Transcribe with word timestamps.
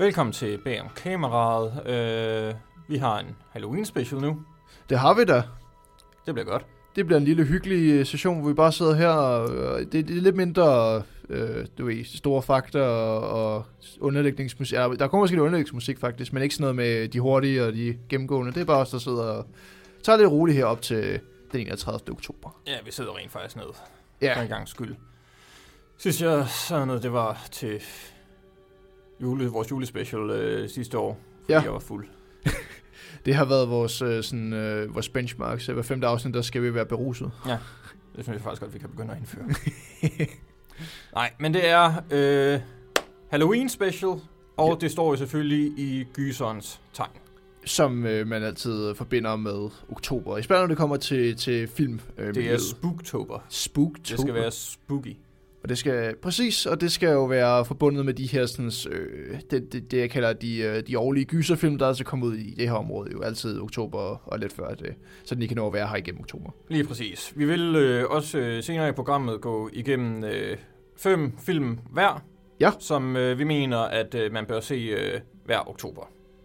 Velkommen 0.00 0.32
til 0.32 0.58
Bag 0.58 0.80
om 0.80 0.88
kameraet. 0.96 1.86
Øh, 1.86 2.54
vi 2.88 2.96
har 2.96 3.18
en 3.18 3.36
Halloween 3.50 3.84
special 3.84 4.20
nu. 4.20 4.42
Det 4.88 4.98
har 4.98 5.14
vi 5.14 5.24
da. 5.24 5.42
Det 6.26 6.34
bliver 6.34 6.44
godt. 6.44 6.66
Det 6.96 7.06
bliver 7.06 7.18
en 7.18 7.24
lille 7.24 7.44
hyggelig 7.44 7.92
øh, 7.92 8.06
session, 8.06 8.40
hvor 8.40 8.48
vi 8.48 8.54
bare 8.54 8.72
sidder 8.72 8.94
her, 8.94 9.08
og 9.08 9.54
øh, 9.54 9.80
det, 9.80 9.92
det 9.92 10.16
er 10.16 10.20
lidt 10.20 10.36
mindre, 10.36 11.02
øh, 11.28 11.66
du 11.78 11.84
ved, 11.86 12.04
store 12.04 12.42
fakta 12.42 12.82
og, 12.82 13.20
og 13.20 13.66
underlægningsmusik. 14.00 14.78
Ja, 14.78 14.88
der 14.98 15.08
kommer 15.08 15.22
måske 15.22 15.34
lidt 15.34 15.40
underlægningsmusik 15.40 15.98
faktisk, 15.98 16.32
men 16.32 16.42
ikke 16.42 16.54
sådan 16.54 16.62
noget 16.62 16.76
med 16.76 17.08
de 17.08 17.20
hurtige 17.20 17.64
og 17.64 17.72
de 17.72 17.98
gennemgående. 18.08 18.52
Det 18.52 18.60
er 18.60 18.64
bare 18.64 18.80
os, 18.80 18.90
der 18.90 18.98
sidder 18.98 19.22
og 19.22 19.46
tager 20.02 20.16
det 20.16 20.30
roligt 20.30 20.56
her 20.56 20.64
op 20.64 20.82
til 20.82 21.20
den 21.52 21.60
31. 21.60 22.00
oktober. 22.10 22.60
Ja, 22.66 22.76
vi 22.84 22.92
sidder 22.92 23.16
rent 23.16 23.32
faktisk 23.32 23.56
ned. 23.56 23.66
Ja. 24.22 24.36
For 24.36 24.42
en 24.42 24.48
gang 24.48 24.68
skyld. 24.68 24.94
Synes 25.96 26.22
jeg 26.22 26.46
sådan 26.48 26.86
noget, 26.86 27.02
det 27.02 27.12
var 27.12 27.46
til 27.50 27.82
jule, 29.22 29.46
vores 29.46 29.70
julespecial 29.70 30.30
øh, 30.30 30.68
sidste 30.68 30.98
år. 30.98 31.18
Fordi 31.40 31.52
Ja. 31.52 31.60
jeg 31.62 31.72
var 31.72 31.78
fuld. 31.78 32.06
Det 33.24 33.34
har 33.34 33.44
været 33.44 33.68
vores, 33.70 34.02
øh, 34.02 34.22
sådan, 34.22 34.52
øh, 34.52 34.94
vores 34.94 35.08
benchmark, 35.08 35.60
så 35.60 35.72
hver 35.72 35.82
femte 35.82 36.06
afsnit, 36.06 36.34
der 36.34 36.42
skal 36.42 36.62
vi 36.62 36.74
være 36.74 36.86
beruset. 36.86 37.30
Det 38.16 38.24
synes 38.24 38.28
jeg 38.28 38.40
faktisk 38.40 38.62
godt, 38.62 38.74
vi 38.74 38.78
kan 38.78 38.88
begynde 38.88 39.12
at 39.12 39.18
indføre. 39.18 39.44
Nej, 41.14 41.32
men 41.40 41.54
det 41.54 41.68
er 41.68 41.92
øh, 42.10 42.60
Halloween 43.28 43.68
special, 43.68 44.10
og 44.56 44.68
Ja. 44.68 44.74
det 44.80 44.90
står 44.90 45.10
jo 45.10 45.16
selvfølgelig 45.16 45.78
i 45.78 46.04
gyserens 46.12 46.80
tegn. 46.94 47.10
Som 47.64 48.06
øh, 48.06 48.26
man 48.26 48.42
altid 48.42 48.94
forbinder 48.94 49.36
med 49.36 49.70
oktober. 49.92 50.38
Især 50.38 50.60
når 50.60 50.66
det 50.66 50.76
kommer 50.76 50.96
til, 50.96 51.36
til 51.36 51.68
film. 51.68 52.00
Øh, 52.18 52.34
Det 52.34 52.52
er 52.52 52.58
Spooktober. 52.58 53.38
Spooktober. 53.48 54.16
Det 54.16 54.20
skal 54.20 54.34
være 54.34 54.50
spooky. 54.50 55.16
Og 55.62 55.68
det 55.68 55.78
skal, 55.78 56.16
præcis, 56.22 56.66
og 56.66 56.80
det 56.80 56.92
skal 56.92 57.08
jo 57.08 57.24
være 57.24 57.64
forbundet 57.64 58.04
med 58.04 58.14
de 58.14 58.26
her, 58.26 58.46
sådan, 58.46 58.70
øh, 58.90 59.40
det, 59.50 59.72
det, 59.72 59.90
det, 59.90 59.98
jeg 59.98 60.10
kalder 60.10 60.32
de, 60.32 60.58
øh, 60.58 60.82
de 60.86 60.98
årlige 60.98 61.24
gyserfilm, 61.24 61.78
der 61.78 61.84
er 61.84 61.88
altså 61.88 62.04
kommet 62.04 62.26
ud 62.26 62.34
i 62.34 62.54
det 62.54 62.68
her 62.68 62.74
område, 62.76 63.10
jo 63.12 63.22
altid 63.22 63.60
oktober 63.60 63.98
og 64.24 64.38
lidt 64.38 64.52
før 64.52 64.74
det, 64.74 64.94
så 65.24 65.34
den 65.34 65.42
I 65.42 65.46
kan 65.46 65.56
nå 65.56 65.66
at 65.66 65.72
være 65.72 65.88
her 65.88 65.96
igennem 65.96 66.20
oktober. 66.20 66.50
Lige 66.68 66.84
præcis. 66.84 67.32
Vi 67.36 67.44
vil 67.44 67.76
øh, 67.76 68.04
også 68.10 68.38
øh, 68.38 68.62
senere 68.62 68.88
i 68.88 68.92
programmet 68.92 69.40
gå 69.40 69.70
igennem 69.72 70.24
øh, 70.24 70.56
fem 70.96 71.32
film 71.38 71.78
hver, 71.92 72.24
Ja. 72.60 72.70
som 72.78 73.16
øh, 73.16 73.38
vi 73.38 73.44
mener, 73.44 73.78
at 73.78 74.14
øh, 74.14 74.32
man 74.32 74.46
bør 74.46 74.60
se 74.60 74.74
øh, 74.74 75.20
hver 75.44 75.68
oktober. 75.68 76.02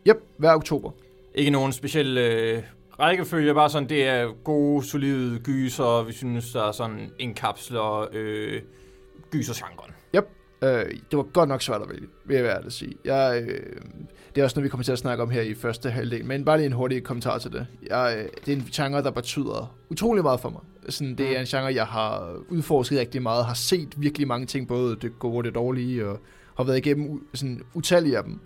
Yep, 0.07 0.17
hver 0.37 0.53
oktober. 0.53 0.91
Ikke 1.35 1.51
nogen 1.51 1.71
speciel 1.73 2.17
øh, 2.17 2.63
rækkefølge, 2.99 3.53
bare 3.53 3.69
sådan, 3.69 3.89
det 3.89 4.07
er 4.07 4.43
gode, 4.43 4.83
solide 4.85 5.39
gyser, 5.39 6.03
vi 6.03 6.13
synes, 6.13 6.51
der 6.51 6.63
er 6.67 6.71
sådan 6.71 7.09
indkapsler 7.19 8.07
øh, 8.13 8.61
gysergenren. 9.31 9.91
Øh, 10.63 10.85
det 11.11 11.17
var 11.17 11.23
godt 11.23 11.49
nok 11.49 11.61
svært 11.61 11.81
at 11.81 11.89
vælge, 11.89 12.07
vil 12.25 12.35
jeg 12.35 12.43
være 12.43 12.65
at 12.65 12.73
sige. 12.73 12.95
Jeg, 13.05 13.43
øh, 13.47 13.59
det 14.35 14.41
er 14.41 14.43
også 14.43 14.55
noget, 14.55 14.63
vi 14.63 14.69
kommer 14.69 14.83
til 14.83 14.91
at 14.91 14.97
snakke 14.97 15.23
om 15.23 15.29
her 15.29 15.41
i 15.41 15.53
første 15.53 15.89
halvdel, 15.89 16.25
men 16.25 16.45
bare 16.45 16.57
lige 16.57 16.65
en 16.65 16.71
hurtig 16.71 17.03
kommentar 17.03 17.37
til 17.37 17.51
det. 17.51 17.67
Jeg, 17.89 18.15
øh, 18.17 18.29
det 18.45 18.51
er 18.51 18.55
en 18.55 18.67
genre, 18.73 19.03
der 19.03 19.11
betyder 19.11 19.75
utrolig 19.89 20.23
meget 20.23 20.39
for 20.39 20.49
mig. 20.49 20.61
Sådan, 20.89 21.15
det 21.15 21.35
er 21.37 21.39
en 21.39 21.45
genre, 21.45 21.73
jeg 21.73 21.85
har 21.85 22.35
udforsket 22.49 22.99
rigtig 22.99 23.21
meget, 23.21 23.45
har 23.45 23.53
set 23.53 23.93
virkelig 23.97 24.27
mange 24.27 24.45
ting, 24.45 24.67
både 24.67 24.95
det 25.01 25.19
gode 25.19 25.37
og 25.37 25.43
det 25.43 25.55
dårlige, 25.55 26.07
og 26.07 26.19
har 26.57 26.63
været 26.63 26.77
igennem 26.77 27.27
sådan, 27.33 27.61
utallige 27.73 28.17
af 28.17 28.23
dem. 28.23 28.39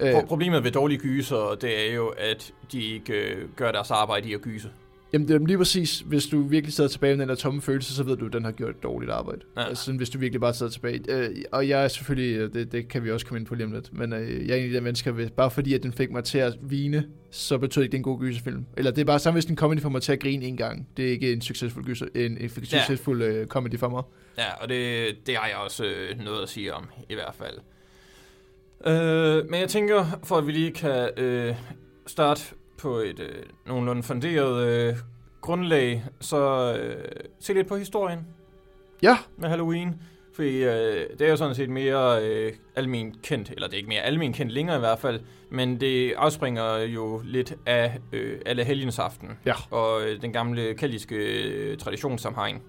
Øh, 0.00 0.12
Pro- 0.14 0.26
Problemet 0.26 0.64
ved 0.64 0.70
dårlige 0.70 0.98
gyser, 0.98 1.56
det 1.60 1.90
er 1.90 1.94
jo, 1.94 2.08
at 2.18 2.52
de 2.72 2.82
ikke 2.82 3.12
øh, 3.12 3.48
gør 3.56 3.72
deres 3.72 3.90
arbejde 3.90 4.28
i 4.28 4.34
at 4.34 4.40
gyse. 4.40 4.70
Jamen 5.12 5.28
det 5.28 5.34
er 5.34 5.46
lige 5.46 5.58
præcis, 5.58 6.00
hvis 6.00 6.26
du 6.26 6.42
virkelig 6.42 6.74
sidder 6.74 6.90
tilbage 6.90 7.16
med 7.16 7.20
den 7.20 7.28
der 7.28 7.34
tomme 7.34 7.62
følelse, 7.62 7.94
så 7.94 8.02
ved 8.02 8.16
du, 8.16 8.26
at 8.26 8.32
den 8.32 8.44
har 8.44 8.52
gjort 8.52 8.70
et 8.70 8.82
dårligt 8.82 9.12
arbejde. 9.12 9.40
Ja. 9.56 9.60
Ja. 9.60 9.68
Altså 9.68 9.84
sådan, 9.84 9.96
hvis 9.96 10.10
du 10.10 10.18
virkelig 10.18 10.40
bare 10.40 10.54
sidder 10.54 10.72
tilbage. 10.72 11.00
Øh, 11.08 11.36
og 11.52 11.68
jeg 11.68 11.84
er 11.84 11.88
selvfølgelig, 11.88 12.36
øh, 12.36 12.52
det, 12.52 12.72
det 12.72 12.88
kan 12.88 13.04
vi 13.04 13.10
også 13.10 13.26
komme 13.26 13.38
ind 13.38 13.46
på 13.46 13.54
lige 13.54 13.66
om 13.66 13.72
lidt, 13.72 13.92
men 13.92 14.12
øh, 14.12 14.48
jeg 14.48 14.54
er 14.54 14.58
en 14.58 14.62
af 14.62 14.68
de 14.68 14.74
der 14.74 14.80
mennesker, 14.80 15.10
hvis, 15.12 15.30
bare 15.30 15.50
fordi 15.50 15.74
at 15.74 15.82
den 15.82 15.92
fik 15.92 16.10
mig 16.10 16.24
til 16.24 16.38
at 16.38 16.58
vine, 16.62 17.06
så 17.30 17.58
betyder 17.58 17.80
det 17.80 17.84
ikke, 17.84 17.92
det 17.92 17.96
er 17.96 17.98
en 17.98 18.02
god 18.02 18.20
gyserfilm. 18.20 18.64
Eller 18.76 18.90
det 18.90 19.00
er 19.00 19.04
bare 19.04 19.18
samme, 19.18 19.36
hvis 19.36 19.44
en 19.44 19.56
comedy 19.56 19.80
får 19.80 19.88
mig 19.88 20.02
til 20.02 20.12
at 20.12 20.20
grine 20.20 20.44
en 20.44 20.56
gang. 20.56 20.88
Det 20.96 21.04
er 21.06 21.10
ikke 21.10 21.32
en 21.32 21.40
succesfuld, 21.40 21.84
gyser, 21.84 22.06
en, 22.14 22.38
en 22.38 22.48
succesfuld 22.48 23.22
øh, 23.22 23.46
comedy 23.46 23.78
for 23.78 23.88
mig. 23.88 24.02
Ja, 24.38 24.52
og 24.60 24.68
det, 24.68 25.06
det 25.26 25.36
har 25.36 25.46
jeg 25.46 25.56
også 25.56 25.84
øh, 25.84 26.24
noget 26.24 26.42
at 26.42 26.48
sige 26.48 26.74
om, 26.74 26.88
i 27.08 27.14
hvert 27.14 27.34
fald. 27.34 27.58
Øh, 28.86 29.50
men 29.50 29.60
jeg 29.60 29.68
tænker, 29.68 30.20
for 30.24 30.36
at 30.36 30.46
vi 30.46 30.52
lige 30.52 30.72
kan 30.72 31.10
øh, 31.16 31.54
starte 32.06 32.54
på 32.78 32.96
et 32.96 33.20
øh, 33.20 33.42
nogenlunde 33.66 34.02
funderet 34.02 34.66
øh, 34.68 34.96
grundlag, 35.40 36.04
så 36.20 36.74
øh, 36.80 37.04
se 37.40 37.52
lidt 37.52 37.66
på 37.68 37.76
historien 37.76 38.26
Ja, 39.02 39.18
med 39.36 39.48
Halloween. 39.48 40.00
Fordi 40.34 40.64
øh, 40.64 41.06
det 41.18 41.20
er 41.20 41.30
jo 41.30 41.36
sådan 41.36 41.54
set 41.54 41.70
mere 41.70 42.22
øh, 42.24 42.52
almen 42.76 43.14
kendt, 43.22 43.50
eller 43.50 43.66
det 43.66 43.74
er 43.74 43.78
ikke 43.78 43.88
mere 43.88 44.00
almen 44.00 44.32
kendt 44.32 44.52
længere 44.52 44.76
i 44.76 44.80
hvert 44.80 44.98
fald, 44.98 45.20
men 45.50 45.80
det 45.80 46.12
afspringer 46.12 46.76
jo 46.78 47.22
lidt 47.24 47.54
af 47.66 47.98
øh, 48.12 48.40
alle 48.46 48.64
helgens 48.64 48.98
aften 48.98 49.28
Ja. 49.46 49.54
og 49.70 50.02
øh, 50.02 50.22
den 50.22 50.32
gamle 50.32 50.74
keltiske 50.74 51.14
øh, 51.16 51.78
tradition, 51.78 52.18
som 52.18 52.34
har 52.34 52.46
en. 52.46 52.62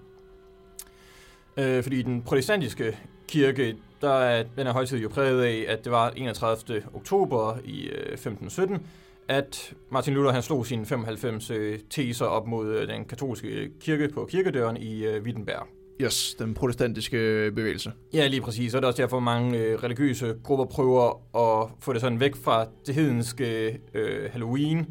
Øh, 1.56 1.82
fordi 1.82 2.02
den 2.02 2.22
protestantiske 2.22 2.98
kirke, 3.28 3.76
der 4.00 4.12
er 4.12 4.42
den 4.56 4.66
her 4.66 4.72
højtid 4.72 4.98
jo 4.98 5.08
præget 5.08 5.42
af, 5.44 5.64
at 5.68 5.84
det 5.84 5.92
var 5.92 6.10
31. 6.16 6.82
oktober 6.94 7.58
i 7.64 7.82
øh, 7.86 8.12
1517, 8.12 8.86
at 9.30 9.74
Martin 9.90 10.14
Luther 10.14 10.32
han 10.32 10.42
slog 10.42 10.66
sine 10.66 10.86
95 10.86 11.50
øh, 11.50 11.78
teser 11.90 12.26
op 12.26 12.46
mod 12.46 12.68
øh, 12.68 12.88
den 12.88 13.04
katolske 13.04 13.70
kirke 13.80 14.08
på 14.08 14.24
kirkedøren 14.30 14.76
i 14.76 15.04
øh, 15.04 15.22
Wittenberg. 15.22 15.66
yes, 16.00 16.34
den 16.38 16.54
protestantiske 16.54 17.52
bevægelse. 17.54 17.92
Ja, 18.14 18.26
lige 18.26 18.40
præcis. 18.40 18.74
Og 18.74 18.82
det 18.82 18.86
er 18.86 18.88
også 18.88 19.02
derfor, 19.02 19.20
mange 19.20 19.58
øh, 19.58 19.78
religiøse 19.82 20.34
grupper 20.44 20.64
prøver 20.64 21.08
at 21.36 21.70
få 21.80 21.92
det 21.92 22.00
sådan 22.00 22.20
væk 22.20 22.36
fra 22.36 22.66
det 22.86 22.94
hedenske 22.94 23.78
øh, 23.94 24.30
Halloween 24.32 24.86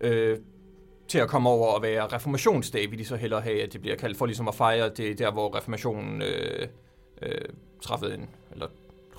øh, 0.00 0.38
til 1.08 1.18
at 1.18 1.28
komme 1.28 1.48
over 1.48 1.66
og 1.66 1.82
være 1.82 2.06
reformationsdag, 2.06 2.90
vil 2.90 2.98
de 2.98 3.04
så 3.04 3.16
hellere 3.16 3.40
have, 3.40 3.62
at 3.62 3.72
det 3.72 3.80
bliver 3.80 3.96
kaldt 3.96 4.18
for 4.18 4.26
ligesom 4.26 4.48
at 4.48 4.54
fejre 4.54 4.88
det 4.88 5.18
der, 5.18 5.32
hvor 5.32 5.56
reformationen 5.56 6.22
øh, 6.22 6.68
øh, 7.22 7.40
træffede 7.82 8.14
en, 8.14 8.28
eller 8.52 8.66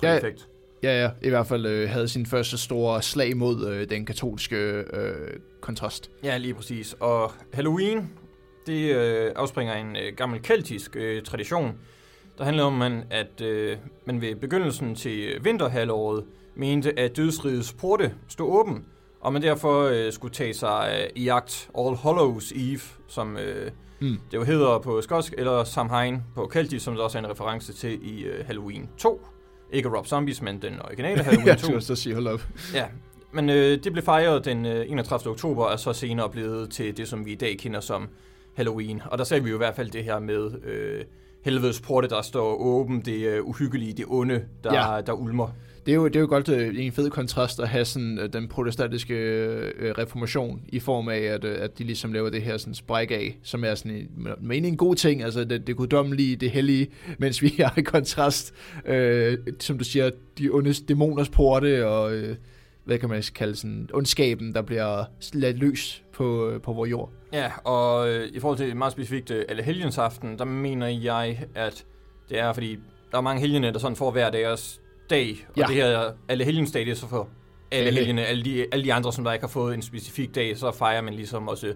ja. 0.02 0.16
effekt. 0.16 0.48
Ja, 0.84 1.02
ja, 1.02 1.10
i 1.22 1.28
hvert 1.28 1.46
fald 1.46 1.66
øh, 1.66 1.88
havde 1.90 2.08
sin 2.08 2.26
første 2.26 2.58
store 2.58 3.02
slag 3.02 3.36
mod 3.36 3.68
øh, 3.68 3.90
den 3.90 4.06
katolske 4.06 4.56
øh, 4.56 5.14
kontrast. 5.60 6.10
Ja, 6.24 6.36
lige 6.36 6.54
præcis. 6.54 6.96
Og 7.00 7.32
Halloween, 7.52 8.10
det 8.66 8.94
øh, 8.96 9.32
afspringer 9.36 9.74
af 9.74 9.78
en 9.80 9.96
øh, 9.96 10.16
gammel 10.16 10.42
keltisk 10.42 10.96
øh, 10.96 11.22
tradition, 11.22 11.72
der 12.38 12.44
handler 12.44 12.64
om, 12.64 12.72
man, 12.72 13.02
at 13.10 13.40
øh, 13.40 13.76
man 14.06 14.20
ved 14.20 14.34
begyndelsen 14.36 14.94
til 14.94 15.44
vinterhalvåret 15.44 16.24
mente, 16.56 16.98
at 16.98 17.16
dødsrigets 17.16 17.72
porte 17.72 18.14
stod 18.28 18.46
åben, 18.60 18.84
og 19.20 19.32
man 19.32 19.42
derfor 19.42 19.82
øh, 19.82 20.12
skulle 20.12 20.34
tage 20.34 20.54
sig 20.54 20.96
øh, 21.00 21.06
i 21.16 21.24
jagt 21.24 21.70
All 21.78 21.96
Hallows 21.96 22.52
Eve, 22.56 22.80
som 23.08 23.36
øh, 23.36 23.70
Mm. 24.00 24.18
det 24.30 24.36
jo 24.36 24.44
hedder 24.44 24.78
på 24.78 25.02
skotsk, 25.02 25.34
eller 25.38 25.64
Samhain 25.64 26.22
på 26.34 26.46
keltisk, 26.46 26.84
som 26.84 26.94
der 26.94 27.02
også 27.02 27.18
er 27.18 27.22
en 27.22 27.30
reference 27.30 27.72
til 27.72 27.98
i 28.02 28.22
øh, 28.22 28.46
Halloween 28.46 28.88
2. 28.98 29.26
Ikke 29.74 29.88
Rob 29.88 30.06
Zombies, 30.06 30.42
men 30.42 30.62
den 30.62 30.80
originale 30.84 31.22
Halloween 31.24 31.46
jeg 31.46 31.56
2. 31.56 31.62
skulle 31.62 31.76
også 31.76 31.96
sige, 31.96 32.14
hold 32.14 32.26
op. 32.26 32.46
Ja, 32.74 32.84
men 33.32 33.50
øh, 33.50 33.84
det 33.84 33.92
blev 33.92 34.04
fejret 34.04 34.44
den 34.44 34.66
øh, 34.66 34.90
31. 34.90 35.30
oktober, 35.30 35.64
og 35.64 35.80
så 35.80 35.92
senere 35.92 36.30
blevet 36.30 36.70
til 36.70 36.96
det, 36.96 37.08
som 37.08 37.26
vi 37.26 37.32
i 37.32 37.34
dag 37.34 37.58
kender 37.58 37.80
som 37.80 38.08
Halloween. 38.56 39.02
Og 39.06 39.18
der 39.18 39.24
ser 39.24 39.40
vi 39.40 39.50
jo 39.50 39.56
i 39.56 39.58
hvert 39.58 39.76
fald 39.76 39.90
det 39.90 40.04
her 40.04 40.18
med 40.18 40.64
øh, 40.64 41.04
helvedes 41.44 41.80
porte, 41.80 42.08
der 42.08 42.22
står 42.22 42.56
åben, 42.56 43.00
det 43.00 43.26
øh, 43.26 43.44
uhyggelige, 43.44 43.92
det 43.92 44.04
onde, 44.08 44.44
der, 44.64 44.94
ja. 44.94 45.00
der 45.00 45.12
ulmer. 45.12 45.48
Det 45.86 45.92
er 45.92 45.96
jo, 45.96 46.08
det 46.08 46.16
er 46.16 46.20
jo 46.20 46.26
godt 46.26 46.48
øh, 46.48 46.84
en 46.84 46.92
fed 46.92 47.10
kontrast 47.10 47.60
at 47.60 47.68
have 47.68 47.84
sådan, 47.84 48.18
øh, 48.18 48.32
den 48.32 48.48
protestantiske 48.48 49.14
øh, 49.14 49.72
øh, 49.78 49.90
reformation 49.90 50.62
i 50.68 50.80
form 50.80 51.08
af, 51.08 51.18
at, 51.18 51.44
øh, 51.44 51.56
at 51.60 51.78
de 51.78 51.84
ligesom 51.84 52.12
laver 52.12 52.30
det 52.30 52.42
her 52.42 52.56
sådan 52.56 52.74
spræk 52.74 53.10
af, 53.10 53.38
som 53.42 53.64
er 53.64 53.74
sådan 53.74 53.92
en, 53.92 54.28
men 54.40 54.64
en 54.64 54.76
god 54.76 54.94
ting, 54.94 55.22
altså 55.22 55.44
det, 55.44 55.66
det 55.66 55.76
guddommelige, 55.76 56.36
det 56.36 56.50
hellige, 56.50 56.88
mens 57.18 57.42
vi 57.42 57.54
har 57.58 57.74
i 57.78 57.82
kontrast, 57.82 58.54
øh, 58.86 59.38
som 59.60 59.78
du 59.78 59.84
siger, 59.84 60.10
de 60.38 60.50
onde 60.50 60.74
dæmoners 60.88 61.28
porte 61.28 61.86
og, 61.86 62.14
øh, 62.14 62.36
hvad 62.84 62.98
kan 62.98 63.08
man 63.08 63.22
kalde 63.34 63.56
sådan, 63.56 63.88
ondskaben, 63.92 64.54
der 64.54 64.62
bliver 64.62 65.04
ladt 65.32 65.58
løs 65.58 66.02
på, 66.12 66.48
øh, 66.48 66.60
på 66.60 66.72
vores 66.72 66.90
jord. 66.90 67.10
Ja, 67.32 67.50
og 67.64 68.08
øh, 68.08 68.28
i 68.32 68.40
forhold 68.40 68.58
til 68.58 68.76
meget 68.76 68.92
specifikt 68.92 69.30
øh, 69.30 69.44
alle 69.48 69.62
helgensaften, 69.62 70.38
der 70.38 70.44
mener 70.44 70.86
jeg, 70.86 71.44
at 71.54 71.84
det 72.28 72.38
er, 72.38 72.52
fordi 72.52 72.78
der 73.12 73.18
er 73.18 73.22
mange 73.22 73.40
helgene, 73.40 73.72
der 73.72 73.78
sådan 73.78 73.96
får 73.96 74.10
hver 74.10 74.30
deres 74.30 74.80
dag, 75.10 75.46
og 75.48 75.56
Ja. 75.56 75.62
det 75.66 75.74
her 75.74 76.10
Allehelgens 76.28 76.72
dag, 76.72 76.84
det 76.84 76.90
er 76.90 76.94
så 76.94 77.08
for 77.08 77.28
alle 77.70 77.86
Alle. 77.86 77.98
helgene, 77.98 78.24
alle 78.26 78.44
de, 78.44 78.66
alle 78.72 78.84
de 78.84 78.92
andre, 78.92 79.12
som 79.12 79.24
der 79.24 79.32
ikke 79.32 79.42
har 79.42 79.48
fået 79.48 79.74
en 79.74 79.82
specifik 79.82 80.34
dag, 80.34 80.58
så 80.58 80.72
fejrer 80.72 81.02
man 81.02 81.14
ligesom 81.14 81.48
også 81.48 81.74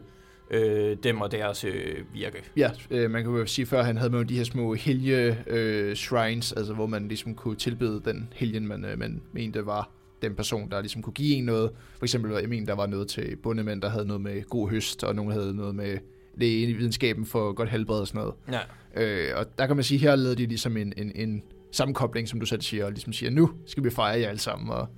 øh, 0.51 0.97
dem 1.03 1.21
og 1.21 1.33
deres 1.33 1.65
øh, 1.65 1.95
virke. 2.15 2.43
Ja, 2.57 2.71
øh, 2.91 3.11
man 3.11 3.23
kan 3.25 3.33
jo 3.33 3.47
sige, 3.47 3.67
før 3.67 3.83
han 3.83 3.97
havde 3.97 4.11
med 4.11 4.25
de 4.25 4.37
her 4.37 4.45
små 4.45 4.75
helge 4.75 5.37
øh, 5.47 5.95
shrines, 5.97 6.53
altså 6.53 6.75
hvor 6.75 6.87
man 6.87 7.09
ligesom 7.09 7.35
kunne 7.35 7.57
tilbede 7.57 8.03
den 8.05 8.29
helgen, 8.35 8.67
man, 8.69 8.85
øh, 8.85 8.99
man 8.99 9.21
mente 9.33 9.67
var 9.67 9.91
den 10.23 10.35
person, 10.35 10.71
der 10.71 10.81
ligesom 10.81 11.03
kunne 11.03 11.13
give 11.13 11.35
en 11.37 11.45
noget. 11.45 11.71
For 11.99 12.05
eksempel, 12.05 12.33
jeg 12.41 12.49
mener, 12.49 12.67
der 12.67 12.75
var 12.75 12.87
noget 12.87 13.09
til 13.09 13.37
bundemænd, 13.37 13.83
der 13.83 13.89
havde 13.89 14.07
noget 14.07 14.21
med 14.21 14.43
god 14.43 14.71
høst, 14.71 15.05
og 15.05 15.15
nogen 15.15 15.33
havde 15.33 15.57
noget 15.57 15.75
med 15.75 15.99
det 16.41 16.47
i 16.47 16.73
videnskaben 16.73 17.27
for 17.27 17.53
godt 17.53 17.71
helbred 17.71 18.01
og 18.01 18.07
sådan 18.09 18.19
noget. 18.19 18.35
Ja, 18.53 18.59
Øh, 18.97 19.29
og 19.37 19.47
der 19.59 19.67
kan 19.67 19.77
man 19.77 19.85
sige, 19.85 19.99
her 19.99 20.17
lavede 20.17 20.37
de 20.37 20.47
ligesom 20.47 20.77
en, 20.77 20.93
en, 20.97 21.13
en 21.15 21.43
sammenkobling, 21.73 22.29
som 22.29 22.41
du 22.41 22.47
selv 22.47 22.61
siger, 22.63 22.85
og 22.85 22.91
ligesom 22.91 23.13
siger, 23.13 23.31
nu 23.31 23.51
skal 23.67 23.85
vi 23.85 23.91
fejre 23.91 24.21
jer 24.21 24.29
alle 24.29 24.39
sammen, 24.41 24.71
og 24.71 24.89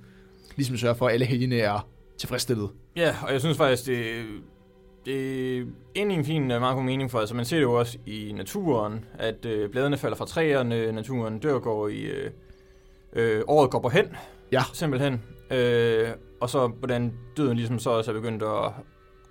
ligesom 0.55 0.77
sørger 0.77 0.95
for, 0.95 1.07
at 1.07 1.13
alle 1.13 1.25
helgene 1.25 1.59
er 1.59 1.87
tilfredsstillet. 2.17 2.69
Ja, 2.95 3.15
og 3.23 3.33
jeg 3.33 3.41
synes 3.41 3.57
faktisk, 3.57 3.85
det, 3.85 4.25
det 5.05 5.57
er 5.57 5.65
egentlig 5.95 6.17
en 6.17 6.25
fin, 6.25 6.47
meget 6.47 6.75
god 6.75 6.83
mening 6.83 7.11
for, 7.11 7.19
altså 7.19 7.35
man 7.35 7.45
ser 7.45 7.57
det 7.57 7.63
jo 7.63 7.73
også 7.73 7.97
i 8.05 8.31
naturen, 8.31 9.05
at 9.19 9.45
øh, 9.45 9.69
bladene 9.69 9.97
falder 9.97 10.17
fra 10.17 10.25
træerne, 10.25 10.91
naturen 10.91 11.39
dør 11.39 11.59
går 11.59 11.87
i, 11.87 12.01
øh, 12.01 12.31
øh, 13.13 13.41
året 13.47 13.71
går 13.71 13.79
på 13.79 13.89
hen, 13.89 14.05
Ja. 14.51 14.61
simpelthen. 14.73 15.21
Øh, 15.51 16.09
og 16.41 16.49
så 16.49 16.67
hvordan 16.67 17.13
døden 17.37 17.57
ligesom 17.57 17.79
så 17.79 17.89
også 17.89 18.11
er 18.11 18.15
begyndt 18.15 18.43
at 18.43 18.71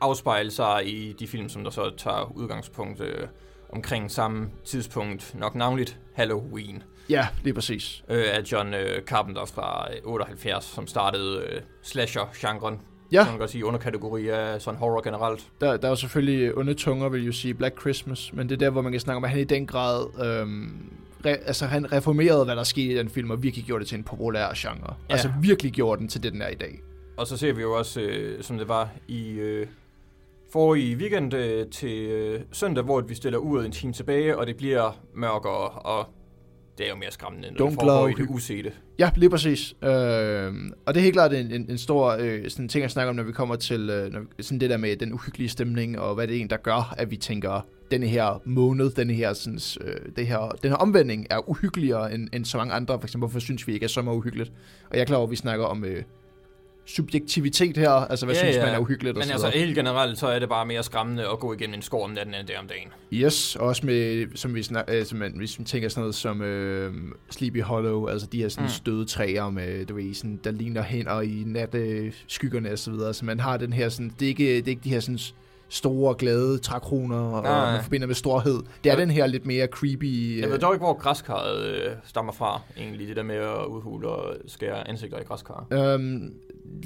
afspejle 0.01 0.51
sig 0.51 0.83
i 0.87 1.13
de 1.13 1.27
film, 1.27 1.49
som 1.49 1.65
der 1.65 1.71
så 1.71 1.91
tager 1.97 2.33
udgangspunkt 2.37 3.01
øh, 3.01 3.27
omkring 3.73 4.11
samme 4.11 4.49
tidspunkt, 4.65 5.35
nok 5.39 5.55
navnligt 5.55 6.01
Halloween, 6.15 6.83
Ja, 7.09 7.27
er 7.47 7.53
præcis. 7.53 8.05
øh, 8.09 8.25
af 8.33 8.43
John 8.53 8.75
øh, 8.75 9.03
Carpenter 9.03 9.45
fra 9.45 9.87
øh, 9.93 9.99
78, 10.05 10.65
som 10.65 10.87
startede 10.87 11.43
øh, 11.53 11.61
slasher-genren, 11.83 12.81
Ja, 13.13 13.23
kan 13.25 13.33
man 13.33 13.39
godt 13.39 13.51
sige, 13.51 13.65
underkategori 13.65 14.29
af 14.29 14.61
sådan 14.63 14.79
horror 14.79 15.01
generelt. 15.01 15.47
der, 15.61 15.77
der 15.77 15.85
er 15.85 15.91
jo 15.91 15.97
selvfølgelig 15.97 16.59
onde 16.59 16.75
tunger, 16.75 17.09
vil 17.09 17.27
jo 17.27 17.33
sige 17.33 17.55
Black 17.55 17.81
Christmas, 17.81 18.33
men 18.33 18.49
det 18.49 18.55
er 18.55 18.59
der, 18.59 18.71
hvor 18.71 18.83
man 18.83 18.93
kan 18.93 19.01
snakke 19.01 19.17
om, 19.17 19.25
at 19.25 19.31
han 19.31 19.41
i 19.41 19.45
den 19.45 19.67
grad, 19.67 20.07
øhm, 20.25 20.91
re, 21.27 21.31
altså 21.31 21.67
han 21.67 21.93
reformerede, 21.93 22.45
hvad 22.45 22.57
der 22.57 22.63
skete 22.63 22.93
i 22.93 22.97
den 22.97 23.09
film, 23.09 23.31
og 23.31 23.43
virkelig 23.43 23.65
gjorde 23.65 23.81
det 23.81 23.89
til 23.89 23.99
en 23.99 24.05
populær 24.05 24.53
genre. 24.57 24.95
Ja. 25.09 25.13
Altså 25.13 25.33
virkelig 25.43 25.73
gjorde 25.73 26.01
den 26.01 26.09
til 26.09 26.23
det, 26.23 26.33
den 26.33 26.43
er 26.43 26.49
i 26.49 26.55
dag. 26.55 26.81
Og 27.17 27.27
så 27.27 27.37
ser 27.37 27.53
vi 27.53 27.63
jo 27.63 27.73
også, 27.73 28.01
øh, 28.01 28.43
som 28.43 28.59
det 28.59 28.69
var 28.69 28.89
i 29.09 29.31
øh, 29.31 29.67
forrige 30.53 30.97
weekend 30.97 31.35
øh, 31.35 31.67
til 31.67 31.99
øh, 31.99 32.41
søndag, 32.53 32.85
hvor 32.85 33.01
vi 33.01 33.15
stiller 33.15 33.39
uret 33.39 33.67
en 33.67 33.73
time 33.73 33.93
tilbage, 33.93 34.39
og 34.39 34.47
det 34.47 34.57
bliver 34.57 34.99
mørkere, 35.15 35.69
og 35.69 36.07
det 36.81 36.87
er 36.87 36.91
jo 36.91 36.97
mere 36.97 37.11
skræmmende, 37.11 37.49
når 37.51 37.67
det 37.67 37.75
foregår 37.75 38.09
i 38.09 38.13
det 38.13 38.27
usete. 38.31 38.73
Ja, 38.99 39.11
lige 39.17 39.31
præcis. 39.31 39.75
Øh, 39.83 39.89
og 40.87 40.95
det 40.95 40.97
er 40.97 41.01
helt 41.01 41.13
klart 41.13 41.33
en, 41.33 41.53
en, 41.53 41.67
en 41.71 41.79
stor 41.79 42.17
øh, 42.21 42.51
sådan 42.51 42.69
ting 42.69 42.85
at 42.85 42.91
snakke 42.91 43.11
om, 43.11 43.17
når 43.17 43.23
vi 43.23 43.33
kommer 43.33 43.57
til 43.57 43.91
øh, 43.91 44.13
når, 44.13 44.21
sådan 44.41 44.61
det 44.61 44.71
der 44.71 44.77
med 44.77 44.97
den 44.97 45.13
uhyggelige 45.13 45.49
stemning, 45.49 45.99
og 45.99 46.15
hvad 46.15 46.29
det 46.29 46.37
er 46.37 46.41
en, 46.41 46.51
der 46.51 46.57
gør, 46.57 46.95
at 46.99 47.11
vi 47.11 47.17
tænker, 47.17 47.67
denne 47.91 48.07
her 48.07 48.43
måned, 48.45 48.91
denne 48.91 49.13
her, 49.13 49.33
sådan, 49.33 49.61
øh, 49.81 49.97
det 50.17 50.27
her, 50.27 50.57
den 50.63 50.71
her 50.71 50.77
omvending 50.77 51.27
er 51.31 51.51
uhyggeligere 51.51 52.15
end, 52.15 52.29
end 52.33 52.45
så 52.45 52.59
mange 52.59 52.75
andre. 52.75 52.99
For 53.01 53.07
eksempel, 53.07 53.29
hvorfor 53.29 53.41
synes 53.41 53.67
vi 53.67 53.73
ikke 53.73 53.85
er 53.85 53.89
så 53.89 54.03
meget 54.03 54.17
uhyggeligt? 54.17 54.53
Og 54.91 54.97
jeg 54.97 55.01
er 55.01 55.07
klar 55.07 55.17
over, 55.17 55.27
at 55.27 55.31
vi 55.31 55.37
snakker 55.37 55.65
om 55.65 55.85
øh, 55.85 56.03
subjektivitet 56.97 57.77
her, 57.77 57.91
altså 57.91 58.27
hvad 58.27 58.35
Ja, 58.35 58.41
synes 58.41 58.57
ja. 58.57 58.65
man 58.67 58.75
er 58.75 58.79
uhyggeligt 58.79 59.17
og 59.17 59.19
Men 59.21 59.27
så 59.27 59.33
altså 59.33 59.59
helt 59.59 59.75
generelt, 59.77 60.19
så 60.19 60.27
er 60.27 60.39
det 60.39 60.49
bare 60.49 60.67
mere 60.67 60.83
skræmmende 60.83 61.29
at 61.33 61.39
gå 61.41 61.53
igennem 61.53 61.75
en 61.75 61.83
skov 61.83 62.05
om 62.05 62.11
natten, 62.11 62.35
end 62.35 62.47
det 62.47 62.57
om 62.57 62.67
dagen. 62.67 62.89
Yes, 63.13 63.57
også 63.57 63.87
med, 63.87 64.27
som 64.35 64.55
vi 64.55 64.63
snak, 64.63 64.85
øh, 64.89 65.05
som 65.07 65.19
man, 65.19 65.33
hvis 65.37 65.59
man 65.59 65.67
tænker 65.67 65.89
sådan 65.89 66.01
noget 66.03 66.15
som 66.15 66.43
øh, 66.43 66.95
Sleepy 67.31 67.63
Hollow, 67.63 68.07
altså 68.07 68.27
de 68.33 68.39
her 68.39 68.49
sådan 68.49 68.65
Mm. 68.65 68.69
støde 68.71 69.05
træer, 69.05 69.51
med, 69.51 69.87
du 69.87 69.95
ved, 69.95 70.15
sådan, 70.15 70.41
der 70.45 70.51
ligner 70.51 70.83
hænder 70.83 71.21
i 71.21 71.43
natteskyggerne 71.47 72.73
og 72.73 72.79
så 72.79 72.91
videre. 72.91 73.15
Så 73.15 73.25
man 73.25 73.41
har 73.41 73.57
den 73.57 73.73
her 73.73 73.89
sådan, 73.89 74.13
det 74.21 74.25
er 74.27 74.29
ikke, 74.29 74.45
det 74.57 74.65
er 74.65 74.69
ikke 74.69 74.85
de 74.85 74.91
her 74.91 75.01
sådan 75.01 75.19
store, 75.71 76.15
glade 76.19 76.59
trækroner, 76.59 77.17
og 77.19 77.43
Nej, 77.43 77.73
man 77.73 77.83
forbinder 77.83 78.07
med 78.07 78.15
storhed. 78.15 78.59
Det 78.85 78.91
er 78.91 78.95
Ja. 78.95 79.01
den 79.01 79.11
her 79.11 79.27
lidt 79.27 79.47
mere 79.47 79.67
creepy... 79.67 80.37
Jeg 80.39 80.47
øh, 80.47 80.53
ved 80.53 80.59
dog 80.59 80.75
ikke, 80.75 80.85
hvor 80.85 80.93
græskarret 80.95 81.65
øh, 81.67 81.91
stammer 82.05 82.33
fra, 82.33 82.61
egentlig, 82.77 83.09
det 83.09 83.17
der 83.17 83.23
med 83.23 83.37
at 83.37 83.65
udhule 83.67 84.09
og 84.09 84.37
skære 84.47 84.89
ansigter 84.89 85.19
i 85.19 85.23
græskar. 85.23 85.67
Øhm, 85.71 86.35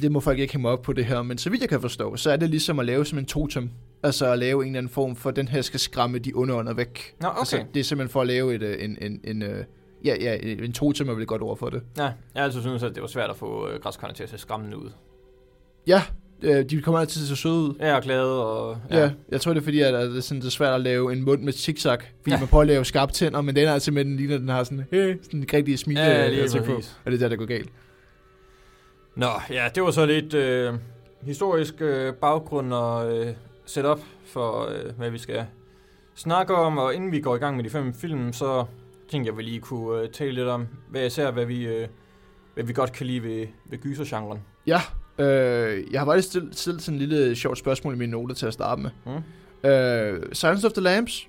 det 0.03 0.13
må 0.13 0.21
folk 0.21 0.39
ikke 0.39 0.59
mig 0.59 0.71
op 0.71 0.83
på 0.83 0.93
det 0.93 1.05
her, 1.05 1.23
men 1.23 1.39
så 1.39 1.51
vidt 1.51 1.61
jeg 1.61 1.69
kan 1.69 1.81
forstå, 1.81 2.17
så 2.17 2.31
er 2.31 2.37
det 2.37 2.51
ligesom 2.51 2.79
at 2.79 2.87
lave 2.87 3.05
som 3.07 3.19
en 3.19 3.27
totem. 3.27 3.71
Altså 4.03 4.27
at 4.33 4.39
lave 4.39 4.63
en 4.63 4.69
eller 4.69 4.79
anden 4.79 4.93
form 4.93 5.17
for, 5.17 5.31
den 5.31 5.49
her 5.49 5.63
skal 5.63 5.81
skræmme 5.81 6.19
de 6.19 6.33
onde 6.35 6.55
ånder 6.55 6.75
væk. 6.75 7.15
Nå, 7.21 7.29
okay. 7.29 7.39
Altså, 7.39 7.65
det 7.75 7.81
er 7.81 7.85
simpelthen 7.85 8.13
for 8.13 8.21
at 8.21 8.27
lave 8.27 8.55
et, 8.55 8.63
øh, 8.63 8.85
en, 8.85 8.99
en, 9.01 9.21
en, 9.25 9.43
øh, 9.43 9.65
ja, 10.05 10.15
ja, 10.21 10.37
en 10.65 10.73
totem 10.73 11.09
er 11.09 11.13
vel 11.15 11.23
et 11.23 11.29
godt 11.29 11.43
ord 11.43 11.59
for 11.59 11.71
det. 11.71 11.83
Ja, 11.97 12.03
jeg 12.03 12.13
har 12.37 12.43
altid 12.43 12.61
syntes, 12.61 12.83
at 12.83 12.95
det 12.95 13.01
var 13.03 13.09
svært 13.09 13.31
at 13.31 13.37
få 13.37 13.69
øh, 13.69 13.81
græskarne 13.81 14.15
til 14.15 14.23
at 14.23 14.31
se 14.31 14.39
skræmmende 14.39 14.79
ud. 14.79 14.91
Ja, 15.87 16.03
øh, 16.43 16.65
de 16.71 16.83
kommer 16.83 17.01
altid 17.01 17.21
til 17.21 17.33
at 17.33 17.37
se 17.39 17.43
søde 17.43 17.55
ud. 17.55 17.75
Jeg 17.81 17.89
er 17.97 18.01
glad 18.01 18.23
og... 18.25 18.77
Ja. 18.91 18.99
ja, 19.03 19.11
jeg 19.29 19.41
tror 19.41 19.53
det 19.53 19.61
er 19.61 19.65
fordi, 19.65 19.81
at 19.81 19.95
at 19.95 20.11
det 20.11 20.17
er, 20.17 20.21
sådan, 20.21 20.41
det 20.41 20.47
er 20.47 20.51
svært 20.51 20.75
at 20.75 20.81
lave 20.81 21.13
en 21.13 21.25
mund 21.25 21.43
med 21.43 21.53
zigzag. 21.53 21.99
Fordi 22.01 22.31
Ja. 22.31 22.35
ja. 22.35 22.41
man 22.41 22.49
prøver 22.49 22.63
at 22.63 22.69
lave 22.69 22.85
skarpe 22.85 23.13
tænder, 23.13 23.41
men 23.41 23.57
den 23.57 23.69
er 23.69 23.73
altså 23.73 23.93
med, 23.93 24.05
den 24.05 24.17
ligner, 24.17 24.39
den 24.39 24.49
har 24.49 24.65
sådan, 24.65 24.85
hey, 24.91 25.17
sådan 25.23 25.41
en 25.41 25.47
rigtig 25.53 25.79
smile. 25.79 26.01
Ja, 26.01 26.29
lige 26.29 26.43
ansigt 26.43 26.65
på. 26.65 26.73
Og 27.05 27.13
det 27.13 27.15
er 27.15 27.19
der, 27.19 27.29
der 27.29 27.37
går 27.37 27.45
galt. 27.47 27.71
Nå, 29.17 29.27
ja, 29.51 29.69
det 29.75 29.83
var 29.83 29.91
så 29.91 30.07
lidt 30.07 30.35
øh, 30.35 30.75
historisk 31.23 31.75
øh, 31.81 32.15
baggrund 32.15 32.73
og 32.73 33.19
øh, 33.19 33.35
setup 33.67 34.01
for, 34.27 34.69
øh, 34.69 34.93
hvad 34.99 35.11
vi 35.11 35.19
skal 35.19 35.47
snakke 36.15 36.55
om. 36.55 36.79
Og 36.79 36.95
inden 36.95 37.13
vi 37.13 37.21
går 37.21 37.35
i 37.37 37.39
gang 37.39 37.57
med 37.57 37.65
de 37.65 37.71
fem 37.71 37.95
film, 37.95 38.33
så 38.33 38.65
tænkte 39.11 39.29
jeg, 39.29 39.33
at 39.35 39.39
vi 39.39 39.43
lige 39.43 39.61
kunne 39.61 40.01
øh, 40.03 40.09
tale 40.09 40.33
lidt 40.33 40.49
om, 40.49 40.67
hvad 40.91 41.07
især 41.07 41.31
hvad 41.31 41.45
vi, 41.47 41.67
øh, 41.67 41.89
hvad 42.55 42.65
vi 42.65 42.73
godt 42.73 42.93
kan 42.93 43.07
lide 43.07 43.23
ved, 43.23 43.47
ved 43.71 43.79
gysergenren. 43.79 44.39
Ja, 44.67 44.81
øh, 45.19 45.93
jeg 45.93 46.01
har 46.01 46.05
faktisk 46.07 46.29
stillet, 46.29 46.57
stillet 46.59 46.83
sådan 46.83 47.01
en 47.01 47.07
lille 47.09 47.37
sjovt 47.37 47.59
spørgsmål 47.59 47.95
i 47.95 47.99
mine 47.99 48.13
noter 48.13 48.35
til 48.35 48.47
at 48.47 48.53
starte 48.53 48.83
med. 48.83 48.91
Mm? 49.07 49.69
Øh, 49.71 50.23
Silence 50.33 50.67
of 50.67 50.73
the 50.73 50.83
Lambs, 50.83 51.27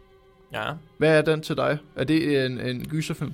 Ja. 0.54 0.72
hvad 0.98 1.18
er 1.18 1.22
den 1.22 1.42
til 1.42 1.58
dig? 1.58 1.78
Er 1.96 2.04
det 2.04 2.46
en, 2.46 2.60
en 2.60 2.86
gyserfilm? 2.90 3.34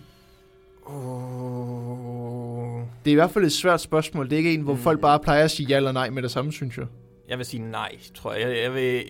Uh, 1.31 2.81
Det 3.05 3.11
er 3.11 3.11
i 3.11 3.15
hvert 3.15 3.31
fald 3.31 3.45
et 3.45 3.51
svært 3.51 3.81
spørgsmål. 3.81 4.25
Det 4.25 4.33
er 4.33 4.37
ikke 4.37 4.53
en, 4.53 4.61
hvor 4.61 4.73
Mm. 4.73 4.79
folk 4.79 5.01
bare 5.01 5.19
plejer 5.19 5.43
at 5.43 5.51
sige 5.51 5.67
ja 5.67 5.77
eller 5.77 5.91
nej 5.91 6.09
med 6.09 6.21
det 6.23 6.31
samme, 6.31 6.51
synes 6.51 6.77
jeg. 6.77 6.85
jeg 7.29 7.37
vil 7.37 7.45
sige 7.45 7.71
nej, 7.71 7.91
tror 8.15 8.33
jeg. 8.33 8.41
Jeg, 8.49 8.57
jeg, 8.63 8.73
vil, 8.73 9.03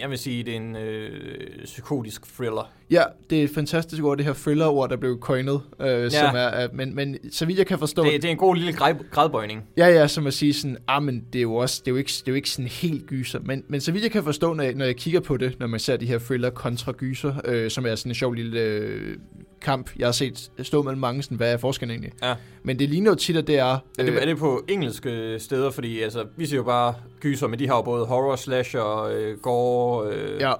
jeg 0.00 0.10
vil 0.10 0.18
sige, 0.18 0.42
det 0.42 0.52
er 0.52 0.56
en 0.56 0.76
øh, 0.76 1.64
psykotisk 1.64 2.34
thriller. 2.34 2.72
Ja, 2.90 3.02
det 3.30 3.40
er 3.40 3.44
et 3.44 3.50
fantastisk 3.50 4.02
ord, 4.02 4.16
det 4.16 4.26
her 4.26 4.32
thriller-ord, 4.32 4.90
der 4.90 4.96
blev 4.96 5.20
coined. 5.20 5.58
Øh, 5.80 5.86
ja. 5.88 6.08
som 6.08 6.36
er, 6.36 6.38
er, 6.38 6.68
men, 6.72 6.94
men 6.94 7.32
så 7.32 7.46
vidt 7.46 7.58
jeg 7.58 7.66
kan 7.66 7.78
forstå... 7.78 8.04
Det, 8.04 8.12
det 8.12 8.24
er 8.24 8.30
en 8.32 8.36
god 8.36 8.56
lille 8.56 8.72
gradbøjning. 9.10 9.64
Ja, 9.76 9.86
ja, 9.86 10.06
som 10.06 10.26
at 10.26 10.34
sige 10.34 10.52
sådan, 10.54 10.76
ah, 10.88 11.02
men 11.02 11.24
det 11.32 11.38
er 11.38 11.42
jo 11.42 11.54
også, 11.54 11.82
det 11.84 11.90
er 11.90 11.92
jo 11.92 11.98
ikke, 11.98 12.10
det 12.10 12.28
er 12.28 12.32
jo 12.32 12.34
ikke 12.34 12.50
sådan 12.50 12.68
helt 12.68 13.06
gyser. 13.06 13.40
Men, 13.40 13.64
men 13.68 13.80
så 13.80 13.92
vidt 13.92 14.04
jeg 14.04 14.10
kan 14.10 14.24
forstå, 14.24 14.54
når 14.54 14.64
jeg, 14.64 14.74
når 14.74 14.84
jeg 14.84 14.96
kigger 14.96 15.20
på 15.20 15.36
det, 15.36 15.56
når 15.58 15.66
man 15.66 15.80
ser 15.80 15.96
de 15.96 16.06
her 16.06 16.18
thriller 16.18 16.50
kontra 16.50 16.92
gyser, 16.92 17.34
øh, 17.44 17.70
som 17.70 17.86
er 17.86 17.94
sådan 17.94 18.10
en 18.10 18.14
sjov 18.14 18.32
lille 18.32 18.60
øh, 18.60 19.16
kamp, 19.60 19.90
jeg 19.98 20.06
har 20.06 20.12
set 20.12 20.50
stå 20.62 20.82
mellem 20.82 21.00
mange, 21.00 21.22
sådan, 21.22 21.36
hvad 21.36 21.52
er 21.52 21.56
forskellen 21.56 21.90
egentlig? 21.90 22.12
Ja. 22.22 22.34
Men 22.62 22.78
det 22.78 22.88
ligner 22.88 23.10
jo 23.10 23.14
tit, 23.14 23.36
at 23.36 23.46
det 23.46 23.58
er... 23.58 23.64
Er 23.64 23.78
det, 23.98 24.22
er 24.22 24.26
det 24.26 24.38
på 24.38 24.64
engelske 24.68 25.36
steder? 25.38 25.70
Fordi 25.70 26.02
altså, 26.02 26.26
vi 26.36 26.46
siger 26.46 26.56
jo 26.56 26.64
bare 26.64 26.94
gyser, 27.20 27.46
men 27.46 27.58
de 27.58 27.68
har 27.68 27.76
jo 27.76 27.82
både 27.82 28.06
horror, 28.06 28.36
slasher, 28.36 29.02
øh, 29.02 29.38
gore... 29.38 30.12
Øh, 30.12 30.40
Ja, 30.40 30.52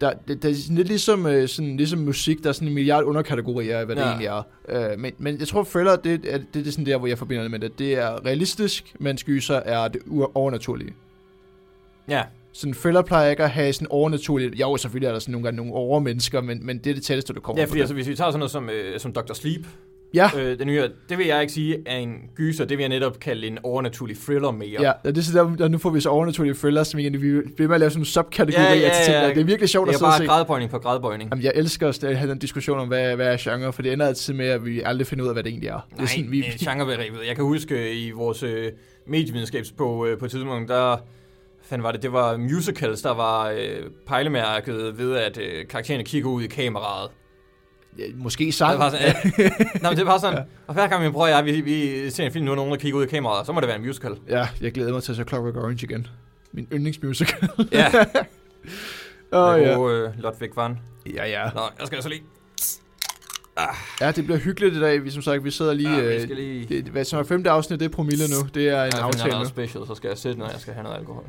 der, 0.00 0.12
det, 0.28 0.42
det 0.42 0.50
er 0.50 0.54
sådan 0.54 0.76
lidt 0.76 0.88
ligesom, 0.88 1.26
øh, 1.26 1.48
sådan, 1.48 1.76
ligesom 1.76 1.98
musik, 1.98 2.42
der 2.42 2.48
er 2.48 2.52
sådan 2.52 2.68
en 2.68 2.74
milliard 2.74 3.04
underkategorier 3.04 3.78
af, 3.78 3.86
hvad 3.86 3.96
ja. 3.96 4.02
det 4.02 4.08
egentlig 4.08 4.26
er. 4.26 4.42
Øh, 4.92 4.98
men, 4.98 5.12
men 5.18 5.38
jeg 5.38 5.48
tror, 5.48 5.64
thriller, 5.64 5.96
det, 5.96 6.12
er, 6.12 6.38
det, 6.38 6.46
det 6.54 6.66
er 6.66 6.70
sådan 6.70 6.86
der, 6.86 6.96
hvor 6.96 7.06
jeg 7.06 7.18
forbinder 7.18 7.42
det 7.42 7.50
med 7.50 7.58
det. 7.58 7.78
Det 7.78 7.94
er 7.94 8.26
realistisk, 8.26 8.94
mens 8.98 9.24
gyser 9.24 9.56
er 9.56 9.88
det 9.88 10.00
overnaturlige. 10.34 10.94
ja. 12.08 12.22
Sådan 12.56 12.74
thriller 12.74 13.02
plejer 13.02 13.30
ikke 13.30 13.42
at 13.44 13.50
have 13.50 13.72
sådan 13.72 13.88
overnaturligt. 13.90 14.54
Jo, 14.60 14.76
selvfølgelig 14.76 15.06
er 15.08 15.12
der 15.12 15.18
sådan 15.18 15.32
nogle 15.32 15.44
gange 15.44 15.56
nogle 15.56 15.72
overmennesker, 15.72 16.40
men, 16.40 16.66
men 16.66 16.78
det 16.78 16.90
er 16.90 16.94
det 16.94 17.02
tætteste, 17.02 17.32
du 17.32 17.40
kommer 17.40 17.60
ja, 17.60 17.66
på 17.66 17.68
fordi 17.68 17.78
det. 17.78 17.82
altså, 17.82 17.94
hvis 17.94 18.08
vi 18.08 18.14
tager 18.16 18.30
sådan 18.30 18.38
noget 18.38 18.50
som, 18.50 18.70
øh, 18.70 19.00
som 19.00 19.12
Dr. 19.12 19.32
Sleep, 19.34 19.66
Ja, 20.14 20.30
øh, 20.38 20.58
den 20.58 20.66
nye, 20.66 20.82
det 21.08 21.18
vil 21.18 21.26
jeg 21.26 21.40
ikke 21.40 21.52
sige 21.52 21.78
er 21.86 21.96
en 21.96 22.14
gyser, 22.34 22.64
det 22.64 22.78
vil 22.78 22.82
jeg 22.82 22.88
netop 22.88 23.20
kalde 23.20 23.46
en 23.46 23.58
overnaturlig 23.62 24.16
thriller 24.16 24.50
mere. 24.50 24.68
ja. 24.82 24.92
ja 25.04 25.10
det 25.10 25.18
er 25.18 25.22
så 25.22 25.54
der, 25.58 25.68
nu 25.68 25.78
får 25.78 25.90
vi 25.90 26.00
så 26.00 26.08
overnaturlige 26.08 26.54
thrillers, 26.54 26.88
som 26.88 27.00
igen, 27.00 27.12
vi 27.22 27.40
bliver 27.56 27.68
med 27.68 27.74
at 27.74 27.80
lave 27.80 27.90
sådan 27.90 27.98
nogle 27.98 28.06
subkategorier 28.06 28.74
Ja, 28.74 28.80
ja, 29.08 29.12
ja. 29.12 29.26
der. 29.28 29.34
Det 29.34 29.40
er 29.40 29.44
virkelig 29.44 29.68
sjovt 29.68 29.86
det 29.88 29.94
at 29.94 29.94
er 29.94 29.98
sidde 29.98 30.08
og 30.08 30.12
bare 30.12 30.18
se. 30.20 30.26
gradbøjning 30.26 30.70
på 30.70 30.78
gradbøjning. 30.78 31.30
Jamen, 31.30 31.44
jeg 31.44 31.52
elsker 31.54 31.86
også 31.86 32.06
at 32.06 32.16
have 32.16 32.30
den 32.30 32.38
diskussion 32.38 32.78
om, 32.78 32.88
hvad, 32.88 33.16
hvad 33.16 33.32
er 33.32 33.36
genre, 33.40 33.72
for 33.72 33.82
det 33.82 33.92
ender 33.92 34.06
altid 34.06 34.34
med, 34.34 34.46
at 34.46 34.64
vi 34.66 34.80
aldrig 34.84 35.06
finder 35.06 35.24
ud 35.24 35.28
af, 35.28 35.34
hvad 35.34 35.42
det 35.42 35.50
egentlig 35.50 35.68
er. 35.68 35.86
det 35.90 35.94
er 35.96 35.98
Nej, 35.98 36.06
sådan, 36.06 36.30
vi, 36.30 36.36
vi... 36.40 36.64
genrebegrebet. 36.64 37.18
Jeg 37.28 37.34
kan 37.36 37.44
huske 37.44 37.74
øh, 37.90 37.96
i 37.96 38.10
vores 38.10 38.42
øh, 38.42 38.72
medievidenskabsbog 39.06 40.08
øh, 40.08 40.18
på 40.18 40.24
et 40.24 40.30
tidspunkt, 40.30 40.68
der 40.68 40.96
fandt 41.64 41.82
var 41.82 41.92
det, 41.92 42.02
det 42.02 42.12
var 42.12 42.36
musicals, 42.36 43.02
der 43.02 43.14
var 43.14 43.50
øh, 43.50 43.82
pejlemærket 44.06 44.98
ved, 44.98 45.16
at 45.16 45.38
øh, 45.38 45.68
karaktererne 45.68 46.04
kigger 46.04 46.30
ud 46.30 46.42
i 46.42 46.46
kameraet. 46.46 47.10
Ja, 47.98 48.04
måske 48.14 48.44
Det 48.44 48.54
sang. 48.54 48.78
var 48.78 48.90
sådan, 48.90 49.06
øh, 49.38 49.50
Nå, 49.82 49.88
men 49.88 49.98
det 49.98 50.06
var 50.06 50.18
sådan, 50.18 50.44
og 50.66 50.74
hver 50.74 50.86
gang 50.88 51.02
min 51.02 51.12
bror 51.12 51.22
og 51.22 51.30
jeg, 51.30 51.44
vi, 51.44 51.60
vi 51.60 52.10
ser 52.10 52.24
en 52.26 52.32
film 52.32 52.44
nu, 52.44 52.50
og 52.50 52.56
nogen 52.56 52.72
der 52.72 52.78
kigger 52.78 52.98
ud 52.98 53.04
i 53.04 53.08
kameraet, 53.08 53.46
så 53.46 53.52
må 53.52 53.60
det 53.60 53.66
være 53.68 53.76
en 53.76 53.86
musical. 53.86 54.16
Ja, 54.28 54.48
jeg 54.60 54.72
glæder 54.72 54.92
mig 54.92 55.02
til 55.02 55.12
at 55.12 55.16
se 55.16 55.24
Clockwork 55.28 55.56
Orange 55.56 55.86
igen. 55.86 56.06
Min 56.52 56.68
yndlingsmusical. 56.72 57.48
Ja, 57.72 57.90
Åh, 59.32 59.54
oh, 59.54 59.60
ja. 59.60 59.74
gode 59.74 59.94
øh, 59.94 60.22
Ludwig 60.22 60.50
van. 60.56 60.78
ja, 61.14 61.26
ja. 61.26 61.44
Nå, 61.54 61.60
jeg 61.78 61.86
skal 61.86 61.96
altså 61.96 62.08
lige... 62.08 62.22
Ja, 64.00 64.10
det 64.10 64.24
bliver 64.24 64.38
hyggeligt 64.38 64.76
i 64.76 64.80
dag. 64.80 65.04
Vi, 65.04 65.10
som 65.10 65.22
sagt, 65.22 65.44
vi 65.44 65.50
sidder 65.50 65.72
lige... 65.74 65.90
Ja, 65.96 66.00
vi 66.08 66.14
øh, 66.14 66.22
skal 66.22 66.36
lige... 66.36 66.66
det, 66.68 66.84
hvad 66.84 67.04
som 67.04 67.18
er 67.18 67.22
femte 67.24 67.50
afsnit, 67.50 67.80
det 67.80 67.86
er 67.86 67.90
promille 67.90 68.24
nu. 68.28 68.48
Det 68.54 68.68
er 68.68 68.70
en 68.70 68.74
Ja, 68.74 68.80
jeg 68.82 68.92
finder 68.92 69.04
aftale 69.04 69.30
noget 69.30 69.48
special, 69.48 69.86
så 69.86 69.94
skal 69.94 70.08
jeg 70.08 70.18
sætte, 70.18 70.38
når 70.38 70.50
jeg 70.50 70.60
skal 70.60 70.74
have 70.74 70.84
noget 70.84 70.98
alkohol. 70.98 71.24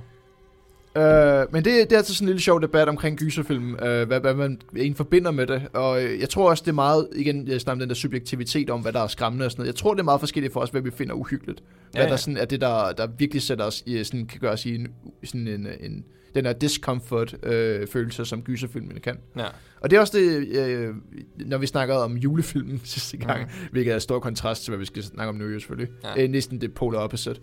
Øh, 0.98 1.46
men 1.52 1.66
det, 1.66 1.66
det 1.66 1.92
er 1.92 1.98
altså 1.98 2.16
sådan 2.16 2.26
en 2.26 2.30
lille 2.30 2.42
sjov 2.42 2.62
debat 2.62 2.90
omkring 2.90 3.18
gyserfilm, 3.18 3.76
øh, 3.76 4.08
hvad, 4.08 4.20
hvad 4.20 4.34
man 4.34 4.62
en 4.76 4.96
forbinder 4.96 5.32
med 5.32 5.48
det. 5.48 5.68
Og 5.74 6.04
øh, 6.04 6.20
jeg 6.20 6.30
tror 6.30 6.50
også, 6.50 6.62
det 6.62 6.72
er 6.72 6.76
meget, 6.76 7.08
igen, 7.16 7.48
jeg 7.48 7.62
snakker 7.62 7.76
om 7.76 7.80
den 7.80 7.90
der 7.90 7.96
subjektivitet 7.96 8.70
om, 8.70 8.82
hvad 8.82 8.94
der 8.94 9.00
er 9.00 9.08
skræmmende 9.08 9.46
og 9.46 9.52
sådan 9.52 9.62
noget. 9.62 9.68
Jeg 9.68 9.76
tror, 9.76 9.94
det 9.94 10.00
er 10.00 10.04
meget 10.04 10.20
forskelligt 10.20 10.54
for 10.54 10.60
os, 10.60 10.70
hvad 10.70 10.82
vi 10.82 10.92
finder 10.92 11.14
uhyggeligt. 11.14 11.64
Hvad 11.92 12.02
Ja, 12.02 12.06
ja. 12.06 12.12
der 12.12 12.18
sådan 12.18 12.38
er 12.38 12.46
det, 12.46 12.62
der, 12.62 12.92
der 12.92 13.08
virkelig 13.18 13.42
sætter 13.42 13.66
os 13.66 13.84
i, 13.86 14.04
sådan, 14.04 14.26
kan 14.26 14.40
gøre 14.40 14.52
os 14.52 14.66
i 14.66 14.76
en, 14.76 14.88
sådan 15.24 15.48
en, 15.48 15.68
en 15.80 16.06
den 16.36 16.46
her 16.46 16.54
discomfort-følelse, 16.54 18.26
som 18.26 18.42
gyserfilmene 18.42 19.00
kan. 19.00 19.18
Ja. 19.38 19.46
Og 19.82 19.90
det 19.90 19.98
er 19.98 20.00
også 20.00 20.18
det, 20.18 20.48
øh, 20.58 20.96
når 21.36 21.58
vi 21.58 21.68
snakkede 21.68 22.04
om 22.04 22.18
julefilmen 22.18 22.82
sidste 22.96 23.18
gang, 23.18 23.42
mm. 23.42 23.70
hvilket 23.72 23.94
er 23.94 24.00
stor 24.00 24.20
kontrast 24.20 24.64
til, 24.64 24.72
hvad 24.72 24.80
vi 24.80 24.86
skal 24.86 25.04
snakke 25.04 25.30
om 25.30 25.36
nu, 25.36 25.46
jo 25.46 25.60
selvfølgelig. 25.60 25.94
Ja. 26.04 26.24
Øh, 26.24 26.30
næsten 26.30 26.62
det 26.62 26.74
polar 26.74 27.00
opposite. 27.00 27.40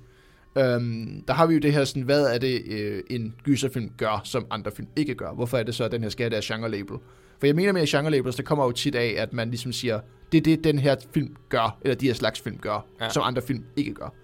Øhm, 0.59 1.25
der 1.29 1.35
har 1.35 1.47
vi 1.47 1.55
jo 1.55 1.61
det 1.61 1.73
her 1.73 1.85
sådan, 1.85 2.03
hvad 2.03 2.35
er 2.35 2.39
det, 2.39 2.63
øh, 2.67 3.03
en 3.11 3.35
gyserfilm 3.45 3.91
gør, 3.97 4.21
som 4.25 4.47
andre 4.51 4.71
film 4.71 4.89
ikke 4.97 5.15
gør? 5.15 5.33
Hvorfor 5.33 5.59
er 5.59 5.63
det 5.63 5.75
så, 5.75 5.85
at 5.85 5.93
den 5.93 6.03
her 6.03 6.09
skal 6.09 6.31
have 6.31 6.43
genre-label? 6.45 6.97
For 7.39 7.47
jeg 7.47 7.55
mener 7.55 7.73
med, 7.73 7.83
at 7.83 7.89
genre-labels, 7.89 8.37
det 8.37 8.45
kommer 8.45 8.65
jo 8.65 8.73
tit 8.73 8.95
af, 8.95 9.15
at 9.19 9.33
man 9.33 9.49
ligesom 9.49 9.73
siger, 9.73 10.01
det 10.33 10.39
er 10.39 10.43
det, 10.43 10.65
den 10.65 10.79
her 10.79 10.97
film 11.15 11.37
gør, 11.49 11.79
eller 11.83 11.95
de 11.95 12.07
her 12.07 12.15
slags 12.15 12.41
film 12.41 12.59
gør, 12.59 12.87
ja. 13.01 13.09
Som 13.09 13.23
andre 13.27 13.43
film 13.43 13.65
ikke 13.77 13.95
gør. 13.95 14.15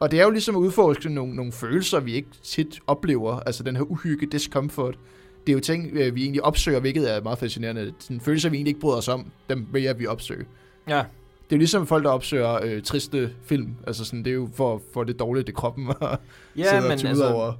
Og 0.00 0.10
det 0.10 0.20
er 0.20 0.24
jo 0.24 0.30
ligesom 0.30 0.56
at 0.56 0.60
udforske 0.60 1.08
nogle, 1.08 1.34
nogle 1.36 1.52
følelser, 1.52 2.00
vi 2.00 2.12
ikke 2.12 2.28
tit 2.42 2.80
oplever. 2.86 3.40
Altså 3.40 3.62
den 3.62 3.76
her 3.76 3.82
uhygge, 3.82 4.26
discomfort. 4.26 4.98
Det 5.46 5.52
er 5.52 5.54
jo 5.54 5.60
ting, 5.60 5.90
øh, 5.92 6.14
vi 6.14 6.22
egentlig 6.22 6.44
opsøger, 6.44 6.80
hvilket 6.80 7.14
er 7.16 7.22
meget 7.22 7.38
fascinerende. 7.38 7.92
Sådan 7.98 8.20
følelser, 8.20 8.48
vi 8.48 8.56
egentlig 8.56 8.70
ikke 8.70 8.80
bryder 8.80 8.96
os 8.96 9.08
om, 9.08 9.26
dem 9.50 9.66
vælger 9.72 9.94
vi 9.94 10.04
at 10.04 10.10
opsøge. 10.10 10.46
Ja, 10.88 11.04
Det 11.50 11.54
er 11.54 11.58
jo 11.58 11.58
ligesom 11.58 11.86
folk, 11.86 12.04
der 12.04 12.10
opsøger 12.10 12.58
øh, 12.64 12.82
triste 12.82 13.30
film. 13.44 13.74
Altså 13.86 14.04
sådan, 14.04 14.18
det 14.24 14.30
er 14.30 14.34
jo 14.34 14.48
for, 14.54 14.82
for 14.92 15.04
det 15.04 15.18
dårligt 15.18 15.48
i 15.48 15.52
kroppen 15.52 15.88
ja 16.56 16.80
men 16.80 16.90
altså, 16.90 17.32
over. 17.34 17.52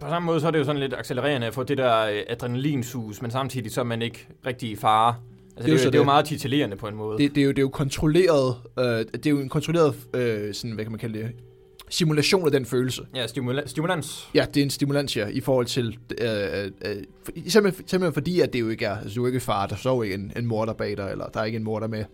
på 0.00 0.06
samme 0.08 0.26
måde 0.26 0.40
så 0.40 0.46
er 0.46 0.50
det 0.50 0.58
jo 0.58 0.64
sådan 0.64 0.80
lidt 0.80 0.94
accelererende 0.98 1.46
at 1.46 1.54
få 1.54 1.62
det 1.62 1.78
der 1.78 2.00
øh, 2.06 2.18
adrenalinsus, 2.28 3.22
men 3.22 3.30
samtidig 3.30 3.72
så 3.72 3.80
er 3.80 3.84
man 3.84 4.02
ikke 4.02 4.26
rigtig 4.46 4.70
i 4.70 4.76
fare. 4.76 5.14
Altså, 5.56 5.62
det, 5.66 5.68
jo 5.68 5.74
er 5.74 5.78
så 5.78 5.84
jo, 5.84 5.90
det 5.90 5.94
er 5.94 5.98
jo 5.98 6.02
det. 6.02 6.06
meget 6.06 6.24
titulerende 6.26 6.76
på 6.76 6.86
en 6.88 6.94
måde. 6.94 7.18
Det, 7.18 7.34
det, 7.34 7.40
er 7.40 7.44
jo, 7.44 7.50
det 7.50 7.58
er 7.58 7.62
jo 7.62 7.68
kontrolleret, 7.68 8.56
øh, 8.78 8.84
det 8.84 9.26
er 9.26 9.30
jo 9.30 9.38
en 9.40 9.48
kontrolleret, 9.48 9.94
øh, 10.14 10.54
sådan, 10.54 10.70
hvad 10.70 10.84
kan 10.84 10.92
man 10.92 10.98
kalde 10.98 11.18
det, 11.18 11.30
simulation 11.88 12.46
af 12.46 12.52
den 12.52 12.64
følelse. 12.66 13.02
Ja, 13.14 13.24
stimula- 13.26 13.66
stimulans. 13.66 14.28
Ja, 14.34 14.46
det 14.54 14.60
er 14.60 14.64
en 14.64 14.70
stimulans, 14.70 15.16
ja, 15.16 15.26
i 15.28 15.40
forhold 15.40 15.66
til, 15.66 15.98
øh, 16.20 16.28
øh, 16.28 16.70
øh, 16.84 16.96
for- 17.24 17.32
simpelthen, 17.50 17.88
simpelthen 17.88 18.12
fordi, 18.14 18.40
at 18.40 18.52
det 18.52 18.60
jo 18.60 18.68
ikke 18.68 18.84
er, 18.84 18.96
altså 18.98 19.14
du 19.14 19.22
er 19.22 19.26
ikke 19.26 19.40
far, 19.40 19.66
der 19.66 19.76
står 19.76 20.02
ikke 20.02 20.14
en, 20.14 20.32
en 20.36 20.46
morder 20.46 20.72
bag 20.72 20.96
dig, 20.96 21.08
eller 21.10 21.26
der 21.26 21.40
er 21.40 21.44
ikke 21.44 21.56
en 21.56 21.64
morder 21.64 21.86
med 21.88 22.04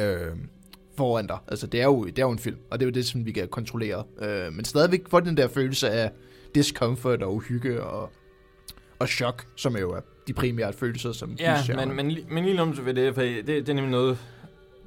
øh, 0.00 0.36
foran 0.96 1.26
dig. 1.26 1.38
Altså 1.48 1.66
det 1.66 1.80
er, 1.80 1.84
jo, 1.84 2.04
det 2.04 2.18
er 2.18 2.22
jo 2.22 2.30
en 2.30 2.38
film, 2.38 2.58
og 2.70 2.80
det 2.80 2.86
er 2.86 2.90
jo 2.90 2.94
det, 2.94 3.06
som 3.06 3.26
vi 3.26 3.32
kan 3.32 3.48
kontrollere. 3.48 4.04
Øh, 4.22 4.52
men 4.52 4.64
stadigvæk 4.64 5.08
få 5.08 5.20
den 5.20 5.36
der 5.36 5.48
følelse 5.48 5.90
af 5.90 6.10
discomfort 6.54 7.22
og 7.22 7.34
uhygge 7.34 7.82
og, 7.82 8.10
og 8.98 9.08
chok, 9.08 9.46
som 9.56 9.76
er 9.76 9.80
jo 9.80 9.92
er 9.92 10.00
de 10.26 10.32
primære 10.32 10.72
følelser, 10.72 11.12
som 11.12 11.30
Ja, 11.38 11.62
men, 11.76 11.96
men, 11.96 12.18
men 12.30 12.44
lige 12.44 12.56
nu 12.56 12.64
ved 12.64 12.94
det, 12.94 13.14
for 13.14 13.22
det, 13.22 13.46
det 13.46 13.68
er 13.68 13.74
nemlig 13.74 13.90
noget, 13.90 14.18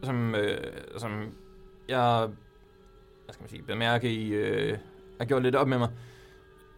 som, 0.03 0.36
øh, 0.36 0.58
som 0.98 1.12
jeg 1.89 2.27
hvad 3.25 3.34
skal 3.34 3.44
man 3.44 3.50
sige, 3.50 3.63
bemærke 3.63 4.13
i, 4.13 4.30
øh, 4.30 4.77
har 5.18 5.25
gjort 5.25 5.44
lidt 5.44 5.56
op 5.56 5.68
med 5.68 5.77
mig. 5.77 5.89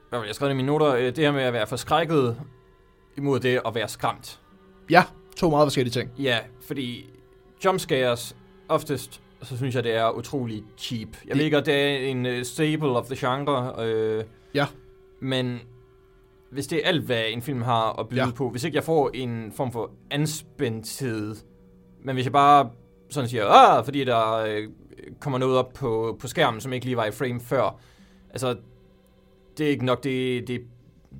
Hvad 0.09 0.19
var 0.19 0.23
det, 0.23 0.27
Jeg 0.27 0.35
skrev 0.35 0.51
i 0.51 0.53
mine 0.53 0.65
noter, 0.65 0.87
øh, 0.87 1.05
det 1.05 1.17
her 1.17 1.31
med 1.31 1.41
at 1.41 1.53
være 1.53 1.67
forskrækket 1.67 2.37
imod 3.17 3.39
det 3.39 3.61
at 3.65 3.75
være 3.75 3.87
skræmt. 3.87 4.39
Ja, 4.89 5.03
to 5.37 5.49
meget 5.49 5.65
forskellige 5.65 5.91
ting. 5.91 6.11
Ja, 6.19 6.39
fordi 6.67 7.12
jumpscares 7.65 8.36
oftest, 8.70 9.22
så 9.41 9.58
synes 9.58 9.75
jeg, 9.75 9.84
det 9.84 9.96
er 9.96 10.10
utrolig 10.17 10.63
cheap. 10.77 11.08
Jeg 11.25 11.29
Det- 11.29 11.38
ved 11.38 11.46
ikke, 11.46 11.58
at 11.58 11.65
det 11.65 11.74
er 11.74 11.98
en 11.98 12.25
uh, 12.25 12.41
staple 12.43 12.89
of 12.89 13.05
the 13.05 13.27
genre. 13.27 13.86
Øh, 13.86 14.24
Ja. 14.55 14.65
Men 15.20 15.60
hvis 16.51 16.67
det 16.67 16.77
er 16.84 16.88
alt, 16.88 17.03
hvad 17.03 17.24
en 17.29 17.41
film 17.41 17.62
har 17.62 18.00
at 18.00 18.10
byde 18.10 18.22
Ja. 18.22 18.32
på, 18.32 18.50
hvis 18.50 18.63
ikke 18.63 18.75
jeg 18.75 18.84
får 18.84 19.10
en 19.13 19.51
form 19.55 19.72
for 19.72 19.91
anspændthed, 20.12 21.36
men 22.03 22.15
hvis 22.15 22.25
jeg 22.25 22.32
bare 22.34 22.70
sådan 23.10 23.29
siger, 23.29 23.46
ah, 23.48 23.86
fordi 23.86 24.03
der 24.03 24.34
øh, 24.38 24.67
kommer 25.20 25.39
noget 25.39 25.58
op 25.58 25.74
på, 25.74 26.17
på 26.20 26.27
skærmen, 26.27 26.62
som 26.62 26.74
ikke 26.74 26.86
lige 26.86 26.98
var 26.98 27.05
i 27.05 27.12
frame 27.12 27.39
før, 27.41 27.79
altså, 28.29 28.55
det 29.58 29.65
er 29.65 29.70
ikke 29.70 29.86
nok, 29.86 30.03
det, 30.03 30.48
det, 30.48 30.62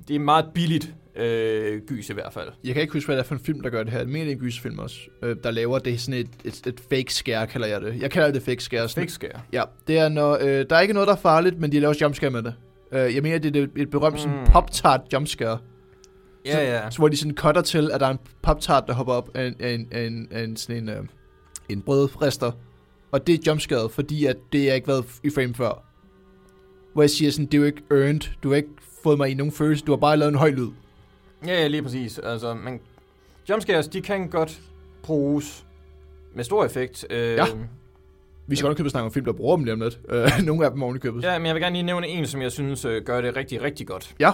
det 0.08 0.16
er 0.16 0.20
meget 0.20 0.44
billigt 0.54 0.94
øh, 1.16 1.80
gys 1.86 2.10
i 2.10 2.12
hvert 2.12 2.32
fald. 2.32 2.48
Jeg 2.64 2.72
kan 2.74 2.80
ikke 2.82 2.92
huske, 2.92 3.06
hvad 3.08 3.16
det 3.16 3.22
er 3.22 3.26
for 3.26 3.34
en 3.34 3.40
film, 3.40 3.60
der 3.60 3.70
gør 3.70 3.82
det 3.82 3.92
her. 3.92 3.98
Jeg 3.98 4.08
mener, 4.08 4.24
det 4.24 4.30
er 4.30 4.34
en 4.36 4.40
gyserfilm 4.40 4.78
også, 4.78 4.96
øh, 5.22 5.36
der 5.44 5.50
laver 5.50 5.78
det 5.78 6.00
sådan 6.00 6.20
et, 6.20 6.28
et, 6.44 6.66
et 6.66 6.80
fake 6.90 7.14
scare, 7.14 7.46
kalder 7.46 7.66
jeg 7.66 7.80
det. 7.80 8.02
Jeg 8.02 8.10
kalder 8.10 8.30
det 8.30 8.42
fake 8.42 8.62
scare. 8.62 8.88
Sådan- 8.88 9.02
Fake 9.02 9.12
scare. 9.12 9.40
Ja, 9.52 9.62
det 9.86 9.98
er, 9.98 10.08
når 10.08 10.38
øh, 10.40 10.64
der 10.70 10.76
er 10.76 10.80
ikke 10.80 10.94
noget, 10.94 11.06
der 11.06 11.12
er 11.14 11.18
farligt, 11.18 11.60
men 11.60 11.72
de 11.72 11.80
laver 11.80 11.94
jumpscare 12.00 12.30
med 12.30 12.42
det. 12.42 12.54
Øh, 12.92 13.14
jeg 13.14 13.22
mener, 13.22 13.38
det 13.38 13.56
er 13.56 13.66
et, 13.76 13.90
berømt 13.90 14.20
sådan 14.20 14.38
Mm. 14.38 14.46
pop-tart 14.46 15.00
jumpscare. 15.12 15.58
Ja, 16.46 16.72
ja. 16.82 16.90
Så, 16.90 16.98
hvor 16.98 17.08
de 17.08 17.16
sådan 17.16 17.34
cutter 17.36 17.62
til, 17.62 17.90
at 17.90 18.00
der 18.00 18.06
er 18.06 18.10
en 18.10 18.18
pop-tart, 18.42 18.84
der 18.86 18.92
hopper 18.94 19.12
op 19.12 19.30
af 19.36 19.46
en, 19.46 19.54
af 19.60 19.70
en, 19.72 19.88
af 19.92 20.02
en, 20.06 20.28
af 20.30 20.42
en, 20.44 20.56
sådan 20.56 20.82
en, 20.82 20.88
øh, 20.88 20.96
en 21.68 21.82
brødrester. 21.82 22.52
Og 23.12 23.26
det 23.26 23.34
er 23.34 23.38
jumpscaret, 23.46 23.90
fordi 23.90 24.26
at 24.26 24.36
det 24.52 24.68
har 24.68 24.74
ikke 24.74 24.88
været 24.88 25.04
i 25.24 25.30
frame 25.30 25.54
før. 25.54 25.84
Hvor 26.92 27.02
jeg 27.02 27.10
siger 27.10 27.30
sådan, 27.30 27.46
det 27.46 27.54
er 27.54 27.58
jo 27.58 27.64
ikke 27.64 27.82
earned. 27.90 28.20
Du 28.42 28.48
har 28.48 28.56
ikke 28.56 28.68
fået 29.04 29.18
mig 29.18 29.30
i 29.30 29.34
nogen 29.34 29.52
følelse. 29.52 29.84
Du 29.84 29.92
har 29.92 29.96
bare 29.96 30.16
lavet 30.16 30.32
en 30.32 30.38
høj 30.38 30.50
lyd. 30.50 30.68
Ja, 31.46 31.52
ja, 31.60 31.66
lige 31.66 31.82
præcis. 31.82 32.18
Altså, 32.18 32.54
men 32.54 32.80
jumpscares, 33.48 33.88
de 33.88 34.00
kan 34.00 34.28
godt 34.28 34.60
bruges 35.02 35.66
med 36.34 36.44
stor 36.44 36.64
effekt. 36.64 37.06
Øh, 37.10 37.18
Ja. 37.36 37.44
Vi 38.46 38.56
skal 38.56 38.66
godt 38.68 38.76
købe 38.76 38.90
snakke 38.90 39.04
om 39.06 39.12
film, 39.12 39.24
der 39.24 39.32
bruger 39.32 39.56
dem 39.56 39.64
lige 39.64 39.72
om 39.74 39.80
lidt. 39.80 40.00
Øh, 40.08 40.28
nogle 40.46 40.64
af 40.64 40.70
dem 40.70 40.96
i 40.96 40.98
købet. 40.98 41.22
ja, 41.22 41.38
men 41.38 41.46
jeg 41.46 41.54
vil 41.54 41.62
gerne 41.62 41.74
lige 41.76 41.82
nævne 41.82 42.08
en, 42.08 42.26
som 42.26 42.42
jeg 42.42 42.52
synes 42.52 42.84
øh, 42.84 43.02
gør 43.02 43.20
det 43.20 43.36
rigtig, 43.36 43.62
rigtig 43.62 43.86
godt. 43.86 44.14
Ja. 44.20 44.30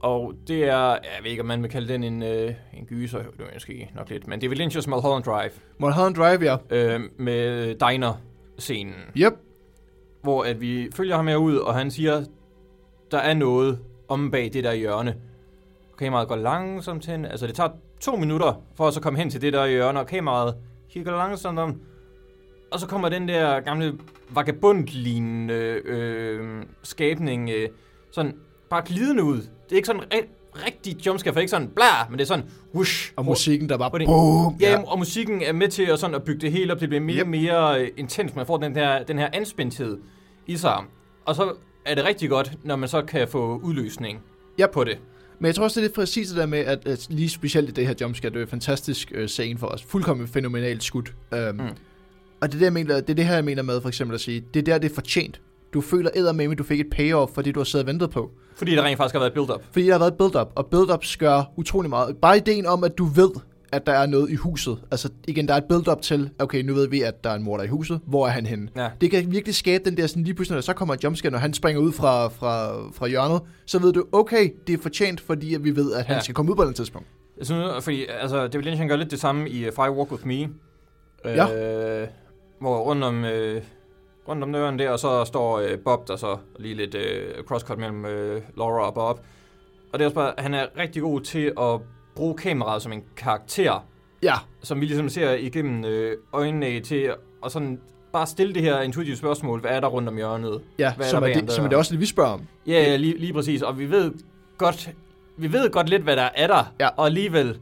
Og 0.00 0.34
det 0.48 0.64
er, 0.64 0.88
jeg 0.88 1.00
ved 1.22 1.30
ikke, 1.30 1.40
om 1.42 1.46
man 1.46 1.62
vil 1.62 1.70
kalde 1.70 1.88
den 1.92 2.04
en, 2.04 2.22
øh, 2.22 2.54
en 2.74 2.86
gyser, 2.86 3.18
det 3.18 3.26
er 3.40 3.44
måske 3.54 3.90
nok 3.96 4.10
lidt, 4.10 4.26
men 4.26 4.40
det 4.40 4.46
er 4.46 4.48
vel 4.50 4.60
Lynch's 4.60 4.90
Mulholland 4.90 5.24
Drive 5.24 5.50
Mulholland 5.78 6.14
Drive, 6.14 6.44
ja. 6.52 6.56
øh, 6.94 7.00
med 7.18 7.74
diner-scenen, 7.74 8.94
Yep. 9.16 9.32
hvor 10.22 10.42
at 10.44 10.60
vi 10.60 10.88
følger 10.94 11.16
ham 11.16 11.26
herud, 11.26 11.56
og 11.56 11.74
han 11.74 11.90
siger, 11.90 12.24
der 13.10 13.18
er 13.18 13.34
noget 13.34 13.78
om 14.08 14.30
bag 14.30 14.50
det 14.52 14.64
der 14.64 14.72
hjørne. 14.72 15.14
Kameraet 15.98 16.28
går 16.28 16.36
langsomt 16.36 17.06
hen, 17.06 17.24
altså 17.24 17.46
det 17.46 17.54
tager 17.54 17.70
to 18.00 18.16
minutter 18.16 18.62
for 18.76 18.88
at 18.88 18.94
så 18.94 19.00
komme 19.00 19.18
hen 19.18 19.30
til 19.30 19.40
det 19.40 19.52
der 19.52 19.66
hjørne, 19.66 20.00
og 20.00 20.06
kameraet 20.06 20.54
kigger 20.90 21.12
langsomt 21.16 21.58
om, 21.58 21.80
og 22.72 22.80
så 22.80 22.86
kommer 22.86 23.08
den 23.08 23.28
der 23.28 23.60
gamle 23.60 23.94
vagabundlignende 24.30 25.54
øh, 25.84 26.62
skabning 26.82 27.50
øh, 27.50 27.68
sådan 28.10 28.34
bare 28.70 28.82
glidende 28.86 29.22
ud. 29.24 29.36
Det 29.36 29.72
er 29.72 29.76
ikke 29.76 29.86
sådan 29.86 30.02
ri- 30.14 30.28
rigtig 30.66 31.06
jumpscare, 31.06 31.32
for 31.32 31.34
det 31.34 31.40
er 31.40 31.40
ikke 31.42 31.50
sådan 31.50 31.68
bla, 31.68 32.08
men 32.10 32.18
det 32.18 32.24
er 32.24 32.28
sådan 32.28 32.44
whoosh. 32.74 33.12
Og 33.16 33.24
musikken, 33.24 33.68
der 33.68 33.76
bare 33.78 33.90
boom. 33.90 34.56
Ja, 34.60 34.70
ja, 34.70 34.82
og 34.86 34.98
musikken 34.98 35.42
er 35.42 35.52
med 35.52 35.68
til 35.68 35.82
at, 35.82 35.98
sådan 35.98 36.14
at 36.16 36.22
bygge 36.22 36.40
det 36.40 36.52
hele 36.52 36.72
op. 36.72 36.80
Det 36.80 36.88
bliver 36.88 37.02
mere 37.02 37.16
Yep. 37.16 37.22
og 37.24 37.28
mere 37.30 37.80
øh, 37.82 37.88
intens. 37.96 38.34
Man 38.34 38.46
får 38.46 38.56
den 38.56 38.76
her, 38.76 39.02
den 39.02 39.18
her 39.18 39.28
anspændthed 39.32 39.98
i 40.46 40.56
sig. 40.56 40.84
Og 41.24 41.34
så 41.34 41.52
er 41.88 41.94
det 41.94 42.04
rigtig 42.04 42.28
godt, 42.30 42.52
når 42.64 42.76
man 42.76 42.88
så 42.88 43.02
kan 43.02 43.28
få 43.28 43.60
udløsning 43.62 44.20
Yep. 44.60 44.70
på 44.70 44.84
det. 44.84 44.98
Men 45.38 45.46
jeg 45.46 45.54
tror 45.54 45.64
også, 45.64 45.80
det 45.80 45.84
er 45.84 45.88
lidt 45.88 45.94
præcis 45.94 46.28
det 46.28 46.36
der 46.36 46.46
med, 46.46 46.58
at, 46.58 46.86
at 46.86 47.06
lige 47.10 47.28
specielt 47.28 47.68
i 47.68 47.72
det 47.72 47.86
her 47.86 47.94
jumpscare, 48.00 48.30
det 48.32 48.38
er 48.38 48.42
en 48.42 48.48
fantastisk 48.48 49.12
øh, 49.14 49.28
scene 49.28 49.58
for 49.58 49.66
os. 49.66 49.82
Fuldkommen 49.82 50.28
fænomenalt 50.28 50.82
skud. 50.82 51.02
Um, 51.32 51.54
mm. 51.54 51.60
Og 52.40 52.48
det 52.48 52.54
er 52.54 52.58
det, 52.58 52.62
jeg 52.62 52.72
mener, 52.72 52.94
det 52.94 53.10
er 53.10 53.14
det 53.14 53.24
her, 53.26 53.34
jeg 53.34 53.44
mener 53.44 53.62
med 53.62 53.80
for 53.80 53.88
eksempel 53.88 54.14
at 54.14 54.20
sige, 54.20 54.44
det 54.54 54.60
er 54.60 54.64
der, 54.64 54.78
det 54.78 54.90
er 54.90 54.94
fortjent. 54.94 55.40
Du 55.74 55.80
føler 55.80 56.10
eddermame, 56.14 56.54
du 56.54 56.64
fik 56.64 56.80
et 56.80 56.86
payoff 56.90 57.32
for 57.34 57.42
det, 57.42 57.54
du 57.54 57.60
har 57.60 57.64
siddet 57.64 57.84
og 57.84 57.92
ventet 57.92 58.10
på. 58.10 58.30
Fordi 58.56 58.74
der 58.74 58.82
rent 58.82 58.96
faktisk 58.96 59.14
har 59.14 59.20
været 59.20 59.32
build-up. 59.32 59.64
Fordi 59.72 59.86
der 59.86 59.92
har 59.92 59.98
været 59.98 60.14
build-up, 60.14 60.52
og 60.54 60.66
build-up 60.66 61.04
gør 61.18 61.52
utrolig 61.56 61.90
meget. 61.90 62.16
Bare 62.16 62.36
ideen 62.36 62.66
om, 62.66 62.84
at 62.84 62.98
du 62.98 63.04
ved, 63.04 63.30
at 63.72 63.86
der 63.86 63.92
er 63.92 64.06
noget 64.06 64.30
i 64.30 64.34
huset. 64.34 64.78
Altså 64.90 65.08
igen, 65.28 65.48
der 65.48 65.54
er 65.54 65.58
et 65.58 65.64
build-up 65.64 66.02
til, 66.02 66.30
okay, 66.38 66.62
nu 66.62 66.74
ved 66.74 66.88
vi, 66.88 67.02
at 67.02 67.24
der 67.24 67.30
er 67.30 67.34
en 67.34 67.42
morder 67.42 67.64
i 67.64 67.66
huset. 67.68 68.00
Hvor 68.06 68.26
er 68.26 68.30
han 68.30 68.46
henne? 68.46 68.68
Ja. 68.76 68.88
Det 69.00 69.10
kan 69.10 69.32
virkelig 69.32 69.54
skabe 69.54 69.84
den 69.84 69.96
der 69.96 70.06
sådan 70.06 70.22
lige 70.24 70.34
pludselig, 70.34 70.54
når 70.54 70.60
der 70.60 70.64
så 70.64 70.72
kommer 70.72 70.94
et 70.94 71.04
jumpscare, 71.04 71.32
når 71.32 71.38
han 71.38 71.54
springer 71.54 71.82
ud 71.82 71.92
fra, 71.92 72.28
fra, 72.28 72.72
fra 72.92 73.06
hjørnet, 73.08 73.40
så 73.66 73.78
ved 73.78 73.92
du, 73.92 74.04
okay, 74.12 74.50
det 74.66 74.72
er 74.72 74.78
fortjent, 74.82 75.20
fordi 75.20 75.54
at 75.54 75.64
vi 75.64 75.76
ved, 75.76 75.92
at 75.92 76.04
han 76.06 76.16
Ja. 76.16 76.20
skal 76.20 76.34
komme 76.34 76.50
ud 76.52 76.56
på 76.56 76.62
et 76.62 76.74
tidspunkt. 76.76 77.08
Jeg 77.38 77.46
synes, 77.46 77.84
fordi 77.84 78.06
altså, 78.20 78.46
David 78.46 78.64
Lynch 78.64 78.78
han 78.78 78.88
gør 78.88 78.96
lidt 78.96 79.10
det 79.10 79.20
samme 79.20 79.48
i 79.50 79.68
uh, 79.68 79.74
Fire 79.74 79.92
Walk 79.92 80.12
With 80.12 80.26
Me. 80.26 80.48
Ja. 81.24 82.00
Øh, 82.02 82.08
hvor 82.60 82.78
rundt 82.78 83.04
om, 83.04 83.24
øh, 83.24 83.62
rundt 84.28 84.42
om 84.42 84.52
døren 84.52 84.78
der, 84.78 84.90
og 84.90 84.98
så 84.98 85.24
står 85.24 85.58
øh, 85.58 85.78
Bob 85.78 86.08
der 86.08 86.16
så 86.16 86.36
lige 86.58 86.74
lidt 86.74 86.94
øh, 86.94 87.44
crosscut 87.44 87.78
mellem 87.78 88.04
øh, 88.04 88.42
Laura 88.56 88.86
og 88.86 88.94
Bob. 88.94 89.20
Og 89.92 89.98
det 89.98 90.04
er 90.04 90.08
også 90.08 90.14
bare, 90.14 90.32
han 90.38 90.54
er 90.54 90.66
rigtig 90.78 91.02
god 91.02 91.20
til 91.20 91.52
at 91.60 91.80
bruge 92.18 92.36
kameraet 92.36 92.82
som 92.82 92.92
en 92.92 93.04
karakter. 93.16 93.86
Ja, 94.22 94.34
som 94.62 94.80
vi 94.80 94.86
ligesom 94.86 95.08
ser 95.08 95.32
igennem 95.32 95.84
øh, 95.84 96.16
øjnene 96.32 96.80
til 96.80 97.12
at 97.44 97.52
sådan 97.52 97.80
bare 98.12 98.26
stille 98.26 98.54
det 98.54 98.62
her 98.62 98.80
intuitive 98.80 99.16
spørgsmål, 99.16 99.60
hvad 99.60 99.70
er 99.70 99.80
der 99.80 99.88
rundt 99.88 100.08
om 100.08 100.16
hjørnet? 100.16 100.60
ja 100.78 100.94
Hvad 100.94 101.06
er 101.06 101.10
som, 101.10 101.22
er 101.22 101.26
bag 101.26 101.34
det, 101.34 101.52
som 101.52 101.64
er 101.64 101.68
det 101.68 101.78
også 101.78 101.92
det, 101.92 102.00
vi 102.00 102.06
spørger 102.06 102.30
om. 102.30 102.42
Ja, 102.66 102.72
ja 102.82 102.96
lige, 102.96 103.18
lige 103.18 103.32
præcis, 103.32 103.62
og 103.62 103.78
vi 103.78 103.90
ved 103.90 104.12
godt, 104.58 104.90
vi 105.36 105.52
ved 105.52 105.70
godt 105.70 105.88
lidt, 105.88 106.02
hvad 106.02 106.16
der 106.16 106.28
er 106.34 106.46
der, 106.46 106.74
Ja. 106.80 106.88
og 106.88 107.06
alligevel 107.06 107.58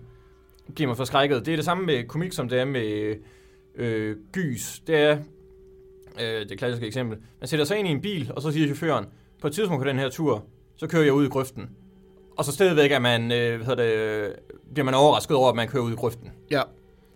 bliver 0.74 0.88
man 0.88 0.96
forskrækket. 0.96 1.46
Det 1.46 1.52
er 1.52 1.56
det 1.56 1.64
samme 1.64 1.86
med 1.86 2.04
komik, 2.04 2.32
som 2.32 2.48
det 2.48 2.60
er 2.60 2.64
med 2.64 3.14
øh, 3.76 4.16
gys. 4.32 4.80
Det 4.86 4.96
er 4.96 5.18
øh, 6.22 6.48
det 6.48 6.58
klassiske 6.58 6.86
eksempel. 6.86 7.18
Man 7.40 7.48
sætter 7.48 7.64
sig 7.64 7.78
ind 7.78 7.88
i 7.88 7.90
en 7.90 8.00
bil, 8.00 8.32
og 8.36 8.42
så 8.42 8.50
siger 8.50 8.66
chaufføren, 8.66 9.04
på 9.40 9.46
et 9.46 9.52
tidspunkt 9.52 9.82
på 9.82 9.88
den 9.88 9.98
her 9.98 10.08
tur, 10.08 10.44
så 10.76 10.86
kører 10.86 11.04
jeg 11.04 11.12
ud 11.12 11.26
i 11.26 11.28
grøften. 11.28 11.70
Og 12.36 12.44
så 12.44 12.52
stadigvæk 12.52 12.92
er 12.92 12.98
man, 12.98 13.32
øh, 13.32 13.56
hvad 13.56 13.66
hedder 13.66 13.84
det, 13.84 13.92
øh, 13.94 14.30
bliver 14.74 14.84
man 14.84 14.94
overrasket 14.94 15.36
over, 15.36 15.48
at 15.50 15.56
man 15.56 15.68
kører 15.68 15.82
ud 15.82 15.92
i 15.92 15.94
grøften. 15.94 16.30
Ja. 16.50 16.62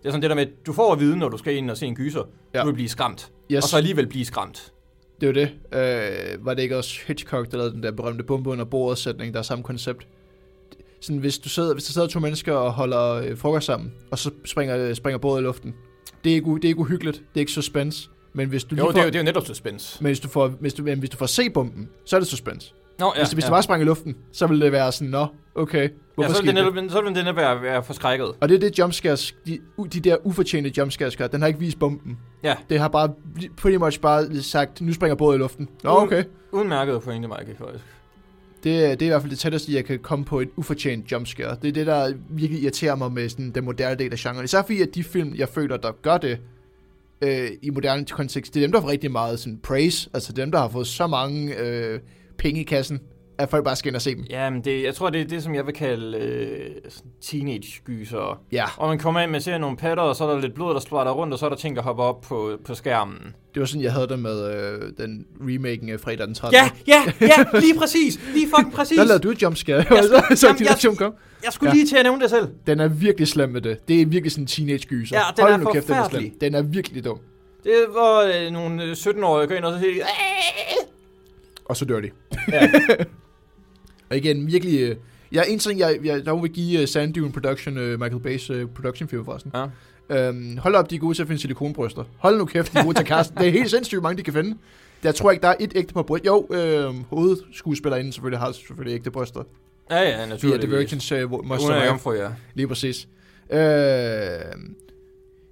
Det 0.01 0.07
er 0.07 0.11
sådan 0.11 0.21
det 0.21 0.29
der 0.29 0.35
med, 0.35 0.45
du 0.65 0.73
får 0.73 0.93
at 0.93 0.99
vide, 0.99 1.17
når 1.17 1.29
du 1.29 1.37
skal 1.37 1.55
ind 1.55 1.71
og 1.71 1.77
se 1.77 1.85
en 1.85 1.95
gyser, 1.95 2.23
Ja. 2.53 2.59
du 2.61 2.65
vil 2.65 2.73
blive 2.73 2.89
skræmt. 2.89 3.31
Yes. 3.51 3.63
Og 3.63 3.69
så 3.69 3.77
alligevel 3.77 4.07
blive 4.07 4.25
skræmt. 4.25 4.73
Det 5.21 5.37
er 5.37 5.41
jo 5.43 5.47
det. 5.47 5.51
Øh, 6.33 6.45
var 6.45 6.53
det 6.53 6.63
ikke 6.63 6.77
også 6.77 6.99
Hitchcock, 7.07 7.51
der 7.51 7.57
lavede 7.57 7.73
den 7.73 7.83
der 7.83 7.91
berømte 7.91 8.23
bombe 8.23 8.49
under 8.49 8.65
bordet 8.65 8.97
sætning, 8.97 9.33
der 9.33 9.39
er 9.39 9.43
samme 9.43 9.63
koncept? 9.63 10.07
Sådan, 11.01 11.19
hvis, 11.19 11.39
du 11.39 11.49
sidder, 11.49 11.73
hvis 11.73 11.83
der 11.83 11.91
sidder 11.93 12.07
to 12.07 12.19
mennesker 12.19 12.53
og 12.53 12.71
holder 12.73 13.11
øh, 13.13 13.37
frokost 13.37 13.65
sammen, 13.65 13.93
og 14.11 14.19
så 14.19 14.31
springer, 14.45 14.77
øh, 14.77 14.95
springer 14.95 15.17
bordet 15.17 15.41
i 15.41 15.43
luften. 15.43 15.75
Det 16.23 16.29
er, 16.29 16.35
ikke, 16.35 16.55
det 16.55 16.63
er 16.63 16.67
ikke 16.67 16.79
uhyggeligt, 16.79 17.17
det 17.17 17.35
er 17.35 17.39
ikke 17.39 17.51
suspense. 17.51 18.09
Men 18.33 18.49
hvis 18.49 18.63
du, 18.63 18.75
Jo, 18.75 18.83
lige 18.83 18.87
det 18.87 18.93
får, 18.95 18.99
er, 18.99 19.03
jo, 19.03 19.09
det 19.09 19.15
er 19.15 19.19
jo 19.19 19.25
netop 19.25 19.45
suspense. 19.45 20.03
men 20.03 20.09
hvis 20.09 20.19
du 20.19 20.27
får, 20.27 20.47
hvis 20.47 20.73
du, 20.73 20.83
men 20.83 20.99
hvis 20.99 21.09
du 21.09 21.17
får 21.17 21.25
se 21.25 21.49
bomben, 21.49 21.89
så 22.05 22.15
er 22.15 22.19
det 22.19 22.27
suspense. 22.27 22.73
Nå, 22.99 23.13
Ja, 23.15 23.21
hvis, 23.21 23.31
hvis 23.31 23.43
det 23.43 23.51
bare 23.51 23.63
sprang 23.63 23.81
i 23.81 23.85
luften, 23.85 24.15
så 24.31 24.47
ville 24.47 24.65
det 24.65 24.71
være 24.71 24.91
sådan, 24.91 25.07
nå, 25.07 25.27
okay, 25.55 25.83
ja, 25.83 25.87
hvorfor 26.15 26.33
så 26.33 26.37
ja, 26.43 26.51
vil 26.51 26.55
det 26.55 26.65
det? 26.65 26.73
netop, 26.75 26.91
så 26.91 27.01
vil 27.01 27.07
det 27.15 27.23
netop 27.23 27.35
være, 27.35 27.61
være 27.61 27.83
forskrækket. 27.83 28.27
Og 28.39 28.49
det 28.49 28.55
er 28.55 28.59
det 28.59 28.79
jumpscares, 28.79 29.35
de, 29.47 29.59
de 29.93 29.99
der 29.99 30.15
ufortjente 30.23 30.71
jumpscares 30.77 31.15
gør. 31.17 31.27
Den 31.27 31.41
har 31.41 31.47
ikke 31.47 31.59
vist 31.59 31.79
bomben. 31.79 32.17
Ja. 32.43 32.55
Det 32.69 32.79
har 32.79 32.87
bare 32.87 33.13
pretty 33.57 33.77
much 33.77 33.99
bare 33.99 34.41
sagt, 34.41 34.81
nu 34.81 34.93
springer 34.93 35.15
båden 35.15 35.35
i 35.35 35.41
luften. 35.41 35.69
Nå, 35.83 35.89
okay. 35.89 36.23
Udmærket 36.51 37.01
pointe, 37.01 37.27
Mike, 37.27 37.55
faktisk. 37.57 37.85
Det, 38.63 38.85
er- 38.85 38.89
det 38.95 39.01
er 39.01 39.05
i 39.05 39.09
hvert 39.09 39.21
fald 39.21 39.29
det 39.31 39.39
tætteste, 39.39 39.73
jeg 39.73 39.85
kan 39.85 39.99
komme 39.99 40.25
på 40.25 40.39
et 40.39 40.49
ufortjent 40.55 41.11
jumpscare. 41.11 41.57
Det 41.61 41.67
er 41.67 41.71
det, 41.71 41.87
der 41.87 42.13
virkelig 42.29 42.61
irriterer 42.63 42.95
mig 42.95 43.11
med 43.11 43.29
sådan, 43.29 43.51
den 43.51 43.65
moderne 43.65 43.95
del 43.95 44.11
af 44.11 44.17
genren. 44.19 44.43
Især 44.43 44.61
fordi, 44.61 44.81
at 44.81 44.89
de 44.95 45.03
film, 45.03 45.33
jeg 45.35 45.49
føler, 45.49 45.77
der 45.77 45.91
gør 46.01 46.17
det 46.17 46.37
øh, 47.21 47.49
i 47.61 47.69
moderne 47.69 48.05
kontekst, 48.05 48.53
det 48.53 48.59
er 48.59 48.63
dem, 48.67 48.71
der 48.71 48.81
får 48.81 48.89
rigtig 48.89 49.11
meget 49.11 49.39
sådan, 49.39 49.59
praise. 49.63 50.09
Altså 50.13 50.33
dem, 50.33 50.51
der 50.51 50.59
har 50.59 50.69
fået 50.69 50.87
så 50.87 51.07
mange 51.07 51.55
øh, 51.59 51.99
penge 52.41 52.61
i 52.61 52.63
kassen, 52.63 52.99
at 53.37 53.49
folk 53.49 53.63
bare 53.65 53.75
skal 53.75 53.89
ind 53.89 53.95
og 53.95 54.01
se 54.01 54.15
dem. 54.15 54.23
Jamen, 54.29 54.61
det, 54.61 54.83
jeg 54.83 54.95
tror, 54.95 55.09
det 55.09 55.21
er 55.21 55.25
det, 55.25 55.43
som 55.43 55.55
jeg 55.55 55.65
vil 55.65 55.73
kalde 55.73 56.17
øh, 56.17 56.69
teenage-gyser. 57.21 58.41
Ja, 58.51 58.65
Og 58.77 58.89
man 58.89 58.99
kommer 58.99 59.21
ind, 59.21 59.31
man 59.31 59.41
ser 59.41 59.57
nogle 59.57 59.77
patter, 59.77 60.03
og 60.03 60.15
så 60.15 60.23
er 60.27 60.33
der 60.33 60.41
lidt 60.41 60.53
blod, 60.53 60.73
der 60.73 60.79
splatter 60.79 61.11
rundt, 61.11 61.33
og 61.33 61.39
så 61.39 61.45
er 61.45 61.49
der 61.49 61.55
ting, 61.57 61.75
der 61.75 61.81
hopper 61.81 62.03
op 62.03 62.21
på, 62.21 62.57
på 62.65 62.73
skærmen. 62.75 63.17
det 63.53 63.59
var 63.59 63.65
sådan, 63.65 63.81
jeg 63.83 63.93
havde 63.93 64.07
det 64.07 64.19
med 64.19 64.55
øh, 64.55 64.81
den 64.97 65.25
remaken 65.41 65.89
af 65.89 65.99
fredag 65.99 66.27
den 66.27 66.35
13. 66.35 66.53
Ja, 66.57 66.69
ja, 66.87 67.11
ja, 67.21 67.59
lige 67.59 67.75
præcis. 67.79 68.19
Lige 68.33 68.47
fucking 68.55 68.73
præcis. 68.77 68.97
Der 68.97 69.03
lavede 69.03 69.23
du 69.23 69.29
et 69.29 69.41
jumpscare, 69.41 69.75
Jeg 69.89 70.03
så, 70.03 70.21
skulle- 70.23 70.37
så 70.37 70.47
jamen, 70.47 70.63
jeg- 70.63 70.97
kom. 70.97 71.13
Jeg 71.43 71.53
skulle 71.53 71.69
Ja. 71.69 71.73
lige 71.75 71.87
til 71.87 71.95
at 71.97 72.03
nævne 72.03 72.21
det 72.21 72.29
selv. 72.29 72.47
Den 72.67 72.79
er 72.79 72.87
virkelig 72.87 73.27
slem 73.27 73.49
med 73.49 73.61
det. 73.61 73.87
Det 73.87 74.01
er 74.01 74.05
virkelig 74.05 74.31
sådan 74.31 74.43
en 74.43 74.47
teenage-gyser. 74.47 75.15
Ja, 75.17 75.21
den 75.35 75.41
Hold 75.43 75.53
er 75.53 75.57
nu 75.57 75.71
kæft, 75.71 75.87
den 75.87 75.95
er 75.95 76.09
slem. 76.09 76.31
Den 76.41 76.55
er 76.55 76.61
virkelig 76.61 77.05
dum. 77.05 77.19
Det 77.63 77.73
var 77.93 78.31
øh, 78.35 78.51
nogle 78.51 78.83
øh, 78.83 78.91
17-årige, 78.91 79.41
der 79.41 79.47
går 79.47 79.55
ind 79.55 79.65
og 79.65 79.73
så 79.73 79.79
siger, 79.79 80.05
Og 81.71 81.77
så 81.77 81.85
dør 81.85 81.99
de. 81.99 82.09
ja. 82.51 82.71
Og 84.09 84.17
igen, 84.17 84.47
virkelig... 84.47 84.79
Øh, 84.81 84.95
ja, 85.33 85.41
en 85.47 85.59
ting, 85.59 85.79
jeg, 85.79 85.99
jeg 86.03 86.25
dog 86.25 86.43
vil 86.43 86.51
give 86.51 86.81
uh, 86.81 86.87
Sand 86.87 87.13
Dune 87.13 87.31
Production, 87.31 87.77
uh, 87.77 87.83
Michael 87.83 88.21
Bay's 88.25 88.53
uh, 88.53 88.69
production 88.69 89.09
film 89.09 89.25
forresten. 89.25 89.51
ja. 89.55 89.65
Øhm, 90.27 90.57
hold 90.57 90.75
op, 90.75 90.89
de 90.89 90.95
er 90.95 90.99
gode 90.99 91.13
til 91.17 91.21
at 91.21 91.27
finde 91.27 91.41
silikonbryster. 91.41 92.03
Hold 92.17 92.37
nu 92.37 92.45
kæft, 92.45 92.73
de 92.73 92.77
er 92.79 92.83
gode 92.83 92.95
til 92.97 93.01
at 93.03 93.07
kaste. 93.07 93.33
Det 93.37 93.47
er 93.47 93.51
helt 93.51 93.69
sindssygt, 93.69 94.01
mange 94.01 94.17
de 94.17 94.23
kan 94.23 94.33
finde. 94.33 94.57
Jeg 95.03 95.15
tror 95.15 95.31
ikke, 95.31 95.41
der 95.41 95.47
er 95.47 95.55
et 95.59 95.71
ægte 95.75 95.93
på 95.93 96.03
bryst. 96.03 96.25
Jo, 96.25 96.47
øh, 96.51 96.93
hovedskuespillerinden 97.09 98.11
selvfølgelig 98.13 98.39
har 98.39 98.51
selvfølgelig 98.51 98.95
ægte 98.95 99.11
bryster. 99.11 99.43
Ja, 99.91 100.01
ja, 100.01 100.15
Via 100.17 100.25
naturligvis. 100.25 100.65
Divergence 100.69 101.25
uh, 101.25 101.29
Hun 101.31 101.47
Monster 101.47 101.69
er 101.69 101.75
Life. 101.75 101.87
jomfru, 101.87 102.13
ja. 102.13 102.27
Lige 102.53 102.67
præcis. 102.67 103.07
Øh, 103.53 103.59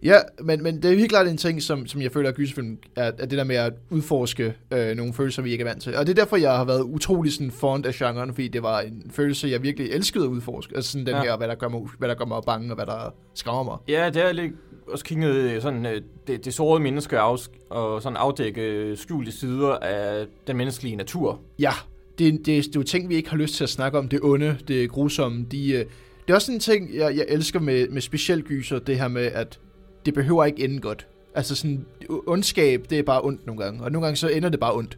ja, 0.03 0.15
men, 0.41 0.63
men 0.63 0.81
det 0.81 0.91
er 0.91 0.95
helt 0.95 1.09
klart 1.09 1.27
en 1.27 1.37
ting, 1.37 1.61
som, 1.63 1.87
som 1.87 2.01
jeg 2.01 2.11
føler, 2.11 2.29
at 2.29 2.35
gyserfilm 2.35 2.77
er, 2.95 3.03
er 3.03 3.11
det 3.11 3.31
der 3.31 3.43
med 3.43 3.55
at 3.55 3.73
udforske 3.89 4.53
øh, 4.73 4.95
nogle 4.97 5.13
følelser, 5.13 5.41
vi 5.41 5.51
ikke 5.51 5.61
er 5.61 5.67
vant 5.67 5.83
til. 5.83 5.95
Og 5.95 6.07
det 6.07 6.11
er 6.19 6.23
derfor, 6.23 6.37
jeg 6.37 6.51
har 6.51 6.65
været 6.65 6.81
utrolig 6.81 7.33
sådan 7.33 7.51
fond 7.51 7.85
af 7.85 7.93
genren, 7.93 8.33
fordi 8.33 8.47
det 8.47 8.63
var 8.63 8.79
en 8.79 9.11
følelse, 9.11 9.47
jeg 9.47 9.63
virkelig 9.63 9.91
elskede 9.91 10.23
at 10.23 10.29
udforske. 10.29 10.75
Altså 10.75 10.91
sådan 10.91 11.05
den 11.05 11.15
Ja. 11.15 11.21
her, 11.21 11.37
hvad 11.37 11.47
der, 11.47 11.55
gør 11.55 11.67
mig, 11.67 11.81
hvad 11.99 12.09
der 12.09 12.15
gør 12.15 12.25
mig 12.25 12.41
bange, 12.45 12.71
og 12.71 12.75
hvad 12.75 12.85
der 12.85 13.13
skræmmer 13.33 13.63
mig. 13.63 13.77
Ja, 13.87 14.09
det 14.09 14.25
er 14.25 14.31
lidt 14.31 14.53
også 14.87 15.05
kigget 15.05 15.61
sådan 15.61 15.85
øh, 15.85 16.01
det, 16.27 16.45
det 16.45 16.53
sårede 16.53 16.83
menneske 16.83 17.19
af, 17.19 17.37
og 17.69 18.01
sådan 18.01 18.17
afdække 18.17 18.93
skjulte 18.95 19.31
sider 19.31 19.69
af 19.69 20.25
den 20.47 20.57
menneskelige 20.57 20.95
natur. 20.95 21.39
Ja, 21.59 21.71
det, 22.19 22.33
det, 22.33 22.45
det 22.45 22.57
er 22.67 22.69
jo 22.75 22.83
ting, 22.83 23.09
vi 23.09 23.15
ikke 23.15 23.29
har 23.29 23.37
lyst 23.37 23.55
til 23.55 23.63
at 23.63 23.69
snakke 23.69 23.97
om. 23.97 24.07
Det 24.07 24.19
onde, 24.23 24.57
det 24.67 24.89
grusomme. 24.89 25.45
De, 25.51 25.71
øh, 25.71 25.79
det 25.79 25.85
er 26.27 26.33
også 26.35 26.45
sådan 26.45 26.55
en 26.55 26.59
ting, 26.59 26.95
jeg, 26.95 27.15
jeg 27.15 27.25
elsker 27.29 27.59
med, 27.59 27.87
med 27.87 28.01
specielt 28.01 28.45
gyser, 28.45 28.79
det 28.79 28.97
her 28.99 29.07
med, 29.07 29.25
at 29.25 29.59
det 30.05 30.13
behøver 30.13 30.45
ikke 30.45 30.63
ende 30.63 30.79
godt. 30.79 31.07
Altså 31.35 31.55
sådan, 31.55 31.85
ondskab, 32.27 32.85
det 32.89 32.99
er 32.99 33.03
bare 33.03 33.21
ondt 33.21 33.45
nogle 33.47 33.63
gange. 33.63 33.83
Og 33.83 33.91
nogle 33.91 34.05
gange 34.05 34.17
så 34.17 34.27
ender 34.27 34.49
det 34.49 34.59
bare 34.59 34.75
ondt. 34.75 34.97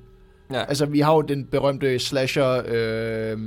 Ja, 0.52 0.64
Altså, 0.66 0.86
vi 0.86 1.00
har 1.00 1.14
jo 1.14 1.22
den 1.22 1.46
berømte 1.46 2.00
slasher 2.00 2.64
øh, 2.68 3.38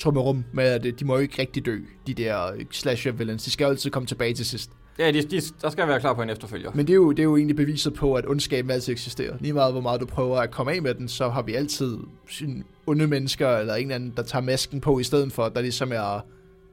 trummerum 0.00 0.44
med, 0.52 0.64
at 0.64 1.00
de 1.00 1.04
må 1.04 1.14
jo 1.14 1.20
ikke 1.20 1.40
rigtig 1.42 1.66
dø, 1.66 1.78
de 2.06 2.14
der 2.14 2.52
slasher 2.70 3.12
villains. 3.12 3.44
De 3.44 3.50
skal 3.50 3.64
jo 3.64 3.70
altid 3.70 3.90
komme 3.90 4.06
tilbage 4.06 4.34
til 4.34 4.46
sidst. 4.46 4.70
ja 4.98 5.10
de, 5.10 5.22
de, 5.22 5.40
der 5.62 5.70
skal 5.70 5.88
være 5.88 6.00
klar 6.00 6.14
på 6.14 6.22
en 6.22 6.30
efterfølger. 6.30 6.70
Men 6.74 6.86
det 6.86 6.92
er, 6.92 6.96
jo, 6.96 7.10
det 7.10 7.18
er 7.18 7.24
jo 7.24 7.36
egentlig 7.36 7.56
beviset 7.56 7.94
på, 7.94 8.14
at 8.14 8.26
ondskaben 8.26 8.70
altid 8.70 8.92
eksisterer. 8.92 9.36
Lige 9.40 9.52
meget 9.52 9.72
hvor 9.72 9.80
meget 9.80 10.00
du 10.00 10.06
prøver 10.06 10.36
at 10.38 10.50
komme 10.50 10.72
af 10.72 10.82
med 10.82 10.94
den, 10.94 11.08
så 11.08 11.28
har 11.28 11.42
vi 11.42 11.54
altid 11.54 11.98
sådan 12.30 12.64
onde 12.86 13.06
mennesker, 13.06 13.48
eller 13.56 13.74
en 13.74 13.82
eller 13.82 13.94
anden, 13.94 14.12
der 14.16 14.22
tager 14.22 14.42
masken 14.42 14.80
på 14.80 14.98
i 14.98 15.02
stedet 15.02 15.32
for, 15.32 15.48
der 15.48 15.60
ligesom 15.60 15.92
er 15.92 16.24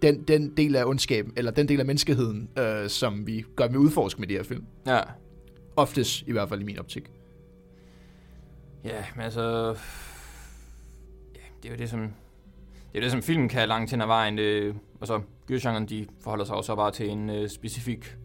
den, 0.02 0.24
den 0.24 0.58
del 0.58 0.76
af 0.76 0.86
ondskaben, 0.86 1.34
eller 1.38 1.52
den 1.52 1.68
del 1.68 1.80
af 1.80 1.86
menneskeheden, 1.86 2.50
øh, 2.60 2.90
som 2.90 3.28
vi 3.28 3.46
gør 3.56 3.70
med 3.70 3.78
udforsk 3.78 4.20
med 4.20 4.28
de 4.28 4.34
her 4.34 4.44
film. 4.44 4.66
Ja. 4.88 5.00
Oftest, 5.76 6.24
i 6.28 6.32
hvert 6.32 6.50
fald 6.50 6.62
i 6.62 6.64
min 6.64 6.80
optik. 6.80 7.12
Ja, 8.84 9.04
men 9.16 9.24
altså... 9.24 9.76
Ja, 11.36 11.40
det 11.64 11.70
er 11.70 11.74
jo 11.74 11.78
det, 11.78 11.90
som... 11.90 12.00
Det 12.92 13.00
er 13.00 13.02
det, 13.02 13.12
som 13.12 13.22
filmen 13.22 13.50
kan 13.50 13.68
langt 13.68 13.92
hen 13.92 14.02
ad 14.02 14.08
vejen. 14.08 14.38
Det, 14.38 14.76
og 15.02 15.08
så 15.08 15.22
gysergenren, 15.48 15.86
de 15.86 16.08
forholder 16.24 16.46
sig 16.46 16.54
jo 16.54 16.62
så 16.62 16.76
bare 16.76 16.92
til 16.92 17.10
en 17.10 17.30
øh, 17.30 17.50
specifik 17.50 18.18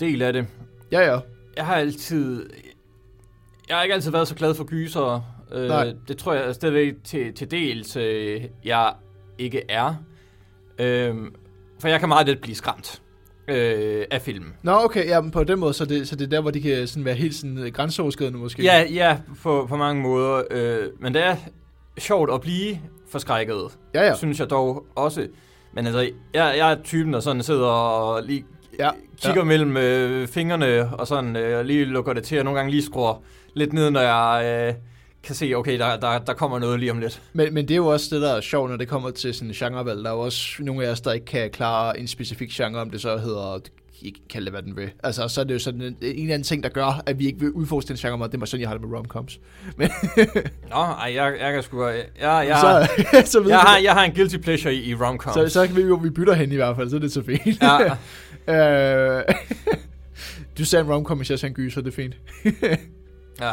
del 0.00 0.22
af 0.22 0.32
det. 0.32 0.46
Ja, 0.92 1.00
ja. 1.00 1.20
Jeg 1.56 1.66
har 1.66 1.74
altid... 1.74 2.50
Jeg 3.68 3.76
har 3.76 3.82
ikke 3.82 3.94
altid 3.94 4.10
været 4.10 4.28
så 4.28 4.34
glad 4.34 4.54
for 4.54 4.64
gyser. 4.64 5.36
Øh, 5.52 5.68
Nej. 5.68 5.94
det 6.08 6.18
tror 6.18 6.34
jeg 6.34 6.54
stadigvæk 6.54 6.94
til, 7.04 7.34
til 7.34 7.50
dels, 7.50 7.96
øh, 7.96 8.44
jeg 8.64 8.94
ikke 9.38 9.62
er. 9.68 9.94
Øh, 10.78 11.14
for 11.80 11.88
jeg 11.88 12.00
kan 12.00 12.08
meget 12.08 12.26
let 12.26 12.40
blive 12.40 12.54
skræmt 12.54 13.02
øh, 13.48 14.04
af 14.10 14.22
filmen. 14.22 14.54
Nå, 14.62 14.72
okay, 14.72 15.06
ja, 15.06 15.20
men 15.20 15.30
på 15.30 15.44
den 15.44 15.58
måde, 15.58 15.72
så 15.72 15.84
det, 15.84 16.08
så 16.08 16.16
det 16.16 16.24
er 16.24 16.28
der, 16.28 16.40
hvor 16.40 16.50
de 16.50 16.60
kan 16.60 16.86
sådan 16.86 17.04
være 17.04 17.14
helt 17.14 17.34
sådan 17.34 17.58
øh, 17.58 17.72
grænseoverskridende 17.72 18.38
måske. 18.38 18.62
Ja, 18.62 18.84
ja, 18.92 19.18
på, 19.42 19.66
på 19.68 19.76
mange 19.76 20.02
måder. 20.02 20.42
Øh, 20.50 20.86
men 21.00 21.14
det 21.14 21.24
er 21.24 21.36
sjovt 21.98 22.32
at 22.32 22.40
blive 22.40 22.80
forskrækket, 23.08 23.78
ja, 23.94 24.06
ja. 24.06 24.14
synes 24.14 24.40
jeg 24.40 24.50
dog 24.50 24.86
også. 24.94 25.28
Men 25.72 25.86
altså, 25.86 26.00
jeg, 26.34 26.54
jeg 26.56 26.72
er 26.72 26.76
typen, 26.82 27.12
der 27.12 27.20
sådan 27.20 27.42
sidder 27.42 27.66
og 27.66 28.22
lige 28.22 28.44
ja. 28.78 28.90
kigger 29.22 29.40
ja. 29.40 29.44
mellem 29.44 29.76
øh, 29.76 30.28
fingrene, 30.28 30.90
og 30.92 31.06
sådan 31.06 31.36
øh, 31.36 31.64
lige 31.64 31.84
lukker 31.84 32.12
det 32.12 32.22
til, 32.22 32.38
og 32.38 32.44
nogle 32.44 32.58
gange 32.58 32.70
lige 32.70 32.84
skruer 32.84 33.22
lidt 33.54 33.72
ned, 33.72 33.90
når 33.90 34.00
jeg 34.00 34.44
øh, 34.68 34.74
kan 35.24 35.34
se, 35.34 35.54
okay, 35.54 35.78
der, 35.78 35.96
der, 35.96 36.18
der 36.18 36.32
kommer 36.32 36.58
noget 36.58 36.80
lige 36.80 36.90
om 36.90 36.98
lidt. 36.98 37.22
Men, 37.32 37.54
men 37.54 37.68
det 37.68 37.74
er 37.74 37.76
jo 37.76 37.86
også 37.86 38.14
det, 38.14 38.22
der 38.22 38.32
er 38.32 38.40
sjovt, 38.40 38.70
når 38.70 38.76
det 38.76 38.88
kommer 38.88 39.10
til 39.10 39.34
sådan 39.34 39.52
genrevalg. 39.54 40.04
Der 40.04 40.10
er 40.10 40.14
jo 40.14 40.20
også 40.20 40.56
nogle 40.58 40.86
af 40.86 40.90
os, 40.90 41.00
der 41.00 41.12
ikke 41.12 41.26
kan 41.26 41.50
klare 41.50 42.00
en 42.00 42.08
specifik 42.08 42.50
genre, 42.50 42.80
om 42.80 42.90
det 42.90 43.00
så 43.00 43.16
hedder 43.16 43.58
ikke 44.02 44.20
kalde 44.30 44.44
det, 44.44 44.52
hvad 44.52 44.62
den 44.62 44.76
vil. 44.76 44.90
Altså, 45.02 45.28
så 45.28 45.40
er 45.40 45.44
det 45.44 45.54
jo 45.54 45.58
sådan 45.58 45.80
en, 45.82 45.86
en 45.86 45.96
eller 46.02 46.34
anden 46.34 46.42
ting, 46.42 46.62
der 46.62 46.68
gør, 46.68 47.02
at 47.06 47.18
vi 47.18 47.26
ikke 47.26 47.40
vil 47.40 47.50
udforske 47.50 47.88
den 47.88 47.96
genre, 47.96 48.28
det 48.28 48.40
var 48.40 48.46
sådan, 48.46 48.60
jeg 48.60 48.68
har 48.68 48.76
det 48.76 48.88
med 48.88 48.98
romcoms. 48.98 49.40
Men, 49.78 49.90
Nå, 50.70 50.76
ej, 50.76 51.12
jeg, 51.14 51.36
jeg 51.40 51.52
kan 51.52 51.62
sgu... 51.62 51.86
Jeg, 51.86 52.06
jeg, 52.20 52.58
så, 52.60 52.88
så, 53.32 53.44
jeg, 53.48 53.58
har, 53.58 53.78
jeg 53.78 53.92
har 53.92 54.04
en 54.04 54.14
guilty 54.14 54.36
pleasure 54.36 54.74
i, 54.74 54.90
i 54.90 54.94
romcoms. 54.94 55.34
så, 55.34 55.48
så 55.48 55.66
kan 55.66 55.76
vi 55.76 55.82
jo, 55.82 55.94
vi 55.94 56.10
bytter 56.10 56.34
hen 56.34 56.52
i 56.52 56.56
hvert 56.56 56.76
fald, 56.76 56.90
så 56.90 56.96
er 56.96 57.00
det 57.00 57.12
så 57.12 57.22
fint. 57.22 57.62
Ja, 57.62 57.78
Øh, 58.48 59.22
du 60.58 60.64
sagde 60.64 60.84
en 60.84 60.92
romcom, 60.92 61.16
hvis 61.16 61.30
jeg 61.30 61.38
sagde 61.38 61.50
en 61.50 61.54
gyser, 61.54 61.80
det 61.80 61.90
er 61.90 61.94
fint. 61.94 62.16
ja. 63.40 63.52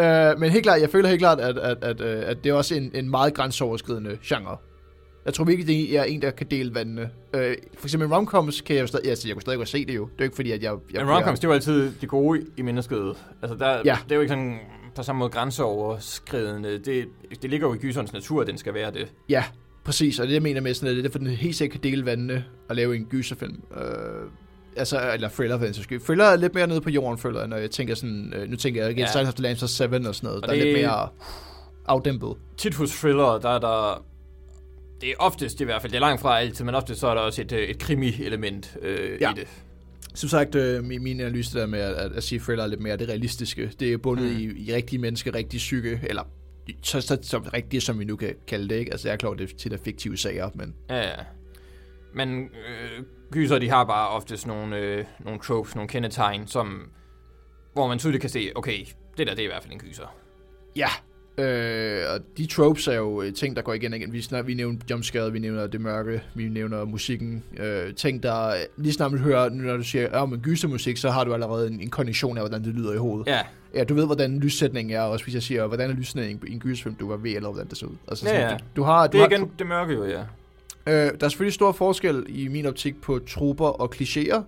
Øh, 0.00 0.38
men 0.40 0.50
helt 0.50 0.62
klart, 0.62 0.80
jeg 0.80 0.90
føler 0.90 1.08
helt 1.08 1.20
klart, 1.20 1.40
at, 1.40 1.58
at, 1.58 1.78
at, 1.84 2.00
øh, 2.00 2.22
at 2.26 2.44
det 2.44 2.50
er 2.50 2.54
også 2.54 2.74
en, 2.74 2.90
en 2.94 3.10
meget 3.10 3.34
grænseoverskridende 3.34 4.18
genre. 4.24 4.56
Jeg 5.24 5.34
tror 5.34 5.44
virkelig, 5.44 5.68
det 5.68 5.98
er 5.98 6.02
en, 6.04 6.22
der 6.22 6.30
kan 6.30 6.46
dele 6.50 6.74
vandene. 6.74 7.10
Øh, 7.34 7.54
for 7.78 7.86
eksempel 7.86 8.08
romcoms 8.08 8.60
kan 8.60 8.76
jeg 8.76 8.82
jo 8.82 8.86
stadig, 8.86 9.08
altså, 9.08 9.28
jeg 9.28 9.34
kunne 9.34 9.42
stadig 9.42 9.56
godt 9.58 9.68
se 9.68 9.84
det 9.86 9.94
jo. 9.96 10.04
Det 10.04 10.10
er 10.10 10.14
jo 10.20 10.24
ikke 10.24 10.36
fordi, 10.36 10.50
at 10.50 10.62
jeg... 10.62 10.74
jeg 10.92 11.04
Men 11.06 11.14
romcoms, 11.14 11.40
det 11.40 11.44
er 11.44 11.48
jo 11.48 11.54
altid 11.54 11.92
det 12.00 12.08
gode 12.08 12.46
i 12.56 12.62
mennesket. 12.62 13.16
Altså, 13.42 13.56
der, 13.58 13.82
Ja. 13.84 13.98
det 14.04 14.12
er 14.12 14.14
jo 14.14 14.20
ikke 14.20 14.30
sådan 14.30 14.58
på 14.94 15.02
samme 15.02 15.18
måde 15.18 15.30
grænseoverskridende. 15.30 16.78
Det, 16.78 17.04
det 17.42 17.50
ligger 17.50 17.68
jo 17.68 17.74
i 17.74 17.78
gyserens 17.78 18.12
natur, 18.12 18.40
at 18.40 18.46
den 18.46 18.58
skal 18.58 18.74
være 18.74 18.90
det. 18.92 19.12
Ja, 19.28 19.44
præcis. 19.84 20.18
Og 20.20 20.26
det, 20.26 20.34
jeg 20.34 20.42
mener 20.42 20.60
med 20.60 20.74
sådan, 20.74 20.88
at 20.88 20.92
det 20.96 20.98
er 20.98 21.02
derfor, 21.08 21.18
den 21.18 21.26
helt 21.28 21.56
sikkert 21.56 21.80
kan 21.80 21.90
dele 21.90 22.06
vandene 22.06 22.44
og 22.68 22.76
lave 22.76 22.96
en 22.96 23.04
gyserfilm. 23.04 23.62
Øh, 23.76 23.82
altså, 24.76 25.12
eller 25.14 25.28
thriller 25.28 25.58
for 25.58 25.64
den 25.64 25.74
sags 25.74 25.84
skyld. 25.84 26.00
Thriller 26.00 26.24
er 26.24 26.36
lidt 26.36 26.54
mere 26.54 26.66
nede 26.66 26.80
på 26.80 26.90
jorden, 26.90 27.18
føler 27.18 27.38
jeg, 27.38 27.48
når 27.48 27.56
jeg 27.56 27.70
tænker 27.70 27.94
sådan... 27.94 28.32
Øh, 28.36 28.50
nu 28.50 28.56
tænker 28.56 28.82
jeg 28.82 28.90
igen, 28.90 29.00
ja. 29.00 29.12
Silence 29.12 29.28
of 29.28 29.34
the 29.34 29.42
Lambs 29.42 29.62
og 29.62 29.68
Seven 29.68 30.06
og 30.06 30.14
sådan 30.14 30.26
noget. 30.26 30.42
Og 30.42 30.48
der 30.48 30.54
er 30.54 30.58
det- 30.58 30.66
lidt 30.66 30.78
mere 30.78 31.08
afdæmpet. 31.86 32.34
Tit 32.56 32.74
hos 32.74 32.90
thriller, 32.90 33.38
der 33.38 33.48
er 33.48 33.58
der... 33.58 34.04
Det 35.00 35.10
er 35.10 35.14
oftest 35.18 35.60
i 35.60 35.64
hvert 35.64 35.82
fald, 35.82 35.92
det 35.92 35.96
er 35.96 36.00
langt 36.00 36.20
fra 36.20 36.40
altid, 36.40 36.64
men 36.64 36.74
oftest 36.74 37.00
så 37.00 37.06
er 37.06 37.14
der 37.14 37.20
også 37.20 37.42
et, 37.42 37.52
øh, 37.52 37.58
et 37.68 37.78
krimi-element 37.78 38.76
øh, 38.82 39.20
Ja. 39.20 39.30
i 39.32 39.34
det. 39.34 39.48
Som 40.14 40.28
sagt, 40.28 40.54
øh, 40.54 40.84
min, 40.84 41.02
min 41.02 41.20
analyse 41.20 41.58
der 41.58 41.66
med 41.66 41.80
at, 41.80 41.94
at, 41.94 42.12
at 42.12 42.22
sige 42.24 42.38
thriller 42.38 42.64
er 42.64 42.68
lidt 42.68 42.80
mere 42.80 42.96
det 42.96 43.08
realistiske. 43.08 43.70
Det 43.80 43.92
er 43.92 43.96
bundet 43.98 44.24
mm. 44.32 44.38
I, 44.38 44.42
i 44.70 44.74
rigtige 44.74 44.98
mennesker, 44.98 45.34
rigtig 45.34 45.58
psyke, 45.58 46.00
eller 46.02 46.22
så, 46.82 47.00
så, 47.00 47.18
så 47.22 47.38
rigtigt, 47.54 47.82
som 47.82 47.98
vi 47.98 48.04
nu 48.04 48.16
kan 48.16 48.34
kalde 48.46 48.68
det, 48.68 48.74
ikke? 48.74 48.90
Altså, 48.92 49.08
jeg 49.08 49.12
er 49.12 49.16
klar, 49.16 49.28
over, 49.28 49.36
det 49.36 49.72
er 49.72 49.76
fiktive 49.84 50.16
sager, 50.16 50.50
men 50.54 50.74
Ja, 50.90 50.96
ja. 50.98 51.14
Men 52.14 52.42
øh, 52.44 53.04
gyser, 53.32 53.58
de 53.58 53.68
har 53.68 53.84
bare 53.84 54.08
oftest 54.08 54.46
nogle, 54.46 54.76
øh, 54.76 55.04
nogle 55.24 55.40
tropes, 55.40 55.74
nogle 55.74 55.88
kendetegn, 55.88 56.46
som, 56.46 56.90
hvor 57.72 57.88
man 57.88 57.98
tydeligt 57.98 58.20
kan 58.20 58.30
se, 58.30 58.50
okay, 58.54 58.78
det 59.18 59.26
der, 59.26 59.34
det 59.34 59.38
er 59.38 59.44
i 59.44 59.46
hvert 59.46 59.62
fald 59.62 59.72
en 59.72 59.78
gyser. 59.78 60.14
ja, 60.76 60.88
Øh, 61.38 62.02
og 62.14 62.20
de 62.36 62.46
tropes 62.46 62.88
er 62.88 62.94
jo 62.94 63.22
øh, 63.22 63.34
ting, 63.34 63.56
der 63.56 63.62
går 63.62 63.72
igen 63.72 63.92
og 63.92 63.98
igen. 63.98 64.12
Vi, 64.12 64.22
snart, 64.22 64.46
vi 64.46 64.54
nævner 64.54 64.78
jumpscare, 64.90 65.32
vi 65.32 65.38
nævner 65.38 65.66
det 65.66 65.80
mørke, 65.80 66.22
vi 66.34 66.48
nævner 66.48 66.84
musikken. 66.84 67.44
Øh, 67.56 67.94
ting, 67.94 68.22
der 68.22 68.54
lige 68.76 68.92
snart 68.92 69.12
man 69.12 69.20
hører, 69.20 69.48
når 69.48 69.76
du 69.76 69.82
siger, 69.82 70.18
ja, 70.18 70.26
men 70.26 70.40
gysermusik, 70.40 70.96
så 70.96 71.10
har 71.10 71.24
du 71.24 71.34
allerede 71.34 71.66
en, 71.66 71.80
en 71.80 71.90
kondition 71.90 72.36
af, 72.38 72.42
hvordan 72.42 72.64
det 72.64 72.74
lyder 72.74 72.92
i 72.92 72.96
hovedet. 72.96 73.26
Ja, 73.26 73.40
Ja, 73.74 73.84
du 73.84 73.94
ved, 73.94 74.06
hvordan 74.06 74.38
lyssætningen 74.38 74.96
er, 74.96 75.00
også 75.00 75.24
hvis 75.24 75.34
jeg 75.34 75.42
siger, 75.42 75.66
hvordan 75.66 75.90
er 75.90 75.94
lyssætningen 75.94 76.48
i 76.48 76.52
en 76.52 76.60
gyserfilm, 76.60 76.94
du 76.94 77.08
var 77.08 77.16
ved, 77.16 77.30
eller 77.30 77.48
hvordan 77.50 77.68
det 77.68 77.78
ser 77.78 77.86
ud. 77.86 77.96
Altså, 78.08 78.26
Ja, 78.26 78.32
sådan, 78.32 78.50
ja. 78.50 78.56
Du, 78.56 78.64
du 78.76 78.82
har, 78.82 79.06
du 79.06 79.12
det 79.12 79.24
er 79.24 79.28
har, 79.28 79.36
igen 79.36 79.50
det 79.58 79.66
mørke 79.66 79.92
jo, 79.92 80.04
ja. 80.04 80.22
Øh, 80.86 80.94
der 80.94 81.24
er 81.24 81.28
selvfølgelig 81.28 81.54
stor 81.54 81.72
forskel 81.72 82.24
i 82.28 82.48
min 82.48 82.66
optik 82.66 83.00
på 83.00 83.18
troper 83.18 83.66
og 83.66 83.94
klichéer. 83.94 84.42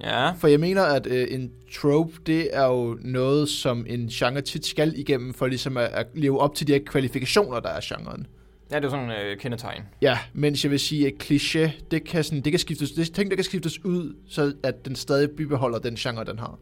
Ja, 0.00 0.30
For 0.32 0.48
jeg 0.48 0.60
mener, 0.60 0.82
at 0.82 1.06
øh, 1.06 1.26
en 1.30 1.52
trope, 1.74 2.12
det 2.26 2.56
er 2.56 2.66
jo 2.66 2.98
noget, 3.00 3.48
som 3.48 3.86
en 3.88 4.08
genre 4.08 4.40
tit 4.40 4.66
skal 4.66 4.92
igennem, 4.96 5.34
for 5.34 5.46
ligesom 5.46 5.76
at, 5.76 5.84
at 5.84 6.06
leve 6.14 6.40
op 6.40 6.54
til 6.54 6.66
de 6.66 6.72
her 6.72 6.80
kvalifikationer, 6.86 7.60
der 7.60 7.68
er 7.68 7.78
i 7.78 7.94
genren. 7.94 8.26
ja 8.70 8.76
det 8.76 8.84
er 8.84 8.88
sådan 8.88 9.10
øh, 9.10 9.38
kendetegn. 9.38 9.82
Ja, 10.02 10.18
mens 10.32 10.64
jeg 10.64 10.70
vil 10.70 10.80
sige, 10.80 11.06
at 11.06 11.12
kliché, 11.22 11.70
det 11.90 12.04
kan, 12.04 12.24
sådan, 12.24 12.40
det 12.40 12.52
kan 12.52 12.58
skiftes, 12.58 12.92
det 12.92 13.08
er 13.08 13.12
ting, 13.12 13.30
der 13.30 13.36
kan 13.36 13.44
skiftes 13.44 13.84
ud, 13.84 14.16
så 14.28 14.54
at 14.62 14.84
den 14.84 14.96
stadig 14.96 15.30
bibeholder 15.30 15.78
den 15.78 15.94
genre, 15.94 16.24
den 16.24 16.38
har. 16.38 16.58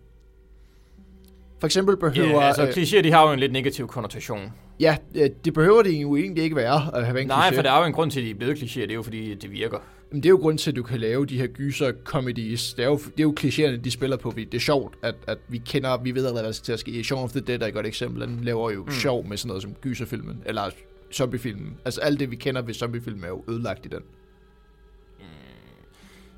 For 1.60 1.66
eksempel 1.66 1.96
behøver... 1.96 2.28
Ja, 2.28 2.46
altså 2.46 2.62
øh, 2.62 2.68
klichéer, 2.68 3.00
de 3.02 3.12
har 3.12 3.26
jo 3.26 3.32
en 3.32 3.38
lidt 3.40 3.52
negativ 3.52 3.86
konnotation. 3.86 4.52
Ja, 4.82 4.96
øh, 5.14 5.30
det 5.44 5.54
behøver 5.54 5.82
det 5.82 5.92
jo 5.92 6.16
egentlig 6.16 6.44
ikke 6.44 6.56
være 6.56 6.96
at 6.96 7.06
have 7.06 7.20
en 7.20 7.26
Nej, 7.26 7.48
kliché. 7.48 7.54
for 7.54 7.62
der 7.62 7.72
er 7.72 7.78
jo 7.78 7.84
en 7.84 7.92
grund 7.92 8.10
til, 8.10 8.20
at 8.20 8.24
de 8.24 8.30
er 8.30 8.34
blevet 8.34 8.58
klichéer. 8.58 8.80
Det 8.80 8.90
er 8.90 8.94
jo 8.94 9.02
fordi, 9.02 9.34
det 9.34 9.50
virker. 9.50 9.78
Men 10.10 10.22
det 10.22 10.28
er 10.28 10.30
jo 10.30 10.36
grund 10.36 10.58
til, 10.58 10.70
at 10.70 10.76
du 10.76 10.82
kan 10.82 11.00
lave 11.00 11.26
de 11.26 11.38
her 11.38 11.46
gyser 11.46 11.92
comedies. 12.04 12.74
Det 12.74 12.82
er 12.82 12.88
jo, 12.88 12.96
det 12.96 13.20
er 13.20 13.22
jo 13.22 13.34
klichéerne, 13.40 13.76
de 13.76 13.90
spiller 13.90 14.16
på. 14.16 14.32
Det 14.36 14.54
er 14.54 14.58
sjovt, 14.58 14.94
at, 15.02 15.14
at 15.26 15.38
vi 15.48 15.58
kender, 15.58 15.96
vi 15.96 16.14
ved 16.14 16.32
hvad 16.32 16.42
der 16.42 16.52
skal 16.52 16.64
til 16.64 16.72
at 16.72 16.80
ske. 16.80 17.04
Shaun 17.04 17.24
of 17.24 17.30
the 17.30 17.40
Dead 17.40 17.62
er 17.62 17.66
et 17.66 17.74
godt 17.74 17.86
eksempel. 17.86 18.22
Den 18.22 18.44
laver 18.44 18.70
jo 18.70 18.84
mm. 18.84 18.90
sjov 18.90 19.26
med 19.26 19.36
sådan 19.36 19.48
noget 19.48 19.62
som 19.62 19.74
gyserfilmen, 19.74 20.42
eller 20.46 20.70
zombiefilmen. 21.12 21.76
Altså 21.84 22.00
alt 22.00 22.20
det, 22.20 22.30
vi 22.30 22.36
kender 22.36 22.62
ved 22.62 22.74
zombiefilmen, 22.74 23.24
er 23.24 23.28
jo 23.28 23.44
ødelagt 23.48 23.86
i 23.86 23.88
den. 23.88 24.02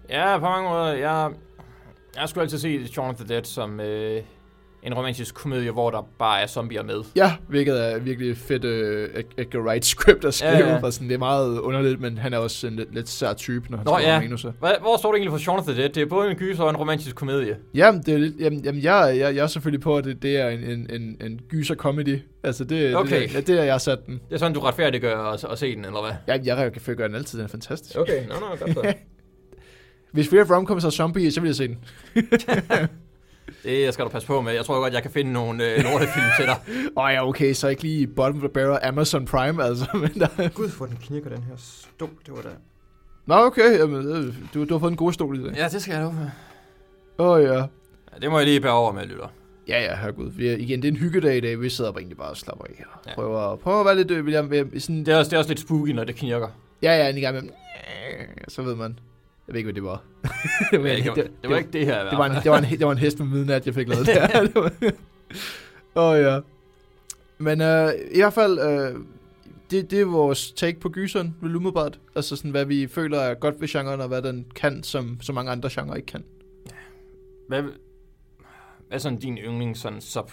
Ja, 0.08 0.38
på 0.38 0.44
mange 0.44 0.68
måder. 0.68 0.92
Jeg, 0.92 1.32
jeg 2.16 2.28
skulle 2.28 2.42
altid 2.42 2.58
se 2.58 2.86
Shaun 2.86 3.10
of 3.10 3.16
the 3.16 3.28
Dead 3.28 3.44
som 3.44 3.80
øh, 3.80 4.22
en 4.84 4.94
romantisk 4.94 5.34
komedie, 5.34 5.70
hvor 5.70 5.90
der 5.90 6.08
bare 6.18 6.40
er 6.42 6.46
zombier 6.46 6.82
med. 6.82 7.02
Ja, 7.16 7.32
hvilket 7.48 7.92
er 7.92 7.98
virkelig 7.98 8.36
fedt 8.36 8.64
uh, 8.64 9.20
Edgar 9.38 9.60
Wright 9.60 9.84
script 9.84 10.24
at 10.24 10.34
skrive. 10.34 10.52
Ja, 10.52 10.68
Ja, 10.68 10.74
ja. 10.84 10.90
Sådan, 10.90 11.08
det 11.08 11.14
er 11.14 11.18
meget 11.18 11.58
underligt, 11.58 12.00
men 12.00 12.18
han 12.18 12.32
er 12.34 12.38
også 12.38 12.66
en 12.66 12.76
lidt, 12.76 12.94
lidt 12.94 13.08
sær 13.08 13.32
type, 13.32 13.70
når 13.70 13.76
han 13.78 13.86
Nå, 13.86 13.92
skriver 13.92 14.12
ja. 14.12 14.20
manuser. 14.20 14.52
Hvor 14.58 14.98
står 14.98 15.12
det 15.12 15.18
egentlig 15.18 15.30
for 15.30 15.38
Shaun 15.38 15.64
the 15.64 15.76
Dead? 15.76 15.88
Det 15.88 16.02
er 16.02 16.06
både 16.06 16.30
en 16.30 16.36
gyser 16.36 16.62
og 16.62 16.70
en 16.70 16.76
romantisk 16.76 17.16
komedie. 17.16 17.56
Jamen, 17.74 18.02
det 18.02 18.14
er 18.14 18.30
jamen, 18.40 18.64
jamen 18.64 18.82
jeg, 18.82 19.14
jeg, 19.18 19.36
jeg 19.36 19.42
er 19.42 19.46
selvfølgelig 19.46 19.80
på, 19.80 19.96
at 19.96 20.04
det, 20.04 20.22
det 20.22 20.36
er 20.36 20.48
en, 20.48 20.60
en, 20.64 20.90
en, 20.90 21.16
en 21.20 21.40
gyser 21.48 21.74
comedy. 21.74 22.18
Altså, 22.42 22.64
det, 22.64 22.96
Okay. 22.96 23.22
det, 23.22 23.32
det, 23.32 23.46
det 23.46 23.60
er 23.60 23.64
jeg 23.64 23.80
sat 23.80 24.06
den. 24.06 24.20
Det 24.28 24.34
er 24.34 24.38
sådan, 24.38 24.54
du 24.54 24.60
retfærdiggør 24.60 25.18
at, 25.18 25.44
at 25.44 25.58
se 25.58 25.76
den, 25.76 25.84
eller 25.84 26.00
hvad? 26.00 26.36
Ja, 26.44 26.56
jeg 26.56 26.72
kan 26.72 26.82
følge 26.82 27.04
den 27.04 27.14
altid, 27.14 27.38
den 27.38 27.44
er 27.44 27.48
fantastisk. 27.48 27.98
Okay, 27.98 28.26
nå, 28.28 28.34
nå, 28.34 28.56
godt 28.60 28.74
så. 28.74 28.94
Hvis 30.12 30.28
flere 30.28 30.56
romcoms 30.56 30.84
er 30.84 30.90
zombie, 30.90 31.30
så 31.30 31.40
vil 31.40 31.48
jeg 31.48 31.56
se 31.56 31.68
den. 31.68 31.78
Det 33.62 33.94
skal 33.94 34.04
du 34.04 34.10
passe 34.10 34.28
på 34.28 34.40
med. 34.40 34.52
Jeg 34.52 34.64
tror 34.64 34.80
godt, 34.80 34.94
jeg 34.94 35.02
kan 35.02 35.10
finde 35.10 35.32
nogle 35.32 35.64
øh, 35.72 35.82
lortefilm 35.84 36.26
til 36.38 36.46
dig. 36.46 36.56
Åh 36.96 37.04
oh, 37.04 37.12
ja, 37.12 37.28
okay, 37.28 37.52
så 37.52 37.68
ikke 37.68 37.82
lige 37.82 38.06
bottom 38.06 38.36
of 38.36 38.40
the 38.40 38.48
barrel 38.48 38.78
Amazon 38.82 39.24
Prime, 39.26 39.64
altså. 39.64 39.86
Men 40.02 40.10
der... 40.14 40.48
Gud, 40.48 40.76
hvor 40.76 40.86
den 40.86 40.96
knirker, 41.02 41.28
den 41.30 41.42
her 41.42 41.54
stol. 41.56 42.08
Det 42.26 42.34
var 42.34 42.42
da... 42.42 42.48
Nå, 43.26 43.34
okay, 43.34 43.78
jamen, 43.78 44.08
øh, 44.08 44.34
du, 44.54 44.64
du 44.64 44.74
har 44.74 44.78
fået 44.78 44.90
en 44.90 44.96
god 44.96 45.12
stol 45.12 45.40
i 45.40 45.44
dag. 45.44 45.56
Ja, 45.56 45.68
det 45.68 45.82
skal 45.82 45.92
jeg 45.94 46.02
love. 46.02 46.30
Åh 47.18 47.28
oh, 47.28 47.42
ja. 47.42 47.54
Ja, 47.54 48.18
det 48.22 48.30
må 48.30 48.38
jeg 48.38 48.46
lige 48.46 48.60
bære 48.60 48.72
over 48.72 48.92
med, 48.92 49.04
lytter. 49.06 49.28
Ja, 49.68 49.82
ja, 49.82 49.96
herregud. 49.96 50.30
Vi 50.30 50.48
er, 50.48 50.56
igen, 50.56 50.82
det 50.82 50.88
er 50.88 50.92
en 50.92 50.98
hyggedag 50.98 51.36
i 51.36 51.40
dag. 51.40 51.60
Vi 51.60 51.68
sidder 51.68 51.92
bare 51.92 52.00
egentlig 52.00 52.16
bare 52.18 52.28
og 52.30 52.36
slapper 52.36 52.64
af. 52.64 52.84
Og 52.94 53.00
Ja. 53.06 53.14
prøver, 53.14 53.56
prøver 53.56 53.80
at 53.80 53.86
være 53.86 53.96
lidt... 53.96 54.10
Øh, 54.10 54.32
jeg, 54.32 54.44
sådan, 54.82 54.98
Det 55.04 55.08
er, 55.08 55.18
også, 55.18 55.28
det 55.30 55.34
er 55.34 55.38
også 55.38 55.50
lidt 55.50 55.60
spooky, 55.60 55.88
når 55.90 56.04
det 56.04 56.14
knirker. 56.16 56.48
ja, 56.82 56.96
ja, 56.96 57.08
en 57.10 57.20
gang 57.20 57.34
med... 57.34 57.42
Så 58.48 58.62
ved 58.62 58.74
man. 58.74 58.98
Jeg 59.46 59.54
ved 59.54 59.58
ikke, 59.58 59.66
hvad 59.66 59.74
det 59.74 59.84
var. 59.84 60.02
det, 60.70 60.82
var, 60.82 60.88
Ja, 60.88 60.96
det, 60.96 61.06
var, 61.06 61.14
det, 61.14 61.30
det 61.42 61.50
var 61.50 61.56
ikke 61.56 61.70
det 61.70 61.86
her. 61.86 62.10
det, 62.10 62.18
var 62.18 62.26
en, 62.26 62.32
det, 62.32 62.50
var 62.50 62.58
en, 62.58 62.64
det 62.64 62.86
var 62.86 62.92
en 62.92 62.98
hest 62.98 63.18
med 63.18 63.26
midnat, 63.26 63.66
jeg 63.66 63.74
fik 63.74 63.88
lavet 63.88 64.06
der. 64.06 64.26
Det 64.80 64.94
Åh 65.96 66.10
oh, 66.10 66.18
ja. 66.18 66.40
Men 67.38 67.60
øh, 67.60 67.92
i 68.12 68.18
hvert 68.18 68.32
fald, 68.32 68.58
øh, 68.58 69.00
det, 69.70 69.90
det 69.90 70.00
er 70.00 70.04
vores 70.04 70.52
take 70.52 70.80
på 70.80 70.88
gyseren, 70.88 71.36
vel 71.40 71.56
umiddelbart. 71.56 72.00
Altså 72.16 72.36
sådan, 72.36 72.50
hvad 72.50 72.64
vi 72.64 72.86
føler 72.86 73.18
er 73.18 73.34
godt 73.34 73.60
ved 73.60 73.68
genren, 73.68 74.00
og 74.00 74.08
hvad 74.08 74.22
den 74.22 74.46
kan, 74.54 74.82
som 74.82 75.18
så 75.20 75.32
mange 75.32 75.52
andre 75.52 75.68
genrer 75.72 75.94
ikke 75.94 76.06
kan. 76.06 76.24
Hvad, 77.48 77.62
hvad 77.62 77.72
er 78.90 78.98
sådan 78.98 79.18
din 79.18 79.38
yndlings 79.38 79.80
sådan 79.80 80.00
sub 80.00 80.30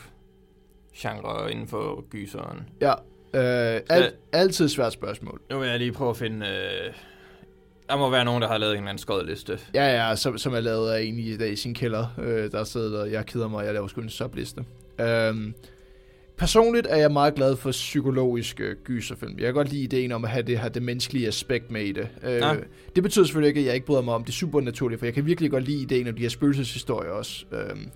genre 0.96 1.52
inden 1.52 1.68
for 1.68 2.10
gyseren? 2.10 2.70
Ja, 2.82 2.94
øh, 3.34 3.82
alt, 3.90 4.16
altid 4.32 4.70
svært 4.70 4.94
spørgsmål. 4.94 5.42
Nu 5.50 5.60
vil 5.60 5.70
jeg 5.70 5.80
lige 5.80 5.92
prøve 5.92 6.10
at 6.10 6.18
finde... 6.18 6.48
Øh, 6.48 6.94
der 7.92 7.98
må 7.98 8.10
være 8.10 8.26
nogen, 8.26 8.42
der 8.42 8.48
har 8.48 8.58
lavet 8.58 8.72
en 8.72 8.78
eller 8.78 8.90
anden 8.90 9.02
skød 9.02 9.26
liste. 9.26 9.60
Ja, 9.74 10.08
ja, 10.08 10.16
som, 10.16 10.38
som 10.38 10.54
er 10.54 10.60
lavet 10.60 10.92
af 10.92 11.02
en 11.02 11.20
i, 11.20 11.46
i 11.52 11.56
sin 11.56 11.74
kælder, 11.74 12.08
øh, 12.24 12.52
der 12.52 12.64
sidder 12.64 12.98
der, 13.00 13.06
jeg 13.06 13.26
keder 13.26 13.48
mig, 13.48 13.66
jeg 13.66 13.74
laver 13.74 13.88
sgu 13.88 14.02
en 14.02 14.10
subliste. 14.10 14.66
Øhm, 15.00 15.54
personligt 16.38 16.88
er 16.90 16.96
jeg 16.98 17.12
meget 17.12 17.36
glad 17.36 17.56
for 17.56 17.72
psykologiske 17.72 18.76
gyserfilm. 18.84 19.32
Jeg 19.38 19.46
kan 19.46 19.54
godt 19.54 19.70
lide 19.70 19.84
ideen 19.84 20.12
om 20.12 20.24
at 20.24 20.30
have 20.30 20.44
det 20.44 20.60
her 20.60 20.70
det 20.70 20.84
menneskelige 20.84 21.28
aspekt 21.28 21.72
med 21.72 21.82
i 21.82 21.92
det. 21.92 22.08
Øh, 22.24 22.32
Ja. 22.32 22.56
Det 22.96 23.04
betyder 23.04 23.26
selvfølgelig 23.26 23.48
ikke, 23.48 23.60
at 23.60 23.66
jeg 23.66 23.74
ikke 23.76 23.86
bryder 23.88 24.02
mig 24.02 24.14
om 24.14 24.24
det 24.24 24.34
supernaturlige, 24.34 25.00
for 25.00 25.06
jeg 25.06 25.14
kan 25.14 25.26
virkelig 25.26 25.52
godt 25.52 25.64
lide 25.64 25.82
ideen 25.82 26.08
om 26.08 26.16
de 26.16 26.22
her 26.22 26.30
spøgelseshistorier 26.30 27.12
også. 27.12 27.46
Øhm, 27.52 27.90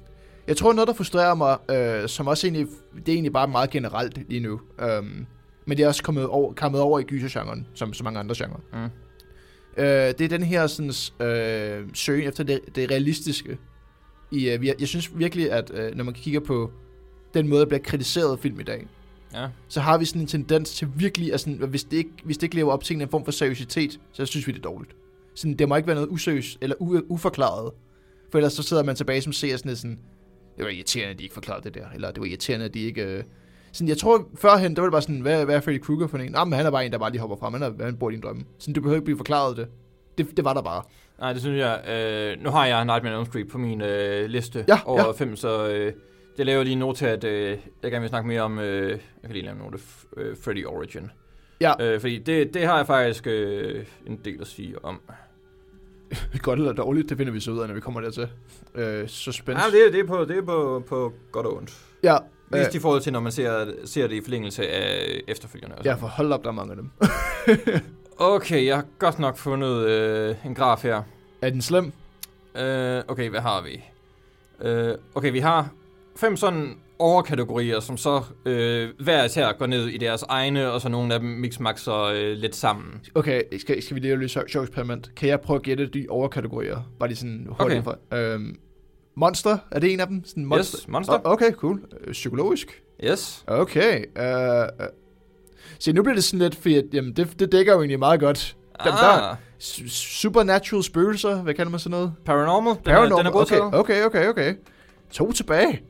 jeg 0.47 0.57
tror, 0.57 0.73
noget, 0.73 0.87
der 0.87 0.93
frustrerer 0.93 1.35
mig, 1.35 1.57
øh, 1.71 2.09
som 2.09 2.27
også 2.27 2.47
egentlig, 2.47 2.67
det 2.95 3.09
er 3.09 3.13
egentlig 3.13 3.33
bare 3.33 3.47
meget 3.47 3.69
generelt 3.69 4.29
lige 4.29 4.39
nu, 4.41 4.61
øhm, 4.81 5.25
men 5.65 5.77
det 5.77 5.83
er 5.83 5.87
også 5.87 6.03
kommet 6.03 6.25
over, 6.27 6.53
kommet 6.53 6.81
over 6.81 6.99
i 6.99 7.03
gysergenren, 7.03 7.67
som 7.73 7.93
så 7.93 8.03
mange 8.03 8.19
andre 8.19 8.35
genrer. 8.37 8.59
Mm. 8.73 8.89
Øh, 9.77 9.85
det 9.85 10.21
er 10.21 10.27
den 10.27 10.43
her 10.43 10.67
sådan, 10.67 11.27
øh, 11.27 11.87
søgen 11.93 12.27
efter 12.27 12.43
det, 12.43 12.59
det 12.75 12.91
realistiske. 12.91 13.57
I, 14.31 14.49
øh, 14.49 14.65
jeg, 14.65 14.75
jeg 14.79 14.87
synes 14.87 15.17
virkelig, 15.19 15.51
at 15.51 15.71
øh, 15.73 15.95
når 15.95 16.03
man 16.03 16.13
kigger 16.13 16.39
på 16.39 16.71
den 17.33 17.47
måde, 17.47 17.59
der 17.59 17.65
bliver 17.67 17.81
kritiseret 17.81 18.39
film 18.39 18.59
i 18.59 18.63
dag, 18.63 18.87
Ja. 19.33 19.47
så 19.67 19.79
har 19.81 19.97
vi 19.97 20.05
sådan 20.05 20.21
en 20.21 20.27
tendens 20.27 20.75
til 20.75 20.87
virkelig, 20.95 21.33
at 21.33 21.39
sådan, 21.39 21.63
at 21.63 21.69
hvis, 21.69 21.83
det 21.83 21.97
ikke, 21.97 22.09
hvis 22.23 22.37
det 22.37 22.43
ikke 22.43 22.55
lever 22.55 22.71
op 22.71 22.83
til 22.83 23.01
en 23.01 23.09
form 23.09 23.25
for 23.25 23.31
seriøsitet, 23.31 23.99
så 24.11 24.25
synes 24.25 24.47
vi, 24.47 24.51
det 24.51 24.57
er 24.59 24.61
dårligt. 24.63 24.95
Sådan, 25.35 25.53
det 25.57 25.69
må 25.69 25.75
ikke 25.75 25.87
være 25.87 25.95
noget 25.95 26.09
useriøst 26.09 26.57
eller 26.61 26.75
u- 26.75 27.05
uforklaret. 27.09 27.71
For 28.31 28.37
ellers 28.37 28.53
så 28.53 28.63
sidder 28.63 28.83
man 28.83 28.95
tilbage 28.95 29.21
som 29.21 29.33
ser 29.33 29.57
sådan 29.57 29.69
lidt 29.69 29.79
sådan, 29.79 29.99
det 30.57 30.65
var 30.65 30.71
irriterende, 30.71 31.11
at 31.11 31.17
de 31.19 31.23
ikke 31.23 31.33
forklarede 31.33 31.63
det 31.63 31.73
der, 31.73 31.89
eller 31.95 32.11
det 32.11 32.19
var 32.21 32.25
irriterende, 32.25 32.65
at 32.65 32.73
de 32.73 32.79
ikke... 32.79 33.03
Øh... 33.03 33.23
Sådan, 33.75 33.87
jeg 33.87 33.97
tror, 33.97 34.27
førhen, 34.35 34.75
der 34.75 34.81
var 34.81 34.87
det 34.87 34.91
bare 34.91 35.01
sådan, 35.01 35.19
hvad, 35.21 35.45
hvad 35.45 35.55
er 35.55 35.59
Freddy 35.61 35.81
Krueger 35.81 36.07
for 36.07 36.17
en? 36.17 36.31
Nej, 36.31 36.43
men 36.43 36.53
han 36.53 36.65
er 36.65 36.71
bare 36.71 36.85
en, 36.85 36.91
der 36.91 36.97
bare 36.97 37.11
lige 37.11 37.21
hopper 37.21 37.35
frem, 37.37 37.53
han, 37.53 37.63
er, 37.63 37.83
han 37.85 37.97
bor 37.97 38.09
i 38.09 38.13
din 38.13 38.21
drømme. 38.21 38.41
Sådan, 38.59 38.73
du 38.73 38.81
behøver 38.81 38.95
ikke 38.95 39.05
blive 39.05 39.17
forklaret 39.17 39.57
det. 39.57 39.67
Det, 40.17 40.37
det 40.37 40.45
var 40.45 40.53
der 40.53 40.61
bare. 40.61 40.83
Nej, 41.19 41.33
det 41.33 41.41
synes 41.41 41.57
jeg. 41.59 41.83
Øh, 42.37 42.43
nu 42.43 42.49
har 42.49 42.65
jeg 42.65 42.85
Nightmare 42.85 43.13
on 43.13 43.19
Elm 43.19 43.25
Street 43.25 43.47
på 43.47 43.57
min 43.57 43.81
øh, 43.81 44.25
liste 44.29 44.65
Ja, 44.67 44.79
over 44.85 44.99
ja. 45.05 45.11
fem, 45.11 45.35
så 45.35 45.67
øh, 45.69 45.93
det 46.37 46.45
laver 46.45 46.63
lige 46.63 46.73
en 46.73 46.79
note 46.79 46.97
til, 46.99 47.05
at 47.05 47.23
øh, 47.23 47.57
jeg 47.83 47.91
gerne 47.91 48.01
vil 48.01 48.09
snakke 48.09 48.27
mere 48.27 48.41
om... 48.41 48.59
Øh, 48.59 48.89
jeg 48.89 48.99
kan 49.23 49.31
lige 49.31 49.45
lave 49.45 49.55
en 49.55 49.61
note. 49.63 49.77
Øh, 50.17 50.37
Freddy 50.43 50.65
Origin. 50.65 51.11
Ja. 51.61 51.73
Øh, 51.79 51.99
fordi 51.99 52.17
det, 52.17 52.53
det 52.53 52.65
har 52.67 52.77
jeg 52.77 52.87
faktisk 52.87 53.27
øh, 53.27 53.85
en 54.07 54.19
del 54.25 54.41
at 54.41 54.47
sige 54.47 54.85
om. 54.85 55.01
Godt 56.41 56.59
eller 56.59 56.73
dårligt, 56.73 57.09
det 57.09 57.17
finder 57.17 57.33
vi 57.33 57.39
så 57.39 57.51
ud 57.51 57.59
af, 57.59 57.67
når 57.67 57.75
vi 57.75 57.81
kommer 57.81 58.01
dertil. 58.01 58.27
Øh, 58.75 59.07
suspense. 59.07 59.61
Ja, 59.63 59.71
det, 59.77 59.87
er- 59.87 59.91
det 59.91 59.99
er, 59.99 60.07
på, 60.07 60.25
det 60.25 60.37
er 60.37 60.41
på, 60.41 60.83
på 60.87 61.13
godt 61.31 61.45
og 61.45 61.57
ondt. 61.57 61.73
ja, 62.03 62.17
Mest 62.49 62.69
øh, 62.69 62.75
i 62.75 62.79
forhold 62.79 63.01
til, 63.01 63.13
når 63.13 63.19
man 63.19 63.31
ser, 63.31 63.65
ser 63.85 64.07
det 64.07 64.15
i 64.15 64.21
forlængelse 64.21 64.67
af 64.67 65.21
efterfølgende. 65.27 65.75
ja, 65.85 65.93
for 65.93 66.07
hold 66.07 66.31
op, 66.31 66.43
der 66.43 66.49
er 66.49 66.53
mange 66.53 66.71
af 66.71 66.77
dem. 66.77 66.89
Okay, 68.17 68.65
jeg 68.65 68.75
har 68.75 68.85
godt 68.99 69.19
nok 69.19 69.37
fundet 69.37 69.87
øh, 69.87 70.35
en 70.45 70.55
graf 70.55 70.81
her. 70.83 71.01
er 71.41 71.49
den 71.49 71.61
slem? 71.61 71.91
Øh, 72.57 73.03
okay, 73.07 73.29
hvad 73.29 73.39
har 73.39 73.61
vi? 73.61 73.83
Øh, 74.61 74.95
okay, 75.15 75.31
vi 75.31 75.39
har 75.39 75.69
fem 76.15 76.37
sådan 76.37 76.77
overkategorier, 76.99 77.79
som 77.79 77.97
så 77.97 78.23
øh, 78.45 78.89
hver 78.99 79.23
især 79.23 79.51
går 79.51 79.65
ned 79.65 79.87
i 79.87 79.97
deres 79.97 80.23
egne, 80.23 80.71
og 80.71 80.81
så 80.81 80.89
nogle 80.89 81.13
af 81.13 81.19
dem 81.19 81.29
mixmaxer 81.29 82.03
øh, 82.03 82.31
lidt 82.37 82.55
sammen. 82.55 83.01
Okay, 83.15 83.41
skal, 83.59 83.83
skal 83.83 83.95
vi 83.95 83.99
lige 83.99 84.19
lidt 84.19 84.31
sjov 84.51 84.63
eksperiment? 84.63 85.11
Kan 85.15 85.29
jeg 85.29 85.41
prøve 85.41 85.55
at 85.57 85.63
gætte 85.63 85.85
de 85.85 86.05
overkategorier? 86.09 86.81
Bare 86.99 87.09
lige 87.09 87.17
sådan 87.17 87.47
hurtigt. 87.49 87.87
Okay. 87.87 87.97
Okay. 88.11 88.33
Øhm, 88.33 88.55
monster, 89.15 89.57
er 89.71 89.79
det 89.79 89.93
en 89.93 89.99
af 89.99 90.07
dem? 90.07 90.25
Sådan 90.25 90.45
monster? 90.45 90.77
Yes, 90.79 90.87
monster. 90.87 91.13
O- 91.13 91.21
okay, 91.23 91.51
cool. 91.51 91.81
Øh, 92.01 92.11
psykologisk? 92.13 92.83
Yes. 93.03 93.43
Okay. 93.47 94.05
Øh. 94.17 94.87
Se, 95.79 95.93
nu 95.93 96.03
bliver 96.03 96.15
det 96.15 96.23
sådan 96.23 96.39
lidt, 96.39 96.55
fordi 96.55 96.81
jamen, 96.93 97.13
det, 97.13 97.39
det 97.39 97.51
dækker 97.51 97.73
jo 97.73 97.79
egentlig 97.79 97.99
meget 97.99 98.19
godt. 98.19 98.55
Dem 98.83 98.91
der- 98.91 99.29
Ah, 99.29 99.35
S- 99.59 99.91
supernatural 99.91 100.83
spøgelser, 100.83 101.41
hvad 101.41 101.53
kalder 101.53 101.69
man 101.71 101.79
sådan 101.79 101.91
noget? 101.91 102.13
paranormal. 102.25 102.73
Den 102.85 102.91
er, 102.91 102.99
den 103.17 103.25
er 103.27 103.31
okay, 103.39 103.59
okay, 103.73 104.05
okay, 104.05 104.27
okay. 104.29 104.55
To 105.11 105.31
tilbage. 105.31 105.81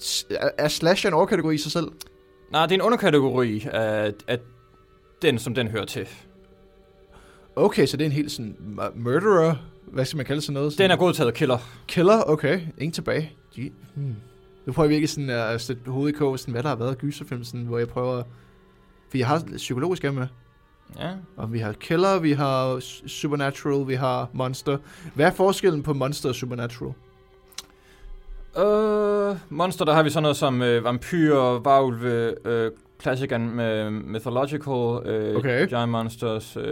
S- 0.00 0.26
er, 0.30 0.48
er 0.58 0.68
slasher 0.68 1.10
en 1.10 1.14
overkategori 1.14 1.54
i 1.54 1.58
sig 1.58 1.72
selv? 1.72 1.86
Nej, 2.52 2.66
det 2.66 2.70
er 2.72 2.74
en 2.74 2.82
underkategori 2.82 3.66
af, 3.72 4.12
af 4.28 4.38
den, 5.22 5.38
som 5.38 5.54
den 5.54 5.68
hører 5.68 5.84
til. 5.84 6.08
Okay, 7.56 7.86
så 7.86 7.96
det 7.96 8.04
er 8.04 8.06
en 8.06 8.12
helt 8.12 8.32
sådan 8.32 8.56
mu- 8.78 8.98
murderer, 9.00 9.54
hvad 9.92 10.04
skal 10.04 10.16
man 10.16 10.26
kalde 10.26 10.40
sådan 10.42 10.54
noget? 10.54 10.72
Sådan 10.72 10.84
Den 10.84 10.90
er 10.90 10.96
godtaget 10.96 11.34
killer. 11.34 11.58
Killer, 11.88 12.22
okay. 12.26 12.60
Ingen 12.78 12.92
tilbage. 12.92 13.32
De, 13.56 13.70
hmm. 13.94 14.14
Nu 14.66 14.72
prøver 14.72 14.84
jeg 14.86 14.90
virkelig 14.90 15.08
sådan 15.08 15.30
at 15.30 15.60
sætte 15.60 15.82
hovedet 15.86 16.14
i 16.14 16.18
kog, 16.18 16.38
sådan, 16.38 16.52
hvad 16.52 16.62
der 16.62 16.68
har 16.68 16.76
været 16.76 16.90
af 16.90 16.98
gyserfilm, 16.98 17.44
sådan, 17.44 17.66
hvor 17.66 17.78
jeg 17.78 17.88
prøver... 17.88 18.22
For 19.10 19.18
jeg 19.18 19.26
har 19.26 19.42
psykologisk 19.56 20.02
med, 20.02 20.26
Ja. 21.00 21.10
og 21.36 21.52
vi 21.52 21.58
har 21.58 21.72
Killer, 21.72 22.18
vi 22.18 22.32
har 22.32 22.78
Supernatural, 23.06 23.88
vi 23.88 23.94
har 23.94 24.28
Monster. 24.32 24.78
Hvad 25.14 25.26
er 25.26 25.30
forskellen 25.30 25.82
på 25.82 25.92
Monster 25.92 26.28
og 26.28 26.34
Supernatural? 26.34 26.92
Uh, 28.56 29.36
monster, 29.50 29.84
der 29.84 29.92
har 29.92 30.02
vi 30.02 30.10
sådan 30.10 30.22
noget 30.22 30.36
som 30.36 30.60
uh, 30.60 30.84
vampyr, 30.84 31.34
varulve, 31.64 32.34
uh, 32.44 32.72
classic 33.02 33.32
and 33.32 33.60
uh, 33.60 33.92
mythological, 33.92 34.72
uh, 34.72 35.36
Okay. 35.36 35.68
giant 35.68 35.90
monsters, 35.90 36.56
uh, 36.56 36.62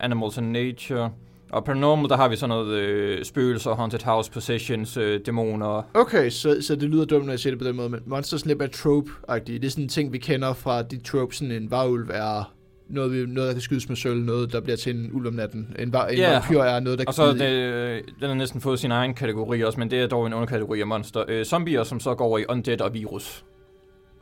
animals 0.00 0.38
and 0.38 0.50
nature. 0.50 1.10
Og 1.52 1.64
paranormal, 1.64 2.08
der 2.08 2.16
har 2.16 2.28
vi 2.28 2.36
sådan 2.36 2.48
noget 2.48 3.16
uh, 3.18 3.22
spøgelser, 3.24 3.74
haunted 3.74 4.02
house, 4.04 4.30
possessions, 4.32 4.96
uh, 4.96 5.04
dæmoner. 5.26 5.82
Okay, 5.94 6.30
så, 6.30 6.56
så 6.62 6.74
det 6.76 6.88
lyder 6.90 7.04
dumt, 7.04 7.24
når 7.24 7.32
jeg 7.32 7.38
siger 7.40 7.50
det 7.50 7.58
på 7.58 7.68
den 7.68 7.76
måde, 7.76 7.88
men 7.88 8.00
Monster 8.06 8.36
er 8.36 8.42
lidt 8.48 8.58
mere 8.58 8.68
trope-agtigt. 8.68 9.62
Det 9.62 9.64
er 9.64 9.70
sådan 9.70 9.84
en 9.84 9.88
ting, 9.88 10.12
vi 10.12 10.18
kender 10.18 10.52
fra 10.52 10.82
de 10.82 11.00
tropes, 11.00 11.36
sådan 11.36 11.52
en 11.52 11.70
varulv 11.70 12.10
er 12.12 12.54
noget, 12.88 13.12
vi, 13.12 13.26
noget, 13.26 13.46
der 13.48 13.52
kan 13.52 13.62
skydes 13.62 13.88
med 13.88 13.96
sølv, 13.96 14.20
noget, 14.24 14.52
der 14.52 14.60
bliver 14.60 14.76
til 14.76 14.96
en 14.96 15.10
ulv 15.12 15.26
om 15.26 15.32
natten. 15.34 15.76
En, 15.78 15.92
var, 15.92 16.06
en 16.06 16.18
Ja. 16.18 16.32
vampyr 16.32 16.60
er 16.60 16.80
noget, 16.80 16.98
der 16.98 17.04
Og 17.04 17.14
kan 17.14 17.14
så 17.14 17.32
bide 17.32 17.44
i- 17.44 17.48
det, 17.52 17.72
øh, 17.74 18.02
den 18.20 18.28
har 18.28 18.34
næsten 18.34 18.60
fået 18.60 18.78
sin 18.78 18.90
egen 18.90 19.14
kategori 19.14 19.62
også, 19.64 19.80
men 19.80 19.90
det 19.90 20.00
er 20.00 20.06
dog 20.06 20.26
en 20.26 20.34
underkategori 20.34 20.80
af 20.80 20.86
monster. 20.86 21.24
Uh, 21.38 21.42
zombier, 21.42 21.82
som 21.84 22.00
så 22.00 22.14
går 22.14 22.24
over 22.24 22.38
i 22.38 22.44
undead 22.48 22.80
og 22.80 22.94
virus. 22.94 23.44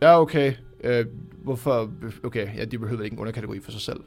Ja, 0.02 0.20
okay. 0.20 0.52
Øh, 0.84 1.04
hvorfor? 1.44 1.90
Okay, 2.24 2.46
ja, 2.58 2.64
de 2.64 2.78
behøver 2.78 3.02
ikke 3.02 3.14
en 3.14 3.20
underkategori 3.20 3.60
for 3.60 3.70
sig 3.70 3.80
selv. 3.80 4.00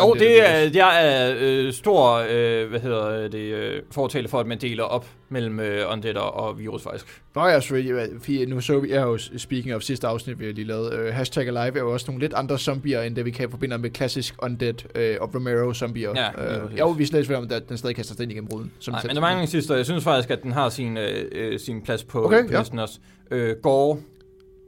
Og 0.00 0.10
Undead 0.10 0.28
det 0.28 0.42
og 0.42 0.50
er, 0.50 0.60
virus. 0.60 0.76
jeg 0.76 1.06
er 1.06 1.34
øh, 1.40 1.72
stor, 1.72 2.24
øh, 2.30 2.68
hvad 2.68 2.80
hedder 2.80 3.28
det, 3.28 3.38
øh, 3.38 3.82
fortale 3.90 4.28
for, 4.28 4.40
at 4.40 4.46
man 4.46 4.58
deler 4.58 4.82
op 4.82 5.06
mellem 5.28 5.60
øh, 5.60 5.92
undead 5.92 6.14
og, 6.14 6.58
virus 6.58 6.82
faktisk. 6.82 7.22
Nå 7.34 7.46
ja. 7.46 7.58
Fordi 7.58 8.44
nu 8.44 8.60
så 8.60 8.80
vi, 8.80 8.90
jeg 8.90 9.02
jo 9.02 9.18
speaking 9.36 9.74
of 9.74 9.82
sidste 9.82 10.06
afsnit, 10.06 10.40
vi 10.40 10.44
har 10.44 10.52
lige 10.52 10.66
lavet, 10.66 10.94
øh, 10.94 11.14
hashtag 11.14 11.48
alive 11.48 11.76
er 11.76 11.82
jo 11.82 11.92
også 11.92 12.06
nogle 12.08 12.20
lidt 12.20 12.34
andre 12.34 12.58
zombier, 12.58 13.02
end 13.02 13.16
det 13.16 13.24
vi 13.24 13.30
kan 13.30 13.50
forbinde 13.50 13.78
med 13.78 13.90
klassisk 13.90 14.34
undead 14.42 14.74
øh, 14.94 15.16
og 15.20 15.34
Romero 15.34 15.74
zombier. 15.74 16.10
Ja, 16.16 16.28
øh, 16.44 16.72
jeg 16.72 16.80
er 16.80 16.84
overbevist 16.84 17.12
lidt 17.12 17.32
om, 17.32 17.48
at 17.50 17.68
den 17.68 17.76
stadig 17.76 17.96
kaster 17.96 18.14
sig 18.14 18.22
ind 18.22 18.32
igennem 18.32 18.48
ruden. 18.52 18.72
Som 18.78 18.92
Nej, 18.92 19.02
men 19.06 19.14
der 19.14 19.20
mangler 19.20 19.42
en 19.42 19.48
sidste, 19.48 19.74
jeg 19.74 19.84
synes 19.84 20.04
faktisk, 20.04 20.30
at 20.30 20.42
den 20.42 20.52
har 20.52 20.68
sin, 20.68 20.96
øh, 20.96 21.24
øh, 21.32 21.58
sin 21.58 21.82
plads 21.82 22.04
på, 22.04 22.24
Okay, 22.24 22.46
på 22.46 22.52
ja. 22.52 22.58
listen 22.58 22.78
også. 22.78 22.98
Øh, 23.30 23.56
gore, 23.62 23.98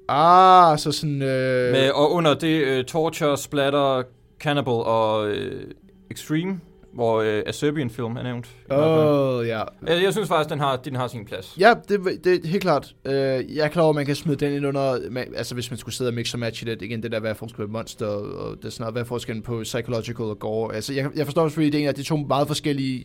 Ah, 0.08 0.78
så 0.78 0.92
sådan... 0.92 1.22
Øh, 1.22 1.72
med, 1.72 1.90
og 1.90 2.12
under 2.12 2.34
det 2.34 2.62
øh, 2.62 2.84
torture, 2.84 3.38
splatter, 3.38 4.02
cannibal 4.42 4.72
og 4.72 5.28
øh, 5.28 5.70
extreme, 6.10 6.60
hvor 6.94 7.20
øh, 7.20 7.42
A 7.46 7.52
Serbian 7.52 7.90
film 7.90 8.16
er 8.16 8.22
nævnt. 8.22 8.48
Åh, 8.70 8.78
oh, 8.78 9.46
ja. 9.46 9.62
Jeg, 9.86 10.02
jeg 10.02 10.12
synes 10.12 10.28
faktisk, 10.28 10.50
den 10.50 10.60
har, 10.60 10.76
den 10.76 10.96
har 10.96 11.06
sin 11.06 11.24
plads. 11.24 11.56
Ja, 11.58 11.74
det, 11.88 12.00
det 12.24 12.44
er 12.44 12.48
helt 12.48 12.62
klart. 12.62 12.94
Øh, 13.04 13.12
jeg 13.56 13.64
er 13.64 13.68
klar 13.68 13.82
over, 13.82 13.90
at 13.90 13.96
man 13.96 14.06
kan 14.06 14.14
smide 14.14 14.36
den 14.36 14.52
ind 14.52 14.66
under... 14.66 14.98
Altså, 15.36 15.54
hvis 15.54 15.70
man 15.70 15.78
skulle 15.78 15.94
sidde 15.94 16.08
og 16.08 16.14
mix 16.14 16.34
og 16.34 16.40
matche 16.40 16.70
det. 16.70 16.82
Igen, 16.82 17.02
det 17.02 17.12
der, 17.12 17.20
hvad 17.20 17.30
er 17.30 17.34
forskellen 17.34 17.68
på 17.68 17.72
monster, 17.72 18.06
og, 18.06 18.56
det 18.56 18.64
er 18.64 18.70
sådan 18.70 18.82
noget, 18.82 18.94
hvad 18.94 19.02
er 19.02 19.06
forskellen 19.06 19.42
på 19.42 19.60
psychological 19.62 20.24
og 20.24 20.38
gore. 20.38 20.74
Altså, 20.74 20.92
jeg, 20.92 21.10
jeg 21.16 21.26
forstår 21.26 21.48
selvfølgelig 21.48 21.74
ideen, 21.78 21.88
at 21.88 21.96
det 21.96 22.02
er 22.02 22.06
to 22.06 22.16
meget 22.16 22.46
forskellige 22.46 23.04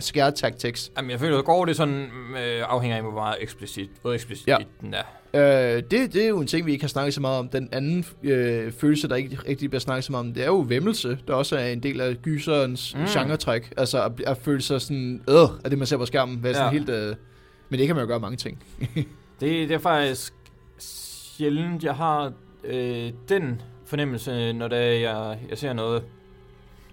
scare 0.00 0.30
tactics. 0.30 0.92
Jamen, 0.96 1.10
jeg 1.10 1.20
føler, 1.20 1.38
at 1.38 1.44
gore 1.44 1.66
det 1.66 1.72
er 1.72 1.76
sådan, 1.76 2.02
øh, 2.02 2.62
afhænger 2.68 2.96
af, 2.96 3.02
hvor 3.02 3.12
meget 3.12 3.36
eksplicit, 3.40 3.90
hvor 4.02 4.12
eksplicit 4.12 4.48
Ja. 4.48 4.56
den 4.80 4.94
er. 4.94 5.19
Øh, 5.34 5.40
det, 5.40 5.90
det 5.90 6.16
er 6.16 6.28
jo 6.28 6.40
en 6.40 6.46
ting, 6.46 6.66
vi 6.66 6.72
ikke 6.72 6.84
har 6.84 6.88
snakket 6.88 7.14
så 7.14 7.20
meget 7.20 7.38
om. 7.38 7.48
Den 7.48 7.68
anden 7.72 8.04
øh, 8.22 8.72
følelse, 8.72 9.08
der 9.08 9.16
ikke 9.16 9.38
rigtig 9.48 9.70
bliver 9.70 9.80
snakket 9.80 10.04
så 10.04 10.12
meget 10.12 10.26
om, 10.26 10.32
det 10.34 10.42
er 10.42 10.46
jo 10.46 10.64
vemmelse, 10.68 11.18
der 11.28 11.34
også 11.34 11.56
er 11.56 11.66
en 11.66 11.80
del 11.82 12.00
af 12.00 12.16
gyserens 12.22 12.94
Mm. 12.94 13.04
genretræk. 13.06 13.72
Altså 13.76 14.04
at, 14.04 14.12
at 14.26 14.36
føle 14.38 14.62
sig 14.62 14.80
sådan, 14.80 15.22
øh, 15.28 15.34
af 15.64 15.70
det 15.70 15.78
man 15.78 15.86
ser 15.86 15.96
på 15.96 16.06
skærmen. 16.06 16.42
Være 16.42 16.54
sådan 16.54 16.72
Ja. 16.72 16.78
helt, 16.78 16.88
øh, 16.90 17.14
men 17.68 17.78
det 17.78 17.86
kan 17.86 17.96
man 17.96 18.02
jo 18.02 18.08
gøre 18.08 18.20
mange 18.20 18.36
ting. 18.36 18.62
Det, 19.40 19.68
det 19.68 19.74
er 19.74 19.78
faktisk 19.78 20.32
sjældent, 20.78 21.84
jeg 21.84 21.94
har 21.94 22.32
øh, 22.64 23.10
den 23.28 23.62
fornemmelse, 23.86 24.52
når 24.52 24.68
det 24.68 24.78
er, 24.78 24.82
jeg, 25.10 25.38
jeg 25.50 25.58
ser 25.58 25.72
noget. 25.72 26.02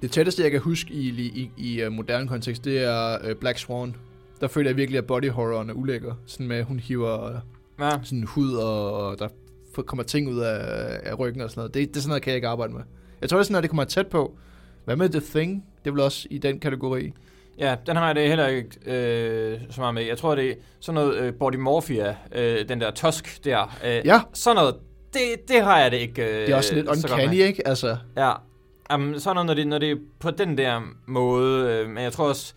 Det 0.02 0.12
tætteste, 0.12 0.44
jeg 0.44 0.52
kan 0.52 0.60
huske 0.60 0.94
i, 0.94 1.08
i, 1.10 1.52
i 1.58 1.86
uh, 1.86 1.92
moderne 1.94 2.28
kontekst, 2.28 2.66
det 2.66 2.84
er 2.84 3.18
uh, 3.30 3.36
Black 3.40 3.58
Swan. 3.58 3.96
Der 4.42 4.48
føler 4.48 4.70
jeg 4.70 4.78
virkelig, 4.78 4.98
at 4.98 5.06
body 5.08 5.30
horroren 5.30 5.70
er 5.70 5.74
ulækker. 5.74 6.14
Sådan 6.26 6.48
med, 6.48 6.58
at 6.58 6.66
hun 6.66 6.80
hiver 6.80 7.24
øh, 7.26 7.36
Ja. 7.80 7.90
sådan 8.04 8.24
hud, 8.24 8.54
og, 8.56 8.94
og 8.94 9.20
der 9.20 9.28
kommer 9.86 10.04
ting 10.04 10.30
ud 10.30 10.40
af, 10.40 10.60
af 11.04 11.20
ryggen 11.20 11.42
og 11.42 11.50
sådan 11.50 11.60
noget. 11.60 11.74
Det, 11.74 11.88
det 11.88 11.98
er 11.98 12.02
sådan 12.02 12.10
noget, 12.10 12.24
kan 12.24 12.32
jeg 12.32 12.36
ikke 12.36 12.48
arbejde 12.48 12.74
med. 12.74 12.82
Jeg 13.22 13.30
tror, 13.30 13.38
det 13.38 13.42
er 13.42 13.46
sådan 13.46 13.54
noget, 13.54 13.64
det 13.64 13.70
kommer 13.70 13.84
tæt 13.84 14.08
på. 14.08 14.38
Hvad 14.86 14.96
med 14.96 15.10
The 15.10 15.22
Thing? 15.36 15.66
Det 15.84 15.90
er 15.90 15.92
vel 15.94 16.02
også 16.02 16.28
i 16.32 16.38
den 16.38 16.60
kategori. 16.60 17.14
Ja, 17.60 17.76
den 17.86 17.96
har 17.96 18.06
jeg 18.06 18.16
det 18.16 18.28
heller 18.28 18.48
ikke 18.48 18.70
øh, 18.86 19.60
så 19.70 19.82
meget 19.82 19.94
med. 19.94 20.04
Jeg 20.04 20.18
tror, 20.18 20.36
det 20.36 20.50
er 20.50 20.54
sådan 20.80 20.94
noget 20.94 21.16
øh, 21.16 21.34
body 21.34 21.56
morphia, 21.56 22.16
øh, 22.36 22.70
den 22.70 22.82
der 22.82 22.92
tusk 22.92 23.46
der. 23.46 23.78
Øh, 23.86 24.02
Ja, 24.06 24.22
Sådan 24.34 24.56
noget, 24.56 24.76
det, 25.14 25.22
det 25.48 25.62
har 25.62 25.80
jeg 25.80 25.92
det 25.92 25.98
ikke 25.98 26.24
øh, 26.26 26.42
det 26.42 26.50
er 26.50 26.56
også 26.56 26.76
lidt 26.76 26.88
uncanny, 26.88 27.34
ikke? 27.34 27.68
Altså, 27.68 27.98
Ja, 28.18 28.32
um, 28.96 29.20
sådan 29.20 29.36
noget, 29.36 29.46
når 29.46 29.54
det, 29.54 29.68
når 29.68 29.78
det 29.78 29.92
er 29.92 29.96
på 30.20 30.32
den 30.32 30.58
der 30.58 30.82
måde. 31.08 31.70
Øh, 31.72 31.90
men 31.90 32.04
jeg 32.04 32.14
tror 32.14 32.28
også, 32.30 32.54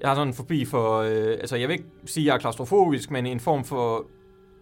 jeg 0.00 0.08
har 0.08 0.14
sådan 0.14 0.28
en 0.28 0.34
forbi 0.34 0.64
for... 0.64 0.98
Øh, 0.98 1.30
altså, 1.40 1.56
jeg 1.56 1.68
vil 1.68 1.72
ikke 1.72 1.88
sige, 2.06 2.24
at 2.24 2.26
jeg 2.26 2.34
er 2.34 2.38
klaustrofobisk, 2.38 3.10
men 3.10 3.26
en 3.26 3.40
form 3.40 3.64
for 3.64 4.06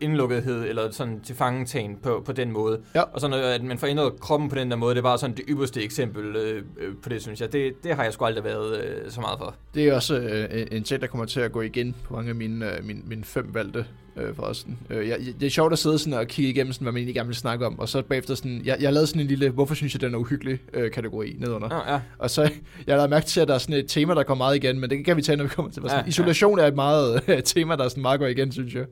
indlukkethed, 0.00 0.64
eller 0.68 0.90
sådan 0.90 1.20
til 1.20 1.34
fangetagen 1.36 1.96
på, 2.02 2.22
på 2.26 2.32
den 2.32 2.52
måde. 2.52 2.80
Ja. 2.94 3.00
Og 3.02 3.20
sådan, 3.20 3.44
at 3.44 3.62
man 3.64 3.78
får 3.78 3.86
ændret 3.86 4.20
kroppen 4.20 4.48
på 4.48 4.54
den 4.56 4.70
der 4.70 4.76
måde, 4.76 4.94
det 4.94 4.98
er 4.98 5.02
bare 5.02 5.18
sådan 5.18 5.36
det 5.36 5.44
ypperste 5.48 5.82
eksempel 5.82 6.36
øh, 6.36 6.62
øh, 6.80 6.94
på 7.02 7.08
det, 7.08 7.22
synes 7.22 7.40
jeg. 7.40 7.52
Det, 7.52 7.72
det 7.84 7.94
har 7.96 8.04
jeg 8.04 8.12
sgu 8.12 8.24
aldrig 8.24 8.44
været 8.44 8.80
øh, 8.84 9.10
så 9.10 9.20
meget 9.20 9.38
for. 9.38 9.54
det 9.74 9.88
er 9.88 9.94
også 9.94 10.18
øh, 10.18 10.66
en- 10.70 10.82
ting, 10.84 11.00
der 11.00 11.06
kommer 11.06 11.24
til 11.26 11.40
at 11.40 11.52
gå 11.52 11.60
igen 11.60 11.96
på 12.04 12.14
mange 12.14 12.28
af 12.28 12.34
mine, 12.34 12.76
øh, 12.76 12.84
mine, 12.84 13.00
mine 13.06 13.24
fem 13.24 13.54
valgte 13.54 13.84
øh, 14.16 14.34
forresten. 14.34 14.78
Øh, 14.90 15.08
jeg, 15.08 15.18
det 15.40 15.46
er 15.46 15.50
sjovt 15.50 15.72
at 15.72 15.78
sidde 15.78 15.98
sådan 15.98 16.18
og 16.18 16.26
kigge 16.26 16.50
igennem, 16.50 16.72
sådan, 16.72 16.84
hvad 16.84 16.92
man 16.92 16.98
egentlig 16.98 17.14
gerne 17.14 17.26
vil 17.28 17.36
snakke 17.36 17.66
om, 17.66 17.78
og 17.78 17.88
så 17.88 18.02
bagefter 18.02 18.34
sådan, 18.34 18.62
jeg, 18.64 18.76
jeg 18.80 18.92
lavede 18.92 19.06
sådan 19.06 19.20
en 19.22 19.26
lille, 19.28 19.50
hvorfor 19.50 19.74
synes 19.74 19.94
jeg, 19.94 20.00
den 20.00 20.14
er 20.14 20.18
uhyggelig 20.18 20.58
øh, 20.74 20.90
kategori 20.90 21.36
nedunder. 21.38 21.68
Ja, 21.88 21.92
ja. 21.94 22.00
Og 22.18 22.30
så, 22.30 22.50
jeg 22.86 23.00
har 23.00 23.06
mærke 23.08 23.26
til, 23.26 23.40
at 23.40 23.48
der 23.48 23.54
er 23.54 23.58
sådan 23.58 23.74
et 23.76 23.84
tema, 23.88 24.14
der 24.14 24.22
kommer 24.22 24.44
meget 24.44 24.56
igen, 24.56 24.80
men 24.80 24.90
det 24.90 25.04
kan 25.04 25.16
vi 25.16 25.22
tage, 25.22 25.36
når 25.36 25.44
vi 25.44 25.48
kommer 25.50 25.70
til. 25.72 25.82
Sådan, 25.82 25.96
Ja, 25.96 26.02
ja, 26.02 26.08
isolation 26.08 26.58
er 26.58 26.66
et 26.66 26.74
meget 26.74 27.22
øh, 27.28 27.42
tema, 27.54 27.76
der 27.76 27.88
sådan 27.88 28.02
meget 28.02 28.20
går 28.20 28.26
igen, 28.26 28.52
synes 28.52 28.74
jeg. 28.74 28.84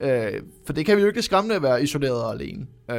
Øh, 0.00 0.32
for 0.66 0.72
det 0.72 0.86
kan 0.86 0.96
vi 0.96 1.02
jo 1.02 1.08
ikke 1.08 1.22
skræmmende 1.22 1.56
at 1.56 1.62
være 1.62 1.82
isoleret 1.82 2.24
og 2.24 2.32
alene. 2.32 2.66
Øh, 2.90 2.96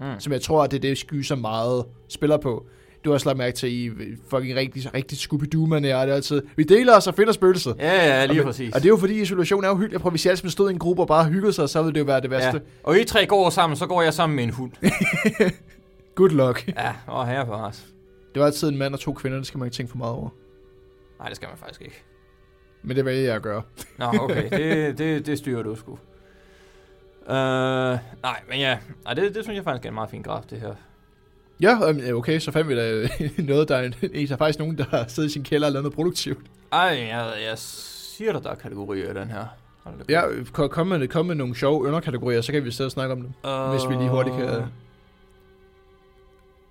Mm. 0.00 0.20
Som 0.20 0.32
jeg 0.32 0.42
tror, 0.42 0.64
at 0.64 0.70
det 0.70 0.76
er 0.76 0.80
det, 0.80 0.98
Sky 0.98 1.22
så 1.22 1.36
meget 1.36 1.84
spiller 2.08 2.36
på. 2.36 2.66
Du 3.04 3.10
har 3.10 3.14
også 3.14 3.28
lagt 3.28 3.38
mærke 3.38 3.56
til 3.56 3.72
i 3.72 3.90
fucking 4.30 4.56
rigtig, 4.56 4.94
rigtig 4.94 5.18
Scooby-Doo, 5.18 5.66
man 5.66 5.84
er 5.84 6.06
det 6.06 6.12
altid. 6.12 6.42
Vi 6.56 6.62
deler 6.62 6.96
os 6.96 7.06
og 7.06 7.14
finder 7.14 7.32
spøgelset. 7.32 7.76
Ja, 7.78 8.06
ja, 8.20 8.26
lige 8.26 8.40
og, 8.40 8.44
præcis. 8.46 8.74
Og 8.74 8.80
det 8.80 8.86
er 8.86 8.90
jo 8.90 8.96
fordi 8.96 9.20
isolation 9.20 9.64
er 9.64 9.68
jo 9.68 9.74
hyggeligt. 9.74 9.92
Jeg 9.92 10.00
prøver, 10.00 10.10
hvis 10.10 10.26
jeg 10.26 10.30
altid 10.30 10.48
stod 10.50 10.70
i 10.70 10.72
en 10.72 10.78
gruppe 10.78 11.02
og 11.02 11.08
bare 11.08 11.24
hyggede 11.28 11.52
sig, 11.52 11.68
så 11.68 11.82
ville 11.82 11.94
det 11.94 12.00
jo 12.00 12.04
være 12.04 12.20
det 12.20 12.30
værste. 12.30 12.50
ja. 12.58 12.58
Og 12.82 12.98
I 13.00 13.04
tre 13.04 13.26
går 13.26 13.50
sammen, 13.50 13.76
så 13.76 13.86
går 13.86 14.02
jeg 14.02 14.14
sammen 14.14 14.36
med 14.36 14.44
en 14.44 14.50
hund. 14.50 14.72
Good 16.14 16.30
luck. 16.30 16.68
ja, 16.76 16.92
og 17.06 17.26
her 17.28 17.44
for 17.46 17.54
os. 17.54 17.86
Det 18.34 18.40
var 18.40 18.46
altid 18.46 18.68
en 18.68 18.76
mand 18.76 18.94
og 18.94 19.00
to 19.00 19.12
kvinder, 19.12 19.38
det 19.38 19.46
skal 19.46 19.58
man 19.58 19.66
ikke 19.66 19.74
tænke 19.76 19.90
for 19.90 19.98
meget 19.98 20.14
over. 20.14 20.28
Nej, 21.18 21.28
det 21.28 21.36
skal 21.36 21.48
man 21.48 21.58
faktisk 21.58 21.80
ikke. 21.82 22.02
Men 22.82 22.96
det 22.96 23.04
vælger 23.04 23.22
jeg 23.22 23.34
at 23.34 23.42
gøre. 23.42 23.62
Nå, 23.98 24.06
okay. 24.20 24.50
det, 24.50 24.98
det, 24.98 25.26
det 25.26 25.38
styrer 25.38 25.62
du 25.62 25.76
sgu. 25.76 25.98
Uh, 27.28 27.32
nej, 28.22 28.40
men 28.48 28.58
ja. 28.58 28.78
Nej, 29.04 29.14
det, 29.14 29.34
det 29.34 29.44
synes 29.44 29.56
jeg 29.56 29.64
faktisk 29.64 29.84
er 29.84 29.88
en 29.88 29.94
meget 29.94 30.10
fin 30.10 30.22
graf, 30.22 30.42
det 30.50 30.60
her. 30.60 30.74
Ja, 31.60 31.88
øhm, 31.88 32.16
okay, 32.16 32.38
så 32.38 32.52
fandt 32.52 32.68
vi 32.68 32.76
da 32.76 33.08
noget, 33.52 33.68
der 33.68 33.76
er, 33.76 33.82
en, 33.82 33.92
der 34.28 34.32
er 34.32 34.36
faktisk 34.36 34.58
nogen, 34.58 34.78
der 34.78 34.84
har 34.90 35.04
siddet 35.08 35.28
i 35.30 35.32
sin 35.32 35.42
kælder 35.44 35.66
og 35.66 35.72
lavet 35.72 35.82
noget 35.84 35.94
produktivt. 35.94 36.46
Ej, 36.72 36.80
jeg, 37.10 37.32
jeg 37.48 37.58
siger 37.58 38.32
dig, 38.32 38.42
der 38.44 38.50
er 38.50 38.54
kategorier 38.54 39.10
i 39.10 39.14
den 39.14 39.28
her. 39.30 39.44
Ja, 40.08 40.22
kom 40.68 40.86
med, 40.86 41.08
kom 41.08 41.26
med 41.26 41.34
nogle 41.34 41.56
sjove 41.56 41.82
underkategorier, 41.86 42.40
så 42.40 42.52
kan 42.52 42.64
vi 42.64 42.70
sidde 42.70 42.88
og 42.88 42.92
snakke 42.92 43.12
om 43.12 43.20
dem. 43.20 43.30
Uh, 43.44 43.70
hvis 43.70 43.88
vi 43.88 43.94
lige 43.94 44.10
hurtigt 44.10 44.36
kan- 44.36 44.62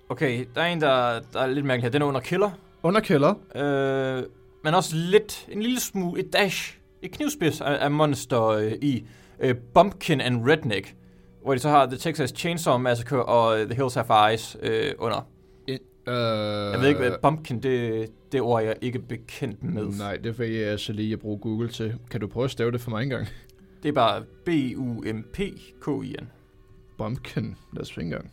Okay, 0.09 0.45
der 0.55 0.61
er 0.61 0.65
en, 0.65 0.81
der, 0.81 1.19
der 1.33 1.39
er 1.39 1.47
lidt 1.47 1.65
mærkelig 1.65 1.83
her. 1.83 1.89
Den 1.91 2.01
er 2.01 2.05
under 2.05 2.19
killer. 2.21 2.49
Underkælder. 2.83 3.33
Uh, 3.33 4.23
men 4.63 4.73
også 4.73 4.95
lidt, 4.95 5.45
en 5.49 5.61
lille 5.61 5.79
smule, 5.79 6.21
et 6.21 6.33
dash, 6.33 6.77
et 7.01 7.11
knivspids 7.11 7.61
af, 7.61 7.77
af 7.83 7.91
monster 7.91 8.55
uh, 8.57 8.71
i 8.71 9.05
uh, 9.43 9.51
Bumpkin 9.73 10.21
and 10.21 10.47
Redneck. 10.49 10.95
Hvor 11.43 11.53
de 11.53 11.59
så 11.59 11.69
har 11.69 11.85
The 11.85 11.97
Texas 11.97 12.29
Chainsaw 12.37 12.77
Massacre 12.77 13.25
og 13.25 13.59
uh, 13.61 13.65
The 13.65 13.75
Hills 13.75 13.93
Have 13.93 14.29
Eyes 14.31 14.57
uh, 14.63 15.05
under. 15.05 15.27
Uh, 16.07 16.13
Jeg 16.73 16.79
ved 16.81 16.87
ikke, 16.87 16.99
hvad 16.99 17.11
Bumpkin, 17.21 17.59
det, 17.63 18.09
det 18.31 18.41
ord 18.41 18.61
er 18.61 18.65
jeg 18.65 18.75
ikke 18.81 18.99
bekendt 18.99 19.63
med. 19.63 19.85
Nej, 19.97 20.17
det 20.17 20.39
vil 20.39 20.51
jeg 20.51 20.79
så 20.79 20.93
lige 20.93 21.13
at 21.13 21.19
bruge 21.19 21.39
Google 21.39 21.67
til. 21.69 21.95
Kan 22.11 22.21
du 22.21 22.27
prøve 22.27 22.43
at 22.43 22.51
stave 22.51 22.71
det 22.71 22.81
for 22.81 22.89
mig 22.89 23.03
engang? 23.03 23.27
Det 23.83 23.89
er 23.89 23.93
bare 23.93 24.23
B-U-M-P-K-I-N. 24.45 26.29
Bumpkin. 26.97 27.55
Lad 27.73 27.81
os 27.81 27.91
finde 27.93 28.05
engang. 28.05 28.31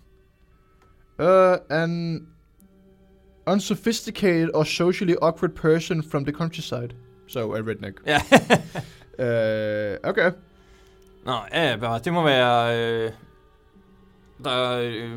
Uh, 1.19 1.57
an 1.71 2.27
unsophisticated 3.47 4.51
or 4.55 4.65
socially 4.65 5.15
awkward 5.23 5.51
person 5.55 6.03
from 6.03 6.25
the 6.25 6.33
countryside. 6.33 6.95
So, 7.29 7.55
a 7.55 7.61
redneck. 7.61 7.95
Ja. 8.07 8.19
Uh, 9.19 9.97
okay. 10.11 10.31
Nå, 11.25 11.33
ja, 11.53 11.77
bare, 11.77 12.01
det 12.05 12.13
må 12.13 12.23
være... 12.23 12.79
Øh, 12.79 13.11
der 14.45 14.51
er 14.51 14.81
øh, 14.83 15.11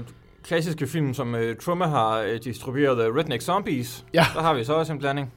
klassiske 0.44 0.88
film, 0.88 1.14
som 1.14 1.36
øh, 1.36 1.56
Truman 1.56 1.90
har 1.90 2.18
øh, 2.18 2.40
distribueret, 2.44 2.98
The 2.98 3.20
Redneck 3.20 3.42
Zombies. 3.42 4.06
Ja. 4.14 4.26
Der 4.34 4.42
har 4.42 4.54
vi 4.54 4.64
så 4.64 4.74
også 4.74 4.94
en 4.94 5.00
blanding. 5.00 5.34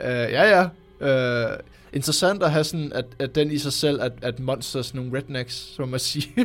Uh, 0.00 0.06
ja, 0.06 0.44
ja. 0.44 0.64
Uh, 1.00 1.58
interessant 1.92 2.42
at 2.42 2.50
have 2.50 2.64
sådan, 2.64 2.92
at, 2.92 3.04
at 3.18 3.34
den 3.34 3.50
i 3.50 3.58
sig 3.58 3.72
selv, 3.72 4.02
at, 4.02 4.12
at 4.22 4.40
monsters 4.40 4.94
nogle 4.94 5.18
rednecks, 5.18 5.54
som 5.54 5.88
man 5.88 6.00
siger. 6.00 6.44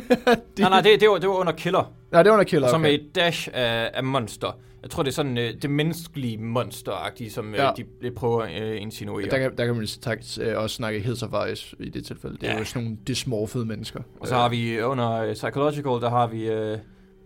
Nej, 0.62 0.70
nej, 0.70 0.80
det, 0.80 1.00
det, 1.00 1.08
var, 1.08 1.18
det 1.18 1.28
var 1.28 1.34
under 1.34 1.52
Killer. 1.52 1.92
Nej, 2.12 2.22
det 2.22 2.30
var 2.30 2.36
under 2.36 2.44
Killer, 2.44 2.68
Som 2.68 2.80
okay. 2.80 2.94
et 2.94 3.14
dash 3.14 3.48
af, 3.52 3.90
af 3.94 4.04
monster. 4.04 4.58
Jeg 4.84 4.90
tror, 4.90 5.02
det 5.02 5.10
er 5.10 5.14
sådan 5.14 5.38
øh, 5.38 5.54
det 5.62 5.70
menneskelige 5.70 6.38
monster 6.38 7.10
som 7.30 7.54
Ja. 7.54 7.70
øh, 7.70 7.76
de, 7.76 7.84
de 8.02 8.10
prøver 8.10 8.42
at 8.42 8.62
øh, 8.62 8.82
insinuere. 8.82 9.30
Der 9.30 9.38
kan, 9.38 9.56
der 9.58 9.66
kan 9.66 9.74
man 9.74 9.86
tak, 9.86 10.18
øh, 10.40 10.58
også 10.58 10.76
snakke 10.76 11.00
Hills 11.00 11.22
of 11.22 11.50
Ice 11.52 11.76
i 11.80 11.88
det 11.88 12.04
tilfælde. 12.04 12.36
Det 12.40 12.48
er 12.48 12.52
Ja. 12.52 12.58
jo 12.58 12.64
sådan 12.64 12.82
nogle 12.82 12.98
dysmorphede 13.08 13.64
mennesker. 13.66 14.00
Og 14.20 14.28
så 14.28 14.34
har 14.34 14.48
vi 14.48 14.80
under 14.82 15.12
øh, 15.12 15.32
Psychological, 15.34 15.84
der 16.00 16.10
har 16.10 16.26
vi 16.26 16.46
øh, 16.48 16.78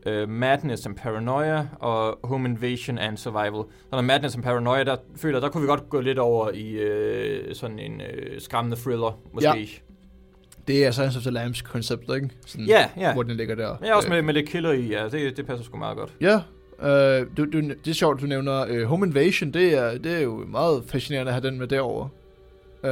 øh, 0.07 0.29
Madness 0.29 0.87
and 0.87 0.97
Paranoia 0.97 1.67
og 1.81 2.19
Home 2.25 2.49
Invasion 2.49 2.99
and 2.99 3.17
Survival. 3.17 3.63
Under 3.93 4.03
Madness 4.03 4.35
and 4.37 4.45
Paranoia, 4.45 4.85
der 4.85 4.97
føler 5.17 5.41
der 5.41 5.49
kunne 5.49 5.61
vi 5.61 5.67
godt 5.67 5.89
gå 5.89 6.01
lidt 6.01 6.19
over 6.19 6.51
i 6.51 6.71
øh, 6.71 7.55
sådan 7.55 7.79
en 7.79 8.01
øh, 8.01 8.41
skræmmende 8.41 8.77
thriller, 8.77 9.21
måske. 9.33 9.49
Ja. 9.49 9.65
Det 10.69 10.87
er 10.87 10.91
Silence 10.91 11.17
of 11.19 11.23
the 11.23 11.31
Lambs 11.31 11.63
koncept, 11.63 12.05
ikke? 12.15 12.31
Sådan, 12.47 12.67
Ja, 12.67 12.89
ja. 12.97 13.13
Hvor 13.15 13.23
den 13.23 13.37
ligger 13.37 13.55
der. 13.55 13.77
Er 13.83 13.95
også 13.95 14.09
Øh, 14.09 14.15
med, 14.15 14.23
med 14.23 14.35
lidt 14.35 14.49
killer 14.49 14.73
i, 14.73 14.87
ja, 14.89 15.09
det, 15.09 15.37
det 15.37 15.47
passer 15.47 15.65
sgu 15.65 15.77
meget 15.79 15.97
godt. 15.97 16.15
Ja, 16.21 16.41
øh, 16.83 17.27
du, 17.37 17.45
du, 17.45 17.61
det 17.61 17.89
er 17.89 17.93
sjovt, 17.93 18.21
du 18.21 18.27
nævner 18.27 18.67
øh, 18.69 18.85
Home 18.85 19.07
Invasion. 19.07 19.51
Det 19.51 19.75
er, 19.75 19.99
det 19.99 20.13
er 20.13 20.21
jo 20.21 20.45
meget 20.49 20.85
fascinerende 20.89 21.31
at 21.31 21.35
have 21.35 21.51
den 21.51 21.59
med 21.59 21.67
derovre. 21.67 22.09
Øh, 22.85 22.91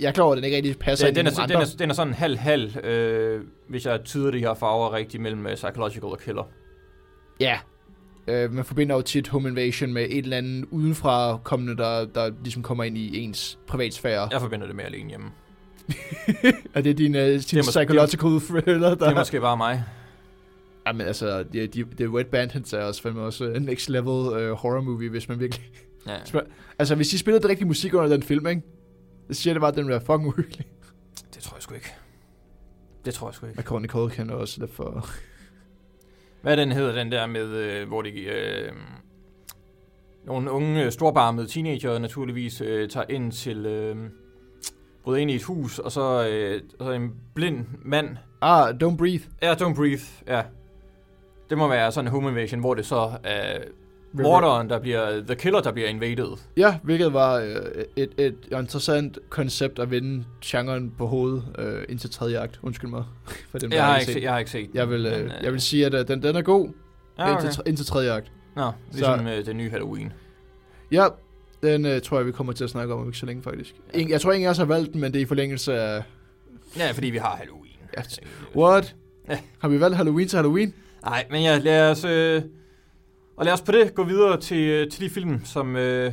jeg 0.00 0.08
er 0.08 0.12
klar 0.12 0.24
over, 0.24 0.32
at 0.32 0.36
den 0.36 0.44
ikke 0.44 0.56
rigtig 0.56 0.78
passer 0.78 1.06
i 1.06 1.10
den, 1.10 1.26
er, 1.26 1.30
den, 1.30 1.40
andre. 1.40 1.60
er, 1.62 1.66
den 1.78 1.90
er 1.90 1.94
sådan 1.94 2.12
halv-halv, 2.12 2.84
øh, 2.84 3.40
hvis 3.68 3.86
jeg 3.86 4.04
tyder 4.04 4.30
de 4.30 4.38
her 4.38 4.54
farver 4.54 4.92
rigtigt 4.92 5.22
mellem 5.22 5.46
øh, 5.46 5.54
Psychological 5.54 6.04
og 6.04 6.20
Killer. 6.24 6.48
Ja. 7.40 7.58
Øh, 8.26 8.52
man 8.52 8.64
forbinder 8.64 8.96
jo 8.96 9.02
tit 9.02 9.28
Home 9.28 9.48
Invasion 9.48 9.92
med 9.92 10.06
et 10.10 10.18
eller 10.18 10.36
andet 10.36 10.64
udenfra 10.70 11.38
kommende, 11.44 11.76
der, 11.76 12.04
der 12.04 12.30
ligesom 12.42 12.62
kommer 12.62 12.84
ind 12.84 12.98
i 12.98 13.18
ens 13.18 13.58
privatsfære. 13.66 14.28
Jeg 14.32 14.40
forbinder 14.40 14.66
det 14.66 14.76
med 14.76 14.84
alene 14.84 15.08
hjemme. 15.08 15.26
Er 16.74 16.80
det 16.80 16.98
din, 16.98 17.14
uh, 17.14 17.20
din 17.20 17.34
måske- 17.38 17.60
psychological 17.60 18.40
thriller, 18.40 18.88
der... 18.88 18.94
Det 18.94 19.08
er 19.08 19.14
måske 19.14 19.40
bare 19.40 19.56
mig. 19.56 19.84
Jamen 20.86 21.06
altså, 21.06 21.42
de, 21.42 21.66
de, 21.66 21.84
The 21.96 22.10
Wet 22.10 22.26
Bandits 22.26 22.72
er 22.72 22.82
også 22.82 23.02
fandme 23.02 23.20
også 23.20 23.44
en 23.44 23.62
next 23.62 23.90
level 23.90 24.08
uh, 24.08 24.56
horror 24.58 24.80
movie, 24.80 25.10
hvis 25.10 25.28
man 25.28 25.40
virkelig... 25.40 25.64
Ja. 26.06 26.16
Altså, 26.78 26.94
hvis 26.94 27.08
de 27.08 27.18
spillede 27.18 27.42
det 27.42 27.50
rigtige 27.50 27.68
musik 27.68 27.94
under 27.94 28.08
den 28.08 28.22
film, 28.22 28.46
ikke? 28.46 28.62
Så 29.30 29.42
siger 29.42 29.54
det 29.54 29.60
bare, 29.60 29.70
at 29.70 29.76
den 29.76 29.86
bliver 29.86 30.00
fucking 30.00 30.26
uhyggelig. 30.26 30.66
Det 31.34 31.42
tror 31.42 31.56
jeg 31.56 31.62
sgu 31.62 31.74
ikke. 31.74 31.94
Det 33.04 33.14
tror 33.14 33.28
jeg 33.28 33.34
sgu 33.34 33.46
ikke. 33.46 33.56
Macaulay 33.56 33.88
Culkin 33.88 34.30
er 34.30 34.34
også 34.34 34.60
lidt 34.60 34.74
for... 34.74 35.06
Hvad 36.42 36.56
den 36.56 36.72
hedder, 36.72 36.92
den 36.92 37.12
der 37.12 37.26
med, 37.26 37.46
øh, 37.46 37.88
hvor 37.88 38.02
de... 38.02 38.10
Øh, 38.10 38.72
nogle 40.24 40.50
unge, 40.50 40.84
øh, 40.84 40.92
storbarmede 40.92 41.46
teenager 41.46 41.98
naturligvis 41.98 42.60
øh, 42.60 42.88
tager 42.88 43.06
ind 43.08 43.32
til... 43.32 43.66
Øh, 43.66 43.96
bryder 45.04 45.20
ind 45.20 45.30
i 45.30 45.34
et 45.34 45.42
hus, 45.42 45.78
og 45.78 45.92
så, 45.92 46.28
øh, 46.28 46.62
og 46.78 46.86
så 46.86 46.92
en 46.92 47.14
blind 47.34 47.66
mand. 47.84 48.16
Ah, 48.40 48.74
Don't 48.82 48.96
Breathe. 48.96 49.24
Ja, 49.42 49.54
Don't 49.54 49.74
Breathe, 49.74 50.02
ja. 50.26 50.42
Det 51.52 51.58
må 51.58 51.68
være 51.68 51.92
sådan 51.92 52.08
en 52.08 52.10
home 52.10 52.28
invasion, 52.28 52.60
hvor 52.60 52.74
det 52.74 52.86
så 52.86 53.10
er 53.24 53.58
morderen, 54.12 54.70
der 54.70 54.78
bliver... 54.78 55.22
The 55.26 55.34
killer, 55.34 55.60
der 55.60 55.72
bliver 55.72 55.88
invaded. 55.88 56.36
Ja, 56.56 56.78
hvilket 56.82 57.12
var 57.12 57.34
øh, 57.34 57.84
et, 57.96 58.10
et 58.18 58.34
interessant 58.52 59.18
koncept 59.28 59.78
at 59.78 59.90
vende 59.90 60.24
genren 60.44 60.94
på 60.98 61.06
hovedet 61.06 61.44
øh, 61.58 61.84
indtil 61.88 62.10
tredje 62.10 62.38
akt. 62.38 62.60
Undskyld 62.62 62.90
mig. 62.90 63.04
For 63.50 63.58
der 63.58 63.68
Jeg 63.70 63.84
har, 63.84 63.96
ikke 63.98 64.06
set. 64.06 64.14
se, 64.14 64.20
jeg 64.22 64.32
har 64.32 64.38
ikke 64.38 64.50
set 64.50 64.70
Jeg 64.74 64.90
vil, 64.90 65.04
den, 65.04 65.12
øh, 65.12 65.20
men, 65.20 65.32
jeg 65.42 65.52
vil 65.52 65.60
sige, 65.60 65.86
at 65.86 65.94
øh, 65.94 66.08
den, 66.08 66.22
den 66.22 66.36
er 66.36 66.42
god 66.42 66.68
Ja, 67.18 67.34
okay. 67.34 67.44
indtil, 67.44 67.62
indtil 67.66 67.86
tredje 67.86 68.12
akt. 68.12 68.32
Nå, 68.56 68.70
ligesom 68.92 69.26
øh, 69.26 69.46
det 69.46 69.56
nye 69.56 69.70
Halloween. 69.70 70.12
Ja, 70.92 71.06
den 71.62 71.86
øh, 71.86 72.02
tror 72.02 72.16
jeg, 72.16 72.26
vi 72.26 72.32
kommer 72.32 72.52
til 72.52 72.64
at 72.64 72.70
snakke 72.70 72.94
om 72.94 73.06
ikke 73.06 73.18
så 73.18 73.26
længe, 73.26 73.42
faktisk. 73.42 73.74
Jeg 73.94 74.20
tror 74.20 74.32
ikke, 74.32 74.44
jeg 74.46 74.54
har 74.56 74.64
valgt 74.64 74.92
den, 74.92 75.00
men 75.00 75.12
det 75.12 75.18
er 75.18 75.22
i 75.22 75.26
forlængelse 75.26 75.74
af... 75.74 76.02
Ja, 76.78 76.90
fordi 76.90 77.10
vi 77.10 77.18
har 77.18 77.36
Halloween. 77.36 77.76
Ja, 77.96 78.02
What? 78.56 78.94
Ja. 79.28 79.38
Har 79.58 79.68
vi 79.68 79.80
valgt 79.80 79.96
Halloween 79.96 80.28
til 80.28 80.36
Halloween? 80.36 80.74
Nej, 81.04 81.26
men 81.30 81.42
ja, 81.42 81.58
lad 81.58 81.90
os, 81.90 82.04
øh, 82.04 82.42
og 83.36 83.44
lad 83.44 83.52
os 83.52 83.60
på 83.60 83.72
det 83.72 83.94
gå 83.94 84.04
videre 84.04 84.40
til, 84.40 84.68
øh, 84.68 84.90
til 84.90 85.00
de 85.00 85.10
film, 85.10 85.44
som, 85.44 85.76
øh, 85.76 86.12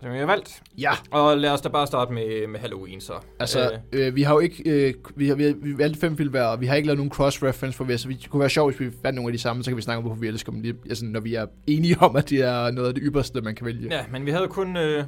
som 0.00 0.10
jeg 0.10 0.18
har 0.18 0.26
valgt. 0.26 0.62
Ja. 0.78 0.90
Og 1.10 1.38
lad 1.38 1.50
os 1.50 1.60
da 1.60 1.68
bare 1.68 1.86
starte 1.86 2.12
med, 2.12 2.46
med 2.46 2.60
Halloween 2.60 3.00
så. 3.00 3.12
Altså, 3.40 3.72
øh. 3.92 4.06
Øh, 4.06 4.16
vi 4.16 4.22
har 4.22 4.34
jo 4.34 4.40
ikke... 4.40 4.62
Øh, 4.70 4.94
vi, 5.16 5.28
har, 5.28 5.34
vi, 5.34 5.44
har, 5.44 5.54
vi 5.62 5.78
valgte 5.78 6.00
fem 6.00 6.16
film 6.16 6.30
hver, 6.30 6.44
og 6.44 6.60
vi 6.60 6.66
har 6.66 6.74
ikke 6.74 6.86
lavet 6.86 6.98
nogen 6.98 7.10
cross-reference 7.10 7.76
for 7.76 7.96
så 7.96 8.08
det 8.08 8.30
kunne 8.30 8.40
være 8.40 8.50
sjovt, 8.50 8.76
hvis 8.76 8.86
vi 8.90 8.96
fandt 9.02 9.16
nogle 9.16 9.28
af 9.28 9.32
de 9.32 9.38
samme, 9.38 9.64
så 9.64 9.70
kan 9.70 9.76
vi 9.76 9.82
snakke 9.82 9.96
om, 9.96 10.04
hvorfor 10.04 10.20
vi 10.20 10.28
elsker 10.28 10.52
dem, 10.52 10.60
lige, 10.60 10.74
altså, 10.88 11.04
når 11.04 11.20
vi 11.20 11.34
er 11.34 11.46
enige 11.66 11.96
om, 12.00 12.16
at 12.16 12.30
det 12.30 12.40
er 12.40 12.70
noget 12.70 12.88
af 12.88 12.94
det 12.94 13.02
ypperste, 13.06 13.40
man 13.40 13.54
kan 13.54 13.66
vælge. 13.66 13.88
ja, 13.90 14.00
men 14.12 14.26
vi 14.26 14.30
havde 14.30 14.48
kun 14.48 14.76
øh, 14.76 15.04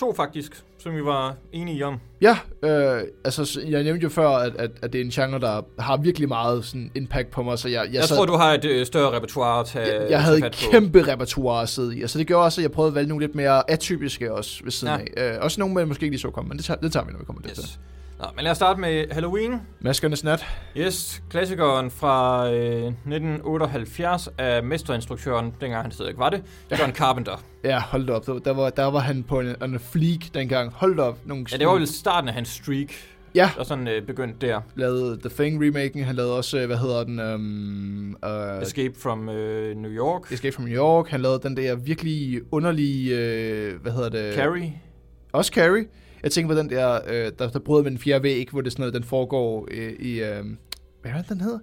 to 0.00 0.12
faktisk, 0.14 0.62
som 0.78 0.96
vi 0.96 1.04
var 1.04 1.36
enige 1.52 1.86
om. 1.86 1.96
Ja, 2.20 2.38
øh, 2.62 3.02
altså 3.24 3.60
jeg 3.68 3.82
nævnte 3.82 4.02
jo 4.02 4.08
før, 4.08 4.28
at, 4.28 4.56
at, 4.56 4.70
at 4.82 4.92
det 4.92 5.00
er 5.00 5.04
en 5.04 5.10
genre, 5.10 5.40
der 5.40 5.62
har 5.78 5.96
virkelig 5.96 6.28
meget 6.28 6.64
sådan, 6.64 6.90
impact 6.94 7.30
på 7.30 7.42
mig, 7.42 7.58
så 7.58 7.68
jeg, 7.68 7.84
jeg, 7.86 7.94
Jeg, 7.94 8.04
sad, 8.04 8.16
tror, 8.16 8.26
du 8.26 8.36
har 8.36 8.54
et 8.54 8.64
øh, 8.64 8.86
større 8.86 9.16
repertoire 9.16 9.60
at 9.60 9.66
tage, 9.66 10.02
jeg, 10.02 10.10
jeg 10.10 10.22
havde 10.22 10.40
på. 10.40 10.48
kæmpe 10.70 11.12
repertoire 11.12 11.62
at 11.62 11.68
sidde 11.68 11.96
i, 11.98 12.00
altså 12.02 12.18
det 12.18 12.26
gjorde 12.26 12.44
også, 12.44 12.60
at 12.60 12.62
jeg 12.62 12.72
prøvede 12.72 12.88
at 12.90 12.94
vælge 12.94 13.08
nogle 13.08 13.26
lidt 13.26 13.34
mere 13.34 13.70
atypiske 13.70 14.32
også 14.34 14.64
ved 14.64 14.70
siden 14.72 14.94
Ja. 15.16 15.22
af. 15.30 15.34
Øh, 15.34 15.38
også 15.40 15.60
nogle, 15.60 15.74
man 15.74 15.88
måske 15.88 16.02
ikke 16.04 16.12
lige 16.12 16.20
så 16.20 16.30
komme, 16.30 16.48
men 16.48 16.56
det 16.56 16.64
tager, 16.64 16.80
det 16.80 16.92
tager 16.92 17.06
vi, 17.06 17.12
når 17.12 17.18
vi 17.18 17.24
kommer 17.24 17.42
til. 17.42 17.50
Yes. 17.50 17.78
Nå, 18.20 18.26
men 18.36 18.42
lad 18.44 18.50
os 18.50 18.56
starte 18.56 18.80
med 18.80 19.04
Halloween. 19.12 19.60
Maskernes 19.80 20.24
nat. 20.24 20.46
Yes, 20.76 21.22
klassikeren 21.30 21.90
fra 21.90 22.46
øh, 22.52 22.86
1978 22.86 24.28
af 24.38 24.62
mesterinstruktøren, 24.62 25.54
dengang 25.60 25.82
han 25.82 25.90
stadig 25.92 26.18
var 26.18 26.30
det, 26.30 26.42
John 26.80 26.92
Carpenter. 26.92 27.44
Ja, 27.64 27.80
hold 27.80 28.06
da 28.06 28.12
op. 28.12 28.26
Der, 28.44 28.52
var, 28.52 28.70
der 28.70 28.84
var 28.84 28.98
han 28.98 29.22
på 29.22 29.40
en, 29.40 29.54
en 29.64 29.78
fleek 29.78 30.34
dengang. 30.34 30.72
Hold 30.72 30.96
da 30.96 31.02
op. 31.02 31.18
Nogle 31.24 31.46
Ja, 31.52 31.56
det 31.56 31.66
var 31.66 31.74
vel 31.74 31.86
starten 31.86 32.28
af 32.28 32.34
hans 32.34 32.48
streak, 32.48 32.92
Ja, 33.34 33.50
der 33.56 33.64
sådan 33.64 33.88
øh, 33.88 34.02
begyndte 34.06 34.46
der. 34.46 34.60
lavede 34.74 35.18
The 35.20 35.28
Thing 35.28 35.64
remaken. 35.66 36.04
Han 36.04 36.14
lavede 36.16 36.36
også, 36.36 36.58
øh, 36.58 36.66
hvad 36.66 36.76
hedder 36.76 37.04
den? 37.04 37.20
Um, 37.20 38.16
uh, 38.56 38.62
Escape 38.62 38.94
from 39.02 39.28
øh, 39.28 39.76
New 39.76 39.90
York. 39.90 40.32
Escape 40.32 40.52
from 40.54 40.64
New 40.64 40.74
York. 40.76 41.08
Han 41.08 41.20
lavede 41.20 41.40
den 41.42 41.56
der 41.56 41.74
virkelig 41.74 42.40
underlige, 42.52 43.16
øh, 43.18 43.82
hvad 43.82 43.92
hedder 43.92 44.08
det? 44.08 44.34
Carrie. 44.34 44.72
Også 45.32 45.52
Carrie. 45.54 45.84
Jeg 46.22 46.32
tænker 46.32 46.54
på 46.54 46.58
den 46.58 46.70
der, 46.70 47.00
øh, 47.08 47.32
der, 47.38 47.50
der 47.50 47.58
bryder 47.58 47.82
med 47.82 47.90
den 47.90 47.98
fjerde 47.98 48.22
væg, 48.22 48.48
hvor 48.50 48.60
det 48.60 48.72
sådan 48.72 48.82
noget, 48.82 48.94
den 48.94 49.04
foregår 49.04 49.68
øh, 49.70 49.92
i... 49.92 50.22
Øh, 50.22 50.44
hvad 51.02 51.12
er 51.12 51.16
det, 51.16 51.28
den 51.28 51.40
hedder? 51.40 51.58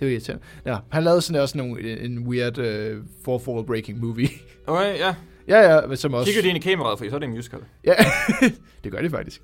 Det 0.00 0.06
jo 0.06 0.10
irriterende. 0.10 0.44
Ja, 0.66 0.78
han 0.90 1.04
lavede 1.04 1.20
sådan 1.20 1.42
også 1.42 1.58
nogle, 1.58 2.00
en 2.00 2.28
weird 2.28 2.58
øh, 2.58 3.02
fourth 3.24 3.48
wall 3.48 3.66
breaking 3.66 4.00
movie. 4.00 4.28
Okay, 4.68 4.98
ja. 4.98 5.14
ja, 5.48 5.74
ja, 5.74 5.86
men 5.86 5.96
som 5.96 6.14
også... 6.14 6.26
Kigger 6.26 6.42
de 6.42 6.48
ind 6.48 6.56
i 6.56 6.60
kameraet, 6.60 6.98
for 6.98 7.08
så 7.08 7.14
er 7.14 7.18
det 7.18 7.26
en 7.26 7.34
musical. 7.34 7.60
Ja, 7.84 7.94
det 8.84 8.92
gør 8.92 9.00
det 9.00 9.10
faktisk. 9.10 9.42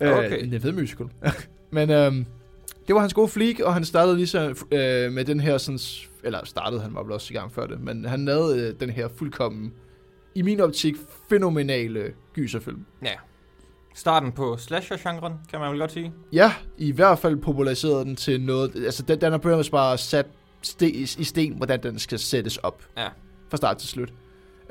Okay. 0.00 0.24
Øh, 0.24 0.30
det 0.30 0.52
er 0.52 0.54
en 0.54 0.60
fed 0.60 0.72
musical. 0.72 1.06
Men 1.72 1.90
øhm, 1.90 2.26
det 2.86 2.94
var 2.94 3.00
hans 3.00 3.14
gode 3.14 3.28
fleek, 3.28 3.60
og 3.60 3.74
han 3.74 3.84
startede 3.84 4.16
lige 4.16 4.26
så 4.26 4.64
øh, 4.72 5.12
med 5.12 5.24
den 5.24 5.40
her 5.40 5.58
sådan, 5.58 5.78
eller 6.24 6.44
startede 6.44 6.82
han 6.82 6.94
var 6.94 7.02
vel 7.02 7.12
også 7.12 7.34
i 7.34 7.36
gang 7.36 7.52
før 7.52 7.66
det, 7.66 7.80
men 7.80 8.04
han 8.04 8.24
lavede 8.24 8.68
øh, 8.68 8.80
den 8.80 8.90
her 8.90 9.08
fuldkommen, 9.08 9.72
i 10.34 10.42
min 10.42 10.60
optik, 10.60 10.94
fænomenale 11.28 12.12
gyserfilm. 12.34 12.84
Ja. 13.04 13.14
Starten 13.94 14.32
på 14.32 14.56
slasher-genren, 14.56 15.32
kan 15.50 15.60
man 15.60 15.70
vel 15.70 15.78
godt 15.78 15.92
sige. 15.92 16.12
Ja, 16.32 16.52
i 16.78 16.92
hvert 16.92 17.18
fald 17.18 17.36
populariserede 17.36 18.04
den 18.04 18.16
til 18.16 18.40
noget, 18.40 18.84
altså 18.84 19.02
den, 19.02 19.20
den 19.20 19.30
har 19.30 19.38
Burns 19.38 19.70
bare 19.70 19.98
sat 19.98 20.26
ste, 20.62 20.90
i 20.90 21.24
sten, 21.24 21.56
hvordan 21.56 21.82
den 21.82 21.98
skal 21.98 22.18
sættes 22.18 22.56
op. 22.56 22.82
Ja. 22.96 23.08
Fra 23.48 23.56
start 23.56 23.76
til 23.76 23.88
slut. 23.88 24.12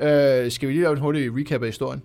Øh, 0.00 0.50
skal 0.50 0.68
vi 0.68 0.72
lige 0.72 0.82
lave 0.82 0.92
en 0.92 0.98
hurtig 0.98 1.36
recap 1.36 1.62
af 1.62 1.68
historien? 1.68 2.02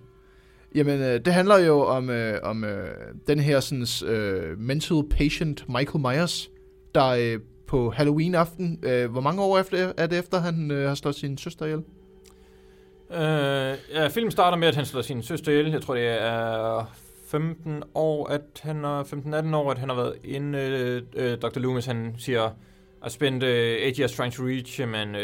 Jamen, 0.74 1.00
øh, 1.00 1.24
det 1.24 1.32
handler 1.32 1.58
jo 1.58 1.80
om, 1.80 2.10
øh, 2.10 2.38
om 2.42 2.64
øh, 2.64 2.88
den 3.26 3.38
her 3.38 3.60
sådan, 3.60 4.10
øh, 4.10 4.58
mental 4.58 5.02
patient 5.10 5.68
Michael 5.68 6.00
Myers, 6.00 6.50
der 6.94 7.06
øh, 7.06 7.40
på 7.66 7.90
Halloween-aften, 7.90 8.80
øh, 8.82 9.10
hvor 9.10 9.20
mange 9.20 9.42
år 9.42 9.58
efter 9.58 9.92
er 9.96 10.06
det 10.06 10.18
efter, 10.18 10.38
han 10.40 10.70
øh, 10.70 10.88
har 10.88 10.94
slået 10.94 11.14
sin 11.14 11.38
søster 11.38 11.64
ihjel? 11.64 11.82
Øh, 13.10 13.78
ja, 13.94 14.08
filmen 14.08 14.30
starter 14.30 14.58
med, 14.58 14.68
at 14.68 14.76
han 14.76 14.86
slår 14.86 15.02
sin 15.02 15.22
søster 15.22 15.52
ihjel. 15.52 15.70
Jeg 15.70 15.82
tror, 15.82 15.94
det 15.94 16.22
er 16.22 16.84
15 17.30 17.82
år, 17.94 18.26
at 18.26 18.40
han 18.62 18.84
er 18.84 19.02
15-18 19.52 19.56
år, 19.56 19.70
at 19.70 19.78
han 19.78 19.88
har 19.88 19.96
været 19.96 20.14
inde. 20.24 20.58
Øh, 20.58 21.02
øh, 21.32 21.38
Dr. 21.42 21.58
Loomis, 21.60 21.86
han 21.86 22.14
siger, 22.18 22.50
I 23.06 23.10
spent 23.10 23.42
uh, 23.42 23.48
8 23.48 23.54
years 23.98 24.12
trying 24.12 24.32
to 24.34 24.42
reach 24.46 24.80
him, 24.80 24.94
and 24.94 25.16
uh, 25.16 25.22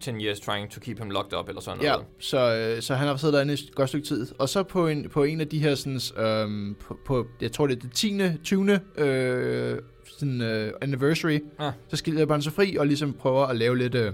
10 0.00 0.10
years 0.24 0.40
trying 0.40 0.70
to 0.70 0.80
keep 0.80 0.98
him 0.98 1.10
locked 1.10 1.38
up, 1.38 1.48
eller 1.48 1.60
sådan 1.60 1.82
Ja, 1.82 1.92
noget. 1.92 2.06
så, 2.18 2.56
øh, 2.76 2.82
så 2.82 2.94
han 2.94 3.08
har 3.08 3.16
siddet 3.16 3.34
derinde 3.34 3.52
et 3.54 3.74
godt 3.74 3.88
stykke 3.88 4.06
tid. 4.06 4.26
Og 4.38 4.48
så 4.48 4.62
på 4.62 4.88
en, 4.88 5.08
på 5.08 5.24
en 5.24 5.40
af 5.40 5.48
de 5.48 5.58
her, 5.58 5.74
sådan, 5.74 6.26
øhm, 6.26 6.74
på, 6.80 6.98
på, 7.04 7.26
jeg 7.40 7.52
tror 7.52 7.66
det 7.66 7.76
er 7.76 7.80
det 7.80 7.92
10. 7.92 8.20
20. 8.44 8.80
Øh, 8.98 9.78
sådan, 10.18 10.40
øh, 10.40 10.72
anniversary, 10.80 11.38
Ja. 11.60 11.70
så 11.88 11.96
skiller 11.96 12.32
han 12.32 12.42
sig 12.42 12.52
fri 12.52 12.76
og 12.76 12.86
ligesom 12.86 13.12
prøver 13.12 13.46
at 13.46 13.56
lave 13.56 13.78
lidt 13.78 13.94
øh, 13.94 14.12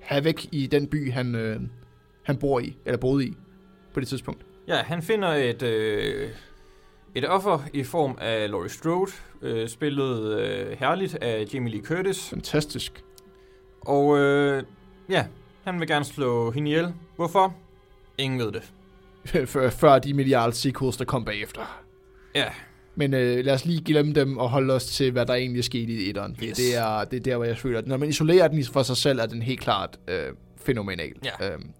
havoc 0.00 0.44
i 0.52 0.66
den 0.66 0.86
by, 0.86 1.12
han, 1.12 1.34
øh, 1.34 1.60
han 2.22 2.36
bor 2.36 2.60
i, 2.60 2.76
eller 2.86 2.98
boede 2.98 3.26
i 3.26 3.32
på 3.94 4.00
det 4.00 4.08
tidspunkt. 4.08 4.42
Ja, 4.68 4.76
han 4.76 5.02
finder 5.02 5.28
et, 5.28 5.62
øh, 5.62 6.28
et 7.16 7.28
offer 7.28 7.58
i 7.72 7.84
form 7.84 8.18
af 8.20 8.50
Laurie 8.50 8.70
Strode, 8.70 9.10
øh, 9.42 9.68
spillet 9.68 10.40
øh, 10.40 10.76
herligt 10.78 11.14
af 11.14 11.46
Jamie 11.54 11.72
Lee 11.72 11.82
Curtis. 11.82 12.28
Fantastisk. 12.28 13.04
Og 13.80 14.18
øh, 14.18 14.62
ja, 15.08 15.26
han 15.64 15.80
vil 15.80 15.88
gerne 15.88 16.04
slå 16.04 16.50
hende 16.50 16.70
ihjel. 16.70 16.94
Hvorfor? 17.16 17.54
Ingen 18.18 18.38
ved 18.38 18.52
det. 18.52 18.62
før, 19.48 19.70
før 19.70 19.98
de 19.98 20.14
milliarder 20.14 20.52
sequels, 20.52 20.96
der 20.96 21.04
kom 21.04 21.24
bagefter. 21.24 21.82
Ja, 22.34 22.46
Men 22.94 23.14
øh, 23.14 23.44
lad 23.44 23.54
os 23.54 23.64
lige 23.64 23.84
glemme 23.84 24.12
dem 24.12 24.38
og 24.38 24.50
holde 24.50 24.74
os 24.74 24.86
til, 24.86 25.12
hvad 25.12 25.26
der 25.26 25.34
egentlig 25.34 25.58
er 25.58 25.62
sket 25.62 25.88
i 25.88 26.08
etteren. 26.10 26.36
Yes. 26.42 26.56
Det, 26.56 26.76
er, 26.76 27.04
det 27.04 27.16
er 27.16 27.20
der, 27.20 27.36
hvor 27.36 27.44
jeg 27.44 27.58
føler, 27.58 27.78
at 27.78 27.86
når 27.86 27.96
man 27.96 28.08
isolerer 28.08 28.48
den 28.48 28.64
for 28.64 28.82
sig 28.82 28.96
selv, 28.96 29.18
er 29.18 29.26
den 29.26 29.42
helt 29.42 29.60
klart 29.60 29.98
øh, 30.08 30.32
fænomenal. 30.56 31.12
Ja. 31.24 31.52
Øhm, 31.52 31.70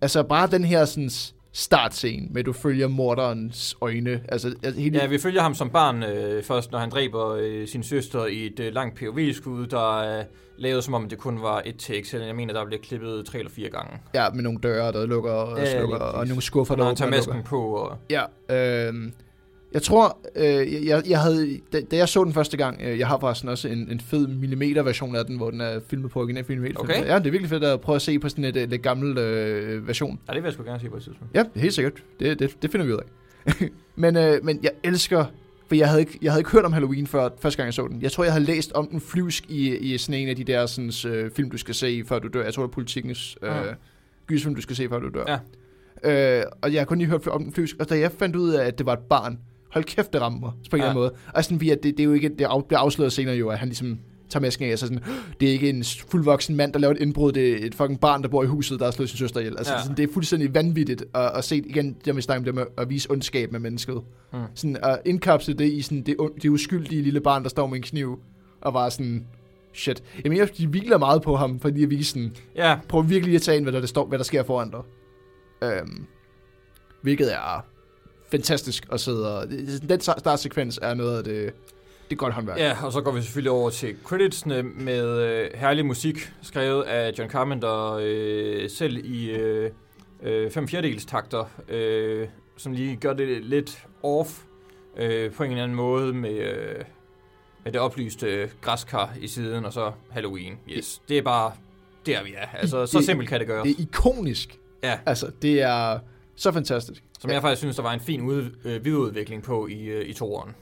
altså 0.00 0.22
bare 0.22 0.46
den 0.46 0.64
her 0.64 0.84
sådan, 0.84 1.10
startscene 1.52 2.26
med, 2.30 2.40
at 2.40 2.46
du 2.46 2.52
følger 2.52 2.88
morderens 2.88 3.76
øjne. 3.80 4.20
Altså, 4.28 4.54
altså 4.62 4.80
hele, 4.80 4.98
ja 4.98 5.06
vi 5.06 5.18
følger 5.18 5.42
ham 5.42 5.54
som 5.54 5.70
barn 5.70 6.02
øh, 6.02 6.42
først, 6.42 6.72
når 6.72 6.78
han 6.78 6.90
dræber 6.90 7.28
øh, 7.40 7.68
sin 7.68 7.82
søster 7.82 8.26
i 8.26 8.46
et 8.46 8.60
øh, 8.60 8.74
langt 8.74 8.98
POV-skud, 8.98 9.66
der 9.66 10.00
er 10.02 10.24
lavet 10.58 10.84
som 10.84 10.94
om 10.94 11.08
det 11.08 11.18
kun 11.18 11.42
var 11.42 11.62
et 11.66 11.76
take, 11.78 12.08
selvom 12.08 12.26
jeg 12.26 12.36
mener, 12.36 12.54
der 12.54 12.64
blev 12.66 12.78
klippet 12.78 13.26
tre 13.26 13.38
eller 13.38 13.50
fire 13.50 13.70
gange. 13.70 13.98
ja, 14.14 14.30
med 14.30 14.42
nogle 14.42 14.58
døre, 14.62 14.92
der 14.92 15.06
lukker 15.06 15.30
og 15.32 15.58
Ja, 15.58 15.78
slukker, 15.78 15.96
og 15.96 16.26
nogle 16.26 16.42
skuffer, 16.42 16.74
der 16.74 16.82
tager 16.94 17.08
åbner 17.08 17.18
og 17.18 17.26
lukker. 17.26 17.34
masken 17.34 17.48
på, 17.50 17.60
og 17.66 17.96
Ja, 18.10 18.22
øh, 18.88 18.94
jeg 19.74 19.82
tror, 19.82 20.18
øh, 20.36 20.86
jeg, 20.86 21.02
jeg 21.08 21.20
havde, 21.20 21.60
da, 21.72 21.80
da 21.80 21.96
jeg 21.96 22.08
så 22.08 22.24
den 22.24 22.32
første 22.32 22.56
gang, 22.56 22.80
øh, 22.82 22.98
jeg 22.98 23.06
har 23.06 23.18
forresten 23.18 23.48
også 23.48 23.68
en, 23.68 23.78
en 23.90 24.00
fed 24.00 24.26
millimeter-version 24.26 25.16
af 25.16 25.26
den, 25.26 25.36
hvor 25.36 25.50
den 25.50 25.60
er 25.60 25.80
filmet 25.88 26.10
på 26.10 26.20
original 26.20 26.44
millimeter. 26.48 26.78
Okay. 26.80 27.04
Ja, 27.06 27.18
det 27.18 27.26
er 27.26 27.30
virkelig 27.30 27.48
fedt 27.48 27.64
at 27.64 27.80
prøve 27.80 27.96
at 27.96 28.02
se 28.02 28.18
på 28.18 28.28
sådan 28.28 28.44
et, 28.44 28.56
et 28.56 28.68
lidt 28.70 28.82
gammel 28.82 29.18
øh, 29.18 29.88
version. 29.88 30.18
ja, 30.28 30.32
det 30.34 30.42
vil 30.42 30.46
jeg 30.48 30.52
sgu 30.54 30.62
gerne 30.64 30.80
se 30.80 30.88
på 30.88 30.96
et 30.96 31.02
tidspunkt. 31.02 31.34
Ja, 31.36 31.44
helt 31.54 31.74
sikkert. 31.74 31.92
Det, 32.20 32.38
det, 32.38 32.62
det 32.62 32.70
finder 32.70 32.86
vi 32.86 32.92
ud 32.92 32.98
af. 32.98 33.68
men, 33.96 34.16
øh, 34.16 34.44
men 34.44 34.60
jeg 34.62 34.70
elsker, 34.84 35.24
for 35.68 35.74
jeg 35.74 35.88
havde, 35.88 36.00
ikke, 36.00 36.18
jeg 36.22 36.32
havde 36.32 36.40
ikke 36.40 36.50
hørt 36.50 36.64
om 36.64 36.72
Halloween 36.72 37.06
før 37.06 37.28
første 37.40 37.56
gang 37.56 37.66
jeg 37.66 37.74
så 37.74 37.88
den. 37.88 38.02
Jeg 38.02 38.12
tror, 38.12 38.24
jeg 38.24 38.32
havde 38.32 38.44
læst 38.44 38.72
om 38.72 38.86
den 38.88 39.00
flyvsk 39.00 39.44
i, 39.50 39.76
i 39.76 39.98
sådan 39.98 40.20
en 40.20 40.28
af 40.28 40.36
de 40.36 40.44
der 40.44 40.66
sådan, 40.66 40.92
øh, 41.12 41.30
film, 41.30 41.50
du 41.50 41.56
skal 41.58 41.74
se, 41.74 42.02
før 42.06 42.18
du 42.18 42.28
dør. 42.28 42.44
Jeg 42.44 42.54
tror, 42.54 42.62
det 42.62 42.68
er 42.68 42.72
politikens 42.74 43.36
øh, 43.42 43.50
Mhm. 43.56 43.66
gyserfilm, 44.26 44.54
du 44.54 44.60
skal 44.62 44.76
se, 44.76 44.88
før 44.88 44.98
du 44.98 45.08
dør. 45.08 45.24
Ja. 45.28 45.38
Øh, 46.40 46.44
og 46.62 46.72
jeg 46.72 46.80
har 46.80 46.84
kun 46.84 46.98
lige 46.98 47.08
hørt 47.08 47.26
om 47.26 47.44
den 47.44 47.52
flyvsk, 47.52 47.76
og 47.80 47.88
da 47.90 47.98
jeg 47.98 48.12
fandt 48.12 48.36
ud 48.36 48.50
af, 48.50 48.66
at 48.66 48.78
det 48.78 48.86
var 48.86 48.92
et 48.92 48.98
barn, 49.10 49.38
hold 49.72 49.84
kæft, 49.84 50.12
det 50.12 50.20
ramte 50.20 50.40
mig 50.40 50.52
på 50.70 50.76
en 50.76 50.82
Ja. 50.82 50.88
eller 50.88 50.90
anden 50.90 51.00
måde. 51.02 51.12
Og 51.34 51.44
sådan, 51.44 51.70
at 51.70 51.82
det, 51.82 51.96
det, 51.96 52.00
er 52.00 52.04
jo 52.04 52.12
ikke, 52.12 52.28
det 52.28 52.36
bliver 52.36 52.78
afsløret 52.78 53.12
senere 53.12 53.34
jo, 53.36 53.48
at 53.48 53.58
han 53.58 53.68
ligesom 53.68 53.98
tager 54.28 54.40
masken 54.42 54.70
af, 54.70 54.78
så 54.78 54.86
sådan, 54.86 55.02
det 55.40 55.48
er 55.48 55.52
ikke 55.52 55.68
en 55.68 55.84
fuldvoksen 56.08 56.56
mand, 56.56 56.72
der 56.72 56.78
laver 56.78 56.94
et 56.94 57.00
indbrud, 57.00 57.32
det 57.32 57.62
er 57.62 57.66
et 57.66 57.74
fucking 57.74 58.00
barn, 58.00 58.22
der 58.22 58.28
bor 58.28 58.42
i 58.42 58.46
huset, 58.46 58.78
der 58.78 58.84
har 58.86 58.92
slået 58.92 59.08
sin 59.08 59.18
søster 59.18 59.40
ihjel. 59.40 59.58
Altså, 59.58 59.72
Ja. 59.72 59.80
sådan, 59.82 59.96
det 59.96 60.08
er 60.08 60.12
fuldstændig 60.12 60.54
vanvittigt 60.54 61.04
at, 61.14 61.30
at 61.34 61.44
se 61.44 61.56
igen, 61.56 61.96
det 62.04 62.16
vi 62.16 62.20
snakker 62.22 62.40
om 62.40 62.44
det 62.44 62.54
med 62.54 62.64
at 62.78 62.90
vise 62.90 63.10
ondskab 63.10 63.52
med 63.52 63.60
mennesket. 63.60 64.00
Mm. 64.32 64.38
Sådan 64.54 64.76
at 64.82 64.98
indkapsle 65.04 65.54
det 65.54 65.72
i 65.72 65.82
sådan 65.82 66.02
det, 66.02 66.16
det 66.42 66.48
uskyldige 66.48 67.02
lille 67.02 67.20
barn, 67.20 67.42
der 67.42 67.48
står 67.48 67.66
med 67.66 67.76
en 67.76 67.82
kniv, 67.82 68.18
og 68.60 68.74
var 68.74 68.88
sådan, 68.88 69.26
shit. 69.74 70.02
Jeg 70.24 70.30
mener, 70.30 70.46
de 70.46 70.66
hviler 70.66 70.98
meget 70.98 71.22
på 71.22 71.36
ham, 71.36 71.60
fordi 71.60 71.82
at 71.82 71.90
vise 71.90 72.10
sådan, 72.10 72.32
Ja, 72.56 72.78
prøv 72.88 73.08
virkelig 73.08 73.34
at 73.34 73.42
tage 73.42 73.56
ind, 73.56 73.64
hvad 73.64 73.72
der, 73.80 73.86
står, 73.86 74.06
hvad 74.06 74.18
der 74.18 74.24
sker 74.24 74.42
foran 74.42 74.70
dig. 74.70 74.80
Øhm, 75.62 76.04
hvilket 77.02 77.34
er 77.34 77.64
fantastisk 78.32 78.86
at 78.92 79.00
sidde 79.00 79.38
og... 79.38 79.48
Den 79.88 80.00
startsekvens 80.00 80.78
er 80.82 80.94
noget 80.94 81.18
af 81.18 81.24
det, 81.24 81.52
det 82.04 82.12
er 82.12 82.16
godt 82.16 82.34
håndværk. 82.34 82.58
Ja, 82.58 82.84
og 82.84 82.92
så 82.92 83.00
går 83.00 83.10
vi 83.12 83.22
selvfølgelig 83.22 83.50
over 83.50 83.70
til 83.70 83.94
creditsene 84.04 84.62
med 84.62 85.18
øh, 85.18 85.50
herlig 85.54 85.86
musik, 85.86 86.32
skrevet 86.42 86.82
af 86.82 87.12
John 87.18 87.30
Carpenter 87.30 87.98
øh, 88.02 88.70
selv 88.70 89.04
i 89.04 89.30
øh, 89.30 89.70
øh, 90.22 90.50
fem 90.50 90.68
fjerdedels 90.68 91.04
takter, 91.06 91.50
øh, 91.68 92.28
som 92.56 92.72
lige 92.72 92.96
gør 92.96 93.12
det 93.12 93.44
lidt 93.44 93.84
off 94.02 94.38
øh, 94.96 95.32
på 95.32 95.42
en 95.42 95.50
eller 95.50 95.62
anden 95.62 95.76
måde 95.76 96.12
med, 96.12 96.34
øh, 96.38 96.74
med 97.64 97.72
det 97.72 97.80
oplyste 97.80 98.50
græskar 98.60 99.14
i 99.20 99.28
siden, 99.28 99.64
og 99.64 99.72
så 99.72 99.92
Halloween. 100.10 100.58
Yes, 100.70 101.02
det 101.08 101.18
er 101.18 101.22
bare 101.22 101.52
der, 102.06 102.24
vi 102.24 102.34
er. 102.36 102.46
Altså, 102.58 102.86
så 102.86 102.98
Det- 102.98 103.06
simpelt 103.06 103.28
kan 103.28 103.40
det 103.40 103.46
gøres. 103.48 103.62
Det 103.62 103.70
er 103.70 103.82
ikonisk. 103.82 104.58
Ja. 104.82 104.98
Altså, 105.06 105.30
det 105.42 105.62
er 105.62 105.98
så 106.36 106.52
fantastisk. 106.52 107.04
Som 107.22 107.30
jeg 107.30 107.42
faktisk 107.42 107.60
synes, 107.60 107.76
der 107.76 107.82
var 107.82 107.92
en 107.92 108.00
fin 108.00 108.20
ud, 108.20 108.50
øh, 108.64 108.84
videreudvikling 108.84 109.42
på 109.42 109.66
i, 109.66 109.82
øh, 109.82 110.08
i 110.08 110.12
toeren, 110.12 110.54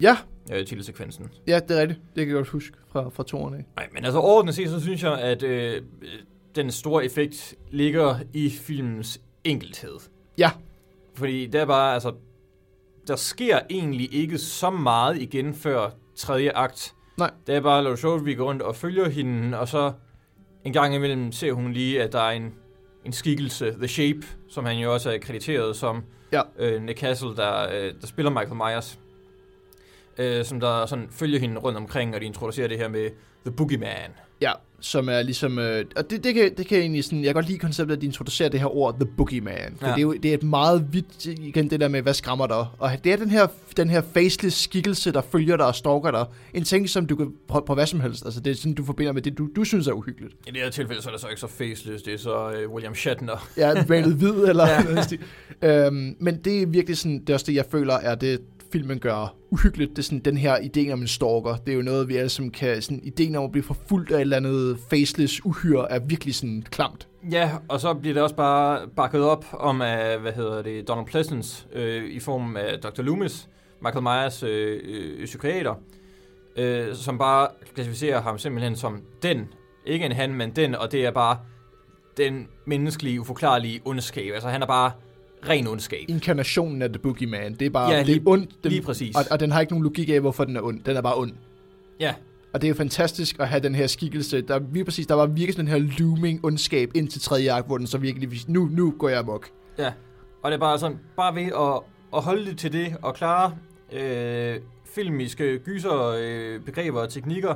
Ja, 0.00 0.16
øh, 0.52 0.66
titelsekvensen. 0.66 1.30
ja, 1.46 1.60
det 1.68 1.76
er 1.76 1.80
rigtigt. 1.80 2.00
Det 2.16 2.26
kan 2.26 2.28
jeg 2.28 2.34
godt 2.34 2.48
huske 2.48 2.76
fra, 2.92 3.08
fra 3.08 3.22
toerne 3.22 3.56
af. 3.56 3.64
Nej, 3.76 3.88
men 3.92 4.04
altså 4.04 4.18
overordnet 4.18 4.54
set, 4.54 4.68
så 4.70 4.80
synes 4.80 5.02
jeg, 5.02 5.20
at 5.20 5.42
øh, 5.42 5.82
den 6.54 6.70
store 6.70 7.04
effekt 7.04 7.54
ligger 7.70 8.18
i 8.32 8.50
filmens 8.50 9.20
enkelthed. 9.44 9.98
Ja. 10.38 10.50
Fordi 11.14 11.46
det 11.46 11.60
er 11.60 11.64
bare, 11.66 11.94
altså, 11.94 12.12
der 13.06 13.16
sker 13.16 13.58
egentlig 13.70 14.14
ikke 14.14 14.38
så 14.38 14.70
meget 14.70 15.18
igen 15.22 15.54
før 15.54 15.90
tredje 16.16 16.50
akt. 16.54 16.94
Nej. 17.18 17.30
Det 17.46 17.54
er 17.54 17.60
bare 17.60 17.82
Laura 17.82 17.96
Show, 17.96 18.18
vi 18.18 18.34
går 18.34 18.44
rundt 18.44 18.62
og 18.62 18.76
følger 18.76 19.08
hende, 19.08 19.58
og 19.58 19.68
så 19.68 19.92
en 20.64 20.72
gang 20.72 20.94
imellem 20.94 21.32
ser 21.32 21.52
hun 21.52 21.72
lige, 21.72 22.02
at 22.02 22.12
der 22.12 22.20
er 22.20 22.30
en, 22.30 22.54
en 23.08 23.12
skikkelse, 23.12 23.72
The 23.78 23.88
Shape, 23.88 24.20
som 24.48 24.64
han 24.64 24.76
jo 24.78 24.92
også 24.94 25.10
er 25.10 25.18
krediteret 25.18 25.76
som, 25.76 26.02
Ja. 26.32 26.42
øh, 26.58 26.82
Nick 26.82 26.98
Castle, 27.00 27.36
der, 27.36 27.68
øh, 27.74 27.94
der 28.00 28.06
spiller 28.06 28.30
Michael 28.30 28.54
Myers, 28.56 28.98
øh, 30.18 30.44
som 30.44 30.60
der 30.60 30.86
sådan 30.86 31.08
følger 31.10 31.38
hende 31.40 31.60
rundt 31.60 31.78
omkring, 31.78 32.14
og 32.14 32.20
de 32.20 32.26
introducerer 32.26 32.68
det 32.68 32.78
her 32.78 32.88
med 32.88 33.10
The 33.46 33.54
Boogeyman. 33.56 34.10
Ja, 34.40 34.52
som 34.80 35.08
er 35.08 35.22
ligesom... 35.22 35.58
Øh, 35.58 35.84
og 35.96 36.10
det, 36.10 36.24
det, 36.24 36.34
kan, 36.34 36.54
det 36.56 36.66
kan 36.66 36.78
egentlig 36.78 37.04
sådan... 37.04 37.18
Jeg 37.18 37.26
kan 37.26 37.34
godt 37.34 37.46
lide 37.46 37.58
konceptet, 37.58 37.96
at 37.96 38.00
de 38.00 38.06
introducerer 38.06 38.48
det 38.48 38.60
her 38.60 38.76
ord, 38.76 38.94
The 39.00 39.08
Boogeyman. 39.16 39.74
For 39.80 39.86
Ja. 39.86 39.92
det, 39.92 39.98
er 39.98 40.02
jo, 40.02 40.12
det 40.12 40.30
er 40.30 40.34
et 40.34 40.42
meget 40.42 40.86
vidt... 40.92 41.26
Igen 41.26 41.70
det 41.70 41.80
der 41.80 41.88
med, 41.88 42.02
hvad 42.02 42.14
skræmmer 42.14 42.46
dig? 42.46 42.66
Og 42.78 42.90
det 43.04 43.12
er 43.12 43.16
den 43.16 43.30
her, 43.30 43.46
den 43.76 43.90
her 43.90 44.02
faceless 44.14 44.62
skikkelse, 44.62 45.12
der 45.12 45.20
følger 45.32 45.56
dig 45.56 45.66
og 45.66 45.74
stalker 45.74 46.10
dig. 46.10 46.24
En 46.54 46.64
ting, 46.64 46.88
som 46.88 47.06
du 47.06 47.16
kan 47.16 47.32
på, 47.48 47.60
på 47.66 47.74
hvad 47.74 47.86
som 47.86 48.00
helst. 48.00 48.24
Altså, 48.24 48.40
det 48.40 48.50
er 48.50 48.54
sådan, 48.54 48.74
du 48.74 48.84
forbinder 48.84 49.12
med 49.12 49.22
det, 49.22 49.38
du, 49.38 49.48
du 49.56 49.64
synes 49.64 49.86
er 49.86 49.92
uhyggeligt. 49.92 50.34
I 50.46 50.50
det 50.50 50.60
her 50.62 50.70
tilfælde, 50.70 51.02
så 51.02 51.08
er 51.08 51.12
det 51.12 51.20
så 51.20 51.28
ikke 51.28 51.40
så 51.40 51.46
faceless, 51.46 52.02
det 52.02 52.14
er 52.14 52.18
så 52.18 52.50
øh, 52.50 52.70
William 52.70 52.94
Shatner. 52.94 53.48
Ja, 53.56 53.84
malet 53.88 54.14
hvid 54.20 54.30
eller 54.48 54.68
Ja. 55.62 55.86
øhm, 55.86 56.16
Men 56.20 56.38
det 56.44 56.62
er 56.62 56.66
virkelig 56.66 56.98
sådan... 56.98 57.20
Det 57.20 57.30
er 57.30 57.34
også 57.34 57.46
det, 57.46 57.54
jeg 57.54 57.64
føler, 57.70 57.94
er 57.94 58.14
det 58.14 58.40
filmen 58.72 58.98
gør 58.98 59.34
uhyggeligt. 59.50 59.90
Det 59.90 59.98
er 59.98 60.02
sådan 60.02 60.18
den 60.18 60.36
her 60.36 60.56
idé 60.56 60.92
om 60.92 61.00
en 61.00 61.06
stalker. 61.06 61.56
Det 61.66 61.72
er 61.72 61.76
jo 61.76 61.82
noget, 61.82 62.08
vi 62.08 62.16
alle 62.16 62.28
som 62.28 62.50
kan... 62.50 62.82
Sådan, 62.82 63.00
ideen 63.02 63.36
om 63.36 63.44
at 63.44 63.52
blive 63.52 63.64
forfulgt 63.64 64.10
af 64.10 64.16
et 64.16 64.20
eller 64.20 64.36
andet 64.36 64.78
faceless 64.90 65.44
uhyre 65.44 65.90
er 65.92 65.98
virkelig 65.98 66.34
sådan 66.34 66.64
klamt. 66.70 67.08
Ja, 67.30 67.50
og 67.68 67.80
så 67.80 67.94
bliver 67.94 68.14
det 68.14 68.22
også 68.22 68.36
bare 68.36 68.88
bakket 68.96 69.22
op 69.22 69.44
om 69.52 69.82
af, 69.82 70.18
hvad 70.18 70.32
hedder 70.32 70.62
det, 70.62 70.88
Donald 70.88 71.06
Pleasence 71.06 71.66
øh, 71.72 72.04
i 72.10 72.20
form 72.20 72.56
af 72.56 72.78
Dr. 72.78 73.02
Loomis, 73.02 73.48
Michael 73.82 74.02
Myers 74.02 74.42
øh, 74.42 74.80
øh, 74.84 75.24
psykiater, 75.24 75.74
øh, 76.56 76.94
som 76.94 77.18
bare 77.18 77.48
klassificerer 77.74 78.20
ham 78.20 78.38
simpelthen 78.38 78.76
som 78.76 79.02
den, 79.22 79.48
ikke 79.86 80.06
en 80.06 80.12
han, 80.12 80.34
men 80.34 80.50
den, 80.50 80.74
og 80.74 80.92
det 80.92 81.06
er 81.06 81.10
bare 81.10 81.38
den 82.16 82.48
menneskelige, 82.64 83.20
uforklarlige 83.20 83.80
ondskab. 83.84 84.32
Altså 84.34 84.48
han 84.48 84.62
er 84.62 84.66
bare 84.66 84.92
ren 85.48 85.66
ondskab. 85.66 86.04
inkarnationen 86.08 86.82
af 86.82 86.88
The 86.88 86.98
Boogeyman. 86.98 87.54
Det 87.54 87.66
er 87.66 87.70
bare, 87.70 87.90
Ja, 87.90 88.02
lige- 88.02 88.14
det 88.14 88.26
er 88.26 88.30
ondt, 88.30 88.50
den, 88.64 88.72
Lige 88.72 88.82
præcis. 88.82 89.16
og, 89.16 89.22
og 89.30 89.40
den 89.40 89.50
har 89.50 89.60
ikke 89.60 89.72
nogen 89.72 89.82
logik 89.84 90.08
af, 90.08 90.20
hvorfor 90.20 90.44
den 90.44 90.56
er 90.56 90.60
ond. 90.62 90.80
Den 90.84 90.96
er 90.96 91.00
bare 91.02 91.16
ond. 91.16 91.32
Ja, 92.00 92.14
Og 92.52 92.60
det 92.60 92.66
er 92.66 92.68
jo 92.68 92.74
fantastisk 92.74 93.36
at 93.40 93.48
have 93.48 93.60
den 93.62 93.74
her 93.74 93.86
skikkelse. 93.86 94.40
Der, 94.40 94.54
er 94.54 94.60
lige 94.72 94.84
præcis, 94.84 95.06
der 95.06 95.14
var 95.14 95.26
virkelig 95.26 95.56
den 95.56 95.68
her 95.68 95.78
looming 95.98 96.44
ondskab 96.44 96.90
ind 96.94 97.08
til 97.08 97.20
tredje 97.20 97.52
akt, 97.52 97.66
hvor 97.66 97.78
den 97.78 97.86
så 97.86 97.98
virkelig 97.98 98.30
viste, 98.30 98.52
nu, 98.52 98.68
nu 98.72 98.94
går 98.98 99.08
jeg 99.08 99.18
amok. 99.18 99.48
Ja, 99.78 99.92
og 100.42 100.50
det 100.50 100.56
er 100.56 100.60
bare 100.60 100.78
sådan, 100.78 100.98
bare 101.16 101.34
ved 101.34 101.42
at, 101.42 101.80
at 102.16 102.22
holde 102.22 102.46
det 102.46 102.58
til 102.58 102.72
det 102.72 102.96
og 103.02 103.14
klare 103.14 103.54
øh, 103.92 104.56
filmiske 104.84 105.58
gyser, 105.58 106.16
øh, 106.20 106.60
begreber 106.60 107.00
og 107.00 107.08
teknikker, 107.10 107.54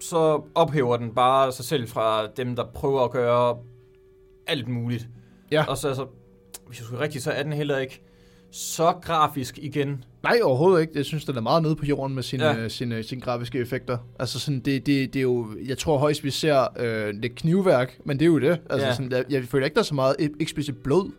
så 0.00 0.42
ophæver 0.54 0.96
den 0.96 1.10
bare 1.14 1.52
sig 1.52 1.64
selv 1.64 1.88
fra 1.88 2.26
dem, 2.26 2.56
der 2.56 2.64
prøver 2.74 3.04
at 3.04 3.10
gøre 3.10 3.56
alt 4.46 4.68
muligt. 4.68 5.08
Ja. 5.50 5.64
Og 5.68 5.76
så 5.76 5.88
altså, 5.88 6.06
hvis 6.70 6.78
jeg 6.80 6.84
skulle 6.86 7.00
rigtigt, 7.02 7.24
så 7.24 7.30
er 7.30 7.42
den 7.42 7.52
heller 7.52 7.78
ikke 7.78 8.00
så 8.52 8.92
grafisk 9.02 9.58
igen. 9.58 10.04
Nej, 10.22 10.38
overhovedet 10.42 10.80
ikke. 10.80 10.92
Jeg 10.96 11.04
synes, 11.04 11.24
den 11.24 11.36
er 11.36 11.40
meget 11.40 11.62
nede 11.62 11.76
på 11.76 11.86
jorden 11.86 12.14
med 12.14 12.22
sine, 12.22 12.44
Ja. 12.44 12.68
sine, 12.68 13.02
sine 13.02 13.20
grafiske 13.20 13.58
effekter. 13.58 13.98
Altså 14.18 14.38
sådan, 14.40 14.60
det, 14.60 14.86
det, 14.86 15.14
det 15.14 15.16
er 15.20 15.22
jo, 15.22 15.48
jeg 15.66 15.78
tror 15.78 15.98
højst, 15.98 16.24
vi 16.24 16.30
ser 16.30 16.66
øh, 16.78 17.14
lidt 17.14 17.34
knivværk, 17.34 17.98
men 18.04 18.18
det 18.18 18.24
er 18.24 18.26
jo 18.26 18.38
det. 18.38 18.60
Altså 18.70 18.86
Ja. 18.86 18.94
sådan, 18.94 19.12
jeg, 19.12 19.24
jeg 19.30 19.44
føler 19.44 19.64
ikke, 19.64 19.74
der 19.74 19.80
er 19.80 19.84
så 19.84 19.94
meget 19.94 20.16
eksplicit 20.40 20.76
blod. 20.76 21.10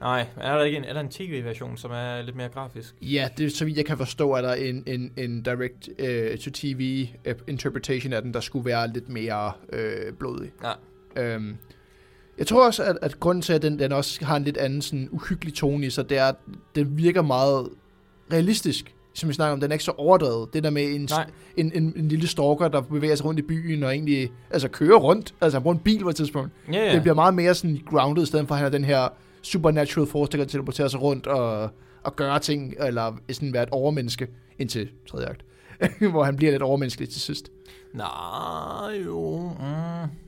Nej, 0.00 0.26
men 0.36 0.44
er 0.44 0.56
der 0.56 0.64
ikke 0.64 0.78
en, 0.78 0.84
er 0.84 0.92
der 0.92 1.00
en 1.00 1.08
tv-version, 1.08 1.76
som 1.76 1.90
er 1.90 2.22
lidt 2.22 2.36
mere 2.36 2.48
grafisk? 2.48 2.94
Ja, 3.02 3.28
det 3.38 3.52
så 3.52 3.64
vidt 3.64 3.76
jeg 3.76 3.84
kan 3.86 3.98
forstå, 3.98 4.32
at 4.32 4.44
der 4.44 4.50
er 4.50 4.54
en, 4.54 4.82
en, 4.86 5.12
en 5.16 5.42
direct-to-tv 5.42 7.06
interpretation 7.48 8.12
af 8.12 8.22
den, 8.22 8.34
der 8.34 8.40
skulle 8.40 8.64
være 8.64 8.92
lidt 8.92 9.08
mere 9.08 9.52
øh, 9.72 10.12
blodig. 10.18 10.52
Ja. 10.64 11.34
Øhm, 11.34 11.56
jeg 12.38 12.46
tror 12.46 12.66
også, 12.66 12.82
at, 12.82 12.98
at 13.02 13.20
grunden 13.20 13.42
til, 13.42 13.52
at 13.52 13.62
den, 13.62 13.78
den 13.78 13.92
også 13.92 14.24
har 14.24 14.36
en 14.36 14.44
lidt 14.44 14.56
anden 14.56 14.82
sådan, 14.82 15.08
uhyggelig 15.12 15.54
tone 15.54 15.86
i 15.86 15.90
sig, 15.90 16.10
det 16.10 16.18
er, 16.18 16.24
at 16.24 16.36
den 16.74 16.96
virker 16.96 17.22
meget 17.22 17.68
realistisk. 18.32 18.94
Som 19.16 19.28
vi 19.28 19.34
snakker 19.34 19.52
om, 19.52 19.60
den 19.60 19.70
er 19.70 19.74
ikke 19.74 19.84
så 19.84 19.92
overdrevet. 19.98 20.54
Det 20.54 20.64
der 20.64 20.70
med 20.70 20.94
en, 20.94 21.08
Nej. 21.10 21.30
en, 21.56 21.72
en, 21.74 21.92
en 21.96 22.08
lille 22.08 22.26
stalker, 22.26 22.68
der 22.68 22.80
bevæger 22.80 23.14
sig 23.14 23.26
rundt 23.26 23.40
i 23.40 23.42
byen 23.42 23.82
og 23.82 23.90
egentlig 23.90 24.32
altså, 24.50 24.68
kører 24.68 24.96
rundt. 24.96 25.34
Altså 25.40 25.58
han 25.58 25.62
bruger 25.62 25.74
en 25.74 25.82
bil 25.82 26.02
på 26.02 26.08
et 26.08 26.16
tidspunkt. 26.16 26.50
Ja. 26.72 26.92
Det 26.92 27.02
bliver 27.02 27.14
meget 27.14 27.34
mere 27.34 27.54
sådan 27.54 27.80
grounded, 27.90 28.22
i 28.22 28.26
stedet 28.26 28.48
for 28.48 28.54
at 28.54 28.58
han 28.58 28.66
er 28.66 28.70
den 28.70 28.84
her 28.84 29.08
supernatural 29.42 30.06
force, 30.06 30.32
der 30.32 30.38
kan 30.38 30.48
teleportere 30.48 30.90
sig 30.90 31.02
rundt 31.02 31.26
og, 31.26 31.70
og 32.02 32.16
gøre 32.16 32.38
ting, 32.38 32.74
eller 32.80 33.16
sådan 33.32 33.52
være 33.52 33.62
et 33.62 33.70
overmenneske 33.70 34.28
indtil 34.58 34.88
tredje 35.10 35.26
akt. 35.26 35.44
hvor 36.10 36.24
han 36.24 36.36
bliver 36.36 36.52
lidt 36.52 36.62
overmenneskelig 36.62 37.08
til 37.08 37.20
sidst. 37.20 37.50
Nej, 37.92 39.02
jo. 39.06 39.50
Mm. 39.58 40.23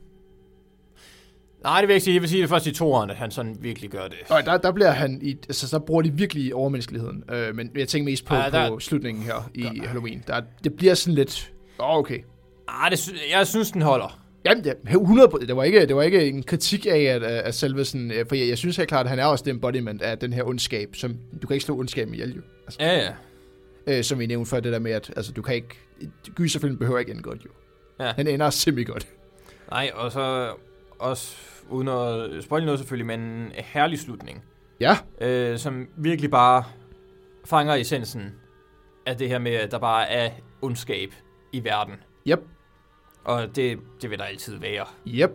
Nej, 1.63 1.81
det 1.81 1.87
vil 1.87 1.93
jeg 1.93 1.95
ikke 1.95 2.03
sige. 2.03 2.13
Jeg 2.13 2.21
vil 2.21 2.29
sige, 2.29 2.37
det 2.41 2.43
er 2.43 2.49
først 2.49 2.67
i 2.67 2.71
toeren, 2.71 3.09
at 3.09 3.15
han 3.15 3.31
sådan 3.31 3.57
virkelig 3.61 3.89
gør 3.89 4.03
det. 4.07 4.17
Og 4.29 4.45
der, 4.45 4.57
der 4.57 4.71
bliver 4.71 4.91
han 4.91 5.19
i, 5.21 5.37
altså 5.49 5.67
så 5.67 5.79
bruger 5.79 6.01
de 6.01 6.13
virkelig 6.13 6.55
overmenneskeligheden. 6.55 7.23
Øh, 7.31 7.55
men 7.55 7.71
jeg 7.75 7.87
tænker 7.87 8.05
mest 8.11 8.25
på, 8.25 8.35
Ja, 8.35 8.49
der- 8.49 8.69
på 8.69 8.79
slutningen 8.79 9.23
her 9.23 9.49
i 9.53 9.63
Halloween. 9.85 10.23
Der, 10.27 10.41
det 10.63 10.73
bliver 10.73 10.93
sådan 10.93 11.15
lidt, 11.15 11.51
åh, 11.79 11.97
okay. 11.97 12.19
Ah, 12.67 12.91
det, 12.91 13.11
jeg 13.31 13.47
synes, 13.47 13.71
den 13.71 13.81
holder. 13.81 14.19
Jamen, 14.45 14.63
det, 14.63 14.73
100, 14.89 15.29
det 15.47 15.55
var 15.55 15.63
ikke, 15.63 15.85
det 15.85 15.95
var 15.95 16.01
ikke 16.03 16.25
en 16.27 16.43
kritik 16.43 16.85
af, 16.85 16.99
at, 16.99 17.23
at 17.23 17.55
selve 17.55 17.85
sådan, 17.85 18.11
øh, 18.11 18.25
for 18.27 18.35
jeg, 18.35 18.47
jeg 18.47 18.57
synes 18.57 18.77
helt 18.77 18.89
klart, 18.89 19.05
at 19.05 19.09
han 19.09 19.19
er 19.19 19.25
også 19.25 19.43
det 19.43 19.51
embodiment 19.51 20.01
af 20.01 20.17
den 20.17 20.33
her 20.33 20.43
ondskab, 20.43 20.89
som, 20.95 21.15
du 21.41 21.47
kan 21.47 21.53
ikke 21.53 21.65
slå 21.65 21.77
ondskab 21.79 22.13
ihjel, 22.13 22.35
jo. 22.35 22.41
Altså, 22.65 22.77
Ja, 22.81 22.97
ja. 23.87 23.97
øh, 23.97 24.03
som 24.03 24.19
vi 24.19 24.25
nævnte 24.25 24.49
før, 24.49 24.59
det 24.59 24.73
der 24.73 24.79
med, 24.79 24.91
at 24.91 25.11
altså, 25.15 25.31
du 25.31 25.41
kan 25.41 25.55
ikke, 25.55 25.67
gyserfilm 26.35 26.77
behøver 26.77 26.99
ikke 26.99 27.11
ende 27.11 27.23
godt, 27.23 27.45
jo. 27.45 27.49
Ja. 28.05 28.11
Han 28.15 28.27
ender 28.27 28.49
simpelthen 28.49 28.93
godt. 28.93 29.07
Nej, 29.71 29.91
og 29.93 30.11
så 30.11 30.49
også, 30.99 31.37
uden 31.69 31.87
at 31.87 32.43
spoil 32.43 32.65
noget 32.65 32.79
selvfølgelig, 32.79 33.05
men 33.05 33.19
en 33.19 33.51
herlig 33.55 33.99
slutning. 33.99 34.43
Ja, 34.79 34.97
øh, 35.21 35.57
som 35.57 35.87
virkelig 35.97 36.31
bare 36.31 36.63
fanger 37.45 37.75
essensen 37.75 38.33
af 39.05 39.17
det 39.17 39.29
her 39.29 39.39
med, 39.39 39.51
at 39.51 39.71
der 39.71 39.79
bare 39.79 40.09
er 40.09 40.31
ondskab 40.61 41.13
i 41.51 41.63
verden. 41.63 41.93
Yep. 42.27 42.39
Og 43.23 43.55
det, 43.55 43.79
det 44.01 44.09
vil 44.09 44.19
der 44.19 44.25
altid 44.25 44.59
være. 44.59 44.85
yep, 45.07 45.31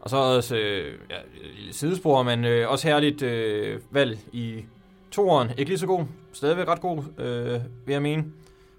Og 0.00 0.10
så 0.10 0.16
også 0.16 0.56
øh, 0.56 0.98
ja, 1.10 1.16
lille 1.56 1.72
sidespor, 1.72 2.22
men 2.22 2.44
øh, 2.44 2.70
også 2.70 2.88
herligt 2.88 3.22
øh, 3.22 3.80
valg 3.90 4.18
i 4.32 4.64
toeren. 5.10 5.50
Ikke 5.50 5.64
lige 5.70 5.78
så 5.78 5.86
god, 5.86 6.04
stadigvæk 6.32 6.68
ret 6.68 6.80
god, 6.80 6.98
øh, 7.18 7.60
vil 7.86 7.92
jeg 7.92 8.02
mene. 8.02 8.24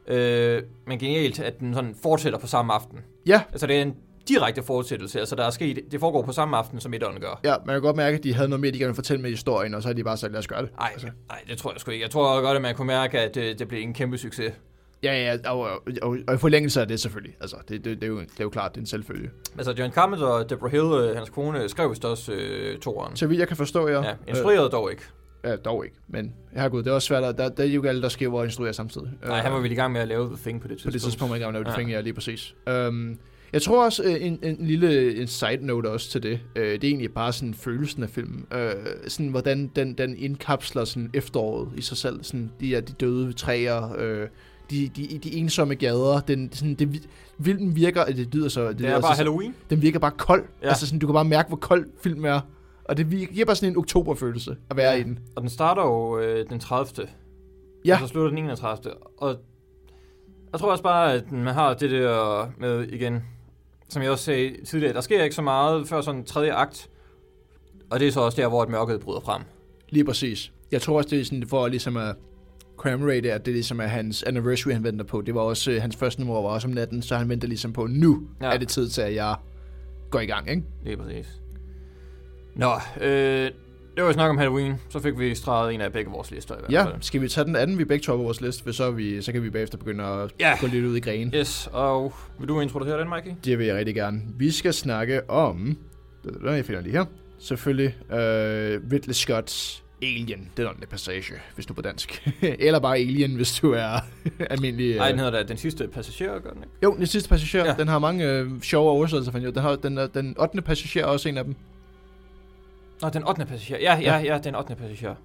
Øh, 0.07 0.64
men 0.88 0.99
genialt, 0.99 1.39
at 1.39 1.59
den 1.59 1.74
sådan 1.74 1.95
fortsætter 2.03 2.39
på 2.39 2.47
samme 2.47 2.74
aften. 2.74 2.99
ja, 3.26 3.41
Altså 3.51 3.68
det 3.68 3.78
er 3.78 3.82
en 3.82 3.95
direkte 4.28 4.63
fortsættelse, 4.63 5.19
altså 5.19 5.36
der 5.36 5.43
er 5.45 5.49
sket, 5.49 5.80
det 5.91 5.99
foregår 5.99 6.21
på 6.21 6.32
samme 6.32 6.57
aften, 6.57 6.80
som 6.80 6.93
etteren 6.93 7.19
gør. 7.21 7.39
ja, 7.43 7.55
man 7.65 7.76
kan 7.76 7.82
godt 7.82 7.95
mærke, 7.95 8.17
at 8.17 8.24
de 8.24 8.34
havde 8.34 8.49
noget 8.49 8.59
mere, 8.61 8.71
de 8.71 8.80
gerne 8.80 8.95
fortælle 8.95 9.21
med 9.21 9.30
historien, 9.30 9.74
og 9.74 9.82
så 9.82 9.89
har 9.89 9.93
de 9.93 10.03
bare 10.03 10.17
sagt, 10.17 10.32
lad 10.32 10.39
os 10.39 10.47
gøre 10.47 10.61
det. 10.61 10.69
Nej, 10.80 10.89
altså. 10.93 11.07
det 11.49 11.57
tror 11.57 11.71
jeg 11.71 11.80
sgu 11.80 11.91
ikke. 11.91 12.03
Jeg 12.03 12.11
tror 12.11 12.41
godt, 12.41 12.55
at 12.55 12.61
man 12.61 12.76
kunne 12.76 12.88
mærke, 12.88 13.19
at 13.19 13.36
det, 13.36 13.59
det 13.59 13.67
blev 13.67 13.82
en 13.82 13.93
kæmpe 13.93 14.17
succes. 14.17 14.53
Ja, 15.03 15.13
ja, 15.43 15.51
og, 15.51 15.59
og, 15.59 15.69
og, 16.01 16.17
og 16.28 16.34
i 16.36 16.38
forlængelse 16.38 16.82
af 16.82 16.88
det 16.88 16.99
selvfølgelig. 16.99 17.36
Altså, 17.41 17.55
det, 17.69 17.86
det, 17.86 17.95
det, 18.01 18.03
er 18.03 18.07
jo, 18.07 18.19
det 18.19 18.39
er 18.39 18.43
jo 18.43 18.49
klart, 18.49 18.71
det 18.71 18.78
er 18.78 18.82
en 18.82 18.86
selvfølge. 18.86 19.30
Altså, 19.57 19.74
John 19.80 19.91
Carpenter 19.91 20.26
og 20.26 20.49
Deborah 20.49 20.71
Hill, 20.71 21.09
øh, 21.09 21.15
hans 21.15 21.30
kone, 21.30 21.69
skrev 21.69 21.89
vist 21.89 22.05
også 22.05 22.32
øh, 22.34 22.80
toeren. 22.80 23.15
Så 23.15 23.28
vidt 23.28 23.39
jeg 23.39 23.47
kan 23.47 23.57
forstå, 23.57 23.88
ja. 23.88 24.01
Ja, 24.03 24.13
instruerede 24.28 24.69
dog 24.69 24.91
ikke. 24.91 25.03
Øh, 25.43 25.49
ja, 25.49 25.55
dog 25.55 25.86
ikke. 25.86 25.97
Men 26.07 26.34
herregud, 26.55 26.84
det 26.84 26.89
er 26.89 26.93
også 26.95 27.05
svært. 27.05 27.24
at- 27.24 27.38
Der, 27.38 27.49
der 27.49 27.63
er 27.63 27.67
jo 27.67 27.80
ikke 27.82 27.89
alle, 27.89 28.01
der 28.01 28.09
skriver 28.09 28.39
og 28.39 28.45
instruerer 28.45 28.71
samtidig. 28.71 29.09
Nej, 29.26 29.39
han 29.39 29.51
var 29.53 29.59
vel 29.59 29.71
i 29.71 29.76
gang 29.76 29.93
med 29.93 30.01
at 30.01 30.07
lave 30.07 30.28
The 30.28 30.38
Thing 30.43 30.61
på 30.61 30.67
det 30.67 30.74
På 30.74 30.78
tidspunkt. 30.78 30.93
det 30.93 31.01
tidspunkt, 31.01 31.32
man 31.32 31.39
gerne 31.39 31.53
lave 31.53 31.63
det 31.63 31.71
Ja. 31.71 31.78
fing, 31.78 31.89
ja, 31.91 32.01
lige 32.01 32.13
præcis. 32.13 32.55
Um, 32.88 33.19
jeg 33.53 33.61
tror 33.61 33.85
også, 33.85 34.03
øh, 34.03 34.25
en, 34.25 34.39
en 34.43 34.57
lille 34.59 35.21
en 35.21 35.27
side 35.27 35.57
note 35.65 35.87
også 35.89 36.09
til 36.09 36.23
det, 36.23 36.39
uh, 36.55 36.61
det 36.61 36.83
er 36.83 36.87
egentlig 36.87 37.13
bare 37.13 37.33
sådan 37.33 37.53
følelsen 37.53 38.03
af 38.03 38.09
filmen. 38.09 38.45
Uh, 38.55 38.59
sådan 39.07 39.27
hvordan 39.27 39.71
den, 39.75 39.93
den 39.93 40.17
indkapsler 40.17 40.85
sådan 40.85 41.09
efteråret 41.13 41.69
i 41.77 41.81
sig 41.81 41.97
selv. 41.97 42.23
Sådan 42.23 42.51
de, 42.59 42.71
de 42.75 42.81
døde 42.81 43.33
træer, 43.33 43.93
uh, 43.93 44.27
de, 44.71 44.87
de, 44.95 45.19
de 45.23 45.33
ensomme 45.33 45.75
gader. 45.75 46.19
Den, 46.19 46.49
sådan, 46.53 46.73
det, 46.75 47.09
filmen 47.41 47.75
virker, 47.75 48.05
det 48.05 48.35
lyder 48.35 48.49
så... 48.49 48.67
Det, 48.67 48.71
Det 48.77 48.79
lyder 48.81 48.95
er 48.95 49.01
bare 49.01 49.13
så- 49.15 49.17
Halloween. 49.17 49.55
Den 49.69 49.81
virker 49.81 49.99
bare 49.99 50.11
kold. 50.11 50.43
Ja. 50.63 50.67
Altså 50.67 50.85
sådan, 50.87 50.99
du 50.99 51.07
kan 51.07 51.13
bare 51.13 51.25
mærke, 51.25 51.47
hvor 51.47 51.57
kold 51.57 51.85
film 52.03 52.25
er. 52.25 52.39
Og 52.83 52.97
det 52.97 53.29
giver 53.33 53.45
bare 53.45 53.55
sådan 53.55 53.73
en 53.73 53.77
oktoberfølelse 53.77 54.55
at 54.69 54.77
være 54.77 54.91
ja. 54.91 54.97
i 54.99 55.03
den. 55.03 55.19
Og 55.35 55.41
den 55.41 55.49
starter 55.49 55.81
jo 55.83 56.19
øh, 56.19 56.49
den 56.49 56.59
30. 56.59 57.07
Ja. 57.85 57.93
Og 57.93 57.99
så 57.99 58.07
slutter 58.07 58.29
den 58.29 58.37
31. 58.37 58.93
Og 59.17 59.35
jeg 60.51 60.59
tror 60.59 60.71
også 60.71 60.83
bare, 60.83 61.13
at 61.13 61.31
man 61.31 61.53
har 61.53 61.73
det 61.73 61.91
der 61.91 62.47
med 62.59 62.87
igen, 62.87 63.23
som 63.93 64.03
jeg 64.03 64.11
også 64.11 64.23
sagde 64.23 64.65
tidligere, 64.65 64.93
der 64.93 65.01
sker 65.01 65.23
ikke 65.23 65.35
så 65.35 65.41
meget 65.41 65.87
før 65.87 66.01
sådan 66.01 66.23
tredje 66.23 66.53
akt. 66.53 66.89
Og 67.89 67.99
det 67.99 68.07
er 68.07 68.11
så 68.11 68.21
også 68.21 68.41
der, 68.41 68.47
hvor 68.47 68.63
et 68.63 68.69
mørket 68.69 68.99
bryder 68.99 69.19
frem. 69.19 69.41
Lige 69.89 70.05
præcis. 70.05 70.51
Jeg 70.71 70.81
tror 70.81 70.97
også, 70.97 71.09
det 71.09 71.19
er 71.19 71.25
sådan, 71.25 71.47
for 71.47 71.67
ligesom 71.67 71.97
at 71.97 72.15
commemorate, 72.77 73.33
at 73.33 73.45
det 73.45 73.53
ligesom 73.53 73.79
er 73.79 73.87
hans 73.87 74.23
anniversary, 74.23 74.73
han 74.73 74.83
venter 74.83 75.05
på. 75.05 75.21
Det 75.21 75.35
var 75.35 75.41
også, 75.41 75.71
øh, 75.71 75.81
hans 75.81 75.95
første 75.95 76.21
nummer 76.21 76.41
var 76.41 76.49
også 76.49 76.67
om 76.67 76.73
natten, 76.73 77.01
så 77.01 77.15
han 77.15 77.29
venter 77.29 77.47
ligesom 77.47 77.73
på, 77.73 77.87
nu 77.87 78.21
ja. 78.41 78.53
er 78.53 78.57
det 78.57 78.67
tid 78.67 78.89
til, 78.89 79.01
at 79.01 79.15
jeg 79.15 79.35
går 80.09 80.19
i 80.19 80.25
gang, 80.25 80.49
ikke? 80.49 80.63
Lige 80.83 80.97
præcis. 80.97 81.27
Nå, 82.55 82.71
øh, 83.01 83.51
det 83.95 84.03
var 84.03 84.07
jo 84.09 84.13
snak 84.13 84.29
om 84.29 84.37
Halloween. 84.37 84.75
Så 84.89 84.99
fik 84.99 85.19
vi 85.19 85.35
streget 85.35 85.73
en 85.73 85.81
af 85.81 85.93
begge 85.93 86.11
vores 86.11 86.31
lister 86.31 86.55
i 86.55 86.57
hvert 86.59 86.71
Ja, 86.71 86.83
fald. 86.85 86.95
skal 87.01 87.21
vi 87.21 87.27
tage 87.27 87.45
den 87.45 87.55
anden, 87.55 87.77
vi 87.77 87.85
begge 87.85 88.03
to 88.03 88.11
har 88.11 88.17
på 88.17 88.23
vores 88.23 88.41
liste, 88.41 88.63
for 88.63 88.71
så, 88.71 88.91
vi, 88.91 89.21
så 89.21 89.31
kan 89.31 89.43
vi 89.43 89.49
bagefter 89.49 89.77
begynde 89.77 90.03
at 90.03 90.31
Ja. 90.39 90.57
gå 90.61 90.67
lidt 90.67 90.85
ud 90.85 90.95
i 90.97 90.99
grenen. 90.99 91.33
Yes, 91.35 91.69
og 91.73 92.13
vil 92.39 92.47
du 92.47 92.59
introducere 92.59 92.99
den, 92.99 93.09
Mikey? 93.09 93.31
Det 93.45 93.59
vil 93.59 93.67
jeg 93.67 93.75
rigtig 93.75 93.95
gerne. 93.95 94.21
Vi 94.37 94.51
skal 94.51 94.73
snakke 94.73 95.29
om, 95.29 95.77
jeg 96.43 96.65
finder 96.65 96.81
lige 96.81 96.91
her, 96.93 97.05
selvfølgelig, 97.39 97.95
øh, 98.11 98.17
Ridley 98.91 99.13
Scott's 99.13 99.79
Alien, 100.01 100.49
den 100.57 100.67
åndende 100.67 100.87
passage, 100.87 101.33
hvis 101.55 101.65
du 101.65 101.73
er 101.73 101.75
på 101.75 101.81
dansk. 101.81 102.29
Eller 102.59 102.79
bare 102.79 102.97
Alien, 102.97 103.35
hvis 103.35 103.59
du 103.59 103.71
er 103.71 103.99
almindelig... 104.49 104.95
Nej, 104.95 105.05
øh, 105.07 105.11
den 105.11 105.19
hedder 105.19 105.31
da 105.31 105.43
Den 105.47 105.57
Sidste 105.57 105.87
Passager, 105.87 106.39
gør 106.39 106.49
den 106.49 106.63
ikke? 106.63 106.75
Jo, 106.83 106.95
den 106.97 107.05
sidste 107.05 107.29
passager, 107.29 107.65
Ja. 107.65 107.71
ja. 107.71 107.77
den 107.79 107.87
har 107.87 107.99
mange 107.99 108.29
øh, 108.29 108.61
sjove 108.61 108.89
oversættelser, 108.91 109.31
fandt 109.31 109.45
jeg. 109.45 109.55
Den, 109.55 109.61
har, 109.63 109.75
den, 109.75 109.97
den 110.13 110.35
8. 110.39 110.61
passager 110.61 111.05
er 111.05 111.09
også 111.09 111.29
en 111.29 111.37
af 111.37 111.43
dem. 111.43 111.55
Nå, 113.03 113.09
Den 113.09 113.23
8. 113.27 113.45
Passager. 113.45 113.79
Ja, 113.81 113.99
ja, 113.99 114.17
ja, 114.17 114.37
den 114.43 114.55
8. 114.55 114.75
Passager. 114.75 115.15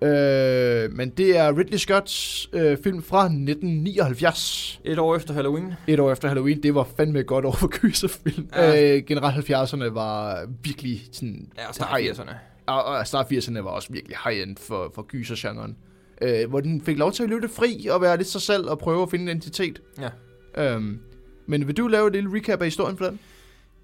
Øh, 0.85 0.93
men 0.93 1.11
det 1.11 1.37
er 1.37 1.59
Ridley 1.59 1.79
Scotts 1.79 2.49
øh, 2.53 2.79
film 2.85 3.03
fra 3.03 3.25
1979. 3.25 4.81
Et 4.85 4.99
år 4.99 5.17
efter 5.17 5.35
Halloween. 5.35 5.73
Et 5.87 6.01
år 6.01 6.13
efter 6.13 6.29
Halloween. 6.29 6.63
Det 6.63 6.75
var 6.75 6.89
fandme 6.97 7.23
godt 7.23 7.45
over 7.45 7.55
for 7.55 7.69
gyserfilm. 7.69 8.49
Ja. 8.55 8.71
Ja. 8.71 8.97
Øh, 8.97 9.03
generelt 9.07 9.51
70'erne 9.51 9.85
var 9.95 10.47
virkelig 10.63 11.03
sådan... 11.13 11.49
Ja, 11.59 11.69
og 11.69 11.75
start 11.75 12.01
high- 12.01 12.11
80'erne. 12.21 12.33
Og, 12.67 12.85
og 12.85 13.07
start 13.07 13.27
80'erne 13.33 13.59
var 13.61 13.71
også 13.71 13.93
virkelig 13.93 14.17
high-end 14.25 14.57
for, 14.57 14.93
for 14.95 15.03
gysergenren. 15.03 15.77
Øh, 16.23 16.49
hvor 16.49 16.61
den 16.61 16.83
fik 16.83 16.99
lov 16.99 17.13
til 17.13 17.23
at 17.23 17.29
løbe 17.29 17.49
fri 17.49 17.89
og 17.91 18.01
være 18.01 18.17
lidt 18.17 18.29
sig 18.29 18.41
selv 18.41 18.69
og 18.71 18.79
prøve 18.79 19.03
at 19.03 19.11
finde 19.11 19.23
en 19.23 19.29
identitet. 19.39 19.83
Ja. 20.01 20.73
Øhm, 20.75 20.99
men 21.47 21.67
vil 21.67 21.77
du 21.77 21.87
lave 21.87 22.07
et 22.07 22.13
lille 22.13 22.31
recap 22.37 22.61
af 22.61 22.67
historien 22.67 22.97
for 22.97 23.05
den? 23.05 23.19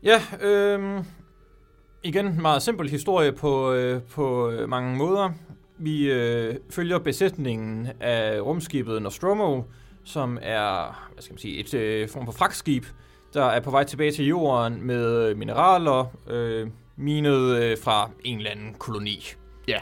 Ja, 0.03 0.21
øhm, 0.41 0.99
igen 2.05 2.27
en 2.27 2.43
meget 2.43 2.63
simpel 2.63 2.91
historie 2.91 3.33
på, 3.33 3.73
øh, 3.73 4.03
på 4.03 4.51
øh, 4.51 4.69
mange 4.69 4.97
måder. 4.97 5.31
Vi 5.79 6.11
øh, 6.11 6.55
følger 6.71 6.99
besætningen 6.99 7.89
af 8.01 8.41
rumskibet 8.41 9.03
Nostromo, 9.03 9.63
som 10.05 10.39
er 10.43 11.01
hvad 11.13 11.23
skal 11.23 11.33
man 11.33 11.39
sige, 11.39 11.59
et 11.59 11.75
øh, 11.75 12.09
form 12.09 12.25
for 12.25 12.33
fragtskib, 12.33 12.85
der 13.35 13.45
er 13.45 13.61
på 13.61 13.71
vej 13.71 13.85
tilbage 13.85 14.13
til 14.13 14.27
jorden 14.27 14.87
med 14.87 15.29
øh, 15.29 15.39
mineraler, 15.39 16.05
øh, 16.31 16.69
minet 16.97 17.63
øh, 17.63 17.79
fra 17.79 18.11
en 18.25 18.39
eller 18.39 18.51
anden 18.51 18.75
koloni. 18.75 19.25
Ja. 19.69 19.79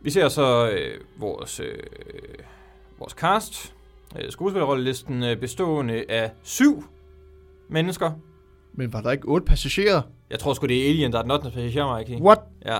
Vi 0.00 0.10
ser 0.10 0.28
så 0.28 0.70
øh, 0.70 1.00
vores, 1.16 1.60
øh, 1.60 1.78
vores 2.98 3.12
cast, 3.12 3.74
øh, 4.18 4.30
skuespillerrollelisten 4.30 5.22
øh, 5.22 5.36
bestående 5.36 6.04
af 6.08 6.30
syv 6.42 6.84
mennesker, 7.68 8.10
Men 8.74 8.92
var 8.92 9.00
der 9.00 9.10
ikke 9.10 9.28
otte 9.28 9.44
passagerer? 9.44 10.02
Jeg 10.32 10.40
tror 10.40 10.54
sgu, 10.54 10.66
det 10.66 10.84
er 10.84 10.88
Alien, 10.88 11.12
der 11.12 11.18
er 11.18 11.22
den 11.22 11.30
8. 11.30 11.50
passager, 11.50 11.98
Mikey. 11.98 12.20
What? 12.20 12.38
Ja. 12.66 12.78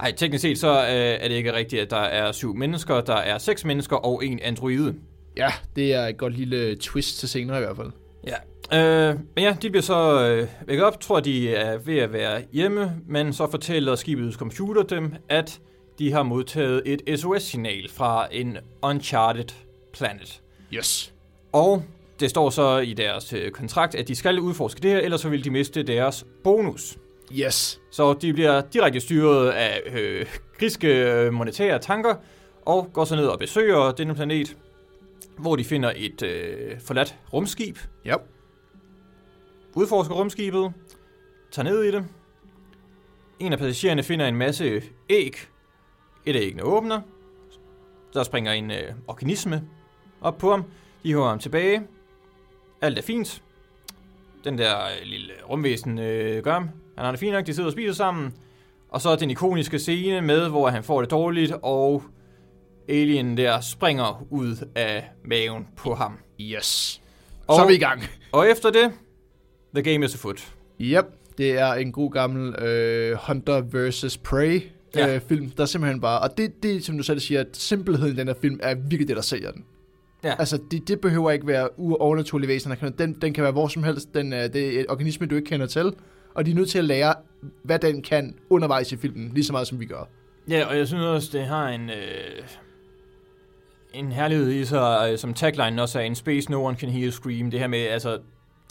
Ej, 0.00 0.12
teknisk 0.12 0.42
set 0.42 0.58
så 0.58 0.68
øh, 0.68 0.84
er 0.90 1.28
det 1.28 1.34
ikke 1.34 1.52
rigtigt, 1.52 1.82
at 1.82 1.90
der 1.90 1.96
er 1.96 2.32
syv 2.32 2.54
mennesker. 2.54 3.00
Der 3.00 3.14
er 3.14 3.38
seks 3.38 3.64
mennesker 3.64 3.96
og 3.96 4.24
en 4.24 4.40
androide. 4.42 4.94
Ja, 5.36 5.48
det 5.76 5.94
er 5.94 6.06
et 6.06 6.16
godt 6.16 6.36
lille 6.36 6.76
twist 6.76 7.18
til 7.18 7.28
senere 7.28 7.56
i 7.56 7.60
hvert 7.60 7.76
fald. 7.76 7.90
Ja. 8.26 8.36
Øh, 8.72 9.18
men 9.34 9.44
ja, 9.44 9.56
de 9.62 9.70
bliver 9.70 9.82
så 9.82 10.28
øh, 10.28 10.48
vækket 10.66 10.84
op. 10.84 11.00
Tror, 11.00 11.20
de 11.20 11.54
er 11.54 11.78
ved 11.78 11.98
at 11.98 12.12
være 12.12 12.42
hjemme. 12.52 12.92
Men 13.06 13.32
så 13.32 13.50
fortæller 13.50 13.94
skibets 13.94 14.36
computer 14.36 14.82
dem, 14.82 15.14
at 15.28 15.60
de 15.98 16.12
har 16.12 16.22
modtaget 16.22 16.82
et 16.86 17.20
SOS-signal 17.20 17.90
fra 17.90 18.28
en 18.32 18.56
uncharted 18.82 19.54
planet. 19.92 20.42
Yes. 20.72 21.12
Og 21.52 21.82
det 22.20 22.30
står 22.30 22.50
så 22.50 22.78
i 22.78 22.92
deres 22.92 23.32
øh, 23.32 23.50
kontrakt, 23.50 23.94
at 23.94 24.08
de 24.08 24.14
skal 24.14 24.40
udforske 24.40 24.80
det 24.80 24.90
her, 24.90 24.98
ellers 24.98 25.20
så 25.20 25.28
vil 25.28 25.44
de 25.44 25.50
miste 25.50 25.82
deres 25.82 26.26
bonus. 26.44 26.98
Yes. 27.32 27.80
Så 27.90 28.12
de 28.12 28.32
bliver 28.32 28.60
direkte 28.60 29.00
styret 29.00 29.50
af 29.50 29.80
øh, 29.92 30.26
griske 30.58 30.88
øh, 31.12 31.32
monetære 31.32 31.78
tanker, 31.78 32.14
og 32.66 32.90
går 32.92 33.04
så 33.04 33.16
ned 33.16 33.26
og 33.26 33.38
besøger 33.38 33.92
denne 33.92 34.14
planet, 34.14 34.56
hvor 35.38 35.56
de 35.56 35.64
finder 35.64 35.92
et 35.96 36.22
øh, 36.22 36.80
forladt 36.80 37.16
rumskib, 37.32 37.78
Ja. 38.04 38.16
udforsker 39.74 40.14
rumskibet, 40.14 40.72
tager 41.50 41.70
ned 41.70 41.82
i 41.82 41.90
det. 41.90 42.04
En 43.38 43.52
af 43.52 43.58
passagererne 43.58 44.02
finder 44.02 44.26
en 44.28 44.36
masse 44.36 44.82
æg. 45.10 45.36
Et 46.26 46.36
af 46.36 46.40
æggene 46.40 46.62
åbner. 46.62 47.00
Der 48.14 48.22
springer 48.22 48.52
en 48.52 48.70
øh, 48.70 48.92
organisme 49.08 49.62
op 50.20 50.38
på 50.38 50.50
ham. 50.50 50.62
De 51.02 51.08
hiver 51.08 51.28
ham 51.28 51.38
tilbage. 51.38 51.82
Alt 52.84 52.98
er 52.98 53.02
fint. 53.02 53.42
Den 54.44 54.58
der 54.58 54.76
øh, 54.76 54.90
lille 55.04 55.32
rumvæsen 55.50 55.98
øh, 55.98 56.42
gør 56.42 56.52
ham. 56.52 56.62
Han 56.96 57.04
har 57.04 57.10
det 57.10 57.20
fint 57.20 57.32
nok, 57.32 57.46
de 57.46 57.54
sidder 57.54 57.66
og 57.68 57.72
spiser 57.72 57.92
sammen. 57.92 58.32
Og 58.88 59.00
så 59.00 59.16
den 59.16 59.30
ikoniske 59.30 59.78
scene 59.78 60.20
med, 60.20 60.48
hvor 60.48 60.68
han 60.68 60.82
får 60.84 61.00
det 61.00 61.10
dårligt, 61.10 61.52
og 61.62 62.02
alien 62.88 63.36
der 63.36 63.60
springer 63.60 64.26
ud 64.30 64.68
af 64.74 65.04
maven 65.24 65.66
på 65.76 65.94
ham. 65.94 66.18
Yes. 66.40 67.00
Og- 67.46 67.56
Så 67.56 67.62
er 67.62 67.66
vi 67.66 67.74
i 67.74 67.78
gang. 67.78 68.02
Og 68.32 68.48
efter 68.50 68.70
det, 68.70 68.92
the 69.74 69.92
game 69.92 70.04
is 70.04 70.14
afoot. 70.14 70.52
Yep. 70.80 71.04
Det 71.38 71.50
er 71.58 71.72
en 71.74 71.92
god 71.92 72.10
gammel 72.10 72.54
øh, 72.62 73.16
Hunter 73.26 73.62
vs. 73.72 74.18
Prey 74.18 74.62
Ja. 74.96 75.14
øh, 75.14 75.20
film, 75.20 75.50
der 75.50 75.62
er 75.62 75.66
simpelthen 75.66 76.00
bare, 76.00 76.20
og 76.20 76.38
det, 76.38 76.62
det 76.62 76.84
som 76.84 76.96
du 76.96 77.02
selv 77.02 77.20
siger, 77.20 77.40
at 77.40 77.46
simpelheden 77.52 78.12
i 78.12 78.16
den 78.16 78.26
her 78.28 78.34
film 78.42 78.60
er 78.62 78.74
virkelig 78.74 79.08
det, 79.08 79.16
der 79.16 79.22
sælger 79.22 79.50
den. 79.50 79.64
Ja. 80.24 80.34
Altså, 80.38 80.58
det, 80.70 80.88
det 80.88 81.00
behøver 81.00 81.30
ikke 81.30 81.46
være 81.46 81.68
overnaturlige 81.78 82.48
væsener. 82.48 82.90
Den, 82.98 83.12
den 83.22 83.32
kan 83.32 83.44
være 83.44 83.52
hvor 83.52 83.68
som 83.68 83.82
helst. 83.82 84.14
Den, 84.14 84.32
er, 84.32 84.48
det 84.48 84.76
er 84.76 84.80
et 84.80 84.86
organisme, 84.88 85.26
du 85.26 85.34
ikke 85.34 85.48
kender 85.48 85.66
til. 85.66 85.92
Og 86.34 86.46
de 86.46 86.50
er 86.50 86.54
nødt 86.54 86.70
til 86.70 86.78
at 86.78 86.84
lære, 86.84 87.14
hvad 87.62 87.78
den 87.78 88.02
kan 88.02 88.34
undervejs 88.50 88.92
i 88.92 88.96
filmen, 88.96 89.30
lige 89.34 89.44
så 89.44 89.52
meget 89.52 89.66
som 89.66 89.80
vi 89.80 89.86
gør. 89.86 90.08
Ja, 90.48 90.66
og 90.66 90.76
jeg 90.78 90.86
synes 90.86 91.04
også, 91.04 91.28
det 91.32 91.46
har 91.46 91.68
en, 91.68 91.90
øh, 91.90 92.42
en 93.94 94.12
herlighed 94.12 94.50
i 94.50 94.64
sig, 94.64 95.08
øh, 95.12 95.18
som 95.18 95.34
tagline 95.34 95.82
også 95.82 95.98
er, 95.98 96.02
in 96.02 96.14
space 96.14 96.50
no 96.50 96.64
one 96.64 96.76
can 96.76 96.88
hear 96.88 97.10
scream. 97.10 97.50
Det 97.50 97.60
her 97.60 97.66
med, 97.66 97.78
altså, 97.78 98.18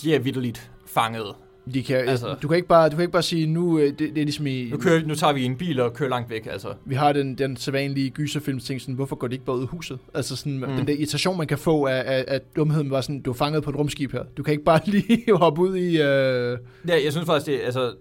de 0.01 0.15
er 0.15 0.19
vidderligt 0.19 0.71
fanget. 0.87 1.35
De 1.73 1.83
kan, 1.83 1.95
Altså- 1.95 2.09
altså, 2.27 2.35
du, 2.41 2.47
kan 2.47 2.55
ikke 2.57 2.67
bare, 2.67 2.89
du 2.89 2.95
kan 2.95 3.01
ikke 3.01 3.11
bare 3.11 3.21
sige, 3.23 3.47
nu 3.47 3.79
øh, 3.79 3.87
det, 3.89 3.99
det 3.99 4.17
er 4.17 4.23
ligesom 4.23 4.47
i... 4.47 4.69
Nu, 4.71 4.77
kører, 4.77 5.05
nu 5.05 5.15
tager 5.15 5.33
vi 5.33 5.43
en 5.43 5.57
bil 5.57 5.79
og 5.79 5.93
kører 5.93 6.09
langt 6.09 6.29
væk, 6.29 6.47
altså. 6.51 6.73
Vi 6.85 6.95
har 6.95 7.13
den, 7.13 7.35
den 7.37 7.57
sædvanlige 7.57 8.09
gyserfilm 8.09 8.59
ting, 8.59 8.81
sådan, 8.81 8.95
hvorfor 8.95 9.15
går 9.15 9.27
de 9.27 9.33
ikke 9.35 9.45
bare 9.45 9.55
ud 9.55 9.61
af 9.61 9.67
huset? 9.67 9.99
Altså 10.13 10.35
sådan, 10.35 10.53
Mm. 10.57 10.69
mm. 10.69 10.75
den 10.75 10.87
der 10.87 10.93
irritation, 10.93 11.37
man 11.37 11.47
kan 11.47 11.57
få 11.57 11.85
af, 11.85 12.03
af, 12.05 12.25
af 12.27 12.41
dumheden, 12.55 12.91
var 12.91 13.01
sådan, 13.01 13.21
du 13.21 13.29
er 13.31 13.35
fanget 13.35 13.63
på 13.63 13.69
et 13.69 13.75
rumskib 13.75 14.11
her. 14.11 14.23
Du 14.37 14.43
kan 14.43 14.51
ikke 14.51 14.63
bare 14.63 14.79
lige 14.91 15.35
hoppe 15.37 15.61
ud 15.61 15.75
i... 15.77 16.01
Øh... 16.01 16.57
Ja, 16.87 17.03
jeg 17.03 17.11
synes 17.11 17.25
faktisk, 17.25 17.45
det, 17.45 17.59
altså, 17.65 17.93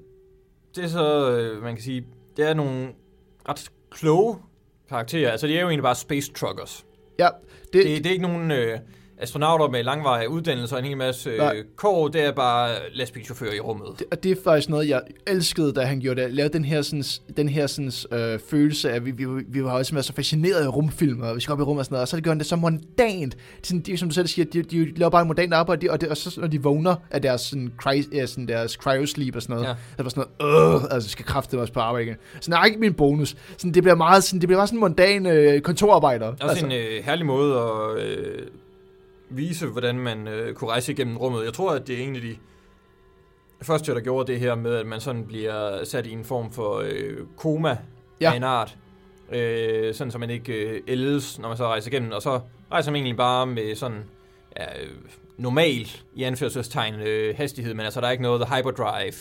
det 0.76 0.84
er 0.84 0.88
så, 0.88 1.30
øh, 1.38 1.62
man 1.62 1.74
kan 1.74 1.82
sige, 1.84 2.04
det 2.36 2.48
er 2.48 2.54
nogle 2.54 2.88
ret 3.48 3.68
kloge 3.90 4.36
karakterer. 4.88 5.30
Altså, 5.30 5.46
de 5.46 5.56
er 5.56 5.60
jo 5.60 5.66
egentlig 5.68 5.82
bare 5.82 5.94
space 5.94 6.32
truckers. 6.32 6.84
Ja, 7.18 7.28
det, 7.72 7.84
Det, 7.84 7.84
det 7.84 8.06
er 8.06 8.10
ikke 8.10 8.22
nogen 8.22 8.50
øh, 8.50 8.78
astronauter 9.18 9.68
med 9.68 9.84
langvarige 9.84 10.28
uddannelser 10.28 10.76
og 10.76 10.82
en 10.82 10.88
hel 10.88 10.96
masse 10.96 11.30
øh, 11.30 11.64
kår. 11.76 12.08
Det 12.08 12.24
er 12.24 12.32
bare 12.32 12.70
lastbilchauffører 12.92 13.52
i 13.54 13.60
rummet. 13.60 13.86
det, 13.98 14.06
og 14.10 14.22
det 14.22 14.30
er 14.30 14.36
faktisk 14.44 14.68
noget, 14.68 14.88
jeg 14.88 15.02
elskede, 15.26 15.72
da 15.72 15.80
han 15.80 16.00
gjorde 16.00 16.22
det. 16.22 16.34
Lavede 16.34 16.52
den 16.52 16.64
her, 16.64 16.82
sådan, 16.82 17.04
den 17.36 17.48
her 17.48 17.66
sådan, 17.66 17.92
øh, 18.12 18.38
følelse 18.50 18.90
af, 18.90 18.94
at 18.96 19.04
vi, 19.06 19.10
vi, 19.10 19.24
vi 19.48 19.64
var 19.64 19.72
også 19.72 20.02
så 20.02 20.12
fascineret 20.12 20.64
af 20.64 20.76
rumfilm, 20.76 21.20
og 21.20 21.36
vi 21.36 21.40
skal 21.40 21.52
op 21.52 21.60
i 21.60 21.62
rummet 21.62 21.80
og 21.80 21.84
sådan 21.84 21.94
noget, 21.94 22.02
og 22.02 22.08
så 22.08 22.16
gjorde 22.16 22.28
han 22.28 22.38
det 22.38 22.46
så 22.46 22.56
mondant. 22.56 23.36
Sådan, 23.62 23.80
de, 23.80 23.96
som 23.96 24.08
du 24.08 24.14
selv 24.14 24.26
siger, 24.26 24.44
de, 24.44 24.62
de 24.62 24.94
laver 24.96 25.10
bare 25.10 25.22
en 25.22 25.28
mondant 25.28 25.54
arbejde, 25.54 25.90
og, 25.90 26.00
det, 26.00 26.08
og 26.08 26.16
så 26.16 26.40
når 26.40 26.48
de 26.48 26.62
vågner 26.62 26.94
af 27.10 27.22
deres, 27.22 27.40
sådan, 27.40 27.72
cry, 27.78 28.02
ja, 28.14 28.26
sådan, 28.26 28.48
deres 28.48 28.72
cryosleep 28.72 29.36
og 29.36 29.42
sådan 29.42 29.56
noget, 29.56 29.68
Ja. 29.68 29.74
så 29.96 30.02
var 30.02 30.10
sådan 30.10 30.24
noget, 30.40 30.74
øh, 30.82 30.82
altså, 30.90 31.10
skal 31.10 31.24
kræfte 31.24 31.58
også 31.60 31.72
på 31.72 31.80
arbejde 31.80 32.06
igen. 32.06 32.16
Så 32.40 32.50
nej, 32.50 32.64
ikke 32.64 32.78
min 32.78 32.94
bonus. 32.94 33.36
Sådan, 33.56 33.74
det 33.74 33.82
bliver 33.82 33.96
meget 33.96 34.24
sådan, 34.24 34.40
det 34.40 34.48
bliver 34.48 34.58
bare 34.58 34.66
sådan 34.66 34.76
en 34.76 34.80
mondan 34.80 35.26
øh, 35.26 35.60
kontorarbejder. 35.60 36.26
Også 36.26 36.46
altså. 36.48 36.66
en 36.66 36.72
øh, 36.72 37.04
herlig 37.04 37.26
måde 37.26 37.56
at 37.56 38.04
øh, 38.06 38.38
vise, 39.36 39.66
hvordan 39.66 39.98
man 39.98 40.28
øh, 40.28 40.54
kunne 40.54 40.70
rejse 40.70 40.92
igennem 40.92 41.16
rummet. 41.16 41.44
Jeg 41.44 41.52
tror, 41.52 41.72
at 41.72 41.86
det 41.86 41.98
er 41.98 42.04
en 42.04 42.16
af 42.16 42.22
de 42.22 42.36
første, 43.62 43.94
der 43.94 44.00
gjorde 44.00 44.32
det 44.32 44.40
her 44.40 44.54
med, 44.54 44.74
at 44.74 44.86
man 44.86 45.00
sådan 45.00 45.26
bliver 45.26 45.84
sat 45.84 46.06
i 46.06 46.12
en 46.12 46.24
form 46.24 46.52
for 46.52 46.82
øh, 46.84 47.16
koma 47.36 47.76
ja. 48.20 48.32
Af 48.32 48.36
en 48.36 48.42
art. 48.42 48.76
Øh, 49.32 49.94
sådan, 49.94 50.10
så 50.10 50.18
man 50.18 50.30
ikke 50.30 50.52
øh, 50.52 50.80
ældes, 50.88 51.38
når 51.38 51.48
man 51.48 51.56
så 51.56 51.66
rejser 51.66 51.90
igennem. 51.90 52.12
Og 52.12 52.22
så 52.22 52.40
rejser 52.72 52.90
man 52.90 52.96
egentlig 52.96 53.16
bare 53.16 53.46
med 53.46 53.74
sådan 53.74 54.04
ja, 54.58 54.66
normal, 55.36 55.88
i 56.14 56.22
anførselstegn, 56.22 56.94
øh, 56.94 57.36
hastighed. 57.36 57.74
Men 57.74 57.84
altså, 57.84 58.00
der 58.00 58.06
er 58.06 58.10
ikke 58.10 58.22
noget 58.22 58.48
hyperdrive 58.48 59.12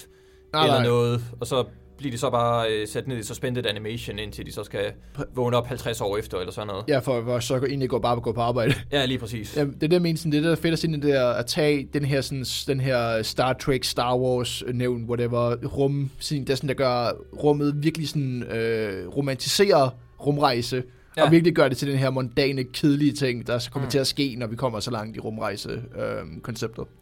Nej, 0.54 0.64
eller 0.64 0.78
nej. 0.78 0.84
noget. 0.84 1.22
Og 1.40 1.48
så 1.48 1.66
bliver 2.02 2.12
de 2.12 2.18
så 2.18 2.30
bare 2.30 2.68
øh, 2.72 2.88
sat 2.88 3.08
ned 3.08 3.18
i 3.18 3.24
suspended 3.24 3.66
animation, 3.66 4.20
indtil 4.20 4.46
de 4.46 4.52
så 4.52 4.64
skal 4.64 4.92
vågne 5.36 5.58
op 5.58 5.68
50 5.68 6.02
år 6.02 6.18
efter, 6.18 6.38
eller 6.38 6.52
sådan 6.54 6.68
noget. 6.68 6.84
Ja, 6.88 7.00
for, 7.00 7.24
for 7.24 7.40
så 7.40 7.56
egentlig 7.58 7.90
går 7.90 8.00
bare 8.00 8.20
gå 8.20 8.32
på 8.32 8.42
arbejde. 8.42 8.74
Ja, 8.92 9.06
lige 9.06 9.18
præcis. 9.18 9.58
Ja, 9.58 9.64
det 9.66 9.84
er 9.84 9.88
jeg 9.92 10.02
mener, 10.02 10.18
sådan, 10.18 10.32
det 10.32 10.38
er 10.38 10.42
der 10.42 10.52
er 10.52 10.56
fedt 10.56 10.74
at 10.74 10.80
se, 10.80 10.88
det 10.88 11.04
der, 11.04 11.28
at 11.30 11.46
tage 11.46 11.88
den 11.94 12.06
her, 12.06 12.22
sådan, 12.22 12.46
den 12.68 12.80
her 12.80 13.22
Star 13.24 13.54
Trek, 13.54 13.84
Star 13.84 14.18
Wars, 14.18 14.64
øh, 14.68 14.74
nævn, 14.76 15.04
whatever, 15.10 15.56
rum, 15.66 16.10
sådan, 16.20 16.44
der, 16.44 16.56
sådan, 16.56 16.68
der 16.68 16.74
gør 16.74 17.12
rummet 17.44 17.84
virkelig 17.84 18.10
sådan, 18.10 18.44
øh, 18.44 19.08
romantiserer 19.18 19.90
rumrejse, 20.26 20.84
Ja. 21.18 21.24
og 21.26 21.32
virkelig 21.32 21.56
gør 21.56 21.68
det 21.68 21.78
til 21.78 21.88
den 21.88 21.98
her 21.98 22.10
mondane, 22.10 22.64
kedelige 22.64 23.12
ting, 23.14 23.48
der 23.48 23.60
så 23.60 23.72
kommer 23.72 23.88
Mm. 23.88 23.92
til 23.92 24.00
at 24.00 24.08
ske, 24.08 24.36
når 24.38 24.48
vi 24.48 24.56
kommer 24.56 24.80
så 24.80 24.92
langt 24.92 25.18
i 25.18 25.20
rumrejse-konceptet. 25.20 26.86
Så- 26.86 27.01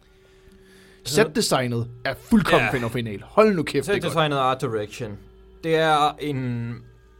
Set-designet 1.04 1.86
er 2.04 2.14
fuldkommen 2.20 2.66
Ja. 2.72 2.72
fænomenal. 2.76 3.22
Hold 3.24 3.54
nu 3.54 3.62
kæft, 3.62 3.86
det 3.86 4.04
er 4.04 4.14
godt. 4.14 4.32
Og 4.32 4.50
art 4.50 4.60
direction. 4.60 5.10
Det 5.64 5.76
er 5.76 6.16
en 6.20 6.74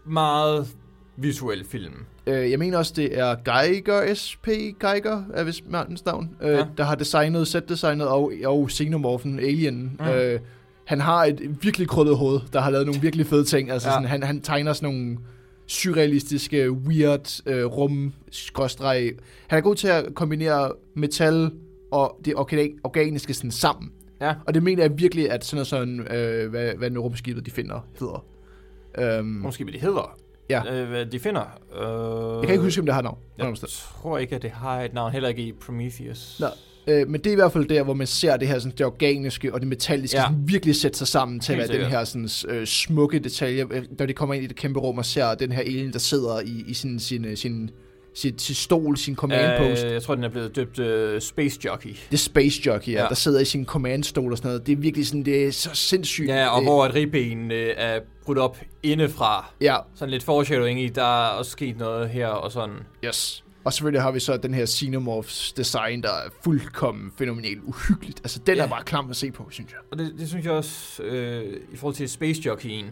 meget 0.06 0.68
visuel 1.16 1.64
film. 1.68 1.92
Øh, 2.26 2.50
jeg 2.50 2.58
mener 2.58 2.78
også, 2.78 2.92
det 2.96 3.18
er 3.18 3.34
Geiger, 3.44 4.14
SP 4.22 4.46
Geiger, 4.80 5.22
er 5.34 5.44
vist 5.44 5.62
mandens 5.70 6.04
navn, 6.04 6.30
øh, 6.42 6.50
Ja. 6.50 6.64
der 6.76 6.84
har 6.84 6.94
designet, 6.94 7.48
set-designet 7.48 8.08
og, 8.08 8.32
og 8.44 8.70
Xenomorphen 8.70 9.38
Alien. 9.38 9.96
Mm. 10.00 10.06
Øh, 10.08 10.40
han 10.84 11.00
har 11.00 11.24
et 11.24 11.62
virkelig 11.62 11.88
krøllet 11.88 12.16
hoved, 12.16 12.40
der 12.52 12.60
har 12.60 12.70
lavet 12.70 12.86
nogle 12.86 13.00
virkelig 13.00 13.26
fede 13.26 13.44
ting. 13.44 13.70
Altså, 13.70 13.88
ja. 13.88 13.94
sådan, 13.94 14.08
han, 14.08 14.22
han 14.22 14.40
tegner 14.40 14.72
sådan 14.72 14.94
nogle 14.94 15.18
surrealistiske, 15.66 16.70
weird 16.72 17.40
øh, 17.46 17.64
rum 17.64 18.12
skråstreg. 18.30 19.12
Han 19.46 19.56
er 19.58 19.60
god 19.62 19.74
til 19.76 19.88
at 19.88 20.04
kombinere 20.14 20.72
metal 20.96 21.50
og 21.90 22.16
det 22.24 22.34
orga- 22.34 22.80
organiske 22.84 23.34
sådan 23.34 23.50
sammen. 23.50 23.92
Ja. 24.20 24.34
Og 24.46 24.54
det 24.54 24.62
mener 24.62 24.82
jeg 24.82 24.98
virkelig, 24.98 25.30
at 25.30 25.44
sådan 25.44 25.56
noget 25.56 25.66
sådan, 25.66 26.00
øh, 26.00 26.50
hvad, 26.50 26.72
hvad 26.74 26.96
rumskibet 26.96 27.46
de 27.46 27.50
finder, 27.50 27.86
hedder. 28.00 29.22
Måske 29.22 29.64
hvad 29.64 29.72
det 29.72 29.80
hedder. 29.80 30.16
Ja. 30.50 30.74
Øh, 30.82 30.88
hvad 30.88 31.06
de 31.06 31.18
finder. 31.18 31.42
Øh, 31.74 32.38
jeg 32.40 32.46
kan 32.46 32.52
ikke 32.54 32.64
huske, 32.64 32.80
om 32.80 32.86
det 32.86 32.94
har 32.94 33.02
navn. 33.02 33.18
Jeg 33.38 33.54
tror 34.02 34.18
ikke, 34.18 34.36
at 34.36 34.42
det 34.42 34.50
har 34.50 34.82
et 34.82 34.94
navn. 34.94 35.12
Heller 35.12 35.28
ikke 35.28 35.42
i 35.42 35.52
Prometheus. 35.52 36.40
Nå. 36.40 36.46
Øh, 36.86 37.08
men 37.08 37.20
det 37.20 37.26
er 37.26 37.32
i 37.32 37.34
hvert 37.34 37.52
fald 37.52 37.64
der, 37.68 37.82
hvor 37.82 37.94
man 37.94 38.06
ser 38.06 38.36
det 38.36 38.48
her 38.48 38.58
sådan, 38.58 38.78
det 38.78 38.86
organiske 38.86 39.54
og 39.54 39.60
det 39.60 39.68
metalliske 39.68 40.16
Ja. 40.16 40.22
sådan, 40.22 40.48
virkelig 40.48 40.76
sætte 40.76 40.98
sig 40.98 41.06
sammen 41.08 41.40
til 41.40 41.52
at 41.52 41.58
være 41.58 41.68
den 41.80 41.86
her 41.86 42.04
sådan, 42.04 42.28
øh, 42.48 42.66
smukke 42.66 43.18
detalje, 43.18 43.66
øh, 43.70 43.82
når 43.98 44.06
de 44.06 44.12
kommer 44.12 44.34
ind 44.34 44.44
i 44.44 44.46
det 44.46 44.56
kæmpe 44.56 44.80
rum 44.80 44.98
og 44.98 45.04
ser 45.04 45.34
den 45.34 45.52
her 45.52 45.60
alien, 45.60 45.92
der 45.92 45.98
sidder 45.98 46.40
i, 46.40 46.64
i 46.66 46.74
sin, 46.74 46.98
sin, 47.00 47.24
øh, 47.24 47.36
sin, 47.36 47.70
sin, 48.14 48.38
sin 48.38 48.54
stol, 48.54 48.96
sin 48.96 49.16
command 49.16 49.58
post. 49.58 49.84
Øh, 49.84 49.92
jeg 49.92 50.02
tror, 50.02 50.14
den 50.14 50.24
er 50.24 50.28
blevet 50.28 50.56
døbt 50.56 50.78
uh, 50.78 51.20
Space 51.20 51.60
Jockey. 51.64 51.90
Det 51.90 52.12
er 52.12 52.16
Space 52.16 52.62
Jockey, 52.66 52.92
ja. 52.92 53.02
Ja. 53.02 53.08
der 53.08 53.14
sidder 53.14 53.40
i 53.40 53.44
sin 53.44 53.66
command-stol 53.66 54.32
og 54.32 54.38
sådan 54.38 54.48
noget. 54.48 54.66
Det 54.66 54.72
er 54.72 54.76
virkelig 54.76 55.06
sådan, 55.06 55.24
det 55.24 55.46
er 55.46 55.50
så 55.52 55.70
sindssygt. 55.74 56.28
Ja, 56.28 56.48
og 56.48 56.60
øh, 56.60 56.64
hvor 56.64 56.86
et 56.86 56.94
ribben 56.94 57.50
øh, 57.52 57.74
er 57.76 58.00
brudt 58.24 58.38
op 58.38 58.58
indefra. 58.82 59.52
Ja, 59.60 59.76
Sådan 59.94 60.10
lidt 60.10 60.22
foreshadowing 60.22 60.80
i, 60.82 60.88
der 60.88 61.24
er 61.24 61.28
også 61.28 61.50
sket 61.50 61.78
noget 61.78 62.08
her 62.10 62.26
og 62.28 62.52
sådan. 62.52 62.76
yes. 63.04 63.44
Og 63.64 63.72
selvfølgelig 63.72 64.02
har 64.02 64.10
vi 64.10 64.20
så 64.20 64.36
den 64.36 64.54
her 64.54 64.66
Xenomorphs 64.66 65.52
design, 65.52 66.02
der 66.02 66.08
er 66.08 66.28
fuldkommen 66.44 67.12
fænomenalt 67.18 67.58
uhyggeligt. 67.64 68.20
Altså, 68.24 68.38
den 68.46 68.56
Ja. 68.56 68.62
er 68.64 68.68
bare 68.68 68.84
klam 68.84 69.10
at 69.10 69.16
se 69.16 69.30
på, 69.30 69.48
synes 69.50 69.70
jeg. 69.72 69.78
Og 69.92 69.98
det, 69.98 70.14
det 70.18 70.28
synes 70.28 70.44
jeg 70.44 70.52
også, 70.52 71.02
øh, 71.02 71.56
i 71.72 71.76
forhold 71.76 71.94
til 71.94 72.08
Space 72.08 72.42
Jockeyen, 72.46 72.90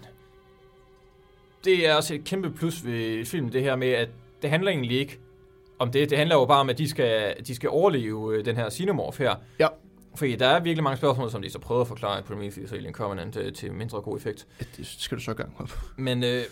det 1.64 1.89
er 1.89 1.95
også 1.95 2.14
et 2.14 2.25
kæmpe 2.25 2.51
plus 2.51 2.85
ved 2.85 3.25
filmen, 3.25 3.53
det 3.53 3.62
her 3.62 3.77
med, 3.77 3.89
at 3.89 4.09
det 4.43 4.51
handler 4.51 4.70
egentlig 4.70 4.99
ikke 4.99 5.18
om 5.78 5.91
det. 5.91 6.11
Det 6.11 6.18
handler 6.18 6.36
jo 6.36 6.45
bare 6.45 6.61
om, 6.61 6.70
at 6.70 6.78
de 6.78 6.89
skal, 6.89 7.34
de 7.47 7.55
skal 7.55 7.68
overleve 7.68 8.36
øh, 8.39 8.45
den 8.45 8.57
her 8.57 8.70
Xenomorph 8.70 9.18
her. 9.18 9.34
Ja. 9.61 9.66
Fordi 10.16 10.36
der 10.36 10.47
er 10.47 10.61
virkelig 10.61 10.82
mange 10.84 10.97
spørgsmål, 10.97 11.30
som 11.30 11.43
de 11.43 11.51
så 11.51 11.59
prøver 11.59 11.80
at 11.80 11.89
forklare 11.89 12.18
i 12.18 12.22
Prometheus 12.22 12.70
og 12.70 12.76
Alien 12.76 12.95
Covenant 12.95 13.36
øh, 13.36 13.53
til 13.53 13.72
mindre 13.72 14.01
god 14.01 14.16
effekt. 14.16 14.47
Ja, 14.61 14.64
Det 14.76 14.86
skal 14.86 15.18
du 15.18 15.22
så 15.22 15.34
gang 15.34 15.55
op. 15.59 15.70
Men, 15.97 16.24
øh, 16.24 16.43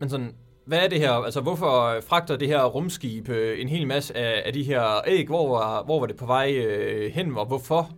men 0.00 0.10
sådan, 0.10 0.34
hvad 0.66 0.78
er 0.78 0.88
det 0.88 0.98
her? 1.00 1.12
Altså, 1.12 1.40
hvorfor 1.40 2.00
fragter 2.06 2.36
det 2.36 2.48
her 2.48 2.64
rumskib 2.64 3.28
øh, 3.28 3.60
en 3.60 3.68
hel 3.68 3.86
masse 3.86 4.16
af, 4.16 4.42
af 4.46 4.52
de 4.52 4.62
her 4.62 5.00
æg? 5.06 5.26
Hvor 5.26 5.48
var, 5.58 5.82
hvor 5.84 6.00
var 6.00 6.06
det 6.06 6.16
på 6.16 6.26
vej 6.26 6.54
øh, 6.66 7.10
hen, 7.12 7.36
og 7.36 7.46
hvorfor? 7.46 7.90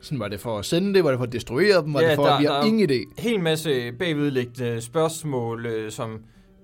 Sådan 0.00 0.20
var 0.20 0.28
det 0.28 0.40
for 0.40 0.58
at 0.58 0.64
sende 0.64 0.94
det, 0.94 1.04
var 1.04 1.10
det 1.10 1.18
for 1.18 1.26
at 1.26 1.32
destruere 1.32 1.82
dem, 1.82 1.94
var 1.94 2.00
Ja, 2.00 2.08
det 2.08 2.16
for, 2.16 2.24
der- 2.24 2.32
at 2.32 2.40
vi 2.40 2.46
har 2.46 2.62
ingen 2.64 2.90
idé. 2.90 3.12
hel 3.22 3.40
masse 3.40 3.92
bagvedliggende 3.92 4.80
spørgsmål, 4.80 5.66
øh, 5.66 5.90
som 5.90 6.20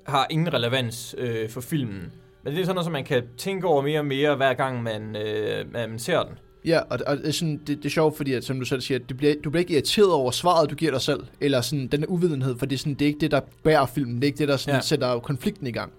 har 0.07 0.27
ingen 0.31 0.55
relevans 0.55 1.15
øh, 1.19 1.49
for 1.51 1.61
filmen. 1.61 2.13
Men 2.43 2.53
det 2.53 2.61
er 2.61 2.65
sådan 2.65 2.75
noget, 2.75 2.85
som 2.87 2.93
man 2.93 3.05
kan 3.05 3.23
tænke 3.37 3.67
over 3.67 3.83
mere 3.83 3.99
og 3.99 4.07
mere, 4.07 4.37
hver 4.37 4.55
gang 4.55 4.83
man, 4.83 5.17
øh, 5.17 5.73
man 5.73 5.99
ser 5.99 6.23
den. 6.23 6.33
Ja, 6.65 6.81
og, 6.81 6.99
og 7.07 7.17
det, 7.17 7.27
er 7.29 7.33
sådan, 7.33 7.57
det, 7.67 7.69
det 7.79 7.85
er 7.85 7.89
sjovt, 7.91 8.17
fordi 8.17 8.33
at, 8.33 8.45
som 8.45 8.59
du 8.59 8.65
selv 8.65 8.81
siger, 8.81 8.99
du 8.99 9.15
bliver, 9.15 9.35
du 9.45 9.51
bliver 9.51 9.61
ikke 9.61 9.73
irriteret 9.73 10.13
over 10.13 10.31
svaret, 10.31 10.71
du 10.71 10.75
giver 10.75 10.91
dig 10.91 11.01
selv, 11.01 11.21
eller 11.41 11.61
sådan 11.61 11.87
den 11.87 12.07
uvidenhed, 12.09 12.59
for 12.59 12.67
det 12.67 12.77
er, 12.77 12.79
sådan, 12.79 12.95
det 12.95 13.03
er 13.03 13.07
ikke 13.07 13.21
det, 13.21 13.31
der 13.31 13.41
bærer 13.63 13.87
filmen, 13.87 14.15
det 14.17 14.23
er 14.23 14.27
ikke 14.27 14.39
det, 14.39 14.49
der 14.49 14.57
sådan, 14.57 14.75
Ja. 14.75 14.81
sætter 14.81 15.19
konflikten 15.19 15.67
i 15.67 15.73
gang. 15.73 15.93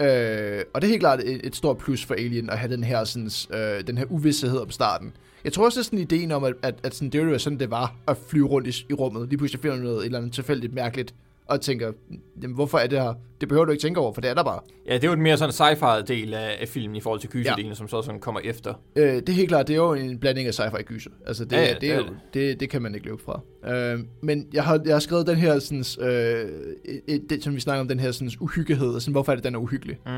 Øh, 0.00 0.62
og 0.74 0.82
det 0.82 0.88
er 0.88 0.90
helt 0.90 1.00
klart 1.00 1.20
et, 1.20 1.46
et 1.46 1.56
stort 1.56 1.78
plus 1.78 2.04
for 2.04 2.14
Alien 2.14 2.50
at 2.50 2.58
have 2.58 2.72
den 2.72 2.84
her, 2.84 3.04
sådan, 3.04 3.30
øh, 3.54 3.86
den 3.86 3.98
her 3.98 4.04
uvidshed 4.10 4.58
om 4.58 4.70
starten. 4.70 5.12
Jeg 5.44 5.52
tror 5.52 5.64
også, 5.64 5.80
det 5.80 5.84
er 5.84 5.84
sådan 5.84 5.98
ideen 5.98 6.32
om, 6.32 6.44
at, 6.44 6.54
at, 6.62 6.74
at 6.82 6.94
sådan, 6.94 7.10
det 7.10 7.26
være 7.26 7.38
sådan, 7.38 7.58
det 7.58 7.70
var 7.70 7.94
at 8.08 8.16
flyve 8.28 8.46
rundt 8.46 8.68
i, 8.68 8.86
i 8.90 8.94
rummet. 8.94 9.28
Lige 9.28 9.38
pludselig 9.38 9.60
finder 9.62 9.76
noget 9.76 9.98
et 9.98 10.04
eller 10.04 10.18
andet 10.18 10.32
tilfældigt 10.32 10.74
mærkeligt, 10.74 11.14
og 11.46 11.60
tænker, 11.60 11.92
jamen, 12.42 12.54
hvorfor 12.54 12.78
er 12.78 12.86
det 12.86 13.00
her? 13.02 13.14
Det 13.40 13.48
behøver 13.48 13.64
du 13.64 13.70
ikke 13.72 13.82
tænke 13.82 14.00
over, 14.00 14.12
for 14.12 14.20
det 14.20 14.30
er 14.30 14.34
der 14.34 14.44
bare. 14.44 14.60
Ja, 14.88 14.94
det 14.94 15.04
er 15.04 15.08
jo 15.08 15.14
en 15.14 15.22
mere 15.22 15.36
sådan 15.36 15.52
sci-fi 15.76 16.02
del 16.02 16.34
af, 16.34 16.56
af 16.60 16.68
filmen 16.68 16.96
i 16.96 17.00
forhold 17.00 17.20
til 17.20 17.30
gyserdelen, 17.30 17.68
ja. 17.68 17.74
som 17.74 17.88
så 17.88 18.02
sådan 18.02 18.20
kommer 18.20 18.40
efter. 18.44 18.74
Øh, 18.96 19.14
det 19.14 19.28
er 19.28 19.32
helt 19.32 19.48
klart, 19.48 19.68
det 19.68 19.74
er 19.74 19.78
jo 19.78 19.94
en 19.94 20.18
blanding 20.18 20.48
af 20.48 20.52
sci-fi 20.60 20.74
og 20.78 20.84
gyser. 20.84 21.10
Altså, 21.26 21.44
det, 21.44 21.52
Ja, 21.56 21.62
ja, 21.62 21.72
det, 21.72 21.80
det 21.80 21.90
er 21.92 21.96
jo, 21.96 22.02
det. 22.02 22.16
det, 22.34 22.60
det 22.60 22.70
kan 22.70 22.82
man 22.82 22.94
ikke 22.94 23.06
løbe 23.06 23.22
fra. 23.24 23.40
Øh, 23.74 24.00
men 24.22 24.46
jeg 24.52 24.64
har, 24.64 24.80
jeg 24.84 24.94
har 24.94 25.00
skrevet 25.00 25.26
den 25.26 25.36
her, 25.36 25.58
sådan, 25.58 25.84
øh, 26.08 26.48
et- 27.08 27.30
det, 27.30 27.44
som 27.44 27.54
vi 27.54 27.60
snakker 27.60 27.80
om, 27.80 27.88
den 27.88 28.00
her 28.00 28.12
sådan, 28.12 28.30
uhyggighed, 28.40 28.88
og 28.88 29.02
sådan, 29.02 29.12
hvorfor 29.12 29.32
er 29.32 29.36
det, 29.36 29.44
den 29.44 29.54
er 29.54 29.58
uhyggelig. 29.58 29.98
Mm. 30.06 30.12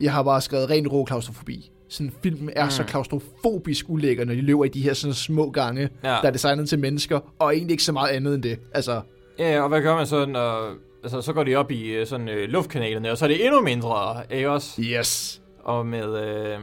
Jeg 0.00 0.12
har 0.12 0.22
bare 0.22 0.40
skrevet 0.40 0.70
ren 0.70 0.88
rå 0.88 1.04
klaustrofobi. 1.04 1.70
sådan 1.88 2.12
filmen 2.22 2.50
er 2.56 2.64
mm. 2.64 2.70
så 2.70 2.84
klaustrofobisk 2.84 3.86
ulækker, 3.88 4.24
når 4.24 4.34
de 4.34 4.40
løber 4.40 4.64
i 4.64 4.68
de 4.68 4.82
her 4.82 4.94
sådan 4.94 5.14
små 5.14 5.50
gange. 5.50 5.88
Ja. 6.04 6.08
der 6.08 6.22
er 6.22 6.30
designet 6.30 6.68
til 6.68 6.78
mennesker, 6.78 7.20
og 7.38 7.54
egentlig 7.56 7.70
ikke 7.72 7.82
så 7.82 7.92
meget 7.92 8.10
andet 8.10 8.34
end 8.34 8.42
det. 8.42 8.58
Altså, 8.74 9.00
Ja, 9.42 9.62
og 9.62 9.68
hvad 9.68 9.82
gør 9.82 9.96
man 9.96 10.06
så, 10.06 10.26
når... 10.26 10.74
Altså, 11.02 11.20
så 11.22 11.32
går 11.32 11.44
de 11.44 11.56
op 11.56 11.70
i 11.70 11.86
øh, 11.92 12.06
sådan 12.06 12.28
øh, 12.28 12.48
luftkanalerne, 12.48 13.10
og 13.10 13.18
så 13.18 13.24
er 13.24 13.28
det 13.28 13.44
endnu 13.46 13.60
mindre, 13.60 14.22
ikke 14.30 14.50
også? 14.50 14.82
yes. 14.82 15.42
Og 15.64 15.86
med, 15.86 16.24
øh, 16.24 16.58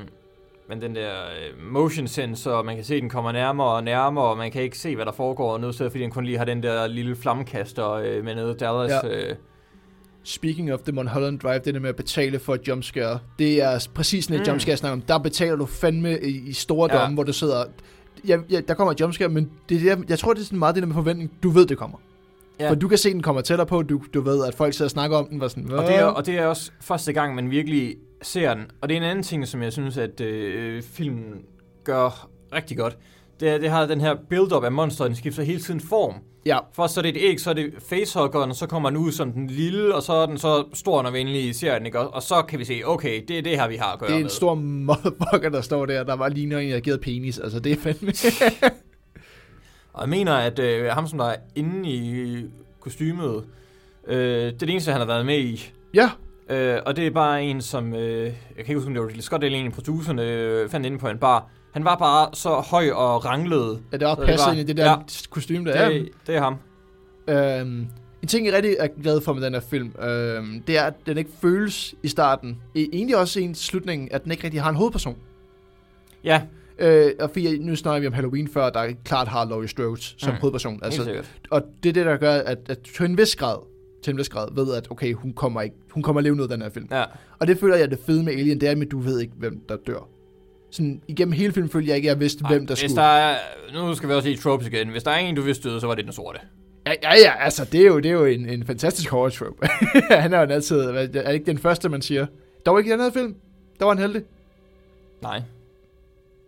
med 0.70 0.82
den 0.82 0.96
der 0.96 1.12
øh, 1.12 1.72
motion 1.72 2.08
sensor, 2.08 2.64
man 2.64 2.76
kan 2.76 2.86
se, 2.86 2.96
at 2.96 3.02
den 3.02 3.10
kommer 3.10 3.32
nærmere 3.32 3.68
og 3.68 3.84
nærmere, 3.84 4.26
og 4.26 4.38
man 4.38 4.52
kan 4.52 4.62
ikke 4.62 4.78
se, 4.78 4.96
hvad 4.96 5.06
der 5.06 5.12
foregår 5.12 5.58
noget 5.58 5.76
sted, 5.76 5.90
fordi 5.90 6.04
den 6.04 6.12
kun 6.12 6.26
lige 6.26 6.38
har 6.38 6.46
den 6.46 6.64
der 6.64 6.88
lille 6.88 7.16
flammekaster 7.16 7.92
øh, 7.92 8.26
med 8.26 8.36
noget 8.36 8.60
Dallas. 8.60 8.92
Ja. 9.04 9.30
Øh, 9.30 9.36
Speaking 10.24 10.74
of 10.74 10.80
the 10.80 10.92
Mulholland 10.92 11.40
Drive, 11.40 11.60
det 11.60 11.74
der 11.74 11.80
med 11.80 11.90
at 11.90 11.96
betale 11.96 12.40
for 12.40 12.56
et 12.56 12.68
jumpscare, 12.68 13.20
det 13.40 13.62
er 13.62 13.88
præcis 13.96 14.26
sådan 14.26 14.36
et 14.36 14.48
mm. 14.48 14.52
Jumpscare, 14.52 14.70
jeg 14.70 14.78
snakker 14.78 14.94
om. 14.94 15.02
Der 15.02 15.18
betaler 15.18 15.56
du 15.56 15.66
fandme 15.66 16.20
i, 16.22 16.50
i 16.50 16.54
store 16.54 16.90
Ja. 16.94 17.02
domme, 17.02 17.14
hvor 17.16 17.24
du 17.24 17.34
sidder... 17.34 17.64
Ja, 18.28 18.38
ja, 18.50 18.60
der 18.68 18.74
kommer 18.74 18.92
et 18.92 19.00
jumpscare, 19.02 19.30
men 19.30 19.52
det 19.70 19.92
er, 19.92 19.98
jeg 20.10 20.20
tror, 20.20 20.34
det 20.34 20.42
er 20.42 20.46
sådan 20.46 20.60
meget 20.60 20.76
det 20.76 20.82
der 20.82 20.88
med 20.88 20.96
forventning. 20.96 21.32
Du 21.44 21.50
ved, 21.50 21.66
det 21.66 21.78
kommer. 21.78 21.98
Ja. 22.60 22.70
For 22.70 22.76
du 22.76 22.88
kan 22.88 22.98
se, 22.98 23.14
den 23.14 23.22
kommer 23.22 23.42
tættere 23.42 23.68
på. 23.68 23.82
Du, 23.84 24.02
du 24.14 24.22
ved, 24.22 24.46
at 24.46 24.56
folk 24.56 24.74
sidder 24.74 24.88
og 24.88 24.92
snakker 24.92 25.18
om 25.18 25.28
den. 25.30 25.40
Var 25.42 25.48
sådan, 25.48 25.72
og, 25.72 25.84
det 25.88 25.96
er, 25.96 26.04
og 26.04 26.26
det 26.26 26.36
er 26.40 26.46
også 26.46 26.72
første 26.82 27.14
gang, 27.14 27.36
man 27.36 27.52
virkelig 27.52 27.96
ser 28.22 28.54
den. 28.54 28.64
Og 28.82 28.90
det 28.90 28.96
er 28.98 29.02
en 29.02 29.08
anden 29.08 29.24
ting, 29.24 29.48
som 29.48 29.62
jeg 29.64 29.74
synes, 29.74 29.98
at 29.98 30.22
øh, 30.22 30.84
filmen 30.84 31.24
gør 31.84 32.30
rigtig 32.54 32.78
godt. 32.78 32.98
Det 33.40 33.50
er, 33.50 33.58
det 33.58 33.70
har 33.70 33.86
den 33.86 34.02
her 34.02 34.16
build-up 34.30 34.64
af 34.64 34.72
monsteret, 34.72 35.10
den 35.10 35.16
skifter 35.16 35.44
hele 35.44 35.60
tiden 35.60 35.80
form. 35.80 36.14
Ja, 36.46 36.58
Først 36.76 36.94
så 36.94 37.00
er 37.00 37.02
det 37.02 37.10
et 37.16 37.22
æg, 37.30 37.40
så 37.40 37.50
er 37.50 37.54
det 37.54 37.74
facehuggeren, 37.90 38.50
og 38.50 38.56
så 38.56 38.68
kommer 38.68 38.90
den 38.90 38.98
ud 38.98 39.12
som 39.12 39.32
den 39.32 39.48
lille, 39.48 39.96
og 39.96 40.04
så 40.04 40.14
er 40.14 40.26
den 40.26 40.38
så 40.38 40.64
stor, 40.74 41.02
når 41.04 41.12
vi 41.12 41.20
endelig 41.20 41.56
ser 41.56 41.78
den, 41.78 41.86
ikke? 41.86 42.00
Og- 42.00 42.14
Og 42.14 42.24
så 42.24 42.42
kan 42.48 42.60
vi 42.60 42.66
se, 42.66 42.82
okay, 42.86 43.22
det 43.28 43.38
er 43.38 43.42
det 43.42 43.52
her, 43.60 43.68
vi 43.68 43.76
har 43.76 43.94
at 43.94 44.00
gøre 44.00 44.08
det 44.10 44.14
er 44.14 44.18
en 44.18 44.24
med. 44.24 44.30
stor 44.30 44.54
motherfucker, 44.56 45.50
der 45.50 45.62
står 45.62 45.86
der, 45.86 46.04
der 46.04 46.30
ligner 46.30 46.58
en, 46.60 46.68
der 46.68 46.74
har 46.74 46.82
givet 46.82 47.02
penis. 47.02 47.40
Altså, 47.40 47.60
det 47.60 47.72
er 47.72 47.76
fandme... 47.78 48.12
Og 49.94 50.02
jeg 50.02 50.10
mener, 50.10 50.34
at 50.34 50.60
øh, 50.60 50.86
ham, 50.86 51.08
som 51.08 51.18
der 51.20 51.26
er 51.26 51.36
inde 51.56 51.90
i 51.90 52.46
kostymet, 52.80 53.44
øh, 54.08 54.18
det 54.18 54.48
er 54.48 54.52
det 54.58 54.70
eneste, 54.70 54.92
han 54.92 55.00
har 55.02 55.08
været 55.08 55.26
med 55.26 55.40
i. 55.40 55.72
ja, 55.94 56.10
Øh, 56.52 56.80
og 56.86 56.96
det 56.96 57.08
er 57.08 57.12
bare 57.12 57.44
en, 57.44 57.62
som... 57.62 57.94
Øh, 57.94 58.24
jeg 58.24 58.34
kan 58.56 58.60
ikke 58.60 58.74
huske, 58.76 58.88
om 58.88 58.94
det 58.94 59.02
var 59.04 59.08
Ridley 59.08 59.22
Scott 59.22 59.44
eller 59.44 59.60
en 59.60 59.66
af 59.66 59.72
producerne, 59.74 60.24
øh, 60.24 60.70
fandt 60.70 60.86
inde 60.86 60.98
på 61.00 61.08
en 61.08 61.18
bar. 61.18 61.48
Han 61.74 61.84
var 61.86 61.96
bare 61.96 62.30
så 62.34 62.50
høj 62.50 62.90
og 62.92 63.26
ranglede. 63.26 63.82
ja 63.92 63.98
det 63.98 64.08
er 64.08 64.16
det 64.16 64.26
passet 64.26 64.46
var- 64.46 64.52
ind 64.52 64.62
i 64.62 64.64
det 64.64 64.78
der 64.78 64.90
ja. 64.90 64.96
kostume, 65.30 65.66
der 65.70 65.74
er. 65.76 65.90
Det, 65.90 66.10
det 66.28 66.36
er 66.36 66.40
ham. 66.42 66.56
Øhm, 67.28 67.88
en 68.22 68.28
ting, 68.28 68.46
jeg 68.46 68.54
rigtig 68.54 68.76
er 68.80 68.88
glad 69.04 69.22
for 69.22 69.34
med 69.34 69.42
den 69.42 69.54
her 69.54 69.62
film, 69.62 69.92
øhm, 70.02 70.64
det 70.68 70.78
er, 70.78 70.84
at 70.84 70.94
den 71.06 71.18
ikke 71.18 71.32
føles 71.42 71.96
i 72.04 72.08
starten. 72.08 72.58
E- 72.78 72.80
egentlig 72.94 73.18
også 73.18 73.40
i 73.40 73.54
slutningen, 73.54 74.08
at 74.12 74.24
den 74.24 74.32
ikke 74.32 74.44
rigtig 74.44 74.62
har 74.62 74.70
en 74.70 74.76
hovedperson. 74.76 75.16
Ja, 76.24 76.42
Øh, 76.80 77.12
og 77.20 77.30
fordi 77.30 77.58
nu 77.58 77.76
snakker 77.76 78.00
vi 78.02 78.08
om 78.08 78.14
Halloween 78.14 78.48
før, 78.48 78.70
der 78.70 78.92
klart 79.06 79.28
har 79.28 79.46
Laurie 79.46 79.68
Strode 79.68 80.02
som 80.02 80.34
Mm. 80.34 80.40
hovedperson. 80.40 80.80
Altså, 80.84 81.24
og 81.50 81.62
det 81.84 81.90
er 81.90 81.94
det, 81.94 82.06
der 82.06 82.18
gør, 82.18 82.32
at, 82.34 82.58
at 82.70 82.80
til 82.98 83.06
en 83.06 83.18
vis 83.18 83.36
grad, 83.36 83.58
til 84.04 84.12
en 84.12 84.18
vis 84.18 84.30
grad 84.30 84.48
ved, 84.56 84.74
at 84.76 84.88
okay, 84.92 85.14
hun 85.14 85.34
kommer 85.34 85.62
ikke, 85.62 85.76
hun 85.92 86.04
kommer 86.04 86.20
at 86.20 86.24
leve 86.24 86.36
ud 86.36 86.42
af 86.42 86.48
den 86.50 86.62
her 86.62 86.70
film. 86.70 86.88
Ja. 86.92 87.04
Og 87.40 87.48
det 87.48 87.60
føler 87.60 87.76
jeg, 87.76 87.84
er 87.84 87.88
det 87.88 88.00
fede 88.06 88.24
med 88.24 88.34
Alien, 88.34 88.62
det 88.62 88.70
er, 88.70 88.82
at 88.82 88.92
du 88.92 89.00
ved 89.00 89.20
ikke, 89.20 89.34
hvem 89.38 89.62
der 89.70 89.78
dør. 89.88 90.08
Sådan, 90.72 91.02
igennem 91.08 91.32
hele 91.32 91.54
filmen 91.54 91.70
følte 91.70 91.88
jeg 91.90 91.96
ikke, 91.96 92.10
at 92.10 92.14
jeg 92.14 92.20
vidste, 92.20 92.46
hvem 92.48 92.68
der 92.68 92.76
Hvis 92.76 92.80
skulle. 92.92 93.02
der 93.02 93.08
er, 93.08 93.36
nu 93.74 93.94
skal 93.96 94.10
vi 94.10 94.14
også 94.14 94.26
sige 94.28 94.38
tropes 94.38 94.68
igen. 94.68 94.90
Hvis 94.90 95.04
der 95.04 95.12
er 95.12 95.18
en, 95.18 95.36
du 95.36 95.42
vidste 95.42 95.70
døde, 95.70 95.80
så 95.80 95.88
var 95.88 95.96
det 95.96 96.06
den 96.06 96.14
sorte. 96.14 96.40
Ja, 96.88 96.94
ja, 97.04 97.14
ja, 97.24 97.44
altså, 97.44 97.66
det 97.72 97.82
er 97.82 97.86
jo, 97.86 97.98
det 98.00 98.06
er 98.10 98.14
jo 98.14 98.26
en, 98.26 98.50
en 98.50 98.66
fantastisk 98.66 99.10
horror 99.10 99.30
trope. 99.30 99.68
han 100.10 100.34
er 100.34 100.42
jo 100.42 100.46
altid, 100.48 100.80
er 100.80 101.08
det 101.08 101.34
ikke 101.34 101.46
den 101.46 101.58
første, 101.58 101.90
man 101.90 102.02
siger? 102.02 102.26
Der 102.66 102.72
var 102.72 102.80
ikke 102.80 102.90
i 102.90 102.92
den 102.92 103.00
her 103.02 103.12
film. 103.12 103.36
Der 103.80 103.86
var 103.86 103.94
han 103.94 104.02
heldig. 104.02 104.22
Nej. 105.22 105.42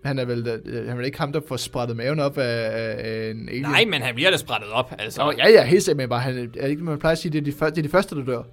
Han 0.04 0.20
er 0.20 0.26
vel, 0.26 0.48
øh, 0.66 0.76
han 0.76 0.90
er 0.90 0.96
vel 0.96 1.06
ikke 1.06 1.18
ham, 1.18 1.34
der 1.34 1.42
får 1.48 1.58
sprættet 1.58 1.98
maven 1.98 2.20
op 2.20 2.38
af, 2.38 2.70
af 2.98 3.32
en 3.32 3.50
alien. 3.50 3.62
Nej, 3.62 3.86
men 3.86 4.02
han 4.02 4.16
bliver 4.16 4.32
da 4.32 4.38
sprættet 4.38 4.70
op, 4.72 4.94
altså. 5.00 5.24
Nå, 5.26 5.34
ja, 5.38 5.50
ja, 5.50 5.64
helt 5.64 5.84
sikkert, 5.84 5.98
men 5.98 6.10
bare, 6.10 6.20
han, 6.20 6.52
er 6.60 6.68
ikke, 6.68 6.84
man 6.84 7.00
plejer 7.00 7.12
at 7.12 7.18
sige, 7.18 7.32
det 7.32 7.38
er 7.38 7.42
de, 7.42 7.52
første, 7.52 7.76
det 7.76 7.82
er 7.82 7.84
de 7.88 7.92
første, 7.92 8.16
der 8.16 8.26
dør. 8.26 8.44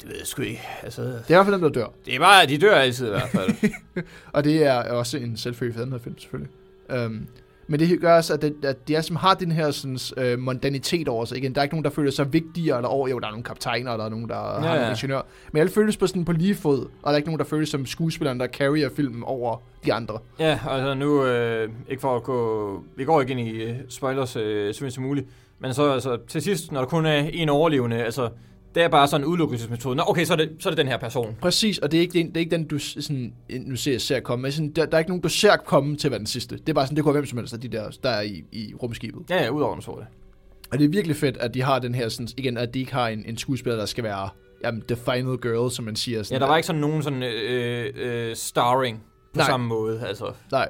Det 0.00 0.08
ved 0.08 0.16
jeg 0.18 0.26
sgu 0.26 0.42
ikke. 0.42 0.62
Altså, 0.82 1.02
Det 1.02 1.10
er 1.10 1.18
i 1.18 1.24
hvert 1.28 1.46
fald 1.46 1.52
dem, 1.54 1.60
der 1.62 1.68
dør. 1.68 1.86
det 2.06 2.14
er 2.14 2.18
bare, 2.18 2.46
de 2.46 2.58
dør 2.58 2.74
altid 2.74 3.06
i 3.06 3.10
hvert 3.10 3.28
fald. 3.28 3.72
Og 4.32 4.44
det 4.44 4.64
er 4.64 4.74
også 4.74 5.18
en 5.18 5.36
selvfølge 5.36 5.74
for 5.74 5.80
den 5.80 5.92
her 5.92 5.98
film, 5.98 6.18
selvfølgelig. 6.18 6.50
Um, 7.06 7.26
men 7.66 7.80
det 7.80 8.00
gør 8.00 8.16
også, 8.16 8.34
at, 8.34 8.42
det, 8.42 8.64
at 8.64 8.88
de 8.88 8.94
er, 8.94 9.00
som 9.00 9.16
har 9.16 9.34
den 9.34 9.52
her 9.52 9.70
sådan, 9.70 9.98
uh, 10.34 10.38
mondanitet 10.38 11.08
over 11.08 11.24
sig. 11.24 11.38
Igen, 11.38 11.54
der 11.54 11.60
er 11.60 11.62
ikke 11.62 11.74
nogen, 11.74 11.84
der 11.84 11.90
føler 11.90 12.10
sig 12.10 12.32
vigtigere 12.32 12.76
eller 12.76 12.88
over. 12.88 13.08
Jo, 13.08 13.18
der 13.18 13.26
er 13.26 13.30
nogle 13.30 13.44
kaptajner, 13.44 13.90
og 13.90 13.98
der 13.98 14.04
er 14.04 14.08
nogen, 14.08 14.28
der 14.28 14.36
ja, 14.36 14.60
har 14.60 14.74
ja. 14.74 14.74
nogle 14.74 14.90
ingeniører. 14.90 15.22
Men 15.52 15.60
alle 15.60 15.72
føles 15.72 15.96
på, 15.96 16.06
sådan, 16.06 16.24
på 16.24 16.32
lige 16.32 16.54
fod, 16.54 16.80
og 16.80 16.88
der 17.04 17.10
er 17.10 17.16
ikke 17.16 17.28
nogen, 17.28 17.38
der 17.38 17.44
føles 17.44 17.68
som 17.68 17.86
skuespilleren, 17.86 18.40
der 18.40 18.46
carrier 18.46 18.90
filmen 18.96 19.22
over 19.24 19.56
de 19.84 19.92
andre. 19.92 20.18
ja, 20.38 20.58
altså 20.68 20.94
nu, 20.94 21.24
øh, 21.24 21.68
ikke 21.88 22.00
for 22.00 22.16
at 22.16 22.22
gå... 22.22 22.84
Vi 22.96 23.04
går 23.04 23.20
ikke 23.20 23.30
ind 23.30 23.40
i 23.40 23.62
øh, 23.62 23.74
spoilers 23.88 24.36
øh, 24.36 24.74
så 24.74 24.90
som 24.90 25.04
muligt. 25.04 25.26
Men 25.58 25.74
så 25.74 25.92
altså, 25.92 26.18
til 26.28 26.42
sidst, 26.42 26.72
når 26.72 26.80
der 26.80 26.86
kun 26.86 27.06
er 27.06 27.18
en 27.32 27.48
overlevende, 27.48 28.04
altså, 28.04 28.28
det 28.74 28.82
er 28.82 28.88
bare 28.88 29.08
sådan 29.08 29.24
en 29.24 29.28
udelukkelsesmetode. 29.28 29.96
Nå, 29.96 30.02
okay, 30.06 30.24
så 30.24 30.32
er, 30.32 30.36
det, 30.36 30.50
så 30.60 30.68
er 30.68 30.70
det 30.70 30.78
den 30.78 30.88
her 30.88 30.96
person. 30.98 31.36
Præcis, 31.40 31.78
og 31.78 31.92
det 31.92 31.98
er 31.98 32.00
ikke 32.00 32.12
det 32.12 32.36
er 32.36 32.40
ikke 32.40 32.50
den 32.50 32.66
du 32.66 32.78
sådan, 32.78 33.34
nu 33.60 33.76
ser, 33.76 33.98
ser 33.98 34.20
komme. 34.20 34.42
Men 34.42 34.52
sådan, 34.52 34.70
der, 34.70 34.86
der, 34.86 34.96
er 34.96 34.98
ikke 34.98 35.10
nogen, 35.10 35.22
du 35.22 35.28
ser 35.28 35.56
komme 35.56 35.96
til 35.96 36.08
at 36.08 36.10
være 36.10 36.18
den 36.18 36.26
sidste. 36.26 36.56
Det 36.56 36.68
er 36.68 36.72
bare 36.72 36.86
sådan, 36.86 36.96
det 36.96 37.04
kunne 37.04 37.14
være 37.14 37.20
hvem 37.20 37.26
som 37.26 37.38
helst 37.38 37.54
af 37.54 37.60
de 37.60 37.68
der, 37.68 37.90
der 38.02 38.10
er 38.10 38.22
i, 38.22 38.44
i 38.52 38.74
rumskibet. 38.82 39.22
Ja, 39.30 39.42
ja, 39.42 39.48
udover 39.48 39.74
den 39.74 39.82
sorte. 39.82 40.06
Og 40.72 40.78
det 40.78 40.84
er 40.84 40.88
virkelig 40.88 41.16
fedt, 41.16 41.36
at 41.36 41.54
de 41.54 41.62
har 41.62 41.78
den 41.78 41.94
her, 41.94 42.08
sådan, 42.08 42.28
igen, 42.36 42.56
at 42.56 42.74
de 42.74 42.80
ikke 42.80 42.92
har 42.92 43.08
en, 43.08 43.24
en 43.26 43.36
skuespiller, 43.36 43.78
der 43.78 43.86
skal 43.86 44.04
være 44.04 44.28
jamen, 44.64 44.82
the 44.88 44.96
final 44.96 45.36
girl, 45.36 45.70
som 45.70 45.84
man 45.84 45.96
siger. 45.96 46.22
Sådan, 46.22 46.34
Ja, 46.34 46.40
der 46.40 46.46
var 46.46 46.56
ikke 46.56 46.66
sådan 46.66 46.80
nogen 46.80 47.02
sådan 47.02 47.22
øh, 47.22 47.92
øh, 47.94 48.36
starring 48.36 49.02
på 49.32 49.38
Nej. 49.38 49.46
samme 49.46 49.66
måde, 49.66 50.06
altså. 50.06 50.32
Nej. 50.52 50.68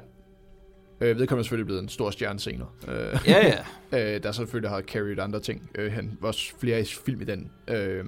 Øh, 1.09 1.19
vedkommende 1.19 1.41
er 1.41 1.43
selvfølgelig 1.43 1.65
blevet 1.65 1.81
en 1.83 1.89
stor 1.89 2.09
stjerne 2.11 2.39
senere. 2.39 2.67
Øh, 2.87 3.19
Ja, 3.27 3.63
ja. 3.91 4.15
øh, 4.15 4.23
der 4.23 4.31
selvfølgelig 4.31 4.69
har 4.69 4.81
carried 4.81 5.19
andre 5.19 5.39
ting. 5.39 5.69
Øh, 5.75 5.93
han 5.93 6.17
var 6.21 6.27
også 6.27 6.53
flere 6.59 6.85
film 6.85 7.21
i 7.21 7.25
den, 7.25 7.51
øh, 7.67 8.05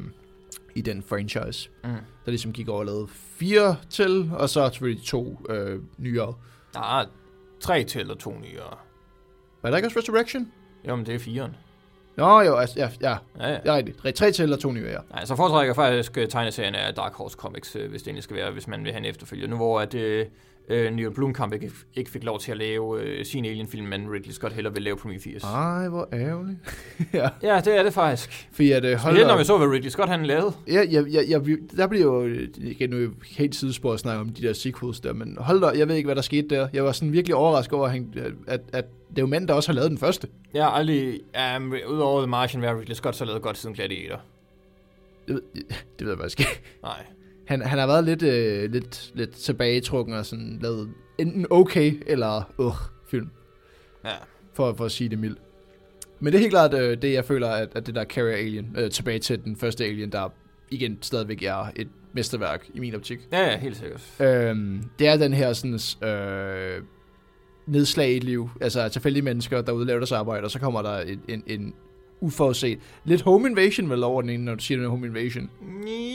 i 0.76 0.82
den 0.82 1.04
franchise. 1.04 1.70
Mm. 1.84 1.89
Der 1.89 2.32
ligesom 2.32 2.54
gik 2.54 2.68
over 2.70 2.80
og 2.80 2.86
lavede 2.86 3.08
fire 3.12 3.76
til, 3.89 4.32
og 4.34 4.50
så 4.50 4.70
selvfølgelig 4.70 5.04
to 5.06 5.39
øh, 5.50 5.80
nyere. 5.98 6.34
Er 6.76 7.06
tre 7.60 7.84
til 7.84 8.12
og 8.12 8.20
to 8.20 8.32
nyere. 8.39 8.78
Var 9.62 9.70
der 9.70 9.78
ikke 9.78 9.88
også 9.88 10.00
Resurrection? 10.00 10.52
Jo, 10.88 10.95
men 10.95 11.06
det 11.06 11.16
er 11.16 11.20
firen. 11.20 11.56
Nå 12.18 12.41
jo, 12.41 12.56
altså, 12.56 12.80
ja, 12.80 12.89
ja, 13.02 13.18
Ja, 13.39 13.50
ja. 13.54 13.60
ja, 13.66 13.76
rigtigt. 13.76 13.98
Re- 14.06 14.12
Tre 14.12 14.32
til 14.32 14.54
og 14.54 14.60
to 14.60 14.72
nye, 14.72 14.86
ja. 14.86 14.98
Nej, 15.12 15.26
så 15.26 15.36
foretrækker 15.36 15.70
jeg 15.70 15.76
faktisk 15.76 16.18
øh, 16.18 16.28
tegneserien 16.28 16.76
af 16.76 16.93
Dark 16.93 17.14
Horse 17.14 17.36
Comics, 17.36 17.76
øh, 17.76 17.89
hvis 17.89 18.02
det 18.02 18.08
egentlig 18.08 18.24
skal 18.24 18.36
være, 18.36 18.52
hvis 18.52 18.68
man 18.68 18.84
vil 18.84 18.91
have 18.91 19.00
en 19.00 19.06
efterfølger. 19.06 19.48
Nu 19.48 19.56
hvor 19.56 19.80
at, 19.80 19.93
øh, 19.93 20.26
øh, 20.70 20.93
Neil 20.93 21.11
Blomkamp 21.11 21.53
ikke, 21.53 21.72
ikke 21.95 22.11
fik 22.11 22.24
lov 22.24 22.39
til 22.39 22.51
at 22.51 22.57
lave 22.57 23.01
øh, 23.01 23.26
sin 23.26 23.45
Alien-film, 23.45 23.86
men 23.88 24.11
Ridley 24.11 24.32
Scott 24.34 24.53
hellere 24.53 24.74
vil 24.74 24.84
lave 24.84 24.97
Prometheus. 24.97 25.43
Ej, 25.43 25.88
hvor 25.89 26.09
ærgerligt. 26.13 26.57
ja, 27.13 27.30
Ja, 27.43 27.61
det 27.65 27.78
er 27.78 27.84
det 27.84 27.93
faktisk. 27.93 28.47
fordi 28.51 28.72
at 28.72 28.86
øh, 28.86 28.95
hold 28.97 29.18
da 29.18 29.28
når 29.28 29.38
vi 29.38 29.43
så, 29.43 29.57
hvad 29.57 29.68
Ridley 29.68 29.89
Scott 29.89 30.09
han 30.09 30.26
lavede. 30.26 30.53
Ja, 30.68 30.82
ja, 30.91 31.01
ja, 31.01 31.22
ja, 31.30 31.39
der 31.78 31.88
bliver 31.88 32.03
jo, 32.05 32.24
øh, 32.24 32.47
igen 32.57 32.89
nu 32.89 33.09
helt 33.38 33.55
sidespor 33.55 33.93
at 33.93 33.99
snakke 33.99 34.22
om 34.22 34.30
de 34.30 34.41
der 34.47 34.53
sequels 34.53 34.99
der, 34.99 35.13
men 35.13 35.38
hold 35.39 35.61
da, 35.61 35.68
jeg 35.68 35.88
ved 35.88 35.95
ikke, 35.95 36.07
hvad 36.07 36.15
der 36.15 36.22
skete 36.22 36.47
der. 36.55 36.68
Jeg 36.74 36.84
var 36.84 36.91
sådan 36.91 37.11
virkelig 37.13 37.36
overrasket 37.36 37.74
over, 37.74 37.88
at, 37.88 38.01
at, 38.47 38.61
at 38.74 38.86
det 39.09 39.18
er 39.18 39.22
jo 39.22 39.28
mænd, 39.28 39.47
der 39.47 39.53
også 39.53 39.70
har 39.70 39.76
lavet 39.76 39.89
den 39.89 39.97
første. 39.97 40.28
Jeg 40.53 40.63
har 40.63 40.72
aldrig, 40.72 41.20
um, 41.57 41.74
udover 41.89 42.22
The 42.22 42.28
Martian, 42.30 42.59
hvad 42.59 42.70
Ridley 42.74 42.95
Scott 42.95 43.15
så 43.15 43.26
lavet 43.26 43.41
godt 43.41 43.57
siden 43.57 43.76
Gladiator. 43.76 44.22
Det, 45.28 45.36
ved- 45.36 45.41
det 45.99 46.07
ved 46.07 46.09
jeg 46.09 46.18
faktisk 46.20 46.39
ikke. 46.39 46.61
Nej. 46.84 47.05
Han, 47.48 47.62
han 47.62 47.80
har 47.80 47.88
været 47.88 48.04
lidt, 48.06 48.24
øh, 48.24 48.72
lidt, 48.72 49.12
lidt 49.16 49.32
tilbagetrukken 49.32 50.16
og 50.16 50.26
sådan 50.26 50.60
lavet 50.62 50.89
enten 51.18 51.45
okay 51.50 51.93
eller 52.06 52.54
øh, 52.62 52.72
film, 53.10 53.30
Ja. 54.06 54.10
for, 54.54 54.74
for 54.74 54.86
at 54.86 54.91
sige 54.91 55.10
det 55.10 55.20
mildt. 55.20 55.38
Men 56.20 56.34
det 56.34 56.38
er 56.38 56.39
helt 56.41 56.52
klart 56.52 56.74
øh, 56.74 57.02
det, 57.02 57.14
jeg 57.14 57.26
føler, 57.26 57.48
at, 57.50 57.70
at 57.76 57.88
det 57.88 57.95
der 57.95 58.06
Carrier 58.06 58.38
Alien, 58.38 58.76
øh, 58.78 58.91
tilbage 58.91 59.20
til 59.20 59.43
den 59.43 59.56
første 59.56 59.86
Alien, 59.86 60.12
der 60.12 60.30
igen 60.72 60.98
stadigvæk 61.02 61.43
er 61.43 61.72
et 61.76 61.88
mesterværk 62.14 62.68
i 62.74 62.80
min 62.80 62.95
optik. 62.95 63.20
Ja, 63.32 63.39
ja, 63.52 63.58
helt 63.58 63.78
sikkert. 63.78 64.22
Øhm, 64.22 64.84
det 65.00 65.08
er 65.08 65.18
den 65.18 65.34
her 65.34 65.54
sådan, 65.54 66.10
øh, 66.10 66.82
nedslag 67.68 68.10
i 68.12 68.18
et 68.18 68.24
liv. 68.24 68.50
Altså 68.62 68.89
tilfældige 68.89 69.24
mennesker, 69.24 69.62
der 69.62 69.72
udlaver 69.72 70.00
deres 70.00 70.12
arbejde, 70.12 70.43
og 70.43 70.52
så 70.52 70.60
kommer 70.60 70.82
der 70.82 71.00
en, 71.00 71.22
en, 71.28 71.43
en 71.48 71.74
uforudset... 72.22 72.80
Lidt 73.03 73.22
home 73.22 73.49
invasion 73.49 73.89
vel 73.89 74.03
over 74.03 74.22
den 74.22 74.30
ene, 74.30 74.45
når 74.45 74.55
du 74.55 74.63
siger 74.63 74.84
er 74.84 74.88
home 74.88 75.07
invasion. 75.07 75.49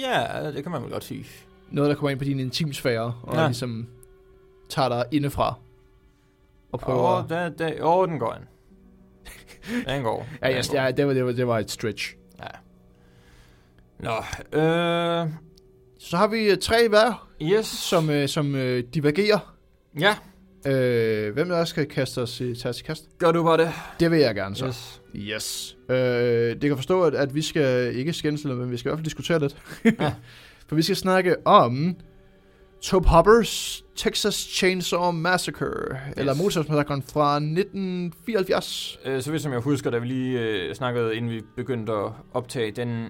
Ja, 0.03 0.51
det 0.53 0.63
kan 0.63 0.73
man 0.73 0.83
vel 0.83 0.91
godt 0.91 1.05
sige. 1.05 1.27
Noget, 1.71 1.89
der 1.91 1.95
kommer 1.97 2.11
ind 2.11 2.19
på 2.19 2.25
din 2.25 2.41
intimsfære, 2.41 3.15
og 3.23 3.35
Ja. 3.37 3.47
ligesom 3.47 3.87
tager 4.69 4.89
dig 4.89 5.05
indefra. 5.13 5.55
Og 6.73 6.81
prøver... 6.81 7.01
Åh, 7.01 7.25
oh, 7.25 7.29
det, 7.29 7.59
det, 7.59 7.77
oh, 7.83 8.09
den 8.09 8.19
går 8.19 8.35
ind. 8.35 8.45
Den 9.89 10.03
går. 10.03 10.27
ja, 10.43 10.49
Den 10.49 10.57
yes, 10.57 10.69
går. 10.69 10.79
ja 10.79 10.91
det, 10.91 11.07
var, 11.07 11.13
det, 11.15 11.25
var, 11.25 11.33
det 11.33 11.47
var 11.47 11.59
et 11.59 11.71
stretch. 11.71 12.15
Ja. 12.41 12.47
Nå, 13.99 14.11
øh, 14.59 15.29
Så 15.99 16.17
har 16.17 16.27
vi 16.27 16.51
øh, 16.51 16.59
tre 16.59 16.89
hver, 16.89 17.29
yes. 17.43 17.67
som, 17.67 18.11
øh, 18.11 18.29
som 18.29 18.55
øh, 18.55 18.85
divergerer. 18.95 19.55
Ja, 20.01 20.15
Øh, 20.67 21.33
hvem 21.35 21.49
der 21.49 21.57
også 21.61 21.71
skal 21.71 21.87
kaste 21.87 22.23
os 22.23 22.41
i 22.41 22.55
tage 22.55 22.73
til 22.73 22.85
kast? 22.85 23.19
gør 23.19 23.33
du 23.33 23.43
bare 23.43 23.57
det. 23.57 23.71
Det 24.01 24.11
vil 24.11 24.19
jeg 24.19 24.35
gerne 24.35 24.57
så. 24.57 24.67
Yes. 24.67 25.02
Yes. 25.15 25.77
Øh, 25.89 25.97
det 25.97 26.61
kan 26.61 26.77
forstå, 26.77 27.03
at, 27.03 27.15
at 27.15 27.35
vi 27.35 27.43
skal 27.43 27.97
ikke 27.97 28.13
skændes, 28.13 28.45
men 28.45 28.71
vi 28.71 28.77
skal 28.77 28.89
i 28.89 28.91
hvert 28.91 28.99
fald 28.99 29.05
diskutere 29.05 29.39
lidt. 29.39 29.57
Ja. 29.85 30.13
For 30.69 30.77
vi 30.77 30.83
skal 30.83 30.97
snakke 30.97 31.47
om 31.47 31.97
Tobe 32.83 33.09
Hopper's 33.09 33.83
Texas 33.97 34.35
Chainsaw 34.35 35.11
Massacre, 35.11 35.67
yes. 35.67 36.15
eller 36.17 36.35
Motorsmassacren 36.35 37.03
fra 37.03 37.37
1974. 37.37 38.99
Øh, 39.05 39.23
så 39.23 39.31
vidt 39.31 39.43
som 39.43 39.53
jeg 39.53 39.61
husker, 39.61 39.91
da 39.91 39.99
vi 39.99 40.07
lige 40.07 40.41
øh, 40.41 40.75
snakkede, 40.75 41.17
inden 41.17 41.31
vi 41.31 41.43
begyndte 41.57 41.93
at 41.93 42.13
optage, 42.35 42.71
den 42.71 43.09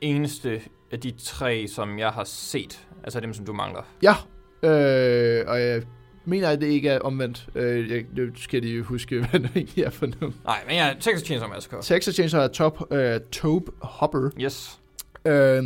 eneste 0.00 0.60
af 0.92 1.00
de 1.00 1.10
tre, 1.10 1.66
som 1.68 1.98
jeg 1.98 2.10
har 2.10 2.24
set, 2.24 2.86
altså 3.04 3.20
dem, 3.20 3.32
som 3.32 3.44
du 3.44 3.52
mangler. 3.52 3.82
Ja, 4.02 4.14
øh, 4.62 5.44
og 5.48 5.60
jeg 5.60 5.82
mener, 6.24 6.48
at 6.48 6.60
det 6.60 6.66
ikke 6.66 6.88
er 6.88 6.98
omvendt. 6.98 7.46
Øh, 7.54 7.90
jeg, 7.90 8.04
nu 8.16 8.26
skal 8.36 8.62
de 8.62 8.82
huske, 8.82 9.18
hvad 9.30 9.40
det 9.40 9.50
egentlig 9.56 9.84
er 9.84 9.90
for 9.90 10.06
noget. 10.20 10.34
Nej, 10.44 10.62
men 10.66 10.76
ja, 10.76 10.94
Texas 11.00 11.26
Chainsaw 11.26 11.48
Massacre. 11.48 11.82
Texas 11.82 12.14
Chainsaw 12.14 12.40
er 12.40 12.48
top, 12.48 12.92
øh, 12.92 13.20
Tobe 13.32 13.72
Hopper. 13.82 14.30
Yes. 14.40 14.78
Øh, 15.26 15.62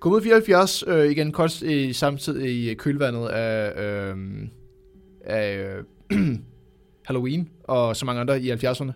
kom 0.00 0.12
ud 0.12 0.20
i 0.20 0.24
74, 0.24 0.84
øh, 0.86 1.10
igen 1.10 1.32
kort 1.32 1.62
i 1.62 1.92
samtidig 1.92 2.70
i 2.70 2.74
kølvandet 2.74 3.28
af, 3.28 3.82
øh, 3.82 4.16
af 5.24 5.76
Halloween 7.06 7.48
og 7.64 7.96
så 7.96 8.06
mange 8.06 8.20
andre 8.20 8.40
i 8.40 8.52
70'erne. 8.52 8.92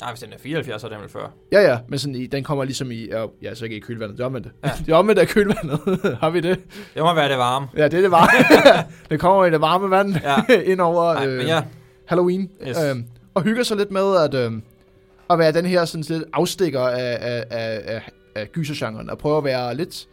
Nej, 0.00 0.10
hvis 0.12 0.20
den 0.20 0.32
er 0.32 0.38
74, 0.38 0.80
så 0.80 0.86
er 0.86 0.90
den 0.90 1.00
vel 1.00 1.08
før. 1.08 1.34
Ja, 1.52 1.60
ja, 1.60 1.78
men 1.88 1.98
sådan 1.98 2.14
i, 2.14 2.26
den 2.26 2.44
kommer 2.44 2.64
ligesom 2.64 2.90
i, 2.90 3.06
ja, 3.06 3.26
ja 3.42 3.54
så 3.54 3.64
ikke 3.64 3.76
i 3.76 3.80
kølvandet, 3.80 4.18
det 4.18 4.22
er 4.22 4.26
omvendt. 4.26 4.48
Ja. 4.64 4.70
det 4.78 4.92
er 4.92 4.96
omvendt 4.96 5.20
af 5.20 5.28
kølvandet, 5.28 5.80
har 6.20 6.30
vi 6.30 6.40
det? 6.40 6.58
Det 6.94 7.02
må 7.02 7.14
være 7.14 7.28
det 7.28 7.38
varme. 7.38 7.66
Ja, 7.76 7.84
det 7.88 7.94
er 7.94 8.00
det 8.00 8.10
varme. 8.10 8.32
det 9.10 9.20
kommer 9.20 9.44
i 9.44 9.50
det 9.50 9.60
varme 9.60 9.90
vand 9.90 10.14
ja. 10.48 10.60
ind 10.62 10.80
over 10.80 11.14
Nej, 11.14 11.26
øh, 11.26 11.44
ja. 11.44 11.62
Halloween. 12.06 12.50
Yes. 12.68 12.78
Øh, 12.82 12.96
og 13.34 13.42
hygger 13.42 13.62
sig 13.62 13.76
lidt 13.76 13.90
med 13.90 14.16
at, 14.16 14.34
øh, 14.34 14.52
at 15.30 15.38
være 15.38 15.52
den 15.52 15.66
her 15.66 15.84
sådan 15.84 16.04
lidt 16.08 16.24
afstikker 16.32 16.80
af, 16.80 17.18
af, 17.20 17.44
af, 17.50 17.80
af, 17.84 18.02
af 18.34 18.52
gysergenren, 18.52 19.10
og 19.10 19.18
prøve 19.18 19.38
at 19.38 19.44
være 19.44 19.74
lidt, 19.74 20.06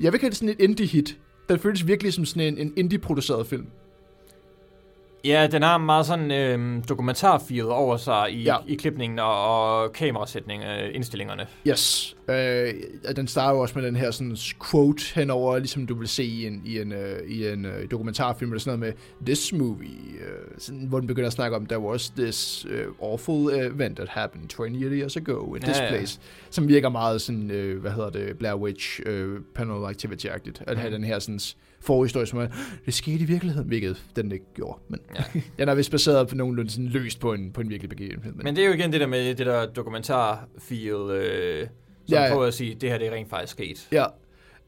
jeg 0.00 0.12
vil 0.12 0.20
kalde 0.20 0.30
det 0.30 0.36
sådan 0.36 0.48
et 0.48 0.60
indie-hit. 0.60 1.16
Den 1.48 1.58
føles 1.58 1.86
virkelig 1.86 2.12
som 2.12 2.24
sådan 2.24 2.42
en, 2.42 2.58
en 2.58 2.72
indie-produceret 2.76 3.46
film. 3.46 3.66
Ja, 5.26 5.46
den 5.46 5.62
har 5.62 5.78
meget 5.78 6.06
sådan 6.06 6.30
øh, 6.30 6.82
dokumentarfeel 6.88 7.64
over 7.64 7.96
sig 7.96 8.32
i, 8.32 8.42
ja. 8.42 8.56
i 8.66 8.74
klipningen 8.74 9.18
og, 9.18 9.82
og 9.82 9.92
kamerasætning 9.92 10.64
af 10.64 10.90
indstillingerne. 10.94 11.46
Yes. 11.68 12.16
Øh, 12.28 12.74
den 13.16 13.28
starter 13.28 13.54
jo 13.54 13.62
også 13.62 13.78
med 13.78 13.86
den 13.86 13.96
her 13.96 14.10
sådan 14.10 14.36
quote 14.70 15.02
henover, 15.14 15.58
ligesom 15.58 15.86
du 15.86 15.94
vil 15.94 16.08
se 16.08 16.24
i 16.24 16.46
en, 16.46 16.62
i 16.64 16.80
en, 16.80 16.92
uh, 16.92 17.30
i 17.30 17.48
en 17.48 17.64
uh, 17.64 17.72
dokumentarfilm, 17.90 18.50
eller 18.50 18.60
sådan 18.60 18.78
noget 18.78 18.94
med 18.94 19.26
this 19.26 19.52
movie, 19.52 19.88
uh, 20.14 20.58
sådan, 20.58 20.86
hvor 20.86 20.98
den 20.98 21.06
begynder 21.06 21.26
at 21.26 21.32
snakke 21.32 21.56
om, 21.56 21.66
there 21.66 21.80
was 21.80 22.10
this 22.10 22.66
uh, 22.66 23.10
awful 23.10 23.54
event 23.54 23.96
that 23.96 24.08
happened 24.08 24.48
20 24.48 24.98
years 24.98 25.16
ago 25.16 25.54
in 25.54 25.62
this 25.62 25.78
ja, 25.78 25.88
place, 25.88 26.20
ja. 26.22 26.46
som 26.50 26.68
virker 26.68 26.88
meget 26.88 27.20
sådan, 27.20 27.50
uh, 27.50 27.80
hvad 27.80 27.90
hedder 27.90 28.10
det, 28.10 28.38
Blair 28.38 28.54
Witch 28.54 29.00
uh, 29.06 29.40
Panel 29.54 29.94
Activity-agtigt, 29.94 30.62
at 30.66 30.76
mm. 30.76 30.80
have 30.80 30.94
den 30.94 31.04
her 31.04 31.18
sådan 31.18 31.40
forhistorie, 31.86 32.26
som 32.26 32.38
er, 32.38 32.46
det 32.86 32.94
skete 32.94 33.18
i 33.18 33.24
virkeligheden, 33.24 33.68
hvilket 33.68 34.04
den 34.16 34.32
ikke 34.32 34.46
gjorde. 34.54 34.78
Men 34.88 35.00
ja. 35.16 35.40
den 35.58 35.68
er 35.68 35.74
vist 35.74 35.90
baseret 35.90 36.28
på 36.28 36.34
nogenlunde 36.34 36.70
sådan 36.70 36.86
løst 36.86 37.20
på 37.20 37.32
en, 37.32 37.52
på 37.52 37.60
en 37.60 37.70
virkelig 37.70 37.88
begivenhed. 37.88 38.32
Men. 38.32 38.44
men 38.44 38.56
det 38.56 38.62
er 38.64 38.68
jo 38.68 38.74
igen 38.74 38.92
det 38.92 39.00
der 39.00 39.06
med 39.06 39.34
det 39.34 39.46
der 39.46 39.66
dokumentar-feel, 39.66 41.10
øh, 41.10 41.66
som 42.06 42.14
ja, 42.14 42.22
ja. 42.22 42.32
prøver 42.32 42.46
at 42.46 42.54
sige, 42.54 42.74
det 42.74 42.90
her 42.90 42.98
det 42.98 43.06
er 43.06 43.12
rent 43.12 43.30
faktisk 43.30 43.52
sket. 43.52 43.88
Ja, 43.92 44.04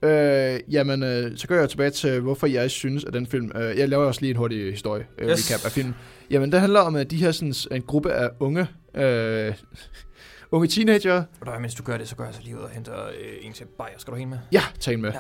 Øh, 0.03 0.61
jamen, 0.69 1.03
øh, 1.03 1.37
så 1.37 1.49
går 1.49 1.55
jeg 1.55 1.71
tilbage 1.71 1.91
til, 1.91 2.21
hvorfor 2.21 2.47
jeg 2.47 2.71
synes, 2.71 3.05
at 3.05 3.13
den 3.13 3.27
film... 3.27 3.53
Øh, 3.55 3.79
jeg 3.79 3.89
laver 3.89 4.05
også 4.05 4.21
lige 4.21 4.31
en 4.31 4.37
hurtig 4.37 4.71
historie 4.71 5.07
øh, 5.19 5.31
yes. 5.31 5.51
recap 5.51 5.65
af 5.65 5.73
filmen. 5.73 5.95
Jamen, 6.31 6.53
det 6.53 6.61
handler 6.61 6.81
om, 6.81 6.97
at 6.97 7.11
de 7.11 7.17
her 7.17 7.33
sådan, 7.33 7.55
en 7.71 7.83
gruppe 7.83 8.13
af 8.13 8.31
unge... 8.41 8.67
Øh, 8.95 9.55
unge 10.53 10.69
teenager... 10.69 11.25
Og 11.41 11.61
mens 11.61 11.75
du 11.75 11.83
gør 11.83 11.99
det, 11.99 12.09
så 12.09 12.17
går 12.17 12.25
jeg 12.25 12.35
så 12.35 12.41
lige 12.45 12.57
ud 12.57 12.61
og 12.61 12.71
henter 12.71 13.07
øh, 13.07 13.37
en 13.41 13.53
til 13.53 13.65
bajer. 13.79 13.99
Skal 13.99 14.11
du 14.11 14.17
have 14.17 14.23
en 14.23 14.31
med? 14.31 14.39
Ja, 14.53 14.63
tag 14.81 14.95
en 14.95 15.03
med. 15.03 15.13
Ja. 15.13 15.19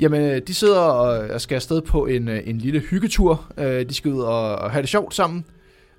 Jamen, 0.00 0.22
øh, 0.22 0.42
de 0.46 0.54
sidder 0.54 1.02
øh, 1.04 1.30
og 1.30 1.40
skal 1.40 1.54
afsted 1.54 1.82
på 1.82 2.06
en, 2.06 2.28
øh, 2.28 2.48
en 2.48 2.58
lille 2.58 2.80
hyggetur. 2.80 3.52
De 3.58 3.94
skal 3.94 4.12
ud 4.12 4.20
og, 4.20 4.56
og 4.56 4.70
have 4.70 4.82
det 4.82 4.88
sjovt 4.88 5.14
sammen. 5.14 5.44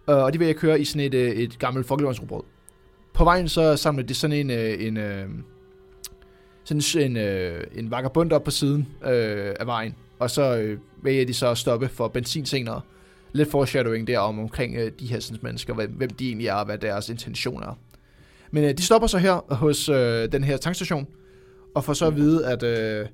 Og 0.05 0.33
de 0.33 0.39
vil 0.39 0.45
jeg 0.45 0.55
køre 0.55 0.79
i 0.79 0.85
sådan 0.85 1.13
et, 1.13 1.43
et 1.43 1.59
gammelt 1.59 1.87
folkevognsrugbrød. 1.87 2.43
På 3.13 3.23
vejen 3.23 3.49
så 3.49 3.77
samler 3.77 4.03
de 4.03 4.13
sådan 4.13 4.37
en, 4.37 4.49
en, 4.49 4.97
en 4.97 6.81
sådan 6.81 7.17
en, 7.17 7.17
en 7.75 7.91
vagabund 7.91 8.33
op 8.33 8.43
på 8.43 8.51
siden 8.51 8.87
af 9.01 9.65
vejen. 9.65 9.95
Og 10.19 10.29
så 10.29 10.75
vælger 11.03 11.25
de 11.25 11.33
så 11.33 11.47
at 11.47 11.57
stoppe 11.57 11.87
for 11.87 12.07
benzin 12.07 12.45
senere. 12.45 12.81
Lidt 13.33 13.51
foreshadowing 13.51 14.07
der 14.07 14.19
om 14.19 14.39
omkring 14.39 14.99
de 14.99 15.05
her 15.07 15.19
sådan, 15.19 15.39
mennesker, 15.41 15.73
hvem, 15.73 15.91
hvem 15.91 16.09
de 16.09 16.27
egentlig 16.27 16.47
er 16.47 16.53
og 16.53 16.65
hvad 16.65 16.77
deres 16.77 17.09
intentioner 17.09 17.67
er. 17.67 17.79
Men 18.51 18.63
øh, 18.63 18.77
de 18.77 18.83
stopper 18.83 19.07
så 19.07 19.17
her 19.17 19.53
hos 19.53 19.89
øh, 19.89 20.31
den 20.31 20.43
her 20.43 20.57
tankstation, 20.57 21.07
og 21.75 21.83
får 21.83 21.93
så 21.93 22.07
at 22.07 22.15
vide, 22.15 22.47
at 22.47 22.63
øh, 22.63 23.07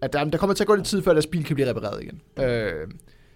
at 0.00 0.12
der, 0.12 0.24
der 0.24 0.38
kommer 0.38 0.54
til 0.54 0.64
at 0.64 0.68
gå 0.68 0.74
lidt 0.74 0.86
tid, 0.86 1.02
før 1.02 1.12
deres 1.12 1.26
bil 1.26 1.44
kan 1.44 1.54
blive 1.54 1.68
repareret 1.68 2.02
igen. 2.02 2.20
Øh, 2.44 2.88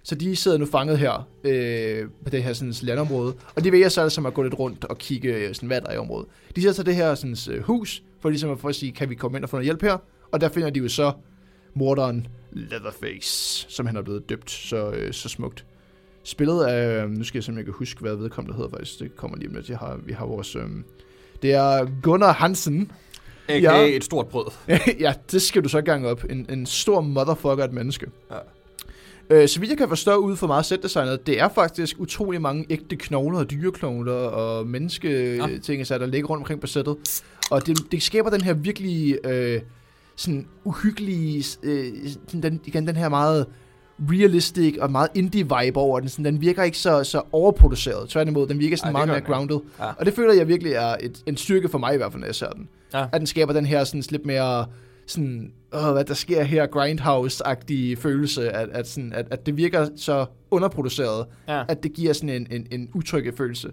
så 0.02 0.14
de 0.14 0.36
sidder 0.36 0.58
nu 0.58 0.66
fanget 0.66 0.98
her 0.98 1.28
øh, 1.44 2.08
på 2.24 2.30
det 2.30 2.42
her 2.42 2.52
sådan, 2.52 2.74
landområde, 2.82 3.34
og 3.54 3.64
de 3.64 3.72
vælger 3.72 3.88
så 3.88 4.02
altså 4.02 4.20
at 4.26 4.34
gå 4.34 4.42
lidt 4.42 4.58
rundt 4.58 4.84
og 4.84 4.98
kigge, 4.98 5.34
øh, 5.34 5.54
sådan, 5.54 5.66
hvad 5.66 5.80
der 5.80 5.88
er 5.88 5.94
i 5.94 5.98
området. 5.98 6.28
De 6.56 6.60
sidder 6.60 6.74
til 6.74 6.86
det 6.86 6.94
her 6.94 7.14
sådan, 7.14 7.36
øh, 7.50 7.62
hus, 7.62 8.02
for 8.20 8.28
ligesom 8.28 8.50
at, 8.50 8.58
for 8.58 8.68
at 8.68 8.74
sige, 8.74 8.92
kan 8.92 9.10
vi 9.10 9.14
komme 9.14 9.38
ind 9.38 9.44
og 9.44 9.50
få 9.50 9.56
noget 9.56 9.64
hjælp 9.64 9.82
her? 9.82 9.98
Og 10.32 10.40
der 10.40 10.48
finder 10.48 10.70
de 10.70 10.80
jo 10.80 10.88
så 10.88 11.12
morderen 11.74 12.26
Leatherface, 12.52 13.66
som 13.68 13.86
han 13.86 13.96
er 13.96 14.02
blevet 14.02 14.28
døbt 14.28 14.50
så, 14.50 14.90
øh, 14.90 15.12
så 15.12 15.28
smukt. 15.28 15.64
Spillet 16.24 16.64
af, 16.64 17.10
nu 17.10 17.24
skal 17.24 17.38
jeg 17.38 17.44
simpelthen 17.44 17.58
ikke 17.58 17.78
huske, 17.78 18.00
hvad 18.00 18.16
vedkommende 18.16 18.56
hedder 18.56 18.70
faktisk, 18.70 18.98
det 18.98 19.16
kommer 19.16 19.36
lige 19.36 19.48
om 19.48 19.54
lidt. 19.54 19.68
Har, 19.68 20.00
vi 20.06 20.12
har 20.12 20.26
vores, 20.26 20.56
øh, 20.56 20.62
det 21.42 21.52
er 21.52 21.86
Gunnar 22.02 22.32
Hansen, 22.32 22.92
A.k.a. 23.48 23.58
Ja. 23.58 23.96
et 23.96 24.04
stort 24.04 24.26
brød. 24.26 24.46
ja, 25.00 25.14
det 25.32 25.42
skal 25.42 25.64
du 25.64 25.68
så 25.68 25.80
gange 25.80 26.08
op. 26.08 26.24
En, 26.30 26.46
en 26.50 26.66
stor 26.66 27.00
motherfucker 27.00 27.64
et 27.64 27.72
menneske. 27.72 28.06
Ja. 28.30 28.36
Øh, 29.30 29.48
så 29.48 29.60
vidt 29.60 29.70
jeg 29.70 29.78
kan 29.78 29.88
forstå 29.88 30.16
ud 30.16 30.36
for 30.36 30.46
meget 30.46 30.66
sætdesignet, 30.66 31.26
det 31.26 31.40
er 31.40 31.48
faktisk 31.48 31.96
utrolig 31.98 32.40
mange 32.42 32.66
ægte 32.70 32.96
knogler 32.96 33.38
og 33.38 33.50
dyreknogler 33.50 34.12
og 34.12 34.66
mennesketing, 34.66 35.78
ja. 35.78 35.84
så 35.84 35.98
der 35.98 36.06
ligger 36.06 36.28
rundt 36.28 36.40
omkring 36.40 36.60
på 36.60 36.66
sættet. 36.66 36.96
Og 37.50 37.66
det, 37.66 37.92
det 37.92 38.02
skaber 38.02 38.30
den 38.30 38.40
her 38.40 38.52
virkelig 38.52 39.18
øh, 39.24 39.60
sådan 40.16 40.46
uhyggelige, 40.64 41.44
øh, 41.62 41.92
den, 42.32 42.60
igen 42.64 42.86
den 42.86 42.96
her 42.96 43.08
meget 43.08 43.46
realistic 44.00 44.76
og 44.80 44.90
meget 44.90 45.08
indie-vibe 45.14 45.76
over 45.76 46.00
den. 46.00 46.08
Sådan, 46.08 46.24
den 46.24 46.40
virker 46.40 46.62
ikke 46.62 46.78
så, 46.78 47.04
så 47.04 47.22
overproduceret. 47.32 48.08
Tværtimod, 48.08 48.46
den 48.46 48.58
virker 48.58 48.76
sådan 48.76 48.96
Ej, 48.96 49.06
meget 49.06 49.08
mere 49.08 49.34
grounded. 49.34 49.60
Ja. 49.78 49.90
Og 49.98 50.06
det 50.06 50.14
føler 50.14 50.34
jeg 50.34 50.48
virkelig 50.48 50.72
er 50.72 50.96
et, 51.00 51.22
en 51.26 51.36
styrke 51.36 51.68
for 51.68 51.78
mig 51.78 51.94
i 51.94 51.96
hvert 51.96 52.12
fald, 52.12 52.20
når 52.20 52.28
jeg 52.28 52.34
ser 52.34 52.50
den. 52.50 52.68
Ja. 52.94 53.06
At 53.12 53.20
den 53.20 53.26
skaber 53.26 53.52
den 53.52 53.66
her 53.66 53.84
sådan 53.84 54.02
lidt 54.10 54.26
mere 54.26 54.66
sådan, 55.06 55.52
åh, 55.72 55.92
hvad 55.92 56.04
der 56.04 56.14
sker 56.14 56.42
her, 56.42 56.66
grindhouse-agtige 56.66 57.96
følelse, 57.96 58.50
at, 58.50 58.68
at, 58.68 58.88
sådan, 58.88 59.12
at, 59.12 59.26
at 59.30 59.46
det 59.46 59.56
virker 59.56 59.88
så 59.96 60.26
underproduceret, 60.50 61.26
ja. 61.48 61.64
at 61.68 61.82
det 61.82 61.92
giver 61.92 62.12
sådan 62.12 62.28
en, 62.28 62.46
en, 62.50 62.66
en 62.70 62.90
utrygge 62.94 63.32
følelse. 63.36 63.70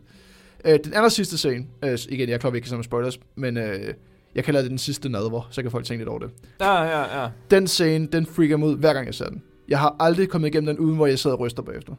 Øh, 0.65 0.79
den 0.83 0.93
aller 0.93 1.09
sidste 1.09 1.37
scene, 1.37 1.65
øh, 1.83 1.97
igen, 2.09 2.29
jeg 2.29 2.45
er 2.45 2.49
vi 2.49 2.57
ikke 2.57 2.69
kan 2.69 2.83
spoilers, 2.83 3.19
men 3.35 3.57
øh, 3.57 3.93
jeg 4.35 4.43
kalder 4.43 4.61
det 4.61 4.69
den 4.69 4.77
sidste 4.77 5.09
nadver, 5.09 5.47
så 5.51 5.61
kan 5.61 5.71
folk 5.71 5.85
tænke 5.85 5.99
lidt 5.99 6.09
over 6.09 6.19
det. 6.19 6.29
Ja, 6.59 6.83
ja, 6.83 7.21
ja. 7.21 7.29
Den 7.51 7.67
scene, 7.67 8.07
den 8.07 8.25
freaker 8.25 8.57
mig 8.57 8.67
ud, 8.67 8.77
hver 8.77 8.93
gang 8.93 9.05
jeg 9.05 9.15
ser 9.15 9.29
den. 9.29 9.43
Jeg 9.69 9.79
har 9.79 9.95
aldrig 9.99 10.29
kommet 10.29 10.47
igennem 10.47 10.75
den, 10.75 10.79
uden 10.79 10.95
hvor 10.95 11.07
jeg 11.07 11.19
sidder 11.19 11.35
og 11.35 11.39
ryster 11.39 11.63
bagefter. 11.63 11.93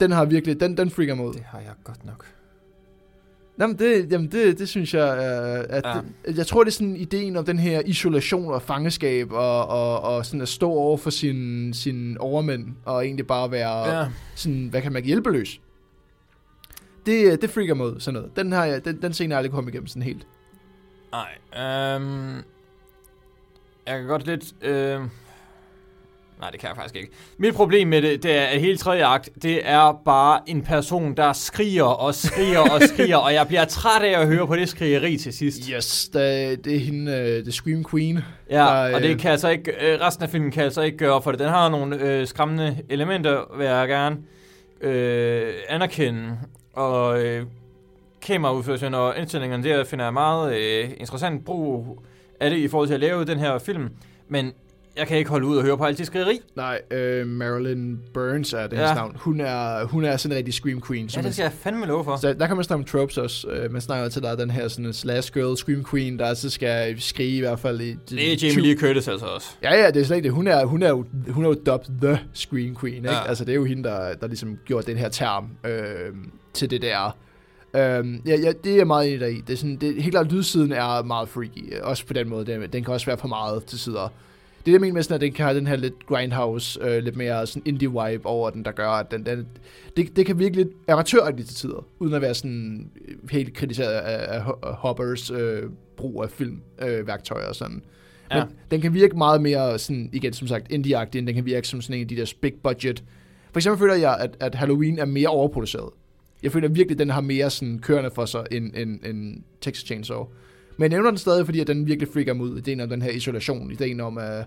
Den 0.00 0.10
har 0.10 0.24
virkelig, 0.24 0.60
den, 0.60 0.76
den 0.76 0.90
freaker 0.90 1.14
mig 1.14 1.26
ud. 1.26 1.32
Det 1.32 1.42
har 1.46 1.58
jeg 1.58 1.72
godt 1.84 2.06
nok. 2.06 2.26
Jamen, 3.58 3.78
det, 3.78 4.12
jamen 4.12 4.32
det, 4.32 4.58
det 4.58 4.68
synes 4.68 4.94
jeg, 4.94 5.18
at 5.68 5.84
ja. 5.84 6.00
det, 6.26 6.38
jeg 6.38 6.46
tror, 6.46 6.64
det 6.64 6.70
er 6.70 6.72
sådan 6.72 6.96
ideen 6.96 7.36
om 7.36 7.44
den 7.44 7.58
her 7.58 7.82
isolation 7.86 8.54
og 8.54 8.62
fangeskab, 8.62 9.32
og, 9.32 9.66
og, 9.66 10.00
og 10.00 10.26
sådan 10.26 10.40
at 10.40 10.48
stå 10.48 10.70
over 10.70 10.96
for 10.96 11.10
sin, 11.10 11.74
sin 11.74 12.18
overmænd, 12.18 12.66
og 12.84 13.04
egentlig 13.04 13.26
bare 13.26 13.50
være 13.50 13.98
ja. 13.98 14.08
sådan, 14.34 14.68
hvad 14.68 14.82
kan 14.82 14.92
man 14.92 15.04
hjælpeløs. 15.04 15.60
Det, 17.06 17.42
det 17.42 17.50
freaker 17.50 17.74
mig 17.74 17.86
ud, 17.86 18.00
sådan 18.00 18.20
noget. 18.20 18.36
Den, 18.36 18.52
har 18.52 18.64
jeg, 18.64 18.84
den, 18.84 19.02
den 19.02 19.12
scene 19.12 19.34
har 19.34 19.36
jeg 19.36 19.38
aldrig 19.38 19.52
kommet 19.52 19.72
igennem 19.72 19.86
sådan 19.86 20.02
helt. 20.02 20.26
Nej, 21.12 21.96
um, 21.96 22.36
jeg 23.86 23.98
kan 23.98 24.06
godt 24.06 24.26
lidt... 24.26 24.52
Uh 24.62 25.21
Nej, 26.42 26.50
det 26.50 26.60
kan 26.60 26.68
jeg 26.68 26.76
faktisk 26.76 26.96
ikke. 26.96 27.10
Mit 27.38 27.54
problem 27.54 27.88
med 27.88 28.02
det, 28.02 28.22
det 28.22 28.38
er, 28.38 28.42
at 28.42 28.60
hele 28.60 28.76
tredje 28.76 29.04
akt, 29.04 29.28
det 29.42 29.68
er 29.68 30.02
bare 30.04 30.40
en 30.46 30.62
person, 30.62 31.16
der 31.16 31.32
skriger 31.32 31.84
og 31.84 32.14
skriger 32.14 32.58
og 32.58 32.82
skriger, 32.82 33.16
og 33.16 33.34
jeg 33.34 33.46
bliver 33.46 33.64
træt 33.64 34.02
af 34.02 34.20
at 34.20 34.26
høre 34.26 34.46
på 34.46 34.56
det 34.56 34.68
skrigeri 34.68 35.16
til 35.16 35.32
sidst. 35.32 35.66
Yes, 35.66 36.08
det, 36.08 36.64
det 36.64 36.76
er 36.76 36.78
hende, 36.78 37.12
uh, 37.12 37.42
The 37.42 37.52
Scream 37.52 37.84
Queen. 37.90 38.18
Ja, 38.50 38.56
der, 38.56 38.94
og 38.94 39.02
det 39.02 39.18
kan 39.18 39.30
altså 39.30 39.48
ikke, 39.48 39.72
uh, 39.72 40.06
resten 40.06 40.24
af 40.24 40.30
filmen 40.30 40.50
kan 40.50 40.62
altså 40.62 40.82
ikke 40.82 40.96
gøre 40.96 41.22
for 41.22 41.30
det. 41.30 41.40
Den 41.40 41.48
har 41.48 41.68
nogle 41.68 42.20
uh, 42.20 42.26
skræmmende 42.26 42.76
elementer, 42.88 43.56
vil 43.56 43.66
jeg 43.66 43.88
gerne 43.88 44.16
uh, 44.84 45.52
anerkende, 45.68 46.38
og 46.72 47.20
uh, 47.20 47.46
kameraudførelsen 48.22 48.94
og 48.94 49.18
indstillingerne 49.18 49.64
der 49.64 49.84
finder 49.84 50.04
jeg 50.04 50.12
meget 50.12 50.50
uh, 50.50 50.90
interessant 50.96 51.44
brug 51.44 52.02
af 52.40 52.50
det 52.50 52.56
i 52.56 52.68
forhold 52.68 52.88
til 52.88 52.94
at 52.94 53.00
lave 53.00 53.24
den 53.24 53.38
her 53.38 53.58
film. 53.58 53.88
Men 54.28 54.52
jeg 54.96 55.06
kan 55.06 55.18
ikke 55.18 55.30
holde 55.30 55.46
ud 55.46 55.56
og 55.56 55.62
høre 55.62 55.78
på 55.78 55.84
alt 55.84 55.98
det 55.98 56.06
skrigeri. 56.06 56.40
Nej, 56.56 56.80
øh, 56.90 57.26
Marilyn 57.26 57.96
Burns 58.14 58.52
er 58.52 58.66
det 58.66 58.76
Ja. 58.76 58.88
ja. 58.88 58.94
navn. 58.94 59.16
Hun 59.16 59.40
er, 59.40 59.84
hun 59.84 60.04
er 60.04 60.16
sådan 60.16 60.32
en 60.32 60.36
rigtig 60.36 60.54
scream 60.54 60.82
queen. 60.82 61.06
Ja, 61.16 61.22
det 61.22 61.32
skal 61.32 61.42
jeg 61.42 61.52
fandme 61.52 61.86
love 61.86 62.04
for. 62.04 62.16
Så 62.16 62.32
der 62.32 62.46
kan 62.46 62.56
man 62.56 62.64
snakke 62.64 62.80
om 62.80 62.84
tropes 62.84 63.18
også. 63.18 63.48
Øh, 63.48 63.72
man 63.72 63.80
snakker 63.80 64.08
til, 64.08 64.24
er 64.24 64.34
den 64.34 64.50
her 64.50 64.68
sådan 64.68 64.92
slash 64.92 65.32
girl, 65.32 65.56
scream 65.56 65.84
queen, 65.90 66.18
der 66.18 66.26
altid 66.26 66.50
skal 66.50 67.00
skrige 67.00 67.36
i 67.36 67.40
hvert 67.40 67.58
fald 67.60 67.80
i... 67.80 67.96
Det 68.10 68.32
er 68.32 68.48
Jamie 68.48 68.62
Lee 68.62 68.78
Curtis 68.80 69.08
altså 69.08 69.26
også. 69.26 69.48
Ja, 69.62 69.74
ja, 69.74 69.90
det 69.90 70.00
er 70.00 70.04
slet 70.04 70.16
ikke 70.16 70.26
det. 70.26 70.34
Hun 70.34 70.46
er, 70.46 70.64
hun 70.64 70.82
er, 70.82 70.88
jo, 70.88 71.04
hun 71.28 71.44
er 71.44 71.48
jo 71.48 71.54
dubbed 71.66 72.00
the 72.02 72.20
scream 72.34 72.76
queen, 72.80 72.96
ikke? 72.96 73.10
Ja. 73.10 73.28
Altså, 73.28 73.44
det 73.44 73.52
er 73.52 73.56
jo 73.56 73.64
hende, 73.64 73.82
der, 73.84 74.14
der 74.14 74.26
ligesom 74.26 74.58
gjorde 74.66 74.86
den 74.86 74.96
her 74.96 75.08
term 75.08 75.48
øh, 75.66 76.14
til 76.54 76.70
det 76.70 76.82
der. 76.82 77.16
Øhm, 77.76 78.22
ja, 78.26 78.36
ja, 78.36 78.52
det 78.64 78.72
er 78.72 78.76
jeg 78.76 78.86
meget 78.86 79.06
enig 79.06 79.16
i 79.16 79.30
dig 79.30 79.38
i. 79.38 79.40
Det 79.40 79.52
er 79.52 79.56
sådan, 79.56 79.76
det, 79.76 79.94
helt 80.02 80.10
klart, 80.14 80.32
lydsiden 80.32 80.72
er 80.72 81.02
meget 81.02 81.28
freaky. 81.28 81.80
Også 81.82 82.06
på 82.06 82.12
den 82.12 82.28
måde. 82.28 82.46
Den, 82.46 82.62
den 82.72 82.84
kan 82.84 82.94
også 82.94 83.06
være 83.06 83.18
for 83.18 83.28
meget 83.28 83.64
til 83.64 83.78
sider. 83.78 84.12
Det 84.66 84.72
jeg 84.72 84.80
mener 84.80 84.94
med 84.94 85.02
sådan, 85.02 85.14
at 85.14 85.20
den 85.20 85.32
kan 85.32 85.44
have 85.44 85.56
den 85.58 85.66
her 85.66 85.76
lidt 85.76 86.06
grindhouse, 86.06 86.80
øh, 86.82 87.02
lidt 87.02 87.16
mere 87.16 87.46
sådan 87.46 87.62
indie 87.66 87.88
vibe 87.88 88.26
over 88.26 88.50
den, 88.50 88.64
der 88.64 88.72
gør, 88.72 88.88
at 88.88 89.10
den, 89.10 89.26
den 89.26 89.46
det, 89.96 90.16
det 90.16 90.26
kan 90.26 90.38
virke 90.38 90.56
lidt 90.56 90.68
amatøragtigt 90.88 91.48
til 91.48 91.56
tider, 91.56 91.86
uden 91.98 92.14
at 92.14 92.22
være 92.22 92.34
sådan 92.34 92.90
øh, 93.08 93.30
helt 93.30 93.54
kritiseret 93.54 93.92
af, 93.92 94.36
af 94.36 94.40
Ho- 94.40 94.68
af 94.68 94.74
Hoppers 94.74 95.30
øh, 95.30 95.62
brug 95.96 96.22
af 96.22 96.30
filmværktøjer 96.30 97.00
øh, 97.00 97.06
værktøjer 97.06 97.46
og 97.46 97.54
sådan. 97.54 97.82
Men 98.30 98.38
Ja. 98.38 98.44
den 98.70 98.80
kan 98.80 98.94
virke 98.94 99.16
meget 99.16 99.42
mere 99.42 99.78
sådan, 99.78 100.10
igen 100.12 100.32
som 100.32 100.48
sagt, 100.48 100.72
indie-agtig, 100.72 101.18
end 101.18 101.26
den 101.26 101.34
kan 101.34 101.44
virke 101.46 101.68
som 101.68 101.80
sådan 101.80 101.96
en 101.96 102.02
af 102.02 102.08
de 102.08 102.16
der 102.16 102.32
big 102.40 102.52
budget. 102.62 103.04
For 103.52 103.58
eksempel 103.58 103.78
føler 103.78 103.94
jeg, 103.94 104.16
at, 104.20 104.36
at 104.40 104.54
Halloween 104.54 104.98
er 104.98 105.04
mere 105.04 105.28
overproduceret. 105.28 105.90
Jeg 106.42 106.52
føler 106.52 106.68
virkelig, 106.68 106.94
at 106.94 106.98
den 106.98 107.10
har 107.10 107.20
mere 107.20 107.50
sådan 107.50 107.78
kørende 107.78 108.10
for 108.14 108.24
sig 108.24 108.46
end, 108.50 108.72
end, 108.76 109.00
end 109.04 109.42
Texas 109.60 109.84
Chainsaw. 109.84 110.26
Men 110.76 110.82
jeg 110.82 110.88
nævner 110.88 111.10
den 111.10 111.18
stadig, 111.18 111.44
fordi 111.44 111.60
at 111.60 111.66
den 111.66 111.86
virkelig 111.86 112.08
freaker 112.12 112.34
mig 112.34 112.46
ud. 112.46 112.58
Ideen 112.58 112.80
om 112.80 112.88
den 112.88 113.02
her 113.02 113.10
isolation, 113.10 113.70
ideen 113.70 114.00
om 114.00 114.18
at, 114.18 114.44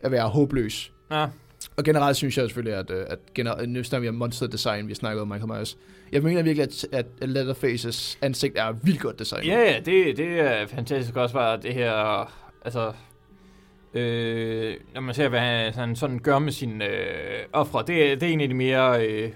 at 0.00 0.10
være 0.10 0.28
håbløs. 0.28 0.92
Ja. 1.10 1.26
Og 1.76 1.84
generelt 1.84 2.16
synes 2.16 2.38
jeg 2.38 2.46
selvfølgelig, 2.46 2.78
at, 2.78 2.90
øh, 2.90 3.04
at 3.08 3.18
generelt, 3.34 3.68
nu 3.68 3.82
snakker 3.82 4.02
vi 4.02 4.08
om 4.08 4.14
monster 4.14 4.46
design, 4.46 4.88
vi 4.88 4.94
snakker 4.94 5.22
om 5.22 5.28
Michael 5.28 5.52
Myers. 5.52 5.78
Jeg 6.12 6.22
mener 6.22 6.42
virkelig, 6.42 6.68
at, 6.92 7.06
at 7.20 7.28
Leatherfaces 7.28 8.18
ansigt 8.22 8.58
er 8.58 8.72
vildt 8.72 9.00
godt 9.00 9.18
designet. 9.18 9.46
Ja, 9.46 9.60
ja, 9.60 9.76
det, 9.78 10.16
det 10.16 10.40
er 10.40 10.66
fantastisk 10.66 11.16
også 11.16 11.34
bare 11.34 11.60
det 11.62 11.74
her, 11.74 11.92
altså, 12.64 12.92
øh, 13.94 14.74
når 14.94 15.00
man 15.00 15.14
ser, 15.14 15.28
hvad 15.28 15.40
han 15.40 15.72
sådan, 15.72 15.96
sådan 15.96 16.18
gør 16.18 16.38
med 16.38 16.52
sine 16.52 16.84
øh, 16.84 17.44
ofre, 17.52 17.84
det, 17.86 18.20
det 18.20 18.28
er 18.28 18.32
en 18.32 18.40
af 18.40 18.48
de 18.48 18.54
mere 18.54 19.06
øh, 19.06 19.30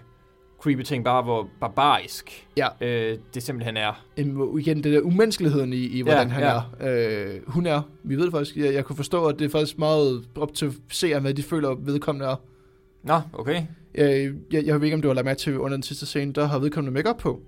creepy 0.64 0.82
ting, 0.82 1.04
bare 1.04 1.22
hvor 1.22 1.48
barbarisk 1.60 2.46
Ja. 2.56 2.68
øh, 2.80 3.18
det 3.34 3.42
simpelthen 3.42 3.76
er. 3.76 4.04
En, 4.16 4.58
igen, 4.60 4.76
det 4.84 4.92
der 4.92 5.00
umenneskeligheden 5.00 5.72
i, 5.72 5.76
i 5.76 6.00
hvordan 6.02 6.28
Ja, 6.28 6.34
han 6.34 6.42
ja. 6.42 6.60
er. 6.80 7.34
Øh, 7.34 7.40
hun 7.46 7.66
er, 7.66 7.82
vi 8.02 8.16
ved 8.16 8.24
det 8.24 8.32
faktisk, 8.32 8.56
jeg, 8.56 8.74
jeg 8.74 8.84
kunne 8.84 8.96
forstå, 8.96 9.26
at 9.26 9.38
det 9.38 9.44
er 9.44 9.48
faktisk 9.48 9.78
meget 9.78 10.24
op 10.36 10.54
til 10.54 10.72
seeren, 10.90 11.22
hvad 11.22 11.34
de 11.34 11.42
føler, 11.42 11.74
vedkommende 11.78 12.26
er. 12.26 12.36
Nå, 13.02 13.20
okay. 13.32 13.62
Øh, 13.94 14.34
jeg, 14.52 14.64
jeg 14.66 14.74
ved 14.80 14.84
ikke, 14.84 14.94
om 14.94 15.02
du 15.02 15.08
har 15.08 15.14
lagt 15.14 15.24
mærke 15.24 15.38
til 15.38 15.58
under 15.58 15.76
den 15.76 15.82
sidste 15.82 16.06
scene, 16.06 16.32
der 16.32 16.44
har 16.44 16.58
vedkommende 16.58 16.94
makeup 16.94 17.18
på. 17.18 17.40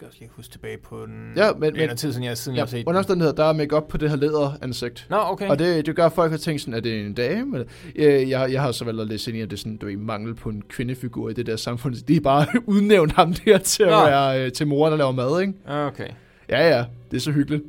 Skal 0.00 0.06
også 0.06 0.18
lige 0.20 0.30
huske 0.36 0.52
tilbage 0.52 0.78
på 0.78 1.06
den. 1.06 1.32
Ja, 1.36 1.52
men- 1.52 1.74
det 1.74 1.82
er 1.82 1.86
men- 1.88 1.96
tid, 1.96 2.12
siden 2.12 2.24
jeg, 2.24 2.36
siden 2.38 2.56
Ja, 2.56 2.58
jeg 2.58 2.62
har 2.62 2.66
set 2.70 2.78
under 2.78 2.92
den. 2.92 2.96
omstændigheder, 2.98 3.34
der 3.34 3.44
er 3.44 3.52
makeup 3.52 3.88
på 3.88 3.96
det 3.96 4.10
her 4.10 4.16
læderansigt. 4.16 5.06
Nå, 5.10 5.16
okay. 5.20 5.48
Og 5.48 5.58
det, 5.58 5.86
det 5.86 5.96
gør 5.96 6.06
at 6.06 6.12
folk 6.12 6.30
har 6.30 6.38
tænkt 6.38 6.60
sådan, 6.60 6.74
at 6.74 6.84
det 6.84 6.96
er 7.00 7.06
en 7.06 7.14
dame. 7.14 7.56
eller- 7.58 7.68
Øh, 7.96 8.30
Jeg, 8.30 8.52
jeg 8.52 8.62
har 8.62 8.72
så 8.72 8.84
valgt 8.84 9.00
at 9.00 9.06
læse 9.06 9.30
ind 9.30 9.38
i, 9.38 9.40
at 9.40 9.50
det 9.50 9.56
er 9.56 9.58
sådan, 9.58 9.76
du 9.76 9.88
er 9.88 9.96
mangel 9.96 10.34
på 10.34 10.48
en 10.48 10.62
kvindefigur 10.68 11.28
i 11.30 11.32
det 11.32 11.46
der 11.46 11.56
samfund. 11.56 11.94
De 11.94 12.16
er 12.16 12.20
bare 12.20 12.46
udnævnt 12.66 13.12
ham 13.12 13.32
der 13.34 13.58
til 13.58 13.82
at 13.82 13.88
Nå. 13.90 13.96
være 14.04 14.44
øh, 14.46 14.52
til 14.52 14.66
mor, 14.66 14.90
der 14.90 14.96
laver 14.96 15.12
mad, 15.12 15.40
ikke? 15.40 15.52
Okay. 15.68 16.08
Ja, 16.48 16.68
ja, 16.76 16.84
det 17.10 17.16
er 17.16 17.20
så 17.20 17.32
hyggeligt. 17.32 17.62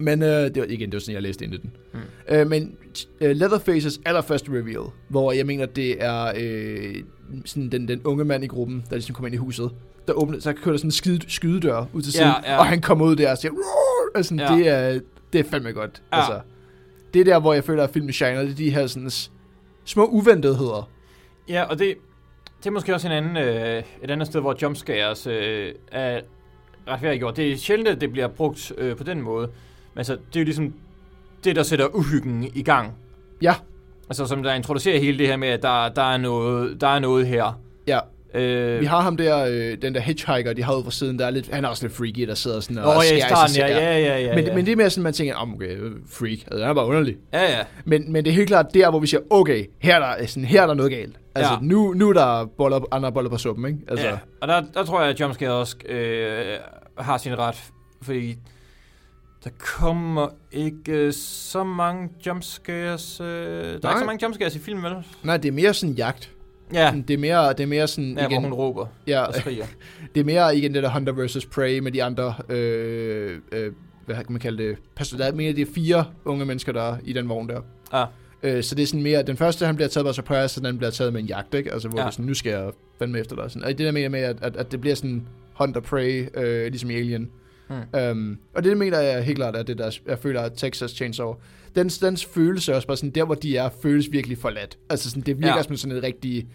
Men 0.00 0.22
øh, 0.22 0.28
det 0.28 0.56
var, 0.56 0.64
igen, 0.68 0.88
det 0.90 0.94
var 0.94 1.00
sådan, 1.00 1.14
jeg 1.14 1.22
læste 1.22 1.44
ind 1.44 1.54
i 1.54 1.56
den. 1.56 1.70
Mm. 1.94 1.98
Øh, 2.28 2.46
men 2.50 2.76
øh, 3.20 3.36
Leatherfaces 3.36 4.00
allerførste 4.06 4.50
reveal, 4.50 4.84
hvor 5.08 5.32
jeg 5.32 5.46
mener, 5.46 5.66
det 5.66 6.04
er 6.04 6.32
øh, 6.40 6.94
sådan 7.44 7.68
den, 7.68 7.88
den 7.88 8.00
unge 8.04 8.24
mand 8.24 8.44
i 8.44 8.46
gruppen, 8.46 8.84
der 8.90 8.96
ligesom 8.96 9.14
kommer 9.14 9.26
ind 9.26 9.34
i 9.34 9.38
huset, 9.38 9.70
der 10.08 10.12
åbner, 10.12 10.40
så 10.40 10.52
kører 10.52 10.70
der 10.72 10.76
sådan 10.78 10.88
en 10.88 10.92
skide, 10.92 11.20
skydedør 11.30 11.84
ud 11.92 12.02
til 12.02 12.12
Ja, 12.12 12.18
siden, 12.18 12.32
ja. 12.44 12.58
og 12.58 12.66
han 12.66 12.80
kommer 12.80 13.06
ud 13.06 13.16
der 13.16 13.30
og 13.30 13.38
siger, 13.38 13.52
Roar! 13.52 14.16
altså, 14.16 14.34
Ja. 14.34 14.54
det, 14.56 14.68
er, 14.68 15.00
det 15.32 15.40
er 15.46 15.50
fandme 15.50 15.72
godt. 15.72 16.02
Ja. 16.12 16.16
Altså, 16.18 16.40
det 17.14 17.20
er 17.20 17.24
der, 17.24 17.40
hvor 17.40 17.54
jeg 17.54 17.64
føler, 17.64 17.84
at 17.84 17.90
filmen 17.90 18.12
shiner, 18.12 18.40
det 18.42 18.50
er 18.50 18.54
de 18.54 18.70
her 18.70 18.86
sådan, 18.86 19.10
små 19.84 20.06
uventedheder. 20.06 20.90
Ja, 21.48 21.62
og 21.62 21.78
det, 21.78 21.94
det 22.58 22.66
er 22.66 22.70
måske 22.70 22.94
også 22.94 23.08
en 23.08 23.12
anden, 23.12 23.36
øh, 23.36 23.82
et 24.02 24.10
andet 24.10 24.26
sted, 24.26 24.40
hvor 24.40 24.56
jumpscares 24.62 25.26
øh, 25.26 25.72
er 25.92 26.20
ret 26.88 27.02
værd 27.02 27.34
Det 27.36 27.52
er 27.52 27.56
sjældent, 27.56 27.88
at 27.88 28.00
det 28.00 28.12
bliver 28.12 28.28
brugt 28.28 28.72
øh, 28.78 28.96
på 28.96 29.04
den 29.04 29.20
måde. 29.20 29.46
Men 29.94 29.98
altså, 29.98 30.12
det 30.12 30.36
er 30.36 30.40
jo 30.40 30.44
ligesom 30.44 30.74
det, 31.44 31.56
der 31.56 31.62
sætter 31.62 31.86
uhyggen 31.86 32.50
i 32.54 32.62
gang. 32.62 32.92
Ja. 33.42 33.54
Altså, 34.08 34.26
som 34.26 34.42
der 34.42 34.54
introducerer 34.54 34.98
hele 35.00 35.18
det 35.18 35.26
her 35.26 35.36
med, 35.36 35.48
at 35.48 35.62
der, 35.62 35.88
der, 35.88 36.02
er, 36.02 36.16
noget, 36.16 36.80
der 36.80 36.88
er 36.88 36.98
noget 36.98 37.26
her. 37.26 37.60
Ja, 37.86 37.98
Øh, 38.34 38.80
vi 38.80 38.86
har 38.86 39.00
ham 39.00 39.16
der, 39.16 39.44
øh, 39.44 39.76
den 39.82 39.94
der 39.94 40.00
hitchhiker, 40.00 40.52
de 40.52 40.62
har 40.62 40.74
ude 40.74 40.84
fra 40.84 40.90
siden, 40.90 41.18
der 41.18 41.26
er 41.26 41.30
lidt, 41.30 41.50
han 41.52 41.64
er 41.64 41.68
også 41.68 41.84
lidt 41.84 41.96
freaky, 41.96 42.26
der 42.28 42.34
sidder 42.34 42.60
sådan 42.60 42.78
og 42.78 42.94
ja, 42.94 43.16
i 43.16 43.20
skærer 43.20 43.46
sig 43.46 43.54
starten, 43.54 43.76
ja, 43.76 43.98
ja, 43.98 43.98
ja, 43.98 44.18
ja, 44.18 44.34
men, 44.34 44.44
ja. 44.44 44.54
men 44.54 44.66
det 44.66 44.72
er 44.72 44.76
mere 44.76 44.90
sådan, 44.90 45.02
man 45.02 45.12
tænker, 45.12 45.34
oh, 45.42 45.52
okay, 45.54 45.76
øh, 45.80 45.92
freak, 46.10 46.38
altså, 46.46 46.58
han 46.60 46.70
er 46.70 46.74
bare 46.74 46.86
underlig. 46.86 47.16
Ja, 47.32 47.42
ja. 47.58 47.64
Men, 47.84 48.12
men 48.12 48.24
det 48.24 48.30
er 48.30 48.34
helt 48.34 48.48
klart 48.48 48.66
der, 48.74 48.90
hvor 48.90 48.98
vi 48.98 49.06
siger, 49.06 49.20
okay, 49.30 49.64
her 49.80 49.96
er 50.00 50.16
der, 50.18 50.26
sådan, 50.26 50.44
her 50.44 50.62
er 50.62 50.66
der 50.66 50.74
noget 50.74 50.92
galt. 50.92 51.16
Altså, 51.34 51.52
Ja. 51.52 51.58
nu, 51.62 51.92
nu 51.92 52.08
er 52.08 52.12
der 52.12 52.46
boller, 52.58 52.80
andre 52.92 53.12
boller 53.12 53.30
på 53.30 53.38
suppen, 53.38 53.66
ikke? 53.66 53.78
Altså, 53.88 54.06
ja. 54.06 54.18
Og 54.42 54.48
der, 54.48 54.62
der 54.74 54.84
tror 54.84 55.00
jeg, 55.00 55.10
at 55.10 55.20
jumpscare 55.20 55.50
også 55.52 55.76
øh, 55.88 56.56
har 56.98 57.18
sin 57.18 57.38
ret. 57.38 57.62
Fordi 58.02 58.34
der 59.44 59.50
kommer 59.58 60.28
ikke 60.52 61.12
så 61.12 61.64
mange 61.64 62.08
jumpscares. 62.26 63.20
Øh, 63.20 63.26
der 63.26 63.32
er 63.64 63.66
ikke 63.90 63.98
så 63.98 64.04
mange 64.06 64.22
jumpscares 64.22 64.56
i 64.56 64.58
filmen, 64.58 64.84
vel? 64.84 64.92
Nej, 65.22 65.36
det 65.36 65.48
er 65.48 65.52
mere 65.52 65.74
sådan 65.74 65.94
jagt. 65.94 66.30
Ja, 66.72 66.94
Det 67.08 67.14
er 67.14 67.18
mere, 67.18 67.48
det 67.52 67.60
er 67.60 67.66
mere 67.66 67.88
sådan, 67.88 68.10
ja 68.10 68.14
hvor 68.14 68.30
igen, 68.30 68.42
hun 68.42 68.52
råber 68.52 68.86
ja, 69.06 69.20
og 69.22 69.34
skriger. 69.34 69.64
det 70.14 70.20
er 70.20 70.24
mere 70.24 70.56
igen 70.56 70.74
det 70.74 70.82
der 70.82 70.90
Hunter 70.90 71.12
vs. 71.26 71.46
Prey 71.46 71.78
med 71.78 71.92
de 71.92 72.02
andre, 72.02 72.34
øh, 72.48 73.38
øh, 73.52 73.72
hvad 74.06 74.16
kan 74.16 74.26
man 74.28 74.40
kalde 74.40 74.62
det, 74.68 74.76
Pas- 75.00 75.18
der 75.18 75.24
er 75.24 75.32
mere 75.32 75.52
de 75.52 75.66
fire 75.74 76.04
unge 76.24 76.44
mennesker, 76.44 76.72
der 76.72 76.82
er 76.82 76.96
i 77.04 77.12
den 77.12 77.28
vogn 77.28 77.48
der. 77.48 77.60
Ah. 77.92 78.06
Øh, 78.42 78.62
så 78.62 78.74
det 78.74 78.82
er 78.82 78.86
sådan 78.86 79.02
mere, 79.02 79.22
den 79.22 79.36
første 79.36 79.66
han 79.66 79.74
bliver 79.76 79.88
taget 79.88 80.06
by 80.06 80.12
surprise, 80.12 80.60
og 80.60 80.64
den 80.64 80.78
bliver 80.78 80.90
taget 80.90 81.12
med 81.12 81.20
en 81.20 81.26
jagt, 81.26 81.54
ikke? 81.54 81.72
Altså 81.72 81.88
hvor 81.88 81.98
Ja. 82.00 82.06
det 82.06 82.14
sådan, 82.14 82.26
nu 82.26 82.34
skal 82.34 82.50
jeg 82.50 82.70
fandme 82.98 83.18
efter 83.18 83.36
dig. 83.36 83.50
Sådan. 83.50 83.62
Og 83.62 83.68
det 83.68 83.78
der 83.78 83.92
mener 83.92 84.08
med, 84.08 84.20
at, 84.20 84.36
at, 84.42 84.56
at 84.56 84.72
det 84.72 84.80
bliver 84.80 84.96
sådan 84.96 85.22
Hunter 85.54 85.80
Prey, 85.80 86.28
øh, 86.34 86.66
ligesom 86.66 86.90
i 86.90 86.94
Alien. 86.94 87.30
Hmm. 87.68 88.00
Um, 88.10 88.38
og 88.54 88.64
det 88.64 88.76
mener 88.76 89.00
jeg 89.00 89.22
helt 89.24 89.38
klart, 89.38 89.56
at 89.56 89.66
det 89.66 89.78
der, 89.78 89.98
jeg 90.06 90.18
føler, 90.18 90.40
at 90.40 90.52
Texas 90.56 90.90
Chainsaw, 90.90 91.34
dens, 91.74 91.98
dens 91.98 92.24
følelse 92.24 92.72
er 92.72 92.76
også 92.76 92.88
bare 92.88 92.96
sådan, 92.96 93.10
der 93.10 93.24
hvor 93.24 93.34
de 93.34 93.56
er, 93.56 93.68
føles 93.82 94.12
virkelig 94.12 94.38
forladt. 94.38 94.78
Altså 94.90 95.10
sådan, 95.10 95.22
det 95.22 95.38
virker 95.38 95.56
Ja. 95.56 95.62
som 95.62 95.76
sådan 95.76 95.96
et 95.96 96.02
rigtig 96.02 96.46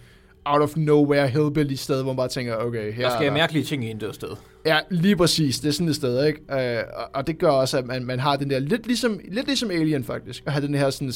out 0.46 0.62
of 0.62 0.76
nowhere 0.78 1.28
hillbilly 1.28 1.74
sted, 1.74 2.04
hvor 2.04 2.12
man 2.12 2.18
bare 2.18 2.28
tænker, 2.28 2.56
okay, 2.56 2.94
her 2.94 3.10
Der 3.10 3.16
sker 3.18 3.28
er 3.28 3.34
mærkelige 3.34 3.64
ting 3.64 3.86
i 3.86 3.90
intet 3.90 4.16
sted. 4.16 4.30
Ja, 4.66 4.80
lige 4.90 5.16
præcis. 5.16 5.60
Det 5.60 5.68
er 5.68 5.72
sådan 5.74 5.88
et 5.88 5.96
sted, 5.96 6.26
ikke? 6.26 6.42
Uh, 6.50 6.58
og, 7.00 7.10
og 7.14 7.28
det 7.28 7.38
gør 7.38 7.50
også, 7.50 7.78
at 7.78 7.86
man, 7.86 8.06
man 8.06 8.20
har 8.20 8.36
den 8.36 8.50
der, 8.50 8.60
lidt 8.60 8.88
ligesom, 8.88 9.20
lidt 9.32 9.46
ligesom 9.46 9.72
Alien 9.72 10.04
faktisk, 10.04 10.44
at 10.46 10.52
have 10.54 10.68
den 10.68 10.76
her 10.76 10.90
sådan 10.90 11.14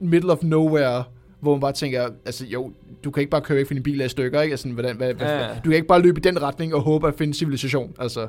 middle 0.00 0.32
of 0.32 0.42
nowhere, 0.42 1.04
hvor 1.40 1.54
man 1.54 1.60
bare 1.60 1.72
tænker, 1.72 2.08
altså 2.24 2.46
jo, 2.46 2.72
du 3.04 3.10
kan 3.10 3.20
ikke 3.20 3.30
bare 3.30 3.40
køre 3.40 3.56
væk 3.58 3.66
fra 3.68 3.74
din 3.74 3.82
bil 3.82 4.00
af 4.02 4.10
stykker, 4.10 4.40
ikke? 4.40 4.52
Altså, 4.52 4.68
hvordan, 4.68 4.96
hvad, 4.96 5.14
hvad, 5.14 5.26
Ja. 5.26 5.48
Du 5.54 5.62
kan 5.62 5.72
ikke 5.72 5.86
bare 5.88 6.02
løbe 6.02 6.20
i 6.20 6.22
den 6.22 6.42
retning 6.42 6.74
og 6.74 6.80
håbe 6.80 7.08
at 7.08 7.14
finde 7.18 7.34
civilisation, 7.34 7.94
altså. 7.98 8.26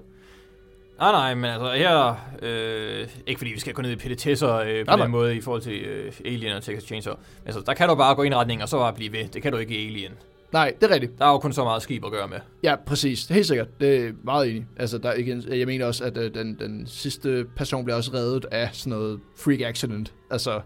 Nej, 1.04 1.12
nej, 1.12 1.36
men 1.36 1.46
altså 1.46 1.72
her... 1.74 2.16
Øh, 2.42 3.08
ikke 3.28 3.40
fordi 3.40 3.52
vi 3.52 3.60
skal 3.60 3.74
gå 3.74 3.82
ned 3.82 3.92
i 3.92 3.96
petitesser 3.96 4.56
øh, 4.56 4.86
på 4.86 4.96
Nej, 4.96 5.04
den 5.04 5.12
måde 5.12 5.36
i 5.36 5.42
forhold 5.42 5.62
til 5.62 5.74
øh, 5.74 6.14
Alien 6.26 6.54
og 6.54 6.64
Texas 6.64 6.84
Chainsaw. 6.84 7.14
Altså, 7.46 7.62
der 7.66 7.74
kan 7.74 7.90
du 7.90 7.96
bare 7.96 8.16
gå 8.16 8.24
i 8.24 8.28
en 8.28 8.36
retning, 8.36 8.62
og 8.64 8.70
så 8.70 8.78
bare 8.78 8.94
blive 8.94 9.14
ved. 9.14 9.28
Det 9.28 9.42
kan 9.42 9.52
du 9.52 9.58
ikke 9.58 9.76
i 9.82 9.88
Alien. 9.88 10.12
Nej, 10.52 10.74
det 10.82 10.90
er 10.90 10.94
rigtigt. 10.94 11.20
Der 11.20 11.26
er 11.26 11.32
jo 11.32 11.38
kun 11.40 11.54
så 11.54 11.64
meget 11.64 11.82
skib 11.82 12.06
at 12.06 12.12
gøre 12.12 12.28
med. 12.28 12.38
Ja, 12.64 12.76
præcis. 12.86 13.28
Helt 13.28 13.46
sikkert. 13.48 13.80
Det 13.82 14.08
er 14.08 14.12
meget 14.24 14.50
enig. 14.50 14.66
Altså, 14.78 14.98
der 14.98 15.10
er 15.10 15.16
igen, 15.16 15.44
jeg 15.50 15.68
mener 15.68 15.86
også, 15.86 16.04
at 16.04 16.18
øh, 16.18 16.34
den, 16.34 16.60
den 16.60 16.88
sidste 16.88 17.46
person 17.56 17.84
bliver 17.84 17.98
også 17.98 18.12
reddet 18.14 18.46
af 18.52 18.70
sådan 18.74 18.92
noget 18.92 19.20
freak 19.38 19.62
accident. 19.62 20.14
Altså, 20.32 20.62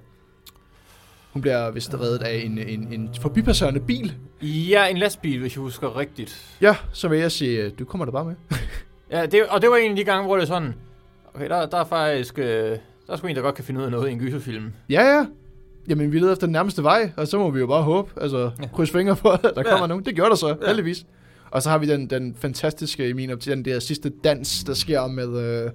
hun 1.32 1.42
bliver 1.42 1.72
vist 1.72 1.94
reddet 1.94 2.24
af 2.24 2.42
en, 2.46 2.58
en, 2.58 2.94
en 2.94 3.10
forbipasserende 3.22 3.80
bil. 3.80 4.14
Ja, 4.42 4.88
en 4.88 4.98
lastbil, 4.98 5.40
hvis 5.40 5.56
jeg 5.56 5.62
husker 5.62 5.98
rigtigt. 5.98 6.58
Ja, 6.62 6.76
så 6.94 7.08
vil 7.08 7.20
jeg 7.20 7.32
sige, 7.32 7.64
øh, 7.64 7.72
du 7.80 7.86
kommer 7.86 8.06
der 8.06 8.12
bare 8.12 8.26
med. 8.26 8.36
Ja, 9.12 9.26
det, 9.26 9.44
og 9.50 9.62
det 9.62 9.70
var 9.70 9.76
en 9.76 9.92
af 9.92 9.96
de 9.98 10.04
gange, 10.04 10.26
hvor 10.26 10.36
det 10.36 10.44
er 10.44 10.48
sådan... 10.48 10.74
Okay, 11.34 11.50
der, 11.50 11.66
der 11.66 11.78
er 11.78 11.86
faktisk... 11.86 12.40
Øh, 12.40 12.46
der 12.46 13.14
er 13.14 13.16
sgu 13.18 13.28
en, 13.28 13.36
der 13.36 13.42
godt 13.42 13.56
kan 13.56 13.64
finde 13.64 13.80
ud 13.80 13.86
af 13.86 13.92
noget 13.92 14.10
i 14.10 14.12
en 14.12 14.20
gyserfilm. 14.20 14.72
Ja, 14.90 15.02
ja. 15.16 15.26
Jamen, 15.90 16.12
vi 16.12 16.20
leder 16.20 16.32
efter 16.34 16.48
den 16.48 16.52
nærmeste 16.52 16.84
vej, 16.84 17.12
og 17.18 17.28
så 17.28 17.38
må 17.40 17.50
vi 17.52 17.60
jo 17.60 17.68
bare 17.68 17.84
håbe. 17.84 18.12
Altså, 18.22 18.38
Ja. 18.40 18.50
ja. 18.62 18.68
kryds 18.74 18.92
fingre 18.92 19.16
for, 19.16 19.30
at 19.30 19.42
der 19.42 19.52
Ja. 19.56 19.64
kommer 19.64 19.88
nogen. 19.88 20.06
Det 20.06 20.16
gjorde 20.16 20.30
der 20.30 20.36
så, 20.36 20.48
Ja. 20.48 20.68
heldigvis. 20.68 21.06
Og 21.52 21.62
så 21.64 21.70
har 21.70 21.78
vi 21.78 21.88
den, 21.88 22.08
den 22.10 22.36
fantastiske, 22.40 23.10
i 23.10 23.14
min 23.14 23.32
optik, 23.32 23.52
den 23.52 23.66
der 23.66 23.80
sidste 23.80 24.10
dans, 24.24 24.64
der 24.64 24.74
sker 24.74 25.08
med 25.08 25.40
øh, 25.66 25.72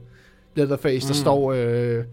Leatherface, 0.57 1.09
der 1.09 1.15
Mm. 1.15 1.21
står 1.21 1.53
øh, 1.53 2.05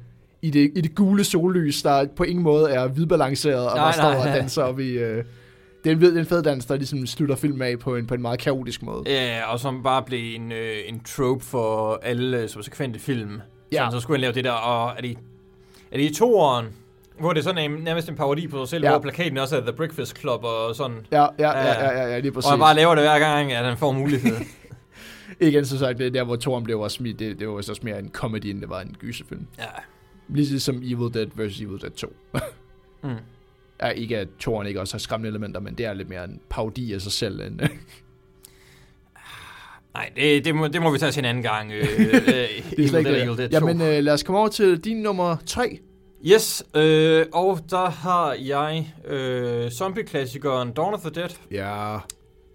i, 0.41 0.49
det, 0.49 0.71
i 0.75 0.81
det 0.81 0.95
gule 0.95 1.23
sollys, 1.23 1.81
der 1.83 2.05
på 2.15 2.23
ingen 2.23 2.43
måde 2.43 2.69
er 2.71 2.87
hvidbalanceret, 2.87 3.67
og 3.69 3.75
Nej, 3.75 3.85
der 3.85 3.91
står 3.91 4.03
nej, 4.11 4.17
og 4.29 4.35
danser 4.35 4.63
op 4.63 4.79
i... 4.79 4.89
Øh, 4.91 5.23
det 5.83 5.91
er 5.91 5.95
en, 5.95 6.01
det 6.01 6.15
er 6.15 6.19
en 6.19 6.25
fed 6.25 6.43
dans, 6.43 6.65
der 6.65 6.75
ligesom 6.75 7.07
slutter 7.07 7.35
filmen 7.35 7.61
af 7.61 7.79
på 7.79 7.95
en, 7.95 8.07
på 8.07 8.13
en 8.13 8.21
meget 8.21 8.39
kaotisk 8.39 8.83
måde. 8.83 9.03
Ja, 9.05 9.51
og 9.51 9.59
som 9.59 9.83
bare 9.83 10.03
blev 10.03 10.35
en, 10.35 10.51
øh, 10.51 10.75
en 10.85 10.99
trope 11.03 11.45
for 11.45 11.99
alle 12.03 12.37
øh, 12.41 12.49
subsekvente 12.49 12.99
film. 12.99 13.41
Ja. 13.71 13.87
Så, 13.91 13.97
så 13.97 14.01
skulle 14.01 14.17
han 14.17 14.21
lave 14.21 14.33
det 14.33 14.43
der, 14.43 14.51
og 14.51 14.93
er 14.97 15.01
det, 15.01 15.17
er 15.91 15.97
det 15.97 16.11
i 16.11 16.13
toeren, 16.13 16.65
Hvor 17.19 17.33
det 17.33 17.39
er 17.39 17.43
sådan 17.43 17.71
en, 17.71 17.79
nærmest 17.83 18.09
en 18.09 18.15
parodi 18.15 18.47
på 18.47 18.57
sig 18.65 18.69
selv, 18.69 18.83
Ja. 18.83 18.89
hvor 18.91 18.99
plakaten 18.99 19.37
også 19.37 19.57
er 19.57 19.61
The 19.61 19.73
Breakfast 19.73 20.19
Club 20.19 20.43
og 20.43 20.75
sådan. 20.75 20.97
Ja, 21.11 21.21
ja, 21.21 21.27
ja, 21.39 21.67
ja, 21.67 21.91
ja, 21.91 22.07
ja 22.07 22.19
lige 22.19 22.29
Og 22.31 22.33
præcis. 22.33 22.49
han 22.49 22.59
bare 22.59 22.75
laver 22.75 22.95
det 22.95 23.03
hver 23.03 23.19
gang, 23.19 23.51
at 23.53 23.65
han 23.65 23.77
får 23.77 23.91
mulighed. 23.91 24.35
Igen, 25.41 25.65
så 25.65 25.77
sagt, 25.79 25.97
det 25.97 26.07
er 26.07 26.11
der, 26.11 26.23
hvor 26.23 26.35
toren 26.35 26.63
blev 26.63 26.79
også 26.79 26.95
smidt, 26.95 27.19
det, 27.19 27.39
det 27.39 27.47
var 27.47 27.53
også 27.53 27.79
mere 27.83 27.99
en 27.99 28.09
comedy, 28.13 28.45
end 28.45 28.61
det 28.61 28.69
var 28.69 28.81
en 28.81 28.95
gyserfilm. 28.99 29.47
ja. 29.59 29.63
Ligesom 30.29 30.59
som 30.59 30.75
Evil 30.75 31.13
Dead 31.13 31.27
vs. 31.35 31.61
Evil 31.61 31.81
Dead 31.81 31.91
2. 31.91 32.13
Mm. 33.03 33.09
Ja, 33.83 33.89
ikke 33.89 34.17
at 34.17 34.27
toren 34.39 34.67
ikke 34.67 34.81
også 34.81 34.93
har 34.93 34.99
skræmmende 34.99 35.29
elementer, 35.29 35.59
men 35.59 35.73
det 35.73 35.85
er 35.85 35.93
lidt 35.93 36.09
mere 36.09 36.23
en 36.23 36.41
parodi 36.49 36.93
af 36.93 37.01
sig 37.01 37.11
selv. 37.11 37.41
End, 37.41 37.59
Nej, 39.93 40.11
det, 40.15 40.45
det, 40.45 40.55
må, 40.55 40.67
det 40.67 40.81
må 40.81 40.91
vi 40.91 40.97
tage 40.97 41.11
til 41.11 41.19
en 41.19 41.25
anden 41.25 41.43
gang. 41.43 41.71
Øh, 41.71 41.83
øh, 41.99 42.13
det 42.27 42.33
er 42.35 42.43
Evil 42.77 43.05
Dead 43.05 43.37
det. 43.37 43.51
2. 43.51 43.67
Jamen, 43.67 43.81
øh, 43.81 44.03
lad 44.03 44.13
os 44.13 44.23
komme 44.23 44.39
over 44.39 44.47
til 44.47 44.77
din 44.83 44.97
nummer 44.97 45.37
3. 45.45 45.79
Yes, 46.25 46.63
øh, 46.75 47.25
og 47.33 47.59
der 47.69 47.89
har 47.89 48.35
jeg 48.39 48.93
øh, 49.07 49.71
zombie-klassikeren 49.71 50.71
Dawn 50.71 50.93
of 50.93 50.99
the 50.99 51.09
Dead. 51.09 51.29
Ja. 51.51 51.97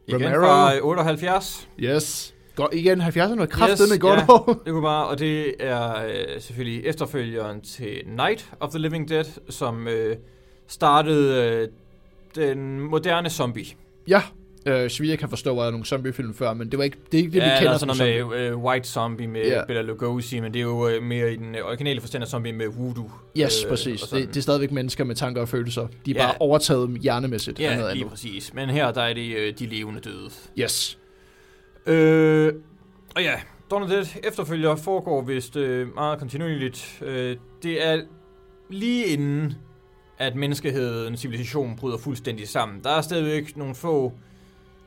Igen 0.08 0.22
Romero. 0.26 0.40
fra 0.44 0.74
øh, 0.76 0.82
78. 0.84 1.68
Yes. 1.80 2.34
Godt 2.56 2.74
igen, 2.74 3.00
70'erne 3.02 3.46
kraftedeme 3.46 3.92
Yes, 3.94 3.98
godt 3.98 4.20
ja. 4.20 4.32
år. 4.32 4.60
Det 4.64 4.72
kunne 4.72 4.82
bare, 4.82 5.06
og 5.06 5.18
det 5.18 5.54
er 5.60 6.04
øh, 6.06 6.40
selvfølgelig 6.40 6.84
efterfølgeren 6.86 7.60
til 7.60 8.02
Night 8.06 8.50
of 8.60 8.70
the 8.70 8.78
Living 8.78 9.08
Dead, 9.08 9.24
som 9.50 9.88
øh, 9.88 10.16
startede 10.68 11.52
øh, 11.62 11.68
den 12.34 12.80
moderne 12.80 13.30
zombie. 13.30 13.64
Ja, 14.08 14.22
øh, 14.66 14.90
jeg 15.08 15.18
kan 15.18 15.28
forstå, 15.28 15.54
var 15.54 15.64
der 15.64 15.70
nogle 15.70 15.86
zombiefilm 15.86 16.34
før, 16.34 16.54
men 16.54 16.70
det 16.70 16.78
var 16.78 16.84
ikke 16.84 16.96
det, 17.12 17.18
er 17.18 17.22
ikke 17.24 17.30
det 17.32 17.36
ja, 17.38 17.44
vi 17.44 17.50
der 17.50 17.58
kender 17.58 17.72
er 17.72 17.78
sådan 17.78 17.96
noget 17.96 18.26
med 18.28 18.38
øh, 18.38 18.56
White 18.58 18.88
Zombie 18.88 19.26
med 19.26 19.46
Ja. 19.46 19.64
Bela 19.64 19.82
Lugosi, 19.82 20.40
men 20.40 20.52
det 20.54 20.58
er 20.58 20.64
jo 20.64 20.88
øh, 20.88 21.02
mere 21.02 21.32
i 21.32 21.36
den 21.36 21.54
øh, 21.54 21.64
originale 21.66 22.00
forstand 22.00 22.22
af 22.24 22.28
zombie 22.28 22.52
med 22.52 22.66
voodoo. 22.68 23.10
Yes, 23.38 23.64
øh, 23.64 23.70
præcis. 23.70 24.00
Det, 24.02 24.28
det 24.28 24.36
er 24.36 24.40
stadigvæk 24.40 24.70
mennesker 24.72 25.04
med 25.04 25.14
tanker 25.14 25.40
og 25.40 25.48
følelser. 25.48 25.86
De 26.06 26.10
er 26.10 26.14
Ja. 26.14 26.26
bare 26.26 26.34
overtaget 26.40 26.98
hjernemæssigt 27.00 27.60
Ja, 27.60 27.76
noget 27.76 27.92
lige 27.92 28.04
andet. 28.04 28.10
præcis. 28.10 28.54
Men 28.54 28.70
her 28.70 28.92
der 28.92 29.02
er 29.02 29.14
det 29.14 29.36
øh, 29.36 29.52
de 29.58 29.66
levende 29.66 30.00
døde. 30.00 30.30
Yes. 30.58 30.98
Øh, 31.86 32.52
og 33.16 33.22
ja, 33.22 33.32
Dawn 33.70 33.82
of 33.82 33.88
Dead 33.88 34.06
efterfølger 34.24 34.76
foregår 34.76 35.22
vist 35.22 35.56
øh, 35.56 35.94
meget 35.94 36.18
kontinuerligt. 36.18 37.02
Øh, 37.02 37.36
det 37.62 37.86
er 37.86 38.02
lige 38.70 39.06
inden, 39.06 39.54
at 40.18 40.36
menneskeheden, 40.36 41.16
civilisation 41.16 41.76
bryder 41.76 41.98
fuldstændig 41.98 42.48
sammen. 42.48 42.84
Der 42.84 42.90
er 42.90 43.00
stadigvæk 43.00 43.56
nogle 43.56 43.74
få 43.74 44.12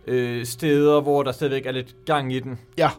øh, 0.07 0.45
steder, 0.45 1.01
hvor 1.01 1.23
der 1.23 1.31
stadigvæk 1.31 1.65
er 1.65 1.71
lidt 1.71 1.95
gang 2.05 2.33
i 2.33 2.39
den. 2.39 2.59
Ja. 2.77 2.89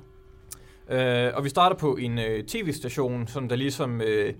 Øh, 0.90 1.32
og 1.36 1.44
vi 1.44 1.48
starter 1.48 1.76
på 1.76 1.96
en 1.96 2.18
øh, 2.18 2.44
tv-station, 2.44 3.26
som 3.26 3.48
der 3.48 3.56
ligesom 3.56 4.00
øh, 4.00 4.34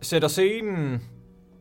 sætter 0.00 0.28
scenen. 0.28 1.02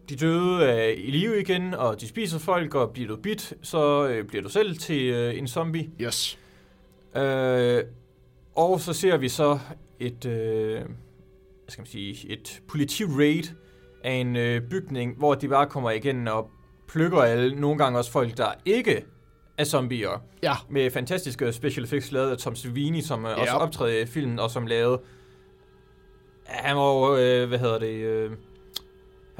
De 0.09 0.15
døde 0.15 0.65
er 0.65 0.87
i 0.87 1.11
live 1.11 1.41
igen, 1.41 1.73
og 1.73 2.01
de 2.01 2.07
spiser 2.07 2.39
folk, 2.39 2.75
og 2.75 2.89
bliver 2.89 3.07
du 3.07 3.15
bit, 3.15 3.53
så 3.61 4.07
øh, 4.07 4.25
bliver 4.25 4.43
du 4.43 4.49
selv 4.49 4.77
til 4.77 5.01
øh, 5.01 5.37
en 5.37 5.47
zombie. 5.47 5.89
Yes. 6.01 6.39
Øh, 7.15 7.83
og 8.55 8.81
så 8.81 8.93
ser 8.93 9.17
vi 9.17 9.29
så 9.29 9.59
et, 9.99 10.25
øh, 10.25 10.75
hvad 10.75 11.69
skal 11.69 11.81
man 11.81 11.87
sige, 11.87 12.29
et 12.29 12.61
politi-raid 12.67 13.43
af 14.03 14.11
en 14.13 14.35
øh, 14.35 14.61
bygning, 14.69 15.17
hvor 15.17 15.33
de 15.35 15.47
bare 15.47 15.65
kommer 15.67 15.91
igen 15.91 16.27
og 16.27 16.49
plukker 16.87 17.21
alle, 17.21 17.55
nogle 17.55 17.77
gange 17.77 17.99
også 17.99 18.11
folk, 18.11 18.37
der 18.37 18.47
ikke 18.65 19.05
er 19.57 19.63
zombier, 19.63 20.23
Ja. 20.43 20.53
med 20.69 20.91
fantastiske 20.91 21.53
special 21.53 21.83
effects 21.83 22.11
lavet 22.11 22.31
af 22.31 22.37
Tom 22.37 22.55
Savini, 22.55 23.01
som 23.01 23.25
øh, 23.25 23.31
også 23.31 23.43
Ja. 23.53 23.57
optræder 23.57 24.01
i 24.01 24.05
filmen, 24.05 24.39
og 24.39 24.51
som 24.51 24.65
lavede, 24.67 25.01
han 26.45 26.75
var 26.77 26.93
jo, 26.93 27.17
øh, 27.17 27.47
hvad 27.47 27.59
hedder 27.59 27.79
det, 27.79 27.93
øh, 27.93 28.31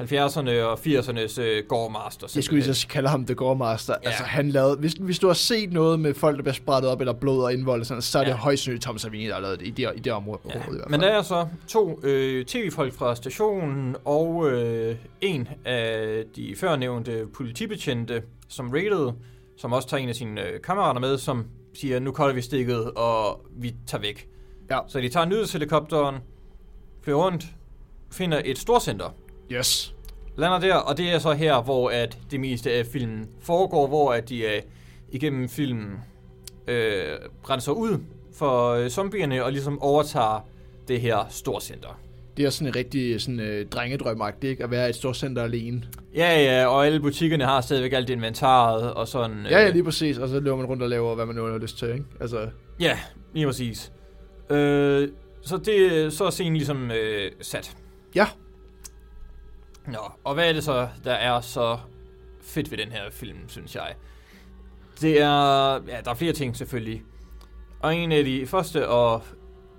70'erne 0.02 0.50
og 0.50 0.78
80'ernes 0.78 1.40
øh, 1.40 1.64
Gore 1.68 1.90
Master. 1.90 2.26
Jeg 2.34 2.44
skulle 2.44 2.62
lige 2.62 2.74
så 2.74 2.88
kalde 2.88 3.08
ham 3.08 3.26
The 3.26 3.34
Gore 3.34 3.56
Master. 3.56 3.94
Ja. 4.02 4.08
Altså, 4.08 4.22
han 4.24 4.48
lavede... 4.48 4.76
Hvis, 4.76 4.92
hvis 4.92 5.18
du 5.18 5.26
har 5.26 5.34
set 5.34 5.72
noget 5.72 6.00
med 6.00 6.14
folk, 6.14 6.36
der 6.36 6.42
bliver 6.42 6.54
sprættet 6.54 6.90
op, 6.90 7.00
eller 7.00 7.12
blod 7.12 7.44
og 7.44 7.52
indvold, 7.52 7.80
og 7.80 7.86
sådan, 7.86 8.02
så 8.02 8.18
er 8.18 8.24
det 8.24 8.30
Ja. 8.30 8.36
højst 8.36 8.62
sandsynligt 8.62 8.84
Tom 8.84 8.98
Savini, 8.98 9.26
der 9.26 9.34
har 9.34 9.40
lavet 9.40 9.60
det 9.60 9.66
i 9.66 9.70
det, 9.70 9.92
i 9.96 9.98
det 10.00 10.12
område. 10.12 10.38
Ja, 10.48 10.58
i 10.58 10.62
men 10.88 11.00
der 11.00 11.06
er 11.08 11.22
så 11.22 11.46
to 11.68 12.00
øh, 12.02 12.44
tv-folk 12.44 12.94
fra 12.94 13.14
stationen 13.14 13.96
og 14.04 14.50
øh, 14.50 14.96
en 15.20 15.48
af 15.64 16.24
de 16.36 16.54
førnævnte 16.56 17.26
politibetjente, 17.34 18.22
som 18.48 18.70
raidede, 18.70 19.14
som 19.56 19.72
også 19.72 19.88
tager 19.88 20.02
en 20.02 20.08
af 20.08 20.14
sine 20.14 20.46
øh, 20.46 20.60
kammerater 20.60 21.00
med, 21.00 21.18
som 21.18 21.44
siger, 21.74 22.00
nu 22.00 22.12
kolder 22.12 22.34
vi 22.34 22.40
stikket, 22.42 22.90
og 22.90 23.40
vi 23.56 23.74
tager 23.86 24.02
væk. 24.02 24.28
Ja. 24.70 24.78
Så 24.88 25.00
de 25.00 25.08
tager 25.08 25.26
nyhedshelikopteren, 25.26 26.16
flyver 27.02 27.18
rundt, 27.24 27.44
finder 28.12 28.42
et 28.44 28.58
storcenter, 28.58 29.14
Yes. 29.52 29.94
lander 30.36 30.58
der, 30.58 30.74
og 30.74 30.96
det 30.98 31.12
er 31.12 31.18
så 31.18 31.32
her, 31.32 31.62
hvor 31.62 31.90
at 31.90 32.18
det 32.30 32.40
meste 32.40 32.72
af 32.72 32.86
filmen 32.86 33.28
foregår, 33.40 33.86
hvor 33.86 34.12
at 34.12 34.28
de 34.28 34.46
er 34.46 34.60
igennem 35.10 35.48
filmen 35.48 35.90
øh, 36.68 37.02
renser 37.50 37.72
ud 37.72 37.98
for 38.34 38.68
øh, 38.68 38.88
zombierne 38.90 39.44
og 39.44 39.52
ligesom 39.52 39.82
overtager 39.82 40.46
det 40.88 41.00
her 41.00 41.26
storcenter. 41.30 42.00
Det 42.36 42.44
er 42.44 42.50
sådan 42.50 42.68
en 42.68 42.76
rigtig 42.76 43.20
sådan, 43.20 43.40
øh, 43.40 43.66
drengedrømagtigt, 43.68 44.50
ikke? 44.50 44.64
At 44.64 44.70
være 44.70 44.88
et 44.88 44.94
stort 44.94 45.16
center 45.16 45.42
alene. 45.42 45.82
Ja, 46.14 46.42
ja, 46.42 46.66
og 46.66 46.86
alle 46.86 47.00
butikkerne 47.00 47.44
har 47.44 47.60
stadigvæk 47.60 47.92
alt 47.92 48.10
inventaret 48.10 48.94
og 48.94 49.08
sådan. 49.08 49.46
Ja, 49.50 49.60
ja, 49.60 49.66
øh, 49.68 49.72
lige 49.72 49.84
præcis. 49.84 50.18
Og 50.18 50.28
så 50.28 50.40
løber 50.40 50.56
man 50.56 50.66
rundt 50.66 50.82
og 50.82 50.88
laver, 50.88 51.14
hvad 51.14 51.26
man 51.26 51.34
nu 51.36 51.44
har 51.44 51.58
lyst 51.58 51.78
til, 51.78 51.88
ikke? 51.88 52.04
Altså, 52.20 52.48
Ja, 52.80 52.98
lige 53.34 53.46
præcis. 53.46 53.92
Øh, 54.50 55.08
så 55.42 55.56
det 55.56 56.12
så 56.12 56.24
er 56.24 56.30
scenen 56.30 56.56
ligesom 56.56 56.90
øh, 56.90 57.30
sat. 57.40 57.76
Ja. 58.14 58.26
Nå, 59.86 59.98
og 60.24 60.34
hvad 60.34 60.48
er 60.48 60.52
det 60.52 60.64
så, 60.64 60.88
der 61.04 61.12
er 61.12 61.40
så 61.40 61.78
fedt 62.42 62.70
ved 62.70 62.78
den 62.78 62.92
her 62.92 63.00
film, 63.10 63.48
synes 63.48 63.74
jeg? 63.74 63.94
Det 65.00 65.20
er, 65.20 65.72
ja, 65.72 66.00
der 66.04 66.10
er 66.10 66.14
flere 66.14 66.32
ting 66.32 66.56
selvfølgelig. 66.56 67.02
Og 67.80 67.94
en 67.96 68.12
af 68.12 68.24
de 68.24 68.46
første 68.46 68.88
og 68.88 69.22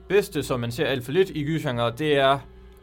bedste, 0.09 0.43
som 0.43 0.59
man 0.59 0.71
ser 0.71 0.85
alt 0.85 1.05
for 1.05 1.11
lidt 1.11 1.29
i 1.29 1.43
gysergenre, 1.43 1.91
det 1.97 2.17
er 2.17 2.39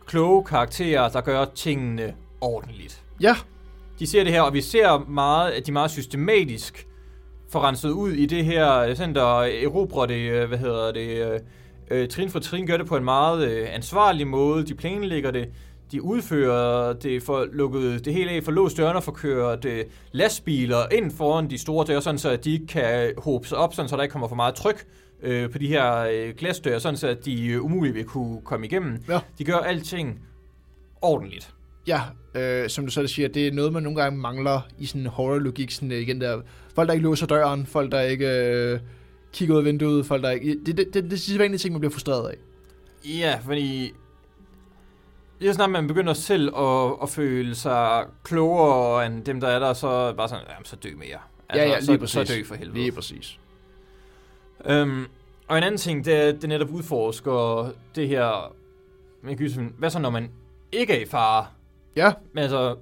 kloge 0.07 0.45
karakterer, 0.45 1.09
der 1.09 1.21
gør 1.21 1.45
tingene 1.45 2.15
ordentligt. 2.41 3.03
ja, 3.21 3.37
De 3.99 4.07
ser 4.07 4.25
det 4.25 4.33
her, 4.33 4.43
og 4.43 4.55
vi 4.55 4.61
ser 4.61 4.99
meget, 5.09 5.51
at 5.51 5.67
de 5.67 5.73
meget 5.73 5.91
systematisk 5.91 6.87
får 7.53 7.61
renset 7.61 7.91
ud 7.91 8.11
i 8.13 8.27
det 8.27 8.45
her 8.45 8.95
center, 8.95 9.23
og 9.23 9.55
erobrer 9.55 10.07
det, 10.07 10.31
øh, 10.31 10.49
hvad 10.49 10.59
hedder 10.59 10.93
det, 10.93 11.33
øh, 11.33 11.41
øh, 11.91 12.09
trin 12.09 12.31
for 12.31 12.39
trin, 12.39 12.67
gør 12.67 12.77
det 12.77 12.87
på 12.87 12.97
en 12.97 13.05
meget 13.05 13.49
øh, 13.49 13.69
ansvarlig 13.75 14.27
måde, 14.27 14.67
de 14.67 14.75
planlægger 14.75 15.31
det, 15.31 15.49
de 15.93 16.03
udfører 16.03 16.93
det, 16.93 17.23
for 17.23 17.47
lukket 17.53 18.05
det 18.05 18.15
hele 18.15 18.31
af, 18.31 18.45
for 18.45 18.53
låst 18.53 18.77
dørene, 18.77 19.03
for 19.03 19.13
kørt 19.13 19.65
øh, 19.65 19.85
lastbiler 20.13 20.93
ind 20.93 21.11
foran 21.11 21.51
de 21.51 21.59
store 21.59 21.87
døre, 21.87 22.03
sådan 22.03 22.19
så 22.19 22.31
at 22.31 22.45
de 22.45 22.53
ikke 22.53 22.67
kan 22.67 23.13
håbe 23.19 23.49
sig 23.49 23.59
op, 23.59 23.75
sådan 23.75 23.89
så 23.89 23.97
der 23.97 24.03
ikke 24.03 24.13
kommer 24.13 24.29
for 24.29 24.37
meget 24.37 24.55
tryk 24.55 24.87
øh, 25.23 25.51
på 25.51 25.59
de 25.59 25.67
her 25.67 25.97
øh, 26.13 26.35
glasdøre, 26.39 26.81
sådan 26.81 26.97
så 26.97 27.09
at 27.09 27.25
de 27.25 27.47
øh, 27.47 27.65
umuligt 27.65 27.95
vil 27.95 28.05
kunne 28.05 28.41
komme 28.45 28.67
igennem. 28.67 28.99
Ja. 29.09 29.21
De 29.39 29.45
gør 29.45 29.57
alting 29.57 30.21
ordentligt. 31.03 31.55
ja. 31.87 32.01
Øh, 32.35 32.69
som 32.69 32.85
du 32.85 32.91
så 32.91 33.07
siger, 33.07 33.29
det 33.29 33.47
er 33.47 33.53
noget, 33.53 33.73
man 33.73 33.83
nogle 33.83 34.03
gange 34.03 34.19
mangler 34.19 34.61
i 34.79 34.87
sådan 34.87 35.07
horror-logik. 35.07 35.71
Sådan, 35.71 35.93
øh, 35.93 35.99
igen 35.99 36.21
der, 36.21 36.41
folk, 36.75 36.89
der 36.89 36.95
ikke 36.95 37.05
låser 37.05 37.27
døren, 37.27 37.67
folk, 37.67 37.93
der 37.93 38.01
ikke 38.01 38.27
øh, 38.27 38.81
kigger 39.33 39.55
ud 39.55 39.59
af 39.59 39.65
vinduet, 39.65 40.07
folk, 40.07 40.23
der 40.23 40.31
ikke... 40.31 40.57
Det, 40.67 40.77
det, 40.77 40.95
det, 40.95 41.11
det 41.11 41.41
er 41.41 41.49
de 41.49 41.59
ting, 41.59 41.73
man 41.73 41.81
bliver 41.81 41.93
frustreret 41.93 42.29
af. 42.29 42.35
Ja, 43.05 43.39
fordi 43.45 43.93
lige 45.41 45.55
snart 45.55 45.71
man 45.71 45.87
begynder 45.87 46.13
selv 46.13 46.57
at, 46.57 46.97
at 47.03 47.09
føle 47.09 47.55
sig 47.55 48.05
klogere 48.25 49.07
end 49.07 49.25
dem, 49.25 49.41
der 49.41 49.49
er 49.49 49.59
der, 49.59 49.73
så 49.73 50.13
bare 50.17 50.29
sådan, 50.29 50.45
jamen, 50.51 50.65
så 50.65 50.77
dø 50.77 50.89
mere. 50.97 51.19
ja, 51.55 51.69
ja, 51.69 51.75
lige 51.75 51.83
så, 51.83 51.99
præcis. 51.99 52.29
så 52.29 52.35
dø 52.35 52.45
for 52.45 52.55
helvede. 52.55 52.79
Lige 52.79 52.93
præcis. 52.93 53.39
Øhm, 54.65 55.07
og 55.49 55.59
en 55.59 55.65
anden 55.65 55.79
ting, 55.79 56.05
det 56.05 56.15
er, 56.15 56.33
det 56.33 56.49
netop 56.49 56.71
udforsker 56.71 57.71
det 57.95 58.09
her 58.09 58.55
med 59.23 59.37
gysen. 59.37 59.75
Hvad 59.79 59.91
så, 59.91 59.99
når 59.99 60.11
man 60.11 60.31
ikke 60.73 60.93
er 60.93 61.01
i 61.01 61.07
fare? 61.07 61.47
Ja, 61.97 62.13
Men 62.33 62.43
altså, 62.43 62.77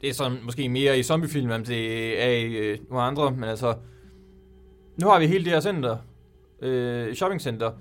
det 0.00 0.08
er 0.08 0.14
sådan 0.14 0.38
måske 0.42 0.68
mere 0.68 0.98
i 0.98 1.02
zombiefilm, 1.02 1.50
end 1.50 1.64
det 1.64 2.22
er 2.22 2.30
i 2.30 2.52
øh, 2.52 2.78
nogle 2.90 3.04
andre, 3.04 3.30
men 3.30 3.44
altså, 3.44 3.74
nu 4.96 5.08
har 5.08 5.18
vi 5.18 5.26
hele 5.26 5.44
det 5.44 5.52
her 5.52 5.60
center, 5.60 5.96
øh, 6.62 7.14
shoppingcenter. 7.14 7.72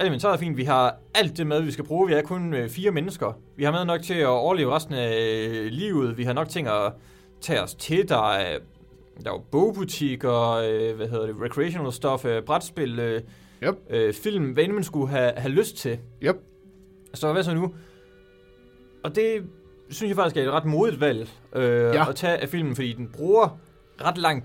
Alt 0.00 0.06
inventaret 0.06 0.34
er 0.34 0.38
fint, 0.38 0.56
vi 0.56 0.64
har 0.64 0.96
alt 1.14 1.36
det 1.36 1.46
med, 1.46 1.62
vi 1.62 1.70
skal 1.70 1.84
bruge. 1.84 2.08
Vi 2.08 2.14
er 2.14 2.22
kun 2.22 2.54
øh, 2.54 2.68
fire 2.68 2.90
mennesker. 2.90 3.32
Vi 3.56 3.64
har 3.64 3.72
med 3.72 3.84
nok 3.84 4.02
til 4.02 4.14
at 4.14 4.26
overleve 4.26 4.74
resten 4.74 4.94
af 4.94 5.46
øh, 5.48 5.66
livet. 5.66 6.18
Vi 6.18 6.24
har 6.24 6.32
nok 6.32 6.48
ting 6.48 6.68
at 6.68 6.92
tage 7.40 7.62
os 7.62 7.74
til. 7.74 8.08
Der 8.08 8.32
er, 8.32 8.58
der 9.24 9.30
er 9.30 9.34
jo 9.34 9.42
bogbutikker, 9.50 10.50
øh, 10.50 10.96
hvad 10.96 11.08
hedder 11.08 11.26
det, 11.26 11.36
recreational 11.42 11.92
stuff, 11.92 12.24
øh, 12.24 12.42
brætspil, 12.42 12.98
øh, 12.98 13.22
Yep. 13.62 13.74
øh, 13.90 14.14
film, 14.14 14.44
hvad 14.52 14.64
end 14.64 14.72
man 14.72 14.84
skulle 14.84 15.08
have, 15.08 15.32
have 15.36 15.52
lyst 15.52 15.76
til. 15.76 15.98
Yep. 16.22 16.36
Så 17.14 17.32
hvad 17.32 17.42
så 17.42 17.54
nu? 17.54 17.74
Og 19.04 19.14
det 19.14 19.44
synes 19.90 20.08
jeg 20.08 20.16
faktisk 20.16 20.36
er 20.36 20.42
et 20.42 20.50
ret 20.52 20.64
modigt 20.64 21.00
valg 21.00 21.28
øh, 21.52 21.62
Ja. 21.64 21.92
ja. 21.94 22.08
at 22.08 22.16
tage 22.16 22.36
af 22.36 22.48
filmen, 22.48 22.74
fordi 22.74 22.92
den 22.92 23.08
bruger 23.08 23.58
ret 24.04 24.18
lang, 24.18 24.44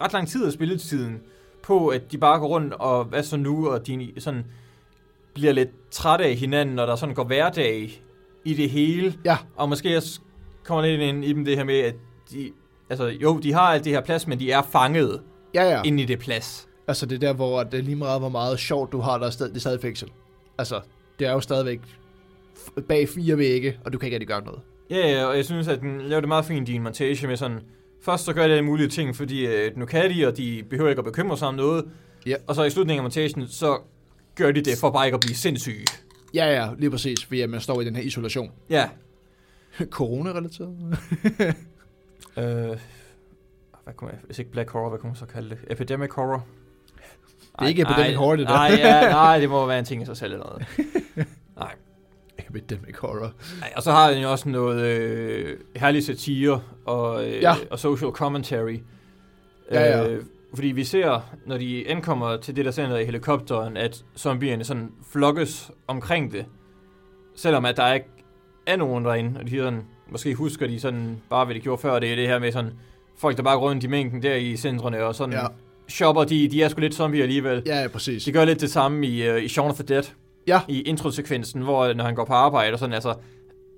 ret 0.00 0.12
lang 0.12 0.28
tid 0.28 0.46
af 0.46 0.52
spilletiden 0.52 1.20
på, 1.62 1.88
at 1.88 2.12
de 2.12 2.18
bare 2.18 2.38
går 2.38 2.46
rundt 2.48 2.74
og 2.74 3.04
hvad 3.04 3.22
så 3.22 3.36
nu, 3.36 3.68
og 3.68 3.86
de 3.86 4.12
sådan 4.18 4.44
bliver 5.34 5.52
lidt 5.52 5.90
trætte 5.90 6.24
af 6.24 6.34
hinanden, 6.34 6.78
og 6.78 6.86
der 6.86 6.96
sådan 6.96 7.14
går 7.14 7.24
hverdag 7.24 8.02
i 8.44 8.54
det 8.54 8.70
hele, 8.70 9.14
ja, 9.24 9.36
og 9.56 9.68
måske 9.68 9.96
også 9.96 10.20
kommer 10.64 10.86
lidt 10.86 11.00
ind 11.00 11.24
i 11.24 11.32
dem 11.32 11.44
det 11.44 11.56
her 11.56 11.64
med, 11.64 11.78
at 11.78 11.94
de, 12.32 12.50
altså, 12.90 13.06
jo, 13.06 13.38
de 13.38 13.52
har 13.52 13.60
alt 13.60 13.84
det 13.84 13.92
her 13.92 14.00
plads, 14.00 14.26
men 14.26 14.40
de 14.40 14.50
er 14.50 14.62
fanget 14.62 15.20
Ja, 15.54 15.70
ja. 15.70 15.82
ind 15.84 16.00
i 16.00 16.04
det 16.04 16.18
plads. 16.18 16.68
Altså 16.88 17.06
det 17.06 17.14
er 17.16 17.20
der, 17.20 17.32
hvor 17.32 17.62
det 17.62 17.78
er 17.78 17.82
lige 17.82 17.96
meget, 17.96 18.20
hvor 18.20 18.28
meget 18.28 18.58
sjovt 18.58 18.92
du 18.92 19.00
har, 19.00 19.18
der 19.18 19.26
er 19.26 19.30
stadig, 19.30 19.50
det 19.52 19.58
er 19.58 19.60
stadig 19.60 19.80
fængsel. 19.80 20.08
Altså, 20.58 20.80
det 21.18 21.26
er 21.26 21.32
jo 21.32 21.40
stadigvæk 21.40 21.80
bag 22.88 23.08
fire 23.08 23.38
vægge, 23.38 23.78
og 23.84 23.92
du 23.92 23.98
kan 23.98 24.06
ikke 24.06 24.14
rigtig 24.14 24.28
gøre 24.28 24.44
noget. 24.44 24.60
Ja, 24.90 25.08
ja, 25.10 25.24
og 25.24 25.36
jeg 25.36 25.44
synes, 25.44 25.68
at 25.68 25.80
den 25.80 26.00
laver 26.00 26.20
det 26.20 26.28
meget 26.28 26.44
fint 26.44 26.68
i 26.68 26.74
en 26.74 26.82
montage 26.82 27.26
med 27.26 27.36
sådan, 27.36 27.60
først 28.02 28.24
så 28.24 28.32
gør 28.32 28.46
de 28.46 28.52
alle 28.52 28.64
mulige 28.64 28.88
ting, 28.88 29.16
fordi 29.16 29.46
øh, 29.46 29.76
nu 29.76 29.86
kan 29.86 30.14
de, 30.14 30.26
og 30.26 30.36
de 30.36 30.62
behøver 30.70 30.90
ikke 30.90 31.00
at 31.00 31.04
bekymre 31.04 31.36
sig 31.36 31.48
om 31.48 31.54
noget. 31.54 31.84
Ja. 32.26 32.36
Og 32.46 32.54
så 32.54 32.64
i 32.64 32.70
slutningen 32.70 32.98
af 32.98 33.02
montagen, 33.04 33.48
så 33.48 33.78
gør 34.42 34.52
de 34.52 34.60
det 34.62 34.78
for 34.78 34.90
bare 34.90 35.06
ikke 35.06 35.14
at 35.14 35.20
blive 35.20 35.34
sindssyge. 35.36 35.86
Ja, 36.34 36.46
ja, 36.46 36.68
lige 36.78 36.90
præcis, 36.90 37.24
fordi 37.24 37.40
at 37.40 37.50
man 37.50 37.60
står 37.60 37.80
i 37.80 37.84
den 37.84 37.96
her 37.96 38.02
isolation. 38.02 38.50
Ja. 38.70 38.88
Corona-relateret? 39.98 40.76
Øh, 42.36 42.44
hvad 43.84 43.94
kunne 43.96 44.08
man, 44.08 44.18
hvis 44.26 44.38
ikke 44.38 44.50
Black 44.50 44.70
Horror, 44.70 44.88
hvad 44.88 44.98
kunne 44.98 45.08
man 45.10 45.16
så 45.16 45.26
kalde 45.26 45.50
det? 45.50 45.58
Epidemic 45.70 46.10
Horror? 46.12 46.46
Det 47.58 47.64
er 47.64 47.66
ikke 47.66 47.82
Epidemic 47.82 48.16
Horror, 48.16 48.36
det 48.36 48.46
der. 48.46 48.52
Nej, 48.54 48.70
ja, 48.78 49.10
nej, 49.22 49.38
det 49.38 49.48
må 49.50 49.66
være 49.66 49.78
en 49.78 49.84
ting 49.84 50.02
i 50.02 50.04
sig 50.04 50.16
selv 50.16 50.32
eller 50.32 50.46
noget. 50.46 50.66
Nej. 51.56 51.74
Epidemic 52.48 52.96
horror. 52.98 53.32
nej. 53.60 53.72
Og 53.76 53.82
så 53.82 53.90
har 53.92 54.10
den 54.10 54.22
jo 54.22 54.30
også 54.30 54.48
noget 54.48 54.80
øh, 54.86 55.58
herlig 55.76 56.04
satire 56.04 56.62
og, 56.84 57.26
øh, 57.28 57.42
Ja. 57.42 57.54
og 57.70 57.78
social 57.78 58.10
commentary. 58.10 58.76
Ja, 59.70 59.80
ja. 59.98 60.08
Øh, 60.08 60.24
fordi 60.54 60.68
vi 60.68 60.84
ser, 60.84 61.20
når 61.46 61.58
de 61.58 61.84
ankommer 61.88 62.36
til 62.36 62.56
det 62.56 62.64
der 62.64 62.70
center 62.70 62.96
i 62.96 63.04
helikopteren, 63.04 63.76
at 63.76 64.04
zombierne 64.18 64.64
sådan 64.64 64.88
flokkes 65.12 65.70
omkring 65.86 66.32
det. 66.32 66.44
Selvom 67.36 67.64
at 67.64 67.76
der 67.76 67.92
ikke 67.92 68.06
er 68.66 68.76
nogen 68.76 69.04
derinde, 69.04 69.40
og 69.40 69.46
de 69.50 69.56
sådan, 69.58 69.82
måske 70.10 70.34
husker 70.34 70.66
de 70.66 70.80
sådan 70.80 71.16
bare, 71.30 71.44
hvad 71.44 71.54
de 71.54 71.60
gjorde 71.60 71.82
før, 71.82 71.98
det 71.98 72.12
er 72.12 72.16
det 72.16 72.28
her 72.28 72.38
med 72.38 72.52
sådan, 72.52 72.70
folk 73.18 73.36
der 73.36 73.42
bare 73.42 73.58
går 73.58 73.68
rundt 73.70 73.84
i 73.84 73.86
mængden 73.86 74.22
der 74.22 74.34
i 74.34 74.56
centrene, 74.56 75.04
og 75.04 75.14
sådan 75.14 75.34
Ja. 75.34 75.46
shopper, 75.88 76.24
de, 76.24 76.48
de 76.48 76.62
er 76.62 76.68
sgu 76.68 76.80
lidt 76.80 76.94
zombier 76.94 77.22
alligevel. 77.22 77.62
Ja, 77.66 77.80
ja, 77.82 77.88
præcis. 77.88 78.24
De 78.24 78.32
gør 78.32 78.44
lidt 78.44 78.60
det 78.60 78.70
samme 78.70 79.06
i, 79.06 79.30
uh, 79.30 79.42
i 79.42 79.48
Shaun 79.48 79.70
of 79.70 79.74
the 79.76 79.84
Dead, 79.94 80.02
Ja. 80.46 80.60
i 80.68 80.80
introsekvensen, 80.82 81.62
hvor 81.62 81.92
når 81.92 82.04
han 82.04 82.14
går 82.14 82.24
på 82.24 82.32
arbejde 82.32 82.72
og 82.72 82.78
sådan, 82.78 82.92
altså, 82.94 83.14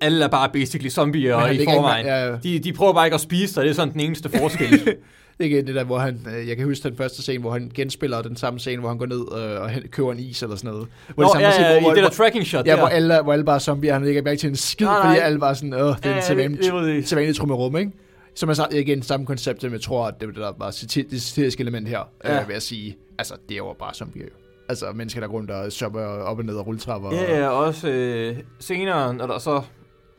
alle 0.01 0.25
er 0.25 0.29
bare 0.29 0.49
basically 0.53 0.89
zombier 0.89 1.45
i 1.47 1.51
ikke 1.51 1.63
forvejen. 1.75 2.05
engang- 2.05 2.23
Ja, 2.25 2.31
ja. 2.31 2.37
De, 2.43 2.59
de 2.59 2.73
prøver 2.73 2.93
bare 2.93 3.05
ikke 3.05 3.15
at 3.15 3.21
spise 3.21 3.55
dig, 3.55 3.63
det 3.63 3.69
er 3.69 3.73
sådan 3.75 3.93
den 3.93 3.99
eneste 4.01 4.29
forskel. 4.29 4.67
Igen 5.39 5.67
det 5.67 5.75
der, 5.75 5.83
hvor 5.83 5.97
han, 5.97 6.27
øh, 6.37 6.47
jeg 6.47 6.57
kan 6.57 6.65
huske 6.65 6.89
den 6.89 6.97
første 6.97 7.21
scene, 7.21 7.39
hvor 7.41 7.51
han 7.51 7.71
genspiller 7.75 8.21
den 8.21 8.35
samme 8.35 8.59
scene, 8.59 8.79
hvor 8.79 8.89
han 8.89 8.97
går 8.97 9.05
ned 9.05 9.19
øh, 9.37 9.61
og 9.61 9.69
køber 9.91 10.11
en 10.11 10.19
is 10.19 10.43
eller 10.43 10.55
sådan 10.55 10.71
noget. 10.71 10.87
Hvor 11.15 11.23
Nå, 11.23 11.27
det 11.27 11.31
samme 11.31 11.45
ja, 11.45 11.51
scene, 11.51 11.67
ja, 11.67 11.81
hvor, 11.81 11.91
i 11.91 11.95
det 11.95 12.03
der 12.03 12.09
hvor, 12.09 12.15
tracking 12.25 12.45
shot 12.45 12.65
ja, 12.67 12.71
der. 12.71 12.77
hvor 12.77 12.87
alle, 12.87 13.21
hvor 13.21 13.33
alle 13.33 13.45
bare 13.45 13.55
er 13.55 13.59
zombier, 13.59 13.93
han 13.93 14.05
lægger 14.05 14.21
mærke 14.21 14.39
til 14.39 14.49
en 14.49 14.55
skid, 14.55 14.85
Nej, 14.87 14.95
fordi 15.01 15.15
nej. 15.15 15.25
alle 15.25 15.39
bare 15.39 15.55
sådan, 15.55 15.73
åh, 15.73 15.79
det 15.79 15.87
er 15.87 15.93
Ja, 16.03 16.09
en 16.09 16.15
ja, 16.15 16.21
sædvanlig, 16.21 17.07
sædvanlig 17.07 17.35
trummerum, 17.35 17.77
ikke? 17.77 17.91
Som 18.35 18.49
er 18.49 18.53
så, 18.53 18.67
igen 18.71 19.01
samme 19.01 19.25
koncept, 19.25 19.61
som 19.61 19.71
jeg 19.71 19.81
tror, 19.81 20.07
at 20.07 20.21
det, 20.21 20.35
der 20.35 20.53
var 20.57 20.65
det 20.65 21.21
satiriske 21.21 21.61
element 21.61 21.87
her, 21.87 21.99
ja. 22.23 22.33
Ja. 22.33 22.41
øh, 22.41 22.47
vil 22.47 22.53
jeg 22.53 22.61
sige. 22.61 22.97
Altså, 23.17 23.33
det 23.49 23.57
jo 23.57 23.75
bare 23.79 23.93
zombier 23.93 24.23
jo. 24.23 24.29
Altså, 24.69 24.85
mennesker, 24.95 25.21
der 25.21 25.27
går 25.27 25.37
rundt 25.37 25.51
og 25.51 25.71
shopper 25.71 26.01
op 26.01 26.37
og 26.37 26.45
ned 26.45 26.55
og 26.55 26.67
rulletrapper. 26.67 27.11
Ja, 27.13 27.39
ja, 27.39 27.47
og 27.47 27.57
også 27.57 27.89
øh, 27.89 28.35
senere, 28.59 29.13
når 29.13 29.27
der 29.27 29.39
så 29.39 29.61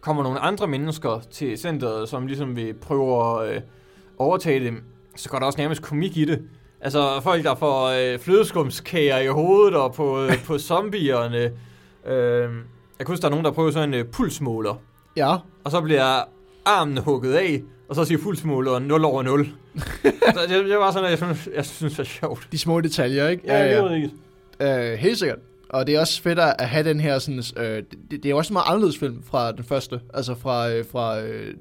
kommer 0.00 0.22
nogle 0.22 0.38
andre 0.38 0.66
mennesker 0.66 1.22
til 1.30 1.58
centret, 1.58 2.08
som 2.08 2.26
ligesom 2.26 2.56
vil 2.56 2.74
prøve 2.74 3.42
at 3.44 3.54
øh, 3.54 3.60
overtage 4.18 4.64
dem, 4.64 4.82
så 5.16 5.28
går 5.28 5.38
der 5.38 5.46
også 5.46 5.58
nærmest 5.60 5.82
komik 5.82 6.16
i 6.16 6.24
det. 6.24 6.42
Altså 6.80 7.20
folk, 7.22 7.44
der 7.44 7.54
får 7.54 7.86
øh, 7.86 8.18
flødeskumskager 8.18 9.18
i 9.18 9.26
hovedet 9.26 9.76
og 9.76 9.94
på, 9.94 10.22
øh, 10.24 10.44
på 10.44 10.58
zombierne. 10.68 11.52
Øh, 12.06 12.50
jeg 12.98 13.06
kan 13.06 13.06
huske, 13.06 13.20
der 13.22 13.26
er 13.26 13.30
nogen, 13.30 13.44
der 13.44 13.50
prøver 13.50 13.70
sådan 13.70 13.88
en 13.88 14.00
øh, 14.00 14.04
pulsmåler, 14.04 14.74
ja. 15.16 15.36
og 15.64 15.70
så 15.70 15.80
bliver 15.80 16.22
armen 16.64 16.98
hugget 16.98 17.34
af, 17.34 17.62
og 17.88 17.94
så 17.94 18.04
siger 18.04 18.18
pulsmåleren 18.22 18.82
0 18.82 19.04
over 19.04 19.22
0. 19.22 19.46
så 20.34 20.40
det, 20.48 20.64
det 20.64 20.78
var 20.78 20.90
sådan, 20.90 21.10
jeg 21.10 21.18
synes, 21.18 21.48
jeg 21.54 21.66
synes 21.66 21.98
var 21.98 22.04
sjovt. 22.04 22.48
De 22.52 22.58
små 22.58 22.80
detaljer, 22.80 23.28
ikke? 23.28 23.42
Ja, 23.46 23.64
ja. 23.64 23.84
Det 23.88 24.10
Øh, 24.60 24.98
helt 24.98 25.18
sikkert. 25.18 25.38
Og 25.68 25.86
det 25.86 25.94
er 25.94 26.00
også 26.00 26.22
fedt 26.22 26.38
at 26.38 26.68
have 26.68 26.88
den 26.88 27.00
her 27.00 27.18
sådan, 27.18 27.42
øh, 27.56 27.82
det, 28.10 28.22
det 28.22 28.30
er 28.30 28.34
også 28.34 28.50
en 28.50 28.52
meget 28.52 28.66
anderledes 28.68 28.98
film 28.98 29.22
fra 29.22 29.52
den 29.52 29.64
første. 29.64 30.00
Altså 30.14 30.34
fra, 30.34 30.70
øh, 30.70 30.84
fra 30.92 31.20
øh, 31.20 31.54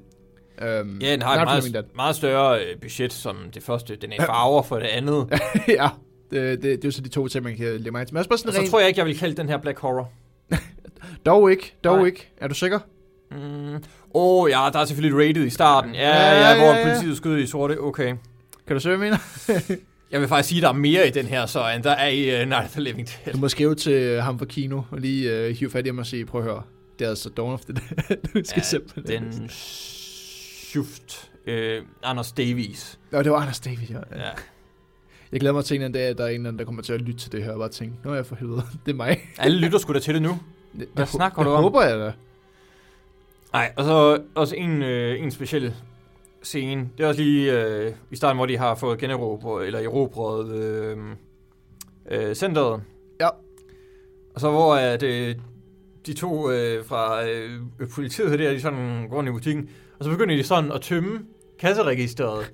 øhm, 0.62 0.98
Ja, 0.98 1.12
den 1.12 1.22
har 1.22 1.40
et 1.42 1.72
meget, 1.72 1.96
meget 1.96 2.16
større 2.16 2.60
øh, 2.60 2.80
budget 2.80 3.12
som 3.12 3.36
det 3.54 3.62
første. 3.62 3.96
Den 3.96 4.12
er 4.12 4.26
farver 4.26 4.62
for 4.62 4.76
det 4.76 4.86
andet. 4.86 5.40
Ja, 5.68 5.88
det, 6.30 6.62
det, 6.62 6.62
det, 6.62 6.84
er 6.84 6.88
jo 6.88 6.90
så 6.90 7.00
de 7.00 7.08
to 7.08 7.28
ting, 7.28 7.44
man 7.44 7.56
kan 7.56 7.66
lægge 7.66 7.90
mig 7.90 8.06
til. 8.06 8.14
Men 8.14 8.18
også 8.18 8.28
bare 8.28 8.38
sådan 8.38 8.52
så 8.52 8.60
rent, 8.60 8.70
tror 8.70 8.78
jeg 8.78 8.88
ikke, 8.88 8.98
jeg 8.98 9.06
vil 9.06 9.18
kalde 9.18 9.36
den 9.36 9.48
her 9.48 9.58
Black 9.58 9.78
Horror. 9.78 10.12
dog 11.26 11.50
ikke, 11.50 11.74
dog 11.84 11.96
Nej. 11.96 12.06
ikke. 12.06 12.32
Er 12.40 12.48
du 12.48 12.54
sikker? 12.54 12.78
Mm. 13.30 13.74
Åh 13.74 13.80
oh, 14.14 14.50
ja, 14.50 14.68
der 14.72 14.78
er 14.78 14.84
selvfølgelig 14.84 15.28
rated 15.28 15.46
i 15.46 15.50
starten. 15.50 15.94
Ja, 15.94 16.08
Ja, 16.08 16.16
ja, 16.16 16.40
ja, 16.40 16.50
ja, 16.50 16.58
hvor 16.58 16.74
ja. 16.74 16.84
politiet 16.84 17.16
skyder 17.16 17.36
i 17.36 17.46
sorte. 17.46 17.80
Okay. 17.80 18.14
Kan 18.66 18.76
du 18.76 18.80
se, 18.80 18.88
hvad 18.96 19.06
jeg 19.06 19.18
mener? 19.58 19.76
Jeg 20.10 20.20
vil 20.20 20.28
faktisk 20.28 20.48
sige, 20.48 20.58
at 20.58 20.62
der 20.62 20.68
er 20.68 20.72
mere 20.72 21.08
i 21.08 21.10
den 21.10 21.26
her, 21.26 21.46
så 21.46 21.70
end 21.70 21.82
der 21.82 21.90
er 21.90 22.08
i 22.08 22.42
uh, 22.42 22.48
Night 22.48 22.64
of 22.64 22.70
the 22.70 22.80
Living 22.80 23.08
Dead. 23.08 23.34
Du 23.34 23.38
må 23.38 23.48
skrive 23.48 23.74
til 23.74 23.92
øh, 23.92 24.22
ham 24.22 24.38
fra 24.38 24.46
kino, 24.46 24.82
og 24.90 24.98
lige 25.00 25.48
uh, 25.48 25.56
hive 25.56 25.70
fat 25.70 25.86
i 25.86 25.88
ham 25.88 25.98
og 25.98 26.06
sige, 26.06 26.26
prøv 26.26 26.40
at 26.40 26.46
høre, 26.46 26.62
det 26.98 27.04
er 27.04 27.08
altså 27.08 27.28
Dawn 27.30 27.52
of 27.52 27.60
the 27.60 27.74
Dead. 27.74 28.16
du 28.16 28.28
skal 28.44 28.44
Ja, 28.56 28.62
simpelthen... 28.62 29.22
Den 29.22 29.50
shift. 30.84 31.30
Øh, 31.46 31.82
Anders 32.02 32.32
Davies. 32.32 32.98
Nå, 33.10 33.22
det 33.22 33.32
var 33.32 33.38
Anders 33.38 33.60
David, 33.60 33.88
ja. 33.90 33.98
Ja. 34.16 34.30
Jeg 35.32 35.40
glæder 35.40 35.54
mig 35.54 35.64
til 35.64 35.74
en 35.74 35.80
eller 35.80 35.86
anden 35.86 36.00
dag, 36.00 36.10
at 36.10 36.18
der 36.18 36.24
er 36.24 36.28
en 36.28 36.34
eller 36.34 36.48
anden, 36.48 36.58
der 36.58 36.64
kommer 36.64 36.82
til 36.82 36.92
at 36.92 37.00
lytte 37.00 37.20
til 37.20 37.32
det 37.32 37.44
her, 37.44 37.52
og 37.52 37.58
bare 37.58 37.68
tænke, 37.68 37.94
nå 38.04 38.14
ja, 38.14 38.20
for 38.20 38.34
helvede, 38.36 38.62
det 38.86 38.92
er 38.92 38.96
mig. 38.96 39.20
Alle 39.38 39.58
lytter 39.58 39.78
sgu 39.78 39.92
da 39.92 39.98
til 39.98 40.14
det 40.14 40.22
nu. 40.22 40.38
Det, 40.78 40.88
Hvad 40.94 41.04
det, 41.04 41.12
snakker 41.12 41.38
det 41.42 41.46
du 41.46 41.50
om? 41.50 41.62
håber 41.62 41.82
jeg 41.82 41.98
da. 41.98 42.12
Nej, 43.52 43.72
og 43.76 43.84
så 43.84 44.22
også 44.34 44.56
en, 44.56 44.82
øh, 44.82 45.22
en 45.22 45.30
speciel 45.30 45.74
scene. 46.42 46.88
Det 46.98 47.04
er 47.04 47.08
også 47.08 47.22
lige 47.22 47.52
øh, 47.62 47.92
i 48.10 48.16
starten, 48.16 48.36
hvor 48.36 48.46
de 48.46 48.56
har 48.58 48.74
fået 48.74 48.98
generobret, 48.98 49.66
eller 49.66 49.78
erobret 49.80 50.54
øh, 50.54 50.98
øh, 52.10 52.34
centret. 52.34 52.82
Ja. 53.20 53.28
Og 54.34 54.40
så 54.40 54.50
hvor 54.50 54.74
at, 54.74 55.02
øh, 55.02 55.34
de 56.06 56.14
to 56.14 56.50
øh, 56.50 56.84
fra 56.84 57.28
øh, 57.28 57.60
politiet 57.94 58.38
der, 58.38 58.52
de 58.52 58.60
sådan 58.60 59.08
går 59.08 59.16
rundt 59.16 59.28
i 59.28 59.32
butikken, 59.32 59.70
og 59.98 60.04
så 60.04 60.10
begynder 60.10 60.36
de 60.36 60.42
sådan 60.42 60.72
at 60.72 60.80
tømme 60.80 61.18
kasseregisteret. 61.60 62.52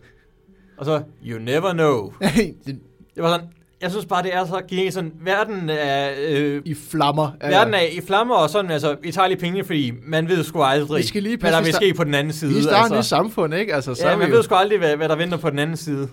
Og 0.79 0.85
så, 0.85 1.03
you 1.27 1.39
never 1.39 1.73
know. 1.73 2.13
Det- 2.67 2.79
var 3.17 3.33
sådan, 3.33 3.47
jeg 3.83 3.91
synes 3.91 4.07
bare, 4.07 4.23
det 4.23 4.35
er 4.35 4.47
så 4.47 4.63
genialt. 4.69 4.95
Sådan, 4.95 5.13
verden 5.25 5.71
er, 5.71 6.11
øh, 6.29 6.63
I 6.65 6.75
flammer. 6.75 7.31
Verden 7.41 7.75
er 7.75 7.81
i 7.81 8.01
flammer, 8.07 8.35
og 8.35 8.51
sådan, 8.51 8.71
altså, 8.71 8.97
vi 9.03 9.13
tager 9.13 9.29
lige 9.29 9.39
penge, 9.39 9.65
fordi 9.65 9.93
man 10.07 10.29
ved 10.29 10.45
sgu 10.45 10.63
aldrig, 10.63 10.99
Vi 10.99 11.07
skal 11.07 11.23
lige 11.23 11.37
hvad 11.37 11.53
der 11.53 11.59
vi 11.61 11.65
vil 11.65 11.75
ske 11.75 11.95
på 11.95 12.05
den 12.05 12.15
anden 12.15 12.33
side. 12.33 12.55
Vi 12.55 12.63
starter 12.63 12.79
altså. 12.79 12.99
et 12.99 13.05
samfund, 13.05 13.55
ikke? 13.55 13.75
Altså, 13.75 13.95
så 13.95 14.09
Ja, 14.09 14.17
man 14.17 14.29
jo- 14.29 14.35
ved 14.37 14.43
sgu 14.43 14.55
aldrig, 14.55 14.79
hvad, 14.79 14.97
hvad 14.97 15.09
der 15.09 15.17
venter 15.17 15.37
på 15.37 15.51
den 15.51 15.59
anden 15.59 15.77
side. 15.77 16.09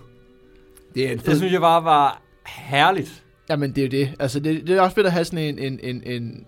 det 0.94 1.06
er 1.08 1.12
en 1.12 1.18
Det 1.18 1.36
synes 1.36 1.52
jeg 1.52 1.60
bare 1.60 1.84
var 1.84 2.22
herligt. 2.46 3.22
Jamen, 3.50 3.70
det 3.72 3.78
er 3.78 3.82
jo 3.86 3.90
det. 3.90 4.14
Altså, 4.20 4.40
det, 4.40 4.66
det 4.66 4.76
er 4.76 4.80
også 4.80 4.94
fedt 4.94 5.06
at 5.06 5.12
have 5.12 5.24
sådan 5.24 5.38
en, 5.38 5.58
en, 5.58 5.80
en, 5.82 6.02
en, 6.06 6.44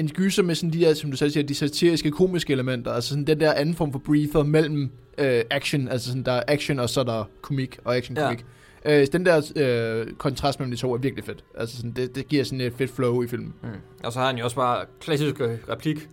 en 0.00 0.08
gyser 0.08 0.42
med 0.42 0.54
sådan 0.54 0.72
de 0.72 0.80
der, 0.80 0.94
som 0.94 1.10
du 1.10 1.16
selv 1.16 1.30
siger, 1.30 1.44
de 1.44 1.54
satiriske, 1.54 2.10
komiske 2.10 2.52
elementer. 2.52 2.92
Altså 2.92 3.08
sådan 3.08 3.24
den 3.24 3.40
der 3.40 3.52
anden 3.52 3.74
form 3.74 3.92
for 3.92 3.98
briefer 3.98 4.42
mellem 4.42 4.90
øh, 5.18 5.42
action. 5.50 5.88
Altså 5.88 6.08
sådan, 6.08 6.22
der 6.22 6.32
er 6.32 6.42
action, 6.48 6.78
og 6.78 6.90
så 6.90 7.00
er 7.00 7.04
der 7.04 7.24
komik 7.40 7.78
og 7.84 7.96
action-komik. 7.96 8.44
Ja. 8.84 9.00
Øh, 9.00 9.06
den 9.12 9.26
der 9.26 9.52
øh, 9.56 10.12
kontrast 10.12 10.60
mellem 10.60 10.70
de 10.70 10.76
to 10.76 10.94
er 10.94 10.98
virkelig 10.98 11.24
fedt. 11.24 11.44
Altså 11.58 11.76
sådan, 11.76 11.90
det, 11.90 12.14
det 12.14 12.28
giver 12.28 12.44
sådan 12.44 12.60
et 12.60 12.72
fedt 12.76 12.90
flow 12.90 13.22
i 13.22 13.28
filmen. 13.28 13.54
Mm. 13.62 13.68
Og 14.04 14.12
så 14.12 14.18
har 14.18 14.26
han 14.26 14.38
jo 14.38 14.44
også 14.44 14.56
bare 14.56 14.84
klassiske 15.00 15.58
replik. 15.68 16.08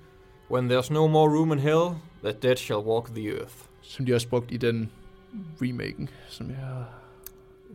When 0.52 0.72
there's 0.72 0.94
no 0.94 1.08
more 1.08 1.38
room 1.38 1.52
in 1.52 1.60
hell, 1.60 1.90
the 2.24 2.34
dead 2.42 2.56
shall 2.56 2.80
walk 2.80 3.16
the 3.16 3.30
earth. 3.30 3.54
Som 3.82 4.06
de 4.06 4.16
også 4.16 4.28
brugt 4.28 4.52
i 4.52 4.58
den 4.58 4.92
remaken, 5.62 6.10
som 6.30 6.50
jeg... 6.50 6.58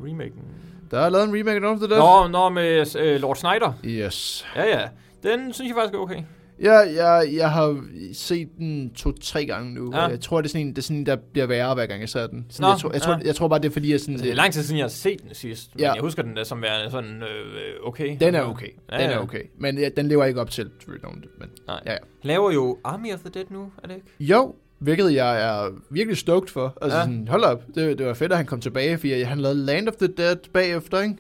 Remaken. 0.05 0.43
Der 0.91 0.99
er 0.99 1.09
lavet 1.09 1.25
en 1.25 1.39
remake 1.39 1.55
af 1.55 1.61
Dawn 1.61 1.75
of 1.75 1.81
the 1.81 1.89
Dead. 1.89 1.99
Nå, 1.99 2.29
nå 2.29 2.49
med 2.49 2.97
øh, 2.97 3.21
Lord 3.21 3.37
Snyder. 3.37 3.73
Yes. 3.85 4.47
Ja, 4.57 4.81
ja. 4.81 4.89
Den 5.23 5.53
synes 5.53 5.69
jeg 5.69 5.77
faktisk 5.77 5.95
er 5.95 5.99
okay. 5.99 6.23
Ja, 6.63 6.73
jeg, 6.79 7.29
jeg 7.33 7.51
har 7.51 7.85
set 8.13 8.49
den 8.59 8.91
to-tre 8.95 9.47
gange 9.47 9.75
nu. 9.75 9.91
Ja. 9.97 10.01
Jeg 10.07 10.21
tror, 10.21 10.41
det 10.41 10.47
er, 10.47 10.49
sådan 10.49 10.67
en, 10.67 10.71
det 10.73 10.79
er 10.79 10.83
sådan 10.83 10.97
en, 10.97 11.07
der 11.07 11.17
bliver 11.33 11.47
værre, 11.47 11.75
hver 11.75 11.87
gang 11.87 12.01
jeg 12.01 12.09
ser 12.09 12.27
den. 12.27 12.47
Sådan, 12.51 12.63
Nå, 12.65 12.69
jeg, 12.71 12.79
tror, 12.79 12.93
jeg, 12.93 13.03
tror, 13.03 13.13
ja. 13.13 13.19
jeg 13.25 13.35
tror 13.35 13.49
bare, 13.49 13.59
det 13.59 13.69
er 13.69 13.73
fordi, 13.73 13.93
jeg 13.93 14.01
sådan... 14.01 14.15
Altså, 14.15 14.25
det 14.25 14.31
er 14.31 14.37
lang 14.37 14.53
tid 14.53 14.63
siden, 14.63 14.79
jeg 14.79 14.85
har 14.85 14.89
set 14.89 15.23
den 15.23 15.35
sidst. 15.35 15.71
Men 15.75 15.81
Ja. 15.85 15.93
jeg 15.93 16.01
husker 16.03 16.23
den 16.23 16.37
der 16.37 16.45
som 16.45 16.63
værende 16.63 16.91
sådan 16.91 17.23
øh, 17.23 17.87
okay. 17.87 18.17
Den 18.21 18.35
er 18.35 18.43
okay. 18.43 18.69
Ja, 18.93 18.99
Den 19.03 19.11
ja. 19.11 19.17
er 19.17 19.19
okay. 19.19 19.43
Men 19.59 19.79
ja, 19.79 19.89
den 19.97 20.09
lever 20.09 20.25
ikke 20.25 20.41
op 20.41 20.51
til 20.51 20.71
Dawn, 21.03 21.25
men 21.39 21.49
Nej. 21.67 21.81
ja, 21.87 21.93
ja. 21.93 21.99
Laver 22.23 22.51
jo 22.53 22.79
Army 22.85 23.13
of 23.15 23.21
the 23.21 23.31
Dead 23.35 23.45
nu, 23.51 23.71
er 23.83 23.87
det 23.89 23.95
ikke? 23.95 24.07
Jo, 24.21 24.55
hvilket 24.79 25.15
jeg 25.15 25.43
er 25.65 25.69
virkelig 25.91 26.17
stoked 26.19 26.49
for. 26.49 26.79
Altså 26.83 26.99
ja. 26.99 27.05
sådan, 27.05 27.29
hold 27.29 27.45
op, 27.45 27.63
det, 27.75 27.99
det 27.99 28.07
var 28.07 28.15
fedt, 28.15 28.33
at 28.33 28.37
han 28.39 28.47
kom 28.47 28.61
tilbage, 28.61 28.99
fordi 28.99 29.23
han 29.23 29.39
lavede 29.39 29.59
Land 29.59 29.89
of 29.89 29.95
the 29.95 30.09
Dead 30.09 30.37
bagefter, 30.53 31.01
ikke? 31.01 31.17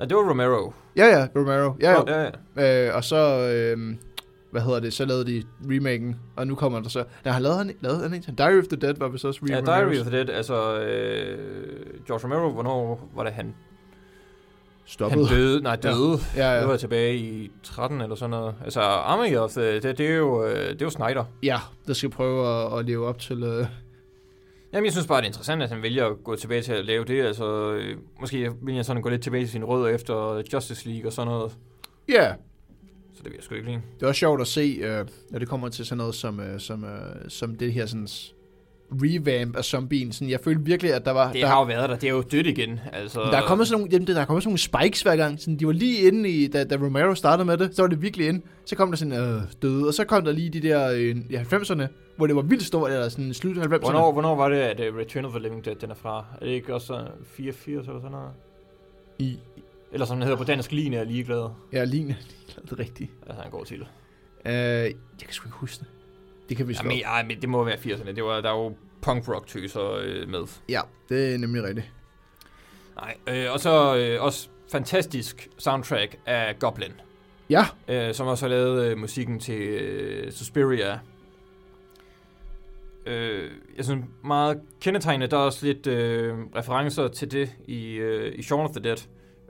Ja, 0.00 0.04
det 0.04 0.16
var 0.16 0.30
Romero. 0.30 0.72
Ja, 0.98 1.06
ja, 1.06 1.26
Romero. 1.36 1.74
Ja, 1.80 1.92
jo. 1.92 2.04
ja, 2.08 2.30
ja. 2.56 2.88
Øh, 2.88 2.96
og 2.96 3.04
så, 3.04 3.16
øh, 3.16 3.94
hvad 4.50 4.62
hedder 4.62 4.80
det, 4.80 4.92
så 4.92 5.04
lavede 5.04 5.24
de 5.26 5.42
remaken, 5.70 6.16
og 6.36 6.46
nu 6.46 6.54
kommer 6.54 6.80
der 6.80 6.88
så... 6.88 7.04
Nej, 7.24 7.32
han 7.34 7.42
lavede 7.42 7.58
han, 7.58 7.72
lavede 7.80 8.02
han 8.02 8.14
ikke? 8.14 8.32
Diary 8.38 8.58
of 8.58 8.64
the 8.64 8.76
Dead 8.76 8.94
var 8.98 9.08
vist 9.08 9.24
også 9.24 9.40
Ja. 9.48 9.60
Diary 9.60 9.98
of 10.00 10.06
the 10.06 10.16
Dead, 10.18 10.28
altså 10.28 10.80
øh, 10.80 11.38
George 12.06 12.24
Romero, 12.24 12.50
hvornår 12.52 13.08
var 13.14 13.24
det 13.24 13.32
han 13.32 13.54
stoppet. 14.86 15.28
Han 15.28 15.36
døde, 15.36 15.62
nej, 15.62 15.76
døde. 15.76 16.18
Ja, 16.36 16.52
ja. 16.52 16.60
Det 16.60 16.68
var 16.68 16.76
tilbage 16.76 17.16
i 17.16 17.50
13 17.62 18.00
eller 18.00 18.16
sådan 18.16 18.30
noget. 18.30 18.54
Altså, 18.64 18.80
Army 18.80 19.36
of 19.36 19.50
the, 19.50 19.74
det, 19.80 19.98
det, 19.98 20.10
er 20.10 20.16
jo, 20.16 20.44
øh, 20.44 20.56
det 20.56 20.82
er 20.82 20.86
jo 20.86 20.90
Snyder. 20.90 21.24
Ja, 21.42 21.58
der 21.86 21.92
skal 21.94 22.10
prøve 22.10 22.48
at, 22.48 22.78
at 22.78 22.84
leve 22.84 23.06
op 23.06 23.18
til... 23.18 23.42
Uh... 23.42 23.66
Jamen, 24.72 24.84
jeg 24.84 24.92
synes 24.92 25.06
bare, 25.06 25.18
det 25.18 25.24
er 25.24 25.28
interessant, 25.28 25.62
at 25.62 25.68
han 25.68 25.82
vælger 25.82 26.06
at 26.06 26.24
gå 26.24 26.36
tilbage 26.36 26.62
til 26.62 26.72
at 26.72 26.84
lave 26.84 27.04
det. 27.04 27.22
Altså, 27.22 27.72
øh, 27.72 27.96
måske 28.20 28.52
vil 28.62 28.74
jeg 28.74 28.84
sådan 28.84 29.02
gå 29.02 29.08
lidt 29.08 29.22
tilbage 29.22 29.42
til 29.44 29.50
sine 29.50 29.64
rødder 29.64 29.88
efter 29.88 30.42
Justice 30.52 30.88
League 30.88 31.08
og 31.08 31.12
sådan 31.12 31.32
noget. 31.32 31.52
Ja, 32.08 32.32
Så 33.14 33.22
det 33.22 33.24
vil 33.24 33.32
jeg 33.36 33.42
sgu 33.44 33.54
ikke 33.54 33.66
lide. 33.70 33.82
det 33.96 34.02
er 34.02 34.06
også 34.06 34.18
sjovt 34.18 34.40
at 34.40 34.46
se, 34.46 34.78
uh, 35.00 35.06
når 35.30 35.38
det 35.38 35.48
kommer 35.48 35.68
til 35.68 35.86
sådan 35.86 35.98
noget 35.98 36.14
som, 36.14 36.38
uh, 36.38 36.58
som, 36.58 36.82
uh, 36.84 36.88
som 37.28 37.56
det 37.56 37.72
her 37.72 37.86
sådan 37.86 38.08
revamp 38.92 39.56
af 39.56 39.64
zombien. 39.64 40.12
Sådan, 40.12 40.30
jeg 40.30 40.40
følte 40.40 40.64
virkelig, 40.64 40.94
at 40.94 41.04
der 41.04 41.10
var... 41.10 41.32
Det 41.32 41.42
der, 41.42 41.48
har 41.48 41.58
jo 41.58 41.64
været 41.64 41.88
der. 41.90 41.96
Det 41.96 42.08
er 42.08 42.12
jo 42.12 42.22
dødt 42.22 42.46
igen. 42.46 42.80
Altså, 42.92 43.20
der 43.20 43.36
er 43.36 43.42
kommet 43.46 43.68
sådan 43.68 43.80
nogle, 43.80 43.92
jamen, 43.92 44.06
der 44.06 44.20
er 44.20 44.24
kommet 44.24 44.42
sådan 44.42 44.50
nogle 44.50 44.58
spikes 44.58 45.02
hver 45.02 45.16
gang. 45.16 45.40
Sådan, 45.40 45.56
de 45.56 45.66
var 45.66 45.72
lige 45.72 46.06
inde 46.06 46.30
i, 46.30 46.46
da, 46.46 46.64
da 46.64 46.76
Romero 46.76 47.14
startede 47.14 47.44
med 47.44 47.56
det, 47.56 47.76
så 47.76 47.82
var 47.82 47.88
det 47.88 48.02
virkelig 48.02 48.28
inde. 48.28 48.40
Så 48.64 48.76
kom 48.76 48.90
der 48.90 48.96
sådan 48.96 49.12
øh, 49.12 49.42
døde, 49.62 49.86
og 49.88 49.94
så 49.94 50.04
kom 50.04 50.24
der 50.24 50.32
lige 50.32 50.50
de 50.50 50.60
der 50.60 50.90
øh, 50.90 51.16
i 51.30 51.36
90'erne, 51.36 51.82
hvor 52.16 52.26
det 52.26 52.36
var 52.36 52.42
vildt 52.42 52.62
stort, 52.64 52.90
eller 52.90 53.08
sådan 53.08 53.34
slut 53.34 53.56
90'erne. 53.56 53.66
Hvornår, 53.78 54.12
hvornår 54.12 54.34
var 54.36 54.48
det, 54.48 54.56
at 54.56 54.80
uh, 54.90 54.96
Return 54.98 55.24
of 55.24 55.30
the 55.30 55.40
Living 55.42 55.64
Dead 55.64 55.76
den 55.76 55.90
er 55.90 55.94
fra? 55.94 56.24
Er 56.40 56.44
det 56.44 56.52
ikke 56.52 56.74
også 56.74 56.94
uh, 56.94 57.26
84 57.26 57.86
eller 57.86 58.00
sådan 58.00 58.10
noget? 58.10 58.30
I, 59.18 59.38
Eller 59.92 60.06
som 60.06 60.16
den 60.16 60.22
hedder 60.22 60.36
på 60.38 60.44
dansk, 60.44 60.72
Line 60.72 60.96
er 60.96 61.04
ligeglad. 61.04 61.48
ja, 61.72 61.84
lignende. 61.84 62.16
Det 62.62 62.72
er 62.72 62.78
rigtigt. 62.78 63.10
Altså 63.26 63.42
en 63.44 63.50
god 63.50 63.64
titel. 63.64 63.86
Uh, 64.44 64.50
jeg 64.50 64.94
kan 65.20 65.32
sgu 65.32 65.48
ikke 65.48 65.56
huske 65.56 65.80
det. 65.80 65.86
Det 66.48 66.56
kan 66.56 66.68
vi. 66.68 66.74
Jamen, 66.82 67.00
ej, 67.04 67.24
men 67.24 67.40
det 67.40 67.48
må 67.48 67.64
være 67.64 67.76
80'erne. 67.76 68.12
Det 68.12 68.24
var, 68.24 68.40
der 68.40 68.50
er 68.50 68.56
jo 68.56 68.76
punk 69.02 69.28
rock 69.28 69.46
tøser 69.46 69.92
øh, 69.92 70.28
med. 70.28 70.44
Ja, 70.68 70.80
det 71.08 71.34
er 71.34 71.38
nemlig 71.38 71.62
rigtigt. 71.62 71.92
Nej, 72.96 73.16
øh, 73.28 73.52
og 73.52 73.60
så 73.60 73.96
øh, 73.96 74.22
også 74.22 74.48
fantastisk 74.72 75.48
soundtrack 75.58 76.16
af 76.26 76.58
Goblin, 76.58 76.92
Ja, 77.50 77.64
øh, 77.88 78.14
som 78.14 78.26
også 78.26 78.44
har 78.44 78.50
lavet 78.50 78.84
øh, 78.84 78.98
musikken 78.98 79.40
til 79.40 79.60
øh, 79.60 80.32
Suspiria. 80.32 80.98
Øh, 83.06 83.50
jeg 83.76 83.84
synes 83.84 84.04
meget 84.24 84.60
kendetegnende, 84.80 85.26
der 85.26 85.36
er 85.36 85.40
også 85.40 85.66
lidt 85.66 85.86
øh, 85.86 86.34
referencer 86.56 87.08
til 87.08 87.32
det 87.32 87.50
i, 87.66 87.94
øh, 87.94 88.38
i 88.38 88.42
Shaun 88.42 88.64
of 88.64 88.70
the 88.70 88.84
Dead, 88.84 88.96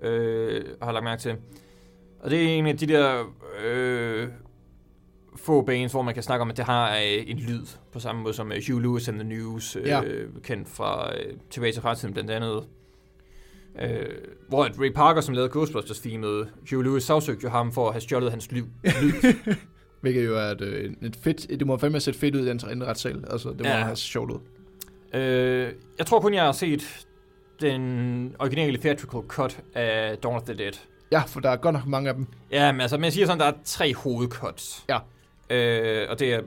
øh, 0.02 0.64
har 0.80 0.86
jeg 0.86 0.94
lagt 0.94 1.04
mærke 1.04 1.22
til. 1.22 1.36
Og 2.20 2.30
det 2.30 2.42
er 2.44 2.48
en 2.48 2.66
af 2.66 2.76
de 2.76 2.86
der 2.86 3.24
øh, 3.64 4.28
få 5.48 5.62
bands, 5.62 5.92
hvor 5.92 6.02
man 6.02 6.14
kan 6.14 6.22
snakke 6.22 6.42
om, 6.42 6.50
at 6.50 6.56
det 6.56 6.64
har 6.64 6.90
øh, 6.96 7.24
en 7.26 7.38
lyd, 7.38 7.62
på 7.92 8.00
samme 8.00 8.22
måde 8.22 8.34
som 8.34 8.52
øh, 8.52 8.62
Hugh 8.70 8.82
Lewis 8.82 9.08
and 9.08 9.18
the 9.20 9.28
News, 9.28 9.76
øh, 9.76 9.86
Ja. 9.86 10.00
kendt 10.42 10.68
fra 10.68 11.16
øh, 11.16 11.32
Tilbage 11.50 11.72
til 11.72 11.82
fremtiden 11.82 12.14
blandt 12.14 12.30
andet. 12.30 12.64
Øh, 13.82 14.06
hvor 14.48 14.64
at 14.64 14.72
Ray 14.80 14.92
Parker, 14.94 15.20
som 15.20 15.34
lavede 15.34 15.50
Ghostbusters-themet, 15.58 16.48
Hugh 16.70 16.84
Lewis 16.84 17.02
sagsøgte 17.04 17.44
jo 17.44 17.48
ham 17.50 17.72
for 17.72 17.86
at 17.86 17.92
have 17.94 18.00
stjålet 18.00 18.30
hans 18.30 18.52
liv. 18.52 18.66
lyd. 19.02 19.34
hvilket 20.00 20.26
jo 20.26 20.36
er 20.36 20.42
et, 20.50 20.60
øh, 20.60 20.92
et 21.02 21.16
fedt, 21.22 21.48
det 21.50 21.66
må 21.66 21.76
fandme 21.78 22.00
se 22.00 22.12
fedt 22.12 22.34
ud 22.34 22.46
i 22.46 22.50
den 22.50 22.86
retssal. 22.86 23.24
Altså, 23.30 23.48
det 23.48 23.60
må 23.60 23.66
ja. 23.68 23.74
have 23.84 23.96
sjovt 23.96 24.30
ud. 24.30 24.38
øh, 25.20 25.72
jeg 25.98 26.06
tror 26.06 26.20
kun, 26.20 26.34
jeg 26.34 26.44
har 26.44 26.52
set 26.52 27.06
den 27.60 28.36
originale 28.38 28.78
theatrical 28.78 29.20
cut 29.28 29.60
af 29.74 30.18
Dawn 30.18 30.36
of 30.36 30.42
the 30.42 30.54
Dead. 30.54 30.72
Ja, 31.12 31.22
for 31.26 31.40
der 31.40 31.50
er 31.50 31.56
godt 31.56 31.72
nok 31.72 31.86
mange 31.86 32.08
af 32.08 32.14
dem. 32.14 32.26
Ja, 32.50 32.72
men 32.72 32.80
altså, 32.80 32.98
man 32.98 33.12
siger 33.12 33.26
sådan, 33.26 33.40
der 33.40 33.46
er 33.46 33.52
tre 33.64 33.94
hovedcuts. 33.94 34.84
Ja. 34.88 34.98
Øh, 35.50 36.06
og 36.10 36.18
det 36.18 36.34
er 36.34 36.40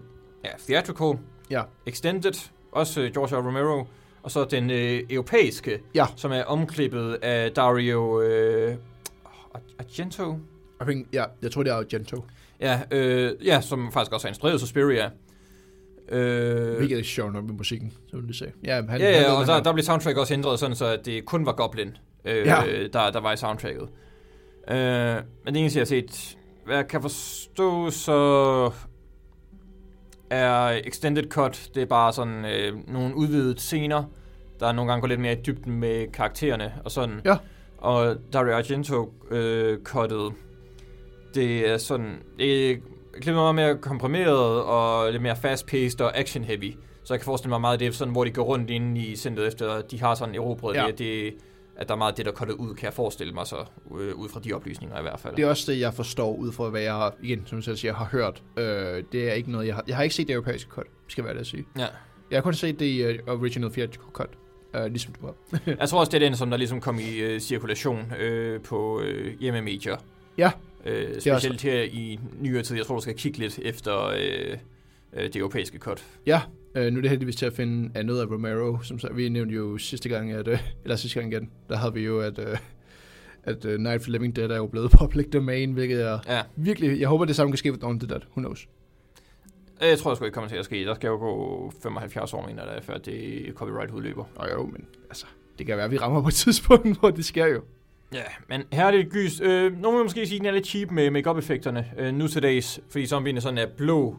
ja, 0.46 0.50
theatrical, 0.68 1.18
Ja. 1.50 1.62
extended, 1.86 2.50
også 2.72 3.02
øh, 3.02 3.12
George 3.14 3.36
R. 3.36 3.48
Romero, 3.48 3.84
og 4.24 4.32
så 4.32 4.46
den 4.46 4.70
øh, 4.72 5.02
europæiske, 5.10 5.80
Ja. 5.96 6.06
som 6.16 6.32
er 6.32 6.44
omklippet 6.44 7.14
af 7.22 7.52
Dario 7.52 8.22
øh, 8.22 8.76
Argento. 9.80 10.34
I 10.82 10.84
think, 10.84 11.08
ja, 11.14 11.24
jeg 11.42 11.52
tror, 11.52 11.64
det 11.64 11.72
er 11.72 11.76
Argento. 11.76 12.26
Ja, 12.60 12.82
øh, 12.92 13.32
ja, 13.46 13.62
som 13.62 13.92
faktisk 13.92 14.14
også 14.14 14.28
har 14.28 14.30
instrueret 14.30 14.60
Suspiria. 14.60 15.10
Øh, 16.10 16.78
Hvilket 16.78 17.00
er 17.00 17.04
sjovt 17.04 17.34
nok 17.34 17.44
med 17.44 17.54
musikken, 17.54 17.94
som 18.08 18.28
du 18.28 18.34
sagde. 18.34 18.54
Ja, 18.64 18.76
han, 18.76 18.86
ja, 18.86 18.92
han 18.92 19.02
ja, 19.02 19.18
ved, 19.20 19.26
og 19.26 19.38
hvad 19.38 19.48
der, 19.48 19.54
han 19.54 19.64
der 19.64 19.74
blev 19.74 19.84
soundtrack 19.84 20.18
også 20.18 20.34
ændret 20.34 20.60
sådan, 20.60 20.76
så 20.76 20.86
at 20.86 21.06
det 21.06 21.26
kun 21.26 21.46
var 21.46 21.54
Goblin, 21.54 21.98
øh, 22.26 22.46
Ja. 22.46 22.64
der, 22.94 23.12
der 23.12 23.20
var 23.20 23.34
i 23.34 23.38
soundtracket. 23.38 23.90
Øh, 24.70 25.16
men 25.46 25.54
det 25.54 25.60
eneste, 25.60 25.78
jeg 25.78 25.82
har 25.82 25.86
set, 25.86 26.38
hvad 26.66 26.76
jeg 26.76 26.88
kan 26.88 27.02
forstå, 27.02 27.90
så 27.90 28.72
er 30.32 30.80
Extended 30.84 31.30
Cut, 31.30 31.70
det 31.76 31.82
er 31.82 31.86
bare 31.86 32.14
sådan 32.14 32.46
øh, 32.46 32.74
nogle 32.88 33.16
udvidede 33.16 33.60
scener, 33.60 34.04
der 34.60 34.72
nogle 34.72 34.92
gange 34.92 35.02
går 35.02 35.08
lidt 35.08 35.20
mere 35.20 35.34
i 35.34 35.42
dybden 35.46 35.80
med 35.80 36.12
karaktererne 36.12 36.74
og 36.86 36.92
sådan. 36.92 37.22
Ja. 37.26 37.38
Og 37.78 38.16
Dario 38.34 38.56
Argento 38.56 39.14
øh, 39.32 39.78
cuttet, 39.84 40.34
det 41.36 41.70
er 41.70 41.78
sådan, 41.78 42.20
det 42.38 42.72
er 42.72 42.76
klippet 43.14 43.36
meget 43.36 43.56
mere 43.56 43.78
komprimeret 43.78 44.62
og 44.64 45.12
lidt 45.12 45.22
mere 45.22 45.36
fast-paced 45.36 46.02
og 46.02 46.18
action-heavy. 46.18 46.76
Så 47.04 47.14
jeg 47.14 47.20
kan 47.20 47.26
forestille 47.26 47.50
mig 47.50 47.62
meget 47.62 47.74
af 47.74 47.80
det, 47.80 47.96
sådan, 47.96 48.12
hvor 48.12 48.24
de 48.24 48.32
går 48.32 48.44
rundt 48.44 48.70
inde 48.70 49.02
i 49.02 49.16
centret 49.16 49.48
efter, 49.48 49.82
de 49.82 50.02
har 50.02 50.16
sådan 50.16 50.36
erobret 50.36 50.76
Ja. 50.76 50.88
det, 50.88 51.00
det, 51.00 51.34
at 51.82 51.88
der 51.88 51.94
er 51.94 51.98
meget 51.98 52.12
af 52.12 52.16
det, 52.16 52.26
der 52.26 52.32
er 52.32 52.36
cuttet 52.36 52.56
ud, 52.56 52.76
kan 52.76 52.86
jeg 52.86 52.94
forestille 52.94 53.34
mig 53.34 53.48
så, 53.48 53.66
øh, 54.00 54.16
ud 54.16 54.30
fra 54.30 54.40
de 54.40 54.54
oplysninger 54.54 55.00
i 55.00 55.02
hvert 55.02 55.20
fald. 55.20 55.36
Det 55.36 55.44
er 55.44 55.50
også 55.50 55.72
det, 55.72 55.80
jeg 55.80 55.94
forstår 55.94 56.36
ud 56.36 56.52
fra, 56.52 56.70
hvad 56.70 56.82
jeg 56.82 56.94
har, 56.94 57.16
igen, 57.24 57.44
som 57.46 57.64
jeg 57.68 57.78
siger, 57.78 57.94
har 57.94 58.06
hørt. 58.06 58.44
Øh, 58.58 59.04
det 59.12 59.30
er 59.30 59.34
ikke 59.34 59.52
noget, 59.52 59.68
jeg 59.68 59.76
har... 59.76 59.84
Jeg 59.88 59.96
har 59.96 60.04
ikke 60.04 60.16
set 60.16 60.28
det 60.28 60.34
europæiske 60.34 60.70
cut, 60.70 60.86
skal 61.08 61.24
være 61.24 61.34
det 61.34 61.40
at 61.40 61.48
sige. 61.48 61.66
Ja. 61.78 61.88
Jeg 62.32 62.38
har 62.38 62.42
kun 62.42 62.54
set 62.54 62.80
det 62.80 63.22
uh, 63.28 63.34
original 63.34 63.72
theatrical 63.72 64.12
cut, 64.14 64.30
uh, 64.74 64.86
ligesom 64.86 65.14
du 65.14 65.26
har. 65.26 65.60
Jeg 65.80 65.90
tror 65.90 66.00
også, 66.00 66.10
det 66.10 66.24
er 66.24 66.30
den, 66.30 66.38
som 66.38 66.50
der 66.50 66.58
ligesom 66.58 66.82
kom 66.82 67.00
i 67.00 67.18
øh, 67.18 67.40
cirkulation 67.40 68.14
øh, 68.20 68.62
på 68.62 69.02
øh, 69.02 69.40
hjemmemedier. 69.40 69.98
Ja. 70.38 70.52
Er 70.86 71.20
specielt 71.20 71.62
her 71.62 71.82
i 71.82 72.20
nyere 72.40 72.64
tid. 72.64 72.78
Jeg 72.78 72.86
tror, 72.86 72.96
du 72.96 73.02
skal 73.02 73.16
kigge 73.16 73.40
lidt 73.40 73.60
efter 73.60 74.06
øh, 74.06 74.58
øh, 75.14 75.24
det 75.24 75.36
europæiske 75.36 75.78
cut. 75.78 76.06
Ja, 76.26 76.42
øh, 76.76 76.94
nu 76.94 76.98
er 76.98 77.02
det 77.02 77.10
heldigvis 77.10 77.36
til 77.36 77.46
at 77.46 77.54
finde 77.54 77.92
af 77.96 78.06
noget 78.06 78.22
af 78.22 78.26
Romero, 78.26 78.82
som 78.82 79.00
så, 79.00 79.14
vi 79.14 79.30
nævnte 79.30 79.56
jo 79.56 79.78
sidste 79.78 80.10
gang, 80.10 80.32
at, 80.32 80.48
øh, 80.48 80.60
eller 80.84 80.96
sidste 80.96 81.20
gang 81.20 81.34
igen, 81.34 81.50
der 81.70 81.78
havde 81.78 81.94
vi 81.94 82.02
jo, 82.02 82.20
at, 82.20 82.40
øh, 82.40 82.58
at 83.44 83.66
uh, 83.66 83.72
Night 83.72 83.96
of 83.96 84.02
the 84.02 84.12
Living 84.12 84.36
Dead 84.36 84.50
er 84.50 84.58
jo 84.58 84.68
blevet 84.68 84.92
public 85.00 85.30
domain, 85.34 85.74
hvilket 85.74 86.02
er 86.02 86.20
Ja, 86.28 86.42
virkelig, 86.56 87.00
jeg 87.00 87.08
håber 87.08 87.26
det 87.26 87.36
samme 87.36 87.52
kan 87.52 87.58
ske 87.58 87.72
med 87.72 87.80
Dawn 87.80 87.96
of 87.96 88.00
the 88.00 88.10
Dead, 88.10 88.22
who 88.22 88.42
knows. 88.42 88.68
Øh, 89.84 89.90
jeg 89.90 90.00
tror 90.00 90.16
sgu 90.16 90.26
ikke 90.26 90.34
kommer 90.34 90.50
til 90.50 90.58
at 90.58 90.66
ske. 90.66 90.86
Der 90.86 90.94
skal 90.94 91.08
jo 91.08 91.18
gå 91.18 91.74
75 91.84 92.34
år, 92.34 92.48
mener 92.48 92.74
jeg, 92.74 92.84
før 92.84 92.98
det 92.98 93.46
copyright 93.56 93.92
udløber. 93.92 94.26
Og 94.36 94.52
jo, 94.52 94.66
men 94.66 94.86
altså, 95.10 95.26
det 95.58 95.66
kan 95.66 95.78
være, 95.78 95.86
at 95.86 95.92
vi 95.92 95.98
rammer 95.98 96.22
på 96.22 96.28
et 96.28 96.34
tidspunkt, 96.46 97.00
hvor 97.00 97.10
det 97.10 97.26
sker 97.26 97.46
jo. 97.46 97.62
Ja, 98.14 98.24
men 98.50 98.64
her 98.74 98.86
er 98.86 98.92
det 98.92 99.10
gys. 99.10 99.42
Øh, 99.42 99.82
nogle 99.82 99.98
vil 99.98 100.06
måske 100.06 100.26
sige, 100.26 100.36
at 100.36 100.40
den 100.40 100.48
er 100.48 100.52
lidt 100.52 100.68
cheap 100.68 100.92
med 100.92 101.12
make-up-effekterne 101.12 101.92
øh, 101.98 102.14
nu 102.14 102.28
til 102.28 102.44
dags, 102.44 102.80
fordi 102.90 103.06
zombierne 103.06 103.42
sådan 103.42 103.58
er 103.58 103.66
blå 103.78 104.16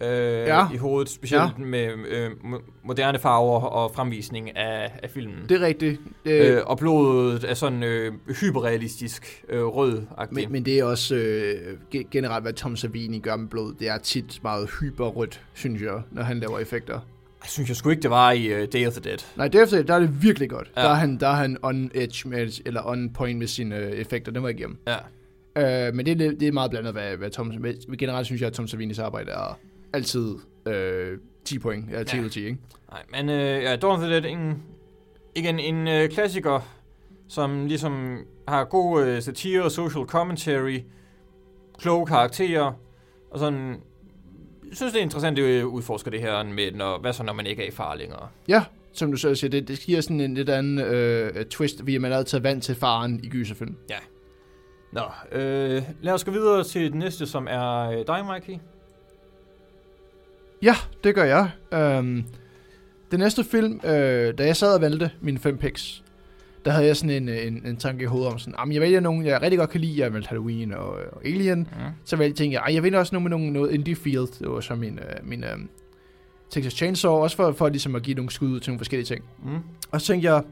øh, 0.00 0.08
Ja. 0.46 0.66
i 0.74 0.76
hovedet, 0.76 1.08
specielt 1.10 1.42
Ja. 1.58 1.64
med 1.64 1.92
øh, 2.08 2.30
mo- 2.30 2.62
moderne 2.84 3.18
farver 3.18 3.60
og 3.60 3.94
fremvisning 3.94 4.56
af, 4.56 4.90
af 5.02 5.10
filmen. 5.10 5.36
Det 5.48 5.62
er 5.62 5.66
rigtigt. 5.66 6.00
Det, 6.24 6.54
Øh, 6.56 6.60
og 6.66 6.78
blodet 6.78 7.44
er 7.50 7.54
sådan 7.54 7.82
øh, 7.82 8.12
hyperrealistisk 8.40 9.44
øh, 9.48 9.64
rød 9.64 10.02
men, 10.30 10.52
men 10.52 10.64
det 10.64 10.78
er 10.78 10.84
også 10.84 11.14
øh, 11.14 11.76
ge- 11.94 12.08
generelt, 12.10 12.44
hvad 12.44 12.52
Tom 12.52 12.76
Savini 12.76 13.18
gør 13.18 13.36
med 13.36 13.48
blod. 13.48 13.74
Det 13.78 13.88
er 13.88 13.98
tit 13.98 14.40
meget 14.42 14.70
hyperrødt, 14.80 15.40
synes 15.54 15.82
jeg, 15.82 16.02
når 16.10 16.22
han 16.22 16.38
laver 16.40 16.58
effekter. 16.58 16.94
Jeg 17.42 17.50
synes 17.50 17.68
jeg 17.68 17.76
sgu 17.76 17.90
ikke, 17.90 18.02
det 18.02 18.10
var 18.10 18.32
i 18.32 18.62
uh, 18.62 18.68
Day 18.72 18.86
of 18.86 18.92
the 18.92 19.00
Dead. 19.10 19.18
Nej, 19.36 19.48
derefter, 19.48 19.82
der 19.82 19.94
er 19.94 19.98
det 19.98 20.22
virkelig 20.22 20.50
godt. 20.50 20.70
Ja. 20.76 20.82
Der, 20.82 20.88
er 20.88 20.94
han, 20.94 21.16
der 21.20 21.28
er 21.28 21.32
han 21.34 21.56
on 21.62 21.90
edge, 21.94 22.28
med, 22.28 22.60
eller 22.66 22.86
on 22.88 23.10
point 23.12 23.38
med 23.38 23.46
sine 23.46 23.76
øh, 23.76 23.90
effekter. 23.92 24.32
Den 24.32 24.42
var 24.42 24.48
igennem. 24.48 24.78
Ja. 25.56 25.88
Øh, 25.88 25.94
men 25.94 26.06
det, 26.06 26.20
er 26.22 26.30
det 26.32 26.48
er 26.48 26.52
meget 26.52 26.70
blandet, 26.70 26.92
hvad, 26.92 27.16
hvad 27.16 27.30
Tom... 27.30 27.52
Generelt 27.98 28.26
synes 28.26 28.40
jeg, 28.40 28.46
at 28.46 28.52
Tom 28.52 28.66
Savinis 28.68 28.98
arbejde 28.98 29.30
er 29.30 29.58
altid 29.94 30.34
øh, 30.66 31.18
10 31.44 31.58
point. 31.58 31.90
Ja, 31.92 32.02
10 32.02 32.16
ud 32.16 32.20
Ja. 32.20 32.24
af 32.24 32.30
10, 32.30 32.44
ikke? 32.44 32.58
Nej, 32.90 33.02
men 33.12 33.28
øh, 33.28 33.62
ja, 33.62 33.76
Dawn 33.76 33.92
of 33.94 34.00
the 34.00 34.10
Dead, 34.10 34.24
en, 34.24 34.62
igen 35.34 35.58
en 35.58 35.88
øh, 35.88 36.08
klassiker, 36.08 36.60
som 37.28 37.66
ligesom 37.66 38.18
har 38.48 38.64
god 38.64 39.04
øh, 39.04 39.22
satire 39.22 39.62
og 39.62 39.70
social 39.70 40.04
commentary, 40.06 40.78
kloge 41.78 42.06
karakterer, 42.06 42.72
og 43.30 43.38
sådan... 43.38 43.76
Jeg 44.68 44.76
synes, 44.76 44.92
det 44.92 44.98
er 44.98 45.02
interessant, 45.02 45.38
at 45.38 45.44
det 45.44 45.62
udforsker 45.62 46.10
det 46.10 46.20
her 46.20 46.42
med, 46.42 46.72
når, 46.72 46.98
hvad 47.00 47.12
så, 47.12 47.22
når 47.22 47.32
man 47.32 47.46
ikke 47.46 47.62
er 47.62 47.68
i 47.68 47.70
far 47.70 47.94
længere. 47.94 48.28
Ja, 48.48 48.64
som 48.92 49.10
du 49.10 49.16
selv 49.16 49.36
siger, 49.36 49.50
det, 49.50 49.68
det 49.68 49.78
giver 49.80 50.00
sådan 50.00 50.20
en 50.20 50.34
lidt 50.34 50.48
anden 50.48 50.78
øh, 50.78 51.44
twist, 51.44 51.84
man 51.86 52.12
er 52.12 52.16
altid 52.16 52.38
vant 52.40 52.62
til 52.64 52.74
faren 52.74 53.20
i 53.24 53.28
gyserfilm. 53.28 53.76
Nå, 54.92 55.02
øh, 55.32 55.82
lad 56.02 56.12
os 56.12 56.24
gå 56.24 56.30
videre 56.30 56.64
til 56.64 56.92
den 56.92 56.98
næste, 56.98 57.26
som 57.26 57.46
er 57.50 57.90
øh, 57.90 58.06
dig, 58.06 58.24
Mikey. 58.34 58.58
Ja, 60.64 60.74
det 61.04 61.14
gør 61.14 61.24
jeg. 61.24 61.50
Øhm, 61.72 62.24
den 63.10 63.20
næste 63.20 63.44
film, 63.44 63.80
øh, 63.84 64.38
da 64.38 64.46
jeg 64.46 64.56
sad 64.56 64.74
og 64.74 64.80
valgte 64.80 65.10
mine 65.20 65.38
fem 65.38 65.58
picks, 65.58 66.02
der 66.64 66.70
havde 66.70 66.86
jeg 66.86 66.96
sådan 66.96 67.10
en, 67.22 67.28
en, 67.28 67.62
en 67.66 67.76
tanke 67.76 68.02
i 68.02 68.06
hovedet 68.06 68.32
om 68.32 68.38
sådan, 68.38 68.54
"Jamen, 68.58 68.72
jeg 68.72 68.80
vælger 68.80 69.00
nogen, 69.00 69.26
jeg 69.26 69.42
rigtig 69.42 69.58
godt 69.58 69.70
kan 69.70 69.80
lide. 69.80 70.00
Jeg 70.00 70.12
valgte 70.12 70.28
Halloween 70.28 70.72
og, 70.72 70.88
og 70.88 71.24
Alien. 71.24 71.58
Mm. 71.58 71.66
Så 72.04 72.16
valgte 72.16 72.30
jeg, 72.30 72.36
tænkte 72.36 72.54
jeg, 72.54 72.62
"Ej, 72.68 72.74
jeg 72.74 72.82
vælger 72.82 72.98
også 72.98 73.14
nogle 73.14 73.22
med 73.28 73.30
nogle, 73.30 73.52
noget 73.52 73.72
indie 73.72 73.96
field. 73.96 74.38
Det 74.38 74.48
var 74.50 74.60
så 74.60 74.74
min, 74.74 74.98
øh, 74.98 75.28
min 75.28 75.44
øh, 75.44 75.50
Texas 76.50 76.72
Chainsaw, 76.72 77.12
også 77.12 77.36
for, 77.36 77.52
for 77.52 77.68
ligesom 77.68 77.94
at 77.94 78.02
give 78.02 78.14
nogle 78.16 78.30
skud 78.30 78.48
ud 78.48 78.60
til 78.60 78.70
nogle 78.70 78.78
forskellige 78.78 79.06
ting. 79.06 79.24
Mm. 79.44 79.58
Og 79.90 80.00
så 80.00 80.06
tænkte 80.06 80.28
jeg, 80.32 80.42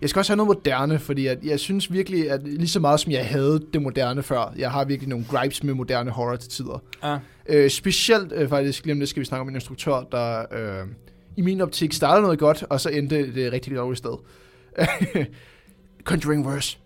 jeg 0.00 0.10
skal 0.10 0.20
også 0.20 0.32
have 0.32 0.36
noget 0.36 0.48
moderne, 0.48 0.98
fordi 0.98 1.26
at 1.26 1.44
jeg 1.44 1.60
synes 1.60 1.92
virkelig, 1.92 2.30
at 2.30 2.42
lige 2.42 2.68
så 2.68 2.80
meget 2.80 3.00
som 3.00 3.12
jeg 3.12 3.26
havde 3.26 3.66
det 3.72 3.82
moderne 3.82 4.22
før, 4.22 4.54
jeg 4.58 4.70
har 4.70 4.84
virkelig 4.84 5.08
nogle 5.08 5.24
gripes 5.30 5.62
med 5.62 5.74
moderne 5.74 6.10
horror 6.10 6.36
til 6.36 6.50
tider. 6.50 6.82
Ja. 7.02 7.18
Øh, 7.46 7.70
specielt 7.70 8.32
øh, 8.32 8.48
faktisk, 8.48 8.84
lige 8.84 8.92
om 8.92 8.98
det 8.98 9.08
skal 9.08 9.20
vi 9.20 9.24
snakke 9.24 9.40
om 9.40 9.48
en 9.48 9.54
instruktør, 9.54 10.06
der 10.12 10.40
øh, 10.52 10.86
i 11.36 11.42
min 11.42 11.60
optik 11.60 11.92
startede 11.92 12.22
noget 12.22 12.38
godt, 12.38 12.64
og 12.70 12.80
så 12.80 12.88
endte 12.88 13.34
det 13.34 13.52
rigtig 13.52 13.76
dårligt 13.76 13.98
sted. 13.98 14.16
Conjuring 16.04 16.46
Verse. 16.46 16.78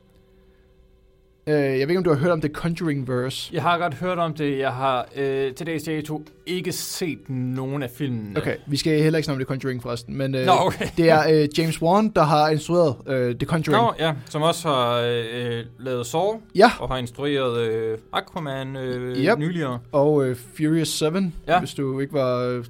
Øh, 1.47 1.55
jeg 1.55 1.73
ved 1.73 1.81
ikke, 1.81 1.99
om 1.99 2.05
du 2.05 2.11
har 2.11 2.17
hørt 2.17 2.31
om 2.31 2.41
The 2.41 2.51
Conjuring 2.53 3.09
Verse. 3.09 3.51
Jeg 3.55 3.63
har 3.63 3.79
godt 3.79 3.95
hørt 3.95 4.19
om 4.19 4.35
det. 4.35 4.59
Jeg 4.59 4.73
har 4.73 5.09
øh, 5.17 5.55
til 5.55 5.67
dags 5.67 5.83
dato 5.83 6.23
ikke 6.49 6.73
set 6.73 7.19
nogen 7.29 7.83
af 7.83 7.91
filmene. 7.91 8.39
Okay, 8.39 8.57
vi 8.67 8.77
skal 8.77 9.03
heller 9.03 9.17
ikke 9.19 9.25
snakke 9.25 9.37
om 9.43 9.47
The 9.47 9.49
Conjuring 9.49 9.83
forresten, 9.83 10.17
men 10.17 10.35
øh, 10.35 10.47
Nå, 10.47 10.53
okay. 10.53 10.87
det 10.97 11.11
er 11.11 11.43
øh, 11.43 11.49
James 11.59 11.83
Wan, 11.83 12.09
der 12.09 12.23
har 12.23 12.49
instrueret 12.49 12.95
øh, 13.07 13.35
The 13.35 13.47
Conjuring. 13.47 13.83
Nå, 13.85 13.93
ja, 13.99 14.13
som 14.31 14.43
også 14.43 14.69
har 14.69 15.01
øh, 15.01 15.65
lavet 15.79 16.07
Saw, 16.07 16.41
Ja, 16.55 16.71
og 16.79 16.89
har 16.89 16.97
instrueret 16.97 17.61
øh, 17.61 17.99
Aquaman 18.13 18.77
øh, 18.77 19.17
Yep. 19.19 19.39
nyligere. 19.39 19.79
og 19.93 20.25
øh, 20.27 20.37
Furious 20.57 20.89
7, 20.89 21.05
ja. 21.49 21.59
Hvis 21.59 21.75
du 21.75 22.01
ikke 22.01 22.13
var 22.13 22.39
øh, 22.47 22.65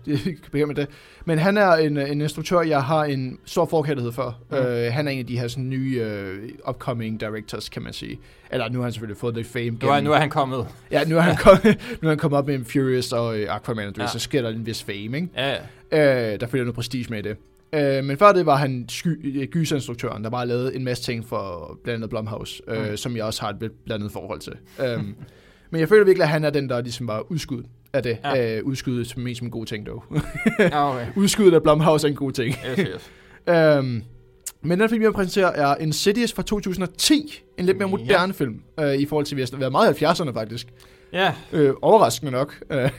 bekendt 0.53 0.69
med 0.69 0.75
det. 0.75 0.87
Men 1.25 1.39
han 1.39 1.57
er 1.57 1.73
en, 1.73 1.97
en 1.97 2.21
instruktør, 2.21 2.61
jeg 2.61 2.83
har 2.83 3.05
en 3.05 3.39
stor 3.45 3.67
forkærlighed 3.67 4.13
for. 4.13 4.37
Mm. 4.51 4.57
Øh, 4.57 4.93
han 4.93 5.09
er 5.09 5.13
en 5.13 5.19
af 5.19 5.27
de 5.27 5.39
her 5.39 5.49
sådan, 5.49 5.69
nye 5.69 6.01
øh, 6.03 6.49
upcoming 6.69 7.21
directors, 7.21 7.69
kan 7.69 7.83
man 7.83 7.93
sige. 7.93 8.19
Eller 8.51 8.69
nu 8.69 8.79
har 8.79 8.83
han 8.83 8.93
selvfølgelig 8.93 9.17
fået 9.21 9.35
lidt 9.35 9.47
fame. 9.47 9.71
Nu 9.71 9.89
er, 9.89 10.01
nu 10.01 10.13
er 10.13 10.17
han 10.17 10.31
kommet. 10.31 10.67
Ja, 10.91 11.05
nu 11.05 11.17
er 11.17 11.21
han 11.21 11.37
kommet, 11.37 11.65
nu 12.03 12.09
er 12.09 12.11
han 12.11 12.19
kommet 12.19 12.39
op 12.39 12.47
med 12.47 12.65
Furious 12.65 13.13
og 13.13 13.39
øh, 13.39 13.55
Aquaman, 13.55 13.68
og 13.69 13.77
du 13.77 14.01
ja. 14.01 14.03
Ja. 14.03 14.07
så 14.07 14.19
sker 14.19 14.43
der 14.43 14.49
en 14.49 14.67
vis 14.67 14.83
fame, 14.83 14.97
ikke? 15.17 15.29
Ja, 15.37 15.57
ja. 15.93 16.33
Øh, 16.33 16.41
der 16.41 16.47
følger 16.47 16.65
noget 16.65 16.75
prestige 16.75 17.07
med 17.11 17.23
det. 17.23 17.37
Øh, 17.73 18.05
men 18.05 18.17
før 18.19 18.33
det 18.33 18.47
var 18.47 18.57
han 18.57 18.85
sky, 18.89 19.41
øh, 19.43 19.47
gyserinstruktøren, 19.49 20.25
der 20.25 20.31
bare 20.31 20.47
lavede 20.47 20.75
en 20.77 20.85
masse 20.85 21.05
ting 21.05 21.27
for 21.29 21.79
blandt 21.85 21.97
andet 21.97 22.11
Blumhouse, 22.11 22.63
øh, 22.69 22.91
Mm. 22.91 22.97
som 22.97 23.17
jeg 23.17 23.25
også 23.25 23.43
har 23.43 23.49
et 23.51 23.73
blandet 23.85 24.13
forhold 24.13 24.41
til. 24.41 24.53
Um, 24.97 25.15
men 25.71 25.81
jeg 25.81 25.89
føler 25.89 26.05
virkelig, 26.05 26.23
at 26.25 26.29
han 26.31 26.45
er 26.45 26.51
den, 26.51 26.69
der 26.69 26.81
ligesom 26.81 27.09
var 27.09 27.21
udskud 27.33 27.63
af 27.93 28.03
det. 28.03 28.19
Ja. 28.25 28.37
Ja. 28.37 28.57
Øh, 28.59 28.65
udskud 28.65 29.05
som 29.05 29.23
mest 29.23 29.39
som 29.39 29.47
en 29.47 29.51
god 29.51 29.67
ting, 29.67 29.87
dog. 29.87 30.05
ja 30.59 30.91
okay. 30.95 31.07
Udskuddet 31.17 31.55
af 31.55 31.63
Blumhouse 31.63 32.07
er 32.07 32.11
en 32.11 32.17
god 32.17 32.33
ting. 32.33 32.55
Yes, 32.79 32.79
yes. 32.79 33.11
Um, 33.79 34.03
men 34.63 34.81
den 34.81 34.89
film, 34.89 35.03
jeg 35.03 35.13
præsenterer, 35.13 35.49
er 35.73 35.77
Insidious 35.77 36.33
fra 36.33 36.43
2010. 36.43 37.43
En 37.59 37.65
lidt 37.67 37.79
mere 37.79 37.89
Ja. 37.89 37.97
moderne 37.97 38.35
film, 38.35 38.61
øh, 38.81 38.95
i 38.95 39.07
forhold 39.07 39.27
til, 39.27 39.35
at 39.35 39.37
vi 39.37 39.43
har 39.53 39.59
været 39.59 39.73
meget 39.73 40.01
i 40.01 40.05
70'erne 40.05 40.33
faktisk. 40.35 40.67
Ja, 41.13 41.33
Øh, 41.53 41.73
overraskende 41.83 42.33
nok. 42.33 42.55
Øh, 42.71 42.91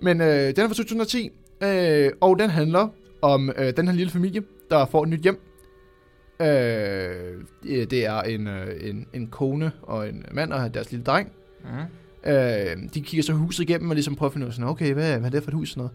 men 0.00 0.20
øh, 0.20 0.56
den 0.56 0.58
er 0.58 0.68
fra 0.68 0.74
2010, 0.74 1.30
øh, 1.62 2.10
og 2.20 2.38
den 2.38 2.50
handler 2.50 2.88
om 3.22 3.50
øh, 3.56 3.76
den 3.76 3.88
her 3.88 3.94
lille 3.94 4.10
familie, 4.10 4.42
der 4.70 4.86
får 4.86 5.02
et 5.02 5.08
nyt 5.08 5.20
hjem. 5.20 5.40
Øh, 6.40 6.46
det 7.66 8.06
er 8.06 8.22
en, 8.22 8.46
øh, 8.46 8.88
en, 8.90 9.06
en 9.12 9.26
kone 9.26 9.72
og 9.82 10.08
en 10.08 10.24
mand 10.32 10.52
og 10.52 10.74
deres 10.74 10.90
lille 10.90 11.04
dreng. 11.04 11.32
mm. 11.64 11.68
Øh, 12.26 12.76
de 12.94 13.00
kigger 13.00 13.22
så 13.22 13.32
huset 13.32 13.62
igennem 13.62 13.90
og 13.90 13.94
ligesom 13.94 14.14
prøver 14.14 14.28
at 14.28 14.32
finde 14.32 14.44
ud 14.46 14.48
af, 14.48 14.54
sådan, 14.54 14.70
okay, 14.70 14.92
hvad, 14.92 15.18
hvad 15.18 15.26
er 15.26 15.30
det 15.30 15.42
for 15.42 15.50
et 15.50 15.54
hus? 15.54 15.70
Sådan 15.70 15.80
noget. 15.80 15.92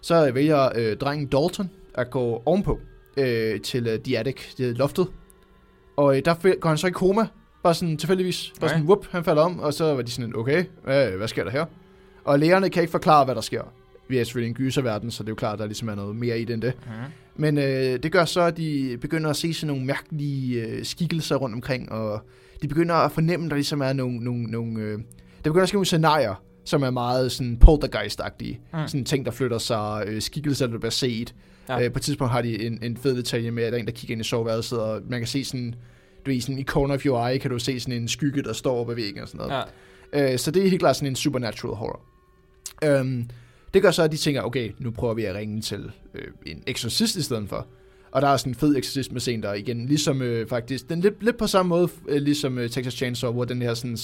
Så 0.00 0.32
vælger 0.32 0.68
øh, 0.74 0.96
drengen 0.96 1.26
Dalton 1.26 1.70
at 1.94 2.10
gå 2.10 2.42
ovenpå 2.46 2.80
øh, 3.16 3.60
til 3.60 3.86
øh, 3.86 3.98
The 3.98 4.18
Attic, 4.18 4.54
det 4.58 4.78
loftet. 4.78 5.06
Og 5.96 6.16
øh, 6.16 6.24
der 6.24 6.56
går 6.60 6.68
han 6.68 6.78
så 6.78 6.86
i 6.86 6.90
koma, 6.90 7.26
bare 7.62 7.74
sådan 7.74 7.96
tilfældigvis. 7.96 8.52
Bare 8.60 8.70
sådan, 8.70 8.84
whoop, 8.84 9.06
han 9.10 9.24
falder 9.24 9.42
om, 9.42 9.60
og 9.60 9.74
så 9.74 9.94
var 9.94 10.02
de 10.02 10.10
sådan, 10.10 10.36
okay, 10.36 10.64
hvad, 10.84 11.10
hvad 11.10 11.28
sker 11.28 11.44
der 11.44 11.50
her? 11.50 11.64
Og 12.24 12.38
lægerne 12.38 12.70
kan 12.70 12.82
ikke 12.82 12.90
forklare, 12.90 13.24
hvad 13.24 13.34
der 13.34 13.40
sker. 13.40 13.62
Vi 14.08 14.18
er 14.18 14.24
selvfølgelig 14.24 14.48
en 14.48 14.54
gyserverden, 14.54 15.10
så 15.10 15.22
det 15.22 15.28
er 15.28 15.32
jo 15.32 15.36
klart, 15.36 15.52
at 15.52 15.58
der 15.58 15.66
ligesom 15.66 15.88
er 15.88 15.94
noget 15.94 16.16
mere 16.16 16.40
i 16.40 16.44
det 16.44 16.54
end 16.54 16.62
det. 16.62 16.72
Mm. 16.86 16.92
Men 17.36 17.58
øh, 17.58 18.02
det 18.02 18.12
gør 18.12 18.24
så, 18.24 18.40
at 18.40 18.56
de 18.56 18.98
begynder 19.00 19.30
at 19.30 19.36
se 19.36 19.54
sådan 19.54 19.66
nogle 19.66 19.86
mærkelige 19.86 20.66
øh, 20.66 20.84
skikkelser 20.84 21.36
rundt 21.36 21.54
omkring, 21.54 21.92
og 21.92 22.20
de 22.62 22.68
begynder 22.68 22.94
at 22.94 23.12
fornemme, 23.12 23.46
at 23.46 23.50
der 23.50 23.56
ligesom 23.56 23.80
er 23.80 23.92
nogle... 23.92 24.18
nogle, 24.18 24.42
nogle 24.42 24.80
øh, 24.80 24.98
der 25.44 25.50
begynder 25.50 25.62
at 25.62 25.68
ske 25.68 25.76
nogle 25.76 25.86
scenarier, 25.86 26.42
som 26.64 26.82
er 26.82 26.90
meget 26.90 27.32
sådan 27.32 27.58
poltergeist-agtige. 27.64 28.60
Mm. 28.72 28.88
Sådan 28.88 29.04
ting, 29.04 29.24
der 29.24 29.30
flytter 29.30 29.58
sig, 29.58 30.04
øh, 30.06 30.22
skikkelser, 30.22 30.66
der 30.66 30.78
bliver 30.78 30.90
set. 30.90 31.34
Ja. 31.68 31.84
Øh, 31.84 31.92
på 31.92 31.98
et 31.98 32.02
tidspunkt 32.02 32.32
har 32.32 32.42
de 32.42 32.66
en, 32.66 32.78
en 32.82 32.96
fed 32.96 33.16
detalje 33.16 33.50
med, 33.50 33.62
at 33.62 33.72
der 33.72 33.78
er 33.78 33.80
en, 33.80 33.86
der 33.86 33.92
kigger 33.92 34.12
ind 34.12 34.20
i 34.20 34.24
soveværelset, 34.24 34.78
og 34.80 35.00
man 35.08 35.20
kan 35.20 35.26
se 35.26 35.44
sådan... 35.44 35.74
Du 36.26 36.30
ved, 36.30 36.40
sådan 36.40 36.58
i 36.58 36.64
corner 36.64 36.94
of 36.94 37.06
your 37.06 37.26
eye, 37.26 37.38
kan 37.38 37.50
du 37.50 37.58
se 37.58 37.80
sådan 37.80 38.02
en 38.02 38.08
skygge, 38.08 38.42
der 38.42 38.52
står 38.52 38.84
på 38.84 38.94
væggen 38.94 39.22
og 39.22 39.28
sådan 39.28 39.46
noget. 39.46 39.64
Øh, 40.12 40.38
så 40.38 40.50
det 40.50 40.64
er 40.64 40.68
helt 40.68 40.80
klart 40.80 40.96
sådan 40.96 41.08
en 41.08 41.16
supernatural 41.16 41.74
horror. 41.76 42.00
Øhm, 42.84 43.28
det 43.74 43.82
gør 43.82 43.90
så, 43.90 44.02
at 44.02 44.12
de 44.12 44.16
tænker, 44.16 44.42
okay, 44.42 44.70
nu 44.78 44.90
prøver 44.90 45.14
vi 45.14 45.24
at 45.24 45.34
ringe 45.34 45.60
til 45.60 45.90
øh, 46.14 46.24
en 46.46 46.62
eksorcist 46.66 47.16
i 47.16 47.22
stedet 47.22 47.48
for. 47.48 47.66
Og 48.10 48.22
der 48.22 48.28
er 48.28 48.36
sådan 48.36 48.50
en 48.50 48.54
fed 48.54 48.76
eksorcisme-scene 48.76 49.42
der 49.42 49.54
igen, 49.54 49.86
ligesom 49.86 50.22
øh, 50.22 50.48
faktisk, 50.48 50.88
den 50.88 51.00
lidt, 51.00 51.22
lidt 51.22 51.36
på 51.36 51.46
samme 51.46 51.68
måde, 51.68 51.88
øh, 52.08 52.22
ligesom 52.22 52.58
øh, 52.58 52.70
Texas 52.70 52.94
Chainsaw, 52.94 53.32
hvor 53.32 53.44
den 53.44 53.62
her 53.62 53.74
sådan, 53.74 53.98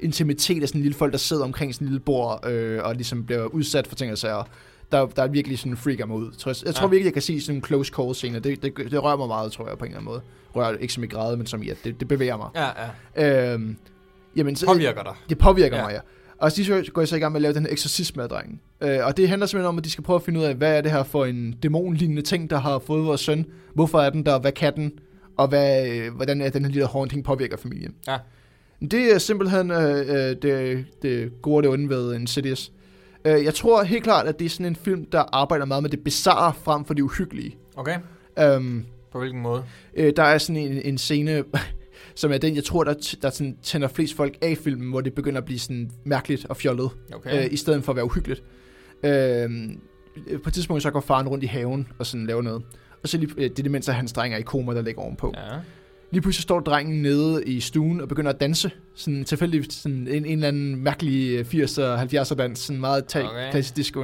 intimitet 0.00 0.62
af 0.62 0.68
sådan 0.68 0.78
en 0.78 0.82
lille 0.82 0.96
folk, 0.98 1.12
der 1.12 1.18
sidder 1.18 1.44
omkring 1.44 1.74
sådan 1.74 1.86
en 1.86 1.88
lille 1.92 2.00
bord, 2.04 2.46
øh, 2.46 2.80
og 2.84 2.94
ligesom 2.94 3.24
bliver 3.26 3.44
udsat 3.44 3.86
for 3.86 3.94
ting 3.94 4.12
og 4.12 4.18
sager. 4.18 4.48
Der, 4.92 5.06
der 5.06 5.22
er 5.22 5.28
virkelig 5.28 5.58
sådan 5.58 5.76
freaker 5.76 6.06
mig 6.06 6.16
ud. 6.16 6.30
Tror 6.32 6.50
Jeg, 6.50 6.56
jeg 6.66 6.74
tror 6.74 6.86
Ja. 6.86 6.90
virkelig, 6.90 7.04
jeg 7.04 7.12
kan 7.12 7.22
se 7.22 7.40
sådan 7.40 7.56
en 7.56 7.64
close 7.64 7.92
call 7.96 8.14
scene, 8.14 8.38
det, 8.38 8.62
det, 8.62 8.76
det 8.76 9.02
rører 9.02 9.16
mig 9.16 9.28
meget, 9.28 9.52
tror 9.52 9.68
jeg, 9.68 9.78
på 9.78 9.84
en 9.84 9.90
eller 9.90 9.98
anden 10.00 10.12
måde. 10.12 10.20
Rører 10.56 10.76
ikke 10.76 10.92
som 10.92 11.04
i 11.04 11.06
grad, 11.06 11.36
men 11.36 11.46
som 11.46 11.62
i, 11.62 11.68
at 11.68 11.76
det, 11.84 12.00
det 12.00 12.08
bevæger 12.08 12.36
mig. 12.36 12.48
Ja, 12.54 12.68
ja. 13.16 13.52
Øhm, 13.54 13.76
jamen, 14.36 14.56
så, 14.56 14.66
Påvirker 14.66 15.02
dig. 15.02 15.14
det 15.28 15.38
påvirker 15.38 15.76
ja. 15.76 15.82
Mig, 15.82 15.92
ja. 15.92 16.00
Og 16.38 16.52
så- 16.52 16.90
går 16.92 17.04
så 17.04 17.16
i 17.16 17.18
gang 17.18 17.32
med 17.32 17.38
at 17.38 17.42
lave 17.42 17.54
den 17.54 17.62
her 17.64 17.72
eksorcisme 17.72 18.22
af 18.22 18.28
drengen. 18.28 18.60
Øh, 18.80 18.98
og 19.02 19.16
det 19.16 19.28
handler 19.28 19.46
simpelthen 19.46 19.68
om, 19.68 19.78
at 19.78 19.84
de 19.84 19.90
skal 19.90 20.04
prøve 20.04 20.16
at 20.16 20.22
finde 20.22 20.40
ud 20.40 20.44
af, 20.44 20.54
hvad 20.54 20.76
er 20.76 20.80
det 20.80 20.90
her 20.90 21.02
for 21.02 21.24
en 21.24 21.52
dæmonlignende 21.62 22.22
ting, 22.22 22.50
der 22.50 22.58
har 22.58 22.78
fået 22.78 23.04
vores 23.06 23.20
søn? 23.20 23.46
Hvorfor 23.74 24.00
er 24.00 24.10
den 24.10 24.26
der? 24.26 24.38
Hvad 24.38 24.52
kan 24.52 24.74
den? 24.76 24.92
Og 25.36 25.48
hvad, 25.48 25.88
øh, 25.88 26.14
hvordan 26.14 26.40
er 26.40 26.50
den 26.50 26.64
her 26.64 26.72
lille 26.72 26.86
haunting 26.86 27.24
påvirker 27.24 27.56
familien? 27.56 27.94
Ja. 28.08 28.16
Det 28.90 29.14
er 29.14 29.18
simpelthen 29.18 29.70
øh, 29.70 29.98
øh, 29.98 30.36
det, 30.42 30.84
det 31.02 31.32
gode 31.42 31.56
og 31.56 31.62
det 31.62 31.70
onde 31.70 31.88
ved 31.88 32.14
Insidious. 32.14 32.72
Øh, 33.24 33.44
jeg 33.44 33.54
tror 33.54 33.82
helt 33.82 34.02
klart, 34.04 34.26
at 34.26 34.38
det 34.38 34.44
er 34.44 34.48
sådan 34.48 34.66
en 34.66 34.76
film, 34.76 35.04
der 35.04 35.24
arbejder 35.32 35.64
meget 35.64 35.82
med 35.82 35.90
det 35.90 36.00
bizarre 36.04 36.54
frem 36.62 36.84
for 36.84 36.94
det 36.94 37.02
uhyggelige. 37.02 37.56
Okay. 37.76 37.96
Um, 38.56 38.84
På 39.12 39.18
hvilken 39.18 39.40
måde? 39.42 39.64
Øh, 39.96 40.12
der 40.16 40.22
er 40.22 40.38
sådan 40.38 40.56
en, 40.56 40.82
en 40.84 40.98
scene, 40.98 41.44
som 42.14 42.32
er 42.32 42.38
den, 42.38 42.54
jeg 42.56 42.64
tror, 42.64 42.84
der, 42.84 43.14
der 43.22 43.30
sådan, 43.30 43.56
tænder 43.62 43.88
flest 43.88 44.16
folk 44.16 44.36
af 44.42 44.56
filmen, 44.58 44.90
hvor 44.90 45.00
det 45.00 45.12
begynder 45.14 45.38
at 45.38 45.44
blive 45.44 45.58
sådan 45.58 45.90
mærkeligt 46.04 46.46
og 46.46 46.56
fjollet, 46.56 46.90
Okay. 47.14 47.44
øh, 47.44 47.52
i 47.52 47.56
stedet 47.56 47.84
for 47.84 47.92
at 47.92 47.96
være 47.96 48.04
uhyggeligt. 48.04 48.42
Øh, 49.04 49.50
på 50.42 50.48
et 50.48 50.54
tidspunkt 50.54 50.82
så 50.82 50.90
går 50.90 51.00
faren 51.00 51.28
rundt 51.28 51.44
i 51.44 51.46
haven 51.46 51.88
og 51.98 52.06
sådan 52.06 52.26
laver 52.26 52.42
noget. 52.42 52.62
Og 53.02 53.08
så 53.08 53.18
lige, 53.18 53.32
øh, 53.36 53.42
det 53.42 53.58
er 53.58 53.62
det, 53.62 53.70
mens 53.70 53.86
hans 53.86 54.12
dreng 54.12 54.34
er 54.34 54.38
i 54.38 54.42
koma, 54.42 54.74
der 54.74 54.82
ligger 54.82 55.02
ovenpå. 55.02 55.34
Ja. 55.36 55.56
Lige 56.10 56.22
pludselig 56.22 56.42
står 56.42 56.60
drengen 56.60 57.02
nede 57.02 57.44
i 57.44 57.60
stuen 57.60 58.00
og 58.00 58.08
begynder 58.08 58.30
at 58.30 58.40
danse. 58.40 58.70
Sådan 58.94 59.24
tilfældigvis 59.24 59.72
sådan 59.74 60.08
en, 60.10 60.24
en 60.24 60.24
eller 60.26 60.48
anden 60.48 60.76
mærkelig 60.76 61.38
øh, 61.38 61.44
80'er, 61.64 61.80
70'er 61.80 62.34
dans. 62.34 62.58
Sådan 62.58 62.80
meget 62.80 63.04
tag, 63.06 63.24
okay. 63.24 63.50
Klassisk 63.50 63.76
disco. 63.76 64.00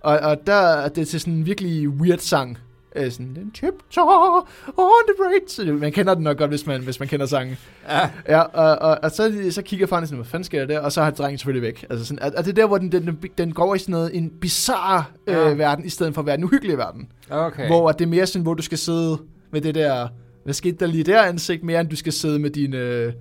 Og, 0.00 0.18
og 0.18 0.46
der 0.46 0.52
er 0.54 0.88
det 0.88 1.08
til 1.08 1.20
sådan 1.20 1.34
en 1.34 1.46
virkelig 1.46 1.88
weird 1.88 2.18
sang. 2.18 2.58
Øh, 2.94 3.10
sådan, 3.10 3.34
den 3.34 3.50
tiptoe 3.50 4.42
on 4.76 5.02
the. 5.08 5.48
Så 5.48 5.64
Man 5.64 5.92
kender 5.92 6.14
den 6.14 6.24
nok 6.24 6.38
godt, 6.38 6.50
hvis 6.50 6.66
man, 6.66 6.80
hvis 6.80 7.00
man 7.00 7.08
kender 7.08 7.26
sangen. 7.26 7.56
Ja. 7.88 8.10
Ja, 8.28 8.40
og, 8.40 8.78
og, 8.90 8.98
og 9.02 9.10
så, 9.10 9.48
så 9.50 9.62
kigger 9.62 9.86
faren 9.86 10.06
sådan, 10.06 10.18
hvad 10.18 10.26
fanden 10.26 10.44
sker 10.44 10.58
der 10.58 10.66
der? 10.66 10.80
Og 10.80 10.92
så 10.92 11.02
har 11.02 11.10
drengen 11.10 11.38
selvfølgelig 11.38 11.62
væk. 11.62 11.86
Altså 11.90 12.06
sådan, 12.06 12.22
og, 12.22 12.32
og 12.36 12.44
det 12.44 12.50
er 12.50 12.54
der, 12.54 12.66
hvor 12.66 12.78
den, 12.78 12.92
den, 12.92 13.18
den, 13.38 13.52
går 13.52 13.74
i 13.74 13.78
sådan 13.78 13.92
noget, 13.92 14.16
en 14.16 14.30
bizarre 14.30 15.04
Ja. 15.26 15.50
øh, 15.50 15.58
verden, 15.58 15.84
i 15.84 15.88
stedet 15.88 16.14
for 16.14 16.20
at 16.22 16.26
være 16.26 16.34
en 16.38 16.44
uhyggelig 16.44 16.78
verden. 16.78 17.08
Okay. 17.30 17.66
Hvor 17.66 17.92
det 17.92 18.04
er 18.04 18.08
mere 18.08 18.26
sådan, 18.26 18.42
hvor 18.42 18.54
du 18.54 18.62
skal 18.62 18.78
sidde 18.78 19.18
med 19.52 19.60
det 19.60 19.74
der, 19.74 20.08
hvad 20.44 20.54
skete 20.54 20.76
der 20.80 20.86
lige 20.86 21.04
der 21.04 21.22
ansigt, 21.22 21.64
mere 21.64 21.80
end 21.80 21.88
du 21.88 21.96
skal 21.96 22.12
sidde 22.12 22.38
med 22.38 22.50
dine, 22.50 22.76
øh, 22.76 23.12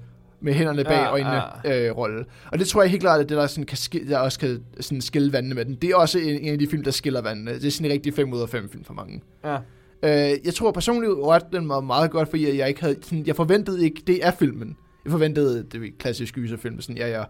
med 0.44 0.54
hænderne 0.54 0.84
bag 0.84 0.94
Ja, 0.94 1.12
øjnene 1.12 1.42
øh, 1.88 1.98
rolle. 1.98 2.26
Og 2.52 2.60
det 2.60 2.68
tror 2.68 2.82
jeg 2.82 2.92
helt 2.92 3.02
klart, 3.02 3.22
at 3.22 3.30
det 3.30 3.38
der, 3.38 3.48
sådan, 3.48 3.66
kan 3.66 3.78
sk- 3.78 4.10
der 4.10 4.18
også 4.18 4.40
kan 4.40 4.64
sådan 4.80 5.02
skille 5.02 5.34
vandene 5.34 5.56
med 5.56 5.66
den. 5.66 5.76
Det 5.76 5.90
er 5.90 5.96
også 5.96 6.20
en, 6.20 6.40
en 6.40 6.54
af 6.54 6.60
de 6.60 6.68
film, 6.68 6.84
der 6.84 6.92
skiller 6.92 7.22
vandene. 7.22 7.54
Det 7.54 7.66
er 7.66 7.72
sådan 7.72 7.86
en 7.86 7.92
rigtig 7.92 8.14
5 8.14 8.34
ud 8.34 8.42
af 8.42 8.50
5 8.50 8.70
film 8.70 8.84
for 8.84 8.94
mange. 8.94 9.22
Ja. 9.44 9.58
Øh, 10.04 10.38
jeg 10.46 10.54
tror 10.54 10.72
personligt 10.72 11.14
rørte 11.14 11.46
den 11.52 11.68
mig 11.68 11.84
meget 11.84 12.12
godt, 12.12 12.30
fordi 12.30 12.58
jeg 12.58 12.68
ikke 12.68 12.82
havde, 12.82 12.96
sådan, 13.02 13.24
jeg 13.28 13.36
forventede 13.36 13.84
ikke, 13.84 14.02
det 14.08 14.26
er 14.26 14.32
filmen. 14.32 14.76
Jeg 15.06 15.12
forventede, 15.12 15.64
det 15.72 15.84
er 15.84 15.88
klassisk 16.00 16.34
gyserfilm, 16.36 16.82
sådan, 16.82 16.98
ja, 16.98 17.08
ja. 17.20 17.24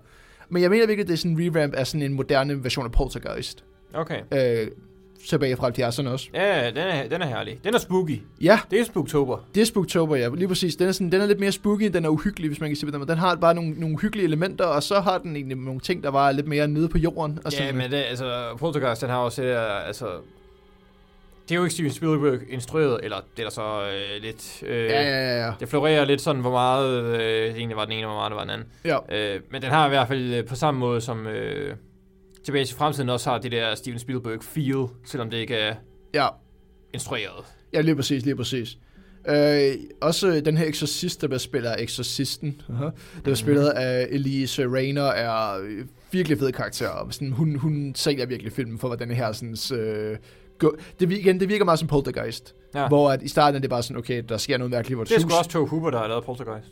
Men 0.50 0.62
jeg 0.62 0.70
mener 0.70 0.88
virkelig, 0.88 1.08
det 1.08 1.14
er 1.14 1.18
sådan 1.18 1.32
en 1.40 1.48
revamp 1.50 1.74
af 1.74 1.88
sådan 1.88 2.02
en 2.02 2.14
moderne 2.14 2.64
version 2.64 2.86
af 2.86 2.92
Poltergeist. 2.92 3.64
Okay. 3.94 4.20
Øh, 4.34 4.68
tilbage 5.30 5.56
fra 5.58 5.70
70'erne 5.70 6.08
også. 6.10 6.28
Ja, 6.34 6.68
den 6.70 6.78
er, 6.78 7.08
den 7.08 7.22
er 7.22 7.26
herlig. 7.28 7.60
Den 7.64 7.74
er 7.74 7.78
spooky. 7.80 8.22
Ja, 8.42 8.60
Det 8.72 8.80
er 8.80 8.84
Spooktober. 8.86 9.38
det 9.56 9.62
er 9.62 9.66
Spooktober, 9.66 10.16
ja. 10.16 10.30
Lige 10.36 10.48
præcis. 10.48 10.76
Den 10.76 10.88
er, 10.88 10.92
sådan, 10.92 11.12
den 11.12 11.22
er 11.22 11.26
lidt 11.26 11.40
mere 11.40 11.52
spooky, 11.52 11.90
den 11.94 12.06
er 12.06 12.10
uhyggelig, 12.10 12.50
hvis 12.50 12.60
man 12.60 12.70
kan 12.70 12.76
sige 12.76 12.92
det. 12.92 13.08
Den 13.08 13.18
har 13.18 13.36
bare 13.36 13.54
nogle, 13.56 13.72
nogle 13.72 13.98
hyggelige 14.00 14.26
elementer, 14.26 14.66
og 14.66 14.84
så 14.84 15.00
har 15.00 15.18
den 15.18 15.36
egentlig 15.36 15.58
nogle 15.58 15.80
ting, 15.80 16.04
der 16.04 16.10
var 16.12 16.32
lidt 16.32 16.48
mere 16.48 16.68
nede 16.68 16.90
på 16.90 16.98
jorden. 16.98 17.40
Og 17.46 17.52
Ja, 17.52 17.58
sådan, 17.58 17.76
men 17.78 17.92
det, 17.92 17.98
altså, 17.98 18.48
Poltergeist, 18.60 19.02
den 19.02 19.10
har 19.10 19.18
også 19.18 19.42
det 19.42 19.50
der, 19.50 19.62
altså... 19.62 20.06
Det 21.50 21.52
er 21.52 21.56
jo 21.56 21.64
ikke 21.64 21.74
Steven 21.74 21.92
Spielberg 21.92 22.40
instrueret, 22.50 23.00
eller 23.04 23.16
det 23.38 23.44
er 23.44 23.50
der 23.50 23.52
så 23.52 23.82
øh, 23.82 24.22
lidt... 24.24 24.64
Øh, 24.66 24.86
ja, 24.86 25.02
ja, 25.02 25.10
ja, 25.38 25.46
ja. 25.46 25.52
Det 25.60 25.70
florerer 25.70 26.06
lidt 26.06 26.22
sådan, 26.22 26.42
hvor 26.42 26.52
meget 26.52 27.04
øh, 27.04 27.56
egentlig 27.56 27.78
var 27.78 27.86
den 27.86 27.94
ene, 27.94 28.08
og 28.08 28.12
hvor 28.14 28.20
meget 28.20 28.32
det 28.32 28.36
var 28.36 28.42
den 28.42 28.50
anden. 28.50 28.68
ja. 28.86 29.34
Øh, 29.36 29.42
men 29.52 29.62
den 29.62 29.70
har 29.70 29.86
i 29.86 29.90
hvert 29.90 30.08
fald 30.08 30.34
øh, 30.34 30.46
på 30.46 30.56
samme 30.56 30.80
måde 30.80 31.02
som 31.02 31.28
øh, 31.28 31.76
Tilbage 32.46 32.66
til 32.66 32.76
fremtiden 32.76 33.10
også 33.10 33.30
har 33.30 33.38
det 33.40 33.52
der 33.52 33.76
Steven 33.76 34.00
Spielberg 34.00 34.44
feel, 34.44 34.88
selvom 35.06 35.30
det 35.30 35.38
ikke 35.38 35.56
er 35.56 35.76
Ja, 36.14 36.28
instrueret. 36.94 37.46
ja 37.74 37.82
lige 37.82 37.96
præcis, 37.96 38.26
lige 38.26 38.36
præcis. 38.36 38.78
Øh, 39.30 39.74
også 40.02 40.42
den 40.46 40.58
her 40.58 40.66
eksorcist, 40.68 41.22
der 41.22 41.28
bliver 41.28 41.40
spillet 41.40 41.70
af 41.70 41.82
eksorcisten, 41.82 42.62
uh-huh, 42.70 42.84
der 42.84 42.92
bliver 43.24 43.36
spillet 43.36 43.70
af 43.70 44.08
Elise 44.10 44.68
Rayner, 44.68 45.04
er 45.04 45.60
øh, 45.64 45.86
virkelig 46.12 46.40
fed 46.40 46.52
karakter. 46.52 47.08
Sådan, 47.12 47.32
hun, 47.32 47.56
hun 47.56 47.94
sælger 47.96 48.26
virkelig 48.26 48.52
filmen 48.54 48.80
for, 48.80 48.88
hvad 48.88 48.98
den 48.98 49.12
her 49.12 49.32
sådan, 49.32 49.80
øh, 49.80 50.18
gå, 50.60 50.76
det, 51.00 51.12
igen, 51.12 51.40
det 51.40 51.50
virker 51.50 51.66
meget 51.66 51.80
som 51.80 51.88
Poltergeist. 51.88 52.56
Ja. 52.76 52.88
Hvor 52.88 53.12
at 53.12 53.22
i 53.22 53.28
starten 53.28 53.56
er 53.56 53.60
det 53.62 53.70
bare 53.70 53.84
sådan, 53.84 53.98
okay, 53.98 54.24
der 54.30 54.38
sker 54.38 54.58
noget 54.58 54.72
mærkeligt, 54.72 54.98
hvor 54.98 55.04
Det 55.04 55.12
er 55.12 55.16
et 55.16 55.22
sgu 55.22 55.34
også 55.38 55.50
Tobe 55.50 55.70
Hooper, 55.70 55.90
der 55.90 55.98
har 56.00 56.08
lavet 56.08 56.24
Poltergeist. 56.24 56.68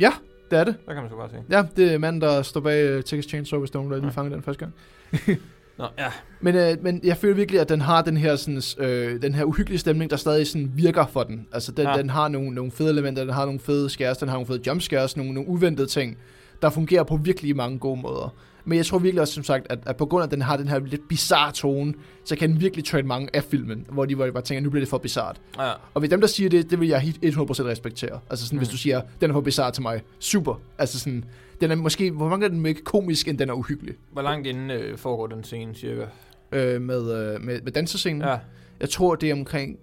Ja, 0.00 0.12
det 0.50 0.58
er 0.58 0.64
det. 0.64 0.76
Der 0.86 0.92
kan 0.92 1.02
man 1.02 1.10
sgu 1.10 1.18
bare 1.18 1.30
se. 1.30 1.36
Ja, 1.50 1.64
det 1.76 1.94
er 1.94 1.98
manden, 1.98 2.22
der 2.22 2.42
står 2.42 2.60
bag 2.60 2.96
uh, 2.96 3.02
Texas 3.02 3.24
Chainsaw, 3.24 3.58
hvis 3.58 3.70
der 3.70 3.78
er 3.78 3.82
nogen, 3.82 3.92
der 3.92 4.00
lige 4.00 4.12
fangede 4.12 4.34
den 4.34 4.42
første 4.42 4.64
gang. 4.64 4.74
Nå, 5.78 5.86
ja. 5.98 6.06
Men, 6.40 6.54
øh, 6.54 6.76
men 6.82 7.00
jeg 7.04 7.16
føler 7.16 7.34
virkelig, 7.34 7.60
at 7.60 7.68
den 7.68 7.80
har 7.80 8.02
den 8.02 8.16
her, 8.16 8.36
sådan, 8.36 8.62
øh, 8.78 9.22
den 9.22 9.34
her 9.34 9.44
uhyggelige 9.44 9.78
stemning, 9.78 10.10
der 10.10 10.16
stadig 10.16 10.46
sådan 10.46 10.70
virker 10.74 11.06
for 11.06 11.22
den. 11.22 11.46
Altså, 11.52 11.72
den, 11.72 11.86
ja. 11.86 11.96
den 11.96 12.10
har 12.10 12.28
nogle, 12.28 12.50
nogle 12.50 12.70
fede 12.70 12.90
elementer, 12.90 13.24
den 13.24 13.34
har 13.34 13.44
nogle 13.44 13.60
fede 13.60 13.90
scares, 13.90 14.18
den 14.18 14.28
har 14.28 14.36
nogle 14.36 14.46
fede 14.46 14.60
jumpscares, 14.66 15.16
nogle, 15.16 15.32
nogle 15.32 15.48
uventede 15.48 15.86
ting, 15.86 16.18
der 16.62 16.70
fungerer 16.70 17.02
på 17.02 17.16
virkelig 17.16 17.56
mange 17.56 17.78
gode 17.78 18.00
måder. 18.00 18.34
Men 18.70 18.76
jeg 18.76 18.86
tror 18.86 18.98
virkelig 18.98 19.20
også, 19.20 19.34
som 19.34 19.44
sagt, 19.44 19.66
at, 19.70 19.78
at 19.86 19.96
på 19.96 20.06
grund 20.06 20.22
af, 20.22 20.26
at 20.26 20.30
den 20.30 20.42
har 20.42 20.56
den 20.56 20.68
her 20.68 20.78
lidt 20.78 21.08
bizarre 21.08 21.52
tone, 21.52 21.94
så 22.24 22.36
kan 22.36 22.50
den 22.50 22.60
virkelig 22.60 22.84
trade 22.84 23.02
mange 23.02 23.36
af 23.36 23.44
filmen, 23.44 23.86
hvor 23.88 24.04
de, 24.04 24.14
hvor 24.14 24.26
de 24.26 24.32
bare 24.32 24.42
tænker, 24.42 24.62
nu 24.62 24.70
bliver 24.70 24.80
det 24.80 24.88
for 24.88 24.98
bizart. 24.98 25.40
ja. 25.58 25.72
Og 25.94 26.02
ved 26.02 26.08
dem, 26.08 26.20
der 26.20 26.26
siger 26.26 26.50
det, 26.50 26.70
det 26.70 26.80
vil 26.80 26.88
jeg 26.88 27.00
helt 27.00 27.24
100% 27.24 27.38
respektere. 27.40 28.20
Altså 28.30 28.46
sådan, 28.46 28.56
mm. 28.56 28.58
hvis 28.58 28.68
du 28.68 28.76
siger, 28.76 29.02
den 29.20 29.30
er 29.30 29.34
for 29.34 29.40
bizarre 29.40 29.72
til 29.72 29.82
mig, 29.82 30.02
super. 30.18 30.60
Altså 30.78 30.98
sådan, 30.98 31.24
den 31.60 31.70
er 31.70 31.74
måske, 31.74 32.10
hvor 32.10 32.28
mange 32.28 32.44
er 32.44 32.48
den 32.48 32.60
mere 32.60 32.74
komisk, 32.74 33.28
end 33.28 33.38
den 33.38 33.48
er 33.48 33.52
uhyggelig. 33.54 33.94
Hvor 34.12 34.22
langt 34.22 34.46
inden 34.46 34.70
øh, 34.70 34.98
foregår 34.98 35.26
den 35.26 35.44
scene, 35.44 35.74
cirka? 35.74 36.06
Øh, 36.52 36.82
med, 36.82 37.34
øh, 37.34 37.40
med, 37.40 37.60
med 37.60 37.72
dansescenen. 37.72 38.22
Ja. 38.22 38.38
Jeg 38.80 38.90
tror, 38.90 39.14
det 39.14 39.30
er 39.30 39.34
omkring 39.34 39.78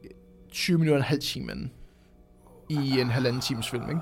20 0.52 0.78
minutter 0.78 0.96
og 0.96 1.00
en 1.00 1.04
halv 1.04 1.22
time 1.22 1.52
inden. 1.52 1.72
I 2.70 3.00
en 3.00 3.10
halvanden 3.10 3.42
times 3.42 3.70
film, 3.70 3.90
ikke? 3.90 4.02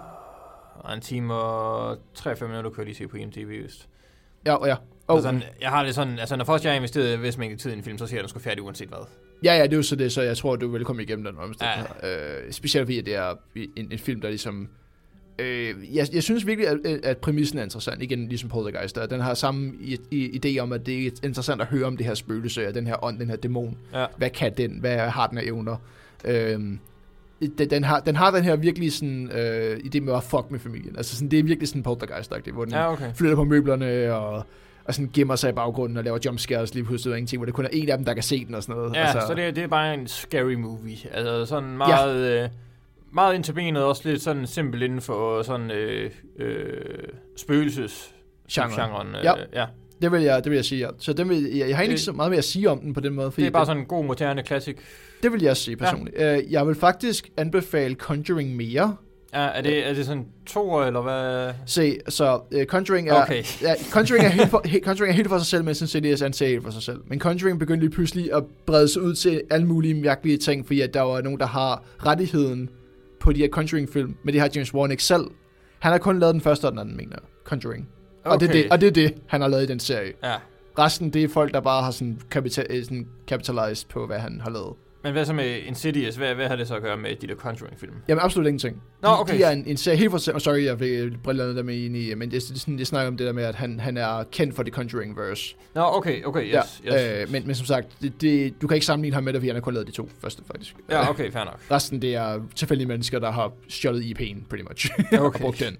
Og 0.75 0.93
en 0.93 1.01
time 1.01 1.33
og 1.33 1.97
3-5 2.17 2.45
minutter 2.47 2.69
kunne 2.69 2.79
jeg 2.79 2.85
lige 2.85 2.95
se 2.95 3.07
på 3.07 3.17
IMDb, 3.17 3.47
vist. 3.47 3.89
Ja, 4.45 4.67
ja. 4.67 4.75
Oh. 5.07 5.15
Altså, 5.15 5.41
jeg 5.61 5.69
har 5.69 5.83
det 5.83 5.95
sådan, 5.95 6.19
altså 6.19 6.35
når 6.35 6.45
først 6.45 6.63
jeg 6.63 6.71
har 6.71 6.77
investeret 6.77 7.17
hvis 7.17 7.37
mængde 7.37 7.57
tid 7.57 7.71
i 7.71 7.73
en 7.73 7.83
film, 7.83 7.97
så 7.97 8.07
ser 8.07 8.15
jeg 8.15 8.23
den 8.23 8.29
sgu 8.29 8.39
færdig 8.39 8.63
uanset 8.63 8.87
hvad. 8.87 8.97
ja, 9.43 9.57
ja, 9.57 9.63
det 9.63 9.73
er 9.73 9.77
jo 9.77 9.83
så 9.83 9.95
det, 9.95 10.11
så 10.11 10.21
jeg 10.21 10.37
tror, 10.37 10.55
du 10.55 10.67
vil 10.67 10.85
komme 10.85 11.03
igennem 11.03 11.25
den 11.25 11.37
omstændighed. 11.37 11.87
Ja. 12.03 12.45
Øh, 12.45 12.51
specielt 12.51 12.85
fordi, 12.87 12.99
at 12.99 13.05
det 13.05 13.15
er 13.15 13.33
en, 13.55 13.91
en 13.91 13.99
film, 13.99 14.21
der 14.21 14.29
ligesom... 14.29 14.69
Øh, 15.39 15.95
jeg, 15.95 16.07
jeg 16.13 16.23
synes 16.23 16.47
virkelig, 16.47 16.69
at, 16.69 17.05
at 17.05 17.17
præmissen 17.17 17.59
er 17.59 17.63
interessant. 17.63 18.03
Igen, 18.03 18.27
ligesom 18.27 18.49
Poltergeist. 18.49 18.97
at 18.97 19.09
Den 19.09 19.21
har 19.21 19.33
samme 19.33 19.73
i, 19.81 19.97
i, 20.11 20.39
idé 20.45 20.59
om, 20.59 20.71
at 20.71 20.85
det 20.85 21.07
er 21.07 21.11
interessant 21.23 21.61
at 21.61 21.67
høre 21.67 21.85
om 21.85 21.97
det 21.97 22.05
her 22.05 22.13
spøgelse, 22.13 22.67
og 22.67 22.73
den 22.73 22.87
her 22.87 23.03
ånd, 23.03 23.19
den 23.19 23.29
her 23.29 23.35
dæmon. 23.35 23.77
Ja. 23.93 24.05
Hvad 24.17 24.29
kan 24.29 24.53
den? 24.57 24.79
Hvad 24.79 24.97
har 24.97 25.27
den 25.27 25.37
af 25.37 25.43
evner? 25.43 25.77
Øhm, 26.25 26.79
den, 27.41 27.69
den, 27.69 27.83
har, 27.83 27.99
den 27.99 28.15
har 28.15 28.31
den 28.31 28.43
her 28.43 28.55
virkelig 28.55 28.93
sådan, 28.93 29.31
øh, 29.31 29.77
idé 29.77 29.99
med 29.99 30.13
at 30.13 30.23
fuck 30.23 30.51
med 30.51 30.59
familien. 30.59 30.97
Altså 30.97 31.15
sådan, 31.15 31.31
det 31.31 31.39
er 31.39 31.43
virkelig 31.43 31.67
sådan 31.67 31.83
poltergeist 31.83 32.33
hvor 32.53 32.65
den 32.65 32.73
Ja, 32.73 32.91
okay. 32.93 33.13
flytter 33.15 33.35
på 33.35 33.43
møblerne 33.43 34.13
og, 34.13 34.43
og 34.85 34.93
sådan 34.93 35.09
gemmer 35.13 35.35
sig 35.35 35.49
i 35.49 35.53
baggrunden 35.53 35.97
og 35.97 36.03
laver 36.03 36.19
jumpscares 36.25 36.73
lige 36.73 36.83
pludselig 36.85 37.11
og 37.13 37.17
ingenting, 37.17 37.39
hvor 37.39 37.45
det 37.45 37.53
kun 37.53 37.65
er 37.65 37.69
en 37.71 37.89
af 37.89 37.97
dem, 37.97 38.05
der 38.05 38.13
kan 38.13 38.23
se 38.23 38.45
den 38.45 38.55
og 38.55 38.63
sådan 38.63 38.75
noget. 38.75 38.95
Ja, 38.95 38.99
altså, 39.05 39.27
så 39.27 39.33
det, 39.33 39.55
det 39.55 39.63
er 39.63 39.67
bare 39.67 39.93
en 39.93 40.07
scary 40.07 40.53
movie. 40.53 40.97
Altså 41.11 41.45
sådan 41.45 41.77
meget, 41.77 42.29
ja. 42.29 42.43
øh, 42.43 42.49
meget 43.11 43.35
ind 43.35 43.43
til 43.43 43.53
benet, 43.53 43.83
også 43.83 44.09
lidt 44.09 44.21
sådan 44.21 44.47
simpelt 44.47 44.83
inden 44.83 45.01
for 45.01 45.41
sådan 45.41 45.71
øh, 45.71 46.11
øh, 46.39 46.81
spøgelses 47.37 48.15
Genren. 48.51 48.71
genren. 48.71 49.07
Øh, 49.15 49.23
Ja. 49.23 49.33
ja. 49.53 49.65
Det 50.01 50.11
vil 50.11 50.21
jeg, 50.21 50.43
det 50.43 50.49
vil 50.49 50.55
jeg 50.55 50.65
sige, 50.65 50.79
ja. 50.85 50.89
Så 50.99 51.13
den 51.13 51.29
vil, 51.29 51.43
jeg, 51.43 51.67
jeg 51.67 51.75
har 51.75 51.83
egentlig 51.83 51.89
ikke 51.93 52.01
så 52.01 52.11
meget 52.11 52.31
mere 52.31 52.37
at 52.37 52.43
sige 52.43 52.69
om 52.69 52.79
den 52.79 52.93
på 52.93 52.99
den 52.99 53.13
måde. 53.13 53.31
Fordi 53.31 53.41
Det 53.41 53.47
er 53.47 53.51
bare 53.51 53.65
sådan 53.65 53.81
en 53.81 53.87
god, 53.87 54.05
moderne 54.05 54.41
classic. 54.41 54.77
Det 55.23 55.31
vil 55.31 55.41
jeg 55.41 55.57
sige 55.57 55.77
personligt. 55.77 56.15
Ja. 56.19 56.37
Uh, 56.37 56.51
jeg 56.51 56.67
vil 56.67 56.75
faktisk 56.75 57.29
anbefale 57.37 57.95
Conjuring 57.95 58.55
mere. 58.55 58.95
Ja, 59.33 59.39
er 59.39 59.61
det, 59.61 59.87
er 59.87 59.93
det 59.93 60.05
sådan 60.05 60.25
to 60.45 60.69
år, 60.71 60.83
eller 60.83 61.01
hvad? 61.01 61.53
Se, 61.65 61.97
så 62.09 62.39
uh, 62.55 62.63
Conjuring 62.63 63.09
er, 63.09 63.21
Okay. 63.21 63.43
ja, 63.61 63.75
Conjuring, 63.91 64.25
er 64.25 64.29
helt 64.29 64.49
for, 64.49 64.61
he, 64.67 64.79
Conjuring 64.83 65.11
er 65.11 65.15
helt 65.15 65.29
for 65.29 65.37
sig 65.37 65.47
selv, 65.47 65.63
mens 65.63 65.81
Insidious 65.81 66.21
anser 66.21 66.47
helt 66.47 66.63
for 66.63 66.71
sig 66.71 66.83
selv. 66.83 66.99
Men 67.07 67.19
Conjuring 67.19 67.59
begyndte 67.59 67.85
lige 67.85 67.93
pludselig 67.93 68.33
at 68.33 68.43
brede 68.65 68.87
sig 68.87 69.01
ud 69.01 69.15
til 69.15 69.41
alle 69.49 69.67
mulige 69.67 69.93
mærkelige 69.93 70.37
ting, 70.37 70.65
fordi 70.65 70.81
at 70.81 70.93
der 70.93 71.01
var 71.01 71.21
nogen, 71.21 71.39
der 71.39 71.45
har 71.45 71.83
rettigheden 72.05 72.69
på 73.19 73.31
de 73.33 73.39
her 73.39 73.47
Conjuring-film, 73.49 74.15
men 74.23 74.33
det 74.33 74.41
har 74.41 74.49
James 74.55 74.73
Wan 74.73 74.91
ikke 74.91 75.03
selv. 75.03 75.25
Han 75.79 75.91
har 75.91 75.99
kun 75.99 76.19
lavet 76.19 76.33
den 76.33 76.41
første 76.41 76.65
og 76.65 76.71
den 76.71 76.79
anden, 76.79 76.97
mener. 76.97 77.17
Conjuring. 77.43 77.89
Okay. 78.23 78.33
Og, 78.33 78.39
det 78.39 78.47
er 78.47 78.51
det, 78.51 78.71
og 78.71 78.81
det 78.81 78.87
er 78.87 78.91
det, 78.91 79.13
han 79.27 79.41
har 79.41 79.47
lavet 79.47 79.63
i 79.63 79.67
den 79.67 79.79
serie. 79.79 80.13
Ja. 80.23 80.35
Resten, 80.79 81.09
det 81.09 81.23
er 81.23 81.27
folk, 81.27 81.53
der 81.53 81.59
bare 81.59 81.83
har 81.83 81.91
sådan, 81.91 82.19
capital, 82.29 82.65
øh, 82.69 82.83
sådan 82.83 83.07
capitalized 83.27 83.89
på, 83.89 84.07
hvad 84.07 84.19
han 84.19 84.41
har 84.43 84.49
lavet. 84.49 84.73
Men 85.05 85.13
hvad 85.13 85.25
så 85.25 85.33
med 85.33 85.57
Insidious? 85.65 86.15
Hvad, 86.15 86.35
hvad 86.35 86.47
har 86.47 86.55
det 86.55 86.67
så 86.67 86.75
at 86.75 86.81
gøre 86.81 86.97
med 86.97 87.15
de 87.15 87.27
der 87.27 87.35
Conjuring-film? 87.35 87.93
Jamen 88.07 88.21
absolut 88.23 88.47
ingenting. 88.47 88.81
Nå, 89.01 89.09
De- 89.09 89.19
okay. 89.19 89.37
De 89.37 89.43
er 89.43 89.49
en, 89.51 89.63
en 89.67 89.77
serie 89.77 89.97
helt 89.97 90.11
for. 90.11 90.33
Oh, 90.33 90.39
sorry, 90.39 90.63
jeg 90.63 90.79
fik 90.79 91.23
brillerne 91.23 91.55
der 91.55 91.63
med 91.63 91.75
ind 91.75 91.97
i, 91.97 92.13
men 92.13 92.31
det, 92.31 92.43
det, 92.49 92.59
sådan, 92.61 92.77
det 92.77 92.87
snakker 92.87 93.07
om 93.07 93.17
det 93.17 93.27
der 93.27 93.33
med, 93.33 93.43
at 93.43 93.55
han, 93.55 93.79
han 93.79 93.97
er 93.97 94.23
kendt 94.31 94.55
for 94.55 94.63
The 94.63 94.71
Conjuring-verse. 94.71 95.55
Nå, 95.75 95.81
okay, 95.83 96.23
okay, 96.23 96.45
yes, 96.45 96.81
ja, 96.85 97.19
yes. 97.19 97.21
Øh, 97.27 97.31
men, 97.31 97.45
men 97.45 97.55
som 97.55 97.65
sagt, 97.65 97.87
det, 98.01 98.21
det, 98.21 98.61
du 98.61 98.67
kan 98.67 98.75
ikke 98.75 98.85
sammenligne 98.85 99.13
ham 99.13 99.23
med 99.23 99.33
det, 99.33 99.39
fordi 99.39 99.47
han 99.47 99.55
har 99.55 99.61
kun 99.61 99.73
lavet 99.73 99.87
de 99.87 99.91
to 99.91 100.09
første, 100.21 100.43
faktisk. 100.51 100.75
Ja, 100.89 101.09
okay, 101.09 101.31
fair 101.31 101.43
nok. 101.43 101.59
Resten, 101.71 102.01
det 102.01 102.15
er 102.15 102.39
tilfældige 102.55 102.87
mennesker, 102.87 103.19
der 103.19 103.31
har 103.31 103.51
stjålet 103.67 104.01
IP'en, 104.03 104.47
pretty 104.49 104.63
much. 104.69 104.89
og 105.19 105.25
Okay. 105.25 105.39
brugt 105.39 105.59
den. 105.59 105.77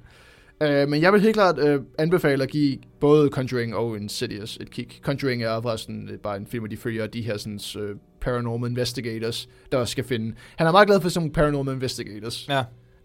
Øh, 0.61 0.89
men 0.89 1.01
jeg 1.01 1.13
vil 1.13 1.21
helt 1.21 1.33
klart 1.33 1.59
øh, 1.59 1.81
anbefale 1.97 2.43
at 2.43 2.49
give 2.49 2.77
både 2.99 3.29
Conjuring 3.29 3.75
og 3.75 3.97
Insidious 3.97 4.57
et 4.61 4.71
kig. 4.71 4.87
Conjuring 5.01 5.43
er 5.43 5.61
forresten 5.61 6.09
øh, 6.09 6.19
bare 6.19 6.37
en 6.37 6.47
film, 6.47 6.61
hvor 6.61 6.67
de 6.67 6.77
følger 6.77 7.07
de 7.07 7.21
her 7.21 7.37
sådan, 7.37 7.59
øh, 7.79 7.95
paranormal 8.21 8.69
investigators, 8.69 9.49
der 9.71 9.85
skal 9.85 10.03
finde... 10.03 10.35
Han 10.55 10.67
er 10.67 10.71
meget 10.71 10.87
glad 10.87 11.01
for 11.01 11.09
sådan 11.09 11.21
nogle 11.21 11.33
paranormal 11.33 11.73
investigators, 11.73 12.49
Ja, 12.49 12.59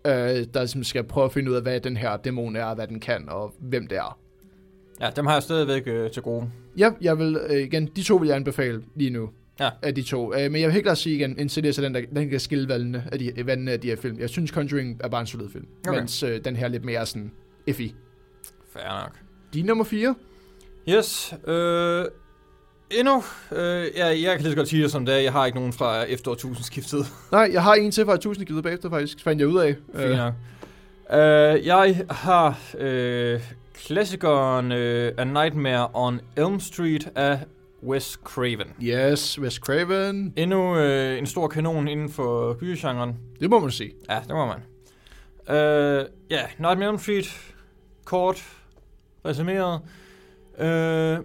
øh, 0.06 0.46
der 0.54 0.60
ligesom 0.60 0.84
skal 0.84 1.04
prøve 1.04 1.24
at 1.24 1.32
finde 1.32 1.50
ud 1.50 1.56
af, 1.56 1.62
hvad 1.62 1.80
den 1.80 1.96
her 1.96 2.16
dæmon 2.16 2.56
er, 2.56 2.74
hvad 2.74 2.86
den 2.86 3.00
kan, 3.00 3.28
og 3.28 3.54
hvem 3.60 3.86
det 3.86 3.98
er. 3.98 4.18
ja 5.00 5.10
dem 5.16 5.26
har 5.26 5.32
jeg 5.32 5.42
stadigvæk 5.42 5.82
øh, 5.86 6.10
til 6.10 6.22
gode. 6.22 6.50
Ja, 6.78 6.90
jeg 7.00 7.18
vil 7.18 7.38
øh, 7.50 7.56
igen, 7.56 7.86
de 7.96 8.02
to 8.02 8.16
vil 8.16 8.26
jeg 8.26 8.36
anbefale 8.36 8.82
lige 8.96 9.10
nu. 9.10 9.30
Ja. 9.60 9.70
Af 9.82 9.94
de 9.94 10.02
to. 10.02 10.34
Øh, 10.34 10.50
men 10.50 10.60
jeg 10.60 10.66
vil 10.66 10.72
helt 10.72 10.84
klart 10.84 10.98
sige 10.98 11.16
igen, 11.16 11.38
Insidious 11.38 11.78
er 11.78 11.82
den, 11.82 11.94
der 11.94 12.00
den 12.14 12.30
kan 12.30 12.40
skille 12.40 12.68
vandene 12.68 13.04
af 13.12 13.18
de, 13.18 13.32
vandene 13.46 13.72
af 13.72 13.80
de 13.80 13.88
her 13.88 13.96
film. 13.96 14.18
Jeg 14.20 14.28
synes, 14.28 14.50
Conjuring 14.50 15.00
er 15.04 15.08
bare 15.08 15.20
en 15.20 15.26
solid 15.26 15.48
film. 15.52 15.66
Okay. 15.88 15.98
Mens 15.98 16.22
øh, 16.22 16.44
den 16.44 16.56
her 16.56 16.64
er 16.64 16.68
lidt 16.68 16.84
mere 16.84 17.06
sådan 17.06 17.32
iffy. 17.66 17.88
Fair 18.72 19.02
nok. 19.02 19.18
Din 19.54 19.64
nummer 19.64 19.84
4? 19.84 20.14
Yes, 20.88 21.34
øh, 21.46 22.04
endnu, 22.90 23.22
øh, 23.52 23.86
ja, 23.96 24.06
jeg 24.06 24.32
kan 24.32 24.40
lige 24.40 24.50
så 24.50 24.56
godt 24.56 24.68
sige 24.68 24.82
det 24.82 24.90
som 24.90 25.06
det 25.06 25.14
er. 25.14 25.18
Jeg 25.18 25.32
har 25.32 25.46
ikke 25.46 25.58
nogen 25.58 25.72
fra 25.72 26.02
efter 26.02 26.34
tusindskiftet. 26.34 27.06
Nej, 27.32 27.50
jeg 27.52 27.62
har 27.62 27.74
en 27.74 27.90
til 27.90 28.04
fra 28.04 28.14
1000 28.14 28.46
givet 28.46 28.62
bagefter 28.62 28.90
faktisk, 28.90 29.20
fandt 29.20 29.40
jeg 29.40 29.48
ud 29.48 29.58
af. 29.58 29.76
Fint 29.94 30.16
nok. 30.16 30.34
Øh, 31.12 31.66
jeg 31.66 32.04
har 32.10 32.58
øh, 32.78 33.40
klassikeren 33.74 34.72
øh, 34.72 35.12
A 35.18 35.24
Nightmare 35.24 35.88
on 35.94 36.20
Elm 36.36 36.60
Street 36.60 37.08
af 37.14 37.38
Wes 37.82 38.18
Craven. 38.24 38.68
Yes, 38.82 39.40
Wes 39.40 39.54
Craven. 39.54 40.32
Endnu 40.36 40.76
øh, 40.76 41.18
en 41.18 41.26
stor 41.26 41.48
kanon 41.48 41.88
inden 41.88 42.08
for 42.08 42.54
gysergenren. 42.54 43.16
Det 43.40 43.50
må 43.50 43.58
man 43.58 43.70
sige. 43.70 43.92
Ja, 44.10 44.20
det 44.28 44.30
må 44.30 44.46
man. 44.46 44.60
Øh, 45.56 46.06
ja, 46.30 46.40
Nightmare 46.58 46.88
on 46.88 46.98
Street, 46.98 47.54
kort, 48.04 48.42
resumeret. 49.24 49.80
Øh, 50.58 51.18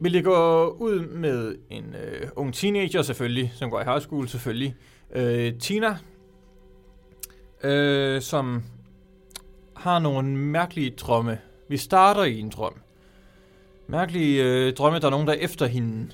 vi 0.00 0.08
ligger 0.08 0.66
ud 0.66 1.06
med 1.06 1.56
en 1.70 1.94
øh, 2.04 2.28
ung 2.36 2.54
teenager 2.54 3.02
selvfølgelig, 3.02 3.52
som 3.54 3.70
går 3.70 3.80
i 3.80 3.84
high 3.84 4.00
school 4.00 4.28
selvfølgelig. 4.28 4.74
Øh, 5.14 5.58
Tina, 5.58 5.96
øh, 7.64 8.22
som 8.22 8.62
har 9.76 9.98
nogle 9.98 10.36
mærkelige 10.36 10.90
drømme. 10.90 11.38
Vi 11.68 11.76
starter 11.76 12.22
i 12.24 12.38
en 12.38 12.48
drøm. 12.48 12.74
Mærkelige 13.92 14.44
øh, 14.44 14.72
drømme, 14.72 14.98
der 14.98 15.06
er 15.06 15.10
nogen, 15.10 15.26
der 15.26 15.32
er 15.32 15.36
efter 15.38 15.66
hende 15.66 16.08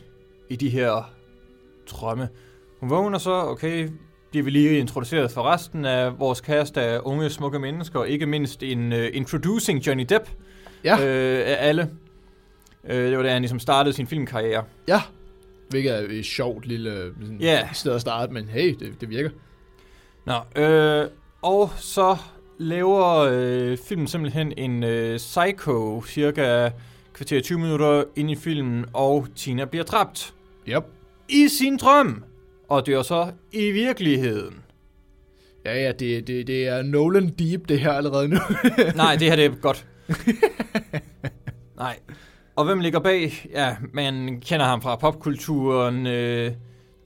i 0.49 0.57
de 0.57 0.69
her 0.69 1.11
drømme. 1.91 2.29
Hun 2.81 2.91
vågner 2.91 3.19
så, 3.19 3.33
okay, 3.33 3.89
bliver 4.31 4.45
vi 4.45 4.51
lige 4.51 4.79
introduceret 4.79 5.31
for 5.31 5.43
resten 5.43 5.85
af 5.85 6.19
vores 6.21 6.41
kast 6.41 6.77
af 6.77 7.01
unge, 7.03 7.31
smukke 7.31 7.59
mennesker, 7.59 7.99
og 7.99 8.09
ikke 8.09 8.27
mindst 8.27 8.63
en 8.63 8.93
uh, 8.93 8.99
introducing 9.13 9.87
Johnny 9.87 10.05
Depp 10.09 10.25
Ja, 10.85 10.95
øh, 11.07 11.43
af 11.47 11.57
alle. 11.69 11.91
Øh, 12.89 13.11
det 13.11 13.17
var 13.17 13.23
da 13.23 13.33
han 13.33 13.43
ligesom 13.43 13.59
startede 13.59 13.95
sin 13.95 14.07
filmkarriere. 14.07 14.65
ja. 14.89 15.01
Hvilket 15.71 15.93
er 15.95 16.07
et 16.11 16.25
sjovt 16.25 16.67
lille 16.67 17.13
sådan, 17.21 17.37
Ja. 17.41 17.69
sted 17.73 17.93
at 17.93 18.01
starte, 18.01 18.33
men 18.33 18.49
hey, 18.49 18.77
det, 18.81 19.01
det 19.01 19.11
virker. 19.11 19.31
Nå, 20.27 20.63
øh, 20.63 21.07
og 21.43 21.71
så 21.77 22.17
laver 22.59 23.29
øh, 23.33 23.79
filmen 23.89 24.07
simpelthen 24.07 24.53
en 24.57 24.85
øh, 24.85 25.17
psycho, 25.17 26.03
cirka 26.07 26.71
kvarter 27.19 27.40
20 27.40 27.59
minutter 27.59 28.05
ind 28.16 28.31
i 28.31 28.35
filmen, 28.36 28.85
og 28.93 29.27
Tina 29.36 29.65
bliver 29.65 29.85
dræbt 29.85 30.35
Yep. 30.69 30.85
i 31.28 31.49
sin 31.49 31.77
drøm. 31.77 32.24
Og 32.69 32.86
det 32.86 32.95
er 32.95 33.03
så 33.03 33.32
i 33.53 33.70
virkeligheden. 33.70 34.55
Ja, 35.65 35.82
ja, 35.82 35.93
det, 35.93 36.27
det, 36.27 36.47
det 36.47 36.66
er 36.66 36.82
Nolan 36.82 37.28
Deep, 37.39 37.69
det 37.69 37.81
her 37.81 37.93
allerede 37.93 38.28
nu. 38.28 38.36
Nej, 38.97 39.16
det 39.16 39.28
her 39.28 39.36
det 39.36 39.45
er 39.45 39.55
godt. 39.62 39.86
Nej. 41.77 41.99
Og 42.57 42.65
hvem 42.65 42.81
ligger 42.81 43.01
bag? 43.01 43.49
Ja, 43.53 43.77
man 43.93 44.40
kender 44.40 44.66
ham 44.66 44.82
fra 44.82 44.97
popkulturen. 44.97 46.07
Øh, 46.07 46.53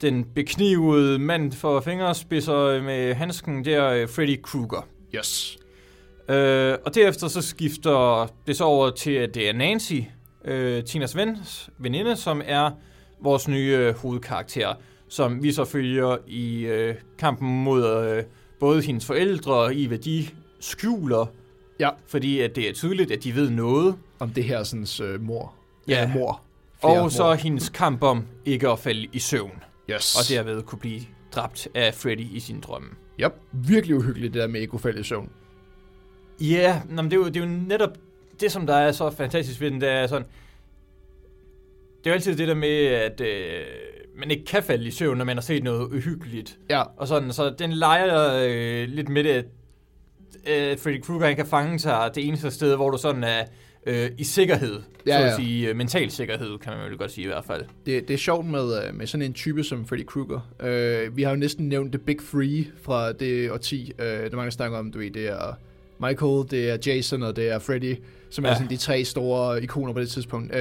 den 0.01 0.25
beknivede 0.35 1.19
mand 1.19 1.51
for 1.51 1.79
fingerspidser 1.79 2.81
med 2.81 3.13
handsken, 3.13 3.65
det 3.65 3.73
er 3.73 3.89
øh, 3.89 4.09
Freddy 4.09 4.41
Krueger. 4.41 4.87
Yes. 5.15 5.57
Øh, 6.29 6.77
og 6.85 6.95
derefter 6.95 7.27
så 7.27 7.41
skifter 7.41 8.27
det 8.47 8.57
så 8.57 8.63
over 8.63 8.89
til, 8.89 9.11
at 9.11 9.35
det 9.35 9.49
er 9.49 9.53
Nancy, 9.53 9.93
øh, 10.45 10.83
Tinas 10.83 11.15
ven, 11.15 11.37
veninde, 11.77 12.15
som 12.15 12.41
er 12.45 12.71
vores 13.21 13.47
nye 13.47 13.75
øh, 13.79 13.95
hovedkarakter, 13.95 14.73
som 15.09 15.43
vi 15.43 15.51
så 15.51 15.65
følger 15.65 16.17
i 16.27 16.59
øh, 16.65 16.95
kampen 17.19 17.63
mod 17.63 18.05
øh, 18.07 18.23
både 18.59 18.81
hendes 18.81 19.05
forældre 19.05 19.75
i, 19.75 19.85
hvad 19.85 19.97
de 19.97 20.25
skjuler, 20.59 21.25
Ja. 21.79 21.89
fordi 22.07 22.39
at 22.39 22.55
det 22.55 22.69
er 22.69 22.73
tydeligt, 22.73 23.11
at 23.11 23.23
de 23.23 23.35
ved 23.35 23.49
noget, 23.49 23.95
Om 24.19 24.29
det 24.29 24.43
her 24.43 24.63
sådan 24.63 24.87
uh, 25.15 25.21
mor. 25.21 25.53
Ja. 25.87 26.03
Øh, 26.03 26.13
mor. 26.13 26.41
og 26.81 26.91
Flere 26.97 27.11
så 27.11 27.23
mor. 27.23 27.33
hendes 27.33 27.69
kamp 27.69 28.03
om 28.03 28.23
ikke 28.45 28.69
at 28.69 28.79
falde 28.79 29.07
i 29.13 29.19
søvn, 29.19 29.51
Yes. 29.91 30.15
og 30.15 30.35
derved 30.35 30.61
kunne 30.63 30.79
blive 30.79 31.01
dræbt 31.35 31.67
af 31.75 31.93
Freddy 31.93 32.27
i 32.31 32.39
sin 32.39 32.59
drømme. 32.59 32.87
Yep. 33.19 33.33
Virkelig 33.51 33.95
uhyggeligt, 33.95 34.33
det 34.33 34.41
der 34.41 34.47
med 34.47 34.61
ikke 34.61 34.73
at 34.73 34.81
falde 34.81 34.99
i 34.99 35.03
søvn. 35.03 35.29
Ja, 36.43 36.81
nå, 36.89 37.01
men 37.01 37.11
det, 37.11 37.17
er 37.17 37.21
jo, 37.21 37.27
det 37.27 37.37
er 37.37 37.39
jo 37.39 37.51
netop 37.67 37.97
det, 38.39 38.51
som 38.51 38.67
der 38.67 38.75
er 38.75 38.91
så 38.91 39.09
fantastisk 39.09 39.61
ved 39.61 39.71
den, 39.71 39.81
det 39.81 39.89
er 39.89 40.07
sådan... 40.07 40.27
Det 41.97 42.09
er 42.09 42.11
jo 42.11 42.13
altid 42.13 42.35
det 42.35 42.47
der 42.47 42.53
med, 42.53 42.85
at 42.85 43.21
øh, 43.21 43.65
man 44.15 44.31
ikke 44.31 44.45
kan 44.45 44.63
falde 44.63 44.87
i 44.87 44.91
søvn, 44.91 45.17
når 45.17 45.25
man 45.25 45.37
har 45.37 45.41
set 45.41 45.63
noget 45.63 45.93
uhyggeligt. 45.93 46.57
Ja. 46.69 46.83
Og 46.97 47.07
sådan, 47.07 47.33
så 47.33 47.55
den 47.59 47.73
leger 47.73 48.43
øh, 48.47 48.87
lidt 48.87 49.09
med 49.09 49.23
det, 49.23 49.29
at 49.29 49.45
øh, 50.47 50.77
Freddy 50.77 51.01
Krueger 51.01 51.25
han 51.25 51.35
kan 51.35 51.45
fange 51.45 51.79
sig 51.79 52.11
det 52.15 52.27
eneste 52.27 52.51
sted, 52.51 52.75
hvor 52.75 52.89
du 52.89 52.97
sådan 52.97 53.23
er 53.23 53.43
øh, 53.85 54.11
i 54.17 54.23
sikkerhed. 54.23 54.81
Ja, 55.05 55.17
så 55.17 55.23
at 55.23 55.29
ja. 55.29 55.35
sige, 55.35 55.69
øh, 55.69 55.75
mental 55.75 56.11
sikkerhed, 56.11 56.57
kan 56.57 56.73
man 56.77 56.89
vel 56.89 56.97
godt 56.97 57.11
sige 57.11 57.23
i 57.23 57.27
hvert 57.27 57.45
fald. 57.45 57.65
Det, 57.85 58.07
det 58.07 58.13
er 58.13 58.17
sjovt 58.17 58.45
med, 58.45 58.87
øh, 58.87 58.95
med 58.95 59.07
sådan 59.07 59.25
en 59.25 59.33
type 59.33 59.63
som 59.63 59.85
Freddy 59.85 60.05
Krueger. 60.05 60.39
Uh, 60.59 61.17
vi 61.17 61.23
har 61.23 61.29
jo 61.29 61.35
næsten 61.35 61.69
nævnt 61.69 61.91
The 61.91 61.99
Big 61.99 62.17
Three 62.31 62.65
fra 62.81 63.11
det 63.11 63.51
årti. 63.51 63.91
Uh, 63.99 64.05
der 64.05 64.13
er 64.13 64.35
mange, 64.35 64.45
der 64.45 64.49
snakker 64.49 64.77
om, 64.77 64.91
du 64.91 64.99
ved, 64.99 65.11
det 65.11 65.27
er 65.27 65.53
Michael, 66.07 66.43
det 66.51 66.69
er 66.69 66.77
Jason 66.85 67.23
og 67.23 67.35
det 67.35 67.49
er 67.49 67.59
Freddy, 67.59 67.95
som 68.29 68.45
er 68.45 68.49
Ja. 68.49 68.55
sådan 68.55 68.69
de 68.69 68.77
tre 68.77 69.03
store 69.05 69.63
ikoner 69.63 69.93
på 69.93 69.99
det 69.99 70.09
tidspunkt. 70.09 70.55
Uh, 70.55 70.59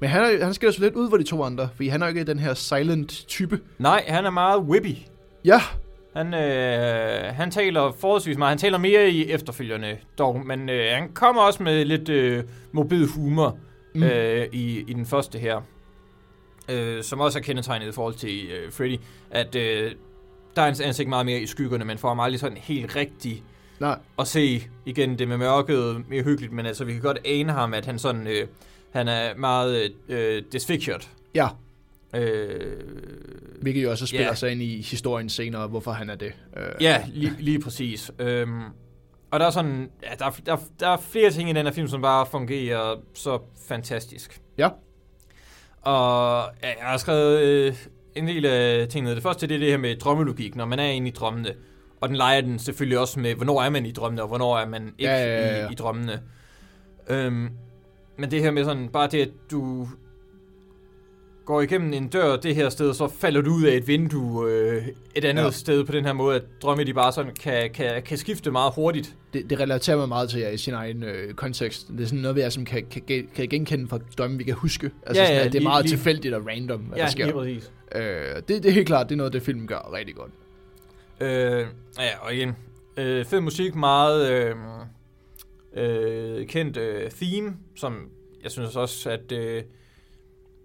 men 0.00 0.10
han, 0.10 0.22
er, 0.22 0.44
han 0.44 0.54
skiller 0.54 0.72
sig 0.72 0.82
lidt 0.82 0.94
ud 0.94 1.10
for 1.10 1.16
de 1.16 1.22
to 1.24 1.42
andre, 1.44 1.68
fordi 1.74 1.88
han 1.88 2.02
er 2.02 2.06
jo 2.06 2.08
ikke 2.08 2.24
den 2.24 2.38
her 2.38 2.54
silent 2.54 3.24
type. 3.28 3.60
Nej, 3.78 4.04
han 4.08 4.24
er 4.24 4.30
meget 4.30 4.60
whippy. 4.60 4.96
Ja, 5.44 5.60
Han, 6.16 6.34
øh, 6.34 7.34
han 7.34 7.50
taler 7.50 7.92
forholdsvis 8.00 8.38
meget. 8.38 8.50
Han 8.50 8.58
taler 8.58 8.78
mere 8.78 9.10
i 9.10 9.30
efterfølgende 9.30 9.96
dog, 10.18 10.46
men 10.46 10.68
øh, 10.68 10.84
han 10.92 11.08
kommer 11.14 11.42
også 11.42 11.62
med 11.62 11.84
lidt 11.84 12.08
øh, 12.08 12.44
mobil 12.72 13.06
humor 13.06 13.58
Mm. 13.94 14.02
øh, 14.02 14.46
i, 14.52 14.78
i 14.88 14.92
den 14.92 15.06
første 15.06 15.38
her. 15.38 15.60
Øh, 16.70 17.02
som 17.02 17.20
også 17.20 17.38
er 17.38 17.42
kendetegnet 17.42 17.88
i 17.88 17.92
forhold 17.92 18.14
til 18.14 18.46
øh, 18.46 18.72
Freddy, 18.72 18.96
at 19.30 19.54
øh, 19.54 19.92
der 20.56 20.62
er 20.62 20.66
hans 20.66 20.80
ansigt 20.80 21.08
meget 21.08 21.26
mere 21.26 21.40
i 21.40 21.46
skyggerne, 21.46 21.84
men 21.84 21.98
får 21.98 22.08
ham 22.08 22.20
aldrig 22.20 22.40
sådan 22.40 22.56
helt 22.56 22.96
rigtig 22.96 23.42
nej, 23.80 23.98
at 24.18 24.26
se 24.26 24.62
igen 24.86 25.18
det 25.18 25.28
med 25.28 25.36
mørket 25.36 26.08
mere 26.08 26.22
hyggeligt, 26.22 26.52
men 26.52 26.66
altså 26.66 26.84
vi 26.84 26.92
kan 26.92 27.00
godt 27.02 27.18
ane 27.24 27.52
ham, 27.52 27.74
at 27.74 27.86
han 27.86 27.98
sådan, 27.98 28.26
øh, 28.26 28.46
han 28.90 29.08
er 29.08 29.34
meget 29.36 29.92
øh, 30.08 30.42
disfigured. 30.52 31.00
ja. 31.34 31.48
Øh, 32.16 32.76
Hvilket 33.62 33.82
jo 33.82 33.90
også 33.90 34.06
spiller 34.06 34.26
Ja. 34.26 34.34
sig 34.34 34.52
ind 34.52 34.62
i 34.62 34.82
historien 34.82 35.28
senere, 35.28 35.66
hvorfor 35.66 35.90
han 35.92 36.10
er 36.10 36.14
det. 36.14 36.32
Uh, 36.56 36.82
Ja, 36.82 37.04
lige, 37.08 37.32
lige 37.38 37.60
præcis. 37.60 38.10
Øhm, 38.18 38.60
og 39.30 39.40
der 39.40 39.46
er 39.46 39.50
sådan, 39.50 39.90
ja, 40.02 40.08
der, 40.18 40.24
er, 40.26 40.30
der, 40.46 40.52
er- 40.52 40.60
der 40.80 40.88
er 40.88 40.96
flere 40.96 41.30
ting 41.30 41.50
i 41.50 41.52
den 41.52 41.66
her 41.66 41.72
film, 41.72 41.88
som 41.88 42.02
bare 42.02 42.26
fungerer 42.26 42.96
så 43.14 43.38
fantastisk. 43.68 44.40
Ja. 44.58 44.68
Og 45.82 46.44
ja, 46.62 46.68
jeg 46.68 46.86
har 46.86 46.96
skrevet 46.96 47.40
øh, 47.40 47.74
en 48.14 48.28
del 48.28 48.46
af 48.46 48.88
tingene. 48.88 49.14
Det 49.14 49.22
første 49.22 49.46
det 49.46 49.54
er 49.54 49.58
det 49.58 49.68
her 49.68 49.76
med 49.78 49.96
drømmelogik, 49.96 50.56
når 50.56 50.64
man 50.64 50.78
er 50.78 50.84
inde 50.88 51.08
i 51.08 51.10
drømmene. 51.10 51.54
Og 52.00 52.08
den 52.08 52.16
leger 52.16 52.40
den 52.40 52.58
selvfølgelig 52.58 52.98
også 52.98 53.20
med, 53.20 53.34
hvornår 53.34 53.62
er 53.62 53.70
man 53.70 53.86
i 53.86 53.90
drømmene, 53.92 54.22
og 54.22 54.28
hvornår 54.28 54.58
er 54.58 54.66
man 54.68 54.82
ikke 54.98 55.12
Ja, 55.12 55.24
ja, 55.24 55.46
ja, 55.48 55.60
ja. 55.60 55.68
I, 55.68 55.72
i 55.72 55.74
drømmene. 55.74 56.20
Øhm, 57.10 57.48
men 58.18 58.30
det 58.30 58.40
her 58.42 58.50
med 58.50 58.64
sådan, 58.64 58.88
bare 58.88 59.08
det, 59.10 59.22
at 59.22 59.30
du 59.50 59.88
går 61.44 61.60
igennem 61.60 61.92
en 61.92 62.08
dør 62.08 62.36
det 62.36 62.54
her 62.54 62.68
sted, 62.68 62.94
så 62.94 63.08
falder 63.08 63.40
du 63.40 63.50
ud 63.54 63.62
af 63.64 63.76
et 63.76 63.86
vindue 63.88 64.50
øh, 64.50 64.86
et 65.14 65.24
andet 65.24 65.40
Ja. 65.42 65.46
ja. 65.46 65.50
sted 65.52 65.84
på 65.84 65.92
den 65.92 66.04
her 66.04 66.12
måde, 66.12 66.36
at 66.36 66.42
drømme 66.62 66.84
de 66.84 66.94
bare 66.94 67.12
sådan 67.12 67.32
kan, 67.40 67.70
kan, 67.70 68.02
kan 68.02 68.18
skifte 68.18 68.50
meget 68.50 68.72
hurtigt. 68.74 69.16
det, 69.34 69.50
det 69.50 69.60
relaterer 69.60 69.96
mig 69.96 70.08
meget 70.08 70.30
til 70.30 70.40
jer 70.40 70.48
i 70.50 70.56
sin 70.56 70.74
egen 70.74 71.02
øh, 71.02 71.34
kontekst. 71.34 71.88
Det 71.88 72.00
er 72.00 72.04
sådan 72.06 72.18
noget, 72.18 72.36
vi 72.36 72.40
er, 72.40 72.48
som 72.48 72.64
kan, 72.64 72.86
kan, 73.06 73.28
kan 73.34 73.48
genkende 73.48 73.88
fra 73.88 73.98
drømme, 74.18 74.38
vi 74.38 74.44
kan 74.44 74.54
huske. 74.54 74.90
Altså 75.06 75.22
Ja, 75.22 75.26
sådan, 75.26 75.40
ja, 75.40 75.46
at 75.46 75.52
det 75.52 75.58
er 75.58 75.60
lige- 75.60 75.68
meget 75.68 75.84
lige- 75.84 75.92
tilfældigt 75.96 76.34
og 76.34 76.46
random, 76.46 76.80
hvad 76.80 76.98
der 76.98 77.06
sker. 77.06 77.32
præcis. 77.32 77.72
Øh, 77.94 78.02
det, 78.36 78.48
det 78.48 78.66
er 78.66 78.70
helt 78.70 78.86
klart, 78.86 79.08
det 79.08 79.14
er 79.14 79.16
noget, 79.16 79.32
det 79.32 79.42
film 79.42 79.66
gør 79.66 79.92
rigtig 79.94 80.14
godt. 80.14 80.30
Øh, 81.20 81.66
ja, 81.98 82.18
og 82.20 82.34
igen, 82.34 82.56
øh, 82.96 83.24
fed 83.24 83.40
musik, 83.40 83.74
meget 83.74 84.30
øh, 84.30 84.56
øh, 85.74 86.46
kendt 86.46 86.76
øh, 86.76 87.10
theme, 87.10 87.56
som 87.76 88.08
jeg 88.42 88.50
synes 88.50 88.76
også, 88.76 89.10
at 89.10 89.32
øh, 89.32 89.62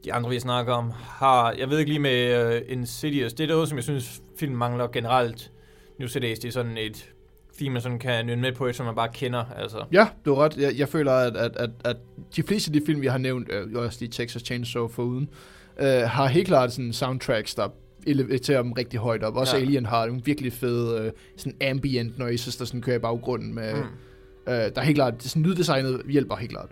de 0.06 0.14
andre, 0.14 0.30
vi 0.30 0.40
snakker 0.40 0.74
om, 0.74 0.92
har, 0.92 1.52
jeg 1.52 1.70
ved 1.70 1.80
ikke 1.80 1.92
lige 1.92 2.02
med 2.02 2.56
øh, 2.56 2.62
Insidious, 2.68 3.34
det 3.34 3.44
er 3.44 3.48
noget, 3.48 3.70
som 3.70 3.78
jeg 3.78 3.84
synes, 3.84 4.22
film 4.40 4.56
mangler 4.56 4.88
generelt. 4.88 5.52
Nu 6.00 6.08
til 6.08 6.22
dags, 6.22 6.40
det 6.40 6.48
er 6.48 6.52
sådan 6.52 6.78
et 6.78 7.10
theme, 7.58 7.74
man 7.74 7.82
sådan 7.82 8.00
kan 8.00 8.26
nynne 8.26 8.42
med 8.42 8.52
på, 8.52 8.74
som 8.74 8.86
man 8.86 8.96
bare 8.96 9.10
kender, 9.14 9.46
altså. 9.56 9.86
Ja, 9.92 10.08
du 10.26 10.34
har 10.34 10.44
ret. 10.44 10.58
Jeg, 10.58 10.78
jeg 10.78 10.90
føler, 10.90 11.12
at, 11.12 11.38
at, 11.38 11.56
at, 11.56 11.70
at 11.86 11.98
de 12.36 12.44
fleste 12.44 12.70
af 12.70 12.74
de 12.74 12.86
film, 12.86 13.02
vi 13.02 13.08
har 13.08 13.18
nævnt, 13.18 13.52
øh, 13.52 13.76
også 13.76 13.98
de 14.00 14.08
Texas 14.08 14.42
Chainsaw 14.42 14.88
foruden, 14.88 15.30
øh, 15.80 15.88
har 15.88 16.28
helt 16.28 16.48
klart 16.48 16.74
sådan 16.74 16.94
soundtracks, 16.94 17.56
der 17.56 17.68
eleverer 18.06 18.62
dem 18.62 18.72
rigtig 18.72 19.00
højt 19.00 19.24
op. 19.24 19.36
Også 19.36 19.58
Ja. 19.58 19.62
Alien 19.62 19.86
har 19.86 20.06
nogle 20.06 20.22
virkelig 20.26 20.54
fede 20.54 21.02
øh, 21.02 21.12
sådan 21.38 21.58
ambient 21.62 22.18
noises, 22.20 22.58
der 22.58 22.66
sådan 22.66 22.82
kører 22.82 22.96
i 22.96 23.00
baggrunden. 23.00 23.56
Med, 23.56 23.74
mm. 23.74 23.82
Øh, 24.48 24.54
der 24.54 24.72
er 24.76 24.82
helt 24.82 24.98
klart, 24.98 25.24
sådan 25.24 25.44
lyddesignet 25.44 26.02
hjælper 26.10 26.36
helt 26.36 26.52
klart. 26.52 26.70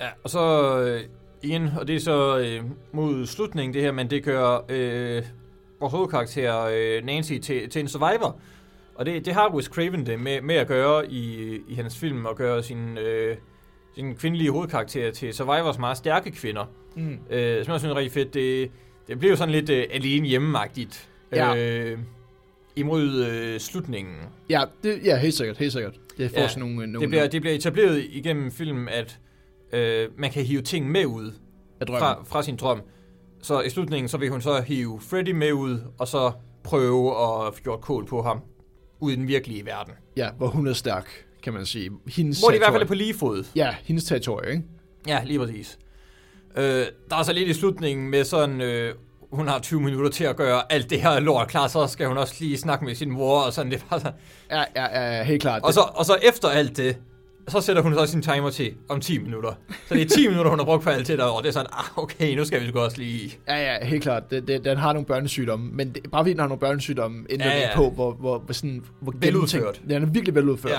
Ja, 0.00 0.08
og 0.24 0.30
så 0.30 0.78
øh, 0.80 1.00
igen, 1.42 1.68
og 1.78 1.88
det 1.88 1.96
er 1.96 2.00
så 2.00 2.38
øh, 2.38 2.64
mod 2.92 3.26
slutningen 3.26 3.74
det 3.74 3.82
her, 3.82 3.92
men 3.92 4.10
det 4.10 4.24
gør 4.24 4.64
øh, 4.68 5.22
vores 5.80 5.92
hovedkarakter 5.92 6.62
øh, 6.72 7.04
Nancy 7.04 7.38
til, 7.38 7.70
til 7.70 7.80
en 7.80 7.88
survivor. 7.88 8.40
Og 8.94 9.06
det, 9.06 9.24
det 9.24 9.34
har 9.34 9.54
Wes 9.54 9.64
Craven 9.64 10.06
det 10.06 10.20
med, 10.20 10.40
med 10.40 10.54
at 10.54 10.66
gøre 10.66 11.10
i, 11.10 11.52
i 11.68 11.74
hans 11.74 11.98
film, 11.98 12.26
og 12.26 12.36
gøre 12.36 12.62
sin, 12.62 12.98
øh, 12.98 13.36
sin 13.94 14.14
kvindelige 14.14 14.50
hovedkarakter 14.50 15.10
til 15.10 15.34
survivors 15.34 15.78
meget 15.78 15.96
stærke 15.96 16.30
kvinder. 16.30 16.64
Mm. 16.96 17.18
Øh, 17.30 17.64
som 17.64 17.72
jeg 17.72 17.80
synes 17.80 17.92
er 17.92 17.96
rigtig 17.96 18.12
fedt. 18.12 18.34
Det, 18.34 18.70
det 19.08 19.30
jo 19.30 19.36
sådan 19.36 19.52
lidt 19.54 19.70
øh, 19.70 19.84
alene 19.90 20.28
hjemmeagtigt. 20.28 21.08
Ja. 21.32 21.56
Øh, 21.56 21.98
imod 22.76 23.24
øh, 23.24 23.60
slutningen. 23.60 24.16
Ja, 24.50 24.62
det, 24.82 25.00
ja, 25.04 25.16
helt 25.16 25.34
sikkert, 25.34 25.58
helt 25.58 25.72
sikkert. 25.72 25.94
Det 26.18 26.30
får 26.30 26.40
Ja, 26.40 26.48
sådan 26.48 26.60
nogle, 26.60 26.76
nogle 26.76 27.00
Det 27.00 27.08
bliver, 27.08 27.26
det 27.26 27.40
bliver 27.40 27.54
etableret 27.54 28.06
igennem 28.10 28.50
filmen, 28.50 28.88
at 28.88 29.18
øh, 29.72 30.08
man 30.18 30.30
kan 30.30 30.44
hive 30.44 30.62
ting 30.62 30.90
med 30.90 31.06
ud 31.06 31.32
fra, 31.88 32.24
fra 32.24 32.42
sin 32.42 32.56
drøm. 32.56 32.80
Så 33.42 33.60
i 33.60 33.70
slutningen, 33.70 34.08
så 34.08 34.18
vil 34.18 34.30
hun 34.30 34.40
så 34.42 34.60
hive 34.60 35.00
Freddy 35.00 35.30
med 35.30 35.52
ud, 35.52 35.78
og 35.98 36.08
så 36.08 36.32
prøve 36.64 37.10
at 37.10 37.54
få 37.54 37.62
gjort 37.62 37.80
kål 37.80 38.06
på 38.06 38.22
ham 38.22 38.40
ud 39.00 39.12
i 39.12 39.16
den 39.16 39.28
virkelige 39.28 39.66
verden. 39.66 39.92
Ja, 40.16 40.30
hvor 40.38 40.46
hun 40.46 40.66
er 40.66 40.72
stærk, 40.72 41.26
kan 41.42 41.52
man 41.52 41.66
sige. 41.66 41.90
Hendes 42.06 42.40
Hvor 42.40 42.48
de 42.48 42.54
i 42.56 42.58
hvert 42.58 42.72
fald 42.72 42.82
er 42.82 42.86
på 42.86 42.94
lige 42.94 43.14
fod. 43.14 43.44
Ja, 43.56 43.74
hendes 43.82 44.04
territorie, 44.04 44.50
ikke? 44.50 44.62
Ja, 45.06 45.24
lige 45.24 45.38
præcis. 45.38 45.78
Øh, 46.58 46.86
der 47.10 47.16
er 47.16 47.22
så 47.22 47.32
lidt 47.32 47.48
i 47.48 47.54
slutningen 47.54 48.10
med 48.10 48.24
sådan, 48.24 48.60
øh, 48.60 48.94
hun 49.32 49.48
har 49.48 49.58
20 49.58 49.80
minutter 49.80 50.10
til 50.10 50.24
at 50.24 50.36
gøre 50.36 50.72
alt 50.72 50.90
det 50.90 51.00
her 51.00 51.20
lort 51.20 51.48
klar, 51.48 51.66
så 51.66 51.86
skal 51.86 52.06
hun 52.06 52.18
også 52.18 52.34
lige 52.40 52.58
snakke 52.58 52.84
med 52.84 52.94
sin 52.94 53.10
mor, 53.10 53.40
og 53.40 53.52
sådan 53.52 53.72
det 53.72 53.84
bare 53.90 54.00
så. 54.00 54.10
Ja, 54.50 54.64
ja, 54.76 55.16
ja, 55.16 55.22
helt 55.24 55.42
klart. 55.42 55.62
Og 55.62 55.72
så, 55.74 55.80
og 55.94 56.04
så 56.04 56.16
efter 56.22 56.48
alt 56.48 56.76
det, 56.76 56.96
så 57.48 57.60
sætter 57.60 57.82
hun 57.82 57.94
så 57.94 58.06
sin 58.06 58.22
timer 58.22 58.50
til 58.50 58.72
om 58.88 59.00
10 59.00 59.18
minutter. 59.18 59.52
Så 59.88 59.94
det 59.94 60.02
er 60.02 60.06
10 60.08 60.28
minutter, 60.28 60.50
hun 60.50 60.58
har 60.58 60.66
brugt 60.66 60.84
på 60.84 60.90
alt 60.90 61.08
det 61.08 61.18
der, 61.18 61.24
og 61.24 61.42
det 61.42 61.48
er 61.48 61.52
sådan, 61.52 61.66
ah, 61.72 61.98
okay, 61.98 62.36
nu 62.36 62.44
skal 62.44 62.60
vi 62.62 62.68
sgu 62.68 62.78
også 62.78 62.96
lige... 62.98 63.38
Ja, 63.48 63.72
ja, 63.72 63.84
helt 63.84 64.02
klart. 64.02 64.30
Det, 64.30 64.48
det, 64.48 64.64
den 64.64 64.76
har 64.78 64.92
nogle 64.92 65.06
børnesygdomme, 65.06 65.70
men 65.72 65.92
det, 65.92 66.02
bare 66.12 66.20
fordi 66.24 66.30
den 66.30 66.40
har 66.40 66.46
nogle 66.46 66.60
børnesygdomme, 66.60 67.24
ændrer 67.30 67.46
Ja, 67.48 67.58
ja, 67.60 67.76
på, 67.76 67.90
hvor, 67.90 68.12
hvor, 68.12 68.38
hvor, 68.38 68.52
sådan, 68.52 68.84
hvor 69.00 69.12
gennemtænkt- 69.22 69.80
Den 69.88 70.02
er 70.02 70.06
virkelig 70.06 70.34
veludført. 70.34 70.72
Ja. 70.72 70.78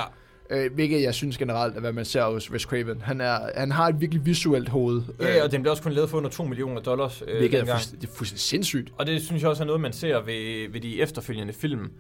Øh, 0.49 0.73
hvilket 0.73 1.01
jeg 1.01 1.13
synes 1.13 1.37
generelt, 1.37 1.75
at 1.75 1.81
hvad 1.81 1.93
man 1.93 2.05
ser 2.05 2.23
hos 2.23 2.51
Wes 2.51 2.61
Craven. 2.61 3.01
Han, 3.01 3.21
er, 3.21 3.39
han 3.55 3.71
har 3.71 3.87
et 3.87 4.01
virkelig 4.01 4.25
visuelt 4.25 4.69
hoved. 4.69 5.01
ja 5.19 5.43
og 5.43 5.51
den 5.51 5.61
blev 5.61 5.71
også 5.71 5.83
kun 5.83 5.91
lavet 5.91 6.09
for 6.09 6.17
under 6.17 6.29
2 6.29 6.43
millioner 6.43 6.81
dollars 6.81 7.23
øh, 7.27 7.37
hvilket 7.37 7.59
er, 7.59 7.63
dengang. 7.63 8.03
er 8.03 8.07
fuldstændig 8.13 8.39
sindssygt. 8.39 8.93
Og 8.97 9.05
det 9.07 9.21
synes 9.21 9.41
jeg 9.41 9.49
også 9.49 9.63
er 9.63 9.67
noget, 9.67 9.81
man 9.81 9.93
ser 9.93 10.21
ved, 10.21 10.69
ved 10.71 10.81
de 10.81 11.01
efterfølgende 11.01 11.53
film. 11.53 11.91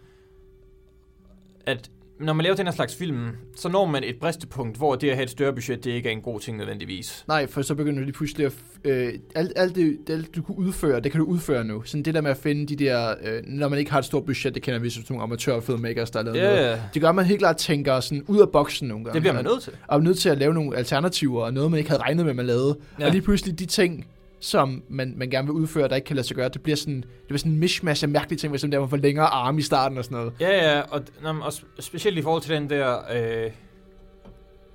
At 1.65 1.91
når 2.19 2.33
man 2.33 2.43
laver 2.43 2.55
den 2.55 2.65
her 2.65 2.73
slags 2.73 2.95
film, 2.95 3.27
så 3.55 3.69
når 3.69 3.85
man 3.85 4.03
et 4.03 4.15
bristepunkt, 4.21 4.77
hvor 4.77 4.95
det 4.95 5.09
at 5.09 5.15
have 5.15 5.23
et 5.23 5.29
større 5.29 5.53
budget, 5.53 5.83
det 5.83 5.91
ikke 5.91 6.09
er 6.09 6.13
en 6.13 6.21
god 6.21 6.39
ting 6.39 6.57
nødvendigvis. 6.57 7.23
Nej, 7.27 7.47
for 7.47 7.61
så 7.61 7.75
begynder 7.75 8.05
de 8.05 8.11
pludselig 8.11 8.45
at... 8.45 8.53
Øh, 8.83 9.13
alt, 9.35 9.51
alt, 9.55 9.75
det, 9.75 9.97
alt, 10.09 10.35
du 10.35 10.41
kunne 10.41 10.57
udføre, 10.57 10.99
det 10.99 11.11
kan 11.11 11.19
du 11.19 11.25
udføre 11.25 11.63
nu. 11.63 11.83
Sådan 11.85 12.03
det 12.03 12.13
der 12.13 12.21
med 12.21 12.31
at 12.31 12.37
finde 12.37 12.65
de 12.75 12.85
der... 12.85 13.13
Øh, 13.25 13.41
når 13.45 13.67
man 13.69 13.79
ikke 13.79 13.91
har 13.91 13.99
et 13.99 14.05
stort 14.05 14.25
budget, 14.25 14.55
det 14.55 14.61
kender 14.63 14.79
vi 14.79 14.89
som 14.89 15.03
nogle 15.09 15.23
amatørfilmmakers, 15.23 16.11
der 16.11 16.19
har 16.19 16.23
lavet 16.23 16.37
Ja, 16.37 16.43
noget. 16.43 16.59
yeah, 16.65 16.79
Det 16.93 17.01
gør, 17.01 17.09
at 17.09 17.15
man 17.15 17.25
helt 17.25 17.39
klart 17.39 17.57
tænker 17.57 17.99
sådan 17.99 18.23
ud 18.27 18.39
af 18.39 18.49
boksen 18.49 18.87
nogle 18.87 19.03
gange. 19.05 19.13
det 19.13 19.21
bliver 19.21 19.33
man 19.33 19.43
nødt 19.45 19.63
til. 19.63 19.73
Og 19.87 19.97
er 19.97 20.01
nødt 20.03 20.17
til 20.19 20.29
at 20.29 20.37
lave 20.37 20.53
nogle 20.53 20.77
alternativer, 20.77 21.43
og 21.43 21.53
noget, 21.53 21.71
man 21.71 21.77
ikke 21.77 21.89
havde 21.89 22.01
regnet 22.01 22.25
med, 22.25 22.33
man 22.33 22.45
lavede. 22.45 22.77
Ja. 22.99 23.05
Og 23.05 23.11
lige 23.11 23.21
pludselig 23.21 23.59
de 23.59 23.65
ting, 23.65 24.07
som 24.39 24.83
man, 24.89 25.13
man 25.17 25.29
gerne 25.29 25.47
vil 25.47 25.53
udføre, 25.53 25.87
der 25.87 25.95
ikke 25.95 26.05
kan 26.05 26.15
lade 26.15 26.27
sig 26.27 26.35
gøre. 26.35 26.49
Det 26.49 26.61
bliver 26.63 26.75
sådan, 26.75 26.95
det 27.01 27.25
bliver 27.27 27.37
sådan 27.39 27.51
en 27.51 27.59
mishmash 27.59 28.03
af 28.03 28.09
mærkelige 28.09 28.37
ting, 28.39 28.49
hvis 28.51 28.61
der 28.61 28.79
man 28.79 28.89
får 28.89 28.97
længere 28.97 29.25
arme 29.25 29.59
i 29.59 29.61
starten 29.61 29.97
og 29.97 30.03
sådan 30.03 30.17
noget. 30.17 30.33
Ja, 30.39 30.75
ja, 30.75 30.81
og, 30.81 31.01
og 31.23 31.47
sp- 31.47 31.65
specielt 31.81 32.17
i 32.17 32.21
forhold 32.21 32.41
til 32.41 32.55
den 32.55 32.69
der 32.69 32.97
øh, 33.45 33.51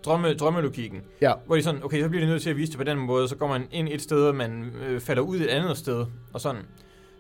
drømme, 0.05 0.35
drømmelogikken, 0.35 1.01
Ja. 1.21 1.33
hvor 1.47 1.57
de 1.57 1.63
sådan, 1.63 1.85
okay, 1.85 2.03
så 2.03 2.09
bliver 2.09 2.25
de 2.25 2.31
nødt 2.31 2.43
til 2.43 2.51
at 2.51 2.57
vise 2.57 2.71
det 2.73 2.79
på 2.79 2.85
den 2.85 2.99
måde, 2.99 3.29
så 3.29 3.37
går 3.37 3.49
man 3.49 3.63
ind 3.73 3.89
et 3.89 4.03
sted, 4.03 4.27
og 4.27 4.35
man 4.35 4.73
øh, 4.89 5.01
falder 5.01 5.23
ud 5.23 5.37
et 5.41 5.47
andet 5.47 5.77
sted, 5.79 6.07
og 6.33 6.41
sådan. 6.41 6.63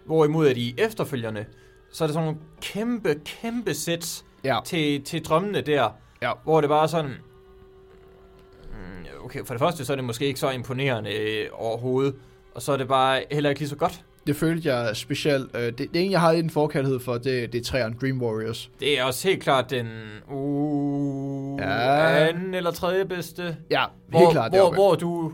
Hvorimod 0.06 0.48
at 0.48 0.56
i 0.56 0.74
efterfølgende, 0.78 1.44
så 1.92 2.04
er 2.04 2.08
der 2.08 2.12
sådan 2.12 2.24
nogle 2.26 2.40
kæmpe, 2.62 3.20
kæmpe 3.24 3.74
sæt 3.74 4.24
Ja. 4.44 4.58
til, 4.64 5.02
til 5.04 5.24
drømmene 5.24 5.60
der, 5.60 5.88
Ja. 6.22 6.32
hvor 6.44 6.60
det 6.60 6.70
bare 6.70 6.82
er 6.82 6.86
sådan, 6.86 7.10
mm, 8.70 9.24
okay, 9.24 9.44
for 9.44 9.54
det 9.54 9.58
første, 9.60 9.84
så 9.84 9.92
er 9.92 9.96
det 9.96 10.04
måske 10.04 10.26
ikke 10.26 10.40
så 10.40 10.50
imponerende 10.50 11.10
øh, 11.14 11.46
overhovedet, 11.52 12.14
og 12.54 12.62
så 12.62 12.72
er 12.72 12.76
det 12.76 12.88
bare 12.88 13.22
heller 13.30 13.50
ikke 13.50 13.60
lige 13.60 13.68
så 13.68 13.76
godt. 13.76 14.00
Det 14.26 14.36
følte 14.36 14.74
jeg 14.74 14.96
specielt. 14.96 15.56
Øh, 15.56 15.62
det, 15.62 15.78
det 15.78 15.96
ene, 16.02 16.12
jeg 16.12 16.20
har 16.20 16.32
en 16.32 16.50
forkærlighed 16.50 17.00
for, 17.00 17.12
det, 17.14 17.52
det 17.52 17.60
er 17.60 17.64
træerne 17.64 17.94
Dream 18.00 18.22
Warriors. 18.22 18.70
Det 18.80 18.98
er 18.98 19.04
også 19.04 19.28
helt 19.28 19.42
klart 19.42 19.70
den 19.70 19.86
uh, 20.32 21.58
Ja. 21.60 22.28
anden 22.28 22.54
eller 22.54 22.70
tredje 22.70 23.04
bedste. 23.04 23.56
Ja, 23.70 23.84
Hvor, 24.08 24.18
helt 24.18 24.30
klart. 24.32 24.50
hvor, 24.50 24.58
deroppe. 24.58 24.76
hvor 24.76 24.94
du... 24.94 25.32